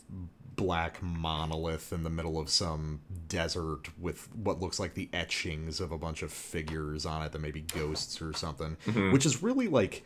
black 0.55 1.03
monolith 1.03 1.93
in 1.93 2.01
the 2.01 2.09
middle 2.09 2.39
of 2.39 2.49
some 2.49 2.99
desert 3.27 3.89
with 3.99 4.27
what 4.35 4.59
looks 4.59 4.79
like 4.79 4.95
the 4.95 5.07
etchings 5.13 5.79
of 5.79 5.91
a 5.91 5.97
bunch 5.99 6.23
of 6.23 6.31
figures 6.33 7.05
on 7.05 7.21
it 7.21 7.31
that 7.31 7.37
may 7.39 7.51
be 7.51 7.61
ghosts 7.61 8.19
or 8.23 8.33
something 8.33 8.75
which 9.11 9.23
is 9.23 9.43
really 9.43 9.67
like 9.67 10.03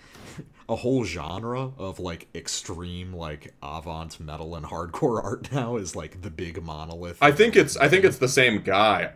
a 0.68 0.76
whole 0.76 1.06
genre 1.06 1.72
of 1.78 2.00
like 2.00 2.28
extreme 2.36 3.14
like 3.14 3.54
avant 3.64 4.20
metal 4.20 4.54
and 4.54 4.66
hardcore 4.66 5.24
art 5.24 5.50
now 5.54 5.78
is 5.78 5.96
like 5.96 6.22
the 6.22 6.30
big 6.30 6.62
monolith 6.62 7.18
I 7.22 7.32
think 7.32 7.56
it's 7.56 7.78
I 7.78 7.88
think 7.88 8.04
it's 8.04 8.18
the 8.18 8.28
same 8.28 8.62
guy. 8.62 9.14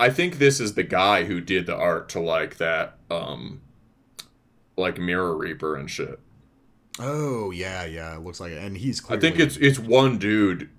I 0.00 0.10
think 0.10 0.38
this 0.38 0.58
is 0.58 0.74
the 0.74 0.82
guy 0.82 1.24
who 1.24 1.40
did 1.40 1.66
the 1.66 1.76
art 1.76 2.08
to 2.10 2.20
like 2.20 2.56
that 2.56 2.98
um 3.08 3.60
like 4.76 4.98
Mirror 4.98 5.36
Reaper 5.36 5.76
and 5.76 5.88
shit. 5.90 6.18
Oh 6.98 7.50
yeah 7.50 7.84
yeah 7.84 8.14
it 8.16 8.20
looks 8.22 8.40
like 8.40 8.52
it 8.52 8.62
and 8.62 8.76
he's 8.76 9.08
I 9.10 9.16
think 9.18 9.38
it's 9.38 9.56
it's 9.56 9.78
one 9.78 10.18
dude. 10.18 10.70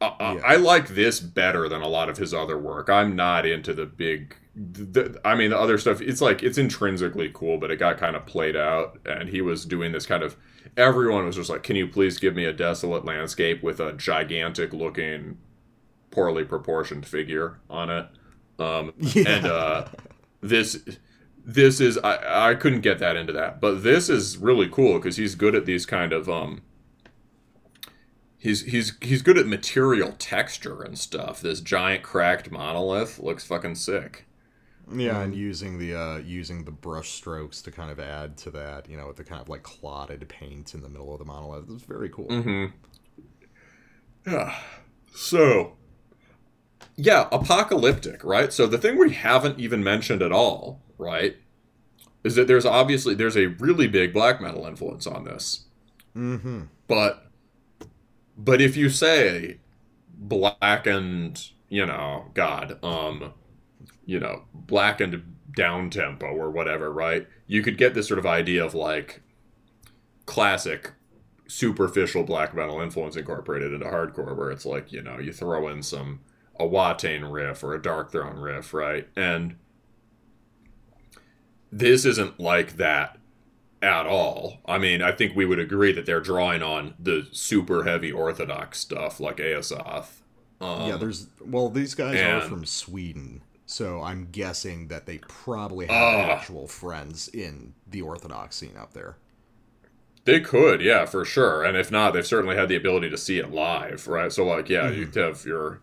Uh, 0.00 0.12
uh, 0.18 0.34
Yeah. 0.38 0.42
I 0.46 0.56
like 0.56 0.88
this 0.88 1.20
better 1.20 1.68
than 1.68 1.82
a 1.82 1.88
lot 1.88 2.08
of 2.08 2.16
his 2.16 2.32
other 2.32 2.58
work. 2.58 2.88
I'm 2.88 3.14
not 3.14 3.44
into 3.44 3.74
the 3.74 3.84
big. 3.84 4.34
The, 4.56 5.20
I 5.24 5.34
mean, 5.34 5.50
the 5.50 5.58
other 5.58 5.76
stuff. 5.78 6.00
It's 6.00 6.20
like 6.22 6.42
it's 6.42 6.56
intrinsically 6.58 7.30
cool, 7.34 7.58
but 7.58 7.70
it 7.70 7.76
got 7.76 7.98
kind 7.98 8.16
of 8.16 8.24
played 8.26 8.56
out, 8.56 8.98
and 9.04 9.28
he 9.28 9.42
was 9.42 9.64
doing 9.66 9.92
this 9.92 10.06
kind 10.06 10.22
of. 10.22 10.36
Everyone 10.76 11.26
was 11.26 11.36
just 11.36 11.50
like, 11.50 11.62
"Can 11.62 11.76
you 11.76 11.86
please 11.86 12.18
give 12.18 12.34
me 12.34 12.46
a 12.46 12.52
desolate 12.52 13.04
landscape 13.04 13.62
with 13.62 13.78
a 13.78 13.92
gigantic 13.92 14.72
looking, 14.72 15.36
poorly 16.10 16.44
proportioned 16.44 17.06
figure 17.06 17.58
on 17.68 17.90
it?" 17.90 18.06
Um, 18.58 18.92
Yeah. 18.98 19.28
And 19.28 19.46
uh, 19.46 19.84
this 20.40 20.78
this 21.44 21.80
is 21.80 21.98
I, 21.98 22.50
I 22.50 22.54
couldn't 22.54 22.80
get 22.80 22.98
that 22.98 23.16
into 23.16 23.32
that 23.32 23.60
but 23.60 23.82
this 23.82 24.08
is 24.08 24.36
really 24.36 24.68
cool 24.68 24.98
because 24.98 25.16
he's 25.16 25.34
good 25.34 25.54
at 25.54 25.66
these 25.66 25.86
kind 25.86 26.12
of 26.12 26.28
um 26.28 26.62
he's 28.40 28.62
he's 28.62 28.96
he's 29.00 29.22
good 29.22 29.38
at 29.38 29.46
material 29.46 30.14
texture 30.18 30.82
and 30.82 30.98
stuff. 30.98 31.40
This 31.40 31.60
giant 31.60 32.02
cracked 32.02 32.50
monolith 32.50 33.20
looks 33.20 33.44
fucking 33.44 33.76
sick. 33.76 34.26
Yeah 34.92 35.20
and 35.20 35.36
using 35.36 35.78
the 35.78 35.94
uh 35.94 36.16
using 36.16 36.64
the 36.64 36.72
brush 36.72 37.10
strokes 37.10 37.62
to 37.62 37.70
kind 37.70 37.92
of 37.92 38.00
add 38.00 38.36
to 38.38 38.50
that 38.50 38.88
you 38.88 38.96
know 38.96 39.06
with 39.06 39.18
the 39.18 39.24
kind 39.24 39.40
of 39.40 39.48
like 39.48 39.62
clotted 39.62 40.28
paint 40.28 40.74
in 40.74 40.80
the 40.80 40.88
middle 40.88 41.12
of 41.12 41.20
the 41.20 41.24
monolith. 41.24 41.66
It's 41.70 41.84
very 41.84 42.08
cool. 42.08 42.26
Mm-hmm. 42.26 42.66
Yeah. 44.28 44.58
So 45.14 45.76
yeah 46.96 47.28
apocalyptic 47.30 48.24
right? 48.24 48.52
So 48.52 48.66
the 48.66 48.78
thing 48.78 48.98
we 48.98 49.12
haven't 49.12 49.60
even 49.60 49.84
mentioned 49.84 50.22
at 50.22 50.32
all 50.32 50.80
right 51.00 51.36
is 52.22 52.34
that 52.34 52.46
there's 52.46 52.66
obviously 52.66 53.14
there's 53.14 53.36
a 53.36 53.46
really 53.46 53.88
big 53.88 54.12
black 54.12 54.40
metal 54.40 54.66
influence 54.66 55.06
on 55.06 55.24
this 55.24 55.64
mm-hmm 56.14 56.62
but 56.86 57.26
but 58.36 58.60
if 58.60 58.76
you 58.76 58.90
say 58.90 59.58
blackened 60.14 61.50
you 61.68 61.86
know 61.86 62.26
god 62.34 62.78
um 62.82 63.32
you 64.04 64.20
know 64.20 64.42
blackened 64.54 65.22
down 65.54 65.90
tempo 65.90 66.26
or 66.26 66.50
whatever, 66.50 66.92
right? 66.92 67.26
You 67.46 67.62
could 67.62 67.78
get 67.78 67.94
this 67.94 68.08
sort 68.08 68.18
of 68.18 68.26
idea 68.26 68.64
of 68.64 68.74
like 68.74 69.22
classic 70.26 70.92
superficial 71.48 72.22
black 72.22 72.54
metal 72.54 72.80
influence 72.80 73.16
incorporated 73.16 73.72
into 73.72 73.86
hardcore 73.86 74.36
where 74.36 74.50
it's 74.50 74.66
like, 74.66 74.92
you 74.92 75.02
know, 75.02 75.18
you 75.18 75.32
throw 75.32 75.68
in 75.68 75.82
some 75.82 76.20
a 76.58 76.64
Watain 76.64 77.32
riff 77.32 77.64
or 77.64 77.74
a 77.74 77.80
Darkthrone 77.80 78.42
riff, 78.42 78.72
right? 78.72 79.08
And 79.16 79.56
this 81.72 82.04
isn't 82.04 82.38
like 82.40 82.76
that 82.76 83.18
at 83.82 84.06
all. 84.06 84.58
I 84.66 84.78
mean, 84.78 85.00
I 85.02 85.12
think 85.12 85.34
we 85.34 85.44
would 85.46 85.58
agree 85.58 85.92
that 85.92 86.04
they're 86.06 86.20
drawing 86.20 86.62
on 86.62 86.94
the 86.98 87.26
super 87.32 87.84
heavy 87.84 88.12
orthodox 88.12 88.78
stuff 88.78 89.20
like 89.20 89.36
Aosoth. 89.38 90.20
Um, 90.60 90.88
yeah, 90.88 90.96
there's 90.96 91.28
well, 91.40 91.70
these 91.70 91.94
guys 91.94 92.20
are 92.20 92.46
from 92.46 92.66
Sweden, 92.66 93.42
so 93.64 94.02
I'm 94.02 94.28
guessing 94.30 94.88
that 94.88 95.06
they 95.06 95.18
probably 95.18 95.86
have 95.86 95.94
Ah. 95.96 96.32
actual 96.32 96.66
friends 96.68 97.28
in 97.28 97.72
the 97.86 98.02
Orthodox 98.02 98.56
scene 98.56 98.76
up 98.76 98.92
there. 98.92 99.16
They 100.26 100.40
could, 100.40 100.82
yeah, 100.82 101.06
for 101.06 101.24
sure. 101.24 101.64
And 101.64 101.78
if 101.78 101.90
not, 101.90 102.12
they've 102.12 102.26
certainly 102.26 102.54
had 102.56 102.68
the 102.68 102.76
ability 102.76 103.08
to 103.08 103.16
see 103.16 103.38
it 103.38 103.50
live, 103.50 104.06
right? 104.06 104.30
So 104.30 104.44
like, 104.44 104.68
yeah, 104.68 104.90
you 104.90 105.06
have 105.14 105.46
your 105.46 105.80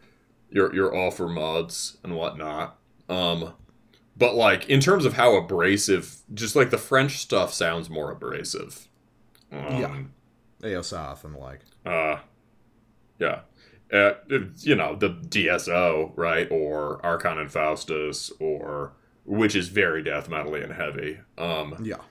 your 0.51 0.74
your 0.75 0.91
Ofermods 0.91 1.98
and 2.03 2.16
whatnot. 2.16 2.77
Um 3.09 3.53
but 4.18 4.36
like 4.36 4.70
in 4.70 4.80
terms 4.80 5.06
of 5.06 5.14
how 5.14 5.36
abrasive 5.36 6.18
just 6.34 6.56
like 6.56 6.70
the 6.70 6.78
French 6.78 7.18
stuff 7.18 7.54
sounds 7.54 7.90
more 7.90 8.12
abrasive. 8.12 8.88
Um, 9.52 9.78
Yeah. 10.62 10.70
Aosoth 10.70 11.24
and 11.24 11.36
the 11.36 11.40
like. 11.40 11.62
Uh 11.86 12.20
yeah. 13.20 13.42
Uh, 13.92 14.14
you 14.58 14.76
know, 14.76 14.96
the 14.96 15.10
DSO, 15.10 16.12
right? 16.16 16.48
Or 16.52 17.00
Arkhon 17.04 17.42
Infaustus 17.42 18.32
or 18.40 18.94
which 19.26 19.56
is 19.56 19.68
very 19.70 20.02
death 20.04 20.30
metally 20.30 20.64
and 20.64 20.74
heavy. 20.74 21.20
Um 21.38 21.76
Yeah. 21.84 22.02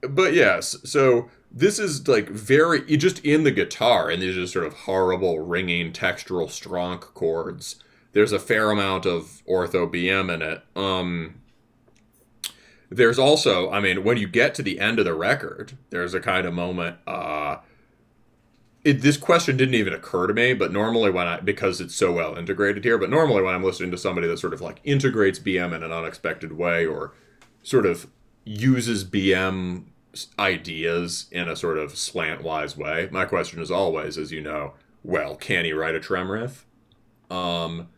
but 0.00 0.34
yes, 0.34 0.76
so 0.84 1.28
this 1.52 1.78
is 1.78 2.06
like 2.08 2.28
very 2.28 2.80
just 2.96 3.18
in 3.24 3.44
the 3.44 3.50
guitar, 3.50 4.10
and 4.10 4.20
these 4.22 4.36
are 4.36 4.46
sort 4.46 4.66
of 4.66 4.74
horrible, 4.74 5.40
ringing, 5.40 5.92
textural, 5.92 6.50
strong 6.50 6.98
chords. 6.98 7.76
There's 8.16 8.32
a 8.32 8.38
fair 8.38 8.70
amount 8.70 9.04
of 9.04 9.42
ortho 9.46 9.86
BM 9.86 10.32
in 10.32 10.40
it. 10.40 10.62
Um, 10.74 11.42
there's 12.88 13.18
also, 13.18 13.70
I 13.70 13.78
mean, 13.80 14.04
when 14.04 14.16
you 14.16 14.26
get 14.26 14.54
to 14.54 14.62
the 14.62 14.80
end 14.80 14.98
of 14.98 15.04
the 15.04 15.12
record, 15.12 15.76
there's 15.90 16.14
a 16.14 16.20
kind 16.20 16.46
of 16.46 16.54
moment. 16.54 16.96
Uh, 17.06 17.58
it, 18.84 19.02
this 19.02 19.18
question 19.18 19.58
didn't 19.58 19.74
even 19.74 19.92
occur 19.92 20.28
to 20.28 20.32
me, 20.32 20.54
but 20.54 20.72
normally 20.72 21.10
when 21.10 21.26
I 21.26 21.40
because 21.40 21.78
it's 21.78 21.94
so 21.94 22.10
well 22.10 22.38
integrated 22.38 22.84
here, 22.84 22.96
but 22.96 23.10
normally 23.10 23.42
when 23.42 23.54
I'm 23.54 23.62
listening 23.62 23.90
to 23.90 23.98
somebody 23.98 24.26
that 24.28 24.38
sort 24.38 24.54
of 24.54 24.62
like 24.62 24.80
integrates 24.82 25.38
BM 25.38 25.74
in 25.74 25.82
an 25.82 25.92
unexpected 25.92 26.52
way 26.52 26.86
or 26.86 27.12
sort 27.62 27.84
of 27.84 28.06
uses 28.46 29.04
BM 29.04 29.88
ideas 30.38 31.26
in 31.30 31.50
a 31.50 31.54
sort 31.54 31.76
of 31.76 31.92
slantwise 31.92 32.78
way. 32.78 33.10
My 33.12 33.26
question 33.26 33.60
is 33.60 33.70
always, 33.70 34.16
as 34.16 34.32
you 34.32 34.40
know, 34.40 34.72
well, 35.04 35.36
can 35.36 35.66
he 35.66 35.74
write 35.74 35.94
a 35.94 36.00
trem 36.00 36.30
riff? 36.30 36.64
Um, 37.30 37.88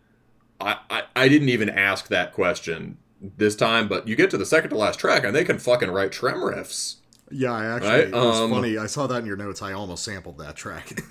I, 0.60 0.78
I, 0.90 1.02
I 1.14 1.28
didn't 1.28 1.48
even 1.50 1.68
ask 1.68 2.08
that 2.08 2.32
question 2.32 2.98
this 3.20 3.56
time, 3.56 3.88
but 3.88 4.06
you 4.08 4.16
get 4.16 4.30
to 4.30 4.38
the 4.38 4.46
second 4.46 4.70
to 4.70 4.76
last 4.76 4.98
track 4.98 5.24
and 5.24 5.34
they 5.34 5.44
can 5.44 5.58
fucking 5.58 5.90
write 5.90 6.12
trem 6.12 6.36
riffs. 6.36 6.96
Yeah, 7.30 7.52
I 7.52 7.66
actually 7.66 7.90
Right, 7.90 8.08
it 8.08 8.12
was 8.12 8.40
um, 8.40 8.50
funny. 8.50 8.78
I 8.78 8.86
saw 8.86 9.06
that 9.06 9.18
in 9.20 9.26
your 9.26 9.36
notes. 9.36 9.60
I 9.60 9.72
almost 9.72 10.04
sampled 10.04 10.38
that 10.38 10.56
track. 10.56 11.00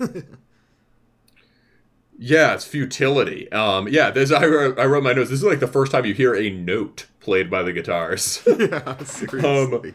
Yeah, 2.18 2.54
it's 2.54 2.64
futility. 2.64 3.50
Um, 3.52 3.86
yeah, 3.86 4.10
this 4.10 4.32
I 4.32 4.44
wrote, 4.44 4.78
I 4.78 4.86
wrote 4.86 5.04
my 5.04 5.12
notes. 5.12 5.30
This 5.30 5.38
is 5.38 5.44
like 5.44 5.60
the 5.60 5.68
first 5.68 5.92
time 5.92 6.04
you 6.04 6.14
hear 6.14 6.34
a 6.34 6.50
note 6.50 7.06
played 7.20 7.48
by 7.48 7.62
the 7.62 7.72
guitars. 7.72 8.42
yeah, 8.58 8.96
seriously. 9.04 9.94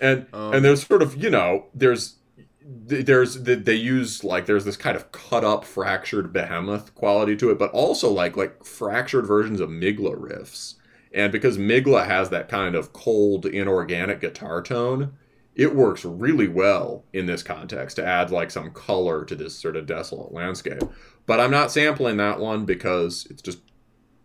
and 0.00 0.26
Um, 0.32 0.54
and 0.54 0.64
there's 0.64 0.86
sort 0.86 1.02
of 1.02 1.22
you 1.22 1.28
know 1.28 1.66
there's 1.74 2.12
th- 2.12 2.20
there's 2.64 3.42
they 3.42 3.74
use 3.74 4.22
like 4.24 4.46
there's 4.46 4.64
this 4.64 4.76
kind 4.76 4.96
of 4.96 5.12
cut 5.12 5.44
up 5.44 5.64
fractured 5.64 6.32
behemoth 6.32 6.94
quality 6.94 7.36
to 7.36 7.50
it 7.50 7.58
but 7.58 7.70
also 7.72 8.10
like 8.10 8.36
like 8.36 8.64
fractured 8.64 9.26
versions 9.26 9.60
of 9.60 9.68
Mgła 9.68 10.16
riffs. 10.16 10.74
And 11.14 11.30
because 11.30 11.58
Mgła 11.58 12.06
has 12.06 12.30
that 12.30 12.48
kind 12.48 12.74
of 12.74 12.92
cold 12.92 13.46
inorganic 13.46 14.20
guitar 14.20 14.62
tone 14.62 15.12
it 15.54 15.74
works 15.74 16.04
really 16.04 16.48
well 16.48 17.04
in 17.12 17.26
this 17.26 17.42
context 17.42 17.96
to 17.96 18.06
add 18.06 18.30
like 18.30 18.50
some 18.50 18.70
color 18.70 19.24
to 19.24 19.34
this 19.34 19.58
sort 19.58 19.76
of 19.76 19.86
desolate 19.86 20.32
landscape. 20.32 20.82
But 21.26 21.40
i'm 21.40 21.50
not 21.50 21.70
sampling 21.70 22.16
that 22.16 22.40
one 22.40 22.64
because 22.64 23.26
it's 23.30 23.42
just 23.42 23.58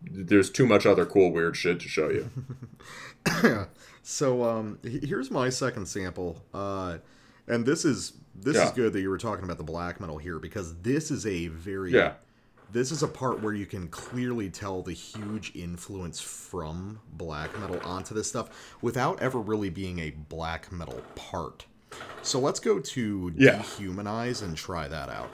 there's 0.02 0.50
too 0.50 0.66
much 0.66 0.86
other 0.86 1.04
cool 1.04 1.32
weird 1.32 1.56
shit 1.56 1.80
to 1.80 1.88
show 1.88 2.10
you. 2.10 2.30
So 4.10 4.42
um, 4.42 4.78
here's 4.82 5.30
my 5.30 5.50
second 5.50 5.84
sample, 5.84 6.42
uh, 6.54 6.96
and 7.46 7.66
this 7.66 7.84
is 7.84 8.14
this 8.42 8.56
is 8.56 8.70
good 8.72 8.92
that 8.92 9.00
you 9.00 9.10
were 9.10 9.18
talking 9.18 9.44
about 9.44 9.58
the 9.58 9.64
black 9.64 10.00
metal 10.00 10.18
here 10.18 10.38
because 10.38 10.74
this 10.82 11.10
is 11.10 11.26
a 11.26 11.48
very 11.48 11.92
yeah 11.92 12.12
this 12.70 12.92
is 12.92 13.02
a 13.02 13.08
part 13.08 13.40
where 13.42 13.54
you 13.54 13.64
can 13.64 13.88
clearly 13.88 14.50
tell 14.50 14.82
the 14.82 14.92
huge 14.92 15.52
influence 15.54 16.20
from 16.20 17.00
black 17.14 17.58
metal 17.58 17.80
onto 17.82 18.14
this 18.14 18.28
stuff 18.28 18.76
without 18.82 19.18
ever 19.22 19.38
really 19.40 19.70
being 19.70 19.98
a 20.00 20.10
black 20.10 20.70
metal 20.70 21.00
part. 21.14 21.64
So 22.20 22.38
let's 22.38 22.60
go 22.60 22.78
to 22.78 23.32
Yeah. 23.36 23.60
dehumanize 23.62 24.42
and 24.42 24.54
try 24.54 24.86
that 24.86 25.08
out. 25.08 25.30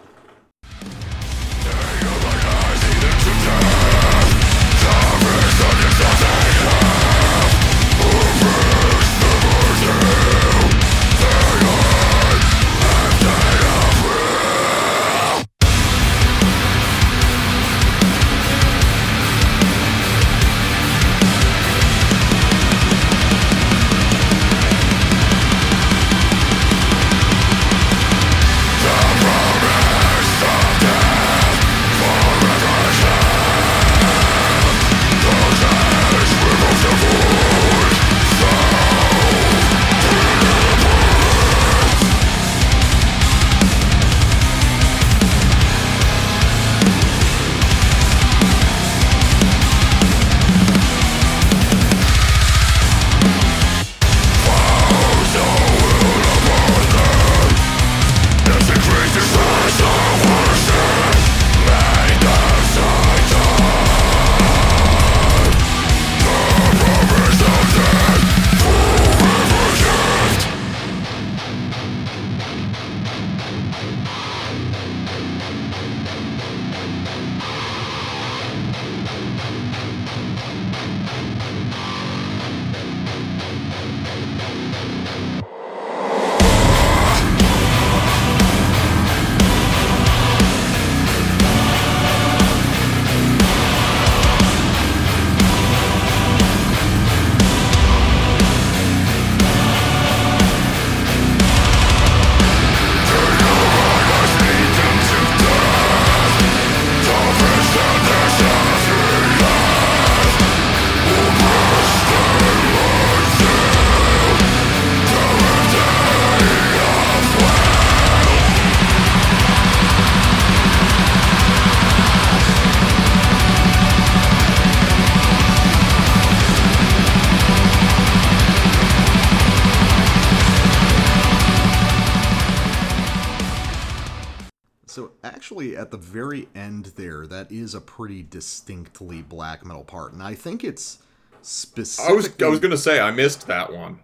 That 137.48 137.54
is 137.54 137.74
a 137.74 137.80
pretty 137.80 138.22
distinctly 138.22 139.20
black 139.22 139.64
metal 139.66 139.84
part, 139.84 140.12
and 140.12 140.22
I 140.22 140.34
think 140.34 140.64
it's 140.64 140.98
I 141.34 142.12
was 142.12 142.30
I 142.40 142.46
was 142.48 142.58
gonna 142.60 142.76
say 142.76 143.00
I 143.00 143.10
missed 143.10 143.46
that 143.48 143.72
one. 143.72 143.98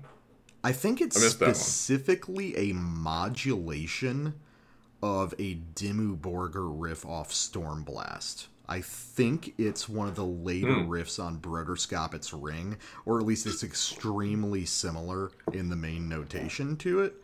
I 0.62 0.72
think 0.72 1.00
it's 1.00 1.16
I 1.16 1.20
missed 1.24 1.38
that 1.38 1.46
one. 1.46 1.54
specifically 1.54 2.54
a 2.56 2.74
modulation 2.74 4.34
of 5.02 5.32
a 5.38 5.54
Dimmu 5.74 6.18
Borgir 6.18 6.70
riff 6.78 7.06
off 7.06 7.30
Stormblast. 7.32 8.46
I 8.68 8.82
think 8.82 9.54
it's 9.58 9.88
one 9.88 10.06
of 10.06 10.14
the 10.16 10.24
later 10.26 10.74
Hmm. 10.84 10.90
riffs 10.90 11.18
on 11.22 11.38
Broderskapets 11.38 12.30
Ring, 12.38 12.76
or 13.06 13.18
at 13.18 13.24
least 13.26 13.46
it's 13.46 13.64
extremely 13.64 14.66
similar 14.66 15.32
in 15.52 15.70
the 15.70 15.76
main 15.76 16.08
notation 16.10 16.76
to 16.76 17.00
it. 17.00 17.14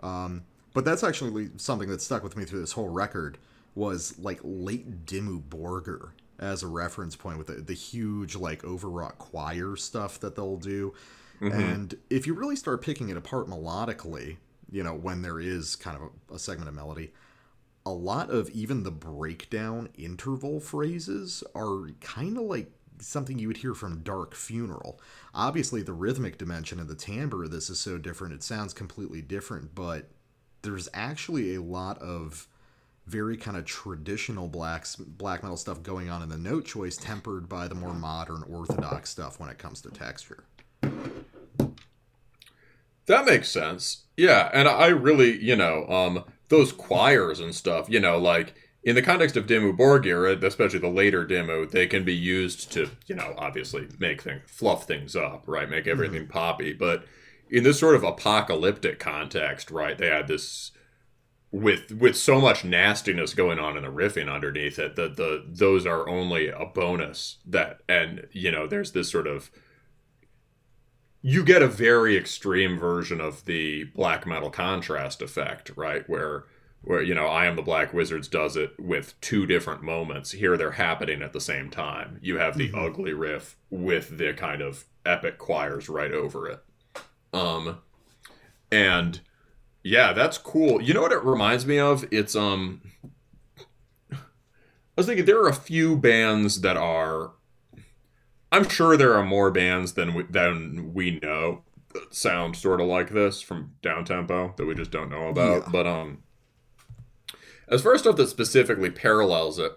Um, 0.00 0.44
but 0.74 0.84
that's 0.84 1.02
actually 1.02 1.50
something 1.56 1.88
that 1.88 2.00
stuck 2.00 2.22
with 2.22 2.36
me 2.36 2.44
through 2.44 2.60
this 2.60 2.72
whole 2.72 2.88
record 2.88 3.36
was 3.76 4.18
like 4.18 4.40
late 4.42 5.06
Dimmu 5.06 5.44
Borgir 5.44 6.10
as 6.38 6.62
a 6.62 6.66
reference 6.66 7.14
point 7.14 7.38
with 7.38 7.46
the, 7.46 7.54
the 7.54 7.74
huge 7.74 8.34
like 8.34 8.64
overwrought 8.64 9.18
choir 9.18 9.76
stuff 9.76 10.18
that 10.20 10.34
they'll 10.34 10.56
do. 10.56 10.94
Mm-hmm. 11.40 11.60
And 11.60 11.98
if 12.10 12.26
you 12.26 12.34
really 12.34 12.56
start 12.56 12.82
picking 12.82 13.10
it 13.10 13.16
apart 13.16 13.46
melodically, 13.46 14.38
you 14.70 14.82
know, 14.82 14.94
when 14.94 15.22
there 15.22 15.38
is 15.38 15.76
kind 15.76 15.96
of 15.96 16.10
a, 16.30 16.34
a 16.34 16.38
segment 16.38 16.68
of 16.68 16.74
melody, 16.74 17.12
a 17.84 17.90
lot 17.90 18.30
of 18.30 18.50
even 18.50 18.82
the 18.82 18.90
breakdown 18.90 19.88
interval 19.96 20.58
phrases 20.58 21.44
are 21.54 21.90
kind 22.00 22.36
of 22.36 22.44
like 22.44 22.72
something 22.98 23.38
you 23.38 23.46
would 23.46 23.58
hear 23.58 23.74
from 23.74 24.00
Dark 24.00 24.34
Funeral. 24.34 24.98
Obviously, 25.34 25.82
the 25.82 25.92
rhythmic 25.92 26.38
dimension 26.38 26.80
and 26.80 26.88
the 26.88 26.94
timbre 26.94 27.44
of 27.44 27.50
this 27.50 27.68
is 27.70 27.78
so 27.78 27.98
different, 27.98 28.34
it 28.34 28.42
sounds 28.42 28.72
completely 28.72 29.20
different, 29.20 29.74
but 29.74 30.08
there's 30.62 30.88
actually 30.94 31.54
a 31.54 31.62
lot 31.62 31.98
of 31.98 32.48
very 33.06 33.36
kind 33.36 33.56
of 33.56 33.64
traditional 33.64 34.48
blacks, 34.48 34.96
black 34.96 35.42
metal 35.42 35.56
stuff 35.56 35.82
going 35.82 36.10
on 36.10 36.22
in 36.22 36.28
the 36.28 36.36
note 36.36 36.64
choice, 36.64 36.96
tempered 36.96 37.48
by 37.48 37.68
the 37.68 37.74
more 37.74 37.94
modern 37.94 38.42
orthodox 38.50 39.10
stuff 39.10 39.38
when 39.38 39.48
it 39.48 39.58
comes 39.58 39.80
to 39.82 39.90
texture. 39.90 40.44
That 43.06 43.24
makes 43.24 43.48
sense. 43.48 44.04
Yeah, 44.16 44.50
and 44.52 44.66
I 44.66 44.88
really, 44.88 45.40
you 45.40 45.54
know, 45.54 45.86
um, 45.86 46.24
those 46.48 46.72
choirs 46.72 47.38
and 47.38 47.54
stuff, 47.54 47.88
you 47.88 48.00
know, 48.00 48.18
like 48.18 48.54
in 48.82 48.94
the 48.94 49.02
context 49.02 49.36
of 49.36 49.46
Dimmu 49.46 49.76
Borgir, 49.76 50.42
especially 50.42 50.80
the 50.80 50.88
later 50.88 51.24
Dimmu, 51.24 51.70
they 51.70 51.86
can 51.86 52.04
be 52.04 52.14
used 52.14 52.72
to, 52.72 52.90
you 53.06 53.14
know, 53.14 53.34
obviously 53.38 53.88
make 53.98 54.22
things 54.22 54.42
fluff 54.46 54.86
things 54.86 55.14
up, 55.14 55.44
right? 55.46 55.70
Make 55.70 55.86
everything 55.86 56.26
poppy. 56.26 56.72
But 56.72 57.04
in 57.50 57.62
this 57.62 57.78
sort 57.78 57.94
of 57.94 58.02
apocalyptic 58.02 58.98
context, 58.98 59.70
right, 59.70 59.96
they 59.96 60.08
had 60.08 60.26
this 60.26 60.72
with 61.56 61.90
with 61.92 62.16
so 62.16 62.38
much 62.38 62.64
nastiness 62.64 63.32
going 63.32 63.58
on 63.58 63.78
in 63.78 63.82
the 63.82 63.88
riffing 63.88 64.30
underneath 64.30 64.78
it 64.78 64.94
that 64.96 65.16
the 65.16 65.42
those 65.48 65.86
are 65.86 66.06
only 66.06 66.48
a 66.48 66.66
bonus 66.66 67.38
that 67.46 67.80
and 67.88 68.26
you 68.32 68.50
know 68.50 68.66
there's 68.66 68.92
this 68.92 69.10
sort 69.10 69.26
of 69.26 69.50
you 71.22 71.42
get 71.42 71.62
a 71.62 71.66
very 71.66 72.14
extreme 72.16 72.78
version 72.78 73.22
of 73.22 73.46
the 73.46 73.84
black 73.96 74.26
metal 74.26 74.50
contrast 74.50 75.22
effect, 75.22 75.72
right? 75.74 76.08
Where 76.08 76.44
where 76.82 77.02
you 77.02 77.14
know 77.14 77.26
I 77.26 77.46
am 77.46 77.56
the 77.56 77.62
Black 77.62 77.94
Wizards 77.94 78.28
does 78.28 78.54
it 78.56 78.78
with 78.78 79.18
two 79.22 79.46
different 79.46 79.82
moments. 79.82 80.32
Here 80.32 80.58
they're 80.58 80.72
happening 80.72 81.22
at 81.22 81.32
the 81.32 81.40
same 81.40 81.70
time. 81.70 82.18
You 82.20 82.36
have 82.36 82.58
the 82.58 82.70
ugly 82.74 83.14
riff 83.14 83.56
with 83.70 84.18
the 84.18 84.34
kind 84.34 84.60
of 84.60 84.84
epic 85.06 85.38
choirs 85.38 85.88
right 85.88 86.12
over 86.12 86.48
it. 86.48 86.62
Um 87.32 87.78
and 88.70 89.20
yeah, 89.86 90.12
that's 90.12 90.36
cool. 90.36 90.82
You 90.82 90.94
know 90.94 91.02
what 91.02 91.12
it 91.12 91.22
reminds 91.22 91.64
me 91.64 91.78
of? 91.78 92.04
It's 92.10 92.34
um 92.34 92.80
I 94.12 94.16
was 94.96 95.06
thinking 95.06 95.24
there 95.24 95.40
are 95.40 95.48
a 95.48 95.54
few 95.54 95.96
bands 95.96 96.62
that 96.62 96.76
are 96.76 97.32
I'm 98.50 98.68
sure 98.68 98.96
there 98.96 99.14
are 99.14 99.24
more 99.24 99.52
bands 99.52 99.92
than 99.92 100.14
we, 100.14 100.22
than 100.24 100.92
we 100.92 101.20
know 101.20 101.62
that 101.94 102.14
sound 102.14 102.56
sort 102.56 102.80
of 102.80 102.88
like 102.88 103.10
this 103.10 103.40
from 103.40 103.74
down 103.80 104.04
tempo 104.04 104.54
that 104.56 104.66
we 104.66 104.74
just 104.74 104.90
don't 104.90 105.10
know 105.10 105.28
about. 105.28 105.62
Yeah. 105.62 105.68
But 105.70 105.86
um, 105.86 106.22
as 107.68 107.82
far 107.82 107.94
as 107.94 108.00
stuff 108.00 108.16
that 108.16 108.28
specifically 108.28 108.90
parallels 108.90 109.58
it, 109.60 109.72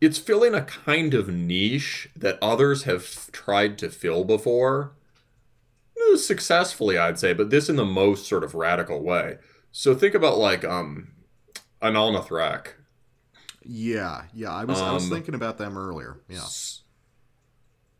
it's 0.00 0.18
filling 0.18 0.54
a 0.54 0.62
kind 0.62 1.14
of 1.14 1.28
niche 1.28 2.08
that 2.14 2.38
others 2.40 2.84
have 2.84 3.30
tried 3.32 3.76
to 3.78 3.88
fill 3.88 4.24
before, 4.24 4.92
successfully, 6.16 6.98
I'd 6.98 7.18
say, 7.18 7.32
but 7.32 7.50
this 7.50 7.68
in 7.68 7.76
the 7.76 7.84
most 7.84 8.26
sort 8.28 8.44
of 8.44 8.54
radical 8.54 9.02
way. 9.02 9.38
So 9.72 9.94
think 9.94 10.14
about 10.14 10.38
like 10.38 10.64
um, 10.64 11.12
Anaal. 11.82 12.12
Yeah, 13.64 14.24
yeah, 14.32 14.50
I 14.52 14.64
was 14.64 14.82
I 14.82 14.92
was 14.92 15.04
Um, 15.04 15.10
thinking 15.10 15.34
about 15.34 15.58
them 15.58 15.78
earlier. 15.78 16.20
Yeah. 16.28 16.48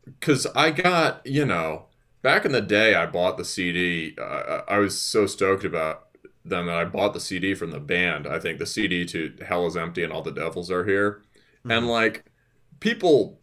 because 0.05 0.45
I 0.55 0.71
got 0.71 1.25
you 1.25 1.45
know 1.45 1.87
back 2.21 2.45
in 2.45 2.51
the 2.51 2.61
day 2.61 2.95
I 2.95 3.05
bought 3.05 3.37
the 3.37 3.45
CD. 3.45 4.15
Uh, 4.19 4.61
I 4.67 4.77
was 4.79 4.99
so 4.99 5.25
stoked 5.25 5.63
about 5.65 6.07
them 6.45 6.67
that 6.67 6.77
I 6.77 6.85
bought 6.85 7.13
the 7.13 7.19
CD 7.19 7.53
from 7.55 7.71
the 7.71 7.79
band. 7.79 8.27
I 8.27 8.39
think 8.39 8.59
the 8.59 8.65
CD 8.65 9.05
to 9.05 9.33
Hell 9.45 9.65
is 9.67 9.77
Empty 9.77 10.03
and 10.03 10.11
All 10.11 10.21
the 10.21 10.31
Devils 10.31 10.71
Are 10.71 10.85
Here, 10.85 11.21
and 11.67 11.87
like 11.87 12.25
people. 12.79 13.39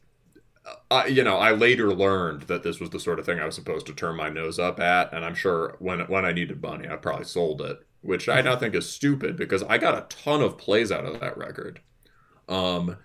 I, 0.90 1.06
you 1.06 1.24
know, 1.24 1.36
I 1.36 1.52
later 1.52 1.92
learned 1.92 2.42
that 2.42 2.62
this 2.62 2.80
was 2.80 2.90
the 2.90 3.00
sort 3.00 3.18
of 3.18 3.26
thing 3.26 3.38
I 3.38 3.46
was 3.46 3.54
supposed 3.54 3.86
to 3.86 3.94
turn 3.94 4.16
my 4.16 4.28
nose 4.28 4.58
up 4.58 4.78
at, 4.78 5.12
and 5.12 5.24
I'm 5.24 5.34
sure 5.34 5.76
when 5.78 6.00
when 6.00 6.24
I 6.24 6.32
needed 6.32 6.62
money, 6.62 6.88
I 6.88 6.96
probably 6.96 7.24
sold 7.24 7.60
it, 7.62 7.86
which 8.02 8.28
I 8.28 8.40
now 8.40 8.56
think 8.56 8.74
is 8.74 8.88
stupid 8.88 9.36
because 9.36 9.62
I 9.64 9.78
got 9.78 9.96
a 9.96 10.06
ton 10.14 10.42
of 10.42 10.58
plays 10.58 10.92
out 10.92 11.04
of 11.04 11.18
that 11.20 11.36
record. 11.38 11.80
Um, 12.48 12.96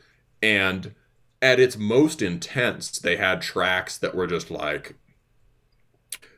and 0.42 0.94
at 1.42 1.60
its 1.60 1.78
most 1.78 2.22
intense, 2.22 2.98
they 3.00 3.18
had 3.18 3.42
tracks 3.42 3.98
that 3.98 4.16
were 4.16 4.28
just 4.28 4.50
like 4.52 4.96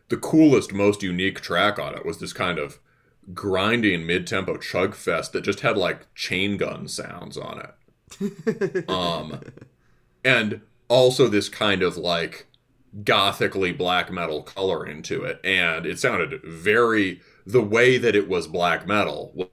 the 0.09 0.17
coolest, 0.17 0.73
most 0.73 1.03
unique 1.03 1.41
track 1.41 1.79
on 1.79 1.95
it 1.95 2.05
was 2.05 2.19
this 2.19 2.33
kind 2.33 2.59
of 2.59 2.79
grinding 3.33 4.05
mid-tempo 4.05 4.57
chug 4.57 4.95
fest 4.95 5.33
that 5.33 5.43
just 5.43 5.61
had 5.61 5.77
like 5.77 6.13
chain 6.15 6.57
gun 6.57 6.87
sounds 6.87 7.37
on 7.37 7.61
it. 7.61 8.89
um, 8.89 9.41
and 10.23 10.61
also 10.89 11.27
this 11.27 11.49
kind 11.49 11.81
of 11.83 11.97
like 11.97 12.47
gothically 13.03 13.71
black 13.71 14.11
metal 14.11 14.43
coloring 14.43 15.01
to 15.03 15.23
it, 15.23 15.39
and 15.43 15.85
it 15.85 15.99
sounded 15.99 16.41
very 16.43 17.21
the 17.45 17.61
way 17.61 17.97
that 17.97 18.15
it 18.15 18.27
was 18.29 18.47
black 18.47 18.87
metal 18.87 19.49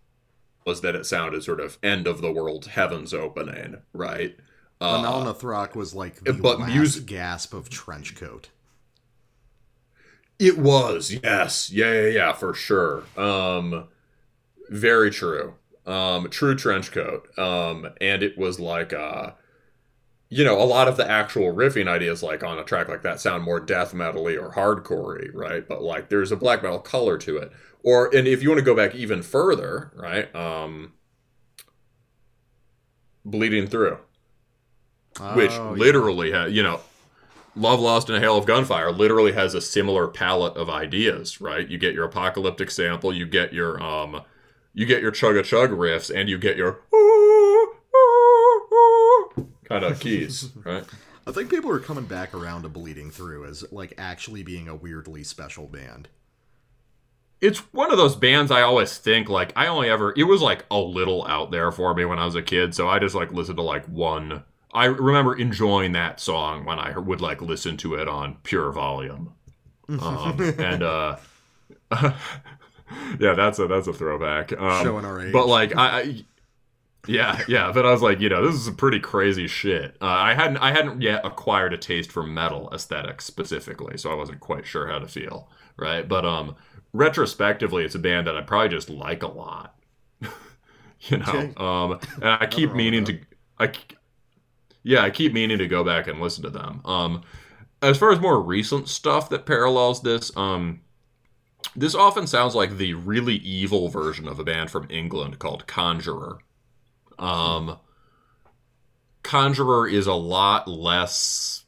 was 0.66 0.80
that 0.82 0.94
it 0.96 1.06
sounded 1.06 1.44
sort 1.44 1.60
of 1.60 1.78
end 1.82 2.06
of 2.06 2.20
the 2.22 2.32
world 2.32 2.66
heavens 2.66 3.14
opening, 3.14 3.78
right? 3.92 4.36
Uh, 4.80 5.02
Anaal 5.02 5.24
Nathrakh 5.24 5.74
was 5.74 5.94
like 5.94 6.24
the 6.24 6.32
but 6.32 6.58
last 6.58 6.66
music- 6.66 7.04
gasp 7.06 7.52
of 7.52 7.68
Trenchcoat. 7.68 8.46
It 10.38 10.58
was, 10.58 11.12
yes. 11.22 11.70
Yeah, 11.70 11.92
yeah, 11.92 12.08
yeah, 12.08 12.32
for 12.32 12.54
sure. 12.54 13.04
Um 13.16 13.88
very 14.70 15.10
true. 15.10 15.54
Um 15.86 16.30
true 16.30 16.54
trench 16.56 16.92
coat. 16.92 17.28
Um 17.38 17.88
and 18.00 18.22
it 18.22 18.38
was 18.38 18.60
like 18.60 18.92
uh 18.92 19.32
you 20.34 20.44
know, 20.44 20.60
a 20.60 20.64
lot 20.64 20.88
of 20.88 20.96
the 20.96 21.08
actual 21.08 21.54
riffing 21.54 21.88
ideas 21.88 22.22
like 22.22 22.42
on 22.42 22.58
a 22.58 22.64
track 22.64 22.88
like 22.88 23.02
that 23.02 23.20
sound 23.20 23.44
more 23.44 23.60
death 23.60 23.92
metally 23.92 24.40
or 24.40 24.52
hardcorey, 24.52 25.30
right? 25.34 25.66
But 25.68 25.82
like 25.82 26.08
there's 26.08 26.32
a 26.32 26.36
black 26.36 26.62
metal 26.62 26.80
color 26.80 27.18
to 27.18 27.36
it. 27.38 27.52
Or 27.82 28.14
and 28.14 28.26
if 28.26 28.42
you 28.42 28.48
want 28.50 28.58
to 28.58 28.64
go 28.64 28.74
back 28.74 28.94
even 28.94 29.22
further, 29.22 29.92
right? 29.96 30.34
Um 30.34 30.92
bleeding 33.24 33.66
through 33.66 33.98
which 35.28 35.60
Oh, 35.60 35.74
yeah. 35.74 35.76
literally 35.78 36.32
ha 36.32 36.44
you 36.46 36.62
know 36.62 36.80
love 37.56 37.80
lost 37.80 38.08
in 38.10 38.16
a 38.16 38.20
hail 38.20 38.36
of 38.38 38.46
gunfire 38.46 38.92
literally 38.92 39.32
has 39.32 39.54
a 39.54 39.60
similar 39.60 40.08
palette 40.08 40.56
of 40.56 40.70
ideas 40.70 41.40
right 41.40 41.68
you 41.68 41.78
get 41.78 41.94
your 41.94 42.04
apocalyptic 42.04 42.70
sample 42.70 43.12
you 43.14 43.26
get 43.26 43.52
your 43.52 43.82
um 43.82 44.22
you 44.74 44.86
get 44.86 45.02
your 45.02 45.10
chug 45.10 45.36
a 45.36 45.42
chug 45.42 45.70
riffs 45.70 46.14
and 46.14 46.28
you 46.28 46.38
get 46.38 46.56
your 46.56 46.80
kind 49.64 49.84
of 49.84 49.98
keys 50.00 50.50
right 50.64 50.84
I 51.26 51.32
think 51.32 51.48
people 51.48 51.70
are 51.70 51.80
coming 51.80 52.04
back 52.04 52.34
around 52.34 52.62
to 52.64 52.68
Bleeding 52.68 53.10
Through 53.10 53.46
as 53.46 53.64
like 53.72 53.94
actually 53.96 54.42
being 54.42 54.68
a 54.68 54.74
weirdly 54.74 55.24
special 55.24 55.66
band. 55.66 56.08
it's 57.40 57.60
one 57.72 57.90
of 57.90 57.96
those 57.96 58.14
bands 58.14 58.50
I 58.50 58.60
always 58.60 58.98
think 58.98 59.28
like 59.30 59.52
I 59.56 59.66
only 59.68 59.88
ever 59.88 60.12
it 60.16 60.24
was 60.24 60.42
like 60.42 60.66
a 60.70 60.78
little 60.78 61.26
out 61.26 61.50
there 61.50 61.72
for 61.72 61.94
me 61.94 62.04
when 62.04 62.18
I 62.18 62.26
was 62.26 62.34
a 62.34 62.42
kid, 62.42 62.74
so 62.74 62.88
I 62.88 62.98
just 62.98 63.14
like 63.14 63.32
listened 63.32 63.56
to 63.56 63.62
like 63.62 63.86
one. 63.86 64.44
I 64.72 64.86
remember 64.86 65.34
enjoying 65.36 65.92
that 65.92 66.20
song 66.20 66.64
when 66.66 66.78
I 66.78 66.98
would 66.98 67.20
like 67.22 67.40
listen 67.40 67.76
to 67.78 67.94
it 67.94 68.06
on 68.08 68.36
pure 68.42 68.70
volume, 68.72 69.32
um, 69.88 70.38
and 70.58 70.82
uh, 70.82 71.16
yeah, 73.18 73.34
that's 73.34 73.58
a 73.58 73.66
that's 73.66 73.86
a 73.86 73.92
throwback. 73.94 74.52
Um, 74.52 74.84
Showing 74.84 75.04
our 75.04 75.20
age. 75.22 75.32
but 75.32 75.46
like 75.46 75.74
I. 75.76 76.00
I 76.00 76.24
yeah, 77.06 77.42
yeah, 77.48 77.70
but 77.72 77.84
I 77.84 77.90
was 77.92 78.02
like, 78.02 78.20
you 78.20 78.28
know, 78.28 78.44
this 78.46 78.54
is 78.54 78.64
some 78.64 78.76
pretty 78.76 78.98
crazy 79.00 79.46
shit. 79.46 79.96
Uh, 80.00 80.06
I 80.06 80.34
hadn't, 80.34 80.56
I 80.58 80.72
hadn't 80.72 81.02
yet 81.02 81.24
acquired 81.24 81.74
a 81.74 81.78
taste 81.78 82.10
for 82.10 82.22
metal 82.22 82.70
aesthetics 82.72 83.24
specifically, 83.24 83.98
so 83.98 84.10
I 84.10 84.14
wasn't 84.14 84.40
quite 84.40 84.66
sure 84.66 84.86
how 84.88 84.98
to 84.98 85.08
feel, 85.08 85.50
right? 85.76 86.08
But 86.08 86.24
um, 86.24 86.56
retrospectively, 86.92 87.84
it's 87.84 87.94
a 87.94 87.98
band 87.98 88.26
that 88.26 88.36
I 88.36 88.42
probably 88.42 88.70
just 88.70 88.90
like 88.90 89.22
a 89.22 89.28
lot. 89.28 89.76
You 91.10 91.18
know, 91.18 91.24
Okay. 91.26 91.52
um, 91.58 92.00
and 92.22 92.30
I 92.40 92.46
keep 92.46 92.72
meaning 92.72 93.04
to, 93.04 93.18
I, 93.58 93.70
yeah, 94.82 95.02
I 95.02 95.10
keep 95.10 95.32
meaning 95.32 95.58
to 95.58 95.66
go 95.68 95.84
back 95.84 96.06
and 96.06 96.20
listen 96.20 96.42
to 96.44 96.50
them. 96.50 96.80
Um, 96.84 97.22
as 97.82 97.98
far 97.98 98.12
as 98.12 98.20
more 98.20 98.40
recent 98.40 98.88
stuff 98.88 99.28
that 99.30 99.46
parallels 99.46 100.02
this, 100.02 100.34
um, 100.36 100.80
this 101.76 101.94
often 101.94 102.26
sounds 102.26 102.54
like 102.54 102.78
the 102.78 102.94
really 102.94 103.36
evil 103.36 103.88
version 103.88 104.28
of 104.28 104.38
a 104.40 104.44
band 104.44 104.70
from 104.70 104.86
England 104.90 105.38
called 105.40 105.66
Conjurer. 105.66 106.38
Um, 107.24 107.78
Conjurer 109.22 109.88
is 109.88 110.06
a 110.06 110.14
lot 110.14 110.68
less 110.68 111.64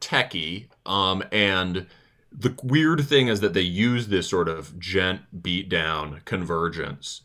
techy, 0.00 0.68
um, 0.86 1.22
and 1.30 1.86
the 2.32 2.54
weird 2.62 3.06
thing 3.06 3.28
is 3.28 3.40
that 3.40 3.54
they 3.54 3.60
use 3.60 4.08
this 4.08 4.28
sort 4.28 4.48
of 4.48 4.78
djent 4.78 5.42
beatdown 5.42 6.24
convergence 6.24 7.22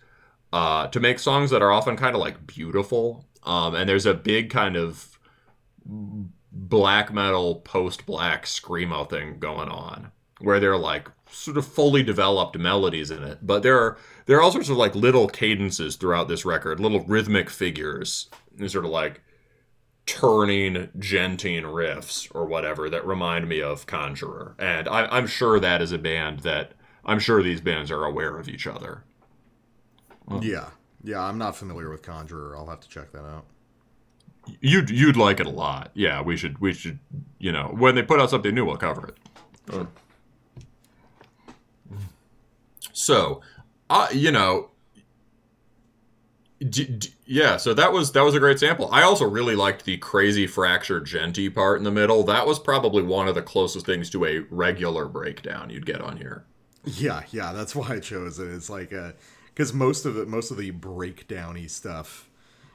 uh, 0.51 0.87
to 0.87 0.99
make 0.99 1.19
songs 1.19 1.51
that 1.51 1.61
are 1.61 1.71
often 1.71 1.95
kind 1.95 2.15
of 2.15 2.21
like 2.21 2.47
beautiful. 2.47 3.25
Um, 3.43 3.75
and 3.75 3.87
there's 3.87 4.05
a 4.05 4.13
big 4.13 4.49
kind 4.49 4.75
of 4.75 5.19
black 6.51 7.13
metal, 7.13 7.55
post 7.55 8.05
black 8.05 8.45
screamo 8.45 9.07
thing 9.09 9.39
going 9.39 9.69
on 9.69 10.11
where 10.39 10.59
they're 10.59 10.77
like 10.77 11.09
sort 11.29 11.57
of 11.57 11.65
fully 11.65 12.03
developed 12.03 12.57
melodies 12.57 13.11
in 13.11 13.23
it. 13.23 13.39
But 13.41 13.63
there 13.63 13.79
are 13.79 13.97
there 14.25 14.37
are 14.37 14.41
all 14.41 14.51
sorts 14.51 14.69
of 14.69 14.77
like 14.77 14.95
little 14.95 15.27
cadences 15.27 15.95
throughout 15.95 16.27
this 16.27 16.45
record, 16.45 16.79
little 16.79 17.01
rhythmic 17.01 17.49
figures, 17.49 18.29
and 18.57 18.69
sort 18.71 18.85
of 18.85 18.91
like 18.91 19.21
turning 20.05 20.89
gentine 20.99 21.63
riffs 21.63 22.27
or 22.33 22.45
whatever 22.45 22.89
that 22.89 23.05
remind 23.05 23.47
me 23.49 23.61
of 23.61 23.85
Conjurer. 23.87 24.55
And 24.59 24.87
I, 24.87 25.05
I'm 25.05 25.27
sure 25.27 25.59
that 25.59 25.81
is 25.81 25.91
a 25.91 25.97
band 25.97 26.41
that 26.41 26.73
I'm 27.03 27.19
sure 27.19 27.41
these 27.41 27.61
bands 27.61 27.91
are 27.91 28.05
aware 28.05 28.37
of 28.37 28.47
each 28.47 28.67
other. 28.67 29.03
Yeah. 30.41 30.69
Yeah, 31.03 31.21
I'm 31.21 31.37
not 31.37 31.55
familiar 31.55 31.89
with 31.91 32.01
Conjurer. 32.01 32.55
I'll 32.57 32.67
have 32.67 32.79
to 32.81 32.89
check 32.89 33.11
that 33.11 33.25
out. 33.25 33.45
You'd 34.59 34.89
you'd 34.91 35.17
like 35.17 35.39
it 35.39 35.47
a 35.47 35.51
lot. 35.51 35.89
Yeah, 35.95 36.21
we 36.21 36.37
should 36.37 36.59
we 36.59 36.73
should 36.73 36.99
you 37.39 37.51
know 37.51 37.73
when 37.77 37.95
they 37.95 38.03
put 38.03 38.19
out 38.19 38.29
something 38.29 38.53
new, 38.53 38.63
we'll 38.65 38.77
cover 38.77 39.07
it. 39.07 39.17
So, 42.93 43.41
uh, 43.89 44.07
you 44.11 44.31
know, 44.31 44.69
d- 46.59 46.85
d- 46.85 47.13
yeah. 47.25 47.57
So 47.57 47.73
that 47.73 47.91
was 47.91 48.11
that 48.13 48.23
was 48.23 48.35
a 48.35 48.39
great 48.39 48.59
sample. 48.59 48.89
I 48.91 49.03
also 49.03 49.25
really 49.25 49.55
liked 49.55 49.85
the 49.85 49.97
crazy 49.97 50.47
fractured 50.47 51.05
djenty 51.05 51.53
part 51.53 51.77
in 51.77 51.83
the 51.83 51.91
middle. 51.91 52.23
That 52.23 52.47
was 52.47 52.59
probably 52.59 53.03
one 53.03 53.27
of 53.27 53.35
the 53.35 53.41
closest 53.41 53.85
things 53.85 54.09
to 54.11 54.25
a 54.25 54.39
regular 54.49 55.07
breakdown 55.07 55.69
you'd 55.69 55.85
get 55.85 56.01
on 56.01 56.17
here. 56.17 56.45
Yeah, 56.85 57.23
yeah, 57.31 57.51
that's 57.53 57.75
why 57.75 57.95
I 57.95 57.99
chose 57.99 58.39
it. 58.39 58.47
It's 58.49 58.69
like 58.69 58.93
uh 58.93 59.11
because 59.55 59.73
most 59.73 60.05
of 60.05 60.17
it, 60.17 60.27
most 60.27 60.51
of 60.51 60.57
the 60.57 60.71
breakdowny 60.71 61.69
stuff. 61.69 62.29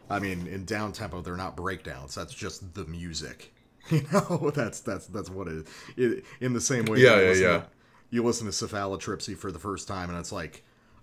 I 0.09 0.19
mean, 0.19 0.49
in 0.49 0.65
down 0.65 0.93
tempo, 0.93 1.21
they're 1.21 1.37
not 1.37 1.57
breakdowns. 1.57 2.15
That's 2.15 2.35
just 2.35 2.75
the 2.75 2.85
music. 2.85 3.53
You 3.91 4.03
know, 4.13 4.53
that's 4.55 4.81
that's 4.81 5.07
that's 5.07 5.31
what 5.31 5.49
it, 5.49 5.67
it 5.97 6.25
in 6.41 6.53
the 6.53 6.61
same 6.61 6.85
way. 6.85 6.99
Yeah, 6.99 7.19
yeah, 7.19 7.33
yeah. 7.33 7.59
To, 7.59 7.67
you 8.11 8.23
listen 8.23 8.47
to 8.47 8.53
Cephalotripsy 8.53 9.37
for 9.37 9.51
the 9.51 9.59
first 9.59 9.89
time, 9.89 10.11
and 10.11 10.19
it's 10.19 10.31
like, 10.31 10.63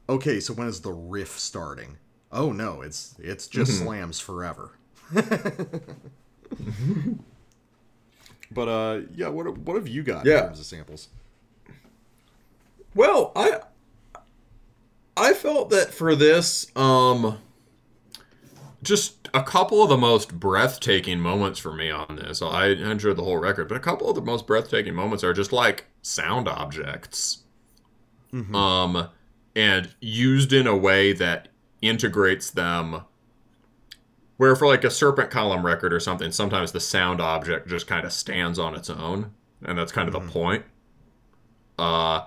okay, 0.10 0.40
so 0.40 0.54
when 0.54 0.68
is 0.68 0.82
the 0.82 0.92
riff 0.92 1.40
starting? 1.40 1.98
Oh 2.32 2.52
no, 2.52 2.82
it's 2.82 3.16
it's 3.20 3.48
just 3.48 3.72
Mm-hmm. 3.72 3.84
slams 3.86 4.20
forever. 4.20 4.72
but 8.52 8.68
uh, 8.68 9.02
yeah, 9.16 9.28
what 9.30 9.58
what 9.60 9.76
have 9.76 9.88
you 9.88 10.04
got 10.04 10.26
Yeah. 10.26 10.40
in 10.40 10.44
terms 10.46 10.60
of 10.60 10.66
samples? 10.66 11.10
Well, 12.96 13.32
I 13.36 13.60
I 15.16 15.34
felt 15.34 15.70
that 15.70 15.94
for 15.94 16.16
this, 16.16 16.68
um 16.76 17.38
just 18.84 19.28
a 19.34 19.42
couple 19.44 19.82
of 19.82 19.90
the 19.90 19.98
most 19.98 20.40
breathtaking 20.40 21.20
moments 21.20 21.60
for 21.60 21.74
me 21.74 21.90
on 21.90 22.16
this. 22.16 22.42
I 22.42 22.68
enjoyed 22.68 23.18
the 23.18 23.24
whole 23.24 23.38
record, 23.38 23.68
but 23.68 23.76
a 23.76 23.82
couple 23.82 24.08
of 24.10 24.16
the 24.16 24.22
most 24.22 24.46
breathtaking 24.46 24.94
moments 24.94 25.24
are 25.24 25.34
just 25.34 25.52
like 25.52 25.86
sound 26.02 26.48
objects. 26.48 27.40
Um 28.54 29.10
and 29.58 29.90
used 30.00 30.54
in 30.54 30.68
a 30.68 30.78
way 30.78 31.14
that 31.14 31.48
integrates 31.82 32.52
them 32.52 33.02
where 34.38 34.56
for 34.56 34.68
like 34.68 34.84
a 34.84 34.92
serpent 34.92 35.32
column 35.32 35.66
record 35.66 35.92
or 35.92 36.00
something, 36.00 36.32
sometimes 36.32 36.72
the 36.72 36.80
sound 36.80 37.20
object 37.20 37.68
just 37.68 37.88
kind 37.88 38.06
of 38.06 38.14
stands 38.14 38.60
on 38.60 38.76
its 38.76 38.88
own, 38.88 39.32
and 39.66 39.80
that's 39.80 39.92
kind 39.92 40.08
of 40.08 40.14
the 40.14 40.32
point. 40.32 40.64
Uh 41.80 42.26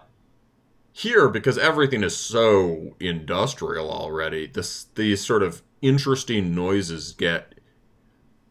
here 0.92 1.28
because 1.28 1.56
everything 1.56 2.02
is 2.02 2.16
so 2.16 2.96
industrial 2.98 3.90
already 3.90 4.46
this 4.48 4.86
these 4.96 5.24
sort 5.24 5.42
of 5.42 5.62
interesting 5.80 6.52
noises 6.52 7.12
get 7.12 7.54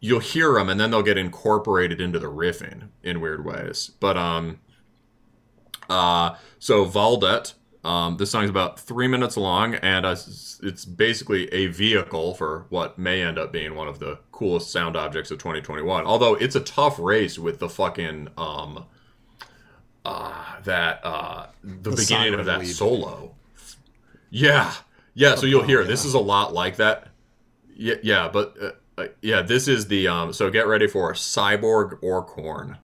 you'll 0.00 0.20
hear 0.20 0.54
them 0.54 0.70
and 0.70 0.80
then 0.80 0.90
they'll 0.90 1.02
get 1.02 1.18
incorporated 1.18 2.00
into 2.00 2.18
the 2.18 2.30
riffing 2.30 2.88
in 3.02 3.20
weird 3.20 3.44
ways 3.44 3.90
but 4.00 4.16
um 4.16 4.58
uh 5.90 6.34
so 6.58 6.86
Väldet 6.86 7.52
um 7.84 8.16
this 8.18 8.30
song's 8.30 8.50
about 8.50 8.78
three 8.78 9.08
minutes 9.08 9.36
long 9.36 9.74
and 9.76 10.04
it's 10.04 10.84
basically 10.84 11.52
a 11.52 11.66
vehicle 11.66 12.34
for 12.34 12.66
what 12.68 12.98
may 12.98 13.22
end 13.22 13.38
up 13.38 13.52
being 13.52 13.74
one 13.74 13.88
of 13.88 13.98
the 13.98 14.18
coolest 14.32 14.70
sound 14.70 14.96
objects 14.96 15.30
of 15.30 15.38
2021 15.38 16.04
although 16.04 16.34
it's 16.34 16.54
a 16.54 16.60
tough 16.60 16.98
race 16.98 17.38
with 17.38 17.58
the 17.58 17.68
fucking 17.68 18.28
um 18.36 18.84
uh, 20.04 20.60
that 20.64 21.00
uh, 21.04 21.46
the, 21.62 21.90
beginning 21.90 22.34
of 22.34 22.46
that 22.46 22.60
lead. 22.60 22.68
solo. 22.68 23.34
Yeah, 24.30 24.72
yeah. 25.14 25.34
So 25.34 25.46
you'll 25.46 25.64
hear 25.64 25.84
this 25.84 26.04
is 26.04 26.14
a 26.14 26.18
lot 26.18 26.52
like 26.52 26.76
that. 26.76 27.08
Yeah, 27.76 27.96
yeah, 28.02 28.28
but 28.32 28.56
uh, 28.60 28.70
uh, 28.98 29.08
yeah, 29.22 29.42
this 29.42 29.68
is 29.68 29.88
the 29.88 30.08
um. 30.08 30.32
So 30.32 30.50
get 30.50 30.66
ready 30.66 30.86
for 30.86 31.12
cyborg 31.12 31.98
orc 32.02 32.30
horn. 32.30 32.78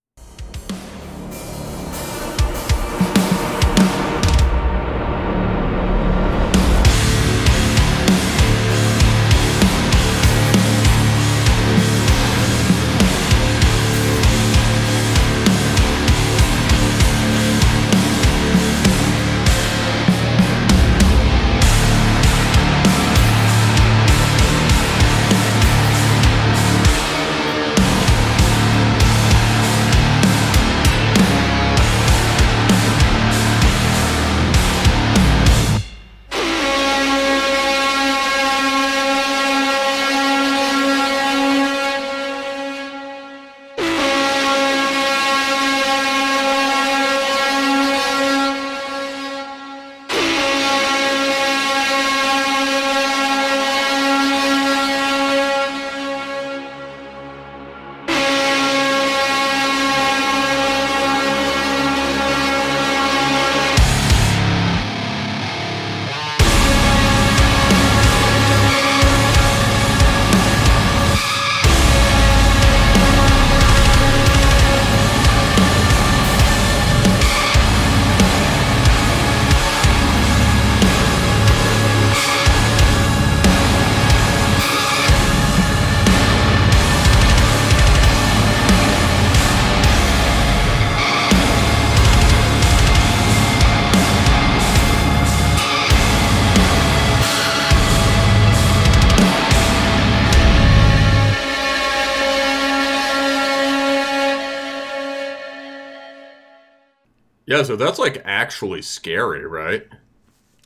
Yeah, 107.57 107.63
so 107.63 107.77
that's 107.77 107.99
like 107.99 108.23
actually 108.25 108.83
scary, 108.83 109.47
right? 109.47 109.87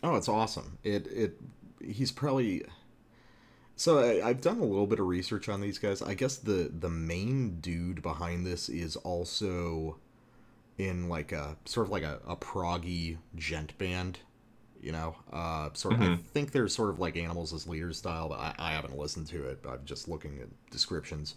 Oh, 0.02 0.16
it's 0.16 0.28
awesome. 0.28 0.78
It 0.82 1.06
it 1.08 1.40
he's 1.82 2.10
probably 2.12 2.64
So 3.76 3.98
I, 3.98 4.28
I've 4.28 4.40
done 4.42 4.58
a 4.58 4.64
little 4.64 4.86
bit 4.86 5.00
of 5.00 5.06
research 5.06 5.48
on 5.48 5.60
these 5.60 5.78
guys. 5.78 6.02
I 6.02 6.14
guess 6.14 6.36
the 6.36 6.70
the 6.78 6.90
main 6.90 7.60
dude 7.60 8.02
behind 8.02 8.46
this 8.46 8.68
is 8.68 8.96
also 8.96 9.98
in 10.78 11.08
like 11.08 11.32
a 11.32 11.56
sort 11.64 11.86
of 11.86 11.90
like 11.92 12.02
a, 12.02 12.20
a 12.26 12.36
proggy 12.36 13.18
djent 13.36 13.76
band. 13.78 14.18
You 14.82 14.92
know, 14.92 15.16
uh, 15.32 15.70
sort 15.74 15.94
of. 15.94 16.00
I 16.02 16.16
think 16.16 16.52
they're 16.52 16.68
sort 16.68 16.90
of 16.90 16.98
like 16.98 17.16
Animals 17.18 17.52
as 17.52 17.66
Leaders 17.66 17.98
style, 17.98 18.30
but 18.30 18.38
I, 18.38 18.54
I 18.58 18.72
haven't 18.72 18.96
listened 18.96 19.26
to 19.28 19.46
it. 19.48 19.60
I'm 19.68 19.84
just 19.84 20.08
looking 20.08 20.38
at 20.40 20.48
descriptions. 20.70 21.34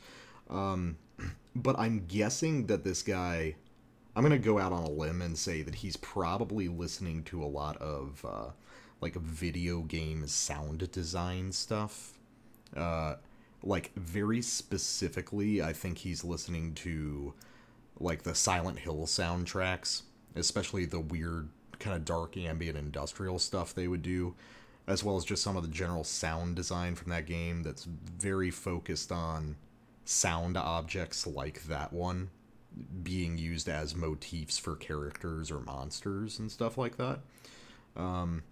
Um, 0.49 0.98
but 1.56 1.77
I'm 1.77 2.06
guessing 2.07 2.67
that 2.67 2.85
this 2.85 3.01
guy, 3.01 3.56
I'm 4.16 4.22
gonna 4.22 4.38
go 4.38 4.59
out 4.59 4.72
on 4.72 4.83
a 4.83 4.90
limb 4.90 5.22
and 5.22 5.38
say 5.38 5.64
that 5.64 5.75
he's 5.75 5.98
probably 5.98 6.67
listening 6.67 7.24
to 7.25 7.43
a 7.43 7.45
lot 7.45 7.77
of 7.77 8.24
uh, 8.27 8.51
like 9.01 9.16
video 9.16 9.82
game 9.82 10.27
sound 10.27 10.92
design 10.92 11.51
stuff. 11.51 12.14
Uh, 12.75 13.16
like 13.64 13.92
very 13.95 14.42
specifically, 14.42 15.64
I 15.64 15.74
think 15.74 15.98
he's 15.98 16.24
listening 16.24 16.75
to 16.75 17.33
like 18.00 18.24
the 18.24 18.35
Silent 18.35 18.80
Hill 18.80 19.06
soundtracks, 19.06 20.03
especially 20.35 20.85
the 20.85 21.00
weird 21.00 21.50
kind 21.80 21.95
of 21.95 22.06
dark 22.06 22.38
ambient 22.38 22.77
industrial 22.77 23.40
stuff 23.40 23.74
they 23.74 23.88
would 23.88 24.03
do, 24.03 24.35
as 24.85 25.03
well 25.03 25.17
as 25.17 25.25
just 25.25 25.42
some 25.42 25.58
of 25.58 25.64
the 25.64 25.69
general 25.69 26.03
sound 26.03 26.56
design 26.56 26.93
from 26.93 27.09
that 27.09 27.25
game 27.25 27.64
that's 27.64 27.85
very 27.85 28.51
focused 28.51 29.11
on 29.11 29.56
sound 30.06 30.56
objects 30.56 31.25
like 31.25 31.64
that 31.64 31.92
one 31.92 32.30
being 33.03 33.38
used 33.38 33.69
as 33.69 33.95
motifs 33.95 34.58
for 34.58 34.76
characters 34.76 35.52
or 35.52 35.60
monsters 35.60 36.40
and 36.40 36.52
stuff 36.52 36.77
like 36.77 36.98
that. 36.98 37.19
Um, 37.95 38.43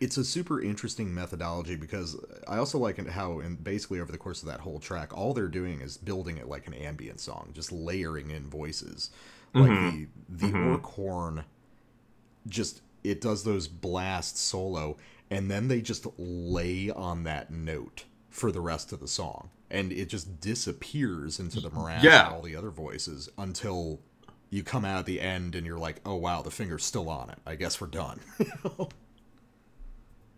it's 0.00 0.16
a 0.16 0.24
super 0.24 0.60
interesting 0.60 1.14
methodology 1.14 1.76
because 1.76 2.16
I 2.48 2.58
also 2.58 2.78
like 2.78 3.04
how, 3.08 3.40
in 3.40 3.56
basically 3.56 4.00
over 4.00 4.10
the 4.10 4.18
course 4.18 4.42
of 4.42 4.48
that 4.48 4.60
whole 4.60 4.80
track, 4.80 5.16
all 5.16 5.32
they're 5.32 5.48
doing 5.48 5.80
is 5.80 5.96
building 5.96 6.38
it 6.38 6.48
like 6.48 6.66
an 6.66 6.74
ambient 6.74 7.20
song, 7.20 7.50
just 7.54 7.72
layering 7.72 8.30
in 8.30 8.48
voices. 8.48 9.10
Like 9.54 9.70
the 9.70 10.08
the 10.28 10.58
orc 10.68 10.84
horn, 10.84 11.44
just 12.46 12.82
it 13.02 13.22
does 13.22 13.44
those 13.44 13.68
blasts 13.68 14.40
solo, 14.40 14.98
and 15.30 15.50
then 15.50 15.68
they 15.68 15.80
just 15.80 16.06
lay 16.18 16.90
on 16.90 17.24
that 17.24 17.50
note 17.50 18.04
for 18.28 18.52
the 18.52 18.60
rest 18.60 18.92
of 18.92 19.00
the 19.00 19.08
song, 19.08 19.48
and 19.70 19.92
it 19.92 20.08
just 20.08 20.40
disappears 20.40 21.38
into 21.40 21.60
the 21.60 21.70
morass 21.70 22.02
Yeah. 22.04 22.28
of 22.28 22.32
all 22.34 22.42
the 22.42 22.56
other 22.56 22.70
voices 22.70 23.28
until 23.38 24.00
you 24.50 24.62
come 24.62 24.84
out 24.84 25.00
at 25.00 25.06
the 25.06 25.20
end 25.20 25.54
and 25.54 25.66
you're 25.66 25.78
like, 25.78 26.00
oh 26.06 26.14
wow, 26.14 26.42
the 26.42 26.50
finger's 26.50 26.84
still 26.84 27.08
on 27.08 27.30
it. 27.30 27.38
I 27.46 27.56
guess 27.56 27.80
we're 27.80 27.88
done. 27.88 28.20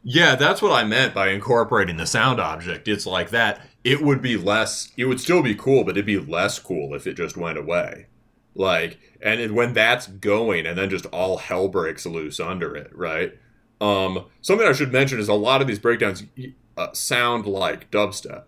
Yeah, 0.04 0.36
that's 0.36 0.62
what 0.62 0.72
I 0.72 0.84
meant 0.84 1.12
by 1.12 1.30
incorporating 1.30 1.96
the 1.96 2.06
sound 2.06 2.40
object. 2.40 2.88
It's 2.88 3.04
like 3.04 3.30
that. 3.30 3.60
It 3.84 4.00
would 4.00 4.22
be 4.22 4.36
less. 4.36 4.92
It 4.96 5.04
would 5.06 5.20
still 5.20 5.42
be 5.42 5.54
cool, 5.54 5.84
but 5.84 5.90
it'd 5.96 6.06
be 6.06 6.18
less 6.18 6.58
cool 6.58 6.94
if 6.94 7.06
it 7.06 7.14
just 7.14 7.36
went 7.36 7.58
away. 7.58 8.06
Like, 8.54 8.98
and 9.20 9.40
it- 9.40 9.52
when 9.52 9.72
that's 9.74 10.06
going, 10.06 10.66
and 10.66 10.78
then 10.78 10.88
just 10.88 11.06
all 11.06 11.38
hell 11.38 11.68
breaks 11.68 12.06
loose 12.06 12.40
under 12.40 12.76
it, 12.76 12.90
right? 12.96 13.36
Um, 13.80 14.26
something 14.40 14.66
I 14.66 14.72
should 14.72 14.92
mention 14.92 15.18
is 15.18 15.28
a 15.28 15.34
lot 15.34 15.60
of 15.60 15.66
these 15.66 15.78
breakdowns 15.78 16.22
uh, 16.76 16.92
sound 16.92 17.46
like 17.46 17.90
dubstep, 17.90 18.44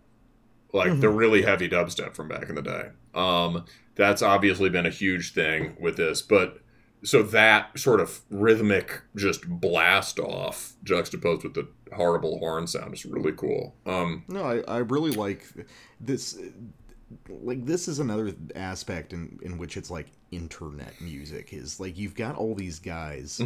like 0.73 1.01
the 1.01 1.09
really 1.09 1.43
heavy 1.43 1.69
dubstep 1.69 2.15
from 2.15 2.29
back 2.29 2.49
in 2.49 2.55
the 2.55 2.63
day. 2.63 2.89
Um, 3.15 3.65
that's 3.95 4.23
obviously 4.23 4.71
been 4.71 4.87
a 4.87 4.91
huge 4.91 5.33
thing 5.35 5.77
with 5.81 5.97
this, 5.97 6.23
but 6.23 6.59
so 7.03 7.23
that 7.23 7.79
sort 7.79 8.01
of 8.01 8.21
rhythmic 8.31 9.03
just 9.17 9.49
blast 9.49 10.19
off 10.19 10.75
juxtaposed 10.85 11.45
with 11.45 11.55
the 11.55 11.67
horrible 11.95 12.39
horn 12.39 12.67
sound 12.67 12.93
is 12.93 13.07
really 13.07 13.33
cool 13.33 13.75
um 13.87 14.23
No, 14.29 14.45
I, 14.45 14.61
I 14.69 14.79
really 14.79 15.11
like 15.13 15.47
this. 15.99 16.39
Like 17.29 17.65
this 17.65 17.89
is 17.89 17.99
another 18.01 18.33
aspect 18.55 19.13
in 19.13 19.39
in 19.43 19.57
which 19.59 19.77
it's 19.77 19.91
like 19.91 20.09
internet 20.31 21.01
music 21.01 21.53
is 21.53 21.81
like 21.81 21.97
you've 21.99 22.15
got 22.15 22.37
all 22.37 22.55
these 22.55 22.79
guys 22.79 23.41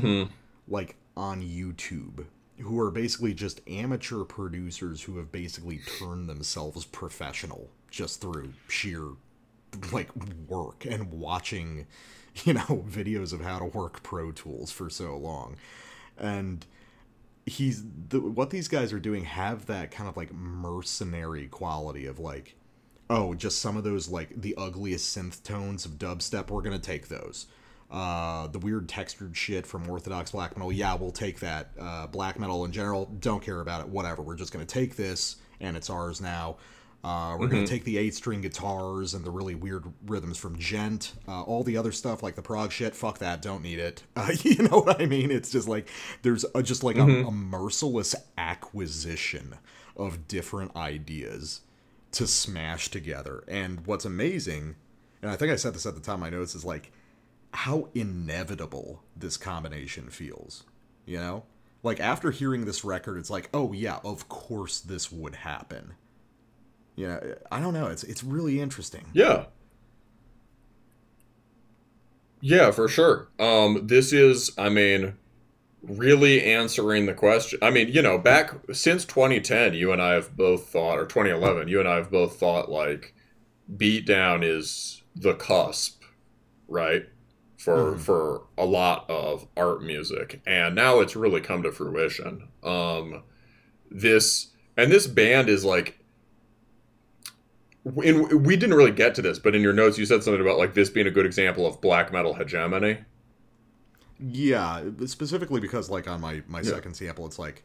like 0.69 0.97
on 1.17 1.41
YouTube 1.41 2.27
who 2.61 2.79
are 2.81 2.91
basically 2.91 3.35
just 3.35 3.61
amateur 3.69 4.25
producers 4.25 5.03
who 5.03 5.19
have 5.19 5.33
basically 5.33 5.81
turned 5.99 6.29
themselves 6.29 6.85
professional 6.85 7.71
just 7.91 8.21
through 8.21 8.53
sheer 8.69 9.09
like 9.93 10.09
work 10.49 10.85
and 10.85 11.11
watching 11.11 11.87
you 12.45 12.55
know 12.55 12.61
videos 12.89 13.33
of 13.33 13.41
how 13.41 13.59
to 13.59 13.65
work 13.65 14.03
pro 14.03 14.33
tools 14.33 14.71
for 14.71 14.89
so 14.89 15.17
long. 15.17 15.57
And 16.17 16.65
he's 17.47 17.85
the, 18.09 18.21
what 18.21 18.51
these 18.51 18.69
guys 18.69 18.93
are 18.93 19.01
doing 19.01 19.25
have 19.25 19.67
that 19.67 19.91
kind 19.91 20.09
of 20.09 20.17
like 20.17 20.33
mercenary 20.33 21.47
quality 21.47 22.07
of 22.07 22.19
like 22.19 22.57
oh 23.11 23.35
just 23.35 23.61
some 23.61 23.77
of 23.77 23.85
those 23.85 24.09
like 24.09 24.31
the 24.41 24.55
ugliest 24.57 25.17
synth 25.17 25.43
tones 25.43 25.85
of 25.85 25.93
dubstep 25.93 26.49
we're 26.49 26.63
gonna 26.63 26.79
take 26.79 27.09
those 27.09 27.47
uh 27.95 28.49
the 28.49 28.59
weird 28.59 28.89
textured 28.89 29.37
shit 29.37 29.67
from 29.67 29.89
orthodox 29.89 30.33
black 30.33 30.57
metal 30.57 30.73
yeah 30.73 30.95
we'll 30.95 31.13
take 31.13 31.39
that 31.39 31.71
uh 31.81 32.07
black 32.09 32.39
metal 32.39 32.65
in 32.65 32.73
general 32.73 33.07
don't 33.21 33.43
care 33.43 33.61
about 33.61 33.81
it 33.81 33.89
whatever 33.89 34.21
we're 34.21 34.35
just 34.35 34.53
gonna 34.53 34.65
take 34.65 34.97
this 34.97 35.37
and 35.61 35.77
it's 35.77 35.89
ours 35.89 36.21
now 36.21 36.57
uh, 37.05 37.37
we're 37.39 37.49
gonna 37.49 37.67
take 37.67 37.85
the 37.85 37.99
eight 37.99 38.15
string 38.15 38.41
guitars 38.41 39.13
and 39.13 39.27
the 39.27 39.31
really 39.31 39.55
weird 39.55 39.85
rhythms 40.07 40.39
from 40.39 40.57
djent. 40.57 41.13
Uh, 41.29 41.43
all 41.43 41.63
the 41.63 41.77
other 41.77 41.93
stuff 41.93 42.23
like 42.23 42.35
the 42.35 42.41
prog 42.41 42.73
shit, 42.73 42.97
fuck 42.97 43.19
that, 43.19 43.43
don't 43.43 43.63
need 43.63 43.79
it. 43.79 44.03
Uh, 44.17 44.31
you 44.43 44.63
know 44.63 44.81
what 44.81 45.03
I 45.03 45.05
mean? 45.05 45.31
It's 45.31 45.51
just 45.51 45.69
like 45.69 45.87
there's 46.23 46.47
a, 46.55 46.63
just 46.63 46.83
like 46.83 46.97
a, 46.97 47.03
a 47.03 47.31
merciless 47.31 48.15
acquisition 48.39 49.57
of 49.97 50.27
different 50.29 50.75
ideas 50.77 51.61
to 52.13 52.27
smash 52.27 52.89
together. 52.89 53.45
And 53.49 53.87
what's 53.87 54.07
amazing, 54.07 54.77
and 55.21 55.31
I 55.31 55.37
think 55.37 55.53
I 55.53 55.57
said 55.57 55.75
this 55.75 55.85
at 55.85 55.95
the 55.95 56.01
time 56.01 56.21
my 56.21 56.31
notes, 56.31 56.55
is 56.55 56.65
like 56.65 56.91
how 57.55 57.89
inevitable 57.95 59.03
this 59.17 59.37
combination 59.37 60.11
feels. 60.11 60.65
You 61.07 61.19
know? 61.19 61.45
Like 61.83 62.01
after 62.01 62.31
hearing 62.31 62.65
this 62.65 62.85
record, 62.85 63.19
it's 63.19 63.31
like, 63.31 63.49
oh 63.55 63.73
yeah, 63.73 63.99
of 64.05 64.29
course 64.29 64.81
this 64.81 65.11
would 65.13 65.35
happen. 65.37 65.95
You 66.97 67.09
know, 67.09 67.35
I 67.51 67.61
don't 67.61 67.75
know. 67.75 67.87
It's 67.89 68.05
it's 68.05 68.23
really 68.25 68.61
interesting. 68.61 69.07
yeah 69.13 69.47
yeah 72.45 72.71
for 72.71 72.87
sure 72.89 73.29
um 73.39 73.87
this 73.87 74.13
is 74.13 74.51
i 74.59 74.69
mean 74.69 75.15
really 75.83 76.45
answering 76.45 77.07
the 77.07 77.15
question 77.15 77.59
i 77.63 77.71
mean 77.71 77.89
you 77.89 78.03
know 78.03 78.19
back 78.19 78.53
since 78.71 79.07
2010 79.07 79.73
you 79.73 79.91
and 79.91 80.03
i 80.03 80.13
have 80.13 80.37
both 80.37 80.69
thought 80.69 80.99
or 80.99 81.07
2011 81.07 81.69
you 81.69 81.81
and 81.81 81.89
i 81.89 81.97
have 81.97 82.11
both 82.11 82.39
thought 82.39 82.71
like 82.71 83.15
beatdown 83.75 84.45
is 84.45 85.03
the 85.17 85.33
cusp 85.33 86.03
right 86.69 87.07
for 87.65 87.97
for 87.99 88.43
a 88.59 88.65
lot 88.65 89.09
of 89.09 89.47
art 89.57 89.83
music 89.83 90.41
and 90.47 90.75
now 90.75 91.01
it's 91.01 91.17
really 91.17 91.41
come 91.41 91.63
to 91.63 91.73
fruition 91.73 92.49
um 92.63 93.23
this 93.91 94.49
and 94.77 94.91
this 94.93 95.07
band 95.07 95.49
is 95.49 95.65
like 95.65 95.99
in, 98.03 98.43
we 98.43 98.57
didn't 98.57 98.75
really 98.77 98.91
get 98.91 99.15
to 99.15 99.23
this 99.23 99.39
but 99.39 99.55
in 99.55 99.63
your 99.63 99.73
notes 99.73 99.99
you 99.99 100.07
said 100.07 100.23
something 100.23 100.41
about 100.41 100.59
like 100.59 100.75
this 100.75 100.89
being 100.91 101.07
a 101.07 101.11
good 101.11 101.27
example 101.27 101.67
of 101.67 101.81
black 101.81 102.13
metal 102.13 102.35
hegemony 102.35 102.99
Yeah, 104.19 104.83
specifically 105.07 105.61
because 105.61 105.91
like 105.91 106.09
on 106.09 106.21
my 106.21 106.43
my 106.49 106.61
Yeah. 106.61 106.71
second 106.71 106.95
sample, 106.95 107.27
it's 107.27 107.39
like, 107.39 107.65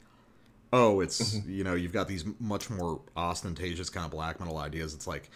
oh, 0.74 1.00
it's 1.00 1.36
you 1.48 1.64
know 1.64 1.76
you've 1.76 1.94
got 1.94 2.08
these 2.08 2.26
much 2.40 2.70
more 2.70 3.02
ostentatious 3.16 3.90
kind 3.90 4.04
of 4.06 4.12
black 4.12 4.40
metal 4.40 4.58
ideas. 4.58 4.94
It's 4.94 5.08
like, 5.08 5.30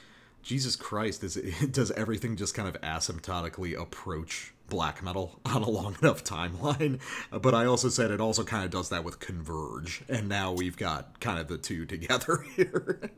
Jesus 0.43 0.75
Christ, 0.75 1.23
is 1.23 1.37
it, 1.37 1.71
does 1.71 1.89
everything 1.91 2.35
just 2.35 2.53
kind 2.53 2.67
of 2.67 2.79
asymptotically 2.81 3.79
approach 3.79 4.53
black 4.69 5.01
metal 5.01 5.39
on 5.45 5.63
a 5.63 5.69
long 5.69 5.95
enough 6.01 6.23
timeline? 6.23 6.99
But 7.31 7.55
I 7.55 7.65
also 7.65 7.89
said 7.89 8.11
it 8.11 8.21
also 8.21 8.43
kind 8.43 8.63
of 8.63 8.69
does 8.69 8.89
that 8.89 9.03
with 9.03 9.19
Converge, 9.19 10.03
and 10.07 10.29
now 10.29 10.51
we've 10.51 10.77
got 10.77 11.19
kind 11.19 11.39
of 11.39 11.47
the 11.47 11.57
two 11.57 11.85
together 11.87 12.45
here. 12.55 13.09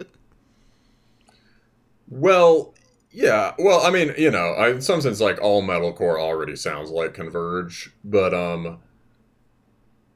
Well, 2.08 2.76
yeah. 3.12 3.54
Well, 3.58 3.82
I 3.82 3.90
mean, 3.90 4.14
you 4.18 4.30
know, 4.30 4.54
in 4.66 4.82
some 4.82 5.02
sense, 5.02 5.20
like 5.20 5.42
all 5.42 5.64
metalcore 5.64 6.20
already 6.20 6.56
sounds 6.56 6.92
like 6.92 7.16
Converge, 7.16 7.92
but 8.04 8.34
um, 8.34 8.80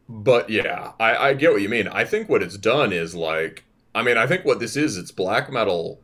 but 0.07 0.49
yeah, 0.51 0.91
I 0.99 1.29
I 1.29 1.33
get 1.33 1.51
what 1.51 1.61
you 1.63 1.69
mean. 1.69 1.87
I 1.87 2.05
think 2.05 2.29
what 2.29 2.43
it's 2.43 2.57
done 2.57 2.93
is 2.93 3.15
like, 3.15 3.63
I 3.95 4.03
mean, 4.03 4.17
I 4.17 4.27
think 4.27 4.45
what 4.45 4.59
this 4.59 4.75
is, 4.75 4.97
it's 4.97 5.11
black 5.11 5.51
metal. 5.51 6.01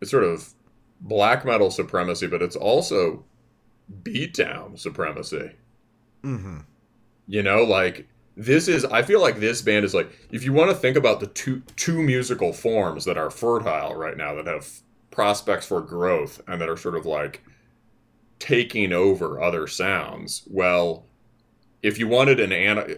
It's 0.00 0.10
sort 0.10 0.24
of 0.24 0.54
black 1.00 1.44
metal 1.44 1.70
supremacy, 1.70 2.26
but 2.26 2.42
it's 2.42 2.56
also 2.56 3.24
beatdown 4.02 4.78
supremacy. 4.78 5.52
mm-hmm. 6.24 6.58
You 7.26 7.42
know, 7.42 7.62
like 7.62 8.08
this 8.36 8.68
is 8.68 8.84
I 8.84 9.02
feel 9.02 9.20
like 9.20 9.40
this 9.40 9.62
band 9.62 9.84
is 9.84 9.94
like 9.94 10.10
if 10.30 10.44
you 10.44 10.52
want 10.52 10.70
to 10.70 10.76
think 10.76 10.96
about 10.96 11.20
the 11.20 11.26
two 11.26 11.62
two 11.76 12.02
musical 12.02 12.52
forms 12.52 13.04
that 13.04 13.18
are 13.18 13.30
fertile 13.30 13.94
right 13.94 14.16
now 14.16 14.34
that 14.36 14.46
have 14.46 14.68
prospects 15.10 15.66
for 15.66 15.80
growth 15.80 16.40
and 16.46 16.60
that 16.60 16.68
are 16.68 16.76
sort 16.76 16.94
of 16.94 17.04
like 17.04 17.42
taking 18.38 18.92
over 18.92 19.42
other 19.42 19.66
sounds. 19.66 20.44
Well, 20.46 21.06
if 21.82 21.98
you 21.98 22.06
wanted 22.08 22.38
an 22.38 22.52
ana- 22.52 22.96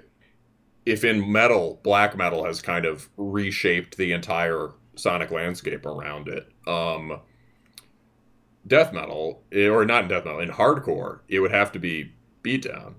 if 0.84 1.04
in 1.04 1.30
metal, 1.30 1.80
black 1.82 2.16
metal 2.16 2.44
has 2.44 2.60
kind 2.60 2.84
of 2.84 3.08
reshaped 3.16 3.96
the 3.96 4.12
entire 4.12 4.72
sonic 4.96 5.30
landscape 5.30 5.86
around 5.86 6.28
it. 6.28 6.49
Um, 6.66 7.20
death 8.66 8.92
metal, 8.92 9.42
eh, 9.52 9.66
or 9.68 9.84
not 9.84 10.02
in 10.04 10.08
death 10.08 10.24
metal, 10.24 10.40
in 10.40 10.50
hardcore, 10.50 11.20
it 11.28 11.40
would 11.40 11.50
have 11.52 11.72
to 11.72 11.78
be 11.78 12.12
beatdown. 12.44 12.94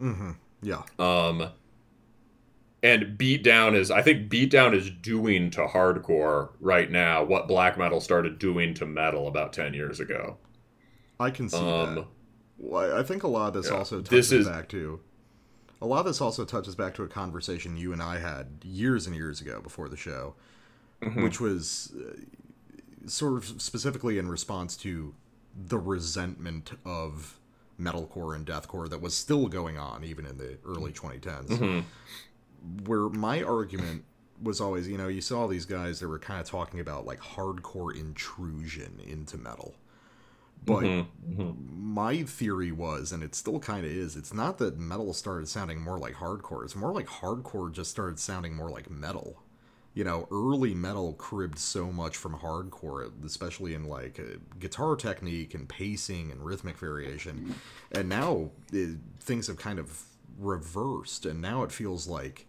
Mm-hmm. 0.00 0.32
Yeah. 0.62 0.82
Um, 0.98 1.48
and 2.82 3.16
beatdown 3.18 3.74
is, 3.74 3.90
I 3.90 4.02
think 4.02 4.30
beatdown 4.30 4.74
is 4.74 4.90
doing 4.90 5.50
to 5.52 5.66
hardcore 5.66 6.50
right 6.60 6.90
now 6.90 7.22
what 7.24 7.46
black 7.48 7.78
metal 7.78 8.00
started 8.00 8.38
doing 8.38 8.74
to 8.74 8.86
metal 8.86 9.28
about 9.28 9.52
ten 9.52 9.72
years 9.74 10.00
ago. 10.00 10.36
I 11.20 11.30
can 11.30 11.48
see 11.48 11.56
Um, 11.56 11.94
that. 11.94 12.06
Well, 12.58 12.96
I 12.98 13.02
think 13.02 13.22
a 13.22 13.28
lot 13.28 13.48
of 13.48 13.54
this 13.54 13.70
yeah. 13.70 13.78
also 13.78 14.00
This 14.00 14.28
touches 14.28 14.32
is- 14.32 14.48
back 14.48 14.68
to 14.70 15.00
a 15.80 15.86
lot 15.86 15.98
of 16.00 16.06
this 16.06 16.20
also 16.20 16.44
touches 16.44 16.76
back 16.76 16.94
to 16.94 17.02
a 17.02 17.08
conversation 17.08 17.76
you 17.76 17.92
and 17.92 18.00
I 18.00 18.18
had 18.20 18.60
years 18.62 19.04
and 19.08 19.16
years 19.16 19.40
ago 19.40 19.60
before 19.60 19.88
the 19.88 19.96
show, 19.96 20.36
Mhm. 21.02 21.24
which 21.24 21.40
was 21.40 21.92
uh, 21.96 22.20
sort 23.06 23.34
of 23.34 23.60
specifically 23.62 24.18
in 24.18 24.28
response 24.28 24.76
to 24.78 25.14
the 25.54 25.78
resentment 25.78 26.72
of 26.84 27.38
metalcore 27.80 28.34
and 28.34 28.46
deathcore 28.46 28.88
that 28.88 29.00
was 29.00 29.14
still 29.14 29.48
going 29.48 29.76
on 29.78 30.04
even 30.04 30.24
in 30.26 30.38
the 30.38 30.56
early 30.64 30.92
2010s. 30.92 31.50
Mhm. 31.50 31.84
Where 32.86 33.08
my 33.08 33.42
argument 33.42 34.04
was 34.40 34.60
always, 34.60 34.88
you 34.88 34.96
know, 34.98 35.08
you 35.08 35.20
saw 35.20 35.46
these 35.46 35.66
guys 35.66 36.00
that 36.00 36.08
were 36.08 36.18
kind 36.18 36.40
of 36.40 36.46
talking 36.46 36.80
about 36.80 37.06
like 37.06 37.20
hardcore 37.20 37.94
intrusion 37.94 39.00
into 39.04 39.36
metal. 39.36 39.74
But 40.64 40.84
Mhm. 40.84 41.06
Mhm. 41.28 41.56
my 41.76 42.22
theory 42.22 42.70
was, 42.70 43.10
and 43.10 43.22
it 43.22 43.34
still 43.34 43.58
kind 43.58 43.84
of 43.84 43.90
is, 43.90 44.16
it's 44.16 44.32
not 44.32 44.58
that 44.58 44.78
metal 44.78 45.12
started 45.12 45.48
sounding 45.48 45.80
more 45.80 45.98
like 45.98 46.14
hardcore. 46.14 46.64
It's 46.64 46.76
more 46.76 46.92
like 46.92 47.08
hardcore 47.08 47.72
just 47.72 47.90
started 47.90 48.20
sounding 48.20 48.54
more 48.54 48.70
like 48.70 48.88
metal. 48.88 49.42
You 49.94 50.04
know, 50.04 50.26
early 50.30 50.74
metal 50.74 51.12
cribbed 51.12 51.58
so 51.58 51.92
much 51.92 52.16
from 52.16 52.38
hardcore, 52.38 53.10
especially 53.24 53.74
in 53.74 53.84
like 53.84 54.18
uh, 54.18 54.38
guitar 54.58 54.96
technique 54.96 55.54
and 55.54 55.68
pacing 55.68 56.30
and 56.32 56.42
rhythmic 56.42 56.78
variation. 56.78 57.54
And 57.90 58.08
now 58.08 58.50
it, 58.72 58.96
things 59.20 59.48
have 59.48 59.58
kind 59.58 59.78
of 59.78 60.04
reversed, 60.38 61.26
and 61.26 61.42
now 61.42 61.62
it 61.62 61.72
feels 61.72 62.06
like, 62.08 62.46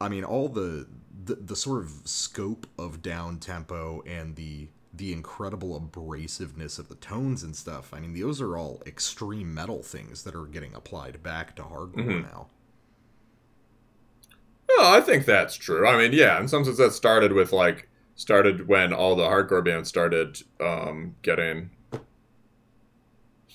I 0.00 0.08
mean, 0.10 0.22
all 0.24 0.48
the 0.48 0.86
the, 1.24 1.36
the 1.36 1.56
sort 1.56 1.82
of 1.82 1.90
scope 2.04 2.66
of 2.78 3.00
down 3.00 3.38
tempo 3.38 4.02
and 4.06 4.36
the 4.36 4.68
the 4.92 5.12
incredible 5.12 5.80
abrasiveness 5.80 6.78
of 6.78 6.88
the 6.88 6.94
tones 6.96 7.42
and 7.42 7.56
stuff. 7.56 7.92
I 7.92 8.00
mean, 8.00 8.12
those 8.20 8.40
are 8.40 8.56
all 8.56 8.82
extreme 8.86 9.52
metal 9.52 9.82
things 9.82 10.22
that 10.24 10.36
are 10.36 10.44
getting 10.46 10.74
applied 10.74 11.22
back 11.22 11.56
to 11.56 11.62
hardcore 11.62 11.94
Mhm. 11.94 12.22
now. 12.22 12.46
No, 14.76 14.84
I 14.90 15.00
think 15.00 15.24
that's 15.24 15.56
true. 15.56 15.86
I 15.86 15.96
mean, 15.98 16.12
yeah, 16.12 16.40
in 16.40 16.48
some 16.48 16.64
sense 16.64 16.78
that 16.78 16.92
started 16.92 17.32
with 17.32 17.52
like 17.52 17.88
started 18.16 18.66
when 18.68 18.92
all 18.92 19.14
the 19.16 19.24
hardcore 19.24 19.64
bands 19.64 19.88
started 19.88 20.38
um, 20.60 21.16
getting 21.22 21.70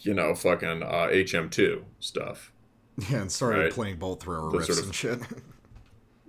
you 0.01 0.13
know, 0.13 0.33
fucking 0.33 0.81
uh, 0.83 1.07
HM2 1.11 1.83
stuff. 1.99 2.53
Yeah, 3.09 3.21
and 3.21 3.31
started 3.31 3.59
Right. 3.63 3.71
playing 3.73 3.97
bolt 3.97 4.21
thrower 4.23 4.49
riffs 4.51 4.65
sort 4.67 4.79
of- 4.79 4.85
and 4.85 4.95
shit. 4.95 5.19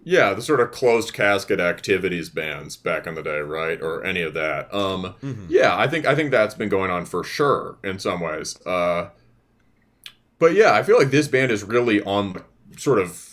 Yeah, 0.02 0.32
the 0.32 0.40
sort 0.40 0.60
of 0.60 0.70
closed 0.70 1.12
casket 1.12 1.60
activities 1.60 2.30
bands 2.30 2.74
back 2.74 3.06
in 3.06 3.14
the 3.16 3.22
day, 3.22 3.40
right? 3.40 3.78
Or 3.82 4.02
any 4.02 4.22
of 4.22 4.32
that. 4.32 4.72
Um 4.74 5.14
Mhm. 5.22 5.44
yeah, 5.50 5.76
I 5.76 5.86
think 5.88 6.06
I 6.06 6.14
think 6.14 6.30
that's 6.30 6.54
been 6.54 6.70
going 6.70 6.90
on 6.90 7.04
for 7.04 7.22
sure 7.22 7.76
in 7.84 7.98
some 7.98 8.20
ways. 8.20 8.58
Uh 8.64 9.10
but 10.38 10.54
yeah, 10.54 10.72
I 10.72 10.82
feel 10.82 10.96
like 10.96 11.10
this 11.10 11.28
band 11.28 11.52
is 11.52 11.62
really 11.64 12.00
on 12.02 12.32
the 12.32 12.80
sort 12.80 12.98
of 12.98 13.29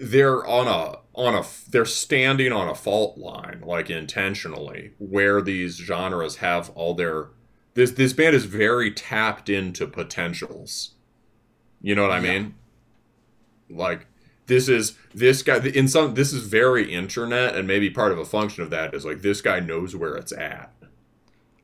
they're 0.00 0.46
on 0.46 0.66
a 0.66 0.98
on 1.14 1.34
a 1.34 1.44
they're 1.68 1.84
standing 1.84 2.52
on 2.52 2.68
a 2.68 2.74
fault 2.74 3.18
line 3.18 3.62
like 3.64 3.90
intentionally 3.90 4.92
where 4.98 5.42
these 5.42 5.76
genres 5.76 6.36
have 6.36 6.70
all 6.70 6.94
their 6.94 7.28
this 7.74 7.92
this 7.92 8.12
band 8.12 8.34
is 8.34 8.44
very 8.46 8.90
tapped 8.90 9.48
into 9.48 9.86
potentials. 9.86 10.94
You 11.82 11.94
know 11.94 12.02
what 12.02 12.12
I 12.12 12.20
Yeah. 12.20 12.32
mean? 12.40 12.54
Like 13.68 14.06
this 14.46 14.68
is 14.68 14.96
this 15.14 15.42
guy 15.42 15.58
in 15.58 15.86
some 15.88 16.14
this 16.14 16.32
is 16.32 16.44
very 16.46 16.92
internet 16.92 17.54
and 17.56 17.66
maybe 17.68 17.90
part 17.90 18.12
of 18.12 18.18
a 18.18 18.24
function 18.24 18.62
of 18.62 18.70
that 18.70 18.94
is 18.94 19.04
like 19.04 19.22
this 19.22 19.40
guy 19.40 19.60
knows 19.60 19.94
where 19.94 20.14
it's 20.16 20.32
at. 20.32 20.72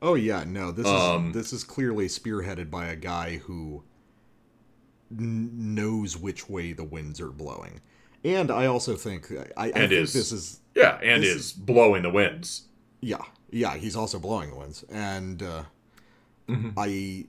Oh 0.01 0.13
yeah, 0.13 0.43
no, 0.45 0.71
this 0.71 0.85
Um, 0.85 1.29
is 1.29 1.33
this 1.33 1.53
is 1.53 1.63
clearly 1.63 2.07
spearheaded 2.07 2.69
by 2.69 2.85
a 2.87 2.95
guy 2.95 3.37
who 3.37 3.83
n- 5.11 5.73
knows 5.75 6.15
which 6.17 6.47
way 6.49 6.73
the 6.73 6.83
winds 6.83 7.19
are 7.19 7.31
blowing. 7.31 7.81
And 8.27 8.51
I 8.51 8.65
also 8.65 8.95
think 8.95 9.31
I, 9.55 9.67
I 9.67 9.71
think 9.71 9.91
is- 9.91 10.13
this 10.13 10.31
is 10.31 10.59
Yeah, 10.75 10.99
and 11.01 11.23
This 11.23 11.35
is 11.35 11.53
blowing 11.53 12.03
the 12.03 12.09
winds. 12.09 12.63
Yeah, 13.01 13.21
yeah, 13.51 13.75
he's 13.77 13.95
also 13.95 14.19
blowing 14.19 14.49
the 14.49 14.55
winds, 14.57 14.83
and 14.89 15.41
uh, 15.41 15.63
Mhm. 16.49 16.73
I, 16.77 17.25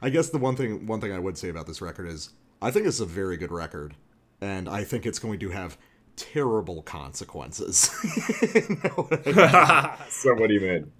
I 0.02 0.10
guess 0.10 0.30
the 0.30 0.38
one 0.38 0.56
thing 0.56 0.86
one 0.86 1.00
thing 1.00 1.12
I 1.12 1.18
would 1.18 1.36
say 1.38 1.48
about 1.48 1.66
this 1.66 1.80
record 1.80 2.08
is 2.08 2.30
I 2.60 2.70
think 2.70 2.86
it's 2.86 3.00
a 3.00 3.06
very 3.06 3.36
good 3.36 3.52
record, 3.52 3.94
and 4.40 4.68
I 4.68 4.84
think 4.84 5.06
it's 5.06 5.18
going 5.18 5.38
to 5.40 5.50
have 5.50 5.76
terrible 6.16 6.82
consequences. 6.82 7.90
You 8.42 8.76
know 8.84 8.90
what 9.08 9.26
I 9.26 9.32
mean? 9.32 10.06
so 10.10 10.34
what 10.34 10.48
do 10.48 10.54
you 10.54 10.60
mean? 10.60 10.92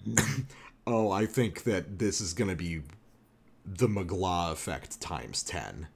oh, 0.86 1.10
I 1.10 1.26
think 1.26 1.64
that 1.64 1.98
this 1.98 2.20
is 2.20 2.32
going 2.34 2.50
to 2.50 2.56
be 2.56 2.82
the 3.64 3.88
Mgła 3.88 4.52
effect 4.52 5.00
times 5.00 5.42
ten. 5.42 5.88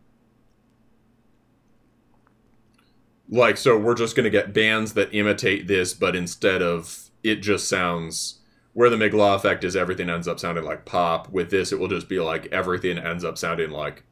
Like 3.29 3.57
so 3.57 3.79
we're 3.79 3.95
just 3.95 4.17
gonna 4.17 4.31
get 4.31 4.53
bands 4.53 4.95
that 4.95 5.15
imitate 5.15 5.67
this, 5.67 5.95
but 5.95 6.15
instead 6.17 6.63
of 6.63 7.11
it 7.23 7.37
just 7.37 7.69
sounds 7.69 8.41
where 8.73 8.91
the 8.91 8.97
Mgła 8.97 9.35
effect 9.35 9.65
is 9.65 9.75
everything 9.75 10.11
ends 10.11 10.29
up 10.29 10.39
sounding 10.39 10.65
like 10.65 10.85
pop. 10.85 11.31
With 11.31 11.51
this 11.51 11.73
it 11.73 11.79
will 11.79 11.89
just 11.89 12.09
be 12.09 12.21
like 12.21 12.47
everything 12.53 12.99
ends 12.99 13.25
up 13.25 13.39
sounding 13.39 13.71
like 13.71 14.05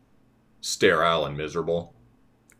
sterile 0.61 1.27
and 1.27 1.37
miserable. 1.37 1.95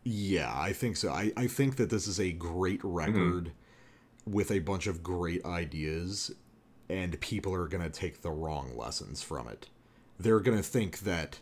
Yeah, 0.03 0.53
I 0.55 0.71
think 0.71 0.97
so. 0.97 1.11
I, 1.11 1.33
I 1.35 1.47
think 1.47 1.77
that 1.77 1.89
this 1.89 2.07
is 2.07 2.19
a 2.19 2.31
great 2.31 2.79
mm-hmm. 2.79 2.93
record 2.93 3.51
with 4.25 4.51
a 4.51 4.59
bunch 4.59 4.85
of 4.85 5.01
great 5.01 5.43
ideas, 5.43 6.31
and 6.87 7.19
people 7.19 7.53
are 7.53 7.67
going 7.67 7.83
to 7.83 7.89
take 7.89 8.21
the 8.21 8.29
wrong 8.29 8.77
lessons 8.77 9.23
from 9.23 9.47
it. 9.47 9.67
They're 10.19 10.39
going 10.39 10.57
to 10.57 10.63
think 10.63 10.99
that 10.99 11.39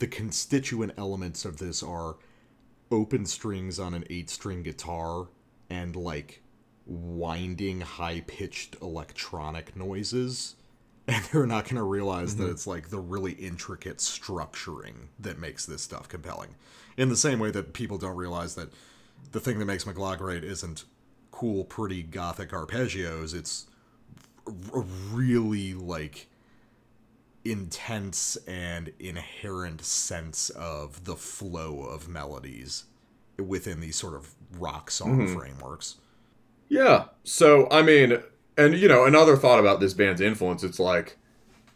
the 0.00 0.08
constituent 0.08 0.94
elements 0.98 1.44
of 1.44 1.58
this 1.58 1.80
are 1.82 2.16
open 2.92 3.26
strings 3.26 3.78
on 3.78 3.94
an 3.94 4.04
eight 4.10 4.30
string 4.30 4.62
guitar 4.62 5.28
and 5.70 5.96
like 5.96 6.42
winding 6.86 7.80
high 7.80 8.22
pitched 8.26 8.76
electronic 8.80 9.76
noises. 9.76 10.56
And 11.08 11.24
they're 11.24 11.46
not 11.46 11.64
going 11.64 11.76
to 11.76 11.82
realize 11.82 12.36
that 12.36 12.44
mm-hmm. 12.44 12.52
it's 12.52 12.64
like 12.64 12.90
the 12.90 13.00
really 13.00 13.32
intricate 13.32 13.96
structuring 13.96 15.08
that 15.18 15.36
makes 15.36 15.66
this 15.66 15.82
stuff 15.82 16.08
compelling. 16.08 16.54
In 16.96 17.08
the 17.08 17.16
same 17.16 17.40
way 17.40 17.50
that 17.50 17.72
people 17.72 17.98
don't 17.98 18.14
realize 18.14 18.54
that 18.54 18.68
the 19.32 19.40
thing 19.40 19.58
that 19.58 19.64
makes 19.64 19.82
Mgła 19.82 20.16
great 20.16 20.44
isn't 20.44 20.84
cool, 21.32 21.64
pretty 21.64 22.04
gothic 22.04 22.50
arpeggios. 22.50 23.34
It's 23.34 23.66
a 24.46 24.84
really 25.10 25.74
like 25.74 26.28
intense 27.44 28.36
and 28.46 28.92
inherent 28.98 29.84
sense 29.84 30.50
of 30.50 31.04
the 31.04 31.16
flow 31.16 31.82
of 31.82 32.08
melodies 32.08 32.84
within 33.38 33.80
these 33.80 33.96
sort 33.96 34.14
of 34.14 34.34
rock 34.58 34.90
song 34.90 35.26
frameworks. 35.26 35.96
Yeah. 36.68 37.06
So 37.24 37.68
I 37.70 37.82
mean, 37.82 38.22
and 38.56 38.74
you 38.74 38.88
know, 38.88 39.04
another 39.04 39.36
thought 39.36 39.58
about 39.58 39.80
this 39.80 39.94
band's 39.94 40.20
influence, 40.20 40.62
it's 40.62 40.80
like, 40.80 41.18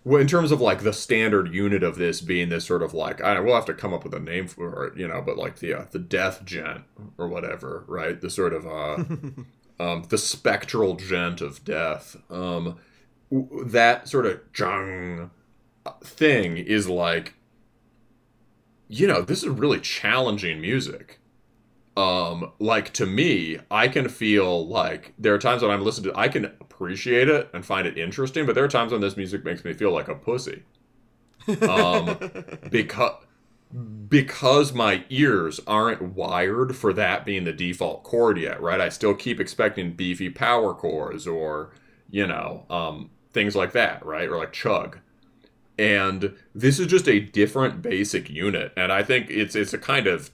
well, 0.05 0.21
in 0.21 0.29
terms 0.29 0.53
of 0.53 0.61
like 0.61 0.83
the 0.83 0.93
standard 0.93 1.53
unit 1.53 1.83
of 1.83 1.97
this 1.97 2.21
being 2.21 2.49
this 2.49 2.65
sort 2.65 2.83
of 2.83 2.95
like, 2.95 3.21
I 3.21 3.39
we'll 3.41 3.55
have 3.55 3.67
to 3.67 3.75
come 3.75 3.93
up 3.93 4.05
with 4.05 4.15
a 4.15 4.21
name 4.21 4.47
for 4.47 4.87
it, 4.87 4.97
you 4.97 5.09
know, 5.09 5.21
but 5.21 5.37
like 5.37 5.59
the 5.59 5.75
uh, 5.75 5.85
the 5.91 5.99
death 5.99 6.45
djent 6.45 6.85
or 7.19 7.29
whatever, 7.29 7.85
right? 7.89 8.21
The 8.21 8.31
sort 8.31 8.53
of 8.53 8.67
uh, 8.67 9.05
um, 9.81 10.05
the 10.09 10.19
spectral 10.19 10.95
djent 10.95 11.41
of 11.41 11.65
death. 11.65 12.17
Um, 12.31 12.79
that 13.31 14.09
sort 14.09 14.25
of 14.25 14.41
jung 14.57 15.31
thing 16.03 16.57
is 16.57 16.89
like, 16.89 17.35
you 18.89 19.07
know, 19.07 19.23
this 19.23 19.43
is 19.43 19.49
really 19.49 19.81
challenging 19.81 20.61
music. 20.61 21.19
Um 21.97 22.53
like 22.59 22.93
to 22.95 23.07
me 23.07 23.59
i 23.71 23.89
can 23.89 24.11
feel 24.11 24.67
like 24.67 25.15
there 25.19 25.33
are 25.33 25.39
times 25.39 25.63
when 25.63 25.71
i'm 25.71 25.83
listening 25.83 26.13
to 26.13 26.19
i 26.19 26.29
can 26.29 26.45
appreciate 26.45 27.27
it 27.27 27.49
and 27.55 27.65
find 27.65 27.87
it 27.87 27.97
interesting 27.97 28.45
but 28.45 28.55
there 28.55 28.65
are 28.65 28.69
times 28.69 28.93
when 28.93 29.01
this 29.01 29.17
music 29.17 29.45
makes 29.47 29.65
me 29.65 29.73
feel 29.73 29.93
like 29.93 30.09
a 30.09 30.15
pussy. 30.15 30.63
Um 31.63 32.19
because 32.71 33.15
because 34.09 34.73
my 34.75 35.05
ears 35.09 35.59
aren't 35.67 36.03
wired 36.03 36.77
for 36.77 36.93
that 36.93 37.25
being 37.25 37.45
the 37.45 37.53
default 37.53 38.03
chord 38.03 38.39
yet 38.39 38.61
right? 38.61 38.81
I 38.81 38.91
still 38.91 39.15
keep 39.15 39.41
expecting 39.41 39.93
beefy 39.95 40.29
power 40.29 40.75
chords 40.75 41.27
or 41.27 41.73
you 42.11 42.27
know 42.27 42.67
um 42.69 43.09
things 43.33 43.57
like 43.57 43.73
that 43.73 44.05
right? 44.05 44.29
Or 44.29 44.37
like 44.37 44.53
chug 44.53 44.99
and 45.79 46.35
this 46.55 46.79
is 46.79 46.87
just 46.87 47.09
a 47.09 47.21
different 47.21 47.83
basic 47.83 48.31
unit. 48.31 48.73
And 48.77 48.93
i 48.93 49.03
think 49.03 49.31
it's 49.31 49.55
it's 49.55 49.73
a 49.73 49.79
kind 49.79 50.07
of 50.07 50.31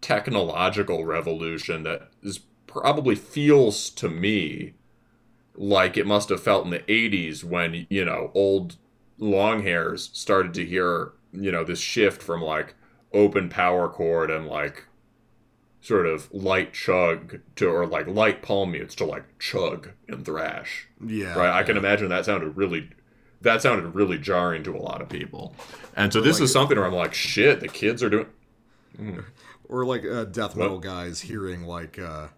technological 0.00 1.04
revolution 1.04 1.82
that 1.82 2.10
is 2.22 2.40
probably 2.66 3.14
feels 3.14 3.90
to 3.90 4.08
me 4.08 4.74
like 5.54 5.96
it 5.96 6.06
must 6.06 6.28
have 6.28 6.42
felt 6.42 6.64
in 6.64 6.70
the 6.70 6.80
80s 6.80 7.42
when 7.42 7.86
you 7.88 8.04
know 8.04 8.30
old 8.34 8.76
long 9.18 9.62
hairs 9.62 10.10
started 10.12 10.52
to 10.54 10.64
hear 10.64 11.12
you 11.32 11.50
know 11.50 11.64
this 11.64 11.80
shift 11.80 12.22
from 12.22 12.42
like 12.42 12.74
open 13.12 13.48
power 13.48 13.88
chord 13.88 14.30
and 14.30 14.46
like 14.46 14.84
sort 15.80 16.06
of 16.06 16.32
light 16.32 16.72
chug 16.72 17.40
to 17.54 17.68
or 17.68 17.86
like 17.86 18.08
light 18.08 18.42
palm 18.42 18.72
mutes 18.72 18.94
to 18.96 19.04
like 19.04 19.24
chug 19.38 19.90
and 20.08 20.24
thrash. 20.24 20.88
Yeah. 21.04 21.38
right? 21.38 21.52
I 21.52 21.62
can 21.62 21.76
imagine 21.76 22.08
that 22.08 22.24
sounded 22.24 22.56
really 22.56 22.90
that 23.42 23.62
sounded 23.62 23.94
really 23.94 24.18
jarring 24.18 24.62
to 24.64 24.74
a 24.74 24.78
lot 24.78 25.00
of 25.02 25.08
people 25.08 25.54
and 25.94 26.12
so 26.12 26.20
this 26.20 26.36
like- 26.38 26.44
is 26.44 26.52
something 26.52 26.76
where 26.76 26.86
i'm 26.86 26.92
like 26.94 27.14
shit 27.14 27.60
the 27.60 27.68
kids 27.68 28.02
are 28.02 28.10
doing 28.10 28.26
Or 29.68 29.84
like 29.84 30.04
uh, 30.06 30.24
death 30.26 30.54
metal 30.54 30.78
guys 30.78 31.20
hearing 31.22 31.64
like 31.64 31.98
uh, 31.98 32.28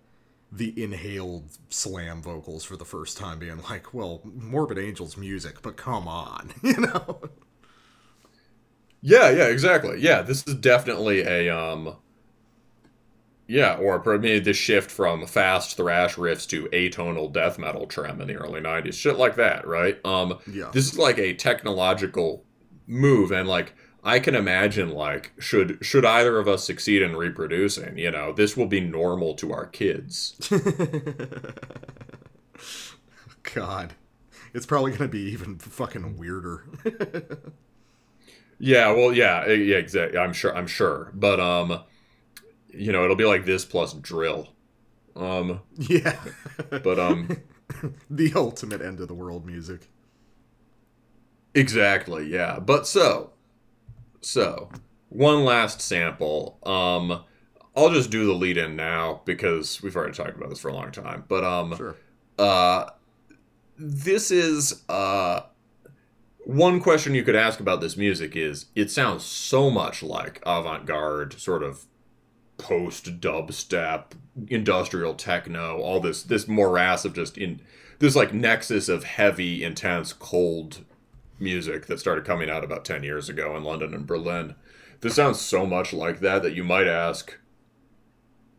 the 0.50 0.72
inhaled 0.82 1.44
slam 1.68 2.22
vocals 2.22 2.64
for 2.64 2.74
the 2.74 2.86
first 2.86 3.18
time, 3.18 3.38
being 3.38 3.60
like, 3.68 3.92
"Well, 3.92 4.22
Morbid 4.24 4.78
Angel's 4.78 5.18
music, 5.18 5.60
but 5.60 5.76
come 5.76 6.08
on," 6.08 6.54
you 6.62 6.72
know. 6.80 7.20
Yeah, 9.02 9.28
yeah, 9.30 9.44
exactly. 9.48 10.00
Yeah, 10.00 10.22
this 10.22 10.46
is 10.46 10.54
definitely 10.54 11.20
a 11.20 11.54
um 11.54 11.96
yeah, 13.48 13.76
or 13.76 14.00
maybe 14.18 14.38
the 14.38 14.52
shift 14.52 14.90
from 14.90 15.26
fast 15.26 15.76
thrash 15.76 16.14
riffs 16.16 16.46
to 16.50 16.66
atonal 16.66 17.32
death 17.32 17.58
metal 17.58 17.86
trem 17.86 18.20
in 18.20 18.28
the 18.28 18.36
early 18.36 18.60
90s. 18.60 18.94
Shit 18.94 19.16
like 19.18 19.34
that, 19.36 19.66
right? 19.66 19.98
Um 20.04 20.38
Yeah. 20.46 20.70
this 20.72 20.86
is 20.92 20.98
like 20.98 21.18
a 21.18 21.34
technological 21.34 22.44
move 22.86 23.32
and 23.32 23.48
like 23.48 23.74
I 24.04 24.20
can 24.20 24.34
imagine 24.34 24.90
like 24.90 25.32
should 25.40 25.78
should 25.84 26.04
either 26.04 26.38
of 26.38 26.46
us 26.48 26.64
succeed 26.64 27.02
in 27.02 27.16
reproducing, 27.16 27.98
you 27.98 28.10
know, 28.10 28.32
this 28.32 28.56
will 28.56 28.66
be 28.66 28.80
normal 28.80 29.34
to 29.36 29.52
our 29.52 29.66
kids. 29.66 30.36
God, 33.54 33.94
it's 34.54 34.66
probably 34.66 34.92
gonna 34.92 35.08
be 35.08 35.20
even 35.32 35.58
fucking 35.58 36.16
weirder. 36.16 36.64
Yeah, 38.58 38.90
well, 38.92 39.12
yeah, 39.12 39.44
eh, 39.46 39.52
yeah, 39.52 39.76
exactly. 39.76 40.18
I'm 40.18 40.32
sure. 40.32 40.54
I'm 40.56 40.66
sure, 40.66 41.12
but 41.14 41.38
um, 41.38 41.80
you 42.78 42.92
know, 42.92 43.04
it'll 43.04 43.16
be 43.16 43.24
like 43.24 43.44
this 43.44 43.64
plus 43.64 43.92
drill. 43.94 44.48
Um, 45.16 45.60
yeah. 45.76 46.16
but 46.70 46.98
um, 46.98 47.38
the 48.10 48.32
ultimate 48.36 48.80
end 48.80 49.00
of 49.00 49.08
the 49.08 49.14
world 49.14 49.44
music. 49.44 49.88
exactly, 51.54 52.28
yeah. 52.30 52.58
But 52.60 52.86
so, 52.86 53.32
so 54.20 54.70
one 55.08 55.44
last 55.44 55.80
sample. 55.80 56.58
Um, 56.64 57.24
I'll 57.76 57.90
just 57.90 58.10
do 58.10 58.26
the 58.26 58.32
lead 58.32 58.56
in 58.56 58.74
now 58.76 59.22
because 59.24 59.82
we've 59.82 59.94
already 59.94 60.14
talked 60.14 60.36
about 60.36 60.50
this 60.50 60.58
for 60.60 60.68
a 60.68 60.74
long 60.74 60.90
time. 60.90 61.24
But 61.28 61.44
um, 61.44 61.76
Sure. 61.76 61.96
uh, 62.38 62.90
this 63.76 64.30
is 64.32 64.82
uh, 64.88 65.42
one 66.38 66.80
question 66.80 67.14
you 67.14 67.22
could 67.22 67.36
ask 67.36 67.60
about 67.60 67.80
this 67.80 67.96
music 67.96 68.34
is 68.34 68.66
it 68.74 68.90
sounds 68.90 69.24
so 69.24 69.70
much 69.70 70.02
like 70.02 70.42
avant-garde 70.44 71.38
sort 71.40 71.62
of 71.62 71.84
post 72.58 73.20
dubstep 73.20 74.12
industrial 74.48 75.14
techno 75.14 75.78
all 75.80 76.00
this 76.00 76.22
this 76.24 76.46
morass 76.46 77.04
of 77.04 77.14
just 77.14 77.38
in 77.38 77.60
this 77.98 78.14
like 78.14 78.34
nexus 78.34 78.88
of 78.88 79.04
heavy 79.04 79.64
intense 79.64 80.12
cold 80.12 80.84
music 81.38 81.86
that 81.86 82.00
started 82.00 82.24
coming 82.24 82.50
out 82.50 82.64
about 82.64 82.84
10 82.84 83.02
years 83.02 83.28
ago 83.28 83.56
in 83.56 83.64
london 83.64 83.94
and 83.94 84.06
berlin. 84.06 84.54
This 85.00 85.14
sounds 85.14 85.40
so 85.40 85.64
much 85.64 85.92
like 85.92 86.18
that 86.20 86.42
that 86.42 86.54
you 86.54 86.64
might 86.64 86.88
ask 86.88 87.38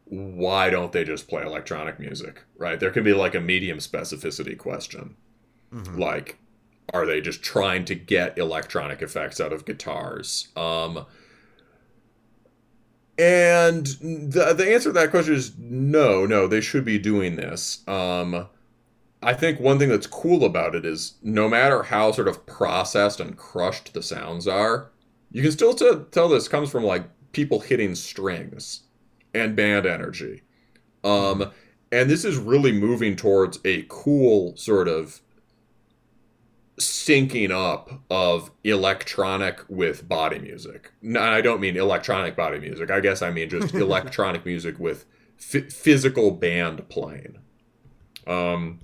why 0.05 0.69
don't 0.69 0.91
they 0.91 1.03
just 1.03 1.27
play 1.27 1.43
electronic 1.43 1.99
music 1.99 2.43
right? 2.57 2.79
There 2.79 2.91
can 2.91 3.03
be 3.03 3.13
like 3.13 3.35
a 3.35 3.41
medium 3.41 3.79
specificity 3.79 4.57
question. 4.57 5.15
Like 5.97 6.39
are 6.93 7.05
they 7.05 7.21
just 7.21 7.43
trying 7.43 7.85
to 7.85 7.95
get 7.95 8.37
electronic 8.37 9.01
effects 9.01 9.39
out 9.39 9.53
of 9.53 9.65
guitars? 9.65 10.47
Um 10.55 11.05
and 13.19 13.85
the, 13.85 14.53
the 14.57 14.73
answer 14.73 14.89
to 14.89 14.93
that 14.93 15.11
question 15.11 15.35
is 15.35 15.51
no 15.59 16.25
no 16.25 16.47
they 16.47 16.61
should 16.61 16.85
be 16.85 16.97
doing 16.97 17.35
this. 17.35 17.87
Um 17.87 18.47
i 19.21 19.33
think 19.33 19.59
one 19.59 19.77
thing 19.77 19.89
that's 19.89 20.07
cool 20.07 20.45
about 20.45 20.73
it 20.73 20.85
is 20.85 21.15
no 21.21 21.49
matter 21.49 21.83
how 21.83 22.09
sort 22.09 22.29
of 22.29 22.45
processed 22.45 23.19
and 23.19 23.35
crushed 23.37 23.93
the 23.93 24.01
sounds 24.01 24.47
are 24.47 24.91
you 25.29 25.41
can 25.43 25.51
still 25.51 25.73
t- 25.73 26.05
tell 26.11 26.29
this 26.29 26.47
comes 26.47 26.71
from 26.71 26.85
like 26.85 27.03
people 27.33 27.59
hitting 27.59 27.93
strings 27.95 28.83
and 29.33 29.55
band 29.57 29.85
energy. 29.85 30.41
Um 31.03 31.51
and 31.91 32.09
this 32.09 32.23
is 32.23 32.37
really 32.37 32.71
moving 32.71 33.15
towards 33.17 33.59
a 33.65 33.85
cool 33.89 34.55
sort 34.55 34.87
of 34.87 35.19
syncing 36.79 37.51
up 37.51 38.01
of 38.09 38.51
electronic 38.63 39.59
with 39.67 40.07
body 40.07 40.39
music. 40.39 40.91
No, 41.01 41.21
I 41.21 41.41
don't 41.41 41.59
mean 41.59 41.77
electronic 41.77 42.35
body 42.35 42.59
music. 42.59 42.89
I 42.89 42.99
guess 42.99 43.21
I 43.21 43.31
mean 43.31 43.49
just 43.49 43.73
electronic 43.75 44.45
music 44.45 44.79
with 44.79 45.05
f- 45.37 45.71
physical 45.71 46.31
band 46.31 46.87
playing. 46.89 47.37
Um, 48.25 48.79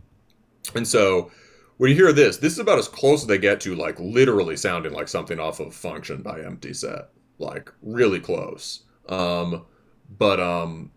and 0.76 0.88
so 0.88 1.32
when 1.78 1.90
you 1.90 1.96
hear 1.96 2.12
this, 2.12 2.38
this 2.38 2.54
is 2.54 2.60
about 2.60 2.80
as 2.80 2.88
close 2.88 3.22
as 3.22 3.28
they 3.28 3.38
get 3.38 3.62
to 3.62 3.76
like 3.76 4.00
literally 4.00 4.58
sounding 4.58 4.94
like 4.94 5.08
something 5.08 5.40
off 5.40 5.60
of 5.60 5.74
Function 5.74 6.22
by 6.22 6.42
Empty 6.42 6.74
Set, 6.74 7.10
like 7.40 7.72
really 7.82 8.20
close. 8.20 8.84
Um, 9.08 9.66
but 10.18 10.40
um, 10.40 10.92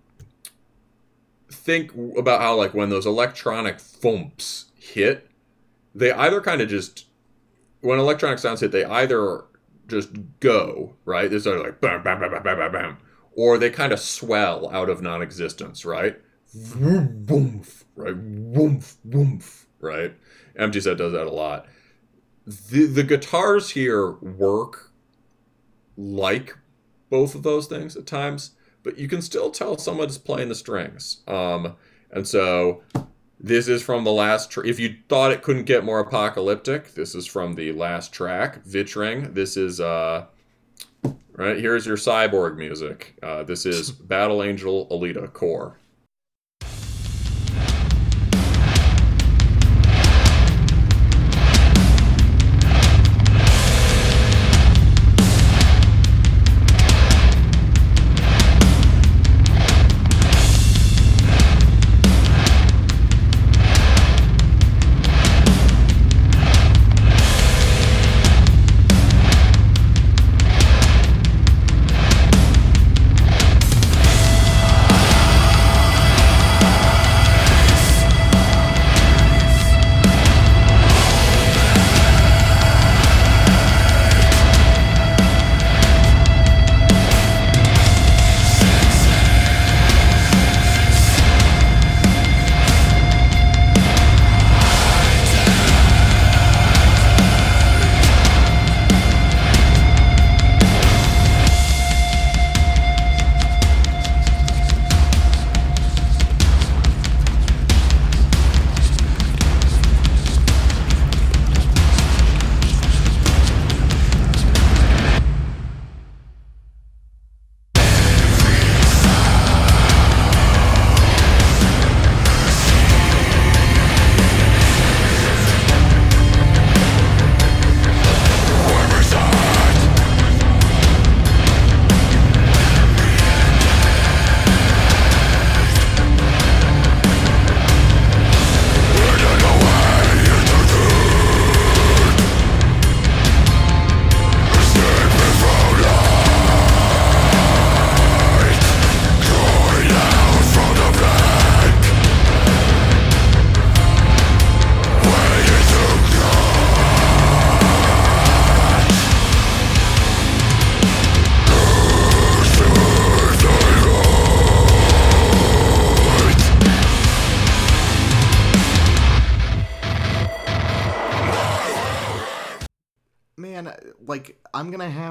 think 1.51 1.93
about 2.17 2.41
how 2.41 2.57
like 2.57 2.75
when 2.75 2.91
those 2.91 3.07
electronic 3.07 3.79
thumps 3.79 4.67
hit 4.75 5.28
they 5.99 6.13
either 6.13 6.41
kind 6.41 6.61
of 6.61 6.69
just 6.69 7.07
when 7.81 7.99
electronic 7.99 8.39
sounds 8.39 8.61
hit, 8.61 8.73
they 8.73 8.85
either 8.85 9.45
just 9.87 10.11
go 10.41 10.95
right. 11.05 11.31
This 11.31 11.47
are 11.47 11.59
like 11.59 11.81
bam, 11.81 12.03
bam, 12.03 12.21
bam, 12.21 12.31
bam, 12.31 12.43
bam, 12.43 12.59
bam, 12.59 12.73
bam, 12.73 12.99
or 13.33 13.59
they 13.59 13.71
kind 13.71 13.93
of 13.93 14.01
swell 14.01 14.71
out 14.71 14.89
of 14.89 15.03
non-existence, 15.03 15.85
right? 15.85 16.19
Vroom, 16.55 17.63
right? 17.97 18.17
Woomph, 18.17 18.97
woomph, 19.05 19.67
right? 19.81 20.15
Empty 20.57 20.81
Set 20.81 20.99
does 20.99 21.13
that 21.13 21.27
a 21.27 21.31
lot. 21.31 21.67
The 22.47 22.87
the 22.87 23.05
guitars 23.05 23.71
here 23.71 24.13
work 24.13 24.93
like 25.97 26.57
both 27.11 27.35
of 27.35 27.43
those 27.43 27.67
things 27.67 27.97
at 27.97 28.07
times, 28.07 28.53
but 28.83 28.99
you 28.99 29.09
can 29.09 29.23
still 29.23 29.51
tell 29.51 29.77
someone's 29.77 30.19
playing 30.19 30.49
the 30.49 30.55
strings. 30.55 31.23
Um, 31.27 31.77
and 32.11 32.27
so 32.27 32.83
this 33.41 33.69
is 33.69 33.83
from 33.83 34.05
the 34.05 34.13
last. 34.13 34.51
Tr- 34.51 34.65
if 34.65 34.81
you 34.81 34.97
thought 35.09 35.33
it 35.33 35.43
couldn't 35.43 35.65
get 35.65 35.85
more 35.85 36.01
apocalyptic, 36.01 36.95
this 36.95 37.15
is 37.15 37.27
from 37.27 37.55
the 37.55 37.73
last 37.73 38.13
track, 38.13 38.65
Vittring. 38.65 39.35
This 39.35 39.57
is 39.57 39.81
uh, 39.81 40.27
right 41.33 41.59
here's 41.59 41.87
your 41.87 41.97
cyborg 41.97 42.57
music. 42.57 43.17
Uh, 43.23 43.45
this 43.45 43.65
is 43.65 43.91
Battle 43.93 44.43
Angel 44.43 44.87
Alita 44.91 45.33
Core. 45.33 45.77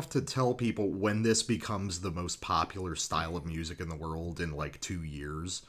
Have 0.08 0.24
to 0.26 0.34
tell 0.34 0.54
people 0.54 0.90
when 0.90 1.22
this 1.24 1.44
becomes 1.44 2.00
the 2.00 2.12
most 2.12 2.40
popular 2.40 2.96
style 2.96 3.36
of 3.36 3.46
music 3.46 3.80
in 3.82 3.90
the 3.90 3.96
world 3.96 4.40
in 4.40 4.52
like 4.52 4.80
two 4.80 5.04
years. 5.04 5.64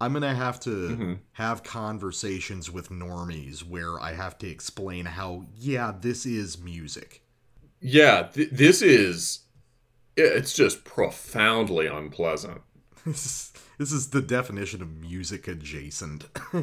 I'm 0.00 0.12
gonna 0.12 0.34
have 0.34 0.60
to 0.60 0.68
Mm-hmm. 0.70 1.12
have 1.32 1.64
conversations 1.64 2.70
with 2.70 2.88
normies 2.88 3.64
where 3.64 4.00
I 4.00 4.12
have 4.12 4.38
to 4.38 4.48
explain 4.48 5.06
how 5.06 5.46
yeah 5.56 5.92
this 6.00 6.24
is 6.24 6.56
music. 6.62 7.22
Yeah, 7.80 8.28
th- 8.32 8.50
this 8.52 8.80
is. 8.80 9.40
It's 10.16 10.52
just 10.54 10.84
profoundly 10.84 11.86
unpleasant. 11.86 12.62
This 13.04 13.24
is, 13.24 13.52
this 13.78 13.92
is 13.92 14.10
the 14.10 14.20
definition 14.20 14.82
of 14.82 14.90
music 15.00 15.48
adjacent. 15.48 16.26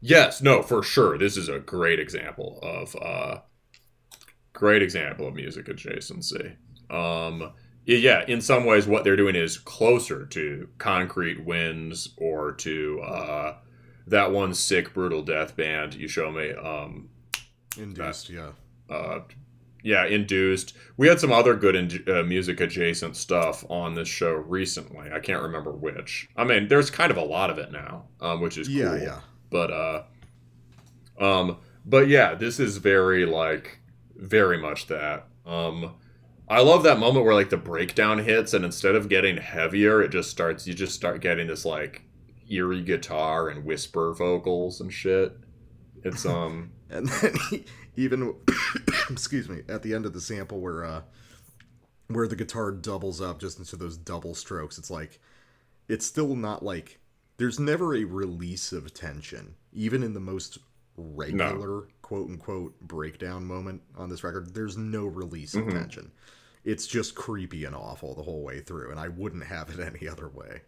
Yes, 0.00 0.42
no, 0.42 0.62
for 0.62 0.82
sure. 0.82 1.16
This 1.16 1.36
is 1.38 1.48
a 1.48 1.58
great 1.58 1.98
example 1.98 2.58
of 2.62 2.94
uh 2.96 3.40
great 4.56 4.82
example 4.82 5.28
of 5.28 5.34
music 5.34 5.66
adjacency. 5.66 6.56
Um 6.90 7.52
yeah, 7.84 8.24
in 8.26 8.40
some 8.40 8.64
ways 8.64 8.86
what 8.88 9.04
they're 9.04 9.14
doing 9.16 9.36
is 9.36 9.58
closer 9.58 10.26
to 10.26 10.68
Concrete 10.78 11.44
Winds 11.44 12.14
or 12.16 12.52
to 12.52 13.00
uh 13.02 13.54
that 14.08 14.32
one 14.32 14.54
sick 14.54 14.92
brutal 14.94 15.22
death 15.22 15.56
band 15.56 15.94
you 15.94 16.08
show 16.08 16.30
me 16.32 16.52
um 16.52 17.10
Induced, 17.78 18.30
yeah. 18.30 18.50
uh 18.90 19.20
yeah, 19.82 20.04
induced. 20.06 20.74
We 20.96 21.06
had 21.06 21.20
some 21.20 21.30
other 21.30 21.54
good 21.54 21.76
in, 21.76 22.02
uh, 22.08 22.24
music 22.24 22.60
adjacent 22.60 23.14
stuff 23.16 23.64
on 23.70 23.94
this 23.94 24.08
show 24.08 24.32
recently. 24.32 25.12
I 25.12 25.20
can't 25.20 25.42
remember 25.42 25.70
which. 25.70 26.28
I 26.36 26.42
mean, 26.42 26.66
there's 26.66 26.90
kind 26.90 27.12
of 27.12 27.16
a 27.18 27.22
lot 27.22 27.50
of 27.50 27.58
it 27.58 27.70
now, 27.70 28.06
um, 28.20 28.40
which 28.40 28.58
is 28.58 28.68
Yeah, 28.68 28.88
cool 28.88 28.98
yeah. 28.98 29.20
but 29.50 29.70
uh 29.70 30.02
um 31.20 31.58
but 31.84 32.08
yeah 32.08 32.34
this 32.34 32.58
is 32.58 32.78
very 32.78 33.24
like 33.26 33.78
very 34.16 34.58
much 34.58 34.86
that. 34.88 35.28
Um 35.44 35.94
i 36.48 36.60
love 36.60 36.84
that 36.84 36.98
moment 37.00 37.24
where 37.24 37.34
like 37.34 37.50
the 37.50 37.56
breakdown 37.56 38.18
hits 38.18 38.54
and 38.54 38.64
instead 38.64 38.94
of 38.94 39.08
getting 39.08 39.36
heavier 39.36 40.00
it 40.00 40.10
just 40.10 40.30
starts 40.30 40.64
you 40.64 40.72
just 40.72 40.94
start 40.94 41.20
getting 41.20 41.48
this 41.48 41.64
like 41.64 42.02
eerie 42.48 42.82
guitar 42.82 43.48
and 43.48 43.64
whisper 43.64 44.12
vocals 44.14 44.80
and 44.80 44.92
shit. 44.92 45.36
It's 46.04 46.24
um 46.26 46.72
And 46.90 47.08
then 47.08 47.34
he, 47.50 47.64
even 47.96 48.34
excuse 49.10 49.48
me, 49.48 49.62
at 49.68 49.82
the 49.82 49.94
end 49.94 50.06
of 50.06 50.12
the 50.12 50.20
sample 50.20 50.60
where 50.60 50.84
uh 50.84 51.02
where 52.08 52.28
the 52.28 52.36
guitar 52.36 52.70
doubles 52.70 53.20
up 53.20 53.40
just 53.40 53.58
into 53.58 53.76
those 53.76 53.96
double 53.96 54.34
strokes, 54.34 54.78
it's 54.78 54.90
like 54.90 55.20
it's 55.88 56.06
still 56.06 56.36
not 56.36 56.64
like 56.64 57.00
there's 57.38 57.60
never 57.60 57.94
a 57.94 58.04
release 58.04 58.72
of 58.72 58.94
tension, 58.94 59.56
even 59.72 60.02
in 60.02 60.14
the 60.14 60.20
most 60.20 60.58
regular 60.96 61.88
quote 62.06 62.28
unquote 62.28 62.80
breakdown 62.80 63.44
moment 63.44 63.82
on 63.96 64.08
this 64.08 64.22
record. 64.22 64.54
There's 64.54 64.76
no 64.76 65.06
release 65.06 65.56
of 65.56 65.62
mm-hmm. 65.62 65.76
tension. 65.76 66.12
It's 66.62 66.86
just 66.86 67.16
creepy 67.16 67.64
and 67.64 67.74
awful 67.74 68.14
the 68.14 68.22
whole 68.22 68.44
way 68.44 68.60
through, 68.60 68.92
and 68.92 69.00
I 69.00 69.08
wouldn't 69.08 69.42
have 69.42 69.70
it 69.70 69.80
any 69.94 70.08
other 70.08 70.28
way. 70.28 70.62